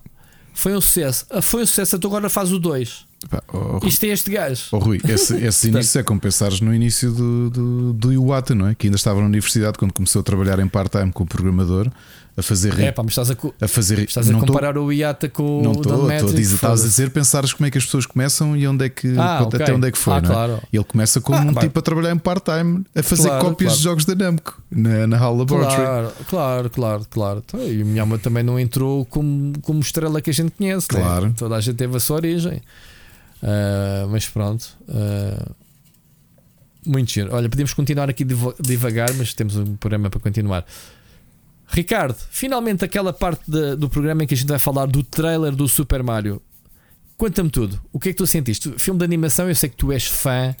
Foi 0.53 0.75
um 0.75 0.81
sucesso. 0.81 1.25
Ah, 1.29 1.41
foi 1.41 1.63
um 1.63 1.65
sucesso, 1.65 1.95
então 1.95 2.09
agora 2.09 2.29
faz 2.29 2.51
o 2.51 2.59
2. 2.59 3.06
Pá, 3.29 3.41
oh, 3.51 3.79
Isto 3.85 4.05
é 4.05 4.09
este 4.09 4.29
gajo. 4.31 4.63
oh, 4.71 4.77
Rui, 4.77 5.01
esse, 5.07 5.35
esse 5.43 5.67
início 5.69 5.99
é 5.99 6.03
como 6.03 6.19
pensares 6.19 6.61
no 6.61 6.73
início 6.73 7.11
do, 7.11 7.49
do, 7.49 7.93
do 7.93 8.13
Iwata, 8.13 8.53
não 8.53 8.67
é? 8.67 8.75
Que 8.75 8.87
ainda 8.87 8.95
estava 8.95 9.19
na 9.19 9.25
universidade 9.25 9.77
quando 9.77 9.91
começou 9.91 10.19
a 10.19 10.23
trabalhar 10.23 10.59
em 10.59 10.67
part-time 10.67 11.11
como 11.11 11.27
programador, 11.27 11.89
a 12.37 12.41
fazer. 12.43 12.79
É 12.79 12.91
pá, 12.91 13.01
mas 13.01 13.13
estás 13.17 13.31
a, 13.31 13.35
a 13.59 13.67
fazer 13.67 13.97
estás 14.01 14.29
a 14.29 14.31
não 14.31 14.41
tô- 14.41 14.45
comparar 14.53 14.77
o 14.77 14.91
IATA 14.93 15.27
com 15.29 15.63
Não 15.63 15.71
o 15.71 15.73
Don 15.73 15.79
estou, 15.81 16.11
estou 16.11 16.69
a 16.71 16.75
dizer, 16.75 17.07
a 17.07 17.09
pensares 17.09 17.51
como 17.53 17.65
é 17.65 17.71
que 17.71 17.79
as 17.79 17.85
pessoas 17.85 18.05
começam 18.05 18.55
e 18.55 18.67
onde 18.67 18.85
é 18.85 18.89
que, 18.89 19.17
Ah, 19.17 19.39
até 19.39 19.63
ok. 19.63 19.73
onde 19.73 19.87
é 19.87 19.91
que 19.91 19.97
foi, 19.97 20.13
Ah, 20.13 20.21
não 20.21 20.29
é? 20.29 20.33
claro. 20.33 20.61
Ele 20.71 20.83
começa 20.83 21.19
como 21.19 21.39
Ah, 21.39 21.41
um 21.41 21.53
tipo 21.55 21.79
a 21.79 21.81
trabalhar 21.81 22.11
em 22.13 22.17
part-time, 22.19 22.85
a 22.95 23.01
fazer 23.01 23.29
Claro, 23.29 23.45
cópias 23.45 23.69
claro. 23.69 23.77
de 23.77 23.83
jogos 23.83 24.05
da 24.05 24.13
Namco 24.13 24.61
na, 24.69 25.07
na 25.07 25.17
HAL 25.17 25.35
Laboratory. 25.37 25.75
Claro, 25.75 26.11
claro, 26.29 26.69
claro, 26.69 27.05
claro. 27.09 27.43
Então, 27.43 27.59
e 27.67 27.81
o 27.81 27.85
Minhama 27.87 28.19
também 28.19 28.43
não 28.43 28.59
entrou 28.59 29.03
como, 29.05 29.53
como 29.63 29.79
estrela 29.79 30.21
que 30.21 30.29
a 30.29 30.33
gente 30.33 30.51
conhece, 30.51 30.87
né? 30.93 30.99
Claro. 31.01 31.33
Toda 31.35 31.55
a 31.55 31.59
gente 31.59 31.77
teve 31.77 31.97
a 31.97 31.99
sua 31.99 32.17
origem. 32.17 32.61
Ah, 33.41 34.07
mas 34.09 34.27
pronto. 34.27 34.77
ah, 34.89 35.51
muito 36.85 37.11
giro. 37.11 37.33
Olha, 37.35 37.49
podemos 37.49 37.73
continuar 37.73 38.09
aqui 38.09 38.25
devagar, 38.59 39.13
mas 39.15 39.33
temos 39.33 39.55
um 39.57 39.75
programa 39.75 40.09
para 40.09 40.19
continuar. 40.19 40.65
Ricardo, 41.67 42.15
finalmente 42.31 42.85
aquela 42.85 43.11
parte 43.11 43.43
de- 43.49 43.75
do 43.75 43.89
programa 43.89 44.23
em 44.23 44.27
que 44.27 44.33
a 44.33 44.37
gente 44.37 44.47
vai 44.47 44.59
falar 44.59 44.85
do 44.85 45.03
trailer 45.03 45.53
do 45.53 45.67
Super 45.67 46.01
Mario. 46.01 46.41
Conta-me 47.17 47.49
tudo. 47.49 47.81
O 47.91 47.99
que 47.99 48.09
é 48.09 48.11
que 48.13 48.17
tu 48.17 48.25
sentiste? 48.27 48.71
Filme 48.77 48.99
de 48.99 49.03
animação, 49.03 49.49
eu 49.49 49.55
sei 49.55 49.69
que 49.69 49.75
tu 49.75 49.91
és 49.91 50.05
fã 50.05 50.55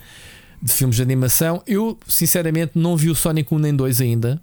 de 0.61 0.71
filmes 0.73 0.97
de 0.97 1.01
animação. 1.01 1.63
Eu, 1.65 1.97
sinceramente, 2.07 2.73
não 2.75 2.97
vi 2.97 3.09
o 3.09 3.15
Sonic 3.15 3.53
1 3.53 3.59
nem 3.59 3.73
2 3.75 4.01
ainda. 4.01 4.41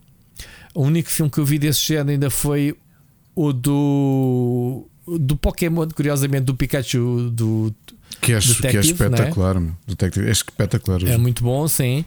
O 0.74 0.82
único 0.84 1.10
filme 1.10 1.30
que 1.30 1.38
eu 1.38 1.44
vi 1.44 1.58
desse 1.58 1.84
género 1.84 2.10
ainda 2.10 2.30
foi 2.30 2.74
o 3.34 3.52
do. 3.52 4.86
Do 5.06 5.36
Pokémon, 5.36 5.86
curiosamente, 5.94 6.44
do 6.44 6.54
Pikachu, 6.54 7.28
do, 7.30 7.74
Que 8.20 8.32
é, 8.32 8.38
que 8.38 8.44
é 8.44 8.54
Detective, 8.54 8.76
é? 8.76 8.80
espetacular, 8.80 9.60
meu. 9.60 9.72
Detective, 9.86 10.28
é 10.28 10.32
espetacular. 10.32 11.02
é 11.04 11.16
muito 11.16 11.42
bom, 11.42 11.66
sim. 11.68 12.04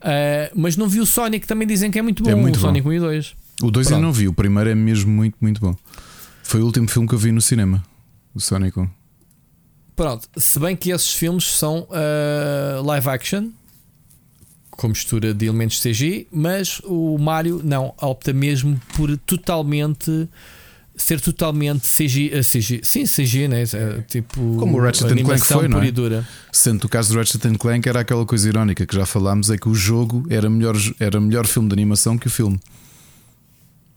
Ah, 0.00 0.50
mas 0.54 0.76
não 0.76 0.88
vi 0.88 1.00
o 1.00 1.06
Sonic, 1.06 1.46
também 1.46 1.66
dizem 1.66 1.90
que 1.90 1.98
é 1.98 2.02
muito 2.02 2.22
bom. 2.22 2.30
É 2.30 2.34
muito 2.34 2.56
o 2.56 2.60
bom. 2.60 2.66
Sonic 2.66 2.86
1 2.88 2.92
e 2.92 3.00
2. 3.00 3.34
O 3.62 3.70
2 3.70 3.86
Pronto. 3.86 3.94
ainda 3.94 4.06
não 4.06 4.12
vi, 4.12 4.26
o 4.26 4.32
primeiro 4.32 4.70
é 4.70 4.74
mesmo 4.74 5.10
muito, 5.10 5.36
muito 5.40 5.60
bom. 5.60 5.76
Foi 6.42 6.60
o 6.60 6.64
último 6.64 6.88
filme 6.88 7.06
que 7.06 7.14
eu 7.14 7.18
vi 7.18 7.30
no 7.30 7.40
cinema, 7.40 7.82
o 8.34 8.40
Sonic 8.40 8.78
1. 8.78 8.88
Pronto, 9.94 10.28
se 10.36 10.58
bem 10.58 10.74
que 10.74 10.90
esses 10.90 11.12
filmes 11.12 11.44
são 11.44 11.86
ah, 11.90 12.80
live 12.82 13.08
action 13.08 13.50
com 14.70 14.88
mistura 14.88 15.34
de 15.34 15.44
elementos 15.44 15.78
CG, 15.82 16.26
mas 16.32 16.80
o 16.84 17.18
Mario 17.18 17.60
não 17.62 17.92
opta 18.00 18.32
mesmo 18.32 18.80
por 18.96 19.14
totalmente 19.18 20.26
ser 21.02 21.20
totalmente 21.20 21.88
CG, 21.88 22.32
uh, 22.38 22.44
CG 22.44 22.80
sim, 22.82 23.04
CG, 23.04 23.48
né? 23.48 23.62
É, 23.62 24.02
tipo 24.02 24.56
Como 24.58 24.78
o 24.78 24.80
Ratchet 24.80 25.08
Clank 25.22 25.40
foi, 25.40 25.68
não 25.68 25.82
é? 25.82 25.90
dura. 25.90 26.26
Sendo 26.52 26.84
o 26.84 26.88
caso 26.88 27.12
do 27.12 27.18
Ratchet 27.18 27.40
Clank 27.58 27.88
era 27.88 28.00
aquela 28.00 28.24
coisa 28.26 28.48
irónica 28.48 28.86
que 28.86 28.94
já 28.94 29.06
falámos, 29.06 29.50
é 29.50 29.58
que 29.58 29.68
o 29.68 29.74
jogo 29.74 30.26
era 30.28 30.48
melhor, 30.48 30.76
era 30.98 31.20
melhor 31.20 31.46
filme 31.46 31.68
de 31.68 31.72
animação 31.72 32.18
que 32.18 32.26
o 32.26 32.30
filme. 32.30 32.58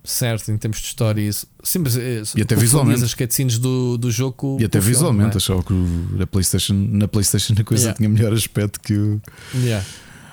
Certo, 0.03 0.51
em 0.51 0.57
termos 0.57 0.79
de 0.79 0.87
história 0.87 1.21
isso. 1.21 1.47
Sim, 1.63 1.79
mas, 1.79 1.95
eh, 1.95 2.21
e 2.35 2.41
até 2.41 2.55
visualmente 2.55 3.03
as 3.05 3.13
cutscenes 3.13 3.57
do, 3.57 3.97
do 3.97 4.11
jogo. 4.11 4.57
E 4.59 4.65
até 4.65 4.77
visualmente, 4.77 5.31
filme, 5.31 5.35
é? 5.35 5.37
achava 5.37 5.63
que 5.63 6.17
na 6.17 6.27
PlayStation, 6.27 6.73
na 6.73 7.07
PlayStation 7.07 7.53
a 7.57 7.63
coisa 7.63 7.83
yeah. 7.83 7.97
tinha 7.97 8.09
melhor 8.09 8.33
aspecto 8.33 8.81
que 8.81 8.93
o. 8.93 9.21
Yeah. 9.55 9.85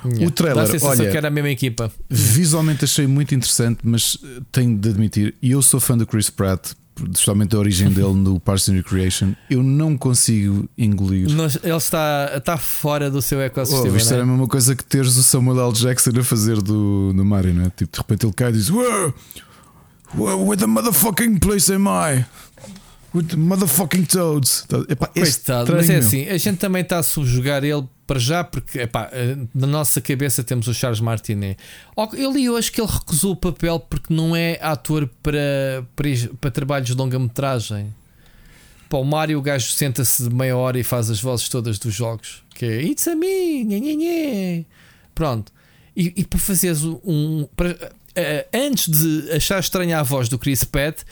Yeah. 0.05 0.27
O 0.27 0.31
trailer, 0.31 0.67
Dá 0.67 0.87
a 0.87 0.89
olha, 0.89 1.11
que 1.11 1.17
era 1.17 1.29
a 1.29 1.31
mesma 1.31 1.51
equipa. 1.51 1.93
Visualmente 2.09 2.85
achei 2.85 3.07
muito 3.07 3.35
interessante, 3.35 3.81
mas 3.83 4.17
tenho 4.51 4.77
de 4.77 4.89
admitir, 4.89 5.35
e 5.43 5.51
eu 5.51 5.63
sou 5.63 5.79
fã 5.79 5.97
do 5.97 6.07
Chris 6.07 6.31
Pratt, 6.31 6.73
justamente 7.15 7.55
a 7.55 7.59
origem 7.59 7.89
dele 7.93 8.15
no 8.15 8.41
Parks 8.41 8.69
and 8.69 8.75
Recreation, 8.75 9.35
eu 9.49 9.63
não 9.63 9.97
consigo 9.97 10.69
engolir. 10.77 11.27
ele 11.63 11.77
está, 11.77 12.33
está 12.37 12.57
fora 12.57 13.11
do 13.11 13.21
seu 13.21 13.41
ecossistema. 13.41 13.93
Oh, 13.93 13.97
isto 13.97 14.11
é? 14.13 14.15
era 14.15 14.23
a 14.23 14.27
mesma 14.27 14.47
coisa 14.47 14.75
que 14.75 14.85
teres 14.85 15.17
o 15.17 15.23
Samuel 15.23 15.69
L. 15.69 15.73
Jackson 15.73 16.11
a 16.19 16.25
fazer 16.25 16.61
do, 16.61 17.13
do 17.13 17.25
Mario, 17.25 17.55
não 17.55 17.67
é? 17.67 17.71
Tipo, 17.71 17.93
de 17.93 17.99
repente 17.99 18.27
ele 18.27 18.33
cai 18.33 18.51
e 18.51 18.53
diz: 18.53 18.71
Whoa, 18.71 19.15
where 20.17 20.57
the 20.57 20.67
motherfucking 20.67 21.39
place 21.39 21.73
am 21.73 21.87
I? 21.87 22.25
With 23.13 23.25
the 23.25 23.37
motherfucking 23.37 24.05
toads. 24.05 24.67
Epá, 24.89 25.09
Coitado, 25.09 25.73
mas 25.73 25.91
é 25.91 25.97
assim, 25.97 26.29
a 26.29 26.39
gente 26.39 26.59
também 26.59 26.83
está 26.83 26.99
a 26.99 27.03
subjugar 27.03 27.65
ele 27.65 27.85
para 28.11 28.19
já, 28.19 28.43
porque 28.43 28.81
epá, 28.81 29.09
eh, 29.13 29.37
na 29.55 29.69
nossa 29.69 30.01
cabeça 30.01 30.43
temos 30.43 30.67
o 30.67 30.75
Charles 30.75 30.99
Martinet. 30.99 31.57
Eu 32.19 32.57
acho 32.57 32.73
que 32.73 32.81
ele 32.81 32.91
recusou 32.91 33.35
o 33.35 33.37
papel 33.37 33.79
porque 33.79 34.13
não 34.13 34.35
é 34.35 34.59
ator 34.61 35.09
para, 35.23 35.87
para, 35.95 36.09
para 36.41 36.51
trabalhos 36.51 36.89
de 36.89 36.97
longa-metragem. 36.97 37.95
Para 38.89 38.99
o 38.99 39.05
Mário, 39.05 39.39
o 39.39 39.43
gajo 39.43 39.71
senta-se 39.71 40.29
de 40.29 40.35
meia 40.35 40.57
hora 40.57 40.77
e 40.77 40.83
faz 40.83 41.09
as 41.09 41.21
vozes 41.21 41.49
todas 41.49 41.79
dos 41.79 41.95
jogos. 41.95 42.43
Que 42.53 42.65
é 42.65 42.83
It's 42.83 43.07
a 43.07 43.15
me, 43.15 43.63
nhê, 43.63 43.79
nhê, 43.79 43.95
nhê. 43.95 44.65
Pronto. 45.15 45.53
E, 45.97 46.13
e 46.17 46.25
para 46.25 46.41
fazeres 46.41 46.83
um. 46.83 47.47
Para, 47.55 47.71
uh, 47.71 48.49
antes 48.53 48.89
de 48.89 49.31
achar 49.31 49.61
estranha 49.61 50.01
a 50.01 50.03
voz 50.03 50.29
do 50.29 50.37
Chris 50.37 50.65
Pratt, 50.65 51.03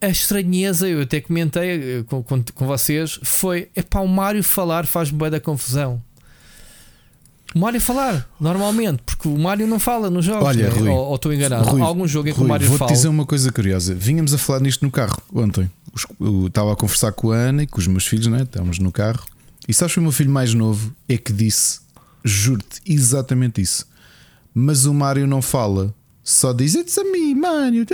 a 0.00 0.06
estranheza, 0.06 0.88
eu 0.88 1.02
até 1.02 1.20
comentei 1.20 2.04
com, 2.04 2.22
com, 2.22 2.44
com 2.54 2.64
vocês, 2.64 3.18
foi: 3.24 3.70
é 3.74 3.82
para 3.82 4.02
o 4.02 4.06
Mário 4.06 4.44
falar 4.44 4.86
faz-me 4.86 5.18
bem 5.18 5.30
da 5.30 5.40
confusão. 5.40 6.00
O 7.54 7.58
Mário 7.60 7.80
falar, 7.80 8.28
normalmente, 8.38 9.02
porque 9.04 9.26
o 9.26 9.38
Mário 9.38 9.66
não 9.66 9.78
fala 9.78 10.10
nos 10.10 10.24
jogos, 10.24 10.46
Olha, 10.46 10.68
né? 10.68 10.78
Rui, 10.78 10.88
ou, 10.88 10.98
ou 10.98 11.14
estou 11.14 11.32
enganado. 11.32 11.68
Rui, 11.68 11.80
algum 11.80 12.06
jogo 12.06 12.28
em 12.28 12.32
que 12.32 12.38
Rui, 12.38 12.46
o 12.46 12.48
Mário 12.48 12.68
vou 12.68 12.76
fala. 12.76 12.88
Vou 12.88 12.96
dizer 12.96 13.08
uma 13.08 13.24
coisa 13.24 13.50
curiosa. 13.50 13.94
Vínhamos 13.94 14.34
a 14.34 14.38
falar 14.38 14.60
nisto 14.60 14.84
no 14.84 14.90
carro 14.90 15.20
ontem. 15.34 15.70
Eu 16.20 16.46
estava 16.46 16.72
a 16.72 16.76
conversar 16.76 17.12
com 17.12 17.32
a 17.32 17.36
Ana 17.36 17.62
e 17.62 17.66
com 17.66 17.78
os 17.78 17.86
meus 17.86 18.06
filhos, 18.06 18.26
né? 18.26 18.42
estávamos 18.42 18.78
no 18.78 18.92
carro. 18.92 19.24
E 19.66 19.72
sabes 19.74 19.94
que 19.94 19.98
o 19.98 20.02
meu 20.02 20.12
filho 20.12 20.30
mais 20.30 20.52
novo 20.54 20.94
é 21.08 21.16
que 21.16 21.32
disse, 21.32 21.80
juro-te, 22.22 22.80
exatamente 22.86 23.60
isso. 23.60 23.86
Mas 24.54 24.84
o 24.86 24.92
Mário 24.92 25.26
não 25.26 25.40
fala 25.40 25.94
só 26.28 26.52
diz 26.52 26.74
It's 26.74 26.98
a 26.98 27.04
me, 27.04 27.34
Mario. 27.34 27.86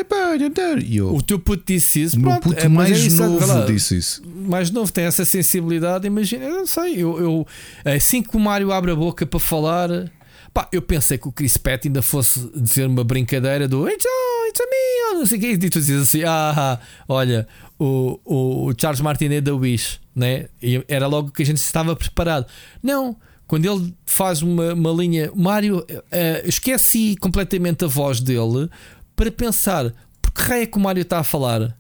E 0.84 0.96
eu, 0.96 1.14
o 1.14 1.22
teu 1.22 1.38
puto 1.38 1.62
disse 1.64 2.02
isso. 2.02 2.16
O 2.16 2.20
meu 2.20 2.40
puto 2.40 2.58
é, 2.58 2.66
mais 2.66 3.06
é 3.06 3.16
novo 3.16 3.64
disse 3.66 3.96
isso. 3.96 4.22
Mais 4.26 4.72
novo 4.72 4.90
tem 4.90 5.04
essa 5.04 5.24
sensibilidade. 5.24 6.04
Imagina, 6.08 6.46
eu 6.46 6.56
não 6.56 6.66
sei. 6.66 6.94
Eu, 6.94 7.20
eu, 7.20 7.46
assim 7.84 8.24
que 8.24 8.36
o 8.36 8.40
Mário 8.40 8.72
abre 8.72 8.90
a 8.90 8.96
boca 8.96 9.24
para 9.24 9.38
falar, 9.38 10.10
pá, 10.52 10.68
eu 10.72 10.82
pensei 10.82 11.16
que 11.16 11.28
o 11.28 11.32
Chris 11.32 11.56
Pratt 11.56 11.86
ainda 11.86 12.02
fosse 12.02 12.50
dizer 12.56 12.88
uma 12.88 13.04
brincadeira 13.04 13.68
do 13.68 13.88
It's 13.88 14.04
a, 14.04 14.48
it's 14.48 14.60
a 14.60 14.64
me, 14.64 15.18
não 15.20 15.26
sei 15.26 15.38
o 15.38 15.40
que. 15.40 15.46
E 15.52 15.70
tu 15.70 15.78
dizes 15.78 16.02
assim: 16.02 16.24
ah, 16.24 16.80
olha, 17.08 17.46
o, 17.78 18.18
o, 18.24 18.66
o 18.66 18.74
Charles 18.76 19.00
Martinet 19.00 19.42
da 19.42 19.54
Wish, 19.54 20.00
né? 20.12 20.48
E 20.60 20.84
era 20.88 21.06
logo 21.06 21.30
que 21.30 21.44
a 21.44 21.46
gente 21.46 21.58
estava 21.58 21.94
preparado. 21.94 22.46
Não 22.82 23.16
quando 23.46 23.64
ele 23.66 23.94
faz 24.06 24.42
uma, 24.42 24.72
uma 24.72 24.90
linha, 24.90 25.30
Mário, 25.34 25.78
uh, 25.78 26.48
esqueci 26.48 27.16
completamente 27.16 27.84
a 27.84 27.88
voz 27.88 28.20
dele 28.20 28.68
para 29.14 29.30
pensar 29.30 29.92
porque 30.34 30.42
raio 30.42 30.62
é 30.62 30.66
que 30.66 30.76
o 30.76 30.80
Mário 30.80 31.02
está 31.02 31.20
a 31.20 31.24
falar. 31.24 31.78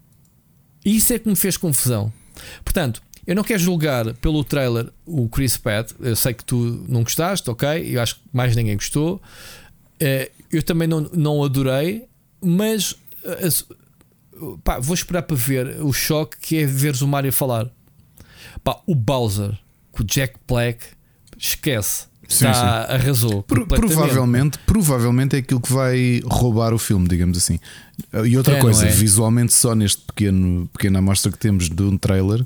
E 0.84 0.96
isso 0.96 1.12
é 1.12 1.18
que 1.18 1.28
me 1.28 1.34
fez 1.34 1.56
confusão. 1.56 2.12
Portanto, 2.62 3.02
eu 3.26 3.34
não 3.34 3.42
quero 3.42 3.58
julgar 3.58 4.12
pelo 4.14 4.44
trailer 4.44 4.90
o 5.06 5.28
Chris 5.28 5.56
Pratt. 5.56 5.92
Eu 5.98 6.14
sei 6.14 6.34
que 6.34 6.44
tu 6.44 6.84
não 6.88 7.02
gostaste, 7.02 7.50
ok? 7.50 7.68
Eu 7.84 8.00
acho 8.00 8.16
que 8.16 8.20
mais 8.32 8.54
ninguém 8.54 8.76
gostou. 8.76 9.20
Uh, 10.00 10.30
eu 10.52 10.62
também 10.62 10.86
não, 10.86 11.00
não 11.12 11.42
adorei, 11.42 12.06
mas 12.40 12.92
uh, 12.92 14.58
pá, 14.62 14.78
vou 14.78 14.94
esperar 14.94 15.22
para 15.22 15.36
ver 15.36 15.82
o 15.82 15.92
choque 15.92 16.36
que 16.38 16.58
é 16.58 16.66
veres 16.66 17.00
o 17.00 17.08
Mario 17.08 17.32
falar. 17.32 17.68
Pá, 18.62 18.80
o 18.86 18.94
Bowser 18.94 19.58
com 19.90 20.02
o 20.02 20.06
Jack 20.06 20.34
Black 20.46 20.84
esquece. 21.38 22.06
Sim, 22.28 22.46
está, 22.46 22.86
sim. 22.86 22.94
arrasou. 22.94 23.42
Pro, 23.42 23.66
provavelmente, 23.66 24.58
provavelmente 24.60 25.36
é 25.36 25.40
aquilo 25.40 25.60
que 25.60 25.72
vai 25.72 26.22
roubar 26.24 26.72
o 26.72 26.78
filme, 26.78 27.06
digamos 27.06 27.36
assim. 27.36 27.58
E 28.24 28.36
outra 28.36 28.56
é, 28.56 28.60
coisa, 28.60 28.86
é? 28.86 28.90
visualmente, 28.90 29.52
só 29.52 29.74
neste 29.74 30.02
pequeno, 30.02 30.68
pequena 30.72 30.98
amostra 31.00 31.30
que 31.30 31.38
temos 31.38 31.68
de 31.68 31.82
um 31.82 31.98
trailer, 31.98 32.44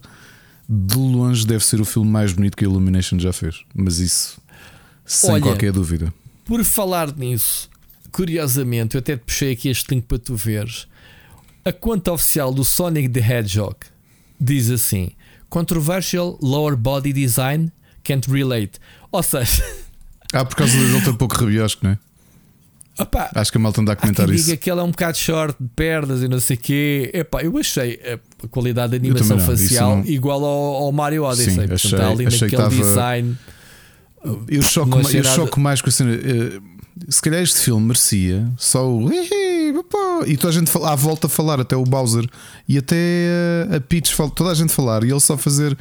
de 0.68 0.96
longe 0.96 1.46
deve 1.46 1.64
ser 1.64 1.80
o 1.80 1.84
filme 1.84 2.10
mais 2.10 2.32
bonito 2.32 2.56
que 2.56 2.64
a 2.64 2.68
Illumination 2.68 3.18
já 3.18 3.32
fez. 3.32 3.64
Mas 3.74 3.98
isso 3.98 4.40
sem 5.06 5.30
Olha, 5.30 5.42
qualquer 5.42 5.72
dúvida. 5.72 6.12
Por 6.44 6.62
falar 6.64 7.16
nisso, 7.16 7.70
curiosamente, 8.12 8.94
eu 8.94 8.98
até 8.98 9.16
te 9.16 9.24
puxei 9.24 9.52
aqui 9.52 9.68
este 9.68 9.94
link 9.94 10.04
para 10.04 10.18
tu 10.18 10.36
veres. 10.36 10.86
A 11.64 11.72
conta 11.72 12.12
oficial 12.12 12.52
do 12.52 12.64
Sonic 12.64 13.08
the 13.08 13.20
Hedgehog 13.20 13.76
diz 14.38 14.70
assim: 14.70 15.10
Controversial 15.48 16.38
Lower 16.42 16.76
Body 16.76 17.12
Design 17.12 17.72
can't 18.08 18.30
relate. 18.30 18.78
Ou 19.12 19.22
seja. 19.22 19.62
Ah, 20.32 20.44
por 20.44 20.56
causa 20.56 20.76
dele 20.76 21.00
ter 21.00 21.14
pouco 21.14 21.34
rabiosco, 21.36 21.84
não 21.84 21.92
é? 21.92 21.98
Opa, 22.98 23.30
Acho 23.34 23.52
que 23.52 23.58
a 23.58 23.60
malta 23.60 23.80
anda 23.80 23.92
a 23.92 23.96
comentar 23.96 24.28
isso. 24.28 24.46
diga 24.46 24.56
que 24.56 24.68
ele 24.70 24.80
é 24.80 24.82
um 24.82 24.90
bocado 24.90 25.16
short 25.16 25.56
de 25.58 25.68
perdas 25.76 26.20
e 26.20 26.28
não 26.28 26.40
sei 26.40 26.56
o 26.56 26.58
quê. 26.58 27.10
Epá, 27.14 27.42
eu 27.42 27.56
achei 27.56 28.00
a 28.42 28.48
qualidade 28.48 28.90
de 28.90 28.96
animação 28.96 29.38
facial 29.38 29.98
não... 29.98 30.04
igual 30.04 30.44
ao, 30.44 30.74
ao, 30.82 30.92
Mario 30.92 31.22
Odyssey. 31.22 31.52
Sim, 31.52 31.68
Portanto, 31.68 31.74
achei, 31.74 32.00
ali 32.00 32.26
achei 32.26 32.48
naquele 32.48 32.62
tava... 32.62 32.74
design. 32.74 33.38
Eu 34.48 34.62
choco, 34.62 34.98
eu 34.98 35.24
choco 35.24 35.60
mais 35.60 35.80
com 35.80 35.88
a 35.88 35.92
cena. 35.92 36.12
Eh, 36.12 36.60
se 37.08 37.22
calhar 37.22 37.40
este 37.40 37.60
filme 37.60 37.86
merecia 37.86 38.50
só 38.56 38.90
o. 38.90 39.08
E 40.26 40.36
toda 40.36 40.48
a 40.48 40.52
gente 40.52 40.70
à 40.84 40.94
volta 40.96 41.28
a 41.28 41.30
falar, 41.30 41.60
até 41.60 41.76
o 41.76 41.84
Bowser 41.84 42.28
e 42.68 42.78
até 42.78 43.68
a 43.76 43.80
Peach, 43.80 44.12
toda 44.34 44.50
a 44.50 44.54
gente 44.54 44.72
falar 44.72 45.04
e 45.04 45.10
ele 45.10 45.20
só 45.20 45.36
fazer. 45.36 45.78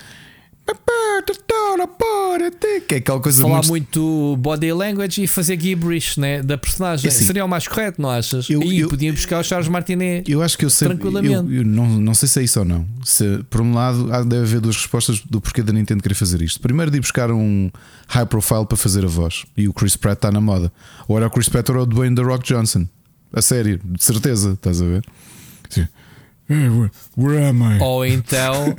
Que 2.87 2.95
é 2.95 2.97
aquela 2.99 3.19
coisa 3.19 3.41
Falar 3.41 3.65
muito... 3.67 3.99
muito 3.99 4.37
body 4.37 4.71
language 4.71 5.23
e 5.23 5.27
fazer 5.27 5.59
gibberish 5.59 6.17
né, 6.17 6.41
da 6.41 6.57
personagem. 6.57 7.09
Assim, 7.09 7.25
Seria 7.25 7.43
o 7.43 7.47
mais 7.47 7.67
correto, 7.67 8.01
não 8.01 8.09
achas? 8.09 8.49
Eu, 8.49 8.63
e 8.63 8.79
eu, 8.79 8.89
podia 8.89 9.11
buscar 9.11 9.39
o 9.39 9.43
Charles 9.43 9.67
Martinet. 9.67 10.29
Eu 10.31 10.41
acho 10.41 10.57
que 10.57 10.63
eu 10.63 10.69
sei. 10.69 10.87
Tranquilamente. 10.87 11.33
Eu, 11.33 11.51
eu, 11.51 11.65
não, 11.65 11.85
não 11.99 12.13
sei 12.13 12.29
se 12.29 12.39
é 12.39 12.43
isso 12.43 12.59
ou 12.59 12.65
não. 12.65 12.85
Se, 13.03 13.43
por 13.49 13.59
um 13.61 13.73
lado, 13.73 14.05
deve 14.25 14.43
haver 14.43 14.61
duas 14.61 14.77
respostas 14.77 15.19
do 15.19 15.41
porquê 15.41 15.61
da 15.61 15.73
Nintendo 15.73 16.01
querer 16.01 16.15
fazer 16.15 16.41
isto. 16.41 16.61
Primeiro, 16.61 16.89
de 16.89 16.97
ir 16.97 17.01
buscar 17.01 17.29
um 17.31 17.69
high 18.07 18.25
profile 18.25 18.65
para 18.65 18.77
fazer 18.77 19.03
a 19.03 19.07
voz. 19.07 19.43
E 19.57 19.67
o 19.67 19.73
Chris 19.73 19.97
Pratt 19.97 20.17
está 20.17 20.31
na 20.31 20.39
moda. 20.39 20.71
Ou 21.07 21.17
era 21.17 21.27
o 21.27 21.29
Chris 21.29 21.49
Pratt 21.49 21.69
ou 21.69 21.77
o 21.77 21.85
Dwayne 21.85 22.15
The 22.15 22.21
Rock 22.21 22.47
Johnson. 22.47 22.87
A 23.33 23.41
sério, 23.41 23.81
de 23.83 24.01
certeza, 24.03 24.51
estás 24.53 24.81
a 24.81 24.85
ver? 24.85 25.03
Sim. 25.69 25.87
Where, 26.49 26.91
where 27.17 27.45
am 27.45 27.61
I? 27.61 27.81
Ou 27.81 28.05
então. 28.05 28.73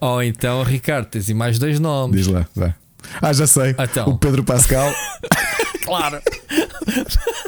Ou 0.00 0.22
então, 0.22 0.62
Ricardo, 0.62 1.06
tens 1.06 1.28
aí 1.28 1.34
mais 1.34 1.58
dois 1.58 1.78
nomes. 1.78 2.16
Diz 2.16 2.26
lá, 2.26 2.46
vai. 2.54 2.74
Ah, 3.20 3.32
já 3.32 3.46
sei. 3.46 3.74
Então. 3.78 4.08
O 4.08 4.18
Pedro 4.18 4.44
Pascal. 4.44 4.92
claro. 5.84 6.20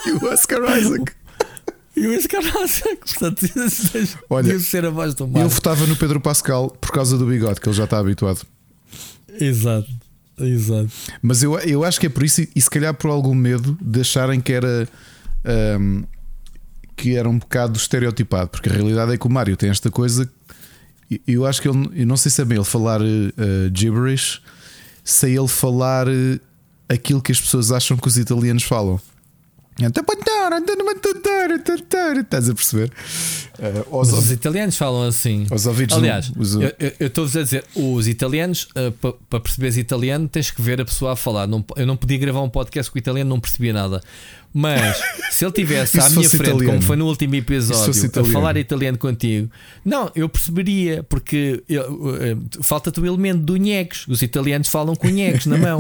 e 0.07 0.11
o 0.13 0.25
Oscar 0.31 0.79
Isaac. 0.79 1.13
E 1.97 2.07
o 2.07 2.17
Oscar 2.17 2.43
Isaac. 2.43 2.99
Portanto, 2.99 3.47
Olha, 4.29 4.59
ser 4.59 4.85
a 4.85 4.91
voz 4.91 5.15
do 5.15 5.31
Eu 5.35 5.49
votava 5.49 5.87
no 5.87 5.97
Pedro 5.97 6.21
Pascal 6.21 6.71
por 6.71 6.91
causa 6.91 7.17
do 7.17 7.27
bigode, 7.27 7.61
que 7.61 7.69
ele 7.69 7.77
já 7.77 7.85
está 7.85 7.99
habituado. 7.99 8.43
Exato. 9.41 9.89
Exato. 10.39 10.91
Mas 11.21 11.43
eu, 11.43 11.59
eu 11.61 11.85
acho 11.85 12.01
que 12.01 12.07
é 12.07 12.11
por 12.11 12.23
isso, 12.23 12.47
e 12.55 12.61
se 12.61 12.69
calhar 12.69 12.93
por 12.95 13.11
algum 13.11 13.35
medo 13.35 13.77
de 13.81 14.01
acharem 14.01 14.41
que 14.41 14.53
era. 14.53 14.89
Um, 15.79 16.05
que 16.95 17.17
era 17.17 17.29
um 17.29 17.39
bocado 17.39 17.77
estereotipado, 17.77 18.51
porque 18.51 18.69
a 18.69 18.73
realidade 18.73 19.13
é 19.13 19.19
que 19.19 19.27
o 19.27 19.31
Mário 19.31 19.57
tem 19.57 19.71
esta 19.71 19.91
coisa 19.91 20.31
eu 21.27 21.45
acho 21.47 21.61
que 21.61 21.69
ele, 21.69 21.91
eu 21.95 22.07
não 22.07 22.17
sei 22.17 22.31
se 22.31 22.41
é 22.41 22.45
bem 22.45 22.57
ele 22.59 22.65
falar 22.65 23.01
uh, 23.01 23.05
gibberish, 23.75 24.41
se 25.05 25.27
é 25.27 25.31
ele 25.31 25.49
falar 25.49 26.09
uh, 26.09 26.41
aquilo 26.89 27.21
que 27.21 27.33
as 27.33 27.41
pessoas 27.41 27.73
acham 27.73 27.97
que 27.97 28.07
os 28.07 28.17
italianos 28.17 28.63
falam. 28.63 29.01
Estás 32.21 32.51
a 32.51 32.55
perceber? 32.55 32.93
Uh, 33.59 33.99
os, 33.99 34.13
os, 34.13 34.31
italianos 34.31 34.77
falam 34.77 35.03
assim. 35.05 35.47
Os 35.51 35.67
ouvidos 35.67 35.97
Aliás, 35.97 36.31
eu 36.99 37.07
estou-vos 37.07 37.37
a 37.37 37.43
dizer, 37.43 37.65
os 37.75 38.07
italianos, 38.07 38.69
uh, 38.77 38.93
para 38.93 39.13
pa 39.13 39.41
perceberes 39.41 39.79
italiano, 39.79 40.29
tens 40.29 40.51
que 40.51 40.61
ver 40.61 40.81
a 40.81 40.85
pessoa 40.85 41.13
a 41.13 41.17
falar. 41.17 41.47
Não, 41.47 41.65
eu 41.77 41.87
não 41.87 41.97
podia 41.97 42.19
gravar 42.19 42.43
um 42.43 42.51
podcast 42.51 42.91
com 42.91 42.99
o 42.99 43.01
italiano, 43.01 43.31
não 43.31 43.41
percebia 43.41 43.73
nada. 43.73 44.03
Mas 44.55 45.01
se 45.31 45.45
ele 45.45 45.53
tivesse 45.53 45.99
à 46.01 46.11
minha 46.11 46.29
frente, 46.29 46.49
italiano. 46.49 46.67
como 46.67 46.83
foi 46.83 46.97
no 46.97 47.07
último 47.07 47.35
episódio, 47.35 48.11
a 48.21 48.25
falar 48.25 48.57
italiano 48.57 48.99
contigo, 48.99 49.51
não, 49.85 50.11
eu 50.15 50.29
perceberia, 50.29 51.03
porque 51.03 51.63
uh, 51.71 52.63
falta-te 52.63 53.01
o 53.01 53.07
elemento 53.07 53.43
do 53.43 53.57
nhecos. 53.57 54.07
Os 54.09 54.21
italianos 54.23 54.69
falam 54.69 54.95
com 54.95 55.09
nhecos 55.09 55.47
na 55.47 55.57
mão. 55.57 55.79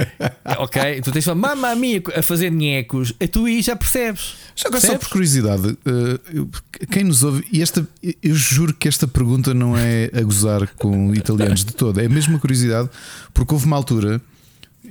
ok? 0.58 1.00
Tu 1.00 1.10
tens 1.12 1.20
de 1.20 1.24
falar, 1.24 1.36
mamma 1.36 1.74
mia, 1.74 2.02
a 2.14 2.22
fazer 2.22 2.50
nhecos, 2.50 3.14
tu 3.30 3.46
aí 3.46 3.62
já 3.62 3.74
percebes. 3.74 4.34
Já 4.54 4.68
agora, 4.68 4.80
só 4.80 4.98
por 4.98 5.08
curiosidade, 5.08 5.68
uh, 5.68 6.48
quem 6.90 7.04
nos 7.04 7.22
ouve, 7.22 7.44
e 7.50 7.62
esta, 7.62 7.86
eu 8.22 8.34
juro 8.34 8.74
que 8.74 8.86
esta 8.86 9.08
pergunta 9.08 9.54
não 9.54 9.76
é 9.76 10.10
a 10.12 10.20
gozar 10.22 10.68
com 10.76 11.14
italianos 11.14 11.64
de 11.64 11.72
todo, 11.72 12.00
é 12.00 12.06
a 12.06 12.08
mesma 12.08 12.38
curiosidade, 12.38 12.90
porque 13.32 13.54
houve 13.54 13.64
uma 13.66 13.76
altura 13.76 14.20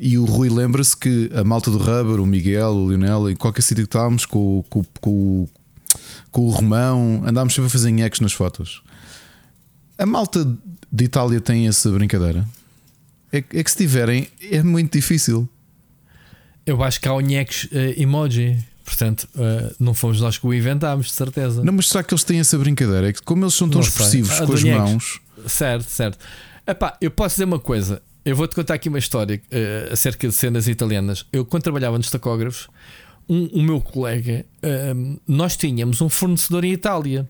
e 0.03 0.18
o 0.18 0.26
Rui 0.26 0.49
lembra-se 0.49 0.98
que 0.98 1.30
a 1.32 1.44
malta 1.44 1.69
do 1.69 1.78
Rubber, 1.78 2.19
o 2.19 2.26
Miguel, 2.26 2.72
o 2.72 2.90
Lionel, 2.90 3.30
em 3.30 3.36
qualquer 3.36 3.61
sítio 3.61 3.84
que 3.84 3.88
estávamos 3.88 4.26
com, 4.26 4.65
com, 4.68 4.84
com, 4.99 5.48
com 6.32 6.41
o 6.41 6.49
Romão, 6.49 7.22
andámos 7.23 7.53
sempre 7.53 7.68
a 7.68 7.69
fazer 7.69 7.91
nhecos 7.91 8.19
nas 8.19 8.34
fotos. 8.34 8.82
A 9.99 10.06
malta 10.07 10.44
de 10.91 11.03
Itália 11.03 11.40
tem 11.40 11.68
essa 11.68 11.91
brincadeira? 11.91 12.48
É, 13.32 13.38
é 13.38 13.64
que 13.64 13.69
se 13.69 13.78
tiverem, 13.78 14.28
é 14.41 14.64
muito 14.64 14.91
difícil. 14.91 15.48
Eu 16.65 16.82
acho 16.84 16.99
que 16.99 17.07
há 17.07 17.14
o 17.14 17.22
nhecos 17.22 17.65
uh, 17.65 18.02
emoji. 18.02 18.57
Portanto, 18.84 19.30
uh, 19.36 19.76
não 19.80 19.94
fomos 19.94 20.19
nós 20.19 20.36
que 20.36 20.48
o 20.48 20.52
inventámos, 20.52 21.06
de 21.06 21.14
certeza. 21.14 21.64
Não, 21.64 21.73
mas 21.73 21.88
será 21.88 22.03
que 22.03 22.11
eles 22.11 22.23
têm 22.23 22.40
essa 22.40 22.57
brincadeira? 22.57 23.10
É 23.10 23.14
que 23.14 23.22
como 23.22 23.44
eles 23.44 23.53
são 23.53 23.69
tão 23.69 23.80
não 23.80 23.88
expressivos 23.88 24.40
com 24.40 24.52
as 24.52 24.64
mãos. 24.64 25.22
Certo, 25.45 25.88
certo. 25.88 26.18
Epá, 26.65 26.98
eu 26.99 27.11
posso 27.11 27.36
dizer 27.36 27.45
uma 27.45 27.60
coisa. 27.60 28.02
Eu 28.23 28.35
vou-te 28.35 28.53
contar 28.53 28.76
aqui 28.76 28.88
uma 28.88 28.99
história 28.99 29.41
uh, 29.52 29.93
acerca 29.93 30.27
de 30.27 30.34
cenas 30.34 30.68
italianas. 30.68 31.26
Eu, 31.34 31.43
quando 31.43 31.64
trabalhava 31.64 31.98
nos 31.98 32.10
tacógrafos, 32.11 32.68
um, 33.27 33.45
o 33.48 33.64
meu 33.64 33.81
colega, 33.81 34.45
uh, 34.64 35.19
nós 35.27 35.57
tínhamos 35.57 36.02
um 36.02 36.10
fornecedor 36.10 36.64
em 36.64 36.72
Itália. 36.72 37.27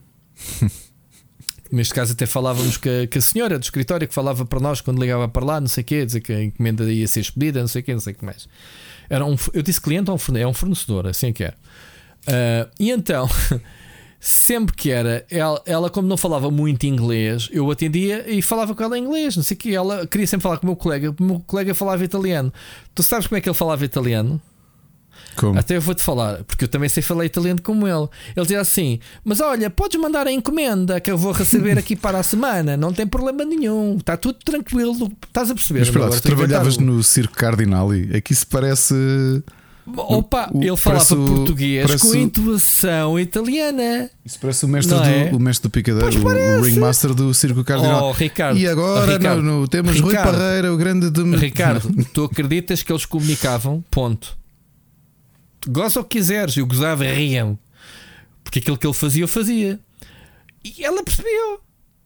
Neste 1.72 1.94
caso, 1.94 2.12
até 2.12 2.26
falávamos 2.26 2.76
com 2.76 2.90
a, 2.90 3.08
com 3.08 3.18
a, 3.18 3.22
senhora 3.22 3.58
do 3.58 3.64
escritório 3.64 4.06
que 4.06 4.14
falava 4.14 4.46
para 4.46 4.60
nós 4.60 4.82
quando 4.82 5.00
ligava 5.00 5.30
para 5.30 5.46
lá, 5.46 5.62
não 5.62 5.70
sei 5.70 5.82
o 5.82 5.86
quê, 5.86 6.06
dizer 6.06 6.20
que 6.20 6.34
a 6.34 6.44
encomenda 6.44 6.84
ia 6.92 7.08
ser 7.08 7.22
expedida, 7.22 7.62
não 7.62 7.68
sei 7.70 7.82
o 7.82 7.86
quê, 7.86 7.94
não 7.94 8.02
sei 8.02 8.12
o 8.12 8.16
que 8.18 8.26
mais. 8.26 8.50
Era 9.10 9.26
um, 9.26 9.38
eu 9.54 9.62
disse 9.62 9.80
cliente 9.80 10.10
é 10.10 10.48
um 10.48 10.54
fornecedor, 10.54 11.08
assim 11.08 11.28
é 11.28 11.34
que 11.34 11.44
é. 11.46 11.54
Uh, 12.28 12.70
e 12.78 12.92
então. 12.92 13.30
sempre 14.22 14.76
que 14.76 14.92
era, 14.92 15.26
ela, 15.32 15.62
ela, 15.66 15.90
como 15.90 16.08
não 16.08 16.16
falava 16.16 16.52
muito 16.52 16.86
inglês, 16.86 17.50
eu 17.52 17.70
atendia 17.72 18.24
e 18.30 18.40
falava 18.42 18.76
com 18.76 18.84
ela 18.84 18.98
em 18.98 19.04
inglês, 19.04 19.36
não 19.36 19.44
sei 19.44 19.56
o 19.56 19.58
que. 19.58 19.76
Ela 19.76 20.06
queria 20.06 20.28
sempre 20.28 20.44
falar 20.44 20.58
com 20.58 20.64
o 20.64 20.68
meu 20.68 20.76
colega, 20.76 21.14
o 21.20 21.24
meu 21.24 21.40
colega 21.40 21.74
falava 21.74 22.04
italiano. 22.04 22.54
Tu 22.94 23.02
sabes 23.02 23.26
como 23.26 23.38
é 23.38 23.42
que 23.42 23.50
ele 23.50 23.58
falava 23.58 23.84
italiano? 23.84 24.40
Como? 25.36 25.58
Até 25.58 25.78
eu 25.78 25.82
vou-te 25.82 26.04
falar, 26.04 26.44
porque 26.44 26.66
eu 26.66 26.68
também 26.68 26.88
sei 26.88 27.02
falar 27.02 27.26
italiano 27.26 27.62
como 27.62 27.88
ele. 27.88 28.08
Ele 28.36 28.44
dizia 28.44 28.62
assim: 28.62 29.00
Mas 29.24 29.40
olha, 29.40 29.70
podes 29.70 30.00
mandar 30.00 30.28
a 30.28 30.32
encomenda 30.32 31.00
que 31.00 31.10
eu 31.10 31.18
vou 31.18 31.32
receber 31.32 31.78
aqui 31.78 31.96
para 31.96 32.20
a 32.20 32.24
semana, 32.24 32.78
não 32.78 32.94
tem 32.94 33.08
problema 33.08 33.44
nenhum, 33.44 33.98
está 33.98 34.16
tudo 34.16 34.38
tranquilo. 34.44 35.12
Estás 35.26 35.50
a 35.50 35.56
perceber? 35.56 35.80
Mas 35.80 35.88
espera, 35.88 36.10
tu 36.10 36.22
trabalhavas 36.22 36.78
no 36.78 37.02
Circo 37.04 37.34
Cardinali, 37.34 38.16
aqui 38.16 38.36
se 38.36 38.46
parece. 38.46 38.94
Opa, 39.88 40.50
o, 40.54 40.64
ele 40.64 40.78
falava 40.78 41.16
o, 41.16 41.26
português 41.26 42.02
com 42.02 42.16
intuação 42.16 43.20
italiana. 43.20 44.10
Isso 44.24 44.40
parece 44.40 44.66
o 44.66 44.68
mestre, 44.68 44.96
do, 44.96 45.04
é? 45.04 45.32
o 45.34 45.40
mestre 45.40 45.68
do 45.68 45.72
picadeiro, 45.72 46.24
o 46.24 46.62
ringmaster 46.62 47.14
do 47.14 47.34
Circo 47.34 47.64
Cardinal. 47.64 48.10
Oh, 48.10 48.12
Ricardo, 48.12 48.58
e 48.58 48.68
agora 48.68 49.18
Ricardo, 49.18 49.42
no, 49.42 49.62
no, 49.62 49.68
temos 49.68 49.94
Ricardo, 49.94 50.14
Rui 50.14 50.38
Parreira, 50.38 50.74
o 50.74 50.78
grande 50.78 51.10
de... 51.10 51.22
Ricardo, 51.36 51.92
tu 52.14 52.26
acreditas 52.26 52.84
que 52.84 52.92
eles 52.92 53.06
comunicavam? 53.06 53.84
Ponto. 53.90 54.38
Goza 55.68 56.00
o 56.00 56.04
que 56.04 56.18
quiseres, 56.20 56.58
eu 56.58 56.66
gozava, 56.66 57.04
riam. 57.06 57.58
Porque 58.44 58.60
aquilo 58.60 58.78
que 58.78 58.86
ele 58.86 58.94
fazia, 58.94 59.24
eu 59.24 59.28
fazia. 59.28 59.80
E 60.64 60.84
ela 60.84 61.04
percebeu. 61.04 61.60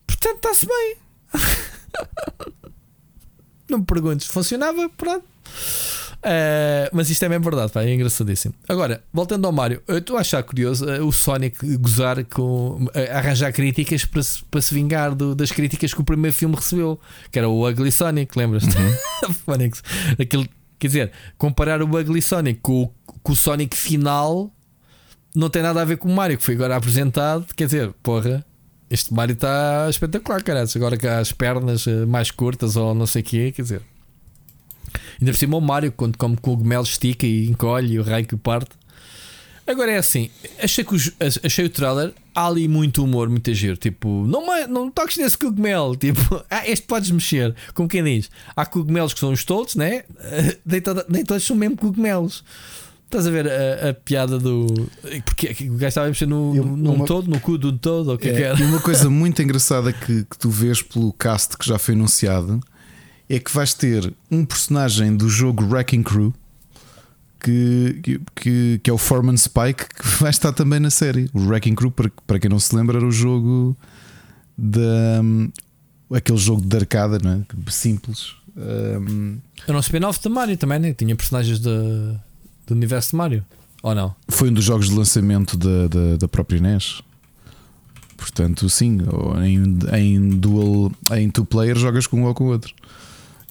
Portanto, 0.07 0.35
está-se 0.35 0.65
bem. 0.65 0.95
Não 3.69 3.79
me 3.79 3.85
perguntes, 3.85 4.27
funcionava, 4.27 4.89
pronto. 4.89 5.25
Uh, 6.25 6.89
mas 6.91 7.07
isto 7.11 7.23
é 7.23 7.29
mesmo 7.29 7.43
verdade, 7.43 7.71
pá, 7.71 7.83
é 7.83 7.93
engraçadíssimo. 7.93 8.55
Agora, 8.67 9.03
voltando 9.13 9.45
ao 9.45 9.51
Mario, 9.51 9.83
eu 9.87 9.99
estou 9.99 10.17
a 10.17 10.21
achar 10.21 10.41
curioso 10.41 10.83
uh, 10.83 11.05
o 11.05 11.11
Sonic 11.13 11.77
gozar 11.77 12.25
com. 12.25 12.85
Uh, 12.85 12.91
arranjar 13.11 13.53
críticas 13.53 14.05
para 14.05 14.23
se, 14.23 14.43
para 14.45 14.59
se 14.59 14.73
vingar 14.73 15.13
do, 15.13 15.35
das 15.35 15.51
críticas 15.51 15.93
que 15.93 16.01
o 16.01 16.03
primeiro 16.03 16.35
filme 16.35 16.55
recebeu, 16.55 16.99
que 17.31 17.37
era 17.37 17.47
o 17.47 17.69
Ugly 17.69 17.91
Sonic, 17.91 18.35
lembras-te? 18.35 18.75
Uhum. 18.75 19.53
Aquilo, 20.19 20.47
quer 20.79 20.87
dizer, 20.87 21.11
comparar 21.37 21.83
o 21.83 21.85
Ugly 21.85 22.23
Sonic 22.23 22.59
com, 22.59 22.91
com 23.21 23.31
o 23.31 23.35
Sonic 23.35 23.77
final 23.77 24.51
não 25.35 25.47
tem 25.47 25.61
nada 25.61 25.79
a 25.79 25.85
ver 25.85 25.97
com 25.97 26.09
o 26.09 26.15
Mario 26.15 26.39
que 26.39 26.43
foi 26.43 26.55
agora 26.55 26.75
apresentado. 26.75 27.45
Quer 27.55 27.65
dizer, 27.65 27.93
porra, 28.01 28.43
este 28.89 29.13
Mario 29.13 29.33
está 29.33 29.85
espetacular, 29.91 30.41
cara. 30.41 30.65
Agora 30.75 30.97
com 30.97 31.07
as 31.07 31.31
pernas 31.31 31.85
mais 32.07 32.31
curtas 32.31 32.75
ou 32.75 32.95
não 32.95 33.05
sei 33.05 33.21
o 33.21 33.25
quê, 33.25 33.51
quer 33.51 33.61
dizer. 33.61 33.81
Ainda 35.19 35.31
por 35.31 35.37
cima 35.37 35.57
o 35.57 35.61
Mario, 35.61 35.91
quando 35.91 36.17
come 36.17 36.37
cogumelo, 36.37 36.83
estica 36.83 37.25
e 37.25 37.47
encolhe 37.47 37.93
e 37.93 37.99
o 37.99 38.03
raio 38.03 38.25
que 38.25 38.35
parte. 38.35 38.71
Agora 39.67 39.91
é 39.91 39.97
assim, 39.97 40.29
achei, 40.61 40.83
que 40.83 40.93
os, 40.93 41.11
achei 41.43 41.65
o 41.65 41.69
trailer, 41.69 42.13
há 42.35 42.45
ali 42.45 42.67
muito 42.67 43.03
humor, 43.03 43.27
muito 43.29 43.51
giro. 43.51 43.75
Tipo, 43.75 44.23
não, 44.27 44.67
não 44.67 44.91
toques 44.91 45.17
nesse 45.17 45.37
cogumelo. 45.37 45.95
Tipo, 45.97 46.43
ah, 46.51 46.67
este 46.69 46.85
podes 46.85 47.09
mexer. 47.09 47.55
Como 47.73 47.89
quem 47.89 48.03
diz, 48.03 48.29
há 48.55 48.63
cogumelos 48.65 49.13
que 49.13 49.19
são 49.19 49.31
os 49.31 49.43
todos, 49.43 49.75
né? 49.75 50.03
Nem, 50.63 50.81
toda, 50.81 51.05
nem 51.09 51.25
todos 51.25 51.43
são 51.43 51.55
mesmo 51.55 51.75
cogumelos. 51.75 52.43
Estás 53.05 53.27
a 53.27 53.31
ver 53.31 53.47
a, 53.47 53.89
a, 53.89 53.93
piada 53.93 54.37
do. 54.37 54.67
Porque 55.23 55.47
o 55.69 55.73
gajo 55.73 55.87
estava 55.87 56.07
a 56.07 56.09
mexer 56.09 56.25
no, 56.27 56.55
Eu, 56.55 56.65
num 56.65 56.93
uma, 56.95 57.05
todo, 57.05 57.29
no 57.29 57.39
cu 57.39 57.57
do 57.57 57.71
todo, 57.71 58.13
o 58.13 58.17
que 58.17 58.29
é, 58.29 58.33
que 58.33 58.43
era? 58.43 58.59
E 58.59 58.63
uma 58.63 58.81
coisa 58.81 59.09
muito 59.11 59.41
engraçada 59.41 59.93
que, 59.93 60.25
que 60.25 60.37
tu 60.37 60.49
vês 60.49 60.81
pelo 60.81 61.13
cast 61.13 61.55
que 61.57 61.65
já 61.65 61.77
foi 61.77 61.93
anunciado 61.93 62.59
é 63.29 63.39
que 63.39 63.51
vais 63.51 63.73
ter 63.73 64.13
um 64.29 64.45
personagem 64.45 65.15
do 65.15 65.27
jogo 65.29 65.65
Wrecking 65.65 66.03
Crew 66.03 66.33
que, 67.39 68.19
que, 68.35 68.79
que 68.81 68.89
é 68.89 68.93
o 68.93 68.97
Foreman 68.97 69.37
Spike 69.37 69.85
que 69.95 70.07
vai 70.19 70.31
estar 70.31 70.51
também 70.51 70.79
na 70.79 70.89
série. 70.89 71.29
O 71.33 71.47
Wrecking 71.47 71.75
Crew, 71.75 71.91
para, 71.91 72.11
para 72.25 72.39
quem 72.39 72.49
não 72.49 72.59
se 72.59 72.75
lembra, 72.75 72.97
era 72.97 73.05
o 73.05 73.11
jogo 73.11 73.77
da. 74.57 75.21
Um, 75.21 75.51
aquele 76.13 76.37
jogo 76.37 76.61
de 76.61 76.75
arcada, 76.75 77.19
não 77.19 77.31
é? 77.31 77.71
Simples. 77.71 78.35
Um, 78.57 79.37
era 79.67 79.77
um 79.77 79.81
spin-off 79.81 80.19
de 80.21 80.29
Mario 80.29 80.57
também, 80.57 80.79
né? 80.79 80.93
Tinha 80.93 81.15
personagens 81.15 81.59
de, 81.59 81.69
do 82.65 82.73
universo 82.73 83.11
de 83.11 83.17
Mario. 83.17 83.45
Ou 83.83 83.93
não? 83.93 84.15
Foi 84.27 84.49
um 84.49 84.53
dos 84.53 84.63
jogos 84.63 84.89
de 84.89 84.95
lançamento 84.95 85.57
da, 85.57 85.87
da, 85.87 86.17
da 86.17 86.27
própria 86.27 86.59
NES. 86.59 87.01
Portanto, 88.17 88.67
sim, 88.69 88.97
em, 89.43 89.77
em 89.99 90.29
dual, 90.29 90.91
em 91.11 91.29
two 91.29 91.45
player 91.45 91.77
jogas 91.77 92.07
com 92.07 92.21
um 92.21 92.23
ou 92.23 92.33
com 92.33 92.45
o 92.45 92.47
outro. 92.47 92.73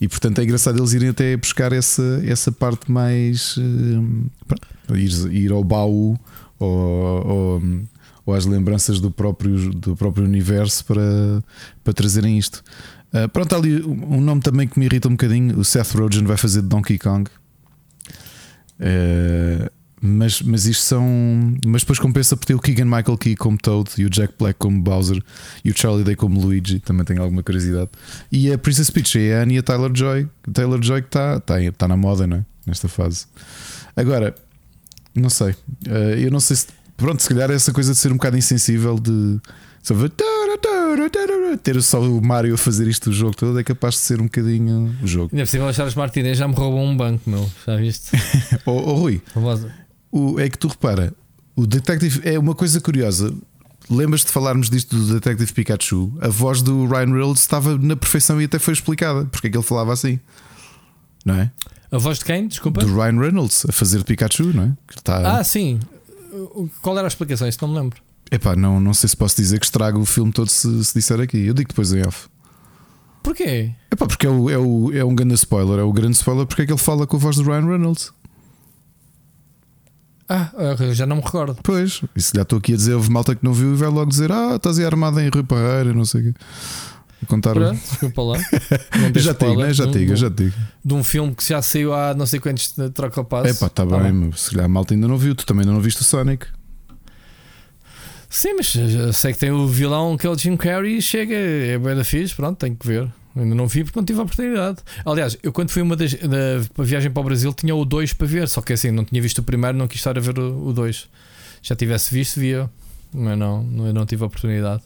E 0.04 0.08
portanto 0.08 0.38
é 0.38 0.44
engraçado 0.44 0.78
eles 0.78 0.92
irem 0.92 1.08
até 1.08 1.34
buscar 1.34 1.72
essa, 1.72 2.22
essa 2.26 2.52
parte 2.52 2.92
mais. 2.92 3.56
Uh, 3.56 4.94
ir, 4.94 5.32
ir 5.32 5.50
ao 5.50 5.64
baú 5.64 6.14
ou, 6.58 7.26
ou, 7.26 7.62
ou, 8.26 8.34
às 8.34 8.44
lembranças 8.44 9.00
do 9.00 9.10
próprio, 9.10 9.70
do 9.70 9.96
próprio 9.96 10.26
universo 10.26 10.84
para, 10.84 11.42
para 11.82 11.94
trazerem 11.94 12.36
isto. 12.36 12.62
Uh, 13.14 13.26
pronto, 13.30 13.56
ali 13.56 13.82
um 13.82 14.20
nome 14.20 14.42
também 14.42 14.68
que 14.68 14.78
me 14.78 14.84
irrita 14.84 15.08
um 15.08 15.12
bocadinho: 15.12 15.58
o 15.58 15.64
Seth 15.64 15.92
Rogen 15.92 16.26
vai 16.26 16.36
fazer 16.36 16.60
Donkey 16.60 16.98
Kong. 16.98 17.30
Uh, 18.78 19.70
mas, 20.06 20.42
mas 20.42 20.66
isto 20.66 20.82
são. 20.82 21.54
Mas 21.64 21.80
depois 21.80 21.98
compensa 21.98 22.36
por 22.36 22.44
ter 22.44 22.54
o 22.54 22.60
Keegan 22.60 22.84
Michael 22.84 23.16
Key 23.16 23.34
como 23.34 23.56
Toad 23.56 23.90
e 23.96 24.04
o 24.04 24.10
Jack 24.10 24.34
Black 24.38 24.58
como 24.58 24.82
Bowser 24.82 25.22
e 25.64 25.70
o 25.70 25.74
Charlie 25.76 26.04
Day 26.04 26.14
como 26.14 26.38
Luigi. 26.38 26.78
Também 26.78 27.06
tenho 27.06 27.22
alguma 27.22 27.42
curiosidade. 27.42 27.88
E 28.30 28.52
a 28.52 28.58
Princess 28.58 28.90
Peach 28.90 29.18
é 29.18 29.38
a 29.38 29.42
Anya 29.42 29.62
Taylor 29.62 29.90
Joy. 29.94 30.28
Taylor 30.52 30.82
Joy 30.82 31.00
que 31.00 31.08
está 31.08 31.40
tá, 31.40 31.54
tá 31.78 31.88
na 31.88 31.96
moda, 31.96 32.26
não 32.26 32.36
é? 32.36 32.44
Nesta 32.66 32.86
fase. 32.86 33.24
Agora, 33.96 34.34
não 35.14 35.30
sei. 35.30 35.54
Eh, 35.86 36.18
eu 36.18 36.30
não 36.30 36.40
sei 36.40 36.56
se. 36.56 36.66
Pronto, 36.98 37.22
se 37.22 37.28
calhar 37.30 37.50
essa 37.50 37.72
coisa 37.72 37.92
de 37.92 37.98
ser 37.98 38.12
um 38.12 38.16
bocado 38.16 38.36
insensível 38.36 38.98
de. 38.98 39.40
Ter 41.62 41.82
só 41.82 42.00
o 42.00 42.22
Mario 42.22 42.54
a 42.54 42.58
fazer 42.58 42.88
isto 42.88 43.10
o 43.10 43.12
jogo 43.12 43.36
todo 43.36 43.58
é 43.58 43.64
capaz 43.64 43.94
de 43.94 44.00
ser 44.00 44.20
um 44.20 44.24
bocadinho 44.24 44.94
o 45.02 45.06
jogo. 45.06 45.30
Ainda 45.32 45.42
é 45.42 45.44
possível 45.44 45.68
achar 45.68 45.86
os 45.86 45.94
Martinez 45.94 46.38
já 46.38 46.48
me 46.48 46.54
roubou 46.54 46.80
um 46.80 46.96
banco, 46.96 47.28
meu. 47.28 47.50
Já 47.66 47.76
viste? 47.76 48.10
oh, 48.64 48.94
Rui. 48.94 49.22
O, 50.14 50.38
é 50.38 50.48
que 50.48 50.56
tu 50.56 50.68
repara, 50.68 51.12
o 51.56 51.66
Detective 51.66 52.20
é 52.22 52.38
uma 52.38 52.54
coisa 52.54 52.80
curiosa. 52.80 53.34
Lembras-te 53.90 54.26
de 54.26 54.32
falarmos 54.32 54.70
disto 54.70 54.96
do 54.96 55.14
Detective 55.14 55.52
Pikachu? 55.52 56.16
A 56.20 56.28
voz 56.28 56.62
do 56.62 56.86
Ryan 56.86 57.12
Reynolds 57.12 57.40
estava 57.40 57.76
na 57.76 57.96
perfeição 57.96 58.40
e 58.40 58.44
até 58.44 58.60
foi 58.60 58.74
explicada 58.74 59.24
porque 59.24 59.48
é 59.48 59.50
que 59.50 59.56
ele 59.56 59.64
falava 59.64 59.92
assim, 59.92 60.20
não 61.24 61.34
é? 61.34 61.50
A 61.90 61.98
voz 61.98 62.20
de 62.20 62.26
quem? 62.26 62.46
Desculpa. 62.46 62.80
Do 62.80 62.94
Ryan 62.94 63.18
Reynolds 63.18 63.66
a 63.68 63.72
fazer 63.72 64.04
Pikachu, 64.04 64.52
não 64.54 64.62
é? 64.62 64.72
Está... 64.96 65.38
Ah, 65.38 65.42
sim. 65.42 65.80
Qual 66.80 66.96
era 66.96 67.08
a 67.08 67.08
explicação? 67.08 67.48
Isso 67.48 67.58
não 67.62 67.74
me 67.74 67.80
lembro. 67.80 68.00
Epá, 68.30 68.54
não, 68.54 68.78
não 68.78 68.94
sei 68.94 69.08
se 69.08 69.16
posso 69.16 69.34
dizer 69.34 69.58
que 69.58 69.66
estrago 69.66 69.98
o 69.98 70.06
filme 70.06 70.30
todo 70.30 70.48
se, 70.48 70.84
se 70.84 70.94
disser 70.94 71.20
aqui. 71.20 71.38
Eu 71.38 71.54
digo 71.54 71.68
depois 71.68 71.92
em 71.92 72.06
off. 72.06 72.28
Porquê? 73.20 73.72
Epá, 73.90 74.06
porque 74.06 74.26
é, 74.26 74.30
o, 74.30 74.48
é, 74.48 74.58
o, 74.58 74.92
é 74.92 75.04
um 75.04 75.14
grande 75.14 75.34
spoiler. 75.34 75.80
É 75.80 75.82
o 75.82 75.92
grande 75.92 76.14
spoiler 76.14 76.46
porque 76.46 76.62
é 76.62 76.66
que 76.66 76.72
ele 76.72 76.78
fala 76.78 77.04
com 77.04 77.16
a 77.16 77.18
voz 77.18 77.34
do 77.36 77.42
Ryan 77.42 77.66
Reynolds. 77.66 78.12
Ah, 80.28 80.50
eu 80.80 80.94
já 80.94 81.04
não 81.06 81.16
me 81.16 81.22
recordo. 81.22 81.58
Pois, 81.62 82.00
e 82.16 82.22
se 82.22 82.32
já 82.34 82.42
estou 82.42 82.58
aqui 82.58 82.72
a 82.72 82.76
dizer, 82.76 82.94
houve 82.94 83.10
malta 83.10 83.34
que 83.34 83.44
não 83.44 83.52
viu 83.52 83.72
e 83.74 83.76
vai 83.76 83.88
logo 83.88 84.06
dizer: 84.10 84.32
Ah, 84.32 84.54
estás 84.56 84.78
aí 84.78 84.84
armada 84.86 85.22
em 85.22 85.28
Rui 85.28 85.42
Parreira, 85.42 85.92
não 85.92 86.04
sei 86.04 86.20
o 86.20 86.24
quê. 86.32 86.40
Contar. 87.26 87.54
Pronto, 87.54 87.80
desculpa 87.90 88.22
lá. 88.22 88.38
Já 89.16 89.32
digo, 89.32 89.62
né? 89.62 89.72
já 89.72 89.84
de 89.86 89.92
te 89.92 89.96
um- 89.96 90.00
digo, 90.00 90.12
eu 90.12 90.16
já 90.16 90.28
digo. 90.28 90.52
De 90.84 90.92
um 90.94 91.02
filme 91.02 91.34
que 91.34 91.48
já 91.48 91.62
saiu 91.62 91.94
há 91.94 92.12
não 92.14 92.26
sei 92.26 92.38
quantos 92.38 92.74
troca 92.92 93.24
passo. 93.24 93.46
Epá, 93.48 93.66
está 93.66 93.86
Tá 93.86 93.98
bem, 93.98 94.12
mas 94.12 94.42
se 94.42 94.50
calhar 94.50 94.66
a 94.66 94.68
malta 94.68 94.92
ainda 94.92 95.08
não 95.08 95.16
viu. 95.16 95.34
Tu 95.34 95.46
também 95.46 95.62
ainda 95.62 95.72
não 95.72 95.80
viste 95.80 96.02
o 96.02 96.04
Sonic. 96.04 96.46
Sim, 98.28 98.54
mas 98.56 98.66
já 98.66 99.12
sei 99.12 99.32
que 99.32 99.38
tem 99.38 99.50
o 99.52 99.66
vilão 99.66 100.16
que 100.18 100.26
é 100.26 100.30
o 100.30 100.36
Jim 100.36 100.56
Carrey 100.56 100.98
e 100.98 101.02
chega, 101.02 101.34
é 101.34 101.78
bem 101.78 101.94
da 101.96 102.04
fixe, 102.04 102.34
pronto, 102.34 102.58
tenho 102.58 102.74
que 102.76 102.86
ver. 102.86 103.08
Ainda 103.36 103.54
não 103.54 103.66
vi 103.66 103.82
porque 103.82 103.98
não 103.98 104.04
tive 104.06 104.20
a 104.20 104.22
oportunidade. 104.22 104.78
Aliás, 105.04 105.36
eu 105.42 105.52
quando 105.52 105.70
fui 105.70 105.82
uma 105.82 105.96
das, 105.96 106.14
da 106.14 106.82
viagem 106.84 107.10
para 107.10 107.20
o 107.20 107.24
Brasil 107.24 107.52
tinha 107.52 107.74
o 107.74 107.84
2 107.84 108.12
para 108.12 108.26
ver, 108.26 108.48
só 108.48 108.60
que 108.62 108.72
assim, 108.72 108.90
não 108.92 109.04
tinha 109.04 109.20
visto 109.20 109.38
o 109.38 109.42
primeiro, 109.42 109.76
não 109.76 109.88
quis 109.88 109.98
estar 109.98 110.16
a 110.16 110.20
ver 110.20 110.38
o 110.38 110.72
2. 110.72 111.08
Já 111.62 111.74
tivesse 111.74 112.14
visto, 112.14 112.38
via, 112.38 112.70
mas 113.12 113.36
não, 113.36 113.62
não, 113.64 113.92
não 113.92 114.06
tive 114.06 114.22
a 114.22 114.26
oportunidade. 114.26 114.82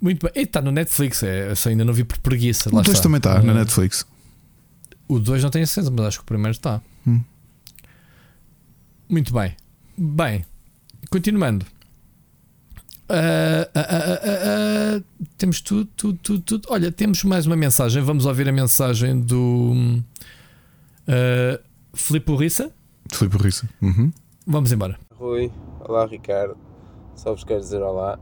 Muito 0.00 0.20
bem, 0.26 0.32
e 0.36 0.46
está 0.46 0.60
no 0.60 0.70
Netflix, 0.70 1.22
é, 1.22 1.54
só 1.54 1.70
ainda 1.70 1.84
não 1.84 1.94
vi 1.94 2.04
por 2.04 2.18
preguiça. 2.18 2.68
O 2.68 2.74
lá 2.74 2.82
2 2.82 2.88
está. 2.96 3.02
também 3.02 3.16
está 3.18 3.40
na 3.42 3.52
Eh, 3.52 3.54
Netflix. 3.56 4.04
O 5.08 5.18
2 5.18 5.42
não 5.42 5.50
tenho 5.50 5.66
certeza, 5.66 5.90
mas 5.96 6.06
acho 6.06 6.18
que 6.18 6.24
o 6.24 6.26
primeiro 6.26 6.50
está. 6.52 6.82
Hum. 7.06 7.20
Muito 9.08 9.32
bem. 9.32 9.54
Bem, 9.96 10.44
continuando. 11.10 11.64
Ah, 13.08 13.68
ah, 13.74 14.20
ah, 14.96 15.02
temos 15.36 15.60
tudo, 15.60 15.86
tudo, 15.96 16.18
tudo, 16.18 16.40
tudo. 16.40 16.68
Olha, 16.70 16.90
temos 16.90 17.22
mais 17.24 17.46
uma 17.46 17.56
mensagem. 17.56 18.02
Vamos 18.02 18.26
ouvir 18.26 18.48
a 18.48 18.52
mensagem 18.52 19.20
do 19.20 19.72
uh, 21.08 21.62
Filipe 21.92 22.30
Urriça. 22.30 22.72
Filipe 23.12 23.36
Rissa. 23.36 23.68
Uhum. 23.82 24.10
Vamos 24.46 24.72
embora. 24.72 24.98
Rui, 25.18 25.52
olá 25.80 26.06
Ricardo, 26.06 26.56
só 27.14 27.32
vos 27.32 27.44
quero 27.44 27.60
dizer 27.60 27.82
olá, 27.82 28.18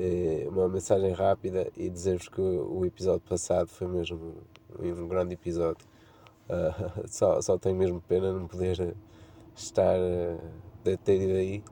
Eh, 0.00 0.46
uma 0.48 0.68
mensagem 0.68 1.12
rápida 1.12 1.72
e 1.76 1.90
dizer-vos 1.90 2.28
que 2.28 2.40
o 2.40 2.84
episódio 2.84 3.22
passado 3.28 3.66
foi 3.68 3.88
mesmo 3.88 4.36
um, 4.78 5.08
grande 5.08 5.34
episódio. 5.34 5.84
Ah, 6.48 6.92
só, 7.08 7.40
só 7.42 7.58
tenho 7.58 7.74
mesmo 7.76 8.00
pena 8.02 8.32
não 8.32 8.46
poder 8.46 8.94
estar, 9.56 9.96
de 10.84 10.96
ter 10.98 11.20
ido 11.20 11.32
aí 11.32 11.64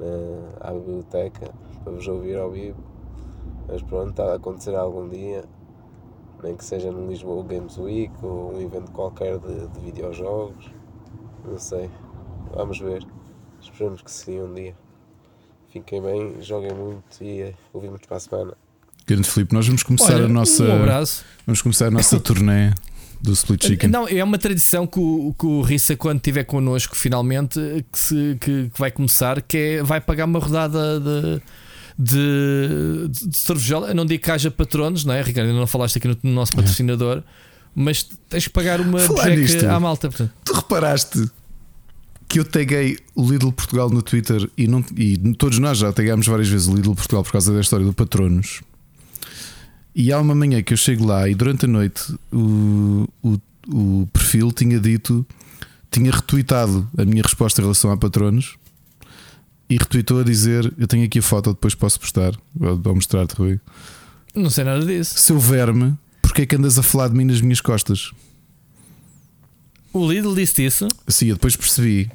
eh, 0.00 0.56
à 0.60 0.72
biblioteca 0.72 1.52
para 1.82 1.92
vos 1.92 2.06
ouvir 2.08 2.36
ao 2.36 2.50
vivo, 2.50 2.78
mas 3.68 3.82
pronto, 3.82 4.10
está 4.10 4.32
a 4.32 4.34
acontecer 4.34 4.74
algum 4.74 5.08
dia, 5.08 5.44
nem 6.42 6.56
que 6.56 6.64
seja 6.64 6.90
no 6.90 7.08
Lisboa 7.08 7.44
Games 7.44 7.76
Week 7.78 8.12
ou 8.22 8.54
um 8.54 8.60
evento 8.60 8.90
qualquer 8.92 9.38
de, 9.38 9.68
de 9.68 9.80
videojogos, 9.80 10.70
não 11.44 11.58
sei, 11.58 11.90
vamos 12.54 12.78
ver. 12.78 13.06
Esperamos 13.60 14.00
que 14.00 14.10
sim 14.10 14.40
um 14.40 14.54
dia. 14.54 14.74
Fiquem 15.68 16.00
bem, 16.00 16.42
joguem 16.42 16.74
muito 16.74 17.22
e 17.22 17.42
eh, 17.42 17.54
ouvimos 17.72 18.00
para 18.00 18.16
a 18.16 18.20
semana. 18.20 18.54
Grande 19.06 19.28
Filipe, 19.28 19.54
nós 19.54 19.66
vamos 19.66 19.82
começar 19.82 20.14
Olha, 20.14 20.24
a 20.24 20.28
nossa. 20.28 20.64
Um 20.64 20.82
abraço. 20.82 21.24
Vamos 21.46 21.62
começar 21.62 21.86
a 21.86 21.90
nossa 21.90 22.18
turnê 22.20 22.72
do 23.22 23.32
Split 23.32 23.64
Chicken. 23.66 23.90
Não, 23.90 24.08
é 24.08 24.22
uma 24.24 24.38
tradição 24.38 24.86
que 24.86 24.98
o, 24.98 25.34
que 25.38 25.46
o 25.46 25.60
Rissa, 25.62 25.96
quando 25.96 26.18
estiver 26.18 26.44
connosco, 26.44 26.96
finalmente, 26.96 27.60
que, 27.92 27.98
se, 27.98 28.36
que, 28.40 28.70
que 28.72 28.78
vai 28.78 28.90
começar, 28.90 29.42
que 29.42 29.56
é, 29.56 29.82
vai 29.82 30.00
pagar 30.00 30.24
uma 30.24 30.38
rodada 30.38 31.00
de. 31.00 31.42
De, 32.02 33.08
de, 33.10 33.28
de 33.28 33.36
cervejola, 33.36 33.92
não 33.92 34.06
digo 34.06 34.24
que 34.24 34.30
haja 34.30 34.50
patronos, 34.50 35.04
não 35.04 35.12
é, 35.12 35.20
Ricardo? 35.20 35.48
Ainda 35.48 35.60
não 35.60 35.66
falaste 35.66 35.98
aqui 35.98 36.08
no, 36.08 36.16
no 36.22 36.30
nosso 36.30 36.56
patrocinador, 36.56 37.22
mas 37.74 38.08
tens 38.26 38.44
que 38.44 38.50
pagar 38.54 38.80
uma 38.80 39.00
bejeca 39.00 39.36
nisto. 39.36 39.64
à 39.66 39.78
malta. 39.78 40.08
Portanto, 40.08 40.32
Tu 40.42 40.52
reparaste 40.54 41.30
que 42.26 42.38
eu 42.38 42.44
taguei 42.44 42.96
o 43.14 43.28
Lidl 43.30 43.52
Portugal 43.52 43.90
no 43.90 44.00
Twitter 44.00 44.48
e, 44.56 44.66
não, 44.66 44.82
e 44.96 45.18
todos 45.34 45.58
nós 45.58 45.76
já 45.76 45.92
tagámos 45.92 46.26
várias 46.26 46.48
vezes 46.48 46.68
o 46.68 46.74
Lidl 46.74 46.94
Portugal 46.94 47.22
por 47.22 47.32
causa 47.32 47.52
da 47.52 47.60
história 47.60 47.84
do 47.84 47.92
Patronos. 47.92 48.62
E 49.94 50.12
há 50.12 50.20
uma 50.20 50.34
manhã 50.34 50.62
que 50.62 50.72
eu 50.72 50.76
chego 50.76 51.04
lá 51.04 51.28
e 51.28 51.34
durante 51.34 51.64
a 51.64 51.68
noite 51.68 52.14
o, 52.32 53.08
o, 53.22 53.40
o 53.68 54.08
perfil 54.12 54.52
tinha 54.52 54.78
dito, 54.78 55.26
tinha 55.90 56.10
retweetado 56.10 56.88
a 56.96 57.04
minha 57.04 57.22
resposta 57.22 57.60
em 57.60 57.64
relação 57.64 57.90
a 57.90 57.96
Patronos 57.96 58.56
e 59.68 59.76
retweetou 59.76 60.20
a 60.20 60.24
dizer: 60.24 60.72
Eu 60.78 60.86
tenho 60.86 61.04
aqui 61.04 61.18
a 61.18 61.22
foto, 61.22 61.50
depois 61.50 61.74
posso 61.74 61.98
postar. 61.98 62.32
Vou 62.54 62.94
mostrar-te, 62.94 63.34
Rui. 63.34 63.60
não 64.34 64.50
sei 64.50 64.64
nada 64.64 64.84
disso. 64.84 65.18
Seu 65.18 65.38
verme, 65.38 65.96
porque 66.20 66.42
é 66.42 66.46
que 66.46 66.56
andas 66.56 66.78
a 66.78 66.82
falar 66.82 67.08
de 67.08 67.14
mim 67.14 67.24
nas 67.24 67.40
minhas 67.40 67.60
costas? 67.60 68.12
O 69.92 70.08
Lidl 70.08 70.34
disse 70.34 70.64
isso. 70.64 70.86
Sim, 71.08 71.26
eu 71.26 71.34
depois 71.34 71.56
percebi 71.56 72.10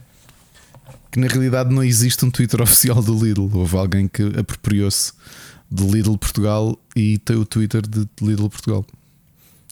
que 1.12 1.20
na 1.20 1.28
realidade 1.28 1.74
não 1.74 1.84
existe 1.84 2.24
um 2.26 2.32
Twitter 2.32 2.60
oficial 2.64 3.02
do 3.02 3.14
Lidl. 3.14 3.50
Houve 3.54 3.78
alguém 3.78 4.08
que 4.08 4.24
apropriou-se 4.38 5.14
de 5.70 5.84
Lidl 5.84 6.18
Portugal 6.18 6.78
e 6.96 7.18
tem 7.18 7.36
o 7.36 7.46
Twitter 7.46 7.82
de 7.82 8.08
Lidl 8.22 8.50
Portugal. 8.50 8.86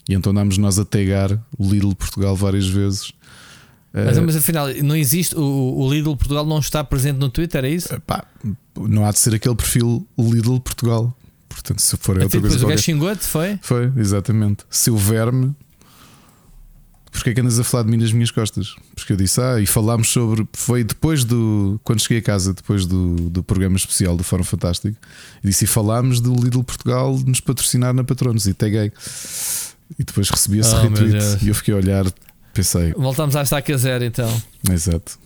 E 0.09 0.13
então 0.13 0.31
andámos 0.31 0.57
nós 0.57 0.77
a 0.77 0.85
tagar 0.85 1.31
o 1.57 1.69
Lidl 1.69 1.95
Portugal 1.95 2.35
várias 2.35 2.67
vezes. 2.67 3.11
Mas, 3.93 4.17
Eh, 4.17 4.21
mas 4.21 4.35
afinal, 4.35 4.67
não 4.83 4.95
existe. 4.95 5.35
O, 5.35 5.41
o 5.77 5.93
Lidl 5.93 6.15
Portugal 6.15 6.45
não 6.45 6.57
está 6.59 6.83
presente 6.83 7.17
no 7.17 7.29
Twitter, 7.29 7.63
é 7.63 7.69
isso? 7.69 7.89
pá, 8.01 8.25
não 8.75 9.05
há 9.05 9.11
de 9.11 9.19
ser 9.19 9.35
aquele 9.35 9.55
perfil 9.55 10.05
Lidl 10.17 10.59
Portugal. 10.59 11.15
Portanto, 11.47 11.79
se 11.79 11.95
for 11.97 12.13
outra 12.15 12.25
Até 12.25 12.39
coisa 12.39 12.55
depois 12.55 12.63
o 12.63 12.67
gajo 12.67 12.83
xingou-te, 12.83 13.23
foi? 13.23 13.59
Foi, 13.61 13.91
exatamente. 13.95 14.65
Seu 14.69 14.97
verme, 14.97 15.53
porque 17.13 17.29
é 17.29 17.33
que 17.33 17.39
andas 17.41 17.57
a 17.59 17.63
falar 17.63 17.83
de 17.83 17.89
mim 17.91 17.97
nas 17.97 18.11
minhas 18.11 18.31
costas? 18.31 18.75
Porque 18.95 19.13
eu 19.13 19.17
disse, 19.17 19.39
ah, 19.39 19.59
e 19.61 19.65
falámos 19.65 20.09
sobre. 20.09 20.45
Foi 20.53 20.83
depois 20.83 21.23
do. 21.23 21.79
Quando 21.83 22.01
cheguei 22.01 22.17
a 22.17 22.21
casa, 22.21 22.53
depois 22.53 22.85
do, 22.85 23.15
do 23.29 23.41
programa 23.43 23.77
especial 23.77 24.17
do 24.17 24.23
Fórum 24.23 24.43
Fantástico, 24.43 24.97
disse, 25.43 25.63
e 25.63 25.67
falámos 25.67 26.19
do 26.19 26.33
Lidl 26.33 26.63
Portugal 26.63 27.17
nos 27.25 27.39
patrocinar 27.39 27.93
na 27.93 28.03
Patronos 28.03 28.45
e 28.47 28.53
taguei. 28.53 28.91
E 29.97 30.03
depois 30.03 30.29
recebi 30.29 30.59
esse 30.59 30.73
Oh, 30.75 30.81
retweet 30.81 31.43
e 31.45 31.47
eu 31.49 31.55
fiquei 31.55 31.73
a 31.73 31.77
olhar, 31.77 32.05
pensei, 32.53 32.93
Voltamos 32.93 33.35
à 33.35 33.43
estaca 33.43 33.77
zero 33.77 34.03
então. 34.03 34.41
exato, 34.71 35.19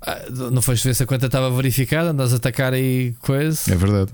Ah, 0.00 0.20
Não 0.50 0.62
foste 0.62 0.84
ver 0.88 0.94
se 0.94 1.02
a 1.02 1.06
conta 1.06 1.26
estava 1.26 1.50
verificada, 1.50 2.10
andas 2.10 2.32
a 2.32 2.36
atacar 2.36 2.72
aí 2.72 3.14
coisa. 3.20 3.60
é 3.70 3.76
verdade. 3.76 4.10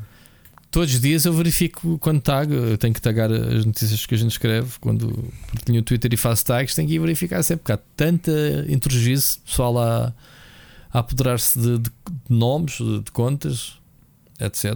Todos 0.71 0.93
os 0.93 1.01
dias 1.01 1.25
eu 1.25 1.33
verifico 1.33 1.99
quando 1.99 2.21
tag, 2.21 2.53
eu 2.53 2.77
tenho 2.77 2.93
que 2.93 3.01
tagar 3.01 3.33
as 3.33 3.65
notícias 3.65 4.05
que 4.05 4.15
a 4.15 4.19
gente 4.19 4.33
escreve 4.33 4.73
quando 4.81 5.33
tenho 5.65 5.81
o 5.81 5.83
Twitter 5.83 6.13
e 6.13 6.17
faço 6.17 6.45
tags, 6.45 6.75
tenho 6.75 6.87
que 6.87 6.95
ir 6.95 6.99
verificar 6.99 7.43
sempre 7.43 7.63
porque 7.63 7.73
há 7.73 7.79
tanta 7.97 8.31
introjuízo, 8.69 9.41
pessoal 9.47 9.79
a, 9.79 10.13
a 10.93 10.99
apoderar-se 10.99 11.59
de, 11.59 11.79
de 11.79 11.91
nomes, 12.29 12.77
de, 12.77 13.01
de 13.01 13.11
contas, 13.11 13.79
etc. 14.39 14.75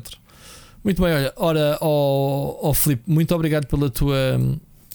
Muito 0.82 1.00
bem, 1.02 1.12
olha, 1.12 1.32
ora, 1.36 1.78
ó 1.80 2.70
ó 2.70 2.74
Filipe, 2.74 3.02
muito 3.06 3.34
obrigado 3.34 3.66
pela 3.66 3.90
tua, 3.90 4.40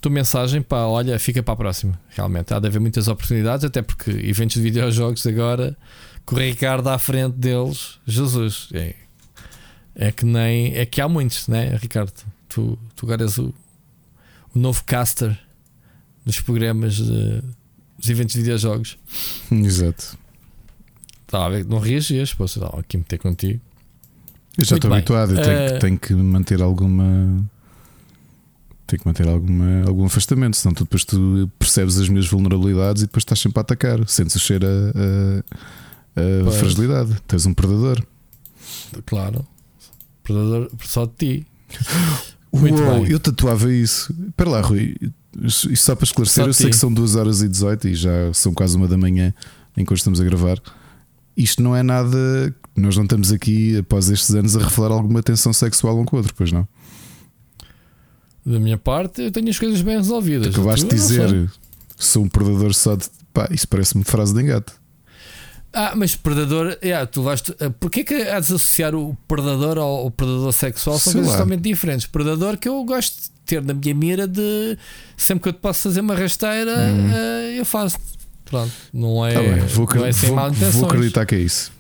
tua 0.01 0.11
mensagem. 0.11 0.64
Pá, 0.64 0.85
olha, 0.85 1.19
fica 1.19 1.43
para 1.43 1.53
a 1.53 1.58
próxima. 1.58 2.00
Realmente, 2.09 2.53
há 2.53 2.59
de 2.59 2.67
haver 2.67 2.80
muitas 2.80 3.08
oportunidades, 3.08 3.64
até 3.64 3.84
porque 3.84 4.09
eventos 4.09 4.56
de 4.56 4.61
videojogos 4.64 5.26
agora, 5.27 5.77
com 6.26 6.35
o 6.35 6.40
Ricardo 6.40 6.88
à 6.90 6.98
frente 6.98 7.35
deles, 7.35 8.00
Jesus, 8.06 8.67
é, 8.74 8.95
é 9.98 10.11
que 10.11 10.26
nem. 10.26 10.74
É 10.76 10.85
que 10.85 11.01
há 11.01 11.09
muitos, 11.09 11.48
né, 11.48 11.76
Ricardo? 11.82 12.14
Tu, 12.48 12.77
tu 12.95 13.06
agora 13.06 13.24
és 13.24 13.38
o, 13.38 13.53
o 14.56 14.59
novo 14.59 14.84
caster 14.85 15.38
dos 16.26 16.40
programas 16.40 16.95
de, 16.95 17.42
dos 17.98 18.09
eventos 18.09 18.34
de 18.35 18.42
videojogos. 18.42 18.98
Exato. 19.51 20.17
Ver 21.51 21.66
que 21.66 21.69
não 21.69 21.80
reagias, 21.80 22.34
sei 22.48 22.61
lá, 22.61 22.69
aqui 22.80 22.98
meter 22.98 23.17
contigo. 23.19 23.59
Eu 24.58 24.64
já 24.66 24.76
Muito 24.76 24.85
estou 24.88 24.90
bem. 24.90 24.98
habituado, 25.00 25.35
eu 25.35 25.42
tenho, 25.43 25.74
que, 25.74 25.80
tenho 25.80 26.00
que 26.00 26.14
manter 26.16 26.61
alguma. 26.61 27.03
Tenho 28.88 29.01
que 29.01 29.06
manter 29.08 29.27
alguma, 29.27 29.84
algum 29.85 30.06
afastamento, 30.06 30.56
senão 30.56 30.74
tu 30.74 30.85
depois 30.85 31.03
tu 31.03 31.51
percebes 31.59 31.98
as 32.00 32.08
minhas 32.08 32.26
vulnerabilidades 32.27 33.03
e 33.03 33.06
depois 33.06 33.22
estás 33.24 33.40
sempre 33.40 33.59
a 33.59 33.61
atacar, 33.61 34.08
sentes 34.08 34.35
o 34.35 34.40
cheiro 34.40 34.66
a, 34.66 35.42
a- 36.45 36.48
a 36.48 36.51
fragilidade. 36.53 37.16
Tens 37.27 37.45
um 37.45 37.53
predador. 37.53 38.01
Claro. 39.06 39.45
Predador 40.27 40.69
só 40.83 41.06
de 41.06 41.11
ti. 41.17 41.47
Muito 42.51 42.81
Uou, 42.81 43.01
bem. 43.03 43.11
eu 43.11 43.19
tatuava 43.19 43.72
isso. 43.72 44.14
Espera 44.27 44.49
lá, 44.49 44.61
Rui. 44.61 44.95
Isto 45.43 45.75
só 45.77 45.95
para 45.95 46.06
esclarecer, 46.06 46.43
Só 46.43 46.49
eu 46.49 46.53
sei 46.53 46.65
ti. 46.67 46.72
que 46.72 46.77
são 46.77 46.91
2 46.93 47.15
horas 47.15 47.41
e 47.41 47.47
18 47.47 47.88
e 47.88 47.95
já 47.95 48.33
são 48.33 48.53
quase 48.53 48.75
uma 48.75 48.88
da 48.88 48.97
manhã 48.97 49.33
enquanto 49.77 49.97
estamos 49.99 50.19
a 50.19 50.23
gravar. 50.23 50.59
Isto 51.35 51.61
não 51.64 51.75
é 51.75 51.83
nada. 51.83 52.53
Nós 52.75 52.95
não 52.97 53.03
estamos 53.03 53.31
aqui, 53.31 53.77
após 53.77 54.09
estes 54.09 54.33
anos, 54.35 54.56
a 54.56 54.59
revelar 54.59 54.91
alguma 54.91 55.22
tensão 55.23 55.53
sexual 55.53 55.99
um 55.99 56.06
com 56.06 56.15
o 56.15 56.19
outro, 56.19 56.33
pois 56.35 56.51
não? 56.51 56.67
Da 58.45 58.59
minha 58.59 58.77
parte, 58.77 59.22
eu 59.22 59.31
tenho 59.31 59.49
as 59.49 59.59
coisas 59.59 59.81
bem 59.81 59.97
resolvidas. 59.97 60.47
Tu 60.53 60.59
acabaste 60.59 60.85
de 60.88 60.95
dizer 60.95 61.49
sou 61.97 62.23
um 62.23 62.30
predador 62.30 62.73
só 62.73 62.95
de. 62.95 63.06
Pá, 63.33 63.47
isso 63.51 63.67
parece-me 63.67 64.03
frase 64.03 64.33
de 64.33 64.41
engate. 64.41 64.72
Ah, 65.80 65.93
mas 65.95 66.15
predador, 66.15 66.75
yeah, 66.83 67.06
tu 67.06 67.22
vais. 67.22 67.43
ah, 67.59 67.69
Porquê 67.80 68.03
que 68.03 68.15
há 68.15 68.39
de 68.39 68.45
associar 68.47 68.95
o 68.95 69.15
predador 69.27 69.77
ao, 69.77 70.09
predador 70.09 70.51
sexual? 70.51 70.97
São 70.97 71.11
Sei 71.11 71.19
coisas 71.22 71.31
lá. 71.33 71.38
totalmente 71.38 71.61
diferentes. 71.61 72.07
Predador 72.07 72.57
que 72.57 72.67
eu 72.67 72.83
gosto 72.83 73.15
de 73.22 73.30
ter 73.45 73.61
na 73.64 73.73
minha 73.75 73.93
mira 73.93 74.27
de 74.27 74.75
sempre 75.15 75.43
que 75.43 75.49
eu 75.49 75.53
te 75.53 75.59
posso 75.59 75.83
fazer 75.83 75.99
uma 76.01 76.15
rasteira, 76.15 76.73
ah, 76.75 77.51
eu 77.56 77.64
faço. 77.64 77.97
Pronto, 78.45 78.72
não 78.93 79.23
é, 79.25 79.33
Tá 79.33 79.39
bem, 79.41 79.59
vou, 79.67 79.88
não 79.93 80.06
é 80.06 80.11
sem 80.14 80.30
vou- 80.31 80.85
acreditar 80.88 81.25
que 81.27 81.35
é 81.35 81.39
isso. 81.39 81.72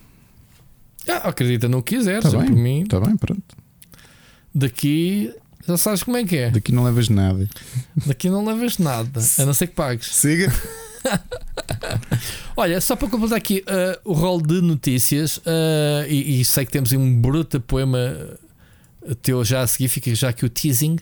Ah, 1.07 1.29
acredita 1.29 1.67
no 1.67 1.81
que 1.81 1.95
quiseres, 1.97 2.31
eu, 2.33 2.39
bem, 2.39 2.49
por 2.49 2.55
mim, 2.57 2.81
está 2.83 2.99
bem, 2.99 3.15
pronto. 3.17 3.41
daqui 4.53 5.33
já 5.67 5.77
sabes 5.77 6.03
como 6.03 6.17
é 6.17 6.23
que 6.23 6.37
é. 6.37 6.51
Daqui 6.51 6.71
não 6.71 6.83
levas 6.83 7.09
nada. 7.09 7.47
Daqui 8.05 8.29
não 8.29 8.45
levas 8.45 8.77
nada, 8.77 9.19
a 9.39 9.45
não 9.45 9.53
ser 9.53 9.67
que 9.67 9.73
pagues. 9.73 10.15
Siga. 10.15 10.51
Olha, 12.55 12.81
só 12.81 12.95
para 12.95 13.07
completar 13.07 13.37
aqui 13.37 13.63
uh, 13.67 13.99
o 14.09 14.13
rol 14.13 14.41
de 14.41 14.61
notícias, 14.61 15.37
uh, 15.37 15.41
e, 16.07 16.41
e 16.41 16.45
sei 16.45 16.65
que 16.65 16.71
temos 16.71 16.91
um 16.91 17.21
bruto 17.21 17.59
poema 17.61 17.99
uh, 19.03 19.15
teu 19.15 19.43
já 19.45 19.61
a 19.61 19.67
seguir, 19.67 19.87
fica 19.89 20.13
já 20.15 20.29
aqui 20.29 20.45
o 20.45 20.49
teasing. 20.49 20.97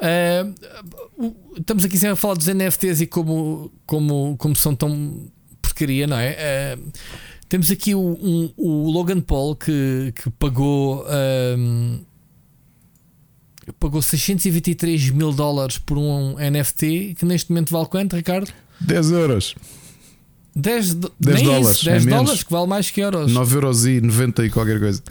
Uh, 0.00 1.32
estamos 1.58 1.84
aqui 1.84 1.96
sempre 1.96 2.12
a 2.12 2.16
falar 2.16 2.34
dos 2.34 2.46
NFTs 2.46 3.00
e 3.00 3.06
como, 3.06 3.72
como, 3.86 4.36
como 4.38 4.54
são 4.54 4.74
tão 4.74 5.26
porcaria, 5.62 6.06
não 6.06 6.18
é? 6.18 6.76
Uh, 6.76 6.92
temos 7.48 7.70
aqui 7.70 7.94
o, 7.94 8.00
um- 8.00 8.52
o 8.56 8.90
Logan 8.90 9.20
Paul 9.20 9.56
que, 9.56 10.12
que 10.14 10.28
pagou. 10.30 11.06
um, 11.56 12.00
Pagou 13.78 14.00
623 14.02 15.10
mil 15.10 15.32
dólares 15.32 15.78
por 15.78 15.98
um 15.98 16.36
NFT 16.38 17.14
que 17.18 17.24
neste 17.24 17.50
momento 17.50 17.70
vale 17.72 17.86
quanto, 17.86 18.16
Ricardo? 18.16 18.50
10 18.80 19.10
euros. 19.10 19.54
10, 20.54 20.94
do- 20.94 21.12
10 21.20 21.36
nem 21.36 21.44
dólares, 21.46 21.76
isso, 21.76 21.84
10 21.84 22.02
é 22.02 22.06
menos. 22.06 22.20
dólares 22.24 22.42
que 22.42 22.52
vale 22.52 22.66
mais 22.66 22.90
que 22.90 23.00
euros. 23.00 23.32
9 23.32 23.56
euros 23.56 23.86
e 23.86 24.00
90 24.00 24.44
e 24.46 24.50
qualquer 24.50 24.78
coisa. 24.80 25.02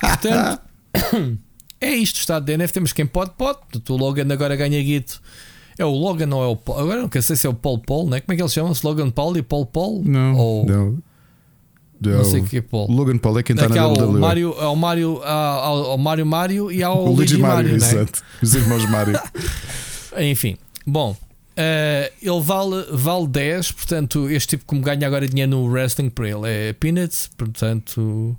Portanto, 0.00 0.60
é 1.80 1.94
isto, 1.94 2.18
está 2.20 2.40
de 2.40 2.56
NFT, 2.56 2.80
mas 2.80 2.92
quem 2.92 3.06
pode, 3.06 3.32
pode. 3.36 3.58
O 3.88 3.96
Logan 3.96 4.26
agora 4.32 4.56
ganha 4.56 4.82
guito. 4.82 5.20
É 5.78 5.84
o 5.84 5.90
Logan 5.90 6.28
ou 6.34 6.42
é 6.42 6.46
o 6.46 6.56
Paul? 6.56 6.78
Agora 6.78 7.02
não 7.02 7.10
sei 7.22 7.36
se 7.36 7.46
é 7.46 7.50
o 7.50 7.54
Paul 7.54 7.78
Paul, 7.78 8.08
né? 8.08 8.20
como 8.20 8.32
é 8.32 8.36
que 8.36 8.42
eles 8.42 8.52
chamam-se? 8.52 8.84
Logan 8.86 9.10
Paul 9.10 9.36
e 9.36 9.42
Paul 9.42 9.66
Paul? 9.66 10.02
Não. 10.04 10.36
Ou, 10.36 10.66
não. 10.66 10.98
Não 12.10 12.18
Não. 12.18 12.24
sei 12.24 12.40
o 12.40 12.44
que 12.44 12.56
é 12.58 12.62
Paul. 12.62 12.90
O 12.90 12.94
Logan 12.94 13.18
Paul 13.18 13.38
é 13.38 13.42
quem 13.42 13.54
está 13.54 13.66
É 13.66 13.68
que 13.68 13.74
na 13.74 13.86
WWE. 13.88 14.20
Mário, 14.20 14.52
ao 14.60 14.76
Mário, 14.76 15.20
ao, 15.24 15.90
ao 15.92 15.98
Mário 15.98 16.26
Mário 16.26 16.70
e 16.72 16.82
ao 16.82 17.04
o 17.04 17.14
Luigi 17.14 17.34
Luigi 17.34 17.38
Mario, 17.38 17.56
Mário, 17.56 17.70
né? 17.70 17.76
exato. 17.76 18.22
Os 18.42 18.54
irmãos 18.54 18.88
Mario. 18.90 19.18
Enfim, 20.18 20.56
bom, 20.86 21.16
eh, 21.56 22.12
ele 22.22 22.40
vale, 22.40 22.84
vale 22.92 23.26
10, 23.28 23.72
portanto, 23.72 24.30
este 24.30 24.50
tipo, 24.56 24.64
como 24.64 24.80
ganha 24.80 25.06
agora 25.06 25.28
dinheiro 25.28 25.50
no 25.50 25.64
wrestling, 25.66 26.08
para 26.10 26.28
ele 26.28 26.48
é 26.48 26.72
peanuts, 26.72 27.28
portanto, 27.36 28.36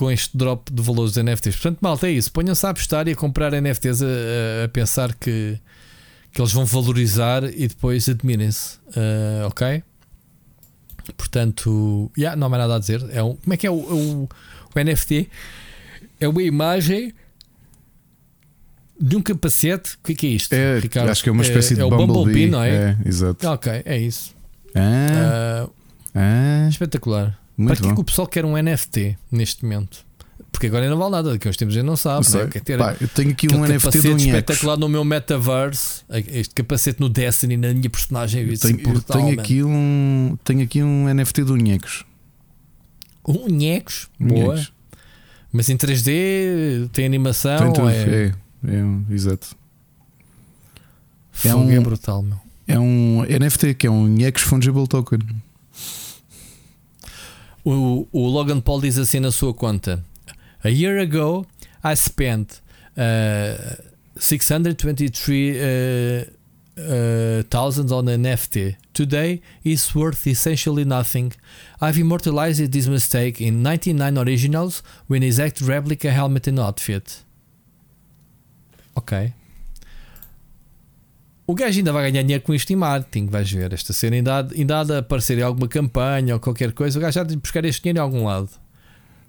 Com 0.02 0.10
este 0.12 0.36
drop 0.36 0.74
de 0.74 0.82
valores 0.82 1.14
dos 1.14 1.24
NFTs. 1.24 1.56
Portanto, 1.58 1.78
malta, 1.80 2.08
é 2.08 2.12
isso. 2.12 2.32
Ponham-se 2.32 2.66
a 2.66 2.70
apostar 2.72 3.08
e 3.08 3.12
a 3.12 3.16
comprar 3.16 3.54
NFTs 3.54 4.02
a, 4.02 4.06
a- 4.08 4.66
a 4.66 4.68
pensar 4.70 5.14
que, 5.14 5.60
que 6.34 6.42
eles 6.42 6.52
vão 6.52 6.66
valorizar 6.66 7.44
e 7.44 7.68
depois 7.68 8.10
admirem-se. 8.10 8.80
Eh, 8.96 9.44
ok? 9.46 9.84
Portanto, 11.16 12.12
yeah, 12.18 12.36
não 12.36 12.48
há 12.48 12.50
mais 12.50 12.62
nada 12.64 12.76
a 12.78 12.80
dizer. 12.80 13.06
É 13.12 13.22
um, 13.22 13.36
como 13.36 13.54
é 13.54 13.58
que 13.58 13.68
é 13.68 13.70
o, 13.70 13.76
o, 13.76 14.24
o 14.76 14.84
NFT? 14.84 15.30
É 16.20 16.28
uma 16.28 16.42
imagem 16.42 17.14
de 19.00 19.16
um 19.16 19.22
capacete. 19.22 19.96
O 19.96 20.06
que 20.06 20.14
é, 20.14 20.16
que 20.16 20.26
é 20.28 20.30
isto? 20.32 20.54
É, 20.54 20.80
Ricardo? 20.80 21.10
acho 21.10 21.22
que 21.24 21.30
é 21.30 21.32
uma 21.32 21.44
espécie 21.44 21.76
de 21.76 21.82
é 21.82 21.86
o 21.86 21.90
Bumblebee. 21.90 22.14
Bumblebee, 22.14 22.50
não 22.50 22.64
é? 22.64 22.70
É, 22.70 22.98
exato. 23.08 23.48
Ok, 23.48 23.72
é 23.86 23.98
isso. 24.00 24.34
Ah, 24.76 25.68
Ah, 26.16 26.66
ah, 26.66 26.70
espetacular. 26.70 27.40
Muito 27.62 27.78
Para 27.78 27.88
que, 27.88 27.92
é 27.92 27.96
que 27.96 28.02
o 28.02 28.04
pessoal 28.04 28.28
quer 28.28 28.46
um 28.46 28.62
NFT 28.62 29.18
neste 29.32 29.64
momento? 29.64 30.06
Porque 30.52 30.68
agora 30.68 30.84
ainda 30.84 30.96
não 30.96 31.00
vale 31.00 31.12
nada, 31.12 31.32
daqui 31.32 31.48
uns 31.48 31.56
tempos 31.56 31.76
a 31.76 31.80
gente 31.80 31.88
não 31.88 31.96
sabe. 31.96 32.30
Não 32.30 32.42
é? 32.42 32.48
Quer 32.48 32.62
ter 32.62 32.78
Pá, 32.78 32.96
eu 33.00 33.08
tenho 33.08 33.32
aqui 33.32 33.48
um 33.54 33.66
NFT 33.66 34.02
do 34.02 34.18
espetacular 34.18 34.78
no 34.78 34.90
meu 34.90 35.04
metaverse. 35.04 36.02
Este 36.10 36.54
capacete 36.54 37.00
no 37.00 37.10
Destiny, 37.10 37.58
na 37.58 37.74
minha 37.74 37.90
personagem. 37.90 38.44
Eu 38.48 38.60
tenho, 38.60 38.80
eu 38.96 39.02
tenho 39.02 39.40
aqui 39.40 39.64
um, 39.64 40.38
tenho 40.44 40.62
aqui 40.64 40.84
um 40.84 41.12
NFT 41.14 41.44
do 41.46 41.56
Nhecos. 41.56 42.06
Um 43.28 43.48
Nhecos, 43.48 44.10
boa. 44.20 44.56
Nhecos. 44.56 44.74
Mas 45.54 45.70
em 45.70 45.78
3D, 45.78 46.90
tem 46.92 47.06
animação. 47.06 47.58
Tem 47.58 47.74
tudo. 47.74 47.90
é, 47.90 48.34
É, 48.68 48.76
é 48.78 48.84
um, 48.84 49.06
exato. 49.10 49.56
Fogo, 51.32 51.72
é 51.72 51.76
é 51.76 51.80
um- 51.80 51.84
brutal, 51.84 52.22
meu. 52.22 52.38
É 52.68 52.80
um 52.80 53.24
NFT 53.24 53.74
que 53.74 53.88
é 53.88 53.92
um 53.92 54.08
Nhecos 54.08 54.44
Fungible 54.44 54.88
Token. 54.88 55.20
O, 57.64 58.08
o 58.12 58.28
Logan 58.28 58.60
Paul 58.60 58.82
diz 58.82 58.98
assim 58.98 59.20
na 59.20 59.32
sua 59.32 59.54
conta: 59.54 60.04
A 60.64 60.70
year 60.70 61.00
ago, 61.00 61.46
I 61.84 61.96
spent 61.96 62.62
uh, 62.98 63.92
623 64.18 65.52
uh, 65.52 66.26
uh, 66.78 67.44
thousands 67.50 67.92
on 67.92 68.08
an 68.08 68.24
NFT. 68.24 68.76
Today, 68.94 69.42
it's 69.64 69.96
worth 69.96 70.28
essentially 70.28 70.86
nothing. 70.86 71.34
I've 71.80 71.98
immortalized 71.98 72.72
this 72.72 72.88
mistake 72.88 73.42
in 73.42 73.64
99 73.64 74.18
originals 74.18 74.84
with 75.08 75.24
exact 75.24 75.62
replica 75.62 76.12
helmet 76.12 76.48
and 76.48 76.60
outfit. 76.60 77.24
Ok. 78.96 79.34
O 81.52 81.54
gajo 81.54 81.80
ainda 81.80 81.92
vai 81.92 82.10
ganhar 82.10 82.22
dinheiro 82.22 82.42
com 82.46 82.54
isto 82.54 82.72
em 82.72 82.78
marketing, 82.78 83.28
vais 83.28 83.52
ver. 83.52 83.74
Esta 83.74 83.92
cena 83.92 84.16
ainda 84.16 84.40
há, 84.40 84.48
ainda 84.58 84.80
há 84.80 84.84
de 84.86 84.96
aparecer 84.96 85.38
em 85.38 85.42
alguma 85.42 85.68
campanha 85.68 86.36
ou 86.36 86.40
qualquer 86.40 86.72
coisa. 86.72 86.98
O 86.98 87.02
gajo 87.02 87.16
já 87.16 87.26
tem 87.26 87.36
de 87.36 87.42
buscar 87.42 87.66
este 87.66 87.82
dinheiro 87.82 88.00
em 88.00 88.02
algum 88.02 88.24
lado. 88.24 88.50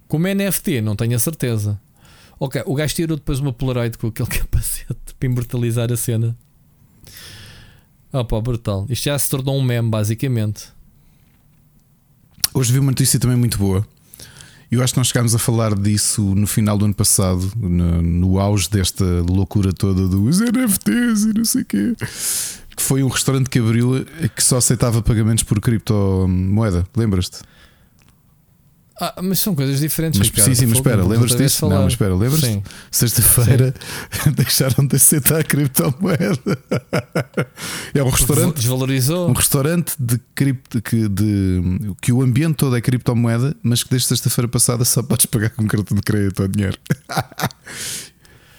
Como 0.07 0.25
NFT, 0.25 0.79
não 0.79 0.95
tenho 0.95 1.17
a 1.17 1.19
certeza. 1.19 1.77
Ok, 2.39 2.63
o 2.65 2.75
gajo 2.75 2.95
tirou 2.95 3.17
depois 3.17 3.41
uma 3.41 3.51
Polaroid 3.51 3.97
com 3.97 4.07
aquele 4.07 4.29
capacete 4.39 5.13
para 5.19 5.29
imortalizar 5.29 5.91
a 5.91 5.97
cena. 5.97 6.33
Opa, 8.13 8.39
brutal. 8.39 8.85
Isto 8.87 9.03
já 9.03 9.19
se 9.19 9.29
tornou 9.29 9.57
um 9.57 9.61
meme, 9.61 9.89
basicamente. 9.89 10.69
Hoje 12.53 12.71
vi 12.71 12.79
uma 12.79 12.91
notícia 12.91 13.19
também 13.19 13.35
muito 13.35 13.57
boa. 13.57 13.85
Eu 14.73 14.83
acho 14.83 14.93
que 14.93 14.99
nós 14.99 15.07
chegámos 15.07 15.35
a 15.35 15.39
falar 15.39 15.75
disso 15.75 16.33
no 16.33 16.47
final 16.47 16.77
do 16.77 16.85
ano 16.85 16.93
passado, 16.95 17.51
no, 17.55 18.01
no 18.01 18.39
auge 18.39 18.67
desta 18.69 19.05
loucura 19.29 19.71
toda 19.71 20.07
dos 20.07 20.39
NFTs 20.39 21.25
e 21.25 21.33
não 21.37 21.45
sei 21.45 21.61
o 21.61 21.65
quê. 21.65 21.93
Que 22.75 22.81
foi 22.81 23.03
um 23.03 23.07
restaurante 23.07 23.51
que 23.51 23.59
abriu 23.59 23.97
eh, 23.97 24.27
que 24.35 24.43
só 24.43 24.57
aceitava 24.57 24.99
pagamentos 25.03 25.43
por 25.43 25.61
criptomoeda. 25.61 26.87
Lembras-te? 26.97 27.41
Ah, 29.05 29.21
mas 29.21 29.39
são 29.39 29.53
coisas 29.53 29.79
diferentes. 29.79 30.17
Mas 30.17 30.29
Ricardo. 30.29 30.47
sim, 30.47 30.55
sim, 30.55 30.65
mas 30.67 30.77
espera, 30.77 31.03
lembras-te 31.05 31.37
disso? 31.37 31.67
Não, 31.67 31.83
mas 31.83 31.93
espera, 31.93 32.15
lembras-te? 32.15 32.63
Sexta-feira 32.89 33.73
deixaram 34.35 34.85
de 34.87 34.95
aceitar 34.95 35.39
a 35.41 35.43
criptomoeda. 35.43 36.57
É 37.93 38.01
um 38.03 38.09
restaurante 38.09 38.55
Desvalorizou. 38.55 39.29
Um 39.29 39.33
restaurante 39.33 39.93
de 39.99 40.19
cripto 40.33 40.81
que, 40.81 41.09
de, 41.09 41.61
que 42.01 42.11
o 42.13 42.21
ambiente 42.21 42.55
todo 42.55 42.75
é 42.77 42.81
criptomoeda, 42.81 43.55
mas 43.61 43.83
que 43.83 43.89
desde 43.89 44.07
sexta-feira 44.07 44.47
passada 44.47 44.85
só 44.85 45.03
podes 45.03 45.25
pagar 45.25 45.49
com 45.49 45.67
cartão 45.67 45.95
de 45.97 46.03
crédito 46.03 46.41
ou 46.41 46.47
dinheiro. 46.47 46.77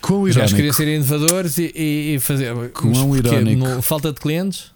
Quão 0.01 0.21
Os 0.23 0.37
gajos 0.37 0.53
queriam 0.53 0.71
irónico. 0.75 0.77
ser 0.77 0.89
inovadores 1.17 1.57
e, 1.59 1.73
e, 1.75 2.15
e 2.17 2.21
fazer. 2.21 2.55
Quão 2.73 3.17
irónico. 3.17 3.67
No- 3.67 3.81
falta 3.81 4.13
de 4.13 4.21
clientes? 4.21 4.74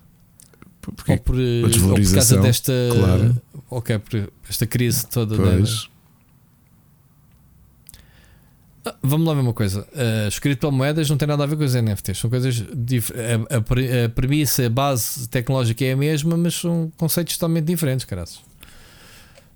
Porque- 0.97 1.13
ou, 1.13 1.19
por, 1.19 1.37
eh, 1.39 1.63
ou 1.65 1.71
por 1.71 2.13
causa 2.15 2.39
desta. 2.41 2.73
claro. 2.93 3.41
Ok, 3.71 3.99
por 3.99 4.33
esta 4.49 4.67
crise 4.67 5.07
toda. 5.07 5.37
da- 5.37 5.43
Pois. 5.43 5.89
Ah, 8.85 8.95
Vamos 9.03 9.27
lá 9.27 9.35
ver 9.35 9.41
uma 9.41 9.53
coisa. 9.53 9.81
Uh, 9.93 10.27
as 10.29 10.39
criptomoedas 10.39 11.11
não 11.11 11.17
têm 11.17 11.29
nada 11.29 11.43
a 11.45 11.47
ver 11.47 11.57
com 11.57 11.65
os 11.65 11.75
NFTs. 11.75 12.19
São 12.19 12.31
coisas. 12.31 12.61
A, 12.63 13.57
a 13.57 14.07
a 14.07 14.09
premissa, 14.09 14.67
a 14.67 14.71
base 14.71 15.29
tecnológica 15.29 15.85
é 15.85 15.93
a 15.93 15.97
mesma, 15.97 16.37
mas 16.37 16.55
são 16.55 16.91
conceitos 16.97 17.35
totalmente 17.37 17.65
diferentes, 17.67 18.05
caras. 18.07 18.41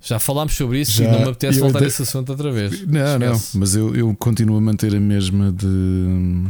Já 0.05 0.19
falámos 0.19 0.55
sobre 0.57 0.81
isso 0.81 0.91
Já, 0.93 1.05
e 1.05 1.13
não 1.13 1.19
me 1.21 1.25
apetece 1.29 1.61
voltar 1.61 1.79
até- 1.79 1.87
esse 1.87 2.03
assunto 2.03 2.31
outra 2.31 2.51
vez. 2.51 2.85
Não, 2.87 3.19
não, 3.21 3.33
Esquece. 3.35 3.57
mas 3.59 3.75
eu, 3.77 3.95
eu 3.95 4.15
continuo 4.17 4.57
a 4.57 4.61
manter 4.61 4.95
a 4.97 5.01
mesma 5.01 5.53
de, 5.53 6.45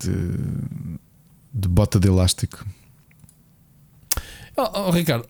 de, 0.00 0.10
de 1.52 1.68
bota 1.68 2.00
de 2.00 2.08
elástico. 2.08 2.64
Oh, 4.56 4.86
oh, 4.88 4.90
Ricardo, 4.90 5.26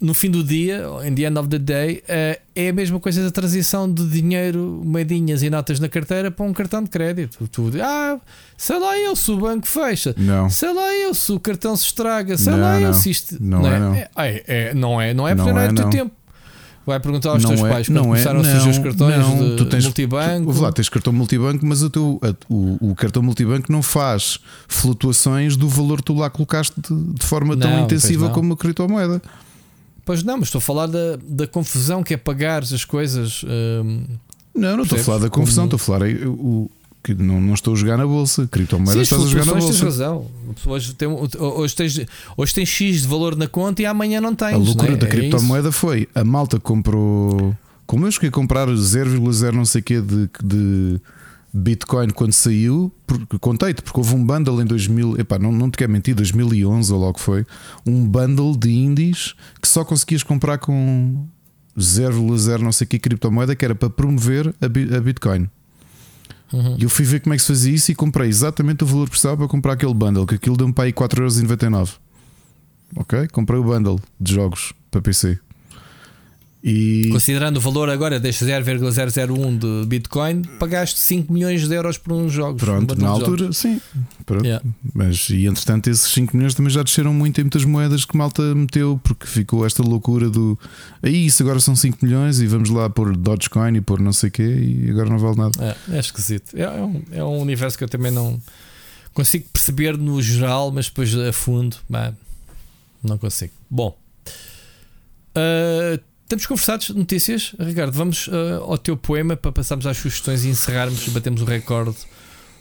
no 0.00 0.12
fim 0.14 0.30
do 0.30 0.44
dia, 0.44 0.84
in 1.06 1.14
the 1.14 1.22
end 1.24 1.38
of 1.38 1.48
the 1.48 1.58
day, 1.58 2.02
eh, 2.06 2.38
é 2.54 2.68
a 2.68 2.72
mesma 2.72 3.00
coisa 3.00 3.24
da 3.24 3.30
transição 3.30 3.90
de 3.90 4.06
dinheiro, 4.08 4.82
moedinhas 4.84 5.42
e 5.42 5.48
notas 5.50 5.80
na 5.80 5.88
carteira 5.88 6.30
para 6.30 6.44
um 6.44 6.52
cartão 6.52 6.82
de 6.82 6.90
crédito. 6.90 7.48
Tu, 7.48 7.72
ah, 7.82 8.18
sei 8.58 8.78
lá 8.78 8.98
eu 8.98 9.16
se 9.16 9.30
o 9.30 9.38
banco 9.38 9.66
fecha, 9.66 10.14
Não, 10.18 10.50
sei 10.50 10.72
lá 10.72 10.92
eu 10.94 11.14
se 11.14 11.32
o 11.32 11.40
cartão 11.40 11.74
se 11.76 11.86
estraga, 11.86 12.36
sei 12.36 12.52
Não, 12.52 12.60
lá 12.60 12.80
eu 12.80 12.88
não. 12.88 12.94
se 12.94 13.10
isto. 13.10 13.36
Não 13.40 13.66
é, 13.66 13.78
não. 13.78 13.94
É, 13.94 14.08
é, 14.16 14.74
não 14.74 15.00
é, 15.00 15.14
não 15.14 15.26
é 15.26 15.34
Não 15.34 15.44
porque 15.44 15.52
não 15.54 15.60
é 15.60 15.64
é, 15.64 15.68
do 15.68 15.74
teu 15.74 15.84
não. 15.84 15.90
tempo. 15.90 16.12
Vai 16.86 17.00
perguntar 17.00 17.30
aos 17.30 17.42
não 17.42 17.50
teus 17.50 17.62
é, 17.64 17.68
pais 17.68 17.88
quando 17.88 17.96
não 17.96 18.02
é, 18.04 18.06
começaram 18.22 18.40
a 18.40 18.44
surgir 18.44 18.68
os 18.70 18.78
cartões 18.78 19.16
não, 19.18 19.50
de 19.50 19.56
tu 19.56 19.66
tens, 19.66 19.84
multibanco. 19.84 20.54
Tu, 20.54 20.60
lá, 20.62 20.70
tens 20.72 20.88
cartão 20.88 21.12
multibanco, 21.12 21.66
mas 21.66 21.82
o, 21.82 21.90
teu, 21.90 22.20
a- 22.22 22.34
o, 22.48 22.90
o 22.92 22.94
cartão 22.94 23.22
multibanco 23.24 23.72
não 23.72 23.82
faz 23.82 24.38
flutuações 24.68 25.56
do 25.56 25.68
valor 25.68 25.98
que 25.98 26.04
tu 26.04 26.14
lá 26.14 26.30
colocaste 26.30 26.74
de, 26.80 27.14
de 27.14 27.26
forma 27.26 27.56
tão 27.56 27.70
Não, 27.70 27.84
intensiva 27.84 28.20
pois 28.26 28.28
não. 28.28 28.34
como 28.34 28.52
a 28.52 28.56
criptomoeda. 28.56 29.20
Pois 30.04 30.22
não, 30.22 30.36
mas 30.38 30.44
estou 30.46 30.60
a 30.60 30.62
falar 30.62 30.86
da, 30.86 31.18
da 31.28 31.46
confusão 31.48 32.02
que 32.04 32.14
é 32.14 32.16
pagar 32.16 32.62
as 32.62 32.84
coisas. 32.84 33.42
hum, 33.44 34.04
Não, 34.54 34.76
não 34.76 34.84
estou 34.84 34.98
a 35.00 35.02
falar 35.02 35.18
da 35.18 35.28
confusão, 35.28 35.66
Como- 35.68 35.76
estou 35.76 35.94
a 35.94 35.98
falar. 35.98 36.08
eu- 36.08 36.32
o, 36.34 36.70
que 37.06 37.22
não, 37.22 37.40
não 37.40 37.54
estou 37.54 37.74
a 37.74 37.76
jogar 37.76 37.96
na 37.96 38.06
bolsa. 38.06 38.42
Sim, 38.42 38.48
Criptomoedas 38.48 38.96
as 38.96 39.02
estás 39.02 39.22
a 39.22 39.26
jogar 39.26 39.46
na 39.46 39.52
flutuações 39.52 39.80
tens 39.80 39.80
bolsa. 39.80 40.04
razão. 40.04 40.26
Hoje, 40.66 40.94
tem, 40.94 41.08
hoje, 41.08 41.76
tens, 41.76 42.06
hoje 42.36 42.54
tens 42.54 42.68
X 42.68 43.02
de 43.02 43.08
valor 43.08 43.36
na 43.36 43.46
conta 43.46 43.82
e 43.82 43.86
amanhã 43.86 44.20
não 44.20 44.34
tens. 44.34 44.54
A 44.54 44.56
loucura 44.56 44.92
né? 44.92 44.96
da 44.96 45.06
É 45.06 45.10
criptomoeda 45.10 45.70
foi 45.70 46.08
a 46.14 46.24
malta 46.24 46.58
comprou. 46.58 47.54
Como 47.86 48.04
eu 48.04 48.10
cheguei 48.10 48.30
a 48.30 48.32
comprar 48.32 48.66
0,0 48.66 49.52
não 49.52 49.64
sei 49.64 49.80
quê 49.80 50.00
de, 50.00 50.28
de 50.42 51.00
Bitcoin 51.54 52.10
quando 52.10 52.32
saiu, 52.32 52.92
contei-te, 53.40 53.80
porque 53.82 54.00
houve 54.00 54.16
um 54.16 54.24
bundle 54.24 54.60
em 54.60 54.64
2000, 54.64 55.20
epá, 55.20 55.38
não, 55.38 55.52
não 55.52 55.70
te 55.70 55.78
quero 55.78 55.92
mentir, 55.92 56.12
2011 56.16 56.92
ou 56.92 56.98
logo 56.98 57.20
foi, 57.20 57.46
um 57.86 58.04
bundle 58.04 58.56
de 58.56 58.72
indies 58.72 59.34
que 59.62 59.68
só 59.68 59.84
conseguias 59.84 60.24
comprar 60.24 60.58
com 60.58 61.24
0,0 61.78 62.58
não 62.58 62.72
sei 62.72 62.88
quê 62.88 62.98
criptomoeda 62.98 63.54
que 63.54 63.64
era 63.64 63.74
para 63.76 63.88
promover 63.88 64.52
a 64.60 65.00
Bitcoin. 65.00 65.48
Uhum. 66.52 66.76
E 66.78 66.84
eu 66.84 66.90
fui 66.90 67.04
ver 67.04 67.20
como 67.20 67.34
é 67.34 67.36
que 67.36 67.42
se 67.42 67.48
fazia 67.48 67.74
isso 67.74 67.90
e 67.90 67.94
comprei 67.94 68.28
exatamente 68.28 68.84
o 68.84 68.86
valor 68.86 69.04
que 69.04 69.10
precisava 69.10 69.36
para 69.36 69.48
comprar 69.48 69.72
aquele 69.72 69.94
bundle, 69.94 70.26
que 70.26 70.36
aquilo 70.36 70.56
deu-me 70.56 70.72
para 70.72 70.84
aí 70.84 70.92
4,99€. 70.92 71.94
Ok? 72.96 73.28
Comprei 73.28 73.58
o 73.58 73.64
bundle 73.64 74.00
de 74.20 74.34
jogos 74.34 74.72
para 74.90 75.00
PC. 75.00 75.38
E 76.68 77.10
Considerando 77.12 77.58
o 77.58 77.60
valor 77.60 77.88
agora 77.88 78.18
deste 78.18 78.44
0,001 78.44 79.56
de 79.56 79.86
Bitcoin, 79.86 80.42
pagaste 80.58 80.98
5 80.98 81.32
milhões 81.32 81.68
de 81.68 81.72
euros 81.72 81.96
por 81.96 82.12
uns 82.12 82.32
jogos. 82.32 82.60
um 82.60 82.66
pronto, 82.66 82.88
bundle 82.88 83.04
na 83.04 83.08
altura, 83.08 83.38
jogos. 83.38 83.56
sim. 83.56 83.80
Pronto. 84.26 84.44
Yeah. 84.44 84.66
Mas 84.92 85.30
e 85.30 85.46
entretanto, 85.46 85.88
esses 85.88 86.10
5 86.12 86.36
milhões 86.36 86.54
também 86.56 86.72
já 86.72 86.82
desceram 86.82 87.14
muito 87.14 87.40
em 87.40 87.44
muitas 87.44 87.64
moedas 87.64 88.04
que 88.04 88.16
malta 88.16 88.42
meteu, 88.52 89.00
porque 89.04 89.28
ficou 89.28 89.64
esta 89.64 89.80
loucura 89.80 90.28
do 90.28 90.58
aí 91.00 91.26
isso 91.26 91.40
agora 91.40 91.60
são 91.60 91.76
5 91.76 92.04
milhões 92.04 92.40
e 92.40 92.48
vamos 92.48 92.68
lá 92.68 92.90
pôr 92.90 93.16
Dogecoin 93.16 93.76
e 93.76 93.80
pôr 93.80 94.00
não 94.00 94.12
sei 94.12 94.28
o 94.28 94.32
quê 94.32 94.42
e 94.42 94.90
agora 94.90 95.08
não 95.08 95.20
vale 95.20 95.36
nada. 95.36 95.76
É, 95.88 95.96
é 95.96 96.00
esquisito. 96.00 96.56
É, 96.56 96.62
é 96.62 96.82
um, 96.82 97.02
é 97.12 97.22
um 97.22 97.38
universo 97.38 97.78
que 97.78 97.84
eu 97.84 97.88
também 97.88 98.10
não 98.10 98.42
consigo 99.14 99.48
perceber 99.52 99.96
no 99.96 100.20
geral, 100.20 100.72
mas 100.72 100.86
depois 100.86 101.16
a 101.16 101.32
fundo, 101.32 101.76
bah, 101.88 102.12
não 103.04 103.16
consigo. 103.18 103.52
Bom, 103.70 103.96
ah, 105.36 106.00
estamos 106.26 106.46
conversados. 106.46 106.90
Notícias, 106.90 107.54
Ricardo. 107.58 107.92
Vamos 107.92 108.28
ah, 108.32 108.56
ao 108.62 108.78
teu 108.78 108.96
poema 108.96 109.36
para 109.36 109.52
passarmos 109.52 109.86
às 109.86 109.96
sugestões 109.96 110.44
e 110.44 110.48
encerrarmos 110.48 111.06
e 111.06 111.10
batemos 111.10 111.40
o 111.42 111.44
recorde 111.44 111.96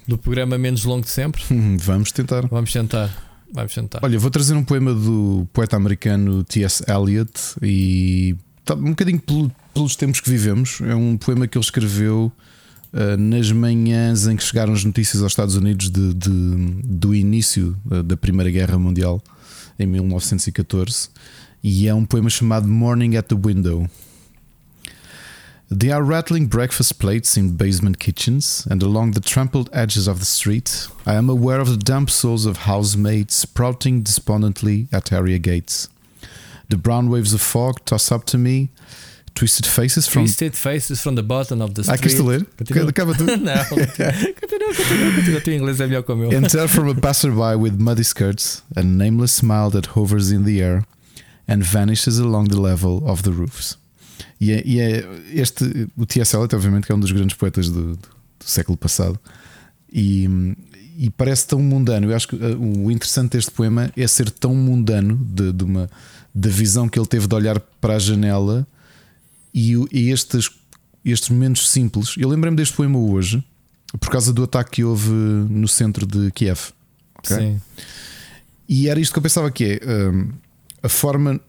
do 0.08 0.18
programa 0.18 0.58
menos 0.58 0.84
longo 0.86 1.04
de 1.04 1.10
sempre. 1.10 1.42
Vamos 1.80 2.12
tentar. 2.12 2.48
Vamos 2.48 2.72
tentar. 2.72 3.24
Vamos 3.52 3.74
tentar. 3.74 4.00
Olha, 4.04 4.20
vou 4.20 4.30
trazer 4.30 4.54
um 4.56 4.64
poema 4.64 4.94
do 4.94 5.48
poeta 5.54 5.76
americano 5.76 6.44
T.S. 6.44 6.84
Eliot 6.88 7.32
e 7.62 8.36
tá 8.64 8.74
um 8.76 8.90
bocadinho 8.90 9.20
pelo- 9.20 9.52
pelos 9.74 9.96
tempos 9.96 10.20
que 10.20 10.30
vivemos. 10.30 10.80
É 10.82 10.94
um 10.96 11.18
poema 11.18 11.48
que 11.48 11.58
ele 11.58 11.64
escreveu 11.66 12.32
ah, 12.94 13.16
nas 13.18 13.52
manhãs 13.52 14.28
em 14.28 14.36
que 14.36 14.44
chegaram 14.44 14.74
as 14.74 14.84
notícias 14.84 15.22
aos 15.24 15.32
Estados 15.32 15.56
Unidos 15.56 15.90
de- 15.90 16.14
de- 16.14 16.82
do 16.84 17.16
início 17.16 17.76
ah, 17.90 18.02
da 18.04 18.16
Primeira 18.18 18.52
Guerra 18.52 18.78
Mundial 18.78 19.22
em 19.80 19.86
1914 19.88 21.10
e 21.68 21.88
é 21.88 21.96
um 21.96 22.06
poema 22.06 22.30
chamado 22.30 22.68
Morning 22.68 23.18
at 23.18 23.28
the 23.28 23.36
Window. 23.36 23.90
They 25.68 25.92
are 25.92 26.04
rattling 26.04 26.46
breakfast 26.46 27.00
plates 27.00 27.36
in 27.38 27.58
basement 27.58 27.98
kitchens, 27.98 28.68
and 28.70 28.84
along 28.84 29.14
the 29.14 29.20
trampled 29.20 29.72
edges 29.74 30.08
of 30.08 30.20
the 30.20 30.26
street, 30.26 30.88
I 31.08 31.16
am 31.16 31.28
aware 31.28 31.60
of 31.60 31.72
the 31.72 31.78
damp 31.78 32.12
souls 32.12 32.46
of 32.46 32.68
housemaids 32.68 33.34
sprouting 33.34 34.04
despondently 34.04 34.88
at 34.94 35.12
area 35.12 35.40
gates. 35.40 35.90
The 36.70 36.78
brown 36.78 37.10
waves 37.10 37.34
of 37.34 37.42
fog 37.42 37.84
toss 37.84 38.12
up 38.12 38.26
to 38.26 38.38
me, 38.38 38.70
twisted 39.34 39.66
faces 39.66 40.08
from. 40.08 40.26
Twisted 40.26 40.54
faces 40.56 41.02
from 41.02 41.16
the 41.16 41.24
bottom 41.24 41.64
of 41.64 41.74
the 41.74 41.82
Ah, 41.90 41.96
street. 41.96 42.12
queres 42.12 42.20
ler? 42.22 42.46
Continua. 42.58 42.90
Acaba 42.92 43.18
tu. 43.18 43.26
não, 43.26 43.66
continua, 43.66 44.14
continua, 44.40 44.74
continua. 44.76 45.38
O 45.40 45.42
teu 45.42 45.54
inglês 45.56 45.80
é 45.80 45.88
melhor 45.88 46.04
que 46.04 46.12
o 46.12 46.16
meu. 46.16 46.32
Enter 46.32 46.68
from 46.68 46.90
a 46.92 46.94
passerby 46.94 47.56
with 47.58 47.80
muddy 47.80 48.04
skirts, 48.04 48.62
a 48.76 48.84
nameless 48.84 49.34
smile 49.34 49.72
that 49.72 49.98
hovers 49.98 50.32
in 50.32 50.44
the 50.44 50.62
air 50.62 50.86
and 51.48 51.60
vanishes 51.62 52.20
along 52.20 52.48
the 52.50 52.60
level 52.60 53.04
of 53.06 53.24
the 53.24 53.30
roofs. 53.30 53.78
E 54.40 54.52
é, 54.52 54.64
e 54.66 54.80
é 54.80 55.06
este, 55.34 55.88
o 55.98 56.06
T.S. 56.06 56.36
Eliot, 56.36 56.56
obviamente, 56.56 56.86
que 56.86 56.92
é 56.92 56.96
um 56.96 57.00
dos 57.00 57.12
grandes 57.12 57.36
poetas 57.36 57.70
do, 57.70 57.96
do- 57.96 58.16
do 58.40 58.46
século 58.46 58.78
passado, 58.78 59.18
e, 59.92 60.28
e 60.98 61.10
parece 61.10 61.48
tão 61.48 61.60
mundano. 61.62 62.10
Eu 62.12 62.16
acho 62.16 62.28
que 62.28 62.36
uh, 62.36 62.60
o 62.86 62.92
interessante 62.92 63.32
deste 63.32 63.52
poema 63.52 63.92
é 63.96 64.08
ser 64.08 64.30
tão 64.30 64.54
mundano 64.54 65.16
de, 65.16 65.52
de 65.54 65.64
uma, 65.64 65.90
da 66.34 66.50
visão 66.50 66.88
que 66.90 67.00
ele 67.00 67.08
teve 67.08 67.28
de 67.28 67.36
olhar 67.36 67.60
para 67.60 67.96
a 67.96 68.00
janela 68.00 68.68
e, 69.54 69.74
e 69.92 70.10
estes, 70.12 70.50
estes 71.04 71.30
momentos 71.30 71.70
simples. 71.70 72.16
Eu 72.18 72.28
lembrei-me 72.28 72.58
deste 72.58 72.76
poema 72.76 73.00
hoje 73.00 73.42
por 74.00 74.10
causa 74.10 74.34
do 74.34 74.44
ataque 74.44 74.72
que 74.72 74.84
houve 74.84 75.10
no 75.12 75.68
centro 75.68 76.06
de 76.06 76.30
Kiev. 76.32 76.60
ok? 77.20 77.38
Sim. 77.38 77.62
E 78.68 78.90
era 78.90 79.00
isto 79.00 79.14
que 79.14 79.20
eu 79.20 79.24
pensava 79.24 79.50
que 79.50 79.80
é 79.82 80.10
hum, 80.10 80.30
a 80.86 80.90
forma 80.90 81.40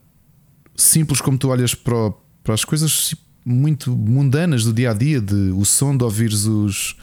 simples 0.76 1.20
como 1.20 1.38
tu 1.38 1.48
olhas 1.48 1.74
para, 1.74 1.94
o- 1.94 2.14
para 2.42 2.54
as 2.54 2.64
coisas 2.64 3.14
muito 3.44 3.94
mundanas 3.96 4.64
do 4.64 4.72
dia 4.72 4.90
a 4.90 4.94
dia, 4.94 5.20
de 5.20 5.34
o 5.54 5.64
som 5.64 5.96
de 5.96 6.02
ouvires 6.04 6.44
os, 6.46 6.96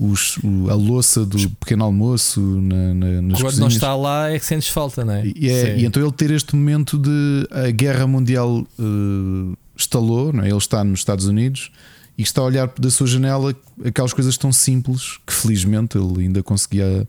os, 0.00 0.38
a 0.68 0.74
louça 0.74 1.24
do 1.24 1.38
pequeno 1.50 1.84
almoço 1.84 2.40
na, 2.40 2.92
na, 2.94 3.22
nas 3.22 3.40
Quando 3.40 3.58
não 3.58 3.68
está 3.68 3.94
lá 3.94 4.30
é 4.30 4.38
que 4.38 4.44
sentes 4.44 4.68
falta, 4.68 5.04
não 5.04 5.14
é? 5.14 5.26
E, 5.26 5.48
é- 5.48 5.78
e 5.78 5.84
então 5.84 6.02
ele 6.02 6.12
ter 6.12 6.30
este 6.32 6.54
momento 6.56 6.98
de 6.98 7.48
a 7.50 7.70
guerra 7.70 8.06
mundial 8.06 8.66
eh, 8.78 9.56
estalou, 9.76 10.32
não 10.32 10.42
é? 10.44 10.48
ele 10.48 10.56
está 10.58 10.82
nos 10.84 10.98
Estados 11.00 11.26
Unidos 11.26 11.70
e 12.18 12.22
está 12.22 12.40
a 12.40 12.44
olhar 12.44 12.70
da 12.78 12.90
sua 12.90 13.06
janela 13.06 13.54
aquelas 13.84 14.12
coisas 14.12 14.36
tão 14.36 14.50
simples 14.52 15.18
que 15.26 15.32
felizmente 15.32 15.96
ele 15.96 16.24
ainda 16.24 16.42
conseguia, 16.42 17.06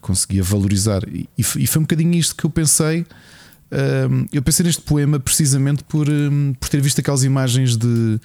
conseguia 0.00 0.42
valorizar. 0.42 1.02
E, 1.08 1.28
e 1.36 1.42
foi 1.66 1.78
um 1.80 1.82
bocadinho 1.82 2.14
isto 2.14 2.34
que 2.34 2.44
eu 2.44 2.50
pensei. 2.50 3.04
ehm, 3.70 4.26
eu 4.32 4.42
pensei 4.42 4.64
neste 4.64 4.82
poema 4.82 5.18
precisamente 5.18 5.82
por, 5.84 6.08
ehm, 6.08 6.52
por 6.54 6.68
ter 6.68 6.80
visto 6.80 7.00
aquelas 7.00 7.24
imagens 7.24 7.76
de, 7.76 8.20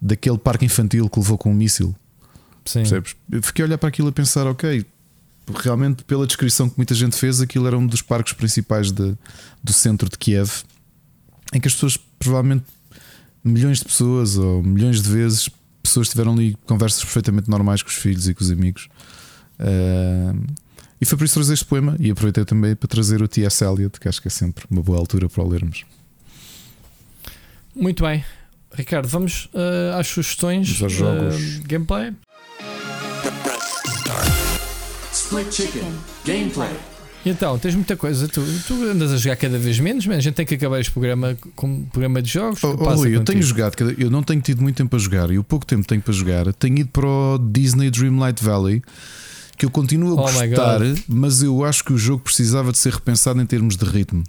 daquele 0.00 0.38
parque 0.38 0.64
infantil 0.64 1.08
que 1.08 1.18
levou 1.18 1.36
com 1.36 1.50
um 1.50 1.54
míssil. 1.54 1.94
Sim. 2.64 2.80
Percebes? 2.80 3.16
Eu 3.30 3.42
fiquei 3.42 3.64
a 3.64 3.66
olhar 3.68 3.78
para 3.78 3.88
aquilo 3.88 4.08
a 4.08 4.12
pensar, 4.12 4.46
ok, 4.46 4.84
realmente 5.56 6.04
pela 6.04 6.26
descrição 6.26 6.68
que 6.70 6.76
muita 6.78 6.94
gente 6.94 7.16
fez, 7.16 7.40
aquilo 7.40 7.66
era 7.66 7.76
um 7.76 7.86
dos 7.86 8.00
parques 8.00 8.32
principais 8.32 8.90
de- 8.90 9.14
do 9.62 9.72
centro 9.72 10.08
de 10.08 10.16
Kiev, 10.16 10.62
em 11.52 11.60
que 11.60 11.68
as 11.68 11.74
pessoas, 11.74 11.98
provavelmente 12.18 12.64
milhões 13.44 13.78
de 13.80 13.84
pessoas 13.84 14.38
ou 14.38 14.62
milhões 14.62 15.02
de 15.02 15.10
vezes, 15.10 15.50
pessoas 15.82 16.08
tiveram 16.08 16.32
ali 16.32 16.56
conversas 16.64 17.04
perfeitamente 17.04 17.50
normais 17.50 17.82
com 17.82 17.90
os 17.90 17.94
filhos 17.94 18.26
e 18.26 18.32
com 18.34 18.42
os 18.42 18.50
amigos. 18.50 18.88
Ah, 19.58 20.34
e 21.00 21.04
foi 21.04 21.18
por 21.18 21.24
isso 21.24 21.32
que 21.32 21.38
trouxe 21.40 21.52
este 21.52 21.64
poema 21.64 21.96
e 21.98 22.10
aproveitei 22.10 22.44
também 22.44 22.74
para 22.74 22.88
trazer 22.88 23.20
o 23.20 23.28
T.S. 23.28 23.64
Eliot, 23.64 24.00
que 24.00 24.08
acho 24.08 24.22
que 24.22 24.28
é 24.28 24.30
sempre 24.30 24.64
uma 24.70 24.82
boa 24.82 24.98
altura 24.98 25.28
para 25.28 25.42
o 25.42 25.48
lermos. 25.48 25.84
Muito 27.74 28.04
bem. 28.04 28.24
Ricardo, 28.72 29.08
vamos 29.08 29.48
ah, 29.54 29.98
às 29.98 30.06
sugestões. 30.06 30.78
Vamos 30.78 30.82
aos 30.82 30.92
jogos. 30.92 31.34
ah, 31.34 31.62
gameplay. 31.66 32.12
Split 35.12 35.52
Chicken. 35.52 35.92
Gameplay. 36.24 36.70
Então, 37.26 37.58
tens 37.58 37.74
muita 37.74 37.96
coisa. 37.96 38.28
Tu, 38.28 38.42
tu 38.66 38.74
andas 38.84 39.10
a 39.10 39.16
jogar 39.16 39.36
cada 39.36 39.58
vez 39.58 39.78
menos, 39.78 40.06
mas 40.06 40.18
a 40.18 40.20
gente 40.20 40.34
tem 40.34 40.44
que 40.44 40.54
acabar 40.54 40.78
este 40.80 40.92
programa 40.92 41.36
com 41.56 41.84
programa 41.86 42.20
de 42.20 42.30
jogos. 42.30 42.62
Oh, 42.62 42.68
oh, 42.68 42.74
Rui, 42.74 42.88
eu 42.88 42.96
contigo? 42.96 43.24
tenho 43.24 43.42
jogado, 43.42 43.74
eu 43.98 44.10
não 44.10 44.22
tenho 44.22 44.40
tido 44.42 44.60
muito 44.60 44.76
tempo 44.76 44.90
para 44.90 44.98
jogar 44.98 45.30
e 45.30 45.38
o 45.38 45.44
pouco 45.44 45.64
tempo 45.64 45.82
que 45.82 45.88
tenho 45.88 46.02
para 46.02 46.12
jogar, 46.12 46.52
tenho 46.54 46.78
ido 46.78 46.90
para 46.90 47.06
o 47.06 47.38
Disney 47.38 47.90
Dreamlight 47.90 48.44
Valley, 48.44 48.82
que 49.56 49.64
eu 49.64 49.70
continuo 49.70 50.18
a 50.18 50.22
Oh 50.22 50.24
gostar, 50.24 50.80
mas 51.08 51.42
eu 51.42 51.64
acho 51.64 51.84
que 51.84 51.92
o 51.92 51.98
jogo 51.98 52.22
precisava 52.22 52.72
de 52.72 52.78
ser 52.78 52.92
repensado 52.92 53.40
em 53.40 53.46
termos 53.46 53.76
de 53.76 53.84
ritmo. 53.84 54.24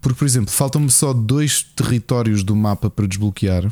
Porque, 0.00 0.18
por 0.18 0.24
exemplo, 0.24 0.50
faltam-me 0.50 0.90
só 0.90 1.12
dois 1.12 1.62
territórios 1.62 2.42
do 2.42 2.56
mapa 2.56 2.88
para 2.88 3.06
desbloquear. 3.06 3.70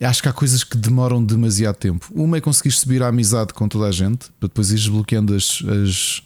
Acho 0.00 0.22
que 0.22 0.28
há 0.28 0.32
coisas 0.32 0.64
que 0.64 0.76
demoram 0.76 1.24
demasiado 1.24 1.76
tempo. 1.76 2.06
Uma 2.14 2.36
é 2.36 2.40
conseguir 2.40 2.72
subir 2.72 3.02
a 3.02 3.08
amizade 3.08 3.54
com 3.54 3.68
toda 3.68 3.86
a 3.86 3.92
gente, 3.92 4.26
para 4.38 4.48
depois 4.48 4.70
ir 4.70 4.74
desbloqueando 4.74 5.34
as, 5.34 5.62
as, 5.62 6.22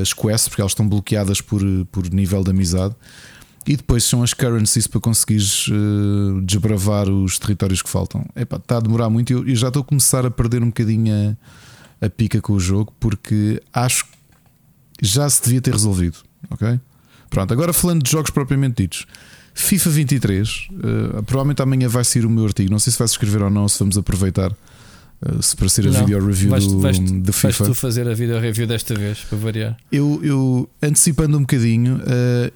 as 0.00 0.12
quests, 0.12 0.48
porque 0.48 0.60
elas 0.60 0.72
estão 0.72 0.86
bloqueadas 0.86 1.40
por, 1.40 1.62
por 1.90 2.10
nível 2.10 2.42
de 2.42 2.50
amizade. 2.50 2.94
E 3.66 3.76
depois 3.76 4.04
são 4.04 4.22
as 4.22 4.32
currencies 4.32 4.86
para 4.86 5.00
conseguires 5.00 5.66
eh, 5.70 6.40
desbravar 6.42 7.08
os 7.08 7.38
territórios 7.38 7.82
que 7.82 7.88
faltam. 7.88 8.24
Epá, 8.34 8.56
está 8.56 8.78
a 8.78 8.80
demorar 8.80 9.10
muito 9.10 9.30
e 9.30 9.34
eu, 9.34 9.46
eu 9.46 9.56
já 9.56 9.68
estou 9.68 9.82
a 9.82 9.84
começar 9.84 10.24
a 10.24 10.30
perder 10.30 10.62
um 10.62 10.68
bocadinho 10.68 11.12
a, 11.14 11.36
a 12.00 12.08
pica 12.08 12.40
com 12.40 12.52
o 12.52 12.60
jogo 12.60 12.92
porque 13.00 13.62
acho 13.72 14.04
que 14.04 14.10
já 15.02 15.28
se 15.28 15.42
devia 15.42 15.60
ter 15.60 15.72
resolvido. 15.72 16.18
Ok? 16.50 16.78
Pronto, 17.30 17.52
agora 17.52 17.72
falando 17.72 18.02
de 18.02 18.10
jogos 18.10 18.30
propriamente 18.30 18.82
ditos, 18.82 19.06
FIFA 19.54 19.90
23, 19.90 20.48
uh, 20.48 21.22
provavelmente 21.24 21.60
amanhã 21.60 21.88
vai 21.88 22.04
sair 22.04 22.24
o 22.24 22.30
meu 22.30 22.44
artigo. 22.44 22.70
Não 22.70 22.78
sei 22.78 22.92
se 22.92 22.98
vais 22.98 23.10
escrever 23.10 23.42
ou 23.42 23.50
não, 23.50 23.68
se 23.68 23.78
vamos 23.78 23.98
aproveitar. 23.98 24.52
Uh, 25.20 25.42
se 25.42 25.56
para 25.56 25.68
ser 25.68 25.86
a 25.88 25.90
Não. 25.90 26.06
video 26.06 26.24
review 26.24 26.50
Vais, 26.50 26.66
do, 26.66 26.78
vais, 26.80 26.96
vais 26.98 27.36
FIFA. 27.56 27.64
tu 27.64 27.74
fazer 27.74 28.08
a 28.08 28.14
video 28.14 28.38
review 28.40 28.68
desta 28.68 28.94
vez, 28.94 29.18
para 29.20 29.36
variar. 29.36 29.76
Eu, 29.90 30.20
eu 30.22 30.70
antecipando 30.80 31.36
um 31.36 31.40
bocadinho, 31.40 31.96
uh, 31.96 32.52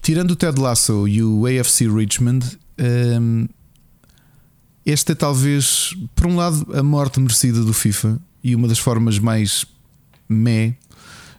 tirando 0.00 0.30
o 0.30 0.36
Ted 0.36 0.58
Lasso 0.58 1.06
e 1.06 1.22
o 1.22 1.44
AFC 1.46 1.86
Richmond, 1.88 2.58
um, 3.20 3.46
esta 4.86 5.12
é 5.12 5.14
talvez, 5.14 5.94
por 6.14 6.26
um 6.26 6.36
lado, 6.36 6.66
a 6.72 6.82
morte 6.82 7.18
merecida 7.18 7.60
do 7.62 7.72
FIFA 7.72 8.20
e 8.42 8.54
uma 8.54 8.68
das 8.68 8.78
formas 8.78 9.18
mais 9.18 9.66
meh 10.28 10.74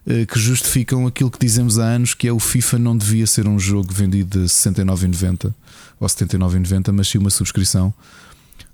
uh, 0.05 0.25
que 0.27 0.37
justificam 0.37 1.07
aquilo 1.07 1.31
que 1.31 1.39
dizemos 1.39 1.79
há 1.79 1.85
anos, 1.85 2.13
que 2.13 2.27
é 2.27 2.31
o 2.31 2.39
FIFA 2.39 2.77
não 2.77 2.97
devia 2.97 3.25
ser 3.25 3.47
um 3.47 3.57
jogo 3.57 3.93
vendido 3.93 4.41
de 4.41 4.45
69,90 4.47 5.53
ou 5.99 6.07
79,90, 6.07 6.91
mas 6.91 7.07
sim 7.07 7.17
uma 7.17 7.29
subscrição. 7.29 7.93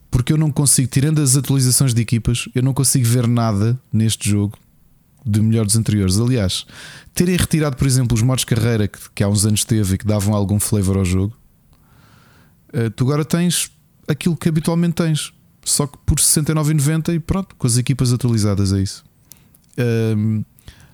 Porque 0.09 0.33
eu 0.33 0.37
não 0.37 0.51
consigo, 0.51 0.87
tirando 0.87 1.21
as 1.21 1.37
atualizações 1.37 1.93
de 1.93 2.01
equipas, 2.01 2.49
eu 2.53 2.63
não 2.63 2.73
consigo 2.73 3.05
ver 3.05 3.27
nada 3.27 3.79
neste 3.91 4.29
jogo 4.29 4.57
de 5.25 5.41
melhor 5.41 5.65
dos 5.65 5.75
anteriores. 5.75 6.19
Aliás, 6.19 6.65
terem 7.13 7.37
retirado, 7.37 7.75
por 7.75 7.87
exemplo, 7.87 8.15
os 8.15 8.21
modos 8.21 8.43
carreira 8.43 8.87
que, 8.87 8.99
que 9.13 9.23
há 9.23 9.27
uns 9.29 9.45
anos 9.45 9.63
teve 9.63 9.95
e 9.95 9.97
que 9.97 10.05
davam 10.05 10.33
algum 10.33 10.59
flavor 10.59 10.97
ao 10.97 11.05
jogo, 11.05 11.35
eh, 12.73 12.89
tu 12.89 13.05
agora 13.05 13.23
tens 13.23 13.71
aquilo 14.07 14.35
que 14.35 14.49
habitualmente 14.49 14.95
tens, 14.95 15.33
só 15.63 15.87
que 15.87 15.97
por 16.05 16.17
69,90 16.19 17.13
e 17.13 17.19
pronto, 17.19 17.55
com 17.55 17.67
as 17.67 17.77
equipas 17.77 18.11
atualizadas 18.13 18.73
é 18.73 18.81
isso. 18.81 19.03
Ahm, 19.77 20.43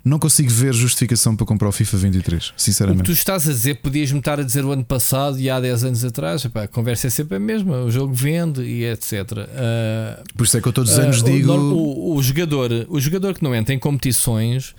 não 0.05 0.17
consigo 0.17 0.49
ver 0.49 0.73
justificação 0.73 1.35
para 1.35 1.45
comprar 1.45 1.67
o 1.67 1.71
FIFA 1.73 1.97
23, 1.97 2.47
O 2.49 2.53
que 2.53 2.61
sinceramente. 2.61 3.03
tu 3.03 3.11
estás 3.11 3.47
a 3.47 3.51
dizer, 3.51 3.75
podias-me 3.81 4.19
estar 4.19 4.39
a 4.39 4.43
dizer 4.43 4.63
o 4.63 4.71
ano 4.71 4.83
passado 4.83 5.38
e 5.39 5.49
há 5.49 5.59
10 5.59 5.83
anos 5.83 6.05
atrás. 6.05 6.43
Epá, 6.45 6.63
a 6.63 6.67
conversa 6.69 7.07
é 7.07 7.09
sempre 7.09 7.35
a 7.35 7.39
mesma, 7.39 7.81
o 7.81 7.91
jogo 7.91 8.13
vende 8.13 8.61
e 8.61 8.85
etc. 8.85 9.13
Ah, 9.55 10.23
Por 10.38 10.45
isso 10.45 10.57
é 10.57 10.61
que 10.61 10.67
eu 10.67 10.73
todos 10.73 10.93
os 10.93 10.99
anos 10.99 11.17
ah, 11.17 11.19
o- 11.19 11.23
digo. 11.25 11.51
O, 11.51 12.15
o 12.15 12.23
jogador, 12.23 12.71
o 12.88 12.99
jogador 12.99 13.33
que 13.35 13.43
não 13.43 13.53
entra 13.53 13.75
em 13.75 13.79
competições, 13.79 14.73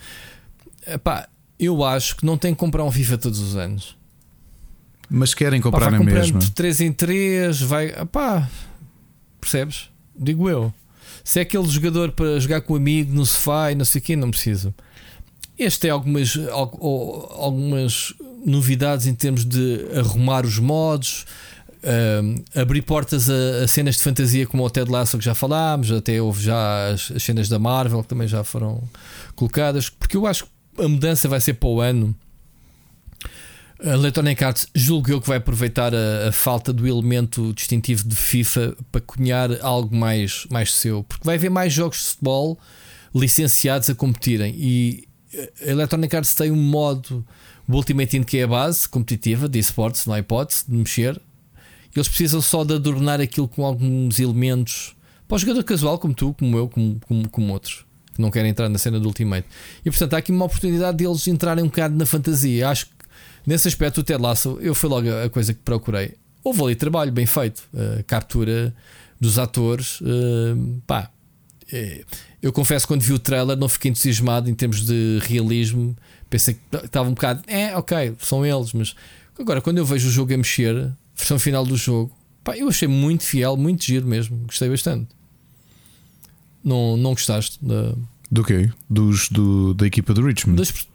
epá, 0.87 1.29
eu 1.59 1.85
acho 1.85 2.17
que 2.17 2.25
não 2.25 2.39
tem 2.39 2.55
que 2.55 2.59
comprar 2.59 2.83
um 2.85 2.91
FIFA 2.91 3.19
todos 3.19 3.41
os 3.41 3.57
anos. 3.57 3.95
Mas 5.11 5.35
querem 5.35 5.61
Pá, 5.61 5.71
comprar 5.71 5.91
vai 5.91 5.99
na 5.99 6.05
mesma. 6.05 6.39
de 6.39 6.51
3 6.53 6.81
em 6.83 6.93
3, 6.93 7.61
vai. 7.63 7.89
Pá, 8.07 8.49
percebes? 9.41 9.89
Digo 10.17 10.49
eu. 10.49 10.73
Se 11.25 11.39
é 11.39 11.43
aquele 11.43 11.69
jogador 11.69 12.13
para 12.13 12.39
jogar 12.39 12.61
com 12.61 12.75
um 12.75 12.77
amigo 12.77 13.13
no 13.13 13.27
sofá 13.27 13.73
e 13.73 13.75
não 13.75 13.85
sei 13.85 14.01
o 14.01 14.05
quê, 14.05 14.17
não 14.17 14.31
preciso. 14.31 14.73
Este 15.59 15.81
tem 15.81 15.91
algumas, 15.91 16.37
al- 16.51 16.79
al- 16.81 17.43
algumas 17.45 18.15
novidades 18.47 19.07
em 19.07 19.15
termos 19.15 19.45
de 19.45 19.85
arrumar 19.99 20.47
os 20.47 20.59
modos, 20.59 21.27
ahm, 21.85 22.37
abrir 22.55 22.83
portas 22.83 23.29
a, 23.29 23.65
a 23.65 23.69
cenas 23.69 23.97
de 23.97 24.03
fantasia 24.03 24.47
como 24.47 24.65
o 24.65 24.71
Ted 24.71 24.91
Lasso 24.91 25.19
que 25.19 25.25
já 25.25 25.35
falámos, 25.35 25.91
até 25.93 26.21
houve 26.23 26.43
já 26.43 26.89
as, 26.91 27.11
as 27.15 27.23
cenas 27.23 27.49
da 27.49 27.59
Marvel 27.59 28.03
que 28.03 28.09
também 28.09 28.27
já 28.29 28.43
foram 28.43 28.83
colocadas, 29.35 29.91
porque 29.91 30.17
eu 30.17 30.27
acho 30.27 30.45
que 30.45 30.83
a 30.85 30.89
mudança 30.89 31.29
vai 31.29 31.41
ser 31.41 31.55
para 31.55 31.69
o 31.69 31.81
ano. 31.81 32.15
A 33.83 33.95
Electronic 33.95 34.45
Arts 34.45 34.67
julgo 34.75 35.11
eu 35.11 35.21
que 35.23 35.29
vai 35.29 35.39
aproveitar 35.39 35.95
a, 35.95 36.29
a 36.29 36.33
falta 36.33 36.71
do 36.71 36.87
elemento 36.87 37.53
distintivo 37.55 38.07
de 38.07 38.15
FIFA 38.15 38.77
para 38.93 39.01
cunhar 39.01 39.51
algo 39.63 39.97
mais, 39.97 40.47
mais 40.51 40.75
seu, 40.75 41.03
porque 41.03 41.25
vai 41.25 41.37
haver 41.37 41.51
mais 41.51 41.73
jogos 41.73 41.99
de 41.99 42.05
futebol 42.05 42.59
licenciados 43.15 43.89
a 43.89 43.95
competirem 43.95 44.55
e 44.55 45.09
a 45.63 45.71
Electronic 45.71 46.15
Arts 46.15 46.35
tem 46.35 46.51
um 46.51 46.57
modo 46.57 47.25
o 47.67 47.75
Ultimate 47.75 48.11
Team 48.11 48.25
que 48.25 48.39
é 48.39 48.43
a 48.43 48.49
base 48.49 48.87
competitiva 48.87 49.49
de 49.49 49.59
esportes, 49.59 50.05
não 50.05 50.13
há 50.13 50.19
hipótese 50.19 50.65
de 50.69 50.77
mexer. 50.77 51.21
Eles 51.95 52.09
precisam 52.09 52.43
só 52.43 52.65
de 52.65 52.75
adornar 52.75 53.21
aquilo 53.21 53.49
com 53.49 53.65
alguns 53.65 54.19
elementos 54.19 54.95
para 55.27 55.37
o 55.37 55.39
jogador 55.39 55.65
casual, 55.65 55.99
como 55.99 56.13
tu, 56.13 56.35
como 56.35 56.57
eu, 56.57 56.69
como, 56.69 57.01
como, 57.07 57.29
como 57.31 57.53
outros 57.53 57.87
que 58.15 58.21
não 58.21 58.31
querem 58.31 58.51
entrar 58.51 58.69
na 58.69 58.79
cena 58.79 58.99
do 58.99 59.07
Ultimate. 59.07 59.47
E 59.85 59.91
portanto 59.91 60.15
há 60.15 60.19
aqui 60.19 60.33
uma 60.33 60.45
oportunidade 60.45 60.99
deles 60.99 61.27
entrarem 61.29 61.65
um 61.65 61.69
bocado 61.69 61.97
na 61.97 62.05
fantasia. 62.05 62.69
Acho 62.69 62.87
que 62.87 63.00
nesse 63.47 63.69
aspecto 63.69 63.99
o 64.01 64.03
Ted 64.03 64.21
Lasso 64.23 64.59
eu 64.61 64.75
foi 64.75 64.89
logo 64.91 65.09
a 65.25 65.29
coisa 65.31 65.53
que 65.55 65.61
procurei. 65.61 66.15
Houve 66.43 66.63
ali 66.63 66.75
trabalho 66.75 67.13
bem 67.13 67.27
feito, 67.27 67.63
a 67.99 68.03
captura 68.03 68.75
dos 69.21 69.39
atores, 69.39 69.99
eh, 70.03 70.55
pá. 70.87 71.11
eh, 71.73 72.05
eu 72.43 72.53
confesso 72.53 72.87
quando 72.89 73.03
vi 73.03 73.13
o 73.13 73.19
trailer 73.19 73.57
não 73.57 73.69
fiquei 73.69 73.91
entusiasmado 73.91 74.49
em 74.49 74.55
termos 74.55 74.85
de 74.87 75.19
realismo. 75.23 75.95
Pensei 76.31 76.55
que 76.55 76.77
estava 76.77 77.09
um 77.09 77.13
bocado, 77.13 77.43
é, 77.47 77.77
ok, 77.77 78.15
são 78.21 78.47
eles, 78.47 78.73
mas 78.73 78.95
agora 79.39 79.61
quando 79.61 79.79
eu 79.79 79.85
vejo 79.85 80.09
o 80.09 80.11
jogo 80.11 80.33
a 80.33 80.37
mexer, 80.39 80.91
versão 81.15 81.39
final 81.39 81.67
do 81.67 81.77
jogo, 81.77 82.17
pá, 82.43 82.57
eu 82.57 82.69
achei 82.69 82.89
muito 82.89 83.25
fiel, 83.25 83.57
muito 83.57 83.85
giro 83.85 84.07
mesmo, 84.07 84.39
gostei 84.47 84.71
bastante. 84.71 85.09
Não, 86.65 86.97
não 86.97 87.11
gostaste 87.11 87.59
da, 87.63 87.95
Do 88.31 88.45
quê? 88.45 88.71
Dos, 88.89 89.29
do, 89.29 89.75
da 89.75 89.87
equipa 89.87 90.13
do 90.15 90.23
Richmond. 90.25 90.57
das, 90.59 90.87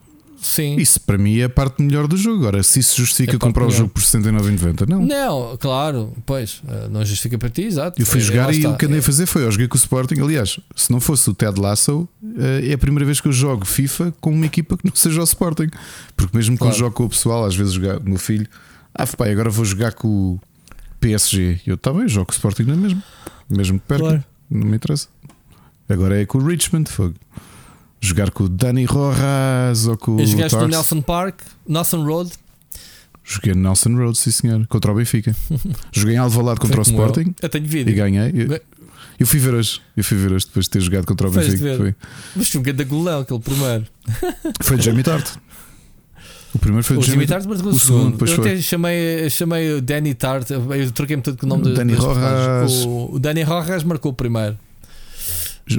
sim, 0.45 0.75
Isso 0.77 0.99
para 1.01 1.17
mim 1.17 1.37
é 1.39 1.45
a 1.45 1.49
parte 1.49 1.81
melhor 1.81 2.07
do 2.07 2.15
jogo. 2.17 2.39
Agora, 2.41 2.63
se 2.63 2.79
isso 2.79 2.95
justifica 2.97 3.35
É 3.35 3.39
comprar 3.39 3.63
o 3.63 3.67
melhor. 3.67 3.77
jogo 3.79 3.89
por 3.91 4.01
69,90, 4.03 4.87
não. 4.87 5.01
Não, 5.05 5.57
claro, 5.57 6.13
pois, 6.25 6.61
eh, 6.67 6.87
não 6.89 7.03
justifica 7.05 7.37
para 7.37 7.49
ti, 7.49 7.63
exato. 7.63 8.01
Eu 8.01 8.05
fui 8.05 8.19
É, 8.19 8.23
jogar 8.23 8.53
e 8.53 8.57
está. 8.57 8.69
o 8.69 8.77
que 8.77 8.85
andei 8.85 8.97
É, 8.97 8.99
a 8.99 9.03
fazer 9.03 9.25
foi 9.25 9.43
eu 9.43 9.51
joguei 9.51 9.67
com 9.67 9.75
o 9.75 9.77
Sporting. 9.79 10.19
Aliás, 10.21 10.59
se 10.75 10.91
não 10.91 10.99
fosse 10.99 11.29
o 11.29 11.33
Ted 11.33 11.59
Lasso, 11.59 12.07
eh, 12.37 12.69
é 12.69 12.73
a 12.73 12.77
primeira 12.77 13.05
vez 13.05 13.19
que 13.19 13.27
eu 13.27 13.31
jogo 13.33 13.65
FIFA 13.65 14.13
com 14.21 14.31
uma 14.31 14.45
equipa 14.45 14.77
que 14.77 14.85
não 14.85 14.95
seja 14.95 15.19
o 15.21 15.23
Sporting. 15.23 15.69
Porque 16.15 16.35
mesmo 16.37 16.57
quando 16.57 16.69
Claro. 16.71 16.79
jogo 16.79 16.95
com 16.95 17.05
o 17.05 17.09
pessoal, 17.09 17.45
às 17.45 17.55
vezes 17.55 17.73
jogar, 17.73 17.97
o 17.99 18.03
meu 18.09 18.17
filho, 18.19 18.47
ah, 18.93 19.05
pai, 19.07 19.31
agora 19.31 19.49
vou 19.49 19.65
jogar 19.65 19.93
com 19.93 20.07
o 20.07 20.39
PSG. 20.99 21.59
Eu 21.65 21.75
está 21.75 21.91
bem, 21.93 22.07
jogo 22.07 22.27
com 22.27 22.31
o 22.31 22.35
Sporting 22.35 22.63
na 22.63 22.75
mesma, 22.75 23.03
mesmo 23.49 23.79
que 23.79 23.85
perca, 23.87 24.03
Claro. 24.03 24.23
não 24.49 24.67
me 24.67 24.75
interessa. 24.77 25.07
Agora 25.87 26.19
é 26.19 26.25
com 26.25 26.37
o 26.39 26.45
Richmond, 26.47 26.89
fogo. 26.89 27.13
Jogar 28.05 28.29
com 28.31 28.43
o 28.43 28.49
Dani 28.49 28.85
Rojas 28.85 29.87
ou 29.87 29.97
com 29.97 30.19
E 30.19 30.23
o 30.23 30.27
jogaste 30.27 30.53
no 30.55 30.61
Tars. 30.61 30.71
Nelson 30.71 31.01
Park, 31.01 31.41
Nelson 31.67 32.03
Road, 32.03 32.31
Joguei 33.23 33.55
no 33.55 33.61
Nelson 33.61 33.95
Road, 33.95 34.15
sim 34.17 34.29
senhor, 34.29 34.67
contra 34.67 34.91
o 34.91 34.95
Benfica. 34.95 35.35
Joguei 35.91 36.13
em 36.15 36.19
Alvalade 36.19 36.59
contra 36.59 36.79
o 36.81 36.85
como 36.85 36.97
eu. 36.97 37.05
Sporting 37.07 37.33
Eu 37.41 37.49
tenho 37.49 37.65
e 37.65 37.67
vídeo. 37.67 37.95
ganhei. 37.95 38.31
Eu, 38.35 38.61
eu 39.19 39.25
fui 39.25 39.39
ver 39.39 39.55
hoje, 39.55 39.81
eu 39.97 40.03
fui 40.03 40.15
ver 40.17 40.31
hoje 40.31 40.45
depois 40.45 40.65
de 40.65 40.69
ter 40.69 40.81
jogado 40.81 41.05
contra 41.07 41.27
o 41.27 41.31
Benfica. 41.31 41.75
Foi, 41.77 41.95
Mas 42.35 42.49
foi 42.49 42.59
um 42.59 42.63
grande 42.63 42.83
golão, 42.83 43.21
aquele 43.21 43.39
primeiro. 43.39 43.85
foi 44.61 44.77
de 44.77 44.85
Jamie 44.85 45.03
Tart. 45.03 45.27
O 46.53 46.59
primeiro 46.59 46.85
foi 46.85 46.97
O 46.97 47.01
Jimmy 47.01 47.13
Jamie 47.15 47.27
Tart 47.27 47.45
marcou 47.45 47.71
o 47.71 47.75
o 47.75 47.79
segundo, 47.79 48.23
Eu 48.23 48.27
foi. 48.35 48.51
até 48.51 48.61
chamei, 48.61 49.29
chamei 49.29 49.73
o 49.73 49.81
Danny 49.81 50.13
Tart, 50.13 50.49
eu 50.51 50.91
troquei-me 50.91 51.21
todo 51.21 51.35
com 51.37 51.45
o 51.47 51.49
nome 51.49 51.63
O 51.63 51.65
de, 51.69 51.73
Danny 51.73 51.93
Rojas. 51.95 52.71
O, 52.85 53.09
o 53.13 53.19
Danny 53.19 53.41
Rojas 53.43 53.83
marcou 53.83 54.11
o 54.11 54.15
primeiro. 54.15 54.57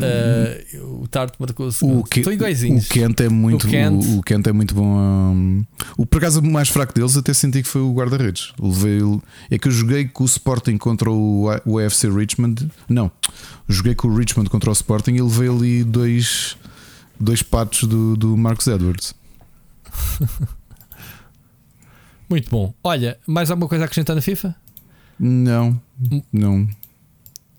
Eh, 0.03 0.67
o 0.83 1.07
Tart 1.07 1.35
marcou 1.39 1.69
o 1.69 2.03
que, 2.05 2.21
Estão 2.21 2.33
o. 2.35 2.83
Kent 2.89 3.21
é 3.21 3.29
muito 3.29 3.67
O 3.67 3.71
Kent. 3.71 4.05
O, 4.05 4.19
o 4.19 4.23
Kent 4.23 4.47
é 4.49 4.53
muito 4.53 4.75
bom. 4.75 4.85
hum, 4.85 5.65
o 5.97 6.05
por 6.05 6.19
acaso 6.19 6.41
o 6.41 6.45
mais 6.51 6.69
fraco 6.69 6.93
deles 6.93 7.17
até 7.17 7.33
senti 7.33 7.63
que 7.63 7.69
foi 7.69 7.83
o 7.83 7.93
guarda-redes. 7.95 8.53
Levei 8.61 8.99
é 9.49 9.57
que 9.59 9.69
eu 9.69 9.73
joguei 9.73 10.07
com 10.09 10.25
o 10.25 10.27
Sporting 10.27 10.77
contra 10.77 11.09
o, 11.11 11.47
o 11.65 11.79
AFC 11.79 12.09
Richmond. 12.11 12.69
Não, 12.89 13.11
joguei 13.69 13.95
com 13.95 14.09
o 14.09 14.17
Richmond 14.17 14.51
contra 14.51 14.71
o 14.71 14.73
Sporting 14.73 15.13
e 15.13 15.23
levei 15.23 15.49
ali 15.49 15.85
dois, 15.85 16.57
dois 17.21 17.43
patos 17.43 17.85
do, 17.85 18.17
do 18.17 18.37
Marcos 18.37 18.67
Edwards. 18.67 19.15
Muito 22.29 22.51
bom. 22.51 22.75
Olha, 22.83 23.19
mais 23.27 23.51
alguma 23.51 23.69
coisa 23.69 23.85
a 23.85 23.87
acrescentar 23.87 24.17
na 24.17 24.23
FIFA? 24.23 24.55
Não, 25.19 25.81
Hum. 26.13 26.23
não. 26.33 26.69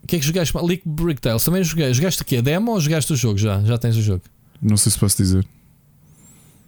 O 0.08 0.10
que 0.10 0.16
é 0.16 0.20
que 0.20 0.26
jogaste? 0.26 0.56
League 0.56 0.84
Brick 0.86 1.20
Tales. 1.20 1.44
Também 1.44 1.62
joguei. 1.66 1.94
Jogaste 1.94 2.22
aqui 2.22 2.38
a 2.38 2.42
demo 2.42 2.72
ou 2.72 2.80
jogaste 2.80 3.12
o 3.12 3.16
jogo 3.18 3.38
já? 3.38 3.60
Já 3.64 3.78
tens 3.78 3.98
o 3.98 4.02
jogo? 4.02 4.22
Não 4.62 4.78
sei 4.78 4.90
se 4.94 4.98
posso 4.98 5.18
dizer. 5.18 5.46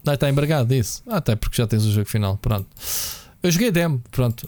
Ah, 0.05 0.13
está 0.15 0.29
embargado 0.29 0.73
isso. 0.73 1.01
Ah, 1.07 1.17
até 1.17 1.35
porque 1.37 1.55
já 1.55 1.65
tens 1.65 1.85
o 1.85 1.91
jogo 1.93 2.09
final. 2.09 2.37
Pronto. 2.37 2.67
Eu 3.41 3.49
joguei 3.49 3.69
a 3.69 3.71
demo. 3.71 4.03
Pronto. 4.11 4.45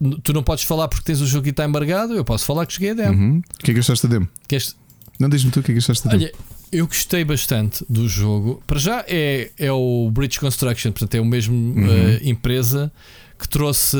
N- 0.00 0.18
tu 0.22 0.32
não 0.32 0.42
podes 0.42 0.64
falar 0.64 0.88
porque 0.88 1.04
tens 1.04 1.20
o 1.20 1.26
jogo 1.26 1.46
e 1.46 1.50
está 1.50 1.64
embargado. 1.66 2.14
Eu 2.14 2.24
posso 2.24 2.44
falar 2.46 2.64
que 2.64 2.72
joguei 2.72 2.90
a 2.90 2.94
demo. 2.94 3.18
Uhum. 3.18 3.38
O 3.38 3.58
que 3.64 3.70
é 3.72 3.74
que 3.74 3.80
achaste 3.80 4.06
da 4.06 4.14
demo? 4.14 4.28
Queres- 4.48 4.74
Não, 5.18 5.28
diz-me 5.28 5.50
tu 5.50 5.60
o 5.60 5.62
que 5.62 5.72
é 5.72 5.74
que 5.74 5.78
achaste 5.78 6.04
da 6.04 6.12
demo. 6.16 6.24
Olha, 6.24 6.34
eu 6.72 6.86
gostei 6.86 7.24
bastante 7.24 7.84
do 7.88 8.08
jogo. 8.08 8.62
Para 8.66 8.78
já 8.78 9.04
é, 9.08 9.50
é 9.58 9.72
o 9.72 10.10
Bridge 10.12 10.38
Construction, 10.38 10.92
portanto, 10.92 11.14
é 11.14 11.20
o 11.20 11.24
mesmo 11.24 11.54
Uhum. 11.54 11.88
eh, 11.90 12.20
empresa 12.22 12.92
que 13.38 13.48
trouxe 13.48 13.96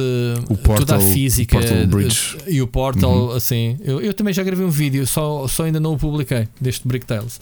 O 0.50 0.56
toda 0.56 0.62
Portal- 0.62 0.98
a 0.98 1.12
física 1.12 1.56
o 1.56 1.60
Portal 1.60 1.78
eh, 1.78 1.86
Bridge. 1.86 2.36
e 2.46 2.60
o 2.62 2.66
Portal. 2.66 3.12
Uhum. 3.28 3.30
Assim, 3.32 3.78
eu, 3.82 4.00
eu 4.00 4.12
também 4.14 4.32
já 4.34 4.42
gravei 4.42 4.64
um 4.66 4.70
vídeo, 4.70 5.06
só, 5.06 5.48
só 5.48 5.64
ainda 5.64 5.80
não 5.80 5.94
o 5.94 5.98
publiquei 5.98 6.46
deste 6.60 6.86
Brick 6.86 7.06
Tales. 7.06 7.40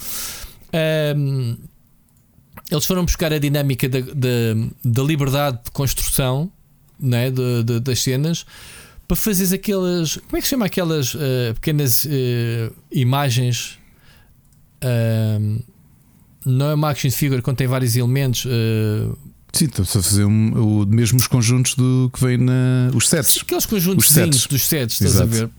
Ahm, 0.73 1.57
eles 2.71 2.85
foram 2.85 3.05
buscar 3.05 3.33
a 3.33 3.39
dinâmica 3.39 3.89
da, 3.89 4.01
da, 4.01 4.55
da 4.85 5.03
liberdade 5.03 5.59
de 5.65 5.71
construção 5.73 6.51
né, 7.01 7.31
de, 7.31 7.63
de- 7.65 7.81
das 7.81 8.03
cenas 8.03 8.45
para 9.07 9.17
fazeres 9.17 9.53
aquelas. 9.53 10.17
Como 10.17 10.37
é 10.37 10.41
que 10.41 10.47
se 10.47 10.51
chama 10.51 10.67
aquelas 10.67 11.17
eh, 11.19 11.53
pequenas 11.55 12.07
eh, 12.11 12.71
imagens? 12.93 13.78
Não 16.45 16.67
é 16.71 16.75
uma 16.75 16.91
action 16.91 17.11
figure 17.11 17.43
quando 17.43 17.57
tem 17.57 17.67
vários 17.67 17.97
elementos. 17.97 18.47
eh, 18.47 19.09
Sim, 19.53 19.65
estamos 19.65 19.97
a 19.97 20.03
fazer 20.03 20.25
um, 20.25 20.83
o, 20.83 20.87
mesmo 20.87 21.19
os 21.19 21.27
conjuntos 21.27 21.75
do 21.75 22.11
que 22.13 22.21
vem 22.23 22.37
na. 22.37 22.91
Os 22.95 23.09
sets. 23.09 23.39
Aqueles 23.43 23.67
conjuntos 23.67 24.07
Os 24.07 24.13
sets. 24.13 24.47
dos 24.47 24.69
sets, 24.69 25.01
estás 25.01 25.21
a 25.21 25.25
Exato. 25.25 25.31
ver? 25.31 25.51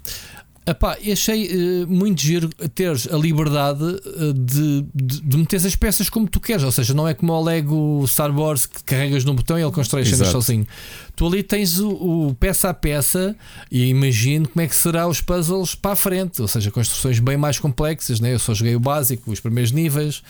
Epá, 0.66 0.98
achei 1.12 1.48
eh, 1.48 1.86
muito 1.88 2.22
giro 2.22 2.48
teres 2.76 3.08
a 3.12 3.18
liberdade 3.18 3.84
eh, 3.84 4.34
de, 4.36 4.86
de, 4.94 5.22
de 5.22 5.38
meteres 5.38 5.66
as 5.66 5.76
peças 5.76 6.10
como 6.12 6.28
tu 6.28 6.40
queres, 6.40 6.62
ou 6.64 6.72
seja, 6.72 6.94
não 6.94 7.08
é 7.08 7.14
como 7.16 7.34
o 7.34 7.44
Lego 7.44 8.06
Star 8.08 8.30
Wars 8.38 8.68
que 8.68 8.84
carregas 8.84 9.26
no 9.26 9.34
botão 9.34 9.58
e 9.58 9.64
ele 9.64 9.72
constrói 9.72 10.04
as 10.04 10.10
cenas 10.10 10.28
sozinho. 10.32 10.68
Tu 11.16 11.26
ali 11.26 11.42
tens 11.42 11.80
o, 11.80 11.90
o 11.90 12.36
peça 12.36 12.70
a 12.70 12.74
peça 12.74 13.36
e 13.72 13.86
imagino 13.88 14.48
como 14.48 14.64
é 14.64 14.68
que 14.68 14.76
será 14.76 15.08
os 15.08 15.22
puzzles 15.22 15.74
para 15.74 15.94
a 15.94 15.96
frente, 15.96 16.40
ou 16.40 16.48
seja, 16.48 16.70
construções 16.70 17.20
bem 17.20 17.36
mais 17.36 17.58
complexas. 17.58 18.20
Né? 18.20 18.34
Eu 18.36 18.40
só 18.40 18.54
joguei 18.54 18.76
o 18.76 18.80
básico, 18.80 19.32
os 19.32 19.40
primeiros 19.40 19.72
níveis, 19.72 20.22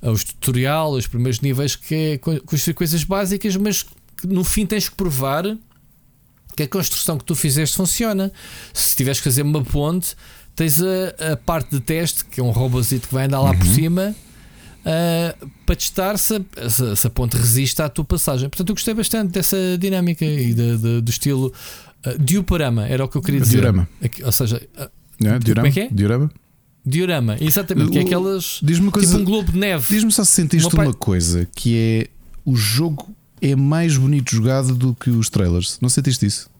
eh, 0.00 0.08
os 0.10 0.22
tutorial, 0.22 0.92
os 0.92 1.08
primeiros 1.08 1.40
níveis 1.40 1.74
que 1.74 1.94
é 1.94 2.18
co- 2.18 2.40
construir 2.46 2.74
coisas 2.74 3.02
básicas, 3.02 3.56
mas 3.56 3.84
no 4.22 4.44
fim 4.44 4.66
tens 4.66 4.88
que 4.88 4.94
provar 4.94 5.44
que 6.68 6.76
a 6.76 6.78
construção 6.80 7.16
que 7.18 7.24
tu 7.24 7.34
fizeste 7.34 7.76
funciona. 7.76 8.30
Se 8.72 8.96
tiveres 8.96 9.18
que 9.20 9.24
fazer 9.24 9.42
uma 9.42 9.62
ponte, 9.62 10.14
tens 10.54 10.80
a, 10.82 11.32
a 11.32 11.36
parte 11.36 11.70
de 11.70 11.80
teste, 11.80 12.24
que 12.24 12.40
é 12.40 12.42
um 12.42 12.50
robôzito 12.50 13.08
que 13.08 13.14
vai 13.14 13.26
andar 13.26 13.40
lá 13.40 13.54
por 13.54 13.66
cima. 13.66 14.14
ah, 14.84 15.34
para 15.66 15.76
testar 15.76 16.18
se 16.18 16.34
a, 16.56 16.70
se- 16.70 16.96
se 16.96 17.06
a 17.06 17.10
ponte 17.10 17.36
resiste 17.36 17.80
à 17.82 17.88
tua 17.88 18.04
passagem. 18.04 18.48
Portanto, 18.48 18.68
eu 18.70 18.74
gostei 18.74 18.94
bastante 18.94 19.32
dessa 19.32 19.56
dinâmica 19.78 20.24
e 20.24 20.52
de- 20.54 20.76
de- 20.78 21.00
do 21.00 21.10
estilo 21.10 21.52
ah, 22.04 22.14
diorama, 22.18 22.86
era 22.86 23.04
o 23.04 23.08
que 23.08 23.16
eu 23.16 23.22
queria 23.22 23.40
dizer. 23.40 23.52
Diorama. 23.60 23.88
Aqui- 24.02 24.24
ou 24.24 24.32
seja, 24.32 24.60
Não 25.20 25.34
é? 25.34 25.38
Diorama? 25.38 25.68
é 25.68 25.70
que 25.70 25.80
é? 25.80 25.88
Diorama? 25.90 26.30
diorama, 26.84 27.36
exatamente, 27.40 27.90
que 27.90 27.98
é 27.98 28.00
aquelas. 28.02 28.58
Diz-me 28.62 28.86
uma 28.86 28.92
coisa. 28.92 29.08
Tipo 29.08 29.20
um 29.20 29.24
globo 29.24 29.52
de 29.52 29.58
neve. 29.58 29.86
Diz-me 29.88 30.10
só 30.10 30.24
se 30.24 30.32
sentiste 30.32 30.66
Uma 30.74 30.84
uma 30.84 30.94
coisa 30.94 31.46
que 31.54 31.76
é 31.76 32.08
o 32.44 32.56
jogo 32.56 33.14
é 33.40 33.54
mais 33.56 33.96
bonito 33.96 34.34
jogado 34.34 34.74
do 34.74 34.94
que 34.94 35.10
os 35.10 35.28
trailers. 35.30 35.78
Não 35.80 35.88
sentiste 35.88 36.26
isso? 36.26 36.50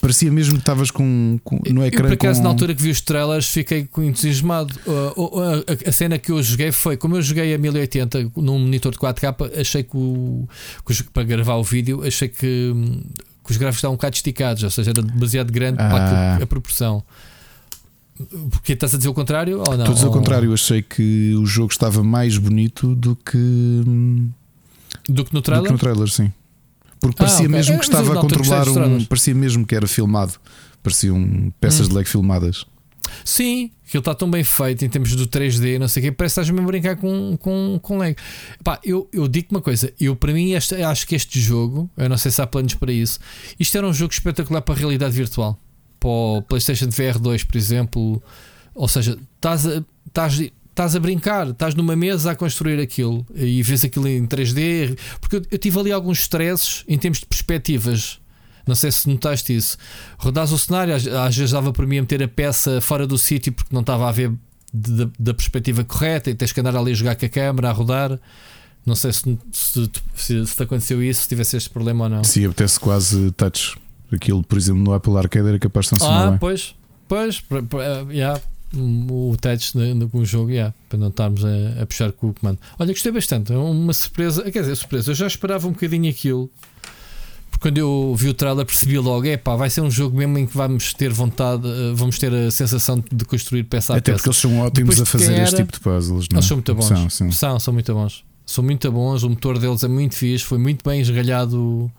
Parecia 0.00 0.30
mesmo 0.30 0.54
que 0.54 0.60
estavas 0.60 0.92
com, 0.92 1.40
com- 1.42 1.58
no 1.72 1.82
Eu, 1.82 1.86
ecrã 1.86 2.04
por 2.06 2.12
acaso, 2.12 2.38
com... 2.38 2.44
na 2.44 2.50
altura 2.50 2.72
que 2.72 2.80
vi 2.80 2.90
os 2.90 3.00
trailers, 3.00 3.48
fiquei 3.48 3.84
com 3.84 4.00
entusiasmado. 4.02 4.72
Uh, 4.86 5.42
a, 5.86 5.88
a 5.88 5.92
cena 5.92 6.16
que 6.18 6.30
eu 6.30 6.40
joguei 6.40 6.70
foi, 6.70 6.96
como 6.96 7.16
eu 7.16 7.22
joguei 7.22 7.52
a 7.52 7.58
1080 7.58 8.30
num 8.36 8.60
monitor 8.60 8.92
de 8.92 8.98
4K, 8.98 9.58
achei 9.60 9.82
que, 9.82 9.96
o, 9.96 10.48
que 10.86 11.02
para 11.04 11.24
gravar 11.24 11.56
o 11.56 11.64
vídeo, 11.64 12.04
achei 12.06 12.28
que, 12.28 12.72
hum, 12.72 13.00
que 13.44 13.50
os 13.50 13.56
gráficos 13.56 13.78
estavam 13.78 13.94
um 13.94 13.96
bocado 13.96 14.14
esticados, 14.14 14.62
ou 14.62 14.70
seja, 14.70 14.90
era 14.90 15.02
demasiado 15.02 15.52
grande 15.52 15.78
para 15.78 15.96
Ah. 15.96 16.30
aquilo- 16.34 16.44
a 16.44 16.46
proporção. 16.46 17.02
Porque 18.50 18.74
estás 18.74 18.94
a 18.94 18.98
dizer 18.98 19.08
o 19.08 19.14
contrário? 19.14 19.58
Ou 19.58 19.64
não? 19.76 19.78
Estou 19.80 19.90
a 19.90 19.94
dizer 19.94 20.06
o 20.06 20.10
contrário, 20.12 20.52
achei 20.52 20.80
que 20.80 21.34
o 21.36 21.44
jogo 21.44 21.72
estava 21.72 22.04
mais 22.04 22.38
bonito 22.38 22.94
do 22.94 23.16
que, 23.16 23.36
hum, 23.36 24.28
Do 25.08 25.24
que 25.24 25.32
no 25.34 25.40
do 25.40 25.44
trailer? 25.44 25.66
que 25.66 25.72
no 25.72 25.78
trailer, 25.78 26.08
sim. 26.08 26.32
Porque 27.00 27.16
parecia 27.16 27.46
ok. 27.46 27.48
mesmo 27.48 27.74
É, 27.74 27.78
que 27.78 27.84
eu 27.84 27.88
estava 27.88 28.18
a 28.18 28.20
controlar 28.20 28.68
um. 28.68 29.04
Parecia 29.04 29.34
mesmo 29.34 29.66
que 29.66 29.74
era 29.74 29.86
filmado. 29.86 30.34
Pareciam 30.82 31.52
peças 31.60 31.86
Hum. 31.86 31.90
de 31.90 31.94
Lego 31.96 32.08
filmadas. 32.08 32.64
Sim, 33.24 33.70
aquilo 33.86 34.00
está 34.00 34.14
tão 34.14 34.30
bem 34.30 34.44
feito 34.44 34.84
em 34.84 34.88
termos 34.88 35.14
do 35.16 35.26
3D, 35.26 35.78
não 35.78 35.88
sei 35.88 36.02
o 36.02 36.06
quê, 36.06 36.12
parece 36.12 36.34
que 36.34 36.40
estás 36.40 36.50
mesmo 36.50 36.68
a 36.68 36.70
brincar 36.70 36.96
com, 36.96 37.36
com, 37.38 37.78
com 37.80 37.98
Lego. 37.98 38.18
Pá, 38.62 38.78
eu, 38.84 39.08
eu 39.12 39.26
digo 39.26 39.48
uma 39.50 39.62
coisa, 39.62 39.90
eu 39.98 40.14
para 40.14 40.30
mim 40.32 40.52
este, 40.52 40.74
acho 40.74 41.06
que 41.06 41.14
este 41.14 41.40
jogo, 41.40 41.88
eu 41.96 42.06
não 42.08 42.18
sei 42.18 42.30
se 42.30 42.42
há 42.42 42.46
planos 42.46 42.74
para 42.74 42.92
isso, 42.92 43.18
isto 43.58 43.78
era 43.78 43.86
um 43.86 43.94
jogo 43.94 44.12
espetacular 44.12 44.60
para 44.60 44.74
a 44.74 44.76
realidade 44.78 45.14
virtual. 45.14 45.58
Para 45.98 46.08
o 46.10 46.42
PlayStation 46.42 46.90
VR 46.90 47.18
2, 47.18 47.44
por 47.44 47.56
exemplo. 47.56 48.22
Ou 48.74 48.86
seja, 48.86 49.18
estás 49.36 49.64
estás, 50.06 50.40
estás 50.78 50.94
a 50.94 51.00
brincar, 51.00 51.48
estás 51.48 51.74
numa 51.74 51.96
mesa 51.96 52.30
a 52.30 52.36
construir 52.36 52.80
aquilo 52.80 53.26
e 53.34 53.60
vês 53.64 53.84
aquilo 53.84 54.06
em 54.06 54.24
3D. 54.26 54.96
Porque 55.20 55.36
eu, 55.36 55.42
eu 55.50 55.58
tive 55.58 55.78
ali 55.80 55.90
alguns 55.90 56.20
stresses 56.20 56.84
em 56.86 56.96
termos 56.96 57.18
de 57.18 57.26
perspectivas. 57.26 58.20
Não 58.66 58.74
sei 58.76 58.92
se 58.92 59.08
notaste 59.08 59.56
isso. 59.56 59.76
Rodares 60.18 60.52
o 60.52 60.58
cenário, 60.58 60.94
às, 60.94 61.04
às 61.06 61.36
vezes 61.36 61.50
dava 61.52 61.72
para 61.72 61.84
mim 61.86 61.98
a 61.98 62.02
meter 62.02 62.22
a 62.22 62.28
peça 62.28 62.80
fora 62.80 63.06
do 63.06 63.18
sítio 63.18 63.52
porque 63.52 63.74
não 63.74 63.80
estava 63.80 64.08
a 64.08 64.12
ver 64.12 64.30
de- 64.72 65.04
da, 65.06 65.10
da 65.18 65.34
perspectiva 65.34 65.82
correta 65.82 66.30
e 66.30 66.34
tens 66.34 66.52
que 66.52 66.60
andar 66.60 66.76
ali 66.76 66.92
a 66.92 66.94
jogar 66.94 67.16
com 67.16 67.26
a 67.26 67.28
câmera, 67.28 67.70
a 67.70 67.72
rodar. 67.72 68.18
Não 68.86 68.94
sei 68.94 69.12
se, 69.12 69.38
se, 69.52 69.90
se, 70.14 70.46
se 70.46 70.54
te 70.56 70.62
aconteceu 70.62 71.02
isso, 71.02 71.22
se 71.22 71.28
tivesse 71.28 71.56
este 71.56 71.70
problema 71.70 72.04
ou 72.04 72.10
não. 72.10 72.22
Se 72.24 72.44
apetece 72.44 72.78
quase 72.78 73.30
touch. 73.32 73.76
Aquilo, 74.12 74.42
por 74.44 74.56
exemplo, 74.56 74.82
no 74.82 74.92
Apple 74.94 75.16
Arcade 75.16 75.48
era 75.48 75.58
capaz 75.58 75.86
de 75.86 75.90
funcionar 75.90 76.26
Ah, 76.26 76.30
bem. 76.30 76.38
pois, 76.38 76.74
pois, 77.08 77.42
eh, 77.50 78.06
yeah, 78.14 78.40
o 78.74 79.36
touch 79.40 79.72
com 80.10 80.18
o 80.18 80.24
jogo, 80.24 80.50
yeah, 80.50 80.74
para 80.88 80.98
não 80.98 81.08
estarmos 81.08 81.44
a, 81.44 81.82
a 81.82 81.86
puxar 81.86 82.12
com 82.12 82.28
o 82.28 82.34
comando. 82.34 82.58
Olha, 82.78 82.92
gostei 82.92 83.10
bastante, 83.12 83.52
é 83.52 83.56
uma 83.56 83.92
surpresa, 83.92 84.42
quer 84.50 84.60
dizer, 84.60 84.76
surpresa, 84.76 85.10
eu 85.10 85.14
já 85.14 85.26
esperava 85.26 85.66
um 85.66 85.72
bocadinho 85.72 86.08
aquilo, 86.10 86.50
porque 87.50 87.62
quando 87.68 87.78
eu 87.78 88.14
vi 88.16 88.28
o 88.28 88.34
trailer 88.34 88.64
percebi 88.66 88.98
logo, 88.98 89.26
é 89.26 89.36
pá, 89.36 89.56
vai 89.56 89.70
ser 89.70 89.80
um 89.80 89.90
jogo 89.90 90.16
mesmo 90.16 90.38
em 90.38 90.46
que 90.46 90.56
vamos 90.56 90.92
ter 90.94 91.10
vontade, 91.12 91.66
eh, 91.66 91.92
vamos 91.94 92.18
ter 92.18 92.32
a 92.32 92.50
sensação 92.50 93.02
de 93.10 93.24
construir 93.24 93.64
peça 93.64 93.94
a 93.94 93.96
Até 93.96 94.12
peça. 94.12 94.18
porque 94.18 94.28
eles 94.28 94.36
são 94.36 94.58
ótimos 94.60 94.96
Depois 94.96 95.00
a 95.00 95.06
fazer 95.06 95.34
quem 95.34 95.42
este 95.42 95.54
era- 95.54 95.64
tipo 95.64 95.72
de 95.72 95.80
puzzles. 95.80 96.26
Não? 96.30 96.36
é? 96.36 96.38
Eles 96.38 96.44
são 96.46 96.56
muito 96.56 96.74
bons. 96.74 96.84
São, 96.86 97.10
são. 97.10 97.32
São, 97.32 97.58
são 97.60 97.74
muito 97.74 97.92
bons. 97.94 98.24
São 98.46 98.62
muito 98.64 98.92
bons. 98.92 99.22
O 99.24 99.30
motor 99.30 99.58
deles 99.58 99.82
é 99.82 99.88
muito 99.88 100.14
fixe. 100.14 100.44
Foi 100.44 100.56
muito 100.58 100.88
bem 100.88 101.00
esgalhado. 101.00 101.90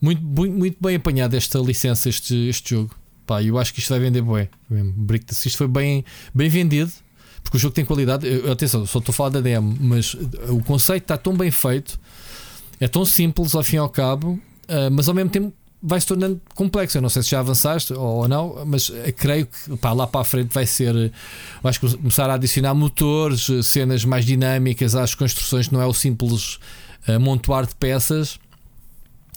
Muito, 0.00 0.22
muito, 0.22 0.56
muito 0.56 0.76
bem 0.80 0.96
apanhado 0.96 1.34
esta 1.34 1.58
licença, 1.60 2.08
este, 2.08 2.34
este 2.48 2.70
jogo. 2.74 2.90
Pá, 3.28 3.42
eu 3.42 3.58
acho 3.58 3.74
que 3.74 3.80
isto 3.80 3.90
vai 3.90 4.00
vender 4.00 4.22
mesmo. 4.24 4.92
Brick- 4.96 5.30
isto 5.32 5.58
foi 5.58 5.68
bem, 5.68 6.02
bem 6.34 6.48
vendido, 6.48 6.90
porque 7.44 7.58
o 7.58 7.60
jogo 7.60 7.74
tem 7.74 7.84
qualidade. 7.84 8.26
Eu- 8.26 8.50
atenção, 8.50 8.86
só 8.86 8.98
estou 8.98 9.12
a 9.12 9.14
falar 9.14 9.28
da 9.28 9.40
demo, 9.42 9.76
mas 9.78 10.14
o 10.48 10.60
conceito 10.64 11.02
está 11.04 11.18
tão 11.18 11.36
bem 11.36 11.50
feito, 11.50 12.00
é 12.80 12.88
tão 12.88 13.04
simples 13.04 13.54
ao 13.54 13.62
fim 13.62 13.76
e 13.76 13.78
ao 13.78 13.88
cabo, 13.90 14.40
ah, 14.66 14.88
mas 14.90 15.08
ao 15.08 15.14
mesmo 15.14 15.28
tempo 15.30 15.52
vai 15.82 16.00
se 16.00 16.06
tornando 16.06 16.40
complexo. 16.54 16.96
Eu 16.96 17.02
não 17.02 17.10
sei 17.10 17.22
se 17.22 17.28
já 17.30 17.40
avançaste 17.40 17.92
ou 17.92 18.26
não, 18.26 18.64
mas 18.64 18.90
eh, 19.04 19.12
creio 19.12 19.46
que 19.46 19.76
pá, 19.76 19.92
lá 19.92 20.06
para 20.06 20.22
a 20.22 20.24
frente 20.24 20.52
vai 20.54 20.66
ser. 20.66 20.96
eh, 20.96 21.10
Vais 21.62 21.76
começar 21.76 22.30
a 22.30 22.34
adicionar 22.34 22.74
motores, 22.74 23.48
eh, 23.50 23.62
cenas 23.62 24.04
mais 24.06 24.24
dinâmicas 24.24 24.94
às 24.94 25.14
construções, 25.14 25.68
não 25.70 25.80
é 25.82 25.86
o 25.86 25.92
simples 25.92 26.58
eh, 27.06 27.14
amontoar 27.14 27.66
de 27.66 27.74
peças. 27.74 28.40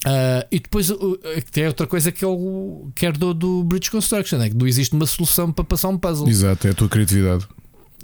Ah, 0.04 0.46
e 0.50 0.58
depois 0.58 0.90
uh, 0.90 1.18
tem 1.50 1.66
outra 1.66 1.86
coisa 1.86 2.10
que 2.10 2.24
é 2.24 2.28
o 2.28 2.90
que 2.94 3.06
é 3.06 3.12
do, 3.12 3.32
do 3.32 3.64
Bridge 3.64 3.90
Construction, 3.90 4.40
é 4.40 4.48
que 4.48 4.56
não 4.56 4.66
existe 4.66 4.94
uma 4.94 5.06
solução 5.06 5.52
para 5.52 5.64
passar 5.64 5.88
um 5.88 5.98
puzzle. 5.98 6.28
Exato, 6.28 6.66
é 6.66 6.70
a 6.70 6.74
tua 6.74 6.88
criatividade. 6.88 7.46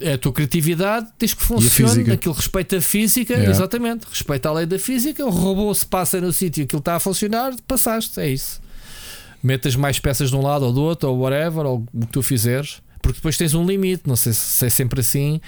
É 0.01 0.13
a 0.13 0.19
tua 0.19 0.33
criatividade, 0.33 1.09
tens 1.19 1.35
que 1.35 1.43
funcionar, 1.43 2.13
aquilo 2.13 2.35
respeita 2.35 2.79
a 2.79 2.81
física, 2.81 3.33
Yeah. 3.35 3.51
exatamente, 3.51 4.07
respeita 4.09 4.49
a 4.49 4.53
lei 4.53 4.65
da 4.65 4.79
física, 4.79 5.27
o 5.27 5.31
robô 5.31 5.75
se 5.75 5.85
passa 5.85 6.21
no 6.21 6.33
sítio 6.33 6.63
aquilo 6.63 6.79
está 6.79 6.95
a 6.95 7.01
funcionar, 7.01 7.53
passaste, 7.67 8.21
é 8.21 8.29
isso. 8.29 8.61
Metas 9.43 9.75
mais 9.75 9.99
peças 9.99 10.31
de 10.31 10.37
um 10.37 10.43
lado 10.43 10.67
ou 10.67 10.73
do 10.73 10.83
outro, 10.83 11.09
ou 11.09 11.19
whatever, 11.19 11.67
ou 11.67 11.85
o 11.93 12.01
que 12.07 12.13
tu 12.13 12.23
fizeres, 12.23 12.81
porque 13.03 13.17
depois 13.17 13.37
tens 13.37 13.55
um 13.55 13.67
limite, 13.67 14.05
não 14.07 14.15
sei 14.15 14.33
se 14.33 14.67
é 14.67 14.71
sempre 14.71 15.01
assim. 15.01 15.41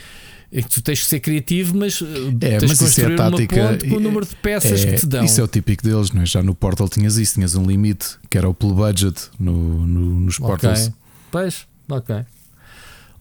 É 0.52 0.62
que 0.62 0.68
tu 0.68 0.82
tens 0.82 1.00
que 1.00 1.06
ser 1.06 1.20
criativo, 1.20 1.76
mas 1.76 2.00
uh, 2.00 2.04
É, 2.40 2.58
tens 2.58 2.68
mas 2.70 2.78
que 2.78 2.84
isso 2.84 3.00
é 3.00 3.04
construir 3.04 3.16
tática. 3.16 3.60
uma 3.60 3.68
ponte 3.72 3.88
com 3.88 3.96
o 3.96 4.00
número 4.00 4.26
de 4.26 4.34
peças 4.36 4.84
É, 4.84 4.92
que 4.94 5.00
te 5.00 5.06
dão. 5.06 5.24
Isso 5.24 5.40
é 5.40 5.44
o 5.44 5.48
típico 5.48 5.82
deles, 5.84 6.10
não 6.10 6.22
é? 6.22 6.26
Já 6.26 6.42
no 6.42 6.54
Portal 6.56 6.88
tinhas 6.88 7.16
isso, 7.18 7.34
tinhas 7.34 7.54
um 7.54 7.64
limite 7.64 8.16
que 8.28 8.36
era 8.36 8.48
o 8.48 8.52
pelo 8.54 8.74
budget 8.74 9.28
no, 9.38 9.86
no- 9.86 10.20
nos 10.20 10.38
Portals. 10.38 10.80
Ok. 10.86 10.94
Pois, 11.30 11.66
ok. 11.88 12.16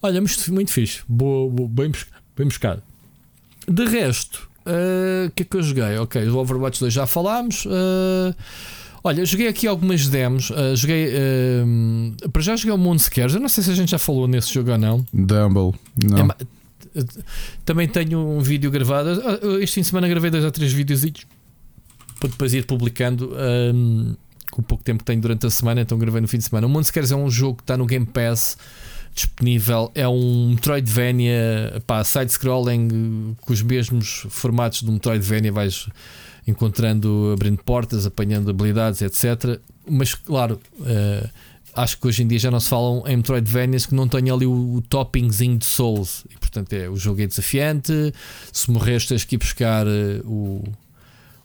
Olha, 0.01 0.19
muito, 0.21 0.53
muito 0.53 0.71
fixe. 0.71 1.01
Boa, 1.07 1.49
boa, 1.51 1.69
bem, 1.69 1.91
bem 2.35 2.47
buscado. 2.47 2.81
De 3.67 3.85
resto, 3.85 4.49
eh, 4.65 5.25
o 5.27 5.31
que 5.31 5.43
é 5.43 5.45
que 5.45 5.55
eu 5.57 5.61
joguei? 5.61 5.97
Ok, 5.99 6.27
o 6.29 6.37
Overwatch 6.37 6.79
2 6.79 6.91
já 6.91 7.05
falámos. 7.05 7.65
eh, 7.67 8.33
olha, 9.03 9.23
joguei 9.25 9.47
aqui 9.47 9.67
algumas 9.67 10.07
demos. 10.07 10.49
eh, 10.49 10.75
joguei. 10.75 11.09
eh, 11.13 11.63
para 12.33 12.41
já 12.41 12.55
joguei 12.55 12.71
o 12.73 12.77
Moonscares. 12.77 13.35
Eu 13.35 13.39
não 13.41 13.49
sei 13.49 13.63
se 13.63 13.69
a 13.69 13.75
gente 13.75 13.91
já 13.91 13.99
falou 13.99 14.27
nesse 14.27 14.51
jogo 14.51 14.71
ou 14.71 14.77
não. 14.79 15.05
Dumble, 15.13 15.77
não. 16.03 16.17
É 16.17 16.21
eh, 16.41 16.45
também 17.65 17.87
tenho 17.87 18.19
um 18.19 18.39
vídeo 18.41 18.69
gravado. 18.71 19.09
Ah, 19.25 19.59
Este 19.61 19.75
fim 19.75 19.81
de 19.81 19.87
semana 19.87 20.07
gravei 20.07 20.29
dois 20.31 20.43
ou 20.43 20.51
três 20.51 20.71
vídeos 20.71 21.03
para 22.19 22.29
depois 22.29 22.53
ir 22.53 22.65
publicando. 22.65 23.33
ahm, 23.35 24.15
com 24.51 24.61
o 24.61 24.65
pouco 24.65 24.83
tempo 24.83 24.99
que 24.99 25.05
tenho 25.05 25.21
durante 25.21 25.45
a 25.45 25.49
semana, 25.49 25.81
então 25.81 25.97
gravei 25.97 26.21
no 26.21 26.27
fim 26.27 26.39
de 26.39 26.43
semana. 26.45 26.65
O 26.65 26.69
Moonscares 26.69 27.11
é 27.11 27.15
um 27.15 27.29
jogo 27.29 27.57
que 27.57 27.63
está 27.63 27.77
no 27.77 27.85
Game 27.85 28.05
Pass 28.05 28.57
disponível. 29.13 29.91
É 29.93 30.07
um 30.07 30.49
Metroidvania, 30.51 31.81
side-scrolling, 32.03 33.35
com 33.41 33.53
os 33.53 33.61
mesmos 33.61 34.25
formatos 34.29 34.81
do 34.81 34.91
Metroidvania. 34.91 35.51
Vais 35.51 35.87
encontrando, 36.47 37.31
abrindo 37.33 37.57
portas, 37.63 38.05
apanhando 38.05 38.49
habilidades, 38.49 39.01
etc. 39.01 39.59
Mas, 39.87 40.15
claro. 40.15 40.59
eh, 40.83 41.29
Acho 41.73 41.97
que 41.99 42.07
hoje 42.07 42.23
em 42.23 42.27
dia 42.27 42.39
já 42.39 42.51
não 42.51 42.59
se 42.59 42.67
falam 42.69 43.03
em 43.07 43.17
Metroidvanias 43.17 43.85
que 43.85 43.95
não 43.95 44.07
tenham 44.07 44.35
ali 44.35 44.45
o, 44.45 44.75
o 44.75 44.81
toppingzinho 44.81 45.57
de 45.57 45.65
Souls. 45.65 46.25
E 46.29 46.37
portanto 46.37 46.73
é, 46.73 46.89
o 46.89 46.95
jogo 46.95 47.21
é 47.21 47.27
desafiante. 47.27 47.93
Se 48.51 48.69
morreres, 48.71 49.05
tens 49.05 49.23
que 49.23 49.35
ir 49.35 49.37
buscar 49.37 49.85
eh, 49.87 50.21
o, 50.25 50.63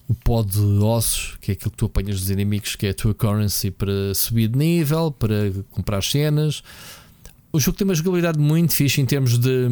o 0.08 0.14
pó 0.14 0.42
de 0.42 0.58
ossos, 0.58 1.36
que 1.40 1.52
é 1.52 1.54
aquilo 1.54 1.70
que 1.70 1.76
tu 1.76 1.86
apanhas 1.86 2.20
dos 2.20 2.30
inimigos, 2.30 2.74
que 2.74 2.86
é 2.86 2.90
a 2.90 2.94
tua 2.94 3.14
currency 3.14 3.70
para 3.70 4.14
subir 4.14 4.48
de 4.48 4.58
nível, 4.58 5.10
para 5.12 5.52
comprar 5.70 6.02
cenas. 6.02 6.62
O 7.52 7.60
jogo 7.60 7.76
tem 7.78 7.84
uma 7.86 7.94
jogabilidade 7.94 8.38
muito 8.38 8.72
fixe 8.72 9.00
em 9.00 9.06
termos 9.06 9.38
de, 9.38 9.68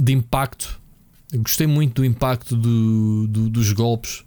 de 0.00 0.12
impacto. 0.12 0.80
Gostei 1.34 1.66
muito 1.66 2.00
do 2.00 2.04
impacto 2.04 2.56
do, 2.56 3.26
do- 3.28 3.50
dos 3.50 3.72
golpes 3.72 4.20
uh, 4.20 4.24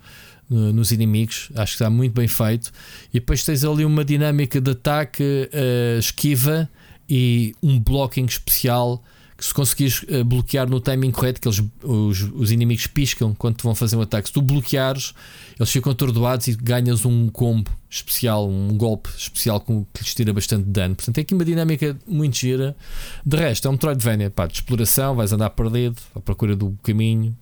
nos 0.54 0.92
inimigos. 0.92 1.50
Acho 1.56 1.74
que 1.74 1.84
está 1.84 1.90
muito 1.90 2.14
bem 2.14 2.28
feito. 2.28 2.72
E 3.10 3.20
depois 3.20 3.44
tens 3.44 3.64
ali 3.64 3.86
uma 3.86 4.06
dinâmica 4.06 4.62
de 4.62 4.72
ataque, 4.72 5.24
uh, 5.24 6.00
esquiva 6.00 6.70
e 7.10 7.54
um 7.62 7.80
blocking 7.80 8.26
especial. 8.26 9.04
Que 9.36 9.44
se 9.44 9.54
conseguires 9.54 10.04
uh, 10.04 10.24
bloquear 10.24 10.70
no 10.70 10.80
timing 10.80 11.10
correto, 11.10 11.42
que 11.42 11.48
eles, 11.48 11.62
os, 11.82 12.22
os 12.34 12.52
inimigos 12.52 12.86
piscam 12.86 13.34
quando 13.34 13.58
te 13.58 13.64
vão 13.64 13.74
fazer 13.74 13.96
um 13.96 14.02
ataque. 14.02 14.28
Se 14.28 14.34
tu 14.34 14.44
bloqueares, 14.44 15.14
eles 15.60 15.72
ficam 15.72 15.92
atordoados 15.92 16.48
e 16.48 16.54
ganhas 16.54 17.04
um 17.04 17.30
combo 17.30 17.70
especial, 17.90 18.48
um 18.48 18.78
golpe 18.78 19.10
especial 19.18 19.60
com, 19.60 19.86
que 19.92 20.04
lhes 20.04 20.14
tira 20.14 20.32
bastante 20.32 20.66
dano. 20.70 20.96
Portanto, 20.96 21.16
tem 21.16 21.24
aqui 21.24 21.34
uma 21.34 21.44
dinâmica 21.44 21.98
muito 22.08 22.38
gira. 22.38 22.76
De 23.26 23.36
resto, 23.36 23.68
é 23.68 23.70
um 23.70 23.74
Metroidvania 23.74 24.30
pá, 24.30 24.46
de 24.46 24.54
exploração, 24.54 25.16
vais 25.16 25.34
andar 25.34 25.50
perdido 25.50 25.98
à 26.16 26.20
procura 26.20 26.56
do 26.56 26.78
caminho. 26.84 27.36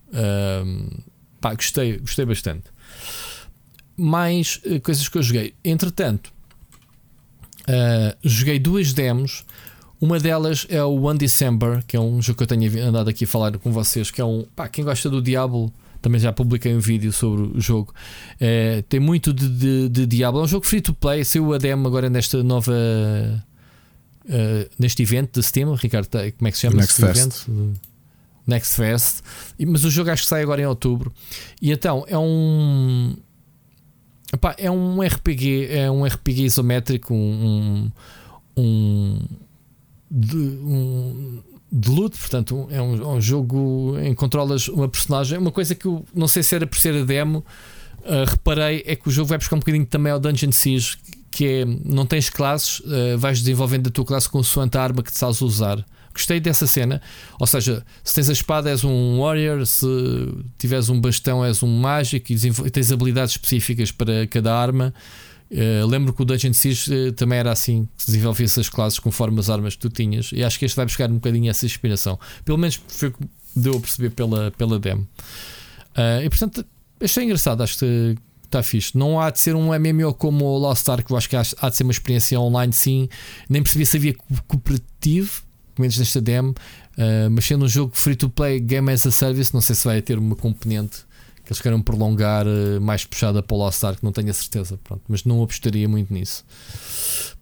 Pá, 1.42 1.54
gostei, 1.54 1.98
gostei 1.98 2.24
bastante. 2.24 2.64
Mais 3.96 4.60
eh, 4.64 4.78
coisas 4.80 5.08
que 5.08 5.18
eu 5.18 5.22
joguei. 5.22 5.54
Entretanto, 5.64 6.32
ah, 7.68 8.16
joguei 8.22 8.58
duas 8.58 8.92
demos. 8.92 9.44
Uma 10.00 10.18
delas 10.18 10.66
é 10.68 10.82
o 10.82 11.02
One 11.02 11.18
December, 11.18 11.84
que 11.86 11.96
é 11.96 12.00
um 12.00 12.20
jogo 12.20 12.38
que 12.38 12.42
eu 12.42 12.46
tenho 12.46 12.88
andado 12.88 13.08
aqui 13.08 13.24
a 13.24 13.28
falar 13.28 13.56
com 13.58 13.70
vocês. 13.70 14.10
Que 14.10 14.20
é 14.20 14.24
um. 14.24 14.44
Pá, 14.56 14.68
quem 14.68 14.84
gosta 14.84 15.08
do 15.08 15.22
Diablo, 15.22 15.72
também 16.00 16.20
já 16.20 16.32
publiquei 16.32 16.74
um 16.74 16.80
vídeo 16.80 17.12
sobre 17.12 17.56
o 17.56 17.60
jogo. 17.60 17.94
Eh, 18.40 18.82
tem 18.88 18.98
muito 18.98 19.32
de, 19.32 19.48
de, 19.48 19.88
de 19.88 20.06
Diablo. 20.06 20.40
É 20.40 20.44
um 20.44 20.48
jogo 20.48 20.66
free 20.66 20.80
to 20.80 20.92
play. 20.92 21.24
Saiu 21.24 21.52
a 21.54 21.58
demo 21.58 21.86
agora 21.86 22.10
nesta 22.10 22.42
nova. 22.42 22.72
eh, 24.28 24.68
neste 24.76 25.02
evento 25.02 25.38
de 25.40 25.46
Steam, 25.46 25.72
Ricardo, 25.74 26.08
como 26.08 26.48
é 26.48 26.50
que 26.50 26.56
se 26.56 26.62
chama? 26.62 26.76
Next 26.76 27.00
Fest. 27.00 27.46
Next 28.44 28.74
Fest. 28.74 29.20
Mas 29.64 29.84
o 29.84 29.90
jogo 29.90 30.10
acho 30.10 30.22
que 30.22 30.28
sai 30.28 30.42
agora 30.42 30.60
em 30.60 30.66
outubro. 30.66 31.12
E 31.60 31.70
então 31.70 32.04
é 32.08 32.18
um. 32.18 33.16
Epá, 34.32 34.54
é 34.56 34.70
um 34.70 35.02
RPG, 35.02 35.66
é 35.70 35.90
um 35.90 36.04
RPG 36.04 36.44
isométrico, 36.44 37.12
um, 37.12 37.90
um, 38.56 39.18
de, 40.10 40.36
um 40.36 41.42
de 41.70 41.90
portanto, 41.90 42.66
é 42.70 42.80
um, 42.80 42.94
é 42.94 43.06
um 43.06 43.20
jogo 43.20 43.96
em 43.98 44.10
que 44.10 44.14
controlas 44.14 44.68
uma 44.68 44.88
personagem. 44.88 45.38
Uma 45.38 45.52
coisa 45.52 45.74
que 45.74 45.86
eu 45.86 46.04
não 46.14 46.28
sei 46.28 46.42
se 46.42 46.54
era 46.54 46.66
por 46.66 46.78
ser 46.78 46.94
a 46.94 47.04
demo, 47.04 47.44
ah, 48.04 48.24
reparei 48.26 48.82
é 48.86 48.96
que 48.96 49.08
o 49.08 49.10
jogo 49.10 49.28
vai 49.28 49.38
buscar 49.38 49.56
um 49.56 49.60
bocadinho 49.60 49.86
também 49.86 50.12
ao 50.12 50.18
Dungeon 50.18 50.52
Siege, 50.52 50.96
que 51.30 51.46
é 51.46 51.64
não 51.64 52.04
tens 52.04 52.28
classes, 52.28 52.82
ah, 52.86 53.16
vais 53.16 53.38
desenvolvendo 53.40 53.88
a 53.88 53.90
tua 53.90 54.04
classe 54.04 54.28
consoante 54.28 54.76
a 54.76 54.82
arma 54.82 55.02
que 55.02 55.12
te 55.12 55.18
sabes 55.18 55.40
usar. 55.40 55.84
Gostei 56.12 56.40
dessa 56.40 56.66
cena, 56.66 57.00
ou 57.38 57.46
seja, 57.46 57.84
se 58.04 58.14
tens 58.14 58.28
a 58.28 58.32
espada 58.32 58.70
és 58.70 58.84
um 58.84 59.18
warrior, 59.20 59.64
se 59.66 59.86
tiveres 60.58 60.88
um 60.88 61.00
bastão 61.00 61.44
és 61.44 61.62
um 61.62 61.68
mágico 61.68 62.32
e 62.32 62.70
tens 62.70 62.92
habilidades 62.92 63.34
específicas 63.34 63.90
para 63.90 64.26
cada 64.26 64.54
arma. 64.54 64.92
Uh, 65.50 65.86
lembro 65.86 66.14
que 66.14 66.22
o 66.22 66.24
Dungeon 66.24 66.54
Siege 66.54 66.90
uh, 66.94 67.12
também 67.12 67.38
era 67.38 67.52
assim, 67.52 67.86
que 67.96 68.04
se 68.04 68.10
desenvolvia 68.10 68.46
essas 68.46 68.70
classes 68.70 68.98
conforme 68.98 69.38
as 69.38 69.50
armas 69.50 69.74
que 69.74 69.80
tu 69.80 69.90
tinhas, 69.90 70.30
e 70.32 70.42
acho 70.42 70.58
que 70.58 70.64
este 70.64 70.74
vai 70.74 70.86
buscar 70.86 71.10
um 71.10 71.16
bocadinho 71.16 71.50
essa 71.50 71.66
inspiração. 71.66 72.18
Pelo 72.42 72.56
menos 72.56 72.80
foi 72.88 73.08
o 73.08 73.12
que 73.12 73.28
deu 73.54 73.76
a 73.76 73.80
perceber 73.80 74.10
pela, 74.10 74.50
pela 74.52 74.78
demo. 74.78 75.06
Uh, 75.94 76.24
e 76.24 76.30
portanto, 76.30 76.64
achei 76.98 77.24
engraçado, 77.24 77.62
acho 77.62 77.78
que 77.80 78.16
está 78.44 78.62
fixe. 78.62 78.96
Não 78.96 79.20
há 79.20 79.30
de 79.30 79.40
ser 79.40 79.54
um 79.54 79.78
MMO 79.78 80.14
como 80.14 80.44
o 80.44 80.58
Lost 80.58 80.88
Ark, 80.88 81.10
eu 81.10 81.16
acho 81.16 81.28
que 81.28 81.36
há 81.36 81.42
há 81.58 81.68
de 81.68 81.76
ser 81.76 81.82
uma 81.82 81.92
experiência 81.92 82.40
online, 82.40 82.72
sim. 82.72 83.08
Nem 83.48 83.62
percebi 83.62 83.84
se 83.84 83.96
havia 83.98 84.14
co- 84.14 84.24
cooperativo, 84.48 85.42
menos 85.80 85.96
nesta 85.98 86.20
demo, 86.20 86.50
uh, 86.50 87.30
mas 87.30 87.44
sendo 87.44 87.64
um 87.64 87.68
jogo 87.68 87.92
free 87.94 88.16
to 88.16 88.28
play, 88.28 88.60
game 88.60 88.90
as 88.92 89.06
a 89.06 89.10
service, 89.10 89.52
não 89.54 89.60
sei 89.60 89.74
se 89.74 89.84
vai 89.84 90.02
ter 90.02 90.18
uma 90.18 90.36
componente 90.36 91.04
que 91.44 91.52
eles 91.52 91.60
queiram 91.60 91.82
prolongar 91.82 92.46
eh, 92.46 92.78
mais 92.78 93.04
puxada 93.04 93.42
para 93.42 93.54
o 93.54 93.58
Lost 93.58 93.82
Ark, 93.82 94.02
não 94.02 94.12
tenho 94.12 94.30
a 94.30 94.32
certeza, 94.32 94.78
pronto, 94.82 95.02
mas 95.08 95.24
não 95.24 95.42
apostaria 95.42 95.88
muito 95.88 96.12
nisso. 96.14 96.44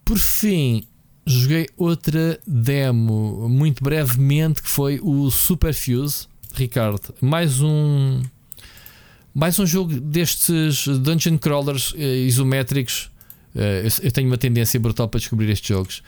Por 0.04 0.18
fim, 0.18 0.84
joguei 1.26 1.68
outra 1.76 2.40
demo 2.46 3.48
muito 3.48 3.84
brevemente 3.84 4.62
que 4.62 4.68
foi 4.68 4.98
o 5.02 5.30
Super 5.30 5.74
Fuse, 5.74 6.26
Ricardo. 6.54 7.14
Mais 7.20 7.60
um 7.60 8.22
mais 9.32 9.58
um 9.60 9.66
jogo 9.66 10.00
destes 10.00 10.88
dungeon 10.88 11.38
crawlers 11.38 11.94
eh, 11.96 12.24
isométricos. 12.26 13.10
Eh, 13.54 13.82
eu, 13.84 14.06
eu 14.06 14.12
tenho 14.12 14.28
uma 14.28 14.38
tendência 14.38 14.80
brutal 14.80 15.08
para 15.08 15.20
descobrir 15.20 15.50
estes 15.50 15.68
jogos, 15.68 16.02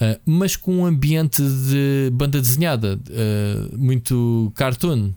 eh, 0.00 0.18
mas 0.26 0.56
com 0.56 0.76
um 0.78 0.86
ambiente 0.86 1.42
de 1.42 2.10
banda 2.12 2.40
desenhada, 2.40 2.98
eh, 3.10 3.68
muito 3.76 4.52
cartoon. 4.54 5.10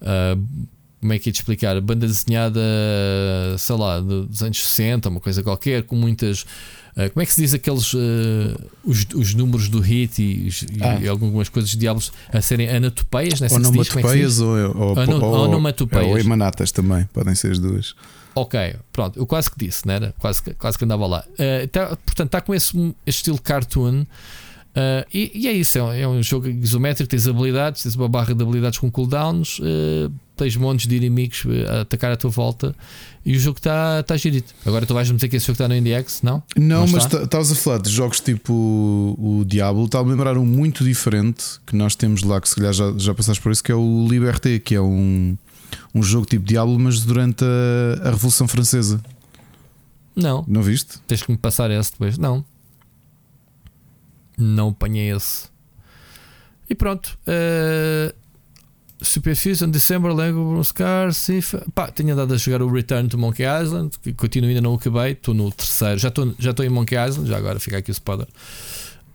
Eh, 0.00 0.36
como 1.00 1.12
é 1.12 1.18
que 1.18 1.28
ia 1.28 1.32
te 1.32 1.36
explicar? 1.36 1.78
Banda 1.82 2.06
desenhada, 2.06 2.60
sei 3.58 3.76
lá, 3.76 4.00
dos 4.00 4.42
anos 4.42 4.58
60, 4.66 5.08
uma 5.10 5.20
coisa 5.20 5.42
qualquer, 5.42 5.82
com 5.82 5.94
muitas. 5.96 6.46
como 7.12 7.22
é 7.22 7.26
que 7.26 7.34
se 7.34 7.42
diz 7.42 7.52
aqueles. 7.52 7.92
os, 8.82 9.06
os 9.14 9.34
números 9.34 9.68
do 9.68 9.80
hit 9.80 10.22
e, 10.22 10.48
e 10.48 10.82
Ah. 10.82 11.10
algumas 11.10 11.50
coisas 11.50 11.70
de 11.72 11.76
diabos 11.76 12.10
a 12.32 12.40
serem 12.40 12.70
anatopeias, 12.70 13.42
é 13.42 13.46
assim 13.46 13.60
diz? 13.70 13.88
Como 13.90 14.08
é 14.08 14.16
diz? 14.16 14.40
Onomatopeias 14.40 14.40
ou, 14.40 14.80
ou, 14.80 14.98
Ono- 14.98 15.24
ou, 15.26 15.34
onomatopeias. 15.48 16.06
ou 16.06 16.18
emanatas 16.18 16.72
também, 16.72 17.04
podem 17.12 17.34
ser 17.34 17.50
as 17.52 17.58
duas. 17.58 17.94
Ok, 18.34 18.76
pronto, 18.92 19.18
eu 19.18 19.26
quase 19.26 19.50
que 19.50 19.58
disse, 19.58 19.86
não 19.86 19.94
era? 19.94 20.14
Quase, 20.18 20.42
que- 20.42 20.54
quase 20.54 20.76
que 20.76 20.84
andava 20.84 21.06
lá. 21.06 21.24
Eh, 21.38 21.66
tá- 21.68 21.96
portanto, 22.04 22.26
está 22.26 22.40
com 22.40 22.54
esse, 22.54 22.76
este 23.06 23.18
estilo 23.20 23.40
cartoon. 23.40 24.04
eh, 24.74 25.06
e, 25.14 25.30
e 25.34 25.48
é 25.48 25.52
isso, 25.52 25.78
é 25.78 25.82
um, 25.82 25.92
é 25.92 26.08
um 26.08 26.22
jogo 26.22 26.48
isométrico, 26.48 27.08
tens 27.08 27.28
habilidades, 27.28 27.82
tens 27.84 27.94
uma 27.94 28.08
barra 28.08 28.34
de 28.34 28.42
habilidades 28.42 28.78
com 28.80 28.90
cooldowns, 28.90 29.60
eh, 29.62 30.10
tens 30.36 30.56
montes 30.56 30.88
de 30.88 30.96
inimigos 30.96 31.44
a 31.70 31.82
atacar 31.82 32.10
à 32.10 32.16
tua 32.16 32.28
volta 32.28 32.74
e 33.24 33.36
o 33.36 33.38
jogo 33.38 33.58
está 33.58 34.02
tá 34.02 34.16
girito. 34.16 34.52
Agora 34.66 34.84
tu 34.84 34.92
vais-me 34.92 35.14
dizer 35.14 35.28
que 35.28 35.36
esse 35.36 35.46
jogo 35.46 35.54
está 35.54 35.68
no 35.68 35.76
IndieX, 35.76 36.22
não? 36.22 36.42
Não, 36.56 36.80
Não 36.80 36.88
mas 36.88 37.04
estavas 37.04 37.52
a 37.52 37.54
falar 37.54 37.78
de 37.78 37.88
jogos 37.88 38.18
tipo 38.18 38.52
o, 38.52 39.38
o 39.40 39.44
Diablo, 39.44 39.84
está 39.84 39.98
a 39.98 40.02
lembrar 40.02 40.36
um 40.36 40.44
muito 40.44 40.82
diferente 40.82 41.44
que 41.64 41.76
nós 41.76 41.94
temos 41.94 42.24
lá, 42.24 42.40
que 42.40 42.48
se 42.48 42.56
calhar 42.56 42.72
já, 42.72 42.92
já 42.96 43.14
passaste 43.14 43.40
por 43.40 43.52
isso, 43.52 43.62
que 43.62 43.70
é 43.70 43.76
o 43.76 44.08
Liberté, 44.10 44.58
que 44.58 44.74
é 44.74 44.80
um, 44.80 45.36
um 45.94 46.02
jogo 46.02 46.26
tipo 46.26 46.44
Diablo, 46.44 46.78
mas 46.78 47.00
durante 47.00 47.44
a, 47.44 48.08
a 48.08 48.10
Revolução 48.10 48.46
Francesa. 48.48 49.00
Não, 50.16 50.44
Não 50.46 50.62
viste? 50.62 50.98
tens 51.06 51.22
que 51.22 51.30
me 51.32 51.38
passar 51.38 51.70
esse 51.70 51.90
depois. 51.92 52.16
Não, 52.18 52.44
não 54.36 54.68
apanhei 54.68 55.10
esse. 55.12 55.48
E 56.68 56.74
pronto. 56.74 57.18
eh, 57.26 58.14
Super 59.00 59.36
Fusion, 59.36 59.68
December, 59.70 60.14
Lego 60.14 60.62
Scar, 60.64 61.12
Sif. 61.12 61.54
Pá, 61.74 61.88
tenho 61.90 62.12
andado 62.14 62.32
a 62.32 62.36
jogar 62.38 62.62
o 62.62 62.72
Return 62.72 63.08
to 63.08 63.18
Monkey 63.18 63.42
Island, 63.44 63.98
que 64.00 64.14
continuo 64.14 64.48
ainda 64.48 64.62
não 64.62 64.74
acabei. 64.74 65.12
Estou 65.12 65.34
no 65.34 65.50
terceiro, 65.52 65.98
já 65.98 66.08
estou 66.08 66.34
já 66.38 66.54
em 66.64 66.68
Monkey 66.70 66.96
Island, 66.96 67.28
já 67.28 67.36
agora 67.36 67.60
fica 67.60 67.76
aqui 67.78 67.90
o 67.90 67.92
spoiler. 67.92 68.26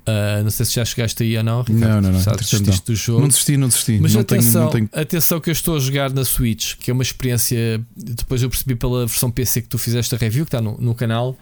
Ah, 0.10 0.42
não 0.44 0.50
sei 0.50 0.66
se 0.66 0.74
já 0.74 0.84
chegaste 0.84 1.22
aí 1.22 1.38
ou 1.38 1.44
não, 1.44 1.62
Ricardo. 1.62 1.80
Não, 1.80 2.02
não, 2.02 2.12
não, 2.12 2.20
entretanto 2.20 2.40
desististe 2.40 2.86
do 2.92 2.96
jogo. 2.96 3.22
Não 3.22 3.28
desisti, 3.28 3.58
não 3.58 3.68
desisti. 3.68 4.00
Mas 4.02 4.14
não, 4.16 4.24
tenho, 4.24 4.42
atenção, 4.42 4.64
não 4.64 4.72
tenho. 4.72 4.90
atenção 4.92 5.40
que 5.40 5.50
eu 5.50 5.52
estou 5.52 5.76
a 5.76 5.80
jogar 5.80 6.12
na 6.12 6.26
Switch, 6.26 6.76
que 6.78 6.90
é 6.90 6.94
uma 6.94 7.04
experiência. 7.04 7.80
Depois 7.96 8.42
eu 8.42 8.50
percebi 8.50 8.76
pela 8.76 9.06
versão 9.06 9.30
PC 9.30 9.62
que 9.62 9.68
tu 9.68 9.78
fizeste 9.78 10.16
a 10.16 10.18
review, 10.18 10.46
que 10.46 10.50
está 10.50 10.62
no, 10.62 10.78
no 10.80 10.96
canal. 10.96 11.38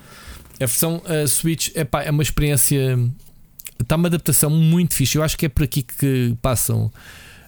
A 0.55 0.65
versão 0.65 1.01
uh, 1.05 1.27
Switch 1.27 1.69
epá, 1.75 2.03
é 2.03 2.11
uma 2.11 2.23
experiência. 2.23 2.99
Está 3.79 3.95
uma 3.95 4.07
adaptação 4.07 4.49
muito 4.49 4.95
fixe. 4.95 5.17
Eu 5.17 5.23
acho 5.23 5.37
que 5.37 5.45
é 5.45 5.49
por 5.49 5.63
aqui 5.63 5.83
que 5.83 6.35
passam 6.41 6.91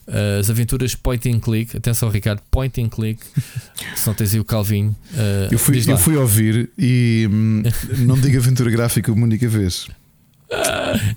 uh, 0.08 0.40
as 0.40 0.50
aventuras 0.50 0.96
point 0.96 1.28
and 1.30 1.40
click. 1.40 1.76
Atenção, 1.76 2.10
Ricardo, 2.10 2.42
point 2.50 2.80
and 2.80 2.88
click. 2.88 3.20
Se 3.96 4.08
não 4.08 4.14
tens 4.14 4.34
aí 4.34 4.40
o 4.40 4.46
Calvinho. 4.46 4.96
uh, 5.14 5.52
Eu 5.52 5.60
fui, 5.60 5.84
eu 5.86 5.98
fui 5.98 6.16
ouvir 6.16 6.70
e 6.78 7.28
hum, 7.30 7.64
não 8.06 8.18
digo 8.18 8.38
aventura 8.38 8.70
gráfica 8.70 9.12
uma 9.12 9.24
única 9.24 9.48
vez. 9.50 9.88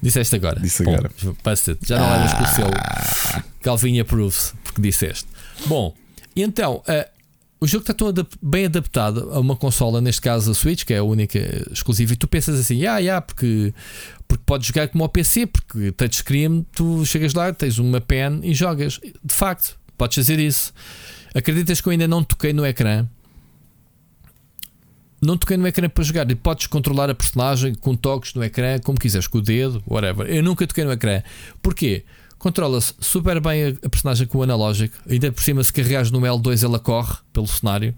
Disseste 0.03 0.37
agora. 0.37 0.61
Disse 0.61 0.83
agora. 0.83 1.11
passa-te. 1.43 1.87
Já 1.89 1.99
não 1.99 2.11
levas 2.11 2.35
com 2.35 2.43
o 2.43 2.47
seu 2.49 2.67
Calvin 3.63 3.99
approves, 4.01 4.55
porque 4.65 4.81
disseste. 4.83 5.27
Bom, 5.67 5.95
então, 6.37 6.83
eh, 6.87 7.09
o 7.61 7.67
jogo 7.67 7.83
está 7.83 7.95
todo 7.95 8.21
adap- 8.21 8.35
bem 8.43 8.65
adaptado 8.67 9.31
a 9.33 9.39
uma 9.41 9.57
consola, 9.57 10.01
neste 10.01 10.21
caso 10.21 10.51
a 10.51 10.55
Switch, 10.55 10.85
que 10.85 10.93
é 10.95 10.99
a 10.99 11.05
única 11.05 11.39
exclusiva, 11.73 12.13
e 12.13 12.17
tu 12.17 12.27
pensas 12.27 12.59
assim, 12.59 12.85
ah, 12.87 12.99
yeah, 12.99 13.21
porque, 13.21 13.73
porque 14.27 14.43
podes 14.45 14.67
jogar 14.67 14.89
como 14.89 15.05
ao 15.05 15.09
PC, 15.09 15.47
porque 15.47 15.93
touchscreen, 15.93 16.67
tu 16.75 17.05
chegas 17.07 17.35
lá, 17.35 17.53
tens 17.53 17.79
uma 17.79 18.01
pen 18.01 18.41
e 18.43 18.53
jogas. 18.55 18.99
De 19.25 19.35
facto, 19.35 19.79
podes 19.97 20.17
fazer 20.17 20.39
isso. 20.41 20.73
Acreditas 21.35 21.81
que 21.81 21.87
eu 21.89 21.93
ainda 21.93 22.09
não 22.09 22.23
toquei 22.25 22.53
no 22.53 22.67
ecrã? 22.67 23.07
Não 25.23 25.37
toquei 25.37 25.57
no 25.57 25.67
ecrã 25.69 25.89
para 25.89 26.03
jogar 26.03 26.29
e 26.31 26.35
podes 26.35 26.67
controlar 26.67 27.09
a 27.09 27.15
personagem 27.15 27.75
com 27.75 27.95
toques 27.95 28.35
no 28.35 28.43
ecrã, 28.43 28.79
como 28.81 28.99
quiseres, 28.99 29.29
com 29.29 29.39
o 29.39 29.41
dedo, 29.41 29.81
whatever. 29.89 30.27
Eu 30.29 30.43
nunca 30.43 30.67
toquei 30.67 30.85
no 30.85 30.91
ecrã. 30.91 31.23
Porquê? 31.63 32.03
Controla-se 32.39 32.93
super 33.01 33.41
bem 33.41 33.79
a, 33.85 33.89
personagem 33.89 34.27
com 34.27 34.39
o 34.39 34.43
analógico, 34.43 34.97
ainda 35.09 35.31
por 35.31 35.41
cima, 35.45 35.63
se 35.63 35.73
carregares 35.73 36.11
no 36.11 36.21
L2, 36.21 36.65
ela 36.65 36.81
corre 36.81 37.15
pelo 37.33 37.47
cenário, 37.47 37.95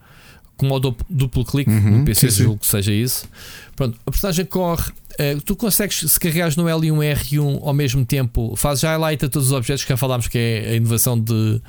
com 0.55 0.71
o 0.71 0.79
duplo, 0.79 1.07
duplo 1.09 1.45
clique 1.47 1.71
Uhum, 1.71 2.01
no 2.01 2.05
PC, 2.05 2.31
sim, 2.31 2.43
julgo 2.45 2.59
que 2.61 2.67
seja 2.67 2.93
isso. 2.93 3.27
Pronto, 3.75 3.99
a 4.05 4.11
personagem 4.11 4.45
corre. 4.45 4.93
eh, 5.19 5.39
tu 5.47 5.57
consegues, 5.57 5.99
se 6.07 6.21
carregares 6.21 6.57
no 6.57 6.69
L 6.69 6.87
e 6.87 6.93
um 6.93 6.99
R1 6.99 7.61
ao 7.63 7.73
mesmo 7.73 8.05
tempo, 8.05 8.55
fazes 8.55 8.85
highlight 8.85 9.25
a 9.25 9.29
todos 9.31 9.49
os 9.49 9.55
objetos 9.55 9.83
que 9.83 9.89
já 9.89 9.97
falámos, 9.97 10.29
que 10.29 10.37
é 10.37 10.73
a 10.73 10.75
inovação 10.75 11.19
de 11.19 11.61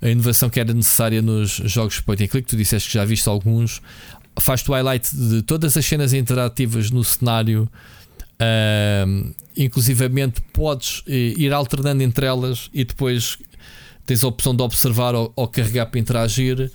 a 0.00 0.08
inovação 0.08 0.48
que 0.48 0.60
era 0.60 0.72
necessária 0.72 1.20
nos 1.20 1.50
jogos 1.50 2.00
point 2.00 2.22
and 2.22 2.28
click. 2.28 2.46
Tu 2.48 2.56
disseste 2.56 2.88
que 2.88 2.94
já 2.94 3.04
viste 3.04 3.28
alguns. 3.28 3.82
Faz-te 4.40 4.70
o 4.70 4.74
highlight 4.74 5.14
de 5.14 5.42
todas 5.42 5.76
as 5.76 5.84
cenas 5.84 6.12
interativas 6.12 6.90
no 6.90 7.02
cenário. 7.04 7.68
Uh, 8.40 9.34
inclusivamente 9.56 10.40
podes 10.52 11.02
eh, 11.08 11.34
ir 11.36 11.52
alternando 11.52 12.04
entre 12.04 12.24
elas 12.24 12.70
e 12.72 12.84
depois 12.84 13.36
tens 14.06 14.22
a 14.22 14.28
opção 14.28 14.54
de 14.54 14.62
observar 14.62 15.14
ou, 15.14 15.32
ou 15.34 15.48
carregar 15.48 15.86
para 15.86 15.98
interagir. 15.98 16.70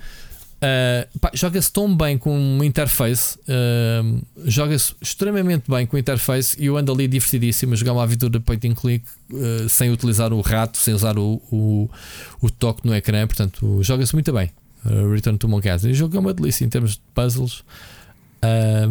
Uh, 0.64 1.30
joga-se 1.34 1.72
tão 1.74 1.94
bem 1.94 2.18
com 2.18 2.38
uma 2.38 2.66
interface, 2.66 3.38
uh, 3.40 4.22
joga-se 4.46 4.96
extremamente 5.02 5.70
bem 5.70 5.86
com 5.86 5.98
a 5.98 6.00
interface 6.00 6.56
e 6.58 6.68
eu 6.68 6.78
ando 6.78 6.90
ali 6.90 7.06
divertidíssimo 7.06 7.74
a 7.74 7.76
jogar 7.76 7.92
uma 7.92 8.04
aventura 8.04 8.40
point 8.40 8.66
and 8.66 8.74
click 8.74 9.06
uh, 9.32 9.68
sem 9.68 9.92
utilizar 9.92 10.32
o 10.32 10.40
rato, 10.40 10.78
sem 10.78 10.94
usar 10.94 11.18
o, 11.18 11.42
o, 11.52 11.90
o 12.42 12.50
toque 12.50 12.88
no 12.88 12.96
ecrã. 12.96 13.28
Portanto, 13.28 13.84
joga-se 13.84 14.14
muito 14.14 14.32
bem. 14.32 14.52
Return 14.86 15.38
to 15.38 15.48
Monkey 15.48 15.70
Island. 15.70 15.92
O 15.92 15.96
jogo 15.96 16.18
é 16.18 16.20
uma 16.20 16.34
delícia 16.34 16.66
em 16.66 16.70
termos 16.70 16.94
de 16.94 17.02
puzzles 17.14 17.64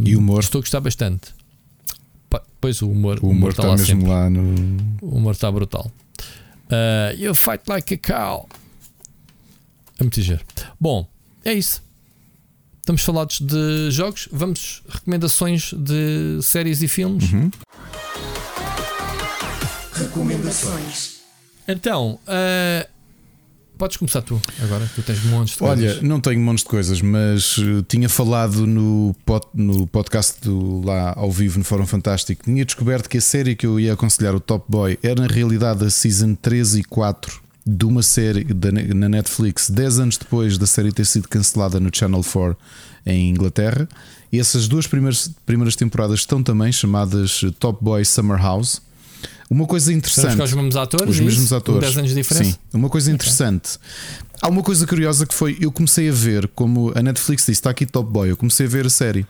e 0.04 0.16
humor. 0.16 0.40
Estou 0.40 0.58
a 0.58 0.62
gostar 0.62 0.80
bastante. 0.80 1.34
Pois 2.60 2.80
o 2.80 2.88
humor, 2.88 3.18
o 3.20 3.28
humor, 3.28 3.50
está, 3.50 3.62
está 3.62 3.76
mesmo 3.76 3.86
sempre. 3.86 4.08
lá 4.08 4.30
no. 4.30 4.54
O 5.02 5.16
humor 5.16 5.32
está 5.32 5.50
brutal. 5.50 5.90
Uh, 6.68 7.14
you 7.18 7.34
fight 7.34 7.64
like 7.68 7.92
a 7.92 7.98
cow. 7.98 8.48
É 9.98 10.04
muito 10.04 10.16
ligeiro. 10.16 10.44
Bom, 10.80 11.06
é 11.44 11.52
isso. 11.52 11.82
Estamos 12.78 13.02
falados 13.02 13.40
de 13.40 13.90
jogos. 13.90 14.28
Vamos 14.32 14.82
recomendações 14.88 15.72
de 15.72 16.40
séries 16.40 16.82
e 16.82 16.88
filmes. 16.88 17.32
Uhum. 17.32 17.50
Recomendações. 19.92 21.20
Então, 21.66 22.18
uh, 22.26 22.91
Podes 23.78 23.96
começar 23.96 24.22
tu 24.22 24.40
agora, 24.62 24.88
tu 24.94 25.02
tens 25.02 25.24
montes 25.24 25.56
de 25.56 25.62
Olha, 25.64 25.76
coisas. 25.76 25.98
Olha, 25.98 26.08
não 26.08 26.20
tenho 26.20 26.40
montes 26.40 26.62
de 26.62 26.70
coisas, 26.70 27.00
mas 27.00 27.58
uh, 27.58 27.82
tinha 27.82 28.08
falado 28.08 28.66
no, 28.66 29.14
pod, 29.24 29.46
no 29.54 29.86
podcast 29.86 30.40
do, 30.42 30.82
lá 30.84 31.14
ao 31.16 31.32
vivo 31.32 31.58
no 31.58 31.64
Fórum 31.64 31.86
Fantástico. 31.86 32.44
Tinha 32.44 32.64
descoberto 32.64 33.08
que 33.08 33.18
a 33.18 33.20
série 33.20 33.56
que 33.56 33.66
eu 33.66 33.80
ia 33.80 33.94
aconselhar, 33.94 34.34
o 34.34 34.40
Top 34.40 34.64
Boy, 34.68 34.98
era 35.02 35.22
na 35.22 35.26
realidade 35.26 35.84
a 35.84 35.90
season 35.90 36.34
3 36.34 36.76
e 36.76 36.84
4 36.84 37.42
de 37.64 37.84
uma 37.84 38.02
série 38.02 38.44
da, 38.44 38.70
na 38.72 39.08
Netflix, 39.08 39.70
10 39.70 39.98
anos 40.00 40.16
depois 40.16 40.58
da 40.58 40.66
série 40.66 40.92
ter 40.92 41.06
sido 41.06 41.28
cancelada 41.28 41.78
no 41.80 41.90
Channel 41.92 42.22
4 42.22 42.56
em 43.06 43.30
Inglaterra. 43.30 43.88
E 44.32 44.38
essas 44.38 44.66
duas 44.66 44.86
primeiras, 44.86 45.30
primeiras 45.44 45.76
temporadas 45.76 46.20
estão 46.20 46.42
também 46.42 46.72
chamadas 46.72 47.42
Top 47.58 47.82
Boy 47.82 48.04
Summer 48.04 48.40
House. 48.40 48.80
Uma 49.52 49.66
coisa 49.66 49.92
interessante. 49.92 50.40
os 50.40 50.54
mesmos 50.54 50.76
atores? 50.76 51.10
Os 51.10 51.20
mesmos 51.20 51.52
atores. 51.52 51.82
10 51.82 51.98
anos 51.98 52.10
de 52.10 52.16
diferença? 52.16 52.52
Sim. 52.52 52.58
Uma 52.72 52.88
coisa 52.88 53.12
interessante. 53.12 53.76
Okay. 53.76 54.38
Há 54.40 54.48
uma 54.48 54.62
coisa 54.62 54.86
curiosa 54.86 55.26
que 55.26 55.34
foi: 55.34 55.58
eu 55.60 55.70
comecei 55.70 56.08
a 56.08 56.12
ver, 56.12 56.48
como 56.48 56.90
a 56.94 57.02
Netflix 57.02 57.42
disse, 57.42 57.52
está 57.52 57.68
aqui 57.68 57.84
Top 57.84 58.10
Boy, 58.10 58.30
eu 58.30 58.36
comecei 58.36 58.64
a 58.64 58.68
ver 58.70 58.86
a 58.86 58.90
série. 58.90 59.26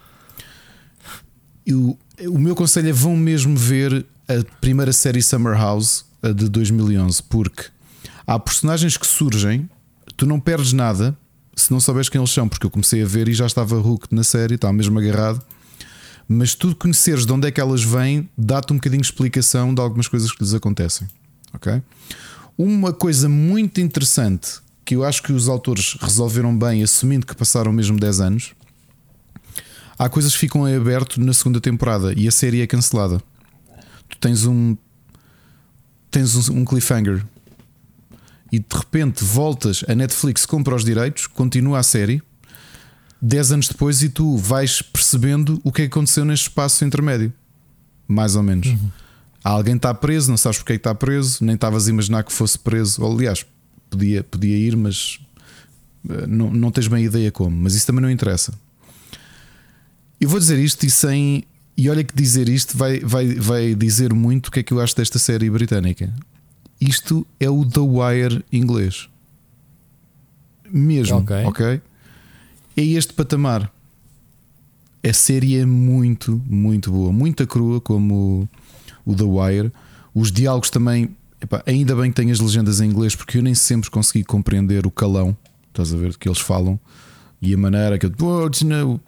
E 1.66 1.74
o, 1.74 1.98
o 2.28 2.38
meu 2.38 2.54
conselho 2.54 2.88
é 2.88 2.92
vão 2.92 3.16
mesmo 3.16 3.56
ver 3.56 4.06
a 4.28 4.44
primeira 4.60 4.92
série 4.92 5.20
Summer 5.20 5.58
House, 5.58 6.04
a 6.22 6.30
de 6.30 6.48
2011, 6.48 7.20
porque 7.24 7.64
há 8.24 8.38
personagens 8.38 8.96
que 8.96 9.06
surgem, 9.06 9.68
tu 10.16 10.24
não 10.24 10.38
perdes 10.38 10.72
nada 10.72 11.16
se 11.56 11.72
não 11.72 11.80
souberes 11.80 12.08
quem 12.08 12.20
eles 12.20 12.30
são, 12.30 12.48
porque 12.48 12.64
eu 12.64 12.70
comecei 12.70 13.02
a 13.02 13.06
ver 13.06 13.28
e 13.28 13.34
já 13.34 13.44
estava 13.44 13.76
hooked 13.76 14.14
na 14.14 14.22
série, 14.22 14.54
estava 14.54 14.72
mesmo 14.72 14.96
agarrado 15.00 15.42
mas 16.32 16.54
tu 16.54 16.74
conheceres 16.74 17.26
de 17.26 17.32
onde 17.32 17.46
é 17.46 17.50
que 17.50 17.60
elas 17.60 17.82
vêm, 17.82 18.28
dá-te 18.36 18.72
um 18.72 18.76
bocadinho 18.76 19.02
de 19.02 19.06
explicação 19.06 19.74
de 19.74 19.80
algumas 19.80 20.08
coisas 20.08 20.32
que 20.32 20.42
lhes 20.42 20.54
acontecem. 20.54 21.08
Ok? 21.52 21.82
Uma 22.56 22.92
coisa 22.92 23.28
muito 23.28 23.80
interessante 23.80 24.60
que 24.84 24.94
eu 24.94 25.04
acho 25.04 25.22
que 25.22 25.32
os 25.32 25.48
autores 25.48 25.96
resolveram 26.00 26.56
bem, 26.56 26.82
assumindo 26.82 27.26
que 27.26 27.34
passaram 27.34 27.72
mesmo 27.72 27.98
10 27.98 28.20
anos, 28.20 28.54
há 29.98 30.08
coisas 30.08 30.32
que 30.32 30.38
ficam 30.38 30.68
em 30.68 30.74
aberto 30.74 31.20
na 31.20 31.32
segunda 31.32 31.60
temporada 31.60 32.12
e 32.16 32.26
a 32.26 32.32
série 32.32 32.60
é 32.60 32.66
cancelada. 32.66 33.22
Tu 34.08 34.18
tens 34.18 34.44
um 34.46 34.76
tens 36.10 36.48
um 36.50 36.64
cliffhanger 36.64 37.24
e 38.50 38.58
de 38.58 38.76
repente 38.76 39.24
voltas 39.24 39.82
a 39.88 39.94
Netflix 39.94 40.44
compra 40.44 40.74
os 40.74 40.84
direitos, 40.84 41.26
continua 41.26 41.78
a 41.78 41.82
série 41.82 42.22
10 43.22 43.52
anos 43.52 43.68
depois 43.68 44.02
e 44.02 44.08
tu 44.08 44.36
vais 44.36 44.82
percebendo 44.82 45.60
o 45.62 45.70
que 45.70 45.82
é 45.82 45.84
que 45.86 45.92
aconteceu 45.92 46.24
neste 46.24 46.48
espaço 46.48 46.84
intermédio. 46.84 47.32
Mais 48.08 48.34
ou 48.34 48.42
menos. 48.42 48.66
Uhum. 48.66 48.90
Alguém 49.44 49.76
está 49.76 49.94
preso, 49.94 50.28
não 50.28 50.36
sabes 50.36 50.58
porque 50.58 50.72
é 50.72 50.76
que 50.76 50.80
está 50.80 50.94
preso, 50.94 51.44
nem 51.44 51.54
estavas 51.54 51.86
a 51.86 51.90
imaginar 51.90 52.24
que 52.24 52.32
fosse 52.32 52.58
preso. 52.58 53.02
Ou, 53.02 53.12
aliás, 53.12 53.46
podia, 53.88 54.24
podia 54.24 54.56
ir, 54.56 54.76
mas 54.76 55.20
eh, 56.08 56.26
não, 56.26 56.50
não 56.50 56.70
tens 56.72 56.88
bem 56.88 57.04
ideia 57.04 57.30
como. 57.30 57.56
Mas 57.56 57.76
isso 57.76 57.86
também 57.86 58.02
não 58.02 58.10
interessa. 58.10 58.52
Eu 60.20 60.28
vou 60.28 60.40
dizer 60.40 60.58
isto 60.58 60.84
e 60.84 60.90
sem. 60.90 61.44
E 61.76 61.88
olha 61.88 62.04
que 62.04 62.14
dizer 62.14 62.48
isto 62.48 62.76
vai, 62.76 63.00
vai, 63.00 63.34
vai 63.34 63.74
dizer 63.74 64.12
muito 64.12 64.48
o 64.48 64.50
que 64.50 64.60
é 64.60 64.62
que 64.62 64.72
eu 64.72 64.80
acho 64.80 64.96
desta 64.96 65.18
série 65.18 65.48
britânica. 65.48 66.12
Isto 66.80 67.26
é 67.38 67.48
o 67.48 67.64
The 67.64 67.80
Wire 67.80 68.44
inglês. 68.52 69.08
Mesmo, 70.70 71.18
ok? 71.18 71.46
okay? 71.46 71.80
É 72.76 72.82
este 72.82 73.12
patamar. 73.12 73.72
A 75.04 75.12
série 75.12 75.56
é 75.56 75.66
muito, 75.66 76.40
muito 76.46 76.92
boa, 76.92 77.12
muita 77.12 77.46
crua, 77.46 77.80
como 77.80 78.48
o, 79.04 79.12
o 79.12 79.14
The 79.14 79.24
Wire. 79.24 79.72
Os 80.14 80.30
diálogos 80.30 80.70
também, 80.70 81.16
epá, 81.40 81.62
ainda 81.66 81.96
bem 81.96 82.10
que 82.10 82.16
tenho 82.16 82.30
as 82.30 82.38
legendas 82.38 82.80
em 82.80 82.88
inglês, 82.88 83.16
porque 83.16 83.38
eu 83.38 83.42
nem 83.42 83.54
sempre 83.54 83.90
consegui 83.90 84.22
compreender 84.22 84.86
o 84.86 84.90
calão, 84.90 85.36
estás 85.68 85.92
a 85.92 85.96
ver, 85.96 86.16
que 86.16 86.28
eles 86.28 86.38
falam 86.38 86.78
e 87.42 87.52
a 87.52 87.58
maneira 87.58 87.98
que 87.98 88.06
eu. 88.06 89.00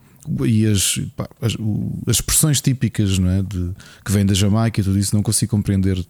E 0.46 0.66
as, 0.66 0.98
as, 1.40 1.52
as, 2.06 2.16
expressões 2.16 2.60
típicas 2.60 3.18
não 3.18 3.28
é, 3.30 3.42
de, 3.42 3.72
que 4.02 4.10
vêm 4.10 4.24
da 4.24 4.32
Jamaica 4.32 4.80
e 4.80 4.84
tudo 4.84 4.98
isso, 4.98 5.14
não 5.14 5.22
consigo 5.22 5.50
compreender 5.50 5.98
uh, 5.98 6.04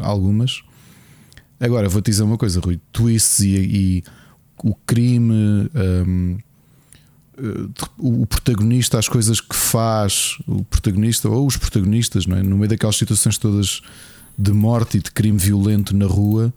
algumas. 0.00 0.62
Agora 1.58 1.88
vou-te 1.88 2.10
dizer 2.10 2.24
uma 2.24 2.36
coisa, 2.36 2.60
Rui: 2.60 2.80
twists 2.92 3.40
e, 3.40 3.54
e 3.54 4.04
o 4.62 4.74
crime. 4.74 5.70
Um, 5.74 6.38
o 7.98 8.26
protagonista, 8.26 8.98
as 8.98 9.08
coisas 9.08 9.40
que 9.40 9.54
faz 9.54 10.38
o 10.46 10.64
protagonista 10.64 11.28
ou 11.28 11.46
os 11.46 11.56
protagonistas, 11.56 12.26
não 12.26 12.36
é? 12.36 12.42
no 12.42 12.56
meio 12.56 12.68
daquelas 12.68 12.96
situações 12.96 13.38
todas 13.38 13.82
de 14.36 14.52
morte 14.52 14.98
e 14.98 15.00
de 15.00 15.10
crime 15.10 15.38
violento 15.38 15.94
na 15.94 16.06
rua, 16.06 16.52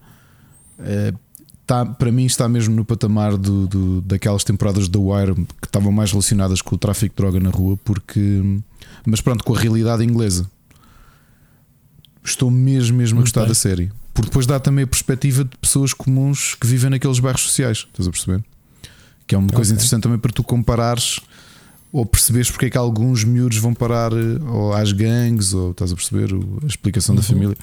é, 0.79 1.13
tá, 1.65 1.85
para 1.85 2.11
mim 2.11 2.25
está 2.25 2.47
mesmo 2.47 2.75
no 2.75 2.85
patamar 2.85 3.37
do, 3.37 3.67
do, 3.67 4.01
daquelas 4.01 4.43
temporadas 4.43 4.87
da 4.87 4.99
Wire 4.99 5.33
que 5.33 5.67
estavam 5.67 5.91
mais 5.91 6.11
relacionadas 6.11 6.61
com 6.61 6.75
o 6.75 6.77
tráfico 6.77 7.15
de 7.15 7.21
droga 7.21 7.39
na 7.39 7.49
rua, 7.49 7.77
porque 7.83 8.41
mas 9.05 9.21
pronto, 9.21 9.43
com 9.43 9.55
a 9.55 9.59
realidade 9.59 10.03
inglesa. 10.03 10.49
Estou 12.23 12.49
mesmo, 12.49 12.97
mesmo 12.97 13.17
Muito 13.17 13.27
a 13.27 13.29
gostar 13.29 13.41
bem. 13.41 13.49
da 13.49 13.55
série. 13.55 13.91
Porque 14.13 14.29
depois 14.29 14.45
dá 14.45 14.59
também 14.59 14.83
a 14.83 14.87
perspectiva 14.87 15.43
de 15.43 15.57
pessoas 15.57 15.93
comuns 15.93 16.55
que 16.55 16.65
vivem 16.65 16.89
naqueles 16.89 17.19
bairros 17.19 17.41
sociais. 17.41 17.87
Estás 17.89 18.07
a 18.07 18.11
perceber? 18.11 18.43
Que 19.25 19.35
é 19.35 19.37
uma 19.37 19.49
coisa 19.49 19.73
interessante 19.73 20.03
também 20.03 20.19
para 20.19 20.31
tu 20.31 20.43
comparares 20.43 21.19
ou 21.93 22.03
perceberes 22.07 22.49
porque 22.49 22.65
é 22.65 22.69
que 22.71 22.77
alguns 22.77 23.23
miúdos 23.23 23.59
vão 23.59 23.71
parar 23.71 24.11
eh, 24.11 24.39
ou 24.47 24.73
às 24.73 24.91
gangues, 24.91 25.53
ou 25.53 25.71
estás 25.71 25.91
a 25.91 25.95
perceber 25.95 26.33
a 26.63 26.65
explicação 26.65 27.13
uhum. 27.13 27.21
da 27.21 27.27
família. 27.27 27.57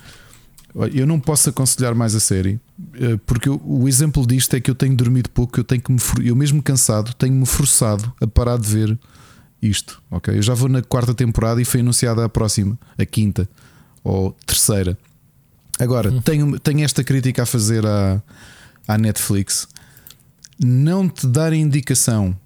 Eu 0.95 1.05
não 1.05 1.19
posso 1.19 1.51
aconselhar 1.51 1.97
mais 1.97 2.15
a 2.15 2.21
série, 2.21 2.61
eh, 2.95 3.19
porque 3.27 3.49
eu, 3.49 3.61
o 3.65 3.89
exemplo 3.89 4.25
disto 4.25 4.55
é 4.55 4.61
que 4.61 4.71
eu 4.71 4.75
tenho 4.77 4.95
dormido 4.95 5.29
pouco, 5.31 5.59
eu 5.59 5.65
tenho 5.65 5.83
que 5.83 5.91
me 5.91 5.99
eu 6.25 6.37
mesmo 6.37 6.63
cansado, 6.63 7.13
tenho-me 7.15 7.45
forçado 7.45 8.13
a 8.21 8.27
parar 8.27 8.57
de 8.57 8.69
ver 8.69 8.97
isto. 9.61 10.01
Ok, 10.09 10.33
eu 10.33 10.43
já 10.43 10.55
vou 10.55 10.69
na 10.69 10.81
quarta 10.81 11.13
temporada 11.13 11.61
e 11.61 11.65
foi 11.65 11.81
anunciada 11.81 12.25
a 12.25 12.29
próxima, 12.29 12.79
a 12.97 13.05
quinta 13.05 13.49
ou 14.05 14.31
terceira. 14.47 14.97
Agora, 15.81 16.09
uhum. 16.09 16.23
tenho, 16.23 16.61
tenho 16.61 16.85
esta 16.85 17.03
crítica 17.03 17.43
a 17.43 17.47
fazer 17.47 17.85
à, 17.85 18.23
à 18.87 18.97
Netflix 18.97 19.67
não 20.63 21.09
te 21.09 21.27
dar 21.27 21.53
indicação 21.53 22.37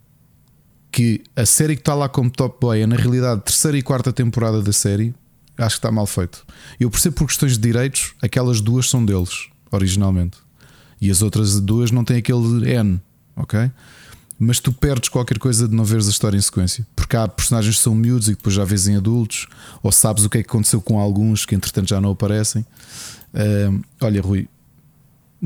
que 0.92 1.24
a 1.34 1.44
série 1.44 1.74
que 1.74 1.82
está 1.82 1.94
lá 1.94 2.08
como 2.08 2.30
top 2.30 2.56
boy 2.60 2.80
é 2.80 2.86
na 2.86 2.94
realidade 2.94 3.40
terceira 3.42 3.76
e 3.76 3.82
quarta 3.82 4.12
temporada 4.12 4.62
da 4.62 4.72
série, 4.72 5.12
acho 5.58 5.76
que 5.76 5.78
está 5.78 5.90
mal 5.90 6.06
feito. 6.06 6.46
Eu 6.78 6.88
percebo 6.88 7.16
por 7.16 7.26
questões 7.26 7.52
de 7.54 7.58
direitos, 7.58 8.14
aquelas 8.22 8.60
duas 8.60 8.88
são 8.88 9.04
deles, 9.04 9.48
originalmente. 9.72 10.38
E 11.00 11.10
as 11.10 11.20
outras 11.20 11.60
duas 11.60 11.90
não 11.90 12.04
têm 12.04 12.18
aquele 12.18 12.70
N, 12.72 13.00
ok? 13.34 13.70
Mas 14.38 14.60
tu 14.60 14.72
perdes 14.72 15.08
qualquer 15.08 15.38
coisa 15.38 15.66
de 15.66 15.74
não 15.74 15.84
veres 15.84 16.06
a 16.06 16.10
história 16.10 16.36
em 16.36 16.40
sequência. 16.40 16.86
Porque 16.94 17.16
há 17.16 17.26
personagens 17.26 17.76
que 17.76 17.82
são 17.82 17.94
miúdos 17.94 18.28
e 18.28 18.32
depois 18.32 18.54
já 18.54 18.64
vês 18.64 18.86
em 18.86 18.96
adultos, 18.96 19.48
ou 19.82 19.90
sabes 19.90 20.24
o 20.24 20.30
que 20.30 20.38
é 20.38 20.42
que 20.42 20.48
aconteceu 20.48 20.80
com 20.80 21.00
alguns 21.00 21.44
que 21.44 21.54
entretanto 21.56 21.88
já 21.88 22.00
não 22.00 22.10
aparecem. 22.10 22.64
Uh, 23.32 23.82
olha, 24.00 24.22
Rui, 24.22 24.48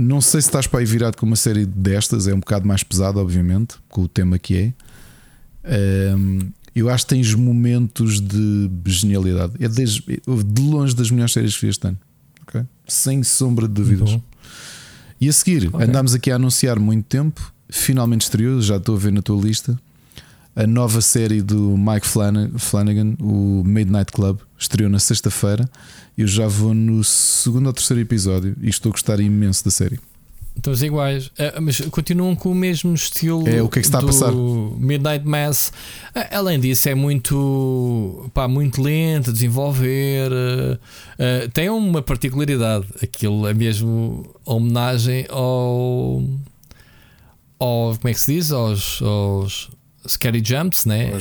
não 0.01 0.20
sei 0.20 0.41
se 0.41 0.47
estás 0.49 0.67
para 0.67 0.78
aí 0.81 0.86
virado 0.86 1.17
com 1.17 1.27
uma 1.27 1.35
série 1.36 1.67
destas, 1.67 2.28
é 2.28 2.33
um 2.35 2.39
bocado 2.41 2.67
mais 2.67 2.83
pesado, 2.85 3.18
obviamente, 3.18 3.75
com 3.89 4.02
o 4.02 4.09
tema 4.09 4.39
que 4.39 4.73
é. 5.65 6.15
Um, 6.17 6.51
eu 6.75 6.89
acho 6.89 7.05
que 7.05 7.15
tens 7.15 7.35
momentos 7.35 8.20
de 8.20 8.70
genialidade. 8.86 9.55
É 9.59 9.67
de, 9.68 9.85
de 9.85 10.62
longe 10.62 10.94
das 10.94 11.10
melhores 11.10 11.33
séries 11.33 11.57
que 11.57 11.62
vi 11.67 11.70
este 11.70 11.89
ano, 11.89 11.99
okay? 12.47 12.62
sem 12.86 13.23
sombra 13.25 13.67
de 13.67 13.75
dúvidas. 13.75 14.17
E 15.20 15.28
a 15.28 15.33
seguir, 15.33 15.68
Ok. 15.73 15.85
andámos 15.85 16.15
aqui 16.15 16.31
a 16.31 16.36
anunciar 16.36 16.78
muito 16.78 17.05
tempo, 17.07 17.52
finalmente 17.68 18.23
estreou, 18.23 18.62
já 18.62 18.77
estou 18.77 18.94
a 18.94 18.99
ver 18.99 19.12
na 19.12 19.20
tua 19.20 19.41
lista, 19.43 19.78
a 20.55 20.67
nova 20.67 21.01
série 21.01 21.43
do 21.43 21.77
Mike 21.77 22.07
Flana- 22.07 22.51
Flanagan, 22.57 23.15
o 23.20 23.62
Midnight 23.65 24.12
Club, 24.12 24.39
estreou 24.59 24.91
na 24.91 24.99
sexta-feira. 24.99 25.69
Eu 26.17 26.27
já 26.27 26.47
vou 26.49 26.75
no 26.75 27.03
segundo 27.05 27.67
ou 27.69 27.73
terceiro 27.73 28.01
episódio 28.01 28.57
e 28.61 28.69
estou 28.69 28.91
a 28.91 28.93
gostar 28.93 29.20
imenso 29.20 29.65
da 29.65 29.70
série. 29.70 29.99
Estamos 30.57 30.83
iguais, 30.83 31.31
Eh, 31.39 31.61
mas 31.61 31.81
continuam 31.83 32.35
com 32.35 32.51
o 32.51 32.55
mesmo 32.55 32.93
estilo. 32.93 33.47
É, 33.49 33.62
o 33.62 33.69
que 33.69 33.78
é 33.78 33.83
que 33.83 33.87
está 33.87 33.99
a 33.99 34.01
do 34.01 34.09
passar? 34.09 34.33
Midnight 34.33 35.25
Mass. 35.25 35.73
Além 36.33 36.59
disso, 36.59 36.89
é 36.89 36.97
muito, 36.97 38.28
pá, 38.35 38.49
muito 38.49 38.83
lento 38.83 39.31
a 39.31 39.33
desenvolver. 39.33 40.33
eh, 40.33 40.78
eh, 41.20 41.49
tem 41.55 41.70
uma 41.70 42.03
particularidade. 42.03 42.87
Aquilo 43.01 43.47
é 43.47 43.55
mesmo 43.55 44.28
homenagem 44.45 45.27
ao. 45.31 46.25
ao 47.61 47.95
como 47.97 48.09
é 48.09 48.12
que 48.12 48.20
se 48.20 48.35
diz? 48.35 48.51
Aos. 48.51 49.01
aos 49.01 49.70
Scary 50.09 50.43
Jumps, 50.45 50.87
né? 50.87 51.12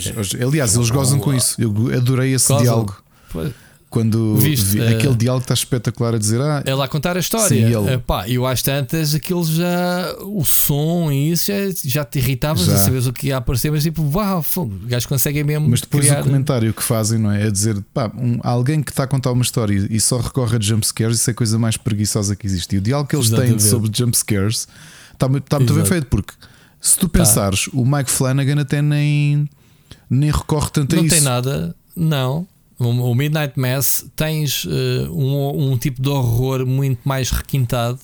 Aliás, 0.42 0.76
eles 0.76 0.90
gozam 0.90 1.20
com 1.20 1.34
isso. 1.34 1.62
Eu 1.62 1.72
adorei 1.96 2.34
esse 2.34 2.48
Gozam. 2.48 2.64
diálogo. 2.64 2.96
Pois, 3.32 3.52
Quando 3.90 4.36
Viste, 4.36 4.66
vi- 4.66 4.82
eh, 4.82 4.90
aquele 4.98 5.16
diálogo 5.16 5.44
está 5.44 5.54
espetacular 5.54 6.14
a 6.14 6.18
dizer: 6.18 6.42
Ah, 6.42 6.62
É 6.66 6.76
lá 6.76 6.90
contar 6.90 7.16
a 7.16 7.22
história. 7.22 7.48
Sim, 7.48 7.64
ele- 7.74 7.94
Eh, 7.94 7.98
pá, 7.98 8.28
eu 8.28 8.46
às 8.46 8.62
tantas, 8.62 9.16
aquilo 9.16 9.46
já. 9.46 10.14
O 10.24 10.44
som 10.44 11.10
e 11.10 11.32
isso 11.32 11.48
já, 11.50 11.56
já 11.86 12.04
te 12.04 12.20
irritavas 12.20 12.66
Já. 12.66 12.74
a 12.76 13.08
o 13.08 13.14
que 13.14 13.28
ia 13.28 13.38
aparecer, 13.38 13.72
mas 13.72 13.84
tipo, 13.84 14.02
uau, 14.14 14.40
os 14.58 14.86
gajos 14.90 15.06
conseguem 15.06 15.42
mesmo. 15.46 15.70
Mas 15.70 15.80
depois 15.80 16.06
criar... 16.06 16.20
o 16.20 16.24
comentário 16.26 16.74
que 16.74 16.84
fazem 16.84 17.18
não 17.18 17.32
é? 17.32 17.48
É 17.48 17.50
dizer, 17.50 17.82
pá, 17.94 18.12
um- 18.14 18.40
alguém 18.44 18.84
que 18.84 18.92
está 18.92 19.04
a 19.04 19.08
contar 19.08 19.32
uma 19.32 19.42
história 19.42 19.88
e 19.90 20.00
só 20.02 20.20
recorre 20.20 20.58
a 20.58 20.60
jumpscares, 20.60 21.22
isso 21.22 21.30
é 21.30 21.32
a 21.32 21.36
coisa 21.36 21.58
mais 21.58 21.78
preguiçosa 21.78 22.36
que 22.36 22.46
existe. 22.46 22.76
E 22.76 22.80
o 22.80 22.82
diálogo 22.82 23.10
que 23.10 23.16
eles 23.16 23.28
têm 23.30 23.38
Exatamente. 23.38 23.64
sobre 23.64 23.90
jumpscares 23.94 24.68
está, 25.14 25.28
está 25.38 25.60
muito 25.60 25.74
bem 25.74 25.86
feito, 25.86 26.08
porque 26.08 26.34
se 26.82 27.00
tu 27.00 27.08
pensares, 27.08 27.68
o 27.72 27.86
Mike 27.86 28.12
Flanagan 28.12 28.60
até 28.60 28.82
nem, 28.82 29.50
nem 30.10 30.30
recorre 30.30 30.70
tanto 30.72 30.94
a 30.94 30.98
Não 30.98 31.06
isso. 31.06 31.16
tem 31.16 31.24
nada, 31.24 31.74
não. 31.96 32.46
O 32.80 32.86
o 32.88 33.16
Midnight 33.16 33.60
Mass 33.60 34.06
tens 34.16 34.66
eh, 34.70 35.08
um, 35.10 35.72
um 35.72 35.78
tipo 35.78 36.02
de 36.02 36.10
horror 36.10 36.66
muito 36.66 37.00
mais 37.06 37.32
requintado, 37.32 37.98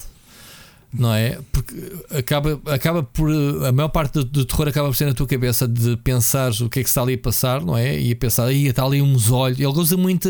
não 0.91 1.13
é? 1.13 1.37
Porque 1.51 1.75
acaba, 2.09 2.59
acaba 2.65 3.03
por. 3.03 3.29
A 3.65 3.71
maior 3.71 3.89
parte 3.89 4.13
do, 4.13 4.23
do 4.25 4.45
terror 4.45 4.67
acaba 4.67 4.87
por 4.87 4.95
ser 4.95 5.05
na 5.05 5.13
tua 5.13 5.27
cabeça 5.27 5.67
de 5.67 5.95
pensar 5.97 6.51
o 6.61 6.69
que 6.69 6.79
é 6.79 6.83
que 6.83 6.89
está 6.89 7.01
ali 7.03 7.13
a 7.13 7.17
passar, 7.19 7.61
não 7.63 7.77
é? 7.77 7.99
E 7.99 8.11
a 8.11 8.15
pensar, 8.15 8.45
aí 8.45 8.67
está 8.67 8.83
ali 8.83 8.99
uns 9.01 9.29
olhos. 9.31 9.59
Ele 9.59 9.67
usa 9.67 9.95
muito 9.95 10.27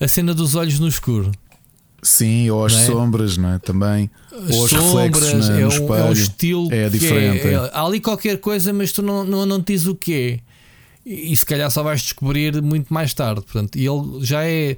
a, 0.00 0.04
a 0.04 0.08
cena 0.08 0.32
dos 0.34 0.54
olhos 0.54 0.78
no 0.78 0.86
escuro. 0.88 1.32
Sim, 2.02 2.50
ou 2.50 2.66
as 2.66 2.74
Não 2.74 2.80
é? 2.80 2.84
sombras, 2.86 3.36
não 3.38 3.48
é? 3.54 3.58
Também. 3.58 4.10
As 4.30 4.54
Ou 4.54 4.64
os 4.64 4.72
reflexos 4.72 5.26
sombras, 5.30 5.48
na- 5.48 5.58
é, 5.58 5.60
no 5.60 5.60
um, 5.60 5.62
é 5.62 5.64
um 5.64 5.68
espelho. 5.68 6.12
estilo 6.12 6.68
É 6.72 6.84
que 6.84 6.90
diferente, 6.90 7.46
é. 7.48 7.54
Há 7.72 7.82
ali 7.84 7.98
qualquer 7.98 8.36
coisa, 8.38 8.72
mas 8.74 8.92
tu 8.92 9.00
não, 9.02 9.24
não, 9.24 9.46
não 9.46 9.58
dizes 9.58 9.86
o 9.86 9.94
que 9.94 10.12
é. 10.14 10.53
E, 11.04 11.32
e 11.32 11.36
se 11.36 11.44
calhar 11.44 11.70
só 11.70 11.82
vais 11.82 12.00
descobrir 12.02 12.60
muito 12.62 12.92
mais 12.92 13.12
tarde. 13.14 13.42
Portanto, 13.42 13.76
e 13.76 13.86
ele 13.86 14.24
já 14.24 14.44
é. 14.44 14.76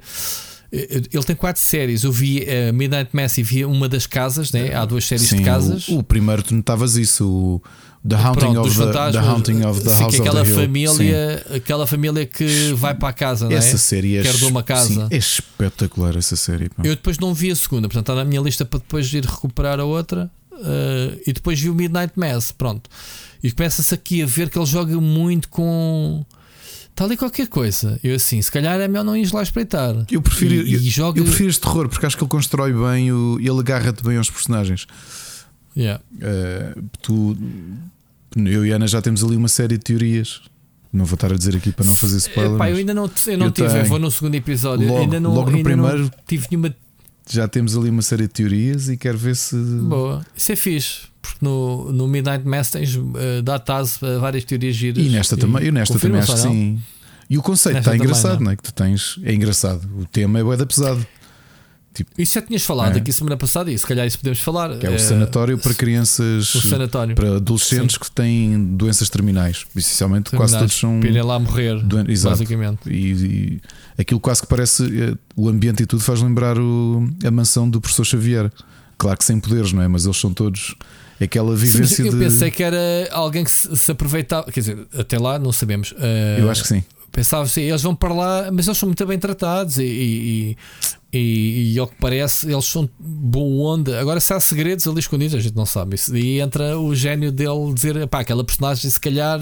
Ele 0.69 1.23
tem 1.25 1.35
quatro 1.35 1.61
séries. 1.61 2.03
Eu 2.03 2.11
vi 2.11 2.45
a 2.49 2.73
Midnight 2.73 3.09
Mass 3.13 3.37
e 3.37 3.43
vi 3.43 3.63
uma 3.63 3.87
das 3.87 4.05
casas, 4.05 4.51
né? 4.51 4.73
há 4.75 4.83
duas 4.83 5.05
séries 5.05 5.27
Sim, 5.29 5.37
de 5.37 5.43
casas. 5.43 5.87
O, 5.87 5.99
o 5.99 6.03
primeiro 6.03 6.43
tu 6.43 6.53
notavas 6.53 6.97
isso, 6.97 7.25
o 7.25 7.61
The 8.07 8.15
Haunting, 8.15 8.39
Pronto, 8.39 8.61
of, 8.61 8.77
the, 8.77 9.11
the 9.11 9.17
Haunting 9.17 9.63
of 9.65 9.81
the 9.81 9.89
sim, 9.89 10.03
House 10.03 10.15
que 10.15 10.21
of 10.21 10.29
aquela 10.29 10.43
the 10.43 10.49
Hill. 10.49 10.55
família, 10.59 11.45
aquela 11.55 11.87
família 11.87 12.25
que 12.25 12.73
vai 12.73 12.93
para 12.93 13.09
a 13.09 13.13
casa, 13.13 13.47
Sim. 13.47 13.53
é? 13.53 13.57
Essa 13.57 13.77
série 13.77 14.17
é, 14.17 14.23
uma 14.45 14.61
casa. 14.61 14.87
sim, 14.93 15.07
é 15.09 15.17
espetacular 15.17 16.17
essa 16.17 16.35
série. 16.35 16.69
Eu 16.83 16.95
depois 16.95 17.17
não 17.17 17.33
vi 17.33 17.49
a 17.51 17.55
segunda, 17.55 17.87
portanto 17.87 18.09
está 18.11 18.15
na 18.15 18.25
minha 18.25 18.41
lista 18.41 18.65
para 18.65 18.79
depois 18.79 19.11
ir 19.13 19.25
recuperar 19.25 19.79
a 19.79 19.85
outra. 19.85 20.29
eh, 20.63 21.19
e 21.27 21.33
depois 21.33 21.59
vi 21.59 21.69
o 21.69 21.75
Midnight 21.75 22.13
Mass, 22.17 22.51
pronto. 22.51 22.89
E 23.43 23.51
começa-se 23.51 23.93
aqui 23.93 24.21
a 24.21 24.25
ver 24.25 24.49
que 24.49 24.57
ele 24.57 24.65
joga 24.65 24.99
muito 24.99 25.49
com. 25.49 26.25
Está 26.89 27.05
ali 27.05 27.15
qualquer 27.15 27.47
coisa. 27.47 27.99
Eu 28.03 28.15
assim, 28.15 28.41
se 28.41 28.51
calhar 28.51 28.79
é 28.79 28.87
melhor 28.87 29.03
não 29.03 29.15
ir 29.15 29.31
lá 29.31 29.43
espreitar. 29.43 29.93
Eu 30.09 30.21
prefiro, 30.21 30.55
E- 30.55 30.73
eu, 30.73 30.79
e 30.81 30.89
joga- 30.89 31.19
eu 31.19 31.23
prefiro 31.25 31.49
este 31.49 31.61
terror 31.61 31.87
porque 31.87 32.05
acho 32.05 32.17
que 32.17 32.23
ele 32.23 32.29
constrói 32.29 32.73
bem 32.73 33.11
o, 33.11 33.37
ele 33.39 33.59
agarra-te 33.59 34.03
bem 34.03 34.17
aos 34.17 34.29
personagens. 34.31 34.87
Yeah. 35.75 36.01
Eh, 36.19 36.73
tu, 37.03 37.37
eu 38.35 38.65
e 38.65 38.71
Ana 38.71 38.87
já 38.87 38.99
temos 39.01 39.23
ali 39.23 39.35
uma 39.35 39.47
série 39.47 39.77
de 39.77 39.83
teorias. 39.83 40.41
Não 40.91 41.05
vou 41.05 41.13
estar 41.13 41.31
a 41.31 41.35
dizer 41.35 41.55
aqui 41.55 41.71
para 41.71 41.85
não 41.85 41.95
fazer 41.95 42.17
spoiler. 42.17 42.55
Epá, 42.55 42.71
eu 42.71 42.77
ainda 42.77 42.93
não, 42.95 43.11
eu 43.27 43.37
não 43.37 43.45
eu 43.47 43.51
tive, 43.51 43.67
eu 43.79 43.85
vou 43.85 43.99
no 43.99 44.09
segundo 44.09 44.33
episódio. 44.33 44.87
Logo- 44.87 45.01
ainda 45.01 45.19
não, 45.19 45.35
logo 45.35 45.51
no 45.51 45.57
ainda 45.57 45.75
não 45.75 45.85
primeiro- 45.85 46.11
tive 46.25 46.47
nenhuma 46.49 46.73
Já 47.29 47.47
temos 47.47 47.77
ali 47.77 47.89
uma 47.89 48.01
série 48.01 48.23
de 48.23 48.29
teorias 48.29 48.89
e 48.89 48.97
quero 48.97 49.17
ver 49.17 49.35
se. 49.35 49.55
boa. 49.55 50.25
Isso 50.35 50.51
é 50.51 50.55
fixe, 50.55 51.01
porque 51.21 51.39
no, 51.41 51.91
no 51.91 52.07
Midnight 52.07 52.47
Mass 52.47 52.71
tens 52.71 52.95
uh, 52.95 53.41
dá-te 53.43 53.71
a 53.71 53.83
várias 54.19 54.43
teorias 54.43 54.75
giras. 54.75 55.05
E 55.05 55.09
nesta 55.09 55.35
também, 55.35 55.65
eu 55.65 55.73
nesta 55.73 55.99
também 55.99 56.21
acho 56.21 56.33
que 56.33 56.39
sim. 56.39 56.81
E 57.29 57.37
o 57.37 57.41
conceito 57.41 57.75
Nesta 57.75 57.89
está 57.89 57.91
também, 57.91 58.05
engraçado, 58.05 58.37
não. 58.39 58.45
não 58.45 58.51
é? 58.51 58.55
Que 58.55 58.63
tu 58.63 58.73
tens. 58.73 59.19
É 59.23 59.33
engraçado. 59.33 59.81
O 59.99 60.05
tema 60.05 60.39
é 60.39 60.43
bué 60.43 60.55
da 60.55 60.65
pesado. 62.03 62.21
Isso 62.21 62.33
já 62.33 62.41
tinhas 62.41 62.63
falado 62.63 62.95
É. 62.95 62.99
aqui 62.99 63.11
semana 63.11 63.37
passada, 63.37 63.71
e 63.71 63.77
se 63.77 63.85
calhar 63.85 64.05
isso 64.05 64.17
podemos 64.17 64.39
falar. 64.39 64.77
Que 64.77 64.85
é 64.85 64.89
o 64.89 64.93
Eh, 64.93 64.97
sanatório 64.97 65.57
para 65.57 65.73
crianças. 65.73 66.47
Sanatório. 66.47 67.15
Para 67.15 67.35
adolescentes 67.37 67.97
que 67.97 68.09
têm 68.11 68.75
doenças 68.75 69.09
terminais. 69.09 69.65
Essencialmente, 69.75 70.29
quase 70.31 70.53
Terminais, 70.53 70.59
todos 70.59 70.75
são. 70.79 70.99
para 70.99 71.09
irem 71.09 71.21
lá 71.23 71.39
morrer, 71.39 71.81
doen- 71.83 72.05
Exato. 72.07 72.35
basicamente. 72.35 72.79
E, 72.89 73.11
e 73.97 74.01
aquilo 74.01 74.19
quase 74.19 74.41
que 74.41 74.47
parece. 74.47 74.83
eh, 74.85 75.13
O 75.35 75.47
ambiente 75.49 75.83
e 75.83 75.85
tudo 75.85 76.01
faz 76.01 76.21
lembrar 76.21 76.57
o- 76.59 77.07
a 77.23 77.29
mansão 77.31 77.69
do 77.69 77.79
professor 77.79 78.05
Xavier. 78.05 78.51
Claro 78.97 79.17
que 79.17 79.23
sem 79.25 79.39
poderes, 79.39 79.71
não 79.71 79.81
é? 79.83 79.87
Mas 79.87 80.05
eles 80.05 80.17
são 80.17 80.33
todos. 80.33 80.73
Aquela 81.21 81.55
vivência 81.55 82.03
eu 82.03 82.11
de. 82.11 82.17
pensei 82.17 82.51
que 82.51 82.61
era 82.63 82.77
alguém 83.11 83.43
que 83.43 83.49
se, 83.51 83.75
se 83.75 83.91
aproveitava, 83.91 84.51
quer 84.51 84.59
dizer, 84.59 84.77
até 84.97 85.17
lá 85.17 85.37
não 85.39 85.51
sabemos. 85.51 85.93
Eh, 85.99 86.37
Eu 86.39 86.49
acho 86.49 86.61
que 86.63 86.67
sim. 86.67 86.83
Pensava 87.17 87.45
assim, 87.45 87.61
eles 87.61 87.81
vão 87.81 87.95
para 87.95 88.13
lá, 88.13 88.51
mas 88.51 88.67
eles 88.67 88.77
são 88.77 88.85
muito 88.85 89.03
bem 89.03 89.17
tratados 89.17 89.79
e, 89.79 89.83
e, 89.83 90.57
e, 91.11 91.17
e, 91.17 91.73
e 91.73 91.79
ao 91.79 91.87
que 91.87 91.95
parece, 91.95 92.47
eles 92.47 92.65
são 92.65 92.87
boa 92.99 93.73
onda. 93.73 93.99
Agora, 93.99 94.19
se 94.19 94.31
há 94.35 94.39
segredos 94.39 94.87
ali 94.87 94.99
escondidos, 94.99 95.33
a 95.33 95.39
gente 95.39 95.55
não 95.55 95.65
sabe. 95.65 95.95
Isso 95.95 96.11
daí 96.11 96.39
entra 96.39 96.77
o 96.77 96.93
gênio 96.93 97.31
dele 97.31 97.73
dizer: 97.73 98.05
pá, 98.05 98.19
aquela 98.19 98.43
personagem, 98.43 98.87
se 98.87 98.99
calhar, 98.99 99.39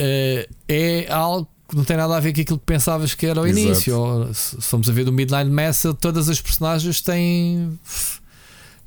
eh, 0.00 0.48
é 0.66 1.06
algo 1.12 1.48
que 1.68 1.76
não 1.76 1.84
tem 1.84 1.96
nada 1.96 2.16
a 2.16 2.18
ver 2.18 2.34
com 2.34 2.40
aquilo 2.40 2.58
que 2.58 2.66
pensavas 2.66 3.14
que 3.14 3.24
era 3.24 3.38
ao 3.38 3.46
Exato. 3.46 3.64
início. 3.64 3.96
Ou, 3.96 4.34
se 4.34 4.60
formos 4.62 4.90
a 4.90 4.92
ver 4.92 5.04
do 5.04 5.12
Midnight 5.12 5.48
Mass, 5.48 5.84
todas 6.00 6.28
as 6.28 6.40
personagens 6.40 7.00
têm, 7.00 7.78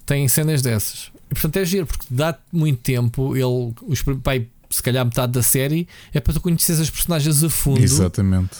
têm 0.05 0.27
cenas 0.27 0.61
dessas. 0.61 1.09
E 1.29 1.35
portanto 1.35 1.55
é 1.55 1.63
giro, 1.63 1.87
porque 1.87 2.05
dá-te 2.09 2.41
muito 2.51 2.81
tempo. 2.81 3.33
Ele, 3.33 3.73
os, 3.87 4.03
pai, 4.21 4.49
se 4.71 4.81
calhar 4.81 5.03
metade 5.05 5.31
da 5.33 5.43
série 5.43 5.87
é 6.13 6.19
para 6.19 6.33
tu 6.33 6.41
conheceres 6.41 6.81
as 6.81 6.89
personagens 6.89 7.43
a 7.43 7.49
fundo, 7.49 7.79
Exatamente. 7.81 8.57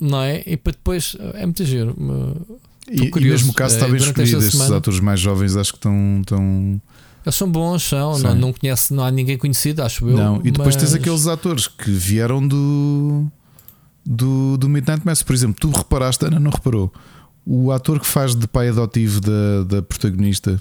não 0.00 0.20
é? 0.22 0.42
E 0.46 0.56
para 0.56 0.72
depois 0.72 1.16
é 1.34 1.44
muito 1.46 1.64
giro. 1.64 1.94
E, 2.90 3.02
e 3.02 3.10
curioso. 3.10 3.32
mesmo 3.44 3.52
o 3.52 3.54
caso 3.54 3.74
está 3.76 3.86
bem 3.86 3.96
escolhido. 3.96 4.38
Estes 4.38 4.52
semana- 4.58 4.76
atores 4.78 4.98
mais 5.00 5.20
jovens 5.20 5.56
acho 5.56 5.72
que 5.72 5.78
estão. 5.78 6.20
estão... 6.20 6.80
Eles 7.24 7.36
são 7.36 7.48
bons, 7.48 7.84
são, 7.84 8.14
Sim. 8.14 8.22
não, 8.24 8.34
não 8.34 8.52
conhece, 8.52 8.92
não 8.92 9.04
há 9.04 9.10
ninguém 9.12 9.38
conhecido, 9.38 9.80
acho 9.82 10.08
eu. 10.08 10.16
Não, 10.16 10.40
e 10.44 10.50
depois 10.50 10.74
tens 10.74 10.90
mas- 10.90 10.94
aqueles 10.94 11.26
atores 11.28 11.68
que 11.68 11.88
vieram 11.90 12.44
do, 12.46 13.26
do, 14.04 14.56
do 14.56 14.68
Midnight 14.68 15.06
Mass. 15.06 15.22
Por 15.22 15.32
exemplo, 15.32 15.56
tu 15.60 15.70
reparaste, 15.70 16.24
Ana 16.24 16.40
não 16.40 16.50
reparou. 16.50 16.92
O 17.46 17.70
ator 17.70 18.00
que 18.00 18.06
faz 18.06 18.34
de 18.34 18.48
pai 18.48 18.68
adotivo 18.70 19.20
da, 19.20 19.62
da 19.68 19.82
protagonista 19.82 20.60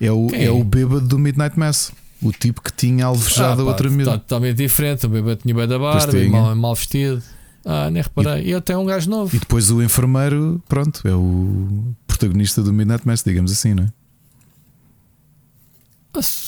é 0.00 0.10
o, 0.10 0.26
Quem? 0.26 0.44
é 0.44 0.50
o 0.50 0.62
bêbado 0.64 1.06
do 1.06 1.18
Midnight 1.20 1.56
Mass. 1.58 1.92
O 2.22 2.32
tipo 2.32 2.62
que 2.62 2.72
tinha 2.72 3.04
alvejado 3.06 3.62
Ah, 3.62 3.64
a 3.64 3.68
outra 3.68 3.88
tá 3.90 3.94
miúda. 3.94 4.12
Totalmente 4.18 4.56
diferente. 4.56 5.06
O 5.06 5.08
bebê 5.08 5.36
tinha 5.36 5.54
bem 5.54 5.68
da 5.68 5.78
barba, 5.78 6.12
mal, 6.30 6.54
mal 6.56 6.74
vestido. 6.74 7.22
Ah, 7.64 7.90
nem 7.90 8.02
reparei. 8.02 8.44
E 8.46 8.54
até 8.54 8.76
um 8.76 8.86
gajo 8.86 9.10
novo. 9.10 9.34
E 9.34 9.38
depois 9.38 9.70
o 9.70 9.82
enfermeiro, 9.82 10.62
pronto, 10.68 11.06
é 11.06 11.14
o 11.14 11.94
protagonista 12.06 12.62
do 12.62 12.72
Midnight 12.72 13.06
Mass, 13.06 13.22
digamos 13.22 13.50
assim, 13.52 13.74
não 13.74 13.84
é? 13.84 13.92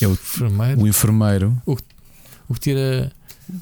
é 0.01 0.07
o- 0.07 0.11
Enfermeiro. 0.13 0.81
O 0.81 0.87
enfermeiro, 0.87 1.61
O 1.65 1.75
que 2.53 2.59
tira. 2.59 3.11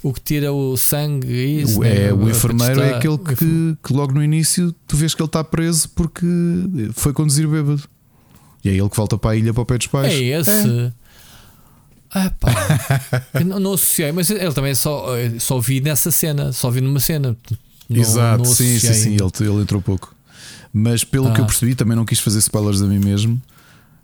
O 0.04 0.12
que 0.14 0.20
tira 0.20 0.52
o 0.52 0.76
sangue 0.76 1.28
e 1.32 1.62
isso, 1.62 1.80
o, 1.80 1.84
né? 1.84 2.08
é, 2.08 2.14
o 2.14 2.18
Para 2.18 2.30
enfermeiro 2.30 2.82
é 2.82 2.96
aquele 2.96 3.14
O 3.14 3.18
que, 3.20 3.78
que 3.82 3.94
logo 3.94 4.14
no 4.14 4.22
início 4.22 4.74
tu 4.86 4.98
vês 4.98 5.16
que 5.16 5.22
ele 5.22 5.28
está 5.28 5.42
preso 5.46 5.88
porque 5.90 6.26
foi 6.94 7.14
conduzir 7.14 7.48
bêbado. 7.48 7.82
E 8.66 8.70
é 8.70 8.74
ele 8.74 8.90
que 8.90 8.98
volta 8.98 9.18
para 9.18 9.32
a 9.32 9.36
ilha 9.38 9.54
para 9.54 9.64
o 9.64 9.66
pé 9.66 9.78
dos 9.78 9.88
pais. 9.88 10.14
É 10.14 10.18
esse. 10.22 10.94
Ah, 12.14 12.32
pá. 12.40 13.22
Eu 13.34 13.46
não, 13.46 13.60
não 13.60 13.74
associei, 13.74 14.12
mas 14.12 14.30
ele 14.30 14.54
também 14.54 14.74
só, 14.76 15.16
eh, 15.18 15.34
só 15.40 15.60
vi 15.60 15.82
nessa 15.82 16.10
cena, 16.12 16.52
só 16.54 16.70
vi 16.70 16.80
numa 16.82 17.00
cena. 17.00 17.36
Não- 17.90 17.98
Exato, 18.02 18.44
não 18.44 18.46
sim, 18.54 18.80
sim, 18.80 18.94
sim, 18.94 19.10
ele, 19.16 19.50
ele 19.50 19.62
entrou 19.62 19.82
pouco. 19.82 20.14
Mas 20.74 21.04
pelo 21.04 21.32
que 21.34 21.40
Ah. 21.40 21.44
eu 21.44 21.46
percebi, 21.46 21.76
também 21.76 21.96
não 21.96 22.06
quis 22.06 22.20
fazer 22.20 22.40
spoilers 22.40 22.82
a 22.82 22.86
mim 22.86 23.00
mesmo. 23.00 23.42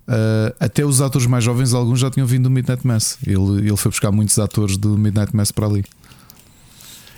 ah, 0.07 0.53
até 0.59 0.83
os 0.85 0.99
atores 1.01 1.25
mais 1.27 1.43
jovens, 1.45 1.73
alguns 1.73 1.99
já 1.99 2.11
tinham 2.11 2.27
vindo 2.27 2.43
do 2.43 2.49
Midnight 2.49 2.85
Mass. 2.85 3.17
Ele, 3.25 3.67
ele 3.67 3.77
foi 3.77 3.89
buscar 3.89 4.11
muitos 4.11 4.37
atores 4.37 4.75
do 4.77 4.97
Midnight 4.97 5.33
Mass 5.35 5.51
para 5.51 5.65
ali. 5.65 5.83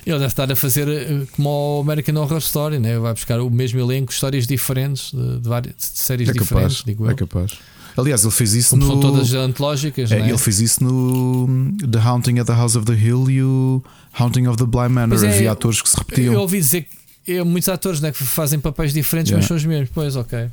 Ele 0.06 0.20
deve 0.20 0.28
estar 0.28 0.52
a 0.52 0.56
fazer 0.56 0.88
eh, 0.88 1.26
como 1.36 1.80
o 1.80 1.82
American 1.82 2.16
Horror 2.22 2.38
Story, 2.38 2.78
né? 2.78 3.00
vai 3.00 3.12
buscar 3.14 3.40
o 3.42 3.50
mesmo 3.50 3.80
elenco, 3.80 4.12
histórias 4.12 4.46
diferentes 4.46 5.12
de, 5.12 5.40
várias 5.50 5.76
de 5.78 5.84
séries 5.84 6.30
É 6.30 6.32
diferentes. 6.32 6.82
capaz, 6.82 6.84
digo 6.86 7.08
é 7.08 7.12
eu. 7.14 7.16
capaz. 7.16 7.54
Aliás, 7.98 8.24
ele 8.24 8.32
fez 8.32 8.54
isso 8.54 8.72
Como 8.72 8.84
no. 8.86 8.92
são 8.92 9.00
todas 9.00 9.34
antológicas, 9.34 10.12
É, 10.12 10.20
é? 10.20 10.30
Ele 10.30 10.38
fez 10.38 10.60
isso 10.60 10.84
no 10.84 11.48
The 11.92 12.00
Haunting 12.00 12.40
at 12.40 12.48
the 12.48 12.54
House 12.54 12.76
of 12.76 12.86
the 12.86 12.94
Hill 12.94 13.30
e 13.30 13.42
o 13.44 13.84
Haunting 14.18 14.48
of 14.48 14.58
the 14.58 14.66
Bly 14.66 14.90
Manor. 14.90 15.24
É, 15.24 15.28
Havia 15.30 15.52
atores 15.52 15.82
que 15.82 15.90
se 15.90 15.98
repetiam. 15.98 16.34
Eu 16.34 16.42
ouvi 16.42 16.58
dizer 16.60 16.88
que 17.26 17.32
é, 17.34 17.44
muitos 17.44 17.70
atores 17.70 18.02
né, 18.02 18.12
que 18.12 18.24
fazem 18.24 18.60
papéis 18.60 18.94
diferentes, 18.94 19.32
mas 19.32 19.46
Yeah. 19.46 19.48
são 19.48 19.58
os 19.58 19.66
mesmos. 19.66 19.90
Pois, 19.94 20.16
ok. 20.16 20.48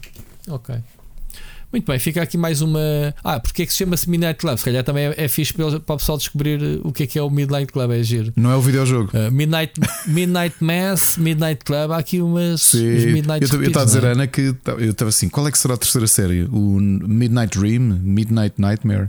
Ok. 0.49 0.75
Muito 1.73 1.87
bem, 1.87 1.99
fica 1.99 2.21
aqui 2.23 2.37
mais 2.37 2.61
uma. 2.61 2.79
Ah, 3.25 3.41
porque 3.41 3.63
é 3.63 3.67
que 3.67 3.73
se 3.73 3.79
chama-se 3.79 4.09
Midnight 4.09 4.39
Club? 4.39 4.59
Se 4.59 4.65
calhar 4.65 4.85
também 4.85 5.07
é, 5.07 5.15
é 5.25 5.29
fixe 5.29 5.55
para, 5.55 5.81
para 5.81 5.95
o 5.95 5.99
pessoal 5.99 6.19
descobrir 6.19 6.63
eh, 6.63 6.81
o 6.85 6.93
que 6.93 7.05
é 7.05 7.07
que 7.07 7.19
é 7.19 7.23
o 7.23 7.31
Midnight 7.31 7.73
Club, 7.73 7.91
é 7.93 8.03
giro. 8.03 8.31
Não 8.37 8.51
é 8.51 8.57
o 8.57 8.61
videojogo. 8.61 9.11
Uh, 9.17 9.33
Midnight, 9.33 9.73
Midnight 10.07 10.57
Mass, 10.63 11.17
Midnight 11.17 11.65
Club, 11.65 11.91
há 11.93 11.97
aqui 11.97 12.21
umas 12.21 12.61
Sim. 12.61 13.13
Midnight 13.13 13.43
Eu 13.51 13.63
estava 13.63 13.83
a 13.83 13.87
dizer, 13.87 14.05
é? 14.05 14.13
Ana, 14.13 14.27
que 14.27 14.55
eu 14.79 14.91
estava 14.91 15.09
assim: 15.09 15.31
qual 15.31 15.49
é 15.49 15.51
que 15.51 15.57
será 15.57 15.73
a 15.75 15.79
terceira 15.79 16.07
série? 16.07 16.43
O 16.45 16.79
Midnight 16.79 17.59
Dream? 17.59 17.81
Midnight 18.03 18.55
Nightmare? 18.59 19.09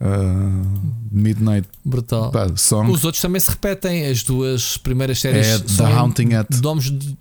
Uh, 0.00 0.80
Midnight 1.10 1.66
Brutal. 1.84 2.30
pá, 2.30 2.46
Song? 2.56 2.92
Os 2.92 3.04
outros 3.04 3.20
também 3.20 3.40
se 3.40 3.50
repetem, 3.50 4.06
as 4.06 4.22
duas 4.22 4.76
primeiras 4.76 5.18
séries 5.18 5.46
É 5.48 5.58
The 5.58 5.84
Haunting 5.92 6.34
at. 6.34 6.46
nomes 6.62 6.84
de, 6.92 7.16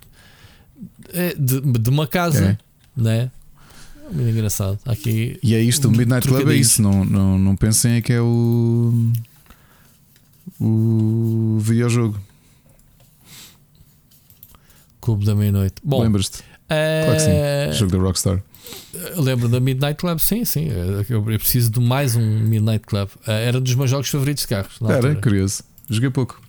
é, 1.11 1.33
de, 1.33 1.61
de 1.61 1.89
uma 1.89 2.05
casa, 2.05 2.45
É. 2.45 3.01
né? 3.01 3.31
Muito 4.11 4.29
engraçado. 4.29 4.79
Aqui 4.85 5.37
E 5.43 5.53
é 5.55 5.61
isto, 5.61 5.87
o 5.87 5.91
Midnight 5.91 6.27
Club 6.27 6.47
é 6.49 6.55
isso. 6.55 6.81
Não, 6.81 7.03
não, 7.05 7.37
não 7.37 7.55
pensem 7.55 7.93
é 7.93 8.01
que 8.01 8.13
é 8.13 8.21
o. 8.21 8.93
O 10.59 11.57
videojogo. 11.59 12.19
Clube 15.01 15.25
da 15.25 15.35
Meia-Noite. 15.35 15.75
Bom, 15.83 16.01
Lembras-te? 16.01 16.43
Claro 16.67 17.13
que 17.15 17.19
sim. 17.21 17.31
eh, 17.31 17.69
Jogo 17.73 17.91
da 17.91 17.97
Rockstar. 17.99 18.43
lembro 19.15 19.47
da 19.47 19.59
Midnight 19.59 19.95
Club, 19.95 20.19
sim, 20.19 20.43
sim. 20.43 20.67
Eu, 20.67 21.01
eu 21.09 21.23
preciso 21.23 21.71
de 21.71 21.79
mais 21.79 22.15
um 22.15 22.39
Midnight 22.41 22.85
Club. 22.85 23.07
Eh, 23.25 23.47
era 23.47 23.57
um 23.57 23.61
dos 23.61 23.73
meus 23.75 23.89
jogos 23.89 24.09
favoritos 24.09 24.41
de 24.43 24.47
carros. 24.49 24.77
Era 24.81 24.95
altura. 24.95 25.15
curioso. 25.15 25.63
Joguei 25.89 26.09
pouco. 26.09 26.41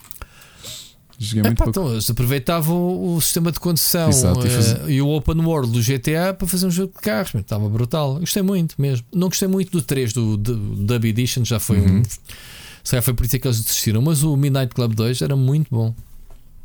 Joguei 1.21 1.43
muito 1.43 1.55
Epá, 1.57 1.65
pouco. 1.65 1.81
então, 1.81 1.93
eles 1.93 2.09
aproveitavam 2.09 3.15
o, 3.15 3.21
sistema 3.21 3.51
de 3.51 3.59
condução 3.59 4.09
Exato, 4.09 4.47
e 4.47 4.49
eh, 4.49 4.51
faz- 4.51 4.89
e 4.89 5.03
o 5.03 5.09
open 5.09 5.41
world 5.45 5.73
do 5.73 5.83
GTA 5.83 6.33
para 6.33 6.47
fazer 6.47 6.67
um 6.67 6.71
jogo 6.71 6.93
de 6.95 7.01
carros. 7.01 7.33
meu, 7.33 7.41
Estava 7.41 7.69
brutal. 7.69 8.21
Gostei 8.21 8.43
muito 8.43 8.77
mesmo. 8.81 9.05
Não 9.13 9.29
gostei 9.29 9.49
muito 9.49 9.73
do 9.73 9.83
3 9.83 10.13
do, 10.13 10.37
do 10.37 10.55
Dub 10.57 11.05
Edition, 11.05 11.45
já 11.45 11.59
foi 11.59 11.79
Uhum. 11.81 11.99
um. 11.99 12.03
Se 12.05 12.91
calhar 12.93 13.03
foi 13.03 13.15
por 13.15 13.27
isso 13.27 13.37
que 13.39 13.47
eles 13.49 13.61
desistiram. 13.61 14.01
Mas 14.01 14.23
o 14.23 14.37
Midnight 14.37 14.73
Club 14.73 14.95
2 14.95 15.21
era 15.21 15.35
muito 15.35 15.67
bom. 15.71 15.93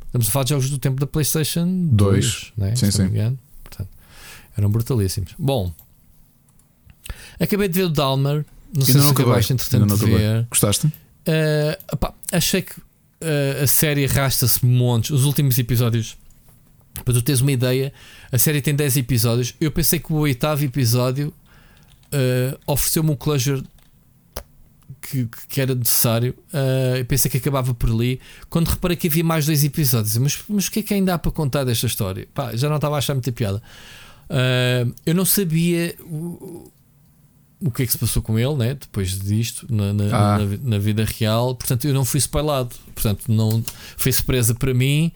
Estamos 0.06 0.28
a 0.28 0.32
falar 0.32 0.44
de 0.44 0.50
jogos 0.52 0.70
do 0.70 0.78
tempo 0.78 1.00
da 1.00 1.08
PlayStation 1.08 1.66
2, 1.66 1.92
Dois. 1.92 2.54
né? 2.56 2.76
Sim, 2.76 2.92
se 2.92 2.98
sim. 2.98 3.10
Portanto, 3.64 3.90
eram 4.56 4.70
brutalíssimos. 4.70 5.32
Bom, 5.40 5.74
acabei 7.40 7.68
de 7.68 7.74
ver 7.80 7.86
o 7.86 7.90
Dalmer. 7.90 8.46
Não 8.74 8.82
sei 8.86 8.92
Ainda 8.96 9.00
se 9.00 9.04
não 9.06 9.12
acabei. 9.12 9.26
acabaste 9.32 9.54
entretanto 9.54 9.82
Ainda 9.82 9.94
não 9.94 9.98
de 9.98 10.06
acabei. 10.06 10.28
ver. 10.28 10.48
Gostaste? 10.50 10.86
Uh, 10.88 10.92
opá, 11.94 12.14
achei 12.32 12.62
que 12.62 12.74
a 13.62 13.68
série 13.68 14.06
arrasta-se 14.06 14.66
montes. 14.66 15.12
Os 15.12 15.26
últimos 15.26 15.58
episódios, 15.58 16.18
para 17.04 17.14
tu 17.14 17.22
teres 17.22 17.42
uma 17.42 17.52
ideia, 17.52 17.94
a 18.32 18.38
série 18.38 18.62
tem 18.62 18.76
10 18.76 18.98
episódios. 18.98 19.56
Eu 19.60 19.72
pensei 19.72 20.00
que 20.00 20.12
o 20.12 20.18
oitavo 20.18 20.64
episódio 20.64 21.34
uh, 22.14 22.60
ofereceu-me 22.68 23.12
um 23.12 23.16
closure 23.16 23.64
que, 25.02 25.28
que 25.50 25.62
era 25.62 25.76
necessário. 25.76 26.36
Uh, 26.54 26.98
eu 26.98 27.06
pensei 27.06 27.30
que 27.30 27.38
acabava 27.38 27.74
por 27.74 27.90
ali. 27.90 28.20
Quando 28.50 28.68
reparei 28.68 28.96
que 28.96 29.08
havia 29.08 29.24
mais 29.24 29.46
dois 29.46 29.64
episódios, 29.64 30.16
mas, 30.18 30.40
mas 30.48 30.68
o 30.68 30.72
que 30.72 30.80
é 30.80 30.84
que 30.84 30.94
ainda 30.94 31.14
há 31.14 31.18
para 31.18 31.32
contar 31.32 31.64
desta 31.64 31.88
história? 31.88 32.28
Pá, 32.34 32.56
já 32.56 32.70
não 32.70 32.78
estava 32.78 32.96
a 32.96 32.98
achar 33.00 33.14
muita 33.14 33.32
piada. 33.32 33.62
Uh, 34.30 34.94
eu 35.06 35.14
não 35.14 35.26
sabia 35.26 35.96
o 37.66 37.72
que 37.72 37.84
é 37.84 37.86
que 37.86 37.92
se 37.92 37.98
passou 37.98 38.22
com 38.22 38.38
ele, 38.38 38.56
né? 38.56 38.74
depois 38.74 39.18
disto, 39.20 39.66
na, 39.70 39.94
na, 39.94 40.04
Ah. 40.12 40.40
na 40.40 40.58
na 40.64 40.78
vida 40.80 41.06
real. 41.06 41.56
Portanto, 41.56 41.86
eu 41.86 41.94
não 41.94 42.04
fui 42.04 42.18
spoilado. 42.20 42.76
Portanto, 42.94 43.24
não 43.30 43.64
foi 43.98 44.12
surpresa 44.12 44.54
para 44.54 44.74
mim. 44.74 45.12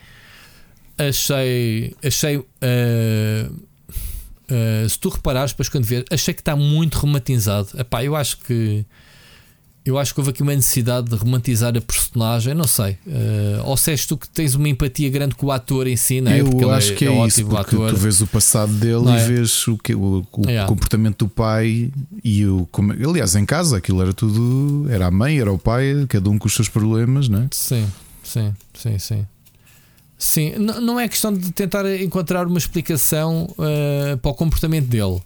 Achei. 0.97 1.95
Achei. 2.03 2.37
uh, 2.37 2.45
uh, 4.51 4.89
se 4.89 4.97
tu 4.99 5.09
reparares, 5.09 5.51
depois 5.51 5.69
quando 5.69 5.85
ver, 5.85 6.05
achei 6.11 6.33
que 6.33 6.41
está 6.41 6.55
muito 6.55 6.95
romantizado. 6.97 7.69
Epá, 7.77 8.03
eu 8.03 8.15
acho 8.15 8.37
que. 8.39 8.85
Eu 9.87 9.97
acho 9.97 10.13
que 10.13 10.19
houve 10.19 10.31
aqui 10.31 10.41
uma 10.43 10.53
necessidade 10.53 11.07
de 11.09 11.15
romantizar 11.15 11.75
a 11.77 11.79
personagem, 11.81 12.53
não 12.53 12.67
sei. 12.67 12.97
Uh, 13.07 13.63
ou 13.63 13.77
se 13.77 13.91
és 13.91 14.05
tu 14.05 14.17
que 14.17 14.27
tens 14.27 14.53
uma 14.53 14.67
empatia 14.67 15.09
grande 15.09 15.33
com 15.35 15.45
o 15.45 15.51
ator 15.51 15.87
em 15.87 15.95
si, 15.95 16.19
não 16.19 16.31
é? 16.31 16.43
Porque 16.43 16.63
Eu 16.63 16.67
ele 16.69 16.77
acho 16.77 16.93
que 16.95 17.05
é, 17.05 17.11
isso, 17.11 17.17
ótimo 17.41 17.49
porque 17.51 17.75
ator. 17.75 17.89
tu 17.91 17.95
vês 17.97 18.19
o 18.21 18.27
passado 18.27 18.73
dele 18.73 19.03
Não 19.05 19.15
e 19.15 19.19
é? 19.19 19.25
vês 19.25 19.67
o, 19.67 19.77
que, 19.77 19.95
o, 19.95 20.25
o 20.31 20.41
Yeah. 20.45 20.67
comportamento 20.67 21.19
do 21.25 21.29
pai 21.29 21.89
e 22.23 22.45
o. 22.45 22.67
Como, 22.71 22.91
aliás, 22.91 23.35
em 23.35 23.45
casa 23.45 23.77
aquilo 23.77 24.01
era 24.01 24.13
tudo. 24.13 24.87
Era 24.89 25.07
a 25.07 25.11
mãe, 25.11 25.39
era 25.39 25.51
o 25.51 25.57
pai, 25.57 26.05
cada 26.09 26.29
um 26.29 26.37
com 26.37 26.47
os 26.47 26.53
seus 26.53 26.67
problemas, 26.67 27.29
né? 27.29 27.47
Sim, 27.51 27.87
sim, 28.23 28.53
sim, 28.73 28.99
sim. 28.99 29.25
Sim, 30.17 30.53
n- 30.55 30.79
não 30.81 30.99
é 30.99 31.07
questão 31.07 31.31
de 31.33 31.51
tentar 31.51 31.85
encontrar 32.01 32.45
uma 32.47 32.57
explicação 32.57 33.43
uh, 33.57 34.17
para 34.17 34.31
o 34.31 34.33
comportamento 34.33 34.87
dele. 34.87 35.21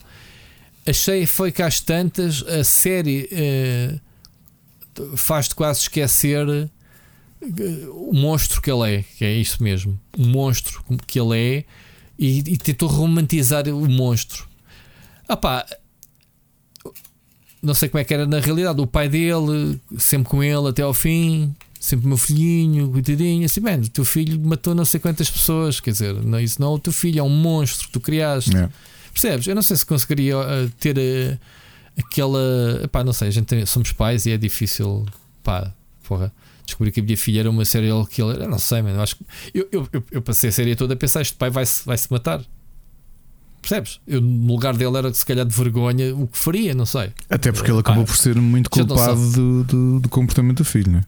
Achei 0.86 1.26
foi 1.26 1.52
que 1.52 1.62
às 1.62 1.80
tantas 1.80 2.44
a 2.48 2.64
série 2.64 3.30
uh, 3.32 4.00
faz-te 5.16 5.56
quase 5.56 5.82
esquecer 5.82 6.48
uh, 6.48 6.70
o 7.92 8.14
monstro 8.14 8.62
que 8.62 8.72
ele 8.72 8.96
é, 8.96 9.04
que 9.18 9.26
é 9.26 9.34
isso 9.34 9.62
mesmo, 9.64 10.00
o 10.18 10.24
monstro 10.24 10.84
que 11.08 11.20
ele 11.20 11.38
é, 11.38 11.66
e, 12.18 12.40
e 12.40 12.58
tentou 12.58 12.88
romantizar 12.88 13.68
o 13.68 13.90
monstro. 13.90 14.48
Ah 15.28 15.38
pá, 15.38 15.66
não 17.62 17.74
sei 17.74 17.90
como 17.90 18.02
é 18.02 18.04
que 18.04 18.14
era 18.14 18.26
na 18.26 18.40
realidade. 18.40 18.82
O 18.82 18.88
pai 18.88 19.08
dele, 19.08 19.80
sempre 19.98 20.30
com 20.30 20.44
ele 20.44 20.68
até 20.68 20.82
ao 20.82 20.94
fim, 20.94 21.56
sempre 21.80 22.08
meu 22.08 22.18
filhinho, 22.18 22.90
coitadinho. 22.90 23.46
Assim, 23.46 23.62
bem, 23.62 23.80
o 23.80 23.90
teu 23.90 24.04
filho 24.04 24.40
matou 24.40 24.74
não 24.74 24.84
sei 24.84 25.00
quantas 25.00 25.30
pessoas. 25.30 25.80
Quer 25.80 25.92
dizer, 25.92 26.14
não, 26.16 26.40
isso 26.40 26.60
não 26.60 26.72
é 26.72 26.76
o 26.76 26.80
teu 26.80 26.92
filho, 26.92 27.20
é 27.20 27.24
um 27.24 27.30
monstro 27.30 27.88
que 27.88 27.94
tu 27.94 28.00
criaste. 28.00 28.56
É. 28.56 28.70
Percebes? 29.14 29.46
Eu 29.48 29.56
não 29.56 29.62
sei 29.62 29.78
se 29.78 29.86
conseguiria 29.86 30.38
uh, 30.38 30.70
ter 30.80 30.98
uh, 30.98 31.38
aquela. 32.06 32.40
Pá, 32.92 33.04
não 33.04 33.14
sei, 33.14 33.28
a 33.28 33.32
gente 33.32 33.46
tem- 33.46 33.66
somos 33.66 33.92
pais 33.92 34.26
e 34.26 34.32
é 34.32 34.38
difícil. 34.38 35.06
Pá, 35.44 35.72
porra. 36.08 36.32
Descobri 36.66 36.92
que 36.92 37.00
a 37.00 37.04
minha 37.04 37.18
filha 37.18 37.40
era 37.42 37.50
uma 37.50 37.66
serial 37.66 38.06
killer. 38.06 38.38
Eu 38.38 38.50
não 38.50 38.60
sei, 38.60 38.82
mano. 38.82 38.98
Eu, 38.98 39.02
acho 39.02 39.16
que, 39.18 39.26
eu, 39.54 39.68
eu, 39.72 39.88
eu, 39.92 40.04
eu 40.12 40.22
passei 40.22 40.50
a 40.50 40.54
série 40.54 40.76
toda 40.76 40.94
a 40.94 40.98
pensar: 40.98 41.22
este 41.22 41.36
pai 41.36 41.50
vai-se 41.50 41.86
vai 41.86 41.98
-se 41.98 42.08
matar. 42.12 42.42
Percebes? 43.62 44.00
Eu, 44.08 44.22
no 44.22 44.54
lugar 44.54 44.76
dele, 44.76 44.98
era 44.98 45.14
se 45.14 45.26
calhar 45.26 45.46
de 45.46 45.56
vergonha 45.56 46.16
o 46.16 46.28
que 46.28 46.38
faria, 46.38 46.74
não 46.74 46.86
sei. 46.86 47.12
Até 47.30 47.52
porque 47.52 47.70
ele 47.70 47.80
acabou 47.80 48.04
Ah, 48.04 48.08
por 48.08 48.18
ser 48.18 48.36
muito 48.36 48.70
não 48.76 48.88
culpado 48.88 49.32
do, 49.32 49.64
do, 49.64 50.00
do 50.00 50.10
comportamento 50.10 50.58
do 50.58 50.66
filho, 50.66 50.92
né? 50.92 51.04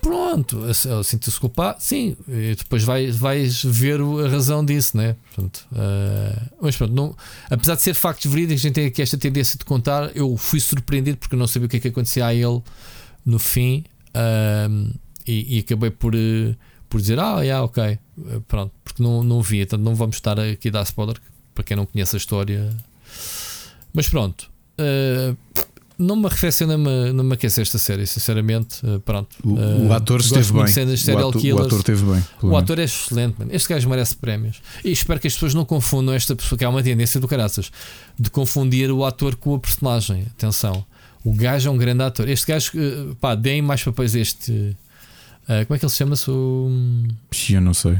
Pronto, 0.00 0.62
sentiu-se 1.02 1.40
culpado, 1.40 1.78
sim, 1.80 2.16
e 2.28 2.54
depois 2.54 2.84
vais, 2.84 3.16
vais 3.16 3.62
ver 3.64 4.00
a 4.00 4.28
razão 4.28 4.64
disso, 4.64 4.96
né? 4.96 5.16
Portanto, 5.34 5.66
eh, 5.74 6.42
mas 6.60 6.76
pronto, 6.76 6.94
não, 6.94 7.16
apesar 7.50 7.74
de 7.74 7.82
ser 7.82 7.94
factos 7.94 8.30
verídicos, 8.30 8.62
a 8.62 8.68
gente 8.68 8.74
tem 8.74 8.86
aqui 8.86 9.02
esta 9.02 9.18
tendência 9.18 9.58
de 9.58 9.64
contar. 9.64 10.16
Eu 10.16 10.36
fui 10.36 10.60
surpreendido 10.60 11.18
porque 11.18 11.34
eu 11.34 11.38
não 11.38 11.46
sabia 11.46 11.66
o 11.66 11.68
que 11.68 11.78
é 11.78 11.80
que 11.80 11.88
acontecia 11.88 12.26
a 12.26 12.34
ele 12.34 12.62
no 13.26 13.38
fim 13.38 13.84
ahm, 14.14 14.92
e, 15.26 15.56
e 15.56 15.58
acabei 15.60 15.90
por, 15.90 16.14
eh, 16.14 16.54
por 16.88 17.00
dizer: 17.00 17.18
Ah, 17.18 17.40
yeah, 17.42 17.64
ok, 17.64 17.82
eh, 17.82 17.98
pronto, 18.46 18.72
porque 18.84 19.02
não, 19.02 19.22
não 19.22 19.42
vi, 19.42 19.60
então 19.60 19.78
não 19.78 19.94
vamos 19.94 20.16
estar 20.16 20.38
aqui 20.38 20.68
a 20.68 20.72
dar 20.72 20.82
spoiler 20.84 21.16
para 21.54 21.64
quem 21.64 21.76
não 21.76 21.86
conhece 21.86 22.16
a 22.16 22.18
história. 22.18 22.72
Mas 23.92 24.08
pronto, 24.08 24.50
eh, 24.78 25.34
não 25.98 26.14
me 26.16 26.26
arrefece, 26.26 26.64
não 26.64 26.78
me, 26.78 27.12
não 27.12 27.24
me 27.24 27.34
aquece 27.34 27.60
esta 27.60 27.76
série, 27.78 28.06
sinceramente. 28.06 28.80
eh, 28.86 28.98
pronto, 29.04 29.28
O, 29.42 29.54
o 29.88 29.92
ator 29.92 30.20
esteve 30.20 30.52
bem. 30.52 30.62
O 30.62 31.18
ator, 31.28 31.40
o 31.52 31.58
ator 31.66 31.78
esteve 31.78 32.04
bem. 32.04 32.24
O 32.42 32.46
menos. 32.46 32.62
ator 32.62 32.78
é 32.78 32.84
excelente, 32.84 33.34
mano. 33.38 33.50
Este 33.52 33.68
gajo 33.68 33.88
merece 33.88 34.16
prémios. 34.16 34.62
E 34.84 34.92
espero 34.92 35.18
que 35.18 35.26
as 35.26 35.32
pessoas 35.34 35.54
não 35.54 35.64
confundam 35.64 36.14
esta 36.14 36.36
pessoa, 36.36 36.56
que 36.58 36.64
há 36.64 36.68
uma 36.70 36.82
tendência 36.82 37.20
do 37.20 37.26
caraças, 37.26 37.70
de 38.18 38.30
confundir 38.30 38.90
o 38.92 39.04
ator 39.04 39.34
com 39.34 39.54
a 39.54 39.58
personagem. 39.58 40.26
Atenção, 40.36 40.84
o 41.24 41.32
gajo 41.32 41.68
é 41.68 41.72
um 41.72 41.76
grande 41.76 42.02
ator. 42.04 42.28
Este 42.28 42.46
gajo, 42.46 42.70
eh, 42.76 43.14
pá, 43.20 43.34
deem 43.34 43.60
mais 43.60 43.82
papéis 43.82 44.14
a 44.14 44.20
este. 44.20 44.76
eh, 45.48 45.64
como 45.64 45.74
é 45.74 45.78
que 45.78 45.84
ele 45.84 45.90
se 45.90 45.96
chama-se? 45.96 46.30
O, 46.30 46.70
Eu 47.50 47.60
não 47.60 47.74
sei. 47.74 47.98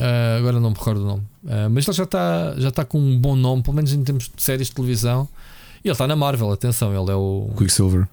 eh, 0.00 0.36
agora 0.38 0.60
não 0.60 0.70
me 0.70 0.76
recordo 0.76 1.02
o 1.02 1.06
nome. 1.06 1.22
Eh, 1.46 1.68
mas 1.68 1.86
ele 1.88 1.96
já 1.96 2.04
está 2.04 2.54
já 2.56 2.70
tá 2.70 2.84
com 2.84 2.98
um 3.00 3.18
bom 3.18 3.34
nome, 3.34 3.62
pelo 3.62 3.74
menos 3.74 3.92
em 3.92 4.02
termos 4.02 4.30
de 4.34 4.42
séries 4.42 4.68
de 4.68 4.74
televisão. 4.74 5.28
E 5.84 5.88
ele 5.88 5.92
está 5.92 6.06
na 6.06 6.14
Marvel, 6.16 6.50
atenção, 6.52 6.90
ele 6.90 7.10
é 7.10 7.14
o. 7.14 7.50
Quicksilver. 7.56 8.06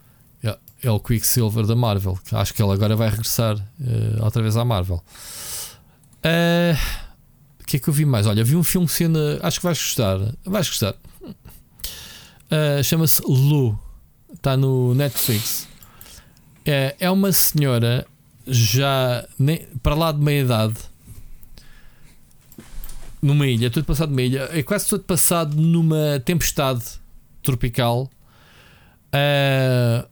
é 0.81 0.89
o 0.89 0.99
Quicksilver 0.99 1.65
da 1.67 1.75
Marvel. 1.75 2.17
Acho 2.31 2.53
que 2.53 2.63
ele 2.63 2.71
agora 2.71 2.95
vai 2.95 3.09
regressar 3.09 3.57
eh, 3.81 4.23
outra 4.23 4.41
vez 4.41 4.55
à 4.57 4.63
Marvel. 4.65 5.03
Eh, 6.23 6.75
O 7.61 7.65
que 7.65 7.77
é 7.77 7.79
que 7.79 7.87
eu 7.89 7.93
vi 7.93 8.05
mais? 8.05 8.25
Olha, 8.25 8.43
vi 8.43 8.55
um 8.55 8.63
filme 8.63 8.87
cena. 8.87 9.39
Acho 9.43 9.59
que 9.59 9.65
vais 9.65 9.77
gostar. 9.77 10.17
Vais 10.45 10.67
gostar. 10.67 10.95
Eh, 12.49 12.81
Chama-se 12.81 13.21
Lu. 13.27 13.77
Está 14.33 14.55
no 14.55 14.95
Netflix. 14.95 15.67
É, 16.65 16.95
é 16.99 17.11
uma 17.11 17.31
senhora 17.31 18.07
já 18.47 19.27
nem- 19.37 19.67
para 19.83 19.95
lá 19.95 20.11
de 20.11 20.19
meia 20.19 20.41
idade. 20.43 20.75
Numa 23.21 23.45
ilha, 23.47 23.69
tudo 23.69 23.83
passado 23.85 24.09
numa 24.09 24.21
ilha. 24.21 24.49
É 24.53 24.63
quase 24.63 24.87
tudo 24.87 25.03
passado 25.03 25.55
numa 25.59 26.21
tempestade 26.23 26.83
tropical. 27.49 28.09
Uh, 29.13 30.07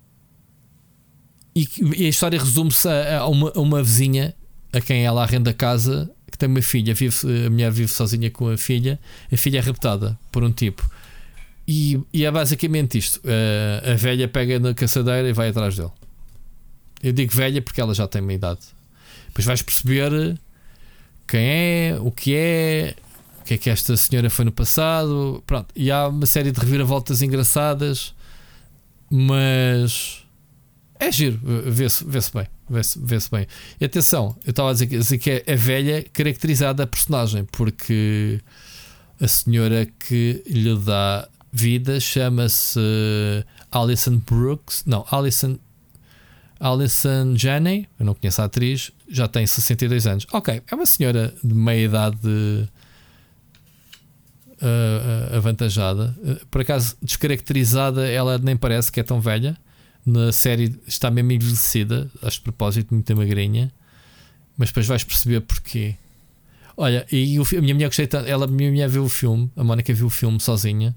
e, 1.55 1.67
e, 1.95 2.05
a 2.05 2.09
história 2.09 2.39
resume-se 2.39 2.87
a, 2.87 3.19
a, 3.19 3.27
uma, 3.27 3.51
a, 3.55 3.59
uma, 3.59 3.83
vizinha 3.83 4.35
a 4.73 4.81
quem 4.81 5.05
ela 5.05 5.23
arrenda 5.23 5.51
a 5.51 5.53
casa 5.53 6.09
que 6.31 6.37
tem 6.37 6.49
uma 6.49 6.61
filha. 6.61 6.93
Vive, 6.93 7.15
a 7.45 7.49
mulher 7.49 7.71
vive 7.71 7.91
sozinha 7.91 8.29
com 8.29 8.49
a 8.49 8.57
filha. 8.57 8.99
A 9.31 9.37
filha 9.37 9.59
é 9.59 9.61
raptada 9.61 10.17
por 10.31 10.43
um 10.43 10.51
tipo. 10.51 10.87
E, 11.67 11.99
e 12.13 12.25
é 12.25 12.31
basicamente 12.31 12.97
isto: 12.97 13.17
uh, 13.17 13.91
a 13.91 13.95
velha 13.95 14.27
pega 14.27 14.59
na 14.59 14.73
caçadeira 14.73 15.29
e 15.29 15.33
vai 15.33 15.49
atrás 15.49 15.75
dele. 15.75 15.91
Eu 17.03 17.11
digo 17.11 17.33
velha 17.33 17.61
porque 17.61 17.79
ela 17.79 17.93
já 17.93 18.07
tem 18.07 18.21
uma 18.21 18.33
idade. 18.33 18.61
Depois 19.27 19.45
vais 19.45 19.61
perceber 19.61 20.39
quem 21.27 21.41
é, 21.41 21.97
o 21.99 22.11
que 22.11 22.33
é, 22.35 22.95
que 23.47 23.53
é 23.53 23.57
que 23.57 23.69
esta 23.69 23.95
senhora 23.95 24.29
foi 24.29 24.45
no 24.45 24.51
passado. 24.51 25.41
Pronto, 25.47 25.67
e 25.75 25.89
há 25.89 26.07
uma 26.07 26.25
série 26.25 26.51
de 26.51 26.59
reviravoltas 26.59 27.21
engraçadas, 27.21 28.13
mas 29.09 30.23
é 30.99 31.11
giro, 31.11 31.39
vê-se 31.65 32.03
vê 32.03 32.19
bem. 32.33 32.47
Vê-se 32.69 32.99
vê 32.99 33.17
bem. 33.31 33.47
E 33.79 33.85
atenção, 33.85 34.35
eu 34.45 34.51
estava 34.51 34.69
a 34.69 34.73
dizer, 34.73 34.87
dizer 34.87 35.17
que 35.17 35.43
é 35.45 35.55
velha 35.55 36.03
caracterizada 36.11 36.83
a 36.83 36.87
personagem, 36.87 37.45
porque 37.45 38.41
a 39.19 39.27
senhora 39.27 39.87
que 39.99 40.43
lhe 40.45 40.75
dá 40.77 41.27
vida 41.51 41.99
chama-se 41.99 42.79
Alison 43.71 44.17
Brooks. 44.17 44.83
Não, 44.85 45.05
Alison 45.09 45.57
Alison 46.59 47.35
Janney, 47.37 47.87
eu 47.99 48.05
não 48.05 48.15
conheço 48.15 48.41
a 48.41 48.45
atriz, 48.45 48.91
já 49.07 49.27
tem 49.27 49.47
62 49.47 50.07
anos. 50.07 50.27
Ok, 50.33 50.61
é 50.69 50.75
uma 50.75 50.85
senhora 50.85 51.33
de 51.43 51.53
meia 51.53 51.85
idade 51.85 52.17
uh, 52.27 52.67
uh, 54.61 55.35
avantajada. 55.35 56.15
Uh, 56.19 56.45
por 56.47 56.61
acaso, 56.61 56.95
descaracterizada, 57.01 58.07
ela 58.07 58.37
nem 58.37 58.55
parece 58.55 58.91
que 58.91 58.99
é 58.99 59.03
tão 59.03 59.19
velha. 59.19 59.57
Na 60.05 60.31
série 60.31 60.79
está 60.87 61.11
mesmo 61.11 61.31
envelhecida, 61.31 62.09
acho 62.21 62.37
de 62.37 62.43
propósito, 62.43 62.93
muito 62.93 63.15
magrinha. 63.15 63.71
Mas 64.57 64.69
depois 64.69 64.87
vais 64.87 65.03
perceber 65.03 65.41
porquê. 65.41 65.95
Olha, 66.75 67.05
e 67.11 67.39
o, 67.39 67.43
a 67.43 67.61
minha 67.61 67.73
mulher 67.73 67.87
gostei 67.87 68.07
ela, 68.25 68.45
a 68.45 68.47
minha 68.47 68.69
mulher 68.69 68.87
viu 68.87 69.03
o 69.03 69.09
filme, 69.09 69.51
a 69.55 69.63
Mónica 69.63 69.93
viu 69.93 70.07
o 70.07 70.09
filme 70.09 70.39
sozinha. 70.39 70.95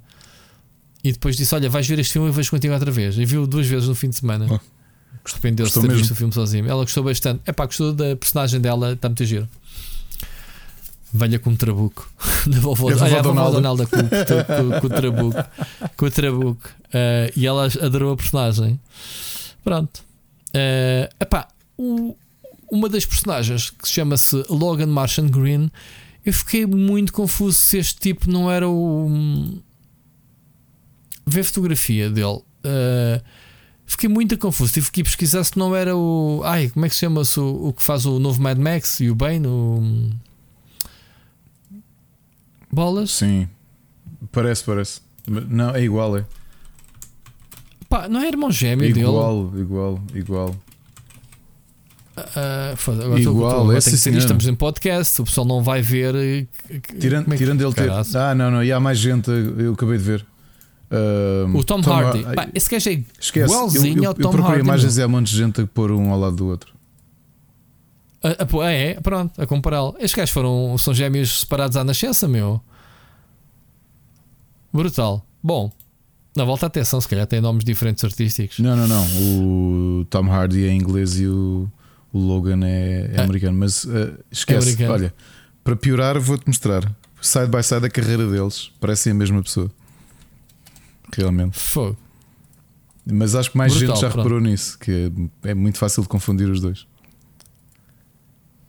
E 1.02 1.12
depois 1.12 1.36
disse: 1.36 1.54
Olha, 1.54 1.68
vais 1.68 1.86
ver 1.86 1.98
este 1.98 2.12
filme 2.12 2.28
e 2.28 2.32
vejo 2.32 2.50
contigo 2.50 2.74
outra 2.74 2.90
vez. 2.90 3.18
E 3.18 3.24
viu 3.24 3.46
duas 3.46 3.66
vezes 3.66 3.88
no 3.88 3.94
fim 3.94 4.10
de 4.10 4.16
semana. 4.16 4.46
Oh. 4.48 4.60
Arrependeu-se 5.24 5.72
de 5.72 5.80
ter 5.80 5.86
mesmo. 5.86 5.98
visto 5.98 6.12
o 6.12 6.14
filme 6.14 6.32
sozinho. 6.32 6.66
Ela 6.68 6.82
gostou 6.82 7.04
bastante. 7.04 7.42
É 7.46 7.52
pá, 7.52 7.66
gostou 7.66 7.92
da 7.92 8.16
personagem 8.16 8.60
dela, 8.60 8.92
está 8.92 9.08
muito 9.08 9.24
giro. 9.24 9.48
Velha 11.12 11.38
com 11.38 11.50
o 11.50 11.56
trabuco. 11.56 12.08
da 12.46 12.58
vovó, 12.58 12.90
é 12.90 12.94
Olha, 12.94 13.18
a 13.18 13.22
vovó 13.22 13.50
Donalda 13.50 13.86
com, 13.86 13.96
com, 13.96 14.80
com, 14.80 14.86
o 14.86 14.90
trabuco. 14.90 15.44
Com 15.96 16.06
o 16.06 16.10
trabuco. 16.10 16.68
Uh, 16.86 17.32
e 17.36 17.46
ela 17.46 17.66
adorou 17.66 18.12
a 18.12 18.16
personagem. 18.16 18.80
Pronto. 19.64 20.04
Uh, 20.48 21.08
epá, 21.20 21.48
o, 21.76 22.16
uma 22.70 22.88
das 22.88 23.04
personagens 23.04 23.70
que 23.70 23.88
chama-se 23.88 24.44
Logan 24.48 24.86
Martian 24.86 25.26
Green, 25.26 25.70
eu 26.24 26.32
fiquei 26.32 26.66
muito 26.66 27.12
confuso 27.12 27.56
se 27.56 27.78
este 27.78 27.98
tipo 27.98 28.30
não 28.30 28.50
era 28.50 28.68
o. 28.68 29.60
Ver 31.26 31.44
fotografia 31.44 32.08
dele. 32.08 32.42
Uh, 32.64 33.22
Fiquei 33.90 34.08
muito 34.08 34.38
confuso. 34.38 34.72
Tive 34.72 34.88
que 34.92 35.00
ir 35.00 35.04
pesquisar 35.04 35.42
se 35.42 35.58
não 35.58 35.74
era 35.74 35.96
o. 35.96 36.42
Ai, 36.44 36.68
como 36.68 36.86
é 36.86 36.88
que 36.88 36.94
se 36.94 37.00
chama-se 37.00 37.40
o, 37.40 37.66
o, 37.66 37.72
que 37.72 37.82
faz 37.82 38.06
o 38.06 38.20
novo 38.20 38.40
Mad 38.40 38.56
Max 38.56 39.00
e 39.00 39.10
o 39.10 39.16
Bane? 39.16 39.48
O... 39.48 39.82
Bolas? 42.72 43.10
Sim. 43.10 43.48
Parece, 44.32 44.64
parece. 44.64 45.00
Não, 45.26 45.74
é 45.74 45.82
igual, 45.82 46.16
é. 46.16 46.24
Pá, 47.88 48.08
não 48.08 48.20
é 48.20 48.28
irmão 48.28 48.50
gêmeo 48.50 48.84
é 48.84 48.88
igual, 48.88 49.46
dele? 49.46 49.62
Igual, 49.62 50.02
igual, 50.14 50.56
uh, 52.20 52.76
foda, 52.76 53.04
agora 53.04 53.20
igual. 53.20 53.74
Estou, 53.76 54.14
é 54.14 54.18
estamos 54.18 54.46
em 54.46 54.54
podcast, 54.54 55.20
o 55.20 55.24
pessoal 55.24 55.46
não 55.46 55.62
vai 55.62 55.82
ver. 55.82 56.14
Eh, 56.14 56.46
tirando, 56.98 57.32
é 57.32 57.36
tirando 57.36 57.62
ele 57.62 57.74
ter. 57.74 57.90
Ah, 57.90 58.34
não, 58.34 58.50
não. 58.50 58.64
E 58.64 58.72
há 58.72 58.80
mais 58.80 58.98
gente, 58.98 59.30
eu 59.30 59.72
acabei 59.72 59.98
de 59.98 60.04
ver. 60.04 60.26
Uh, 60.90 61.56
o 61.56 61.64
Tom, 61.64 61.80
Tom 61.80 61.92
Hardy. 61.92 62.24
Har 62.24 62.34
Pá, 62.34 62.48
esse 62.52 62.68
gajo 62.68 62.90
é 62.90 63.04
Esquece, 63.18 63.52
igualzinho 63.52 63.98
eu, 63.98 64.02
eu, 64.02 64.08
ao 64.08 64.14
Tom 64.14 64.32
eu 64.36 64.44
Hardy. 64.44 64.60
imagens 64.60 64.98
e 64.98 65.02
há 65.02 65.06
um 65.06 65.10
monte 65.10 65.30
de 65.30 65.36
gente 65.36 65.60
a 65.60 65.66
pôr 65.66 65.92
um 65.92 66.10
ao 66.10 66.18
lado 66.18 66.36
do 66.36 66.46
outro. 66.46 66.72
Ah, 68.22 68.36
ah, 68.62 68.70
é, 68.70 68.94
pronto, 68.94 69.40
a 69.40 69.46
compará-lo. 69.46 69.94
Estes 69.98 70.14
gajos 70.14 70.30
foram, 70.30 70.76
são 70.78 70.92
gêmeos 70.92 71.40
separados 71.40 71.76
à 71.76 71.84
nascença, 71.84 72.28
meu. 72.28 72.60
Brutal. 74.72 75.24
Bom, 75.42 75.72
na 76.36 76.44
volta 76.44 76.66
à 76.66 76.68
atenção, 76.68 77.00
se 77.00 77.08
calhar 77.08 77.26
tem 77.26 77.40
nomes 77.40 77.64
diferentes 77.64 78.04
artísticos. 78.04 78.58
Não, 78.58 78.76
não, 78.76 78.86
não. 78.86 79.06
O 80.00 80.04
Tom 80.04 80.30
Hardy 80.30 80.66
é 80.66 80.72
inglês 80.72 81.18
e 81.18 81.26
o, 81.26 81.70
o 82.12 82.18
Logan 82.18 82.60
é, 82.64 83.10
é 83.12 83.20
ah, 83.20 83.24
americano. 83.24 83.58
Mas 83.58 83.84
uh, 83.84 84.18
esquece, 84.30 84.82
é 84.82 84.90
olha, 84.90 85.14
para 85.64 85.74
piorar, 85.74 86.20
vou-te 86.20 86.46
mostrar. 86.46 86.84
Side 87.22 87.48
by 87.48 87.62
side 87.62 87.84
a 87.84 87.90
carreira 87.90 88.26
deles, 88.26 88.70
parecem 88.80 89.12
a 89.12 89.14
mesma 89.14 89.42
pessoa 89.42 89.70
realmente. 91.16 91.58
Fogo. 91.58 91.96
Mas 93.04 93.34
acho 93.34 93.50
que 93.50 93.58
mais 93.58 93.74
Brutal, 93.74 93.96
gente 93.96 94.02
já 94.02 94.10
pronto. 94.10 94.24
reparou 94.24 94.40
nisso, 94.40 94.78
que 94.78 95.12
é, 95.42 95.54
muito 95.54 95.78
fácil 95.78 96.02
de 96.02 96.08
confundir 96.08 96.48
os 96.48 96.60
dois. 96.60 96.86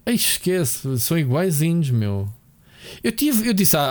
Esquece, 0.05 0.97
são 0.99 1.17
iguaizinhos, 1.17 1.89
meu. 1.89 2.27
Eu, 3.03 3.11
tive, 3.11 3.47
eu 3.47 3.53
disse 3.53 3.77
à, 3.77 3.81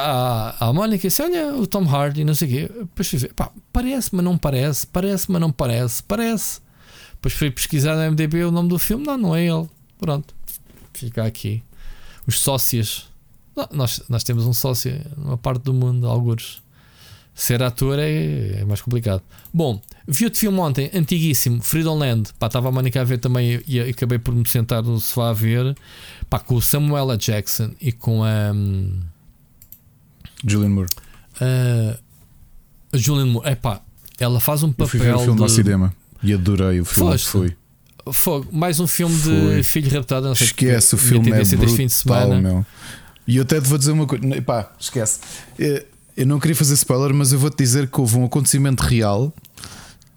à, 0.58 0.68
à 0.68 0.72
Mónica 0.72 1.06
disse, 1.06 1.22
olha 1.22 1.54
o 1.54 1.66
Tom 1.66 1.84
Hardy, 1.88 2.24
não 2.24 2.34
sei 2.34 2.48
o 2.48 2.50
quê. 2.50 2.72
Depois 2.80 3.08
fui 3.08 3.18
ver, 3.18 3.34
pá, 3.34 3.50
parece, 3.72 4.14
mas 4.14 4.24
não 4.24 4.36
parece, 4.36 4.86
parece, 4.86 5.30
mas 5.30 5.40
não 5.40 5.52
parece, 5.52 6.02
parece. 6.02 6.60
Depois 7.12 7.34
fui 7.34 7.50
pesquisar 7.50 7.96
na 7.96 8.10
MDB 8.10 8.44
o 8.44 8.50
nome 8.50 8.68
do 8.68 8.78
filme, 8.78 9.06
não, 9.06 9.16
não 9.16 9.36
é 9.36 9.46
ele. 9.46 9.68
Pronto, 9.98 10.34
fica 10.92 11.24
aqui. 11.24 11.62
Os 12.26 12.40
sócios. 12.40 13.08
Nós, 13.70 14.02
nós 14.08 14.24
temos 14.24 14.46
um 14.46 14.52
sócio 14.52 15.00
numa 15.16 15.36
parte 15.36 15.62
do 15.62 15.74
mundo, 15.74 16.06
alguns. 16.06 16.62
Ser 17.34 17.62
ator 17.62 17.98
é, 17.98 18.60
é 18.60 18.64
mais 18.64 18.80
complicado. 18.80 19.22
Bom, 19.52 19.80
vi 20.06 20.24
outro 20.24 20.40
filme 20.40 20.58
ontem, 20.58 20.90
antiguíssimo, 20.94 21.62
Freedom 21.62 21.98
Land. 21.98 22.30
Pá, 22.38 22.46
estava 22.46 22.68
a 22.68 22.72
Mónica 22.72 23.00
a 23.00 23.04
ver 23.04 23.18
também 23.18 23.62
e, 23.66 23.78
e 23.78 23.80
acabei 23.80 24.18
por 24.18 24.34
me 24.34 24.46
sentar 24.48 24.82
no 24.82 24.98
sofá 25.00 25.30
a 25.30 25.32
ver. 25.32 25.76
Pá, 26.28 26.38
com 26.38 26.56
o 26.56 26.62
Samuel 26.62 27.16
Jackson 27.16 27.72
e 27.80 27.92
com 27.92 28.24
a. 28.24 28.52
Um, 28.52 29.00
Julian 30.46 30.70
Moore. 30.70 30.88
Uh, 31.40 31.98
a 32.92 32.96
Julian 32.96 33.26
Moore. 33.26 33.48
É 33.48 33.54
pá, 33.54 33.80
ela 34.18 34.40
faz 34.40 34.62
um 34.62 34.72
papel. 34.72 34.84
Eu 34.84 34.88
fui 34.88 34.98
ver 35.00 35.14
o 35.14 35.18
filme 35.20 35.36
de... 35.36 35.42
ao 35.42 35.48
cinema 35.48 35.94
e 36.22 36.32
adorei 36.32 36.80
o 36.80 36.84
filme 36.84 37.12
Foste. 37.12 37.24
que 37.24 37.30
foi. 37.30 37.56
Fogo. 38.12 38.48
Mais 38.52 38.80
um 38.80 38.86
filme 38.86 39.16
foi. 39.16 39.56
de 39.56 39.62
filho 39.62 39.90
raptado. 39.90 40.26
Não 40.26 40.34
sei 40.34 40.46
esquece, 40.46 40.94
o 40.94 40.98
filme 40.98 41.30
é 41.30 41.44
brutal, 41.44 41.68
fim 41.68 41.86
de 41.86 41.92
semana. 41.92 42.40
meu. 42.40 42.66
E 43.26 43.36
eu 43.36 43.42
até 43.42 43.60
te 43.60 43.68
vou 43.68 43.78
dizer 43.78 43.92
uma 43.92 44.06
coisa. 44.06 44.42
Pá, 44.42 44.72
esquece. 44.78 45.20
Eh, 45.58 45.84
eu 46.16 46.26
não 46.26 46.40
queria 46.40 46.56
fazer 46.56 46.74
spoiler, 46.74 47.14
mas 47.14 47.32
eu 47.32 47.38
vou-te 47.38 47.56
dizer 47.56 47.88
que 47.88 48.00
houve 48.00 48.16
um 48.16 48.24
acontecimento 48.24 48.80
real. 48.80 49.32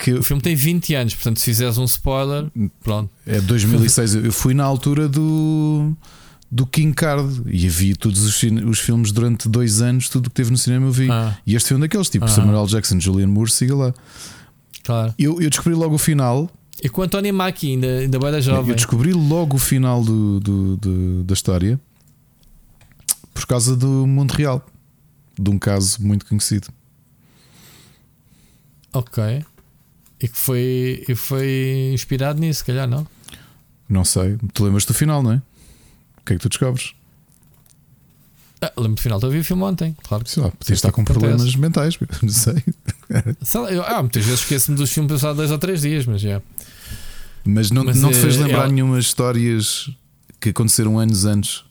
Que 0.03 0.11
o 0.15 0.21
filme 0.21 0.41
tem 0.41 0.53
20 0.53 0.95
anos, 0.95 1.15
portanto, 1.15 1.39
se 1.39 1.45
fizeres 1.45 1.77
um 1.77 1.85
spoiler, 1.85 2.51
pronto. 2.83 3.09
É 3.25 3.39
2006. 3.39 4.15
eu 4.15 4.33
fui 4.33 4.53
na 4.53 4.65
altura 4.65 5.07
do, 5.07 5.93
do 6.51 6.67
King 6.67 6.93
Card 6.93 7.41
e 7.45 7.69
vi 7.69 7.95
todos 7.95 8.21
os, 8.21 8.43
os 8.43 8.79
filmes 8.79 9.13
durante 9.13 9.47
dois 9.47 9.81
anos, 9.81 10.09
tudo 10.09 10.29
que 10.29 10.35
teve 10.35 10.51
no 10.51 10.57
cinema 10.57 10.87
eu 10.87 10.91
vi. 10.91 11.09
Ah. 11.09 11.37
E 11.47 11.55
este 11.55 11.69
filme 11.69 11.79
daqueles, 11.87 12.09
tipo 12.09 12.25
ah. 12.25 12.27
Samuel 12.27 12.65
Jackson, 12.65 12.99
Julian 12.99 13.27
Moore, 13.27 13.49
siga 13.49 13.73
lá. 13.73 13.93
Claro. 14.83 15.15
Eu, 15.17 15.41
eu 15.41 15.49
descobri 15.49 15.73
logo 15.73 15.95
o 15.95 15.97
final. 15.97 16.51
E 16.83 16.89
com 16.89 16.99
o 16.99 17.05
António 17.05 17.33
Macchi, 17.33 17.67
ainda, 17.67 17.99
ainda 17.99 18.19
bem 18.19 18.29
da 18.29 18.41
jovem. 18.41 18.71
Eu 18.71 18.75
descobri 18.75 19.13
logo 19.13 19.55
o 19.55 19.59
final 19.59 20.03
do, 20.03 20.41
do, 20.41 20.75
do, 20.75 21.23
da 21.23 21.33
história 21.33 21.79
por 23.33 23.45
causa 23.45 23.73
do 23.73 24.05
mundo 24.05 24.33
real 24.33 24.65
de 25.39 25.49
um 25.49 25.57
caso 25.57 26.05
muito 26.05 26.25
conhecido. 26.25 26.67
Ok. 28.91 29.45
E 30.23 30.27
que 30.29 30.37
foi, 30.37 31.03
e 31.05 31.15
foi 31.15 31.91
inspirado 31.93 32.39
nisso, 32.39 32.59
se 32.59 32.65
calhar, 32.65 32.87
não? 32.87 33.05
Não 33.89 34.05
sei. 34.05 34.37
Tu 34.53 34.63
lembras 34.63 34.85
do 34.85 34.93
final, 34.93 35.21
não 35.21 35.33
é? 35.33 35.41
O 36.17 36.25
que 36.25 36.31
é 36.31 36.35
que 36.37 36.41
tu 36.41 36.47
descobres? 36.47 36.93
Ah, 38.61 38.71
lembro 38.77 38.95
do 38.95 39.01
final, 39.01 39.19
a 39.21 39.27
ver 39.27 39.39
o 39.39 39.43
filme 39.43 39.63
ontem, 39.63 39.93
claro 40.01 40.23
que 40.23 40.31
sim. 40.31 40.41
Podias 40.41 40.77
estar 40.77 40.93
com 40.93 41.03
problemas 41.03 41.53
mentais, 41.57 41.99
não 42.23 42.29
sei. 42.29 42.63
eu, 43.69 43.83
ah, 43.83 44.01
muitas 44.01 44.23
vezes 44.23 44.39
esqueço-me 44.39 44.77
dos 44.77 44.93
filmes 44.93 45.11
passados 45.11 45.35
dois 45.35 45.51
ou 45.51 45.57
três 45.57 45.81
dias, 45.81 46.05
mas 46.05 46.21
já. 46.21 46.41
Mas 47.43 47.69
não, 47.69 47.83
mas 47.83 47.99
não 47.99 48.09
te 48.09 48.15
fez 48.15 48.37
é, 48.37 48.43
lembrar 48.43 48.69
é... 48.69 48.71
nenhuma 48.71 48.97
histórias 48.97 49.89
que 50.39 50.51
aconteceram 50.51 50.97
anos 50.97 51.25
antes 51.25 51.65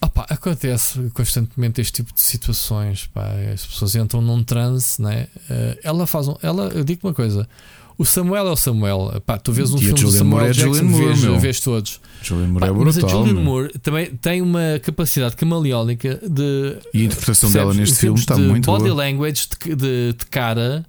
Opa, 0.00 0.26
acontece 0.30 1.10
constantemente 1.12 1.80
este 1.80 1.92
tipo 1.94 2.14
de 2.14 2.20
situações. 2.20 3.06
Pá. 3.12 3.26
As 3.52 3.66
pessoas 3.66 3.94
entram 3.96 4.22
num 4.22 4.42
transe, 4.44 5.00
né? 5.02 5.26
Eh, 5.50 5.78
ela 5.82 6.06
faz 6.06 6.28
um, 6.28 6.36
ela, 6.40 6.68
eu 6.68 6.84
digo 6.84 7.06
uma 7.06 7.12
coisa: 7.14 7.48
O 7.96 8.04
Samuel 8.04 8.46
é 8.46 8.50
o 8.52 8.56
Samuel. 8.56 9.20
Pá, 9.26 9.36
tu 9.38 9.52
vês 9.52 9.72
um 9.74 9.76
E 9.76 9.80
filme 9.80 10.00
do 10.00 10.10
Samuel 10.12 10.24
Moore 10.38 10.50
é 10.50 10.52
Julianne 10.52 10.88
Moore, 10.88 11.04
vês, 11.06 11.20
meu. 11.22 11.38
vês 11.40 11.60
todos. 11.60 12.00
Julian 12.22 12.46
Moore 12.46 12.64
é 12.64 12.68
Pá, 12.68 12.74
mas 12.74 12.96
a 12.96 13.00
brutal. 13.00 13.26
Meu. 13.26 13.34
Moore 13.42 13.78
também 13.80 14.06
tem 14.14 14.40
uma 14.40 14.78
capacidade 14.80 15.34
camaleónica 15.34 16.20
de. 16.28 16.76
E 16.94 17.02
a 17.02 17.04
interpretação 17.06 17.50
dela 17.50 17.74
neste 17.74 17.96
filme 17.96 18.20
está 18.20 18.36
de 18.36 18.42
muito 18.42 18.66
body 18.66 18.84
boa. 18.84 18.94
language 18.94 19.48
de, 19.64 19.74
de- 19.74 20.12
de 20.12 20.26
cara 20.30 20.86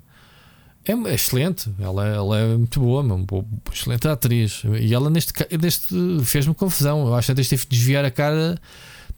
é 0.86 0.92
é 0.92 1.14
excelente. 1.16 1.68
Ela, 1.80 2.08
ela 2.08 2.38
é 2.40 2.56
muito 2.58 2.80
boa, 2.80 3.02
uma 3.02 3.18
boa- 3.18 3.46
excelente 3.74 4.08
atriz. 4.08 4.62
E 4.80 4.94
ela 4.94 5.10
neste, 5.10 5.34
neste 5.60 5.96
fez-me 6.24 6.54
confusão. 6.54 7.08
Eu 7.08 7.16
acho 7.16 7.34
que 7.34 7.42
tive 7.44 7.64
de 7.64 7.70
desviar 7.76 8.06
a 8.06 8.12
cara. 8.12 8.60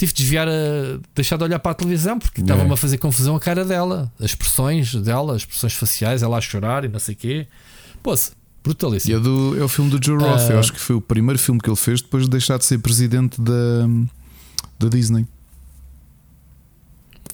Tive 0.01 0.13
de 0.13 0.17
desviar 0.23 0.47
a. 0.47 0.51
deixar 1.13 1.37
de 1.37 1.43
olhar 1.43 1.59
para 1.59 1.73
a 1.73 1.75
televisão 1.75 2.17
porque 2.17 2.41
É. 2.41 2.43
estava-me 2.43 2.73
a 2.73 2.75
fazer 2.75 2.97
confusão 2.97 3.35
a 3.35 3.39
cara 3.39 3.63
dela, 3.63 4.11
as 4.19 4.31
expressões 4.31 4.95
dela, 4.95 5.35
as 5.35 5.43
expressões 5.43 5.73
faciais, 5.73 6.23
ela 6.23 6.37
a 6.37 6.41
chorar 6.41 6.83
e 6.83 6.87
não 6.87 6.97
sei 6.99 7.13
o 7.13 7.17
quê. 7.19 7.47
Poça, 8.01 8.31
E 8.31 8.63
brutalíssimo. 8.63 9.15
é, 9.15 9.19
do, 9.19 9.61
é 9.61 9.63
o 9.63 9.67
filme 9.67 9.91
do 9.91 10.03
Joe 10.03 10.17
Roth. 10.17 10.49
Eu 10.49 10.57
Ah. 10.57 10.59
acho 10.59 10.73
que 10.73 10.79
foi 10.79 10.95
o 10.95 11.01
primeiro 11.01 11.37
filme 11.37 11.61
que 11.61 11.69
ele 11.69 11.75
fez 11.75 12.01
depois 12.01 12.23
de 12.23 12.31
deixar 12.31 12.57
de 12.57 12.65
ser 12.65 12.79
presidente 12.79 13.39
da, 13.39 13.87
da 14.79 14.89
Disney. 14.89 15.27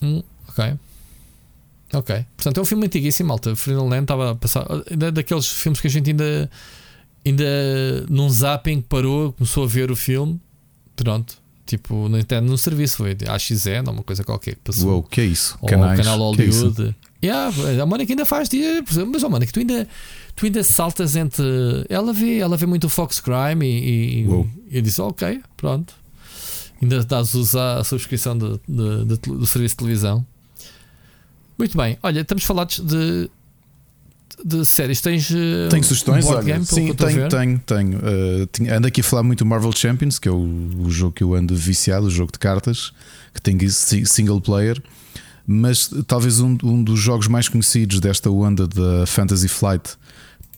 Hum, 0.02 0.22
ok. 0.50 0.74
Ok. 1.94 2.26
Portanto, 2.36 2.58
é 2.58 2.62
um 2.62 2.66
filme 2.66 2.86
antiguíssimo, 2.86 3.30
malta. 3.30 3.54
Land 3.66 4.02
estava 4.04 4.32
a 4.32 4.36
passar. 4.36 4.66
da- 4.96 5.10
Daqueles 5.10 5.48
filmes 5.48 5.80
que 5.80 5.88
a 5.88 5.90
gente 5.90 6.10
ainda. 6.10 6.52
Ainda 7.26 7.46
num 8.10 8.30
zapping 8.30 8.82
parou, 8.82 9.32
começou 9.34 9.64
a 9.64 9.68
ver 9.68 9.90
o 9.90 9.96
filme. 9.96 10.38
Pronto. 10.98 11.38
Tipo, 11.68 12.08
entendo 12.18 12.48
no 12.48 12.58
serviço. 12.58 12.98
Foi 12.98 13.12
AXN 13.28 13.86
ou 13.88 13.94
uma 13.94 14.04
coisa 14.04 14.24
qualquer 14.24 14.56
que 14.56 14.62
passou. 14.62 14.90
Uou, 14.90 15.04
que 15.04 15.22
é 15.22 15.26
isso? 15.26 15.58
Ou 15.62 15.68
Canais. 15.68 16.00
o 16.00 16.04
canal 16.04 16.18
é? 16.18 16.22
Hollywood. 16.22 16.96
Yeah, 17.24 17.52
a 17.84 17.86
Mónica 17.86 18.12
ainda 18.14 18.26
faz 18.26 18.48
dia, 18.48 18.84
mas 19.12 19.24
oh, 19.24 19.30
Mónica, 19.30 19.52
tu 19.52 19.60
ainda, 19.60 19.88
tu 20.36 20.46
ainda 20.46 20.64
saltas 20.64 21.16
entre. 21.16 21.44
Ela 21.90 22.14
vê, 22.14 22.38
ela 22.38 22.56
vê 22.56 22.66
muito 22.66 22.86
o 22.86 22.90
Fox 22.90 23.20
Crime 23.20 23.66
e, 23.66 24.24
e, 24.24 24.78
e 24.78 24.82
disse: 24.82 25.02
Ok, 25.02 25.42
pronto. 25.58 25.94
Ainda 26.82 27.04
dás 27.04 27.34
usar 27.34 27.80
a 27.80 27.84
subscrição 27.84 28.38
de- 28.38 28.60
de- 28.68 29.06
de 29.06 29.18
do 29.18 29.46
serviço 29.48 29.74
de 29.74 29.78
televisão. 29.80 30.26
Muito 31.58 31.76
bem, 31.76 31.98
olha, 32.04 32.22
estamos 32.22 32.44
falados 32.44 32.80
de, 32.80 33.30
de 34.44 34.66
séries. 34.66 35.02
Tens. 35.02 35.30
eh, 35.32 35.68
Tenho 35.70 35.84
sugestões? 35.84 36.26
um 36.26 36.30
Olha, 36.30 36.64
sim, 36.64 36.90
a 36.92 36.94
tenho, 36.94 37.12
ver? 37.22 37.30
tenho, 37.30 37.60
tenho. 37.60 37.98
Uh, 38.00 38.74
ando 38.76 38.88
aqui 38.88 39.02
a 39.02 39.04
falar 39.04 39.24
muito 39.24 39.40
do 39.40 39.46
Marvel 39.46 39.72
Champions, 39.76 40.20
que 40.20 40.28
é 40.28 40.32
o, 40.32 40.70
o 40.80 40.90
jogo 40.90 41.14
que 41.14 41.24
eu 41.24 41.34
ando 41.34 41.56
viciado, 41.56 42.06
o 42.08 42.10
jogo 42.10 42.32
de 42.32 42.40
cartas, 42.40 42.92
que 43.34 43.42
tem 43.42 43.58
si- 43.70 44.06
single 44.06 44.40
player. 44.42 44.82
Mas 45.46 45.90
talvez 46.08 46.40
um, 46.40 46.58
um 46.64 46.84
dos 46.84 47.00
jogos 47.00 47.28
mais 47.28 47.48
conhecidos 47.48 48.00
desta 48.00 48.30
onda 48.30 48.68
da 48.68 49.06
Fantasy 49.06 49.48
Flight 49.48 49.92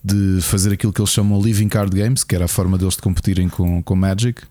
de 0.03 0.39
fazer 0.41 0.73
aquilo 0.73 0.91
que 0.91 0.99
eles 1.01 1.11
chamam 1.11 1.39
Living 1.41 1.67
Card 1.69 1.95
Games, 1.95 2.23
que 2.23 2.33
era 2.35 2.45
a 2.45 2.47
forma 2.47 2.77
deles 2.77 2.95
de 2.95 3.01
competirem 3.01 3.47
com, 3.49 3.83
com 3.83 3.95
Magic. 3.95 4.41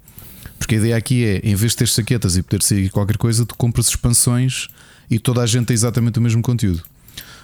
Porque 0.59 0.75
a 0.77 0.79
ideia 0.79 0.97
aqui 0.97 1.25
é, 1.25 1.41
em 1.43 1.55
vez 1.55 1.73
de 1.73 1.79
ter 1.79 1.89
saquetas 1.89 2.37
e 2.37 2.43
poder 2.43 2.63
sair 2.63 2.89
qualquer 2.91 3.17
coisa, 3.17 3.45
tu 3.47 3.55
compras 3.57 3.89
expansões 3.89 4.69
e 5.11 5.19
toda 5.19 5.41
a 5.43 5.47
gente 5.47 5.67
tem 5.67 5.75
exatamente 5.75 6.19
o 6.19 6.23
mesmo 6.23 6.43
conteúdo. 6.43 6.83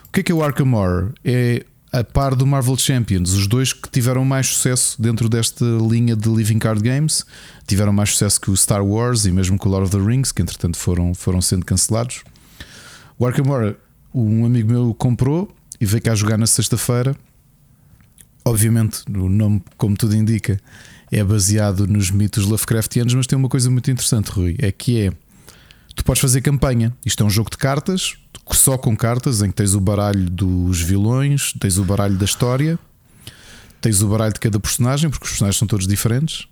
O 0.08 0.12
que 0.12 0.20
é 0.20 0.22
que 0.22 0.30
é 0.30 0.34
o 0.34 0.42
Arkham 0.42 0.72
Horror? 0.74 1.12
É 1.24 1.64
a 1.94 2.02
par 2.02 2.34
do 2.34 2.44
Marvel 2.44 2.76
Champions, 2.76 3.34
os 3.34 3.46
dois 3.46 3.72
que 3.72 3.88
tiveram 3.88 4.24
mais 4.24 4.48
sucesso 4.48 5.00
dentro 5.00 5.28
desta 5.28 5.64
linha 5.64 6.16
de 6.16 6.28
Living 6.28 6.58
Card 6.58 6.82
Games, 6.82 7.24
tiveram 7.68 7.92
mais 7.92 8.10
sucesso 8.10 8.40
que 8.40 8.50
o 8.50 8.56
Star 8.56 8.84
Wars 8.84 9.26
e 9.26 9.30
mesmo 9.30 9.56
que 9.56 9.68
o 9.68 9.70
Lord 9.70 9.86
of 9.86 9.96
the 9.96 10.04
Rings, 10.04 10.32
que 10.32 10.42
entretanto 10.42 10.76
foram, 10.76 11.14
foram 11.14 11.40
sendo 11.40 11.64
cancelados. 11.64 12.24
O 13.16 13.24
Arkham 13.24 13.48
Horror, 13.48 13.76
um 14.12 14.44
amigo 14.44 14.72
meu 14.72 14.92
comprou 14.92 15.54
e 15.80 15.86
veio 15.86 16.02
cá 16.02 16.16
jogar 16.16 16.36
na 16.36 16.48
sexta-feira. 16.48 17.14
Obviamente, 18.44 19.04
o 19.08 19.28
nome, 19.28 19.62
como 19.76 19.96
tudo 19.96 20.16
indica, 20.16 20.60
é 21.12 21.22
baseado 21.22 21.86
nos 21.86 22.10
mitos 22.10 22.44
Lovecraftianos, 22.44 23.14
mas 23.14 23.28
tem 23.28 23.38
uma 23.38 23.48
coisa 23.48 23.70
muito 23.70 23.88
interessante, 23.88 24.32
Rui, 24.32 24.56
é 24.58 24.72
que 24.72 25.00
é 25.00 25.12
tu 25.94 26.04
podes 26.04 26.20
fazer 26.20 26.40
campanha. 26.40 26.92
Isto 27.04 27.22
é 27.22 27.26
um 27.26 27.30
jogo 27.30 27.50
de 27.50 27.56
cartas, 27.56 28.16
só 28.52 28.76
com 28.76 28.96
cartas, 28.96 29.42
em 29.42 29.48
que 29.48 29.54
tens 29.54 29.74
o 29.74 29.80
baralho 29.80 30.28
dos 30.28 30.80
vilões, 30.80 31.52
tens 31.58 31.78
o 31.78 31.84
baralho 31.84 32.16
da 32.16 32.24
história, 32.24 32.78
tens 33.80 34.02
o 34.02 34.08
baralho 34.08 34.32
de 34.32 34.40
cada 34.40 34.58
personagem, 34.60 35.08
porque 35.10 35.24
os 35.24 35.30
personagens 35.30 35.58
são 35.58 35.68
todos 35.68 35.86
diferentes, 35.86 36.46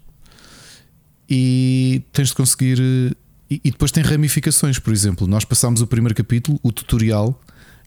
e 1.28 2.02
tens 2.12 2.28
de 2.28 2.34
conseguir. 2.34 2.78
eh, 2.80 3.16
E, 3.50 3.70
depois 3.70 3.92
tem 3.92 4.02
ramificações, 4.02 4.78
por 4.78 4.94
exemplo, 4.94 5.26
nós 5.26 5.44
passámos 5.44 5.82
o 5.82 5.86
primeiro 5.86 6.14
capítulo, 6.14 6.58
o 6.62 6.72
tutorial, 6.72 7.38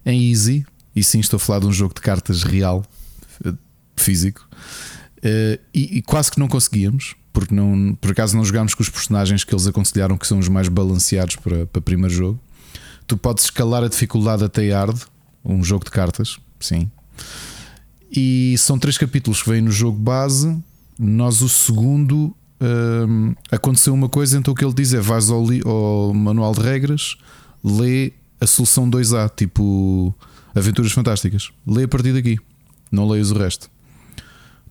em 0.05 0.29
easy, 0.29 0.63
e 0.95 1.03
sim, 1.03 1.19
estou 1.19 1.37
a 1.37 1.39
falar 1.39 1.59
de 1.61 1.65
um 1.65 1.73
jogo 1.73 1.93
de 1.95 2.01
cartas 2.01 2.43
real, 2.43 2.85
eh, 3.43 3.53
físico, 3.95 4.47
eh, 5.27 5.59
e, 5.73 5.97
e 5.97 6.01
quase 6.03 6.29
que 6.29 6.39
não 6.39 6.47
conseguíamos, 6.47 7.15
porque 7.33 7.53
não, 7.53 7.97
por 7.99 8.11
acaso 8.11 8.37
não 8.37 8.45
jogámos 8.45 8.75
com 8.75 8.83
os 8.83 8.89
personagens 8.89 9.43
que 9.43 9.51
eles 9.51 9.65
aconselharam 9.65 10.19
que 10.19 10.27
são 10.27 10.37
os 10.37 10.47
mais 10.47 10.67
balanceados 10.67 11.37
para, 11.37 11.65
para 11.65 11.81
primeiro 11.81 12.13
jogo. 12.13 12.39
Tu 13.07 13.17
podes 13.17 13.45
escalar 13.45 13.83
a 13.83 13.87
dificuldade 13.87 14.43
até 14.43 14.71
hard, 14.71 15.01
um 15.43 15.63
jogo 15.63 15.83
de 15.83 15.89
cartas, 15.89 16.37
sim. 16.59 16.91
E 18.11 18.55
são 18.59 18.77
três 18.77 18.99
capítulos 18.99 19.41
que 19.41 19.49
vêm 19.49 19.61
no 19.61 19.71
jogo 19.71 19.97
base. 19.97 20.55
Nós, 20.97 21.41
o 21.41 21.49
segundo, 21.49 22.35
hum, 22.61 23.33
aconteceu 23.51 23.95
uma 23.95 24.07
coisa, 24.07 24.37
então 24.37 24.53
o 24.53 24.55
que 24.55 24.63
ele 24.63 24.73
diz 24.73 24.93
é: 24.93 24.99
vais 24.99 25.29
ao, 25.31 25.43
ao 25.65 26.13
manual 26.13 26.53
de 26.53 26.61
regras, 26.61 27.17
lê 27.63 28.13
a 28.39 28.45
solução 28.45 28.89
2A, 28.89 29.31
tipo 29.35 30.15
Aventuras 30.53 30.91
Fantásticas. 30.91 31.51
Lê 31.65 31.83
a 31.83 31.87
partir 31.87 32.13
daqui, 32.13 32.37
não 32.91 33.07
leias 33.07 33.31
o 33.31 33.37
resto. 33.37 33.69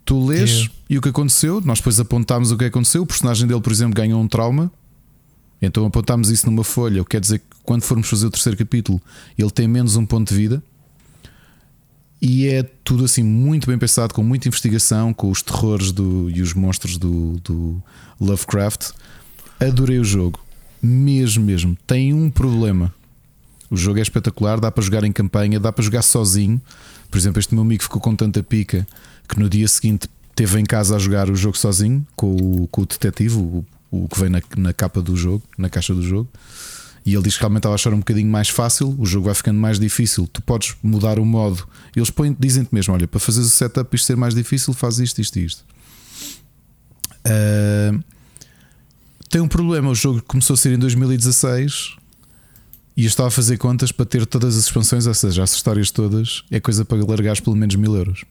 Tu 0.04 0.26
lês 0.26 0.50
Yeah. 0.50 0.74
e 0.90 0.98
o 0.98 1.00
que 1.00 1.08
aconteceu, 1.08 1.60
nós 1.64 1.78
depois 1.78 1.98
apontámos 1.98 2.50
o 2.50 2.56
que 2.58 2.64
aconteceu. 2.64 3.02
O 3.02 3.06
personagem 3.06 3.46
dele, 3.46 3.60
por 3.60 3.72
exemplo, 3.72 3.94
ganhou 3.94 4.20
um 4.20 4.28
trauma. 4.28 4.70
Então 5.62 5.86
apontámos 5.86 6.30
isso 6.30 6.46
numa 6.46 6.62
folha. 6.62 7.00
O 7.00 7.04
que 7.04 7.12
quer 7.12 7.20
dizer 7.20 7.38
que 7.38 7.46
quando 7.62 7.82
formos 7.82 8.08
fazer 8.08 8.26
o 8.26 8.30
terceiro 8.30 8.58
capítulo, 8.58 9.00
ele 9.38 9.50
tem 9.50 9.66
menos 9.66 9.96
um 9.96 10.04
ponto 10.04 10.28
de 10.28 10.34
vida. 10.34 10.62
E 12.20 12.46
é 12.48 12.62
tudo 12.62 13.04
assim 13.04 13.22
muito 13.22 13.66
bem 13.66 13.78
pensado, 13.78 14.14
com 14.14 14.22
muita 14.22 14.48
investigação, 14.48 15.12
com 15.12 15.30
os 15.30 15.42
terrores 15.42 15.92
do, 15.92 16.30
e 16.30 16.40
os 16.40 16.54
monstros 16.54 16.96
do, 16.96 17.38
do 17.44 17.82
Lovecraft. 18.20 18.92
Adorei 19.60 19.98
o 19.98 20.04
jogo, 20.04 20.40
mesmo, 20.82 21.44
mesmo. 21.44 21.76
Tem 21.86 22.14
um 22.14 22.30
problema. 22.30 22.92
O 23.70 23.76
jogo 23.76 23.98
é 23.98 24.02
espetacular, 24.02 24.60
dá 24.60 24.70
para 24.70 24.82
jogar 24.82 25.04
em 25.04 25.12
campanha, 25.12 25.58
dá 25.60 25.72
para 25.72 25.84
jogar 25.84 26.02
sozinho. 26.02 26.60
Por 27.10 27.18
exemplo, 27.18 27.40
este 27.40 27.54
meu 27.54 27.62
amigo 27.62 27.82
ficou 27.82 28.00
com 28.00 28.14
tanta 28.14 28.42
pica 28.42 28.86
que 29.28 29.38
no 29.38 29.48
dia 29.48 29.66
seguinte 29.68 30.08
teve 30.34 30.58
em 30.58 30.64
casa 30.64 30.96
a 30.96 30.98
jogar 30.98 31.30
o 31.30 31.36
jogo 31.36 31.56
sozinho 31.56 32.06
com 32.16 32.34
o, 32.34 32.68
com 32.68 32.82
o 32.82 32.86
detetive, 32.86 33.36
o, 33.36 33.64
o 33.90 34.08
que 34.08 34.18
vem 34.18 34.28
na, 34.28 34.42
na 34.56 34.72
capa 34.72 35.00
do 35.00 35.16
jogo, 35.16 35.42
na 35.56 35.68
caixa 35.68 35.94
do 35.94 36.02
jogo. 36.02 36.28
E 37.06 37.14
ele 37.14 37.22
diz 37.22 37.34
que 37.34 37.40
realmente 37.40 37.60
estava 37.60 37.74
a 37.74 37.76
achar 37.76 37.92
um 37.92 37.98
bocadinho 37.98 38.30
mais 38.30 38.48
fácil, 38.48 38.96
o 38.98 39.04
jogo 39.04 39.26
vai 39.26 39.34
ficando 39.34 39.58
mais 39.58 39.78
difícil. 39.78 40.26
Tu 40.26 40.40
podes 40.40 40.74
mudar 40.82 41.18
o 41.18 41.24
modo. 41.24 41.68
Eles 41.94 42.10
dizem-te 42.38 42.74
mesmo: 42.74 42.94
olha, 42.94 43.06
para 43.06 43.20
fazeres 43.20 43.48
o 43.48 43.50
setup 43.50 43.94
isto 43.94 44.06
ser 44.06 44.16
mais 44.16 44.34
difícil, 44.34 44.72
faz 44.72 44.98
isto, 44.98 45.20
isto 45.20 45.38
e 45.38 45.44
isto. 45.44 45.64
Ah, 47.24 47.92
tem 49.28 49.40
um 49.40 49.48
problema: 49.48 49.90
o 49.90 49.94
jogo 49.94 50.22
começou 50.22 50.54
a 50.54 50.56
ser 50.56 50.72
em 50.72 50.78
2016 50.78 51.96
e 52.96 53.02
eu 53.02 53.08
estava 53.08 53.28
a 53.28 53.30
fazer 53.30 53.56
contas 53.58 53.90
para 53.90 54.06
ter 54.06 54.24
todas 54.26 54.56
as 54.56 54.64
expansões, 54.64 55.06
ou 55.06 55.14
seja, 55.14 55.42
as 55.42 55.52
histórias 55.52 55.90
todas, 55.90 56.44
é 56.50 56.60
coisa 56.60 56.84
para 56.84 57.04
largares 57.04 57.40
pelo 57.40 57.56
menos 57.56 57.74
mil 57.74 57.94
euros. 57.96 58.24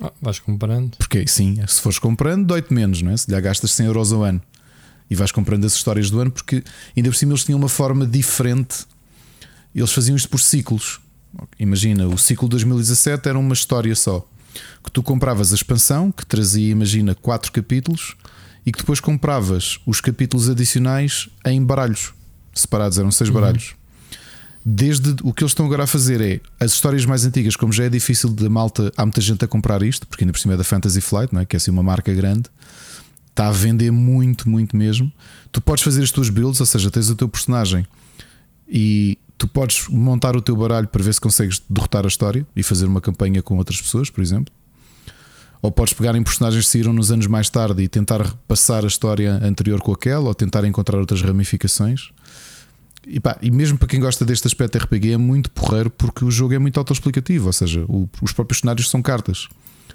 Ah, 0.00 0.12
vais 0.20 0.38
comparando. 0.38 0.96
Porque 0.96 1.26
sim, 1.26 1.58
se 1.66 1.80
fores 1.80 1.98
comprando, 1.98 2.46
dói-te 2.46 2.72
menos, 2.72 3.02
não 3.02 3.10
é? 3.10 3.16
Se 3.16 3.30
lhe 3.30 3.40
gastas 3.40 3.72
100 3.72 3.86
euros 3.86 4.12
ao 4.12 4.22
ano 4.22 4.40
e 5.10 5.14
vais 5.14 5.32
comprando 5.32 5.64
as 5.64 5.74
histórias 5.74 6.10
do 6.10 6.20
ano, 6.20 6.30
porque 6.30 6.62
ainda 6.96 7.08
por 7.08 7.16
cima 7.16 7.32
eles 7.32 7.44
tinham 7.44 7.58
uma 7.58 7.68
forma 7.68 8.06
diferente. 8.06 8.86
Eles 9.74 9.92
faziam 9.92 10.16
isto 10.16 10.28
por 10.28 10.40
ciclos. 10.40 11.00
Imagina, 11.58 12.06
o 12.06 12.18
ciclo 12.18 12.48
de 12.48 12.52
2017 12.52 13.28
era 13.28 13.38
uma 13.38 13.54
história 13.54 13.94
só. 13.94 14.26
Que 14.82 14.90
tu 14.90 15.02
compravas 15.02 15.52
a 15.52 15.54
expansão, 15.54 16.10
que 16.10 16.26
trazia, 16.26 16.70
imagina, 16.70 17.14
quatro 17.14 17.50
capítulos, 17.52 18.16
e 18.66 18.72
que 18.72 18.78
depois 18.78 19.00
compravas 19.00 19.78
os 19.86 20.00
capítulos 20.00 20.48
adicionais 20.48 21.28
em 21.44 21.62
baralhos 21.64 22.12
separados, 22.54 22.98
eram 22.98 23.10
seis 23.10 23.30
baralhos. 23.30 23.74
Desde 24.70 25.16
o 25.22 25.32
que 25.32 25.42
eles 25.42 25.52
estão 25.52 25.64
agora 25.64 25.84
a 25.84 25.86
fazer 25.86 26.20
é 26.20 26.40
as 26.60 26.72
histórias 26.72 27.06
mais 27.06 27.24
antigas, 27.24 27.56
como 27.56 27.72
já 27.72 27.84
é 27.84 27.88
difícil 27.88 28.28
de 28.28 28.46
malta, 28.50 28.92
há 28.98 29.02
muita 29.06 29.18
gente 29.18 29.42
a 29.42 29.48
comprar 29.48 29.82
isto, 29.82 30.06
porque 30.06 30.24
ainda 30.24 30.32
por 30.34 30.38
cima 30.38 30.52
é 30.52 30.56
da 30.58 30.62
Fantasy 30.64 31.00
Flight, 31.00 31.32
não 31.32 31.40
é? 31.40 31.46
que 31.46 31.56
é 31.56 31.58
assim 31.58 31.70
uma 31.70 31.82
marca 31.82 32.12
grande, 32.12 32.50
está 33.30 33.48
a 33.48 33.50
vender 33.50 33.90
muito, 33.90 34.46
muito 34.46 34.76
mesmo. 34.76 35.10
Tu 35.50 35.58
podes 35.62 35.82
fazer 35.82 36.02
as 36.02 36.10
tuas 36.10 36.28
builds, 36.28 36.60
ou 36.60 36.66
seja, 36.66 36.90
tens 36.90 37.08
o 37.08 37.16
teu 37.16 37.26
personagem 37.30 37.86
e 38.68 39.16
tu 39.38 39.48
podes 39.48 39.88
montar 39.88 40.36
o 40.36 40.42
teu 40.42 40.54
baralho 40.54 40.86
para 40.86 41.02
ver 41.02 41.14
se 41.14 41.20
consegues 41.20 41.62
derrotar 41.70 42.04
a 42.04 42.08
história 42.08 42.46
e 42.54 42.62
fazer 42.62 42.84
uma 42.84 43.00
campanha 43.00 43.40
com 43.40 43.56
outras 43.56 43.80
pessoas, 43.80 44.10
por 44.10 44.20
exemplo. 44.20 44.52
Ou 45.62 45.72
podes 45.72 45.94
pegar 45.94 46.14
em 46.14 46.22
personagens 46.22 46.66
que 46.66 46.70
saíram 46.70 46.92
nos 46.92 47.10
anos 47.10 47.26
mais 47.26 47.48
tarde 47.48 47.82
e 47.82 47.88
tentar 47.88 48.34
passar 48.46 48.84
a 48.84 48.86
história 48.86 49.32
anterior 49.42 49.80
com 49.80 49.92
aquela, 49.92 50.28
ou 50.28 50.34
tentar 50.34 50.62
encontrar 50.66 50.98
outras 50.98 51.22
ramificações. 51.22 52.10
E, 53.06 53.18
pá, 53.20 53.36
e 53.40 53.50
mesmo 53.50 53.78
para 53.78 53.88
quem 53.88 54.00
gosta 54.00 54.24
deste 54.24 54.46
aspecto 54.46 54.76
RPG 54.78 55.12
é 55.12 55.16
muito 55.16 55.50
porreiro 55.50 55.90
porque 55.90 56.24
o 56.24 56.30
jogo 56.30 56.54
é 56.54 56.58
muito 56.58 56.78
autoexplicativo, 56.78 57.46
ou 57.46 57.52
seja, 57.52 57.84
o- 57.88 58.08
os 58.20 58.32
próprios 58.32 58.60
cenários 58.60 58.88
são 58.90 59.00
cartas. 59.02 59.48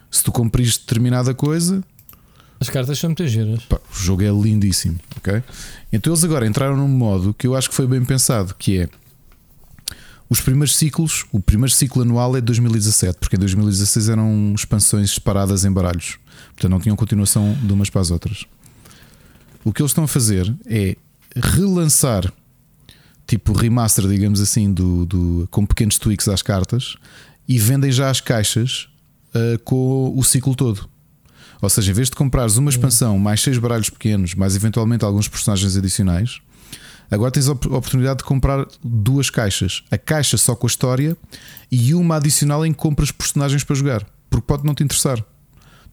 Se 0.10 0.24
tu 0.24 0.32
cumprires 0.32 0.78
determinada 0.78 1.34
coisa, 1.34 1.84
As 2.60 2.70
cartas 2.70 2.98
são 3.00 3.10
muito 3.10 3.28
giras. 3.28 3.64
pá, 3.66 3.78
o 3.92 3.96
jogo 3.96 4.24
é 4.24 4.30
lindíssimo, 4.30 4.98
ok? 5.18 5.44
Então 5.92 6.14
eles 6.14 6.24
agora 6.24 6.48
entraram 6.48 6.78
num 6.78 6.88
modo 6.88 7.34
que 7.34 7.46
eu 7.48 7.56
acho 7.56 7.70
que 7.70 7.76
foi 7.76 7.88
bem 7.88 8.04
pensado, 8.06 8.56
que 8.58 8.80
é 8.80 8.90
os 10.30 10.40
primeiros 10.42 10.76
ciclos, 10.76 11.26
o 11.32 11.40
primeiro 11.40 11.72
ciclo 11.74 12.02
anual 12.02 12.36
é 12.36 12.40
de 12.40 12.46
2017, 12.46 13.20
porque 13.20 13.36
em 13.36 13.40
2016 13.40 14.10
eram 14.10 14.54
expansões 14.56 15.12
separadas 15.12 15.66
em 15.66 15.72
baralhos, 15.72 16.18
portanto 16.54 16.72
não 16.72 16.80
tinham 16.80 16.96
continuação 16.96 17.54
de 17.62 17.72
umas 17.74 17.90
para 17.90 18.02
as 18.02 18.10
outras. 18.12 18.46
O 19.64 19.72
que 19.72 19.82
eles 19.82 19.92
estão 19.92 20.04
a 20.06 20.08
fazer 20.08 20.52
é 20.66 20.96
relançar, 21.36 22.32
tipo 23.26 23.54
remaster, 23.54 24.08
digamos 24.08 24.40
assim, 24.42 24.72
do, 24.74 25.06
do- 25.06 25.48
com 25.52 25.66
pequenos 25.66 25.98
tweaks 25.98 26.28
às 26.28 26.42
cartas 26.42 26.96
e 27.48 27.58
vendem 27.60 27.92
já 27.92 28.10
as 28.10 28.20
caixas 28.22 28.88
ah, 29.34 29.58
com 29.64 30.14
o 30.18 30.24
ciclo 30.24 30.56
todo. 30.56 30.90
Ou 31.62 31.70
seja, 31.70 31.92
em 31.92 31.94
vez 31.94 32.10
de 32.10 32.16
comprares 32.16 32.58
uma 32.58 32.70
expansão, 32.70 33.18
mais 33.18 33.42
seis 33.42 33.58
baralhos 33.58 33.90
pequenos, 33.90 34.36
mais 34.36 34.56
eventualmente 34.56 35.06
alguns 35.06 35.30
personagens 35.30 35.78
adicionais, 35.78 36.42
agora 37.10 37.32
tens 37.32 37.48
a 37.48 37.54
op- 37.54 37.68
a 37.74 37.78
oportunidade 37.78 38.18
de 38.18 38.24
comprar 38.26 38.68
duas 38.84 39.30
caixas. 39.30 39.82
A 39.90 39.98
caixa 39.98 40.38
só 40.38 40.56
com 40.56 40.68
a 40.68 40.70
história 40.70 41.16
e 41.72 41.94
uma 41.94 42.18
adicional 42.18 42.66
em 42.66 42.74
que 42.74 42.78
compras 42.80 43.12
personagens 43.12 43.64
para 43.64 43.76
jogar. 43.78 44.06
Porque 44.30 44.46
pode 44.46 44.66
não 44.66 44.76
te 44.76 44.84
interessar. 44.84 45.24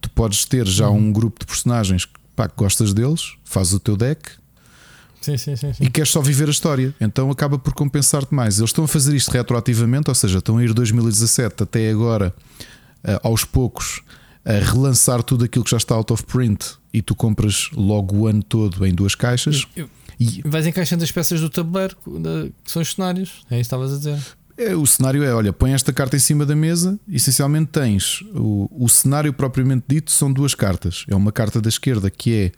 Tu 0.00 0.10
podes 0.10 0.44
ter 0.44 0.66
já 0.66 0.88
um 0.90 1.12
grupo 1.12 1.38
de 1.40 1.46
personagens 1.46 2.04
que, 2.04 2.12
pá, 2.34 2.48
que 2.48 2.56
gostas 2.56 2.92
deles, 2.92 3.34
fazes 3.44 3.72
o 3.74 3.78
teu 3.78 3.96
deck 3.96 4.30
Sim, 5.20 5.36
sim, 5.36 5.54
sim. 5.56 5.72
sim. 5.72 5.84
e 5.84 5.90
queres 5.90 6.10
só 6.10 6.20
viver 6.20 6.48
a 6.48 6.50
história. 6.50 6.94
Então 7.00 7.30
acaba 7.30 7.58
por 7.58 7.74
compensar-te 7.74 8.34
mais. 8.34 8.58
Eles 8.58 8.70
estão 8.70 8.84
a 8.84 8.88
fazer 8.88 9.14
isto 9.14 9.30
retroativamente, 9.30 10.08
ou 10.08 10.14
seja, 10.14 10.38
estão 10.38 10.58
a 10.58 10.64
ir 10.64 10.72
2017 10.72 11.62
até 11.62 11.90
agora, 11.90 12.34
eh, 13.04 13.20
aos 13.22 13.44
poucos, 13.44 14.02
a 14.44 14.52
relançar 14.52 15.22
tudo 15.22 15.44
aquilo 15.44 15.64
que 15.64 15.70
já 15.70 15.76
está 15.76 15.94
out 15.94 16.12
of 16.12 16.24
print 16.24 16.78
e 16.92 17.02
tu 17.02 17.14
compras 17.14 17.70
logo 17.74 18.16
o 18.16 18.26
ano 18.26 18.42
todo 18.42 18.86
em 18.86 18.94
duas 18.94 19.14
caixas. 19.14 19.66
E 20.18 20.42
Vais 20.44 20.66
encaixando 20.66 21.02
as 21.02 21.10
peças 21.10 21.40
do 21.40 21.48
tabuleiro 21.48 21.96
que 21.96 22.70
são 22.70 22.82
os 22.82 22.92
cenários. 22.92 23.42
É 23.50 23.54
isso 23.54 23.56
que 23.56 23.60
estavas 23.60 23.92
a 23.92 23.96
dizer. 23.96 24.18
é, 24.56 24.74
o 24.74 24.86
cenário 24.86 25.22
é: 25.22 25.34
olha, 25.34 25.52
põe 25.52 25.72
esta 25.72 25.92
carta 25.92 26.16
em 26.16 26.18
cima 26.18 26.44
da 26.44 26.54
mesa. 26.54 26.98
Essencialmente 27.08 27.70
tens 27.72 28.22
o, 28.34 28.68
o 28.70 28.88
cenário 28.88 29.32
propriamente 29.32 29.84
dito, 29.88 30.10
são 30.10 30.32
duas 30.32 30.54
cartas. 30.54 31.04
É 31.08 31.14
uma 31.14 31.32
carta 31.32 31.60
da 31.60 31.68
esquerda 31.68 32.10
que 32.10 32.34
é 32.34 32.52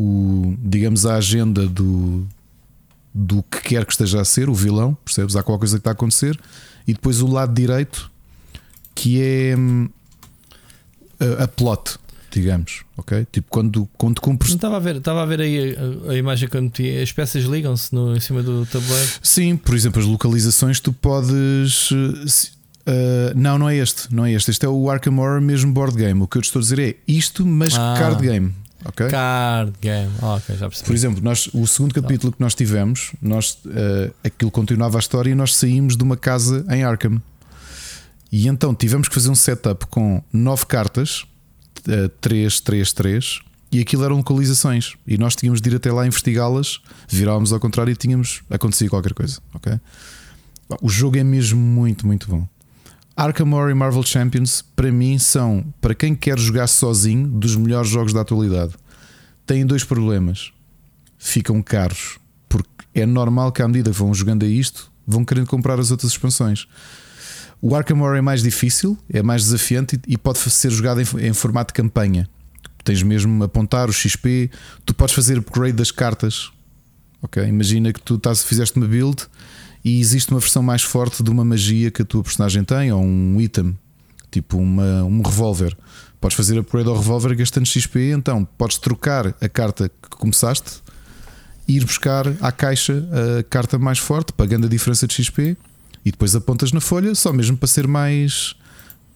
o, 0.00 0.54
digamos, 0.62 1.04
a 1.04 1.16
agenda 1.16 1.66
do, 1.66 2.26
do 3.12 3.42
que 3.42 3.60
quer 3.60 3.84
que 3.84 3.92
esteja 3.92 4.20
a 4.20 4.24
ser, 4.24 4.48
o 4.48 4.54
vilão, 4.54 4.96
percebes? 5.04 5.36
Há 5.36 5.42
qualquer 5.42 5.60
coisa 5.60 5.76
que 5.76 5.80
está 5.80 5.90
a 5.90 5.92
acontecer, 5.92 6.38
e 6.86 6.92
depois 6.94 7.20
o 7.20 7.26
lado 7.26 7.52
direito 7.52 8.10
que 8.94 9.20
é 9.22 9.54
hum, 9.56 9.88
a, 11.18 11.44
a 11.44 11.48
plot, 11.48 11.96
digamos, 12.30 12.82
ok? 12.96 13.26
Tipo, 13.30 13.48
quando, 13.50 13.88
quando 13.98 14.20
cumpres. 14.20 14.52
Estava 14.52 14.76
a 14.76 14.80
ver, 14.80 14.96
estava 14.96 15.22
a 15.22 15.26
ver 15.26 15.40
aí 15.40 15.76
a, 16.08 16.12
a 16.12 16.16
imagem 16.16 16.48
eu 16.52 16.62
meti. 16.62 16.98
As 16.98 17.12
peças 17.12 17.44
ligam-se 17.44 17.94
em 17.94 18.20
cima 18.20 18.42
do 18.42 18.64
tabuleiro. 18.66 19.10
Sim, 19.22 19.56
por 19.56 19.74
exemplo, 19.74 20.00
as 20.00 20.06
localizações 20.06 20.80
tu 20.80 20.92
podes. 20.92 21.90
eh, 22.86 23.32
não, 23.34 23.58
não 23.58 23.68
é 23.68 23.76
este, 23.76 24.14
não 24.14 24.24
é 24.24 24.32
este. 24.32 24.50
Este 24.50 24.64
é 24.64 24.68
o 24.68 24.88
Arkham 24.90 25.18
Horror 25.18 25.40
mesmo 25.40 25.72
board 25.72 25.96
game. 25.96 26.22
O 26.22 26.26
que 26.28 26.38
eu 26.38 26.42
te 26.42 26.46
estou 26.46 26.60
a 26.60 26.62
dizer 26.62 26.78
é 26.78 26.96
isto, 27.06 27.44
mas 27.46 27.74
Ah. 27.76 27.96
card 27.98 28.22
game. 28.26 28.52
Ok? 28.84 29.08
Card 29.08 29.72
game. 29.80 30.10
Ah, 30.22 30.34
ok, 30.34 30.56
já 30.56 30.66
Por 30.66 30.70
percebi. 30.76 30.94
exemplo, 30.94 31.22
nós, 31.22 31.48
o 31.52 31.66
segundo 31.66 31.94
capítulo 31.94 32.32
que 32.32 32.40
nós 32.40 32.54
tivemos, 32.54 33.12
nós, 33.20 33.58
eh, 33.68 34.10
aquilo 34.24 34.50
continuava 34.50 34.98
a 34.98 35.00
história 35.00 35.30
e 35.30 35.34
nós 35.34 35.54
saímos 35.54 35.96
de 35.96 36.02
uma 36.02 36.16
casa 36.16 36.64
em 36.70 36.82
Arkham. 36.82 37.20
E 38.32 38.46
então 38.48 38.74
tivemos 38.74 39.08
que 39.08 39.14
fazer 39.14 39.28
um 39.28 39.34
setup 39.34 39.86
com 39.86 40.22
nove 40.32 40.64
cartas, 40.66 41.24
3, 42.20 42.60
3, 42.60 42.92
3, 42.92 43.40
e 43.72 43.80
aquilo 43.80 44.04
eram 44.04 44.16
localizações. 44.16 44.94
E 45.06 45.16
nós 45.18 45.34
tínhamos 45.34 45.60
de 45.60 45.70
ir 45.70 45.76
até 45.76 45.90
lá 45.92 46.06
investigá-las, 46.06 46.80
virávamos 47.08 47.52
ao 47.52 47.58
contrário 47.60 47.90
e 47.92 47.96
tínhamos 47.96 48.42
acontecia 48.50 48.88
qualquer 48.88 49.14
coisa. 49.14 49.40
ok? 49.54 49.78
O 50.80 50.88
jogo 50.88 51.18
é 51.18 51.24
mesmo 51.24 51.58
muito, 51.60 52.06
muito 52.06 52.28
bom. 52.28 52.46
Arkham 53.20 53.52
Horror 53.52 53.68
e 53.68 53.74
Marvel 53.74 54.02
Champions, 54.02 54.64
para 54.74 54.90
mim, 54.90 55.18
são, 55.18 55.62
para 55.78 55.94
quem 55.94 56.14
quer 56.14 56.38
jogar 56.38 56.66
sozinho, 56.66 57.28
dos 57.28 57.54
melhores 57.54 57.90
jogos 57.90 58.14
da 58.14 58.22
atualidade. 58.22 58.72
Têm 59.44 59.66
dois 59.66 59.84
problemas. 59.84 60.52
Ficam 61.18 61.62
caros, 61.62 62.18
porque 62.48 62.70
é 62.94 63.04
normal 63.04 63.52
que 63.52 63.60
à 63.60 63.68
medida 63.68 63.90
que 63.90 63.96
vão 63.98 64.14
jogando 64.14 64.46
a 64.46 64.48
isto, 64.48 64.90
vão 65.06 65.22
querendo 65.22 65.46
comprar 65.48 65.78
as 65.78 65.90
outras 65.90 66.12
expansões. 66.12 66.66
O 67.60 67.76
Arkham 67.76 68.00
Horror 68.00 68.16
é 68.16 68.22
mais 68.22 68.42
difícil, 68.42 68.96
é 69.12 69.22
mais 69.22 69.44
desafiante 69.44 70.00
e 70.08 70.16
pode 70.16 70.38
ser 70.38 70.70
jogado 70.70 71.02
em, 71.02 71.34
formato 71.34 71.74
de 71.74 71.76
campanha. 71.76 72.26
Tens 72.82 73.02
mesmo 73.02 73.44
apontar 73.44 73.90
o 73.90 73.92
XP, 73.92 74.50
tu 74.86 74.94
podes 74.94 75.14
fazer 75.14 75.36
upgrade 75.36 75.74
das 75.74 75.90
cartas. 75.90 76.50
Ok? 77.20 77.46
Imagina 77.46 77.92
que 77.92 78.00
tu 78.00 78.14
estás, 78.14 78.42
fizeste 78.42 78.78
uma 78.78 78.86
build 78.86 79.26
e 79.84 80.00
existe 80.00 80.30
uma 80.30 80.40
versão 80.40 80.62
mais 80.62 80.82
forte 80.82 81.22
de 81.22 81.30
uma 81.30 81.44
magia 81.44 81.90
que 81.90 82.02
a 82.02 82.04
tua 82.04 82.22
personagem 82.22 82.64
tem, 82.64 82.92
ou 82.92 83.02
um 83.02 83.40
item, 83.40 83.76
tipo 84.30 84.58
uma, 84.58 85.04
um 85.04 85.22
revólver. 85.22 85.76
Podes 86.20 86.36
fazer 86.36 86.58
upgrade 86.58 86.88
ao 86.88 86.96
revólver 86.96 87.34
gastando 87.34 87.66
XP, 87.66 88.12
então 88.12 88.44
podes 88.44 88.76
trocar 88.76 89.34
a 89.40 89.48
carta 89.48 89.88
que 89.88 90.10
começaste 90.10 90.82
e 91.66 91.76
ir 91.76 91.84
buscar 91.84 92.26
à 92.40 92.52
caixa 92.52 93.08
a 93.38 93.42
carta 93.44 93.78
mais 93.78 93.98
forte, 93.98 94.32
pagando 94.32 94.66
a 94.66 94.68
diferença 94.68 95.06
de 95.06 95.14
XP, 95.14 95.56
e 96.04 96.10
depois 96.10 96.34
apontas 96.34 96.72
na 96.72 96.80
folha, 96.80 97.14
só 97.14 97.32
mesmo 97.32 97.56
para 97.56 97.68
ser 97.68 97.86
mais 97.86 98.54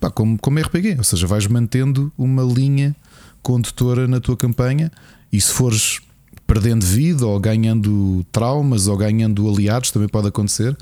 pá, 0.01 0.10
como, 0.10 0.39
como 0.39 0.59
RPG, 0.59 0.97
ou 0.99 1.05
seja, 1.05 1.26
vais 1.26 1.47
mantendo 1.47 2.12
uma 2.17 2.43
linha 2.43 2.94
condutora 3.43 4.07
na 4.07 4.20
tua 4.20 4.36
campanha, 4.36 4.91
e 5.33 5.41
se 5.41 5.52
fores 5.52 6.01
perdendo 6.47 6.85
vida 6.85 7.27
ou 7.27 7.39
ganhando 7.41 8.25
traumas 8.31 8.87
ou 8.87 8.97
ganhando 8.97 9.49
aliados, 9.49 9.91
também 9.91 10.09
pode 10.09 10.29
acontecer. 10.29 10.77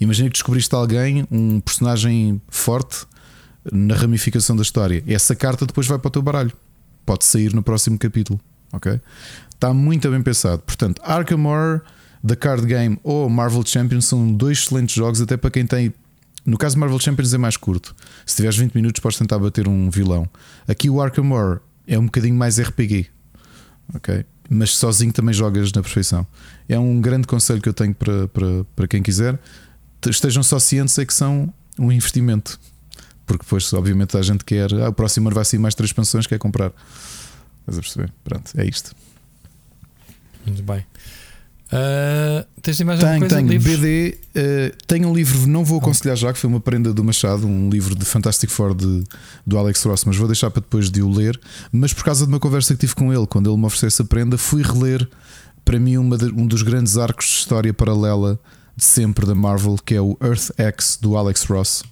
Imagina 0.00 0.28
que 0.28 0.34
descobriste 0.34 0.74
alguém, 0.74 1.26
um 1.30 1.60
personagem 1.60 2.40
forte 2.48 3.06
na 3.70 3.94
ramificação 3.94 4.56
da 4.56 4.62
história. 4.62 5.02
Essa 5.06 5.34
carta 5.34 5.66
depois 5.66 5.86
vai 5.86 5.98
para 5.98 6.08
o 6.08 6.10
teu 6.10 6.22
baralho. 6.22 6.52
Pode 7.04 7.24
sair 7.24 7.52
no 7.52 7.62
próximo 7.62 7.98
capítulo. 7.98 8.40
Ok? 8.72 9.00
Está 9.54 9.72
muito 9.74 10.10
bem 10.10 10.22
pensado. 10.22 10.62
Portanto, 10.62 11.00
Arkham 11.04 11.44
Horror, 11.44 11.82
The 12.26 12.36
Card 12.36 12.66
Game 12.66 12.98
ou 13.02 13.28
Marvel 13.28 13.64
Champions 13.66 14.04
são 14.04 14.32
dois 14.32 14.58
excelentes 14.58 14.94
jogos, 14.94 15.20
até 15.20 15.36
para 15.36 15.50
quem 15.50 15.66
tem. 15.66 15.92
No 16.44 16.56
caso 16.56 16.78
Marvel 16.78 16.98
Champions 17.00 17.34
é 17.34 17.38
mais 17.38 17.56
curto. 17.56 17.94
Se 18.24 18.36
tiveres 18.36 18.56
20 18.56 18.74
minutos, 18.74 19.00
podes 19.00 19.18
tentar 19.18 19.38
bater 19.38 19.68
um 19.68 19.90
vilão. 19.90 20.28
Aqui 20.66 20.88
o 20.88 21.00
Arkham 21.00 21.30
Horror 21.32 21.60
é 21.86 21.98
um 21.98 22.06
bocadinho 22.06 22.34
mais 22.34 22.60
RPG. 22.60 23.08
Ok? 23.94 24.24
Mas 24.48 24.76
sozinho 24.76 25.12
também 25.12 25.34
jogas 25.34 25.72
na 25.72 25.82
perfeição. 25.82 26.26
É 26.68 26.78
um 26.78 27.00
grande 27.00 27.26
conselho 27.26 27.60
que 27.60 27.68
eu 27.68 27.74
tenho 27.74 27.94
para, 27.94 28.28
para, 28.28 28.64
para 28.74 28.88
quem 28.88 29.02
quiser. 29.02 29.38
Estejam 30.06 30.42
só 30.42 30.58
cientes 30.58 30.98
é 30.98 31.04
que 31.04 31.12
são 31.12 31.52
um 31.78 31.92
investimento. 31.92 32.58
Porque 33.26 33.44
depois, 33.44 33.70
obviamente, 33.74 34.16
a 34.16 34.22
gente 34.22 34.44
quer. 34.44 34.72
Ah, 34.72 34.88
o 34.88 34.92
próximo 34.92 35.28
ano 35.28 35.34
vai 35.34 35.44
sair 35.44 35.58
mais 35.58 35.74
três 35.74 35.90
expansões, 35.90 36.26
quer 36.26 36.38
comprar. 36.38 36.72
Estás 37.60 37.78
a 37.78 37.80
perceber? 37.82 38.12
Pronto, 38.24 38.50
é 38.56 38.64
isto. 38.64 38.96
Muito 40.46 40.62
bem. 40.62 40.84
Ah, 41.70 42.46
tens 42.62 42.80
mais 42.80 42.98
Tenho, 43.00 43.18
coisa? 43.20 43.36
tenho. 43.36 43.48
Livros? 43.48 43.76
BD, 43.76 44.18
eh, 44.34 44.72
tenho 44.86 45.08
um 45.08 45.14
livro, 45.14 45.46
não 45.46 45.64
vou 45.64 45.78
aconselhar 45.78 46.16
já, 46.16 46.32
que 46.32 46.38
foi 46.38 46.48
uma 46.48 46.60
prenda 46.60 46.92
do 46.94 47.04
Machado, 47.04 47.46
um 47.46 47.68
livro 47.68 47.94
de 47.94 48.04
Fantastic 48.04 48.48
Four 48.50 48.74
de, 48.74 49.04
do 49.46 49.58
Alex 49.58 49.82
Ross, 49.84 50.04
mas 50.04 50.16
vou 50.16 50.26
deixar 50.26 50.50
para 50.50 50.62
depois 50.62 50.90
de 50.90 51.02
o 51.02 51.10
ler. 51.10 51.38
Mas 51.70 51.92
por 51.92 52.04
causa 52.04 52.24
de 52.26 52.32
uma 52.32 52.40
conversa 52.40 52.72
que 52.74 52.80
tive 52.80 52.94
com 52.94 53.12
ele, 53.12 53.26
quando 53.26 53.50
ele 53.50 53.58
me 53.58 53.66
ofereceu 53.66 53.88
essa 53.88 54.04
prenda, 54.04 54.38
fui 54.38 54.62
reler 54.62 55.06
para 55.64 55.78
mim 55.78 55.98
uma 55.98 56.16
de- 56.16 56.32
um 56.32 56.46
dos 56.46 56.62
grandes 56.62 56.96
arcos 56.96 57.26
de 57.26 57.32
história 57.32 57.74
paralela 57.74 58.38
de 58.74 58.84
sempre 58.84 59.26
da 59.26 59.34
Marvel, 59.34 59.76
que 59.84 59.94
é 59.94 60.00
o 60.00 60.16
Earth 60.22 60.50
X 60.56 60.98
do 61.00 61.16
Alex 61.16 61.42
Ross. 61.44 61.82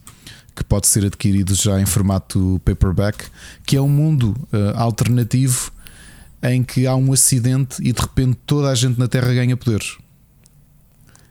Que 0.54 0.64
pode 0.64 0.86
ser 0.86 1.04
adquirido 1.04 1.54
já 1.54 1.78
em 1.78 1.84
formato 1.84 2.58
paperback, 2.64 3.26
que 3.66 3.76
é 3.76 3.80
um 3.82 3.90
mundo 3.90 4.34
eh, 4.50 4.72
alternativo 4.74 5.70
em 6.42 6.62
que 6.62 6.86
há 6.86 6.94
um 6.94 7.12
acidente 7.12 7.76
e 7.80 7.92
de 7.92 8.00
repente 8.00 8.38
toda 8.46 8.68
a 8.68 8.74
gente 8.74 8.98
na 8.98 9.08
Terra 9.08 9.32
ganha 9.32 9.56
poderes. 9.56 9.96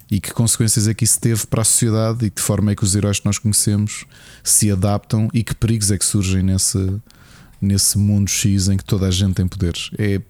E 0.10 0.20
que 0.20 0.32
consequências 0.34 0.88
é 0.88 0.94
que 0.94 1.04
isso 1.04 1.20
teve 1.20 1.48
para 1.48 1.62
a 1.62 1.66
sociedade 1.66 2.20
e 2.26 2.30
de 2.30 2.32
que 2.32 2.42
forma 2.42 2.72
é 2.72 2.76
que 2.76 2.84
os 2.84 2.96
heróis 2.96 3.20
que 3.20 3.26
nós 3.26 3.40
conhecemos 3.40 4.06
se 4.44 4.72
adaptam 4.72 5.30
e 5.34 5.44
que 5.44 5.56
perigos 5.56 5.90
é 5.92 5.98
que 5.98 6.06
surgem 6.06 6.44
nesse, 6.44 7.02
nesse 7.60 7.98
mundo 7.98 8.30
X 8.30 8.68
em 8.68 8.78
que 8.78 8.86
toda 8.86 9.08
a 9.08 9.12
gente 9.12 9.34
tem 9.34 9.48
poderes. 9.48 9.90
É 9.98 10.22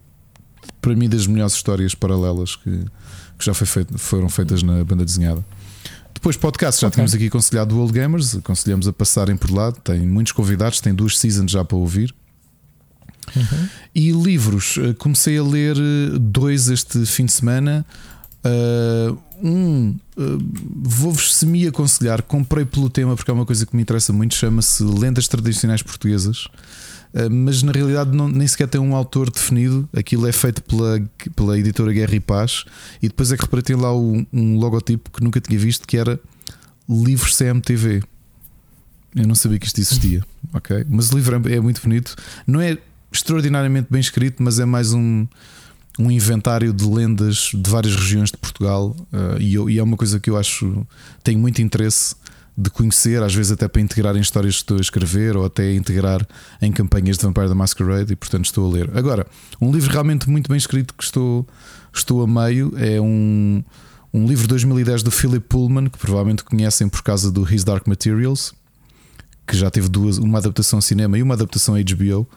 para 0.81 0.95
mim 0.95 1.09
das 1.09 1.27
melhores 1.27 1.53
histórias 1.53 1.93
paralelas 1.93 2.55
que, 2.55 2.69
que 3.37 3.45
já 3.45 3.53
feito, 3.53 3.97
foram 3.97 4.29
feitas 4.29 4.63
na 4.63 4.83
banda 4.83 5.03
desenhada. 5.03 5.43
Depois 6.13 6.37
podcast, 6.37 6.81
já 6.81 6.87
Ok. 6.87 6.95
tínhamos 6.95 7.13
aqui 7.13 7.27
aconselhado 7.27 7.75
o 7.75 7.79
Old 7.79 7.91
Gamers, 7.91 8.35
aconselhamos 8.35 8.87
a 8.87 8.93
passarem 8.93 9.35
por 9.35 9.51
lá, 9.51 9.71
tem 9.71 10.07
muitos 10.07 10.31
convidados, 10.31 10.79
tem 10.79 10.93
duas 10.93 11.19
seasons 11.19 11.51
já 11.51 11.63
para 11.65 11.77
ouvir. 11.77 12.15
Uhum. 13.35 13.69
E 13.93 14.11
livros, 14.11 14.77
eh, 14.77 14.93
comecei 14.93 15.37
a 15.37 15.43
ler 15.43 15.77
eh, 15.77 16.17
dois 16.19 16.69
este 16.69 17.05
fim 17.05 17.25
de 17.25 17.31
semana. 17.31 17.85
Uh, 18.45 19.17
um, 19.41 19.95
uh, 20.17 20.39
vou-vos 20.83 21.33
semi-aconselhar. 21.35 22.21
Comprei 22.21 22.63
pelo 22.63 22.91
tema 22.91 23.15
porque 23.15 23.31
é 23.31 23.33
uma 23.33 23.45
coisa 23.45 23.65
que 23.65 23.75
me 23.75 23.81
interessa 23.81 24.13
muito. 24.13 24.35
Chama-se 24.35 24.83
Lendas 24.83 25.27
Tradicionais 25.27 25.81
Portuguesas. 25.81 26.45
Uh, 27.11 27.29
mas 27.31 27.63
na 27.63 27.71
realidade 27.71 28.15
não, 28.15 28.27
nem 28.27 28.47
sequer 28.47 28.67
tem 28.67 28.79
um 28.79 28.95
autor 28.95 29.31
definido. 29.31 29.89
Aquilo 29.97 30.27
é 30.27 30.31
feito 30.31 30.61
pela, 30.61 31.01
pela 31.35 31.57
editora 31.57 31.91
Guerra 31.91 32.15
e 32.15 32.19
Paz. 32.19 32.65
E 33.01 33.07
depois 33.07 33.31
é 33.31 33.35
que 33.35 33.41
reparei 33.41 33.63
tem 33.63 33.75
lá 33.75 33.95
um, 33.95 34.23
um 34.31 34.59
logotipo 34.59 35.09
que 35.09 35.23
nunca 35.23 35.41
tinha 35.41 35.57
visto 35.57 35.87
que 35.87 35.97
era 35.97 36.19
Livros 36.87 37.35
CMTV. 37.35 38.03
Eu 39.15 39.27
não 39.27 39.33
sabia 39.33 39.57
que 39.57 39.65
isto 39.65 39.79
existia, 39.79 40.21
ok? 40.53 40.85
Mas 40.89 41.11
o 41.11 41.15
livro 41.15 41.49
é, 41.49 41.53
é 41.55 41.59
muito 41.59 41.81
bonito. 41.81 42.15
Não 42.45 42.59
é 42.59 42.77
extraordinariamente 43.15 43.87
bem 43.89 44.01
escrito, 44.01 44.43
mas 44.43 44.59
é 44.59 44.65
mais 44.65 44.93
um 44.93 45.25
um 45.97 46.11
inventário 46.11 46.73
de 46.73 46.85
lendas 46.85 47.51
de 47.53 47.69
várias 47.69 47.95
regiões 47.95 48.29
de 48.29 48.35
Portugal 48.35 48.93
uh, 49.13 49.39
e, 49.39 49.55
eu, 49.55 49.69
e, 49.69 49.79
é 49.79 49.83
uma 49.83 49.95
coisa 49.95 50.19
que 50.19 50.29
eu 50.29 50.35
acho 50.35 50.85
tenho 51.23 51.39
muito 51.39 51.61
interesse 51.61 52.15
de 52.57 52.69
conhecer, 52.69 53.23
às 53.23 53.33
vezes 53.33 53.53
até 53.53 53.65
para 53.65 53.81
integrar 53.81 54.13
em 54.17 54.19
histórias 54.19 54.55
que 54.55 54.61
estou 54.61 54.77
a 54.77 54.81
escrever 54.81 55.37
ou 55.37 55.45
até 55.45 55.73
integrar 55.73 56.27
em 56.61 56.69
campanhas 56.69 57.17
de 57.17 57.23
Vampire 57.23 57.47
da 57.47 57.55
Masquerade 57.55 58.11
e 58.11 58.15
portanto 58.17 58.43
estou 58.43 58.69
a 58.69 58.73
ler. 58.73 58.89
Agora, 58.93 59.25
um 59.61 59.71
livro 59.71 59.89
realmente 59.89 60.29
muito 60.29 60.49
bem 60.49 60.57
escrito 60.57 60.93
que 60.93 61.03
estou, 61.03 61.47
estou 61.93 62.21
a 62.21 62.27
meio 62.27 62.73
é 62.75 62.99
um, 62.99 63.63
um 64.13 64.27
livro 64.27 64.43
de 64.43 64.49
2010 64.49 65.01
do 65.01 65.11
Philip 65.11 65.47
Pullman, 65.47 65.87
que 65.87 65.97
provavelmente 65.97 66.43
conhecem 66.43 66.89
por 66.89 67.03
causa 67.03 67.31
do 67.31 67.49
His 67.49 67.63
Dark 67.63 67.87
Materials, 67.87 68.53
que 69.47 69.55
já 69.55 69.69
teve 69.69 69.87
duas, 69.87 70.17
uma 70.17 70.39
adaptação 70.39 70.81
cinema 70.81 71.17
e 71.17 71.23
uma 71.23 71.35
adaptação 71.35 71.75
HBO. 71.75 72.27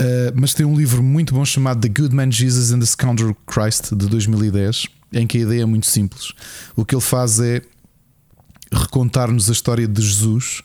Uh, 0.00 0.32
mas 0.34 0.54
tem 0.54 0.64
um 0.64 0.74
livro 0.74 1.02
muito 1.02 1.34
bom 1.34 1.44
chamado 1.44 1.82
The 1.82 1.88
Good 1.88 2.14
Man 2.14 2.30
Jesus 2.30 2.72
and 2.72 2.78
the 2.78 2.86
Scoundrel 2.86 3.36
Christ 3.46 3.94
de 3.94 4.06
2010, 4.06 4.86
em 5.12 5.26
que 5.26 5.36
a 5.36 5.40
ideia 5.42 5.62
é 5.62 5.66
muito 5.66 5.86
simples. 5.86 6.32
O 6.74 6.86
que 6.86 6.94
ele 6.94 7.02
faz 7.02 7.38
é 7.38 7.60
recontar-nos 8.72 9.50
a 9.50 9.52
história 9.52 9.86
de 9.86 10.00
Jesus, 10.00 10.62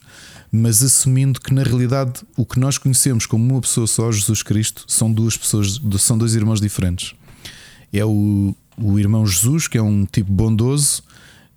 mas 0.50 0.82
assumindo 0.82 1.42
que 1.42 1.54
na 1.54 1.64
realidade 1.64 2.22
o 2.38 2.46
que 2.46 2.58
nós 2.58 2.78
conhecemos 2.78 3.26
como 3.26 3.44
uma 3.44 3.60
pessoa 3.60 3.88
só, 3.88 4.10
Jesus 4.10 4.42
Cristo, 4.42 4.86
são 4.88 5.12
duas 5.12 5.36
pessoas, 5.36 5.82
são 6.00 6.18
dois 6.18 6.34
irmãos 6.34 6.62
diferentes. 6.62 7.14
É 7.92 8.06
o, 8.06 8.56
o 8.78 8.98
irmão 8.98 9.28
Jesus, 9.28 9.68
que 9.68 9.78
é 9.78 9.82
um 9.82 10.06
tipo 10.06 10.32
bondoso 10.32 11.04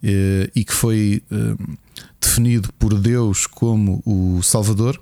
uh, 0.03 0.51
e 0.53 0.65
que 0.65 0.73
foi 0.73 1.23
uh, 1.31 1.79
definido 2.21 2.73
por 2.73 2.99
Deus 2.99 3.47
como 3.47 4.03
o 4.05 4.43
Salvador 4.43 5.01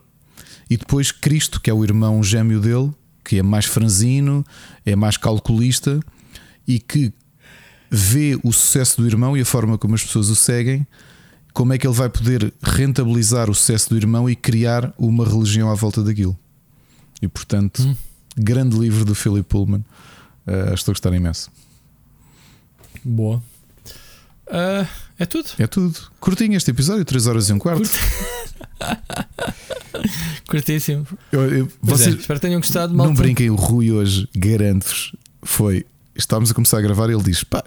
e 0.68 0.76
depois 0.76 1.12
Cristo, 1.12 1.60
que 1.60 1.70
é 1.70 1.74
o 1.74 1.84
irmão 1.84 2.22
gêmeo 2.22 2.60
dele, 2.60 2.92
que 3.24 3.38
é 3.38 3.42
mais 3.42 3.64
franzino, 3.64 4.44
é 4.84 4.94
mais 4.96 5.16
calculista 5.16 6.00
e 6.66 6.78
que 6.78 7.12
vê 7.90 8.38
o 8.42 8.52
sucesso 8.52 9.00
do 9.00 9.06
irmão 9.06 9.36
e 9.36 9.40
a 9.40 9.44
forma 9.44 9.78
como 9.78 9.94
as 9.94 10.02
pessoas 10.02 10.28
o 10.28 10.36
seguem, 10.36 10.86
como 11.52 11.72
é 11.72 11.78
que 11.78 11.86
ele 11.86 11.94
vai 11.94 12.08
poder 12.08 12.52
rentabilizar 12.62 13.48
o 13.48 13.54
sucesso 13.54 13.90
do 13.90 13.96
irmão 13.96 14.28
e 14.28 14.36
criar 14.36 14.92
uma 14.98 15.24
religião 15.24 15.70
à 15.70 15.74
volta 15.74 16.02
daquilo. 16.02 16.36
E 17.22 17.28
portanto, 17.28 17.82
hum. 17.82 17.96
grande 18.36 18.76
livro 18.76 19.04
do 19.04 19.14
Philip 19.14 19.44
Pullman. 19.44 19.84
Uh, 20.46 20.74
estou 20.74 20.92
a 20.92 20.94
gostar 20.94 21.12
imenso. 21.14 21.50
Boa. 23.04 23.42
Uh, 24.49 24.86
é 25.18 25.26
tudo? 25.26 25.49
É 25.58 25.66
tudo. 25.66 25.99
Curtinho 26.20 26.57
este 26.57 26.70
episódio, 26.70 27.05
3 27.05 27.26
horas 27.26 27.49
e 27.49 27.52
um 27.52 27.58
quarto. 27.58 27.89
Curtíssimo. 30.49 31.07
Eu, 31.33 31.52
eu, 31.52 31.68
vocês 31.83 32.15
é, 32.15 32.18
espero 32.18 32.39
que 32.39 32.47
tenham 32.47 32.60
gostado. 32.60 32.94
Não 32.94 33.12
brinquem, 33.12 33.50
o 33.50 33.57
Rui 33.57 33.91
hoje, 33.91 34.28
garanto-vos, 34.34 35.12
foi. 35.42 35.84
Estávamos 36.15 36.50
a 36.50 36.55
começar 36.55 36.78
a 36.78 36.81
gravar 36.81 37.10
e 37.10 37.15
ele 37.15 37.23
diz: 37.23 37.42
pá, 37.42 37.65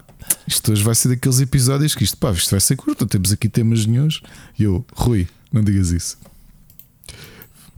isto 0.47 0.71
hoje 0.71 0.83
vai 0.83 0.95
ser 0.95 1.09
daqueles 1.09 1.39
episódios 1.39 1.95
que 1.95 2.03
isto, 2.03 2.17
pá, 2.17 2.31
isto 2.31 2.51
vai 2.51 2.59
ser 2.59 2.75
curto, 2.75 3.05
temos 3.05 3.31
aqui 3.31 3.49
temas 3.49 3.85
nenhums. 3.85 4.21
E 4.57 4.63
eu, 4.63 4.85
Rui, 4.93 5.27
não 5.51 5.63
digas 5.63 5.91
isso. 5.91 6.17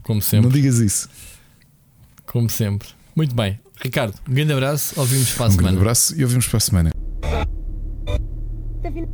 Como 0.02 0.22
sempre. 0.22 0.48
Não 0.48 0.50
digas 0.50 0.78
isso. 0.78 1.08
Como 2.26 2.48
sempre. 2.48 2.88
Muito 3.14 3.34
bem. 3.34 3.58
Ricardo, 3.82 4.14
um 4.28 4.34
grande 4.34 4.52
abraço. 4.52 4.98
Ouvimos 4.98 5.32
para 5.32 5.46
a 5.46 5.48
um 5.48 5.50
semana. 5.50 5.68
Um 5.68 5.70
grande 5.70 5.80
abraço 5.80 6.18
e 6.18 6.22
ouvimos 6.22 6.46
para 6.46 6.56
a 6.56 6.60
semana. 6.60 6.92
Okay. 8.84 9.06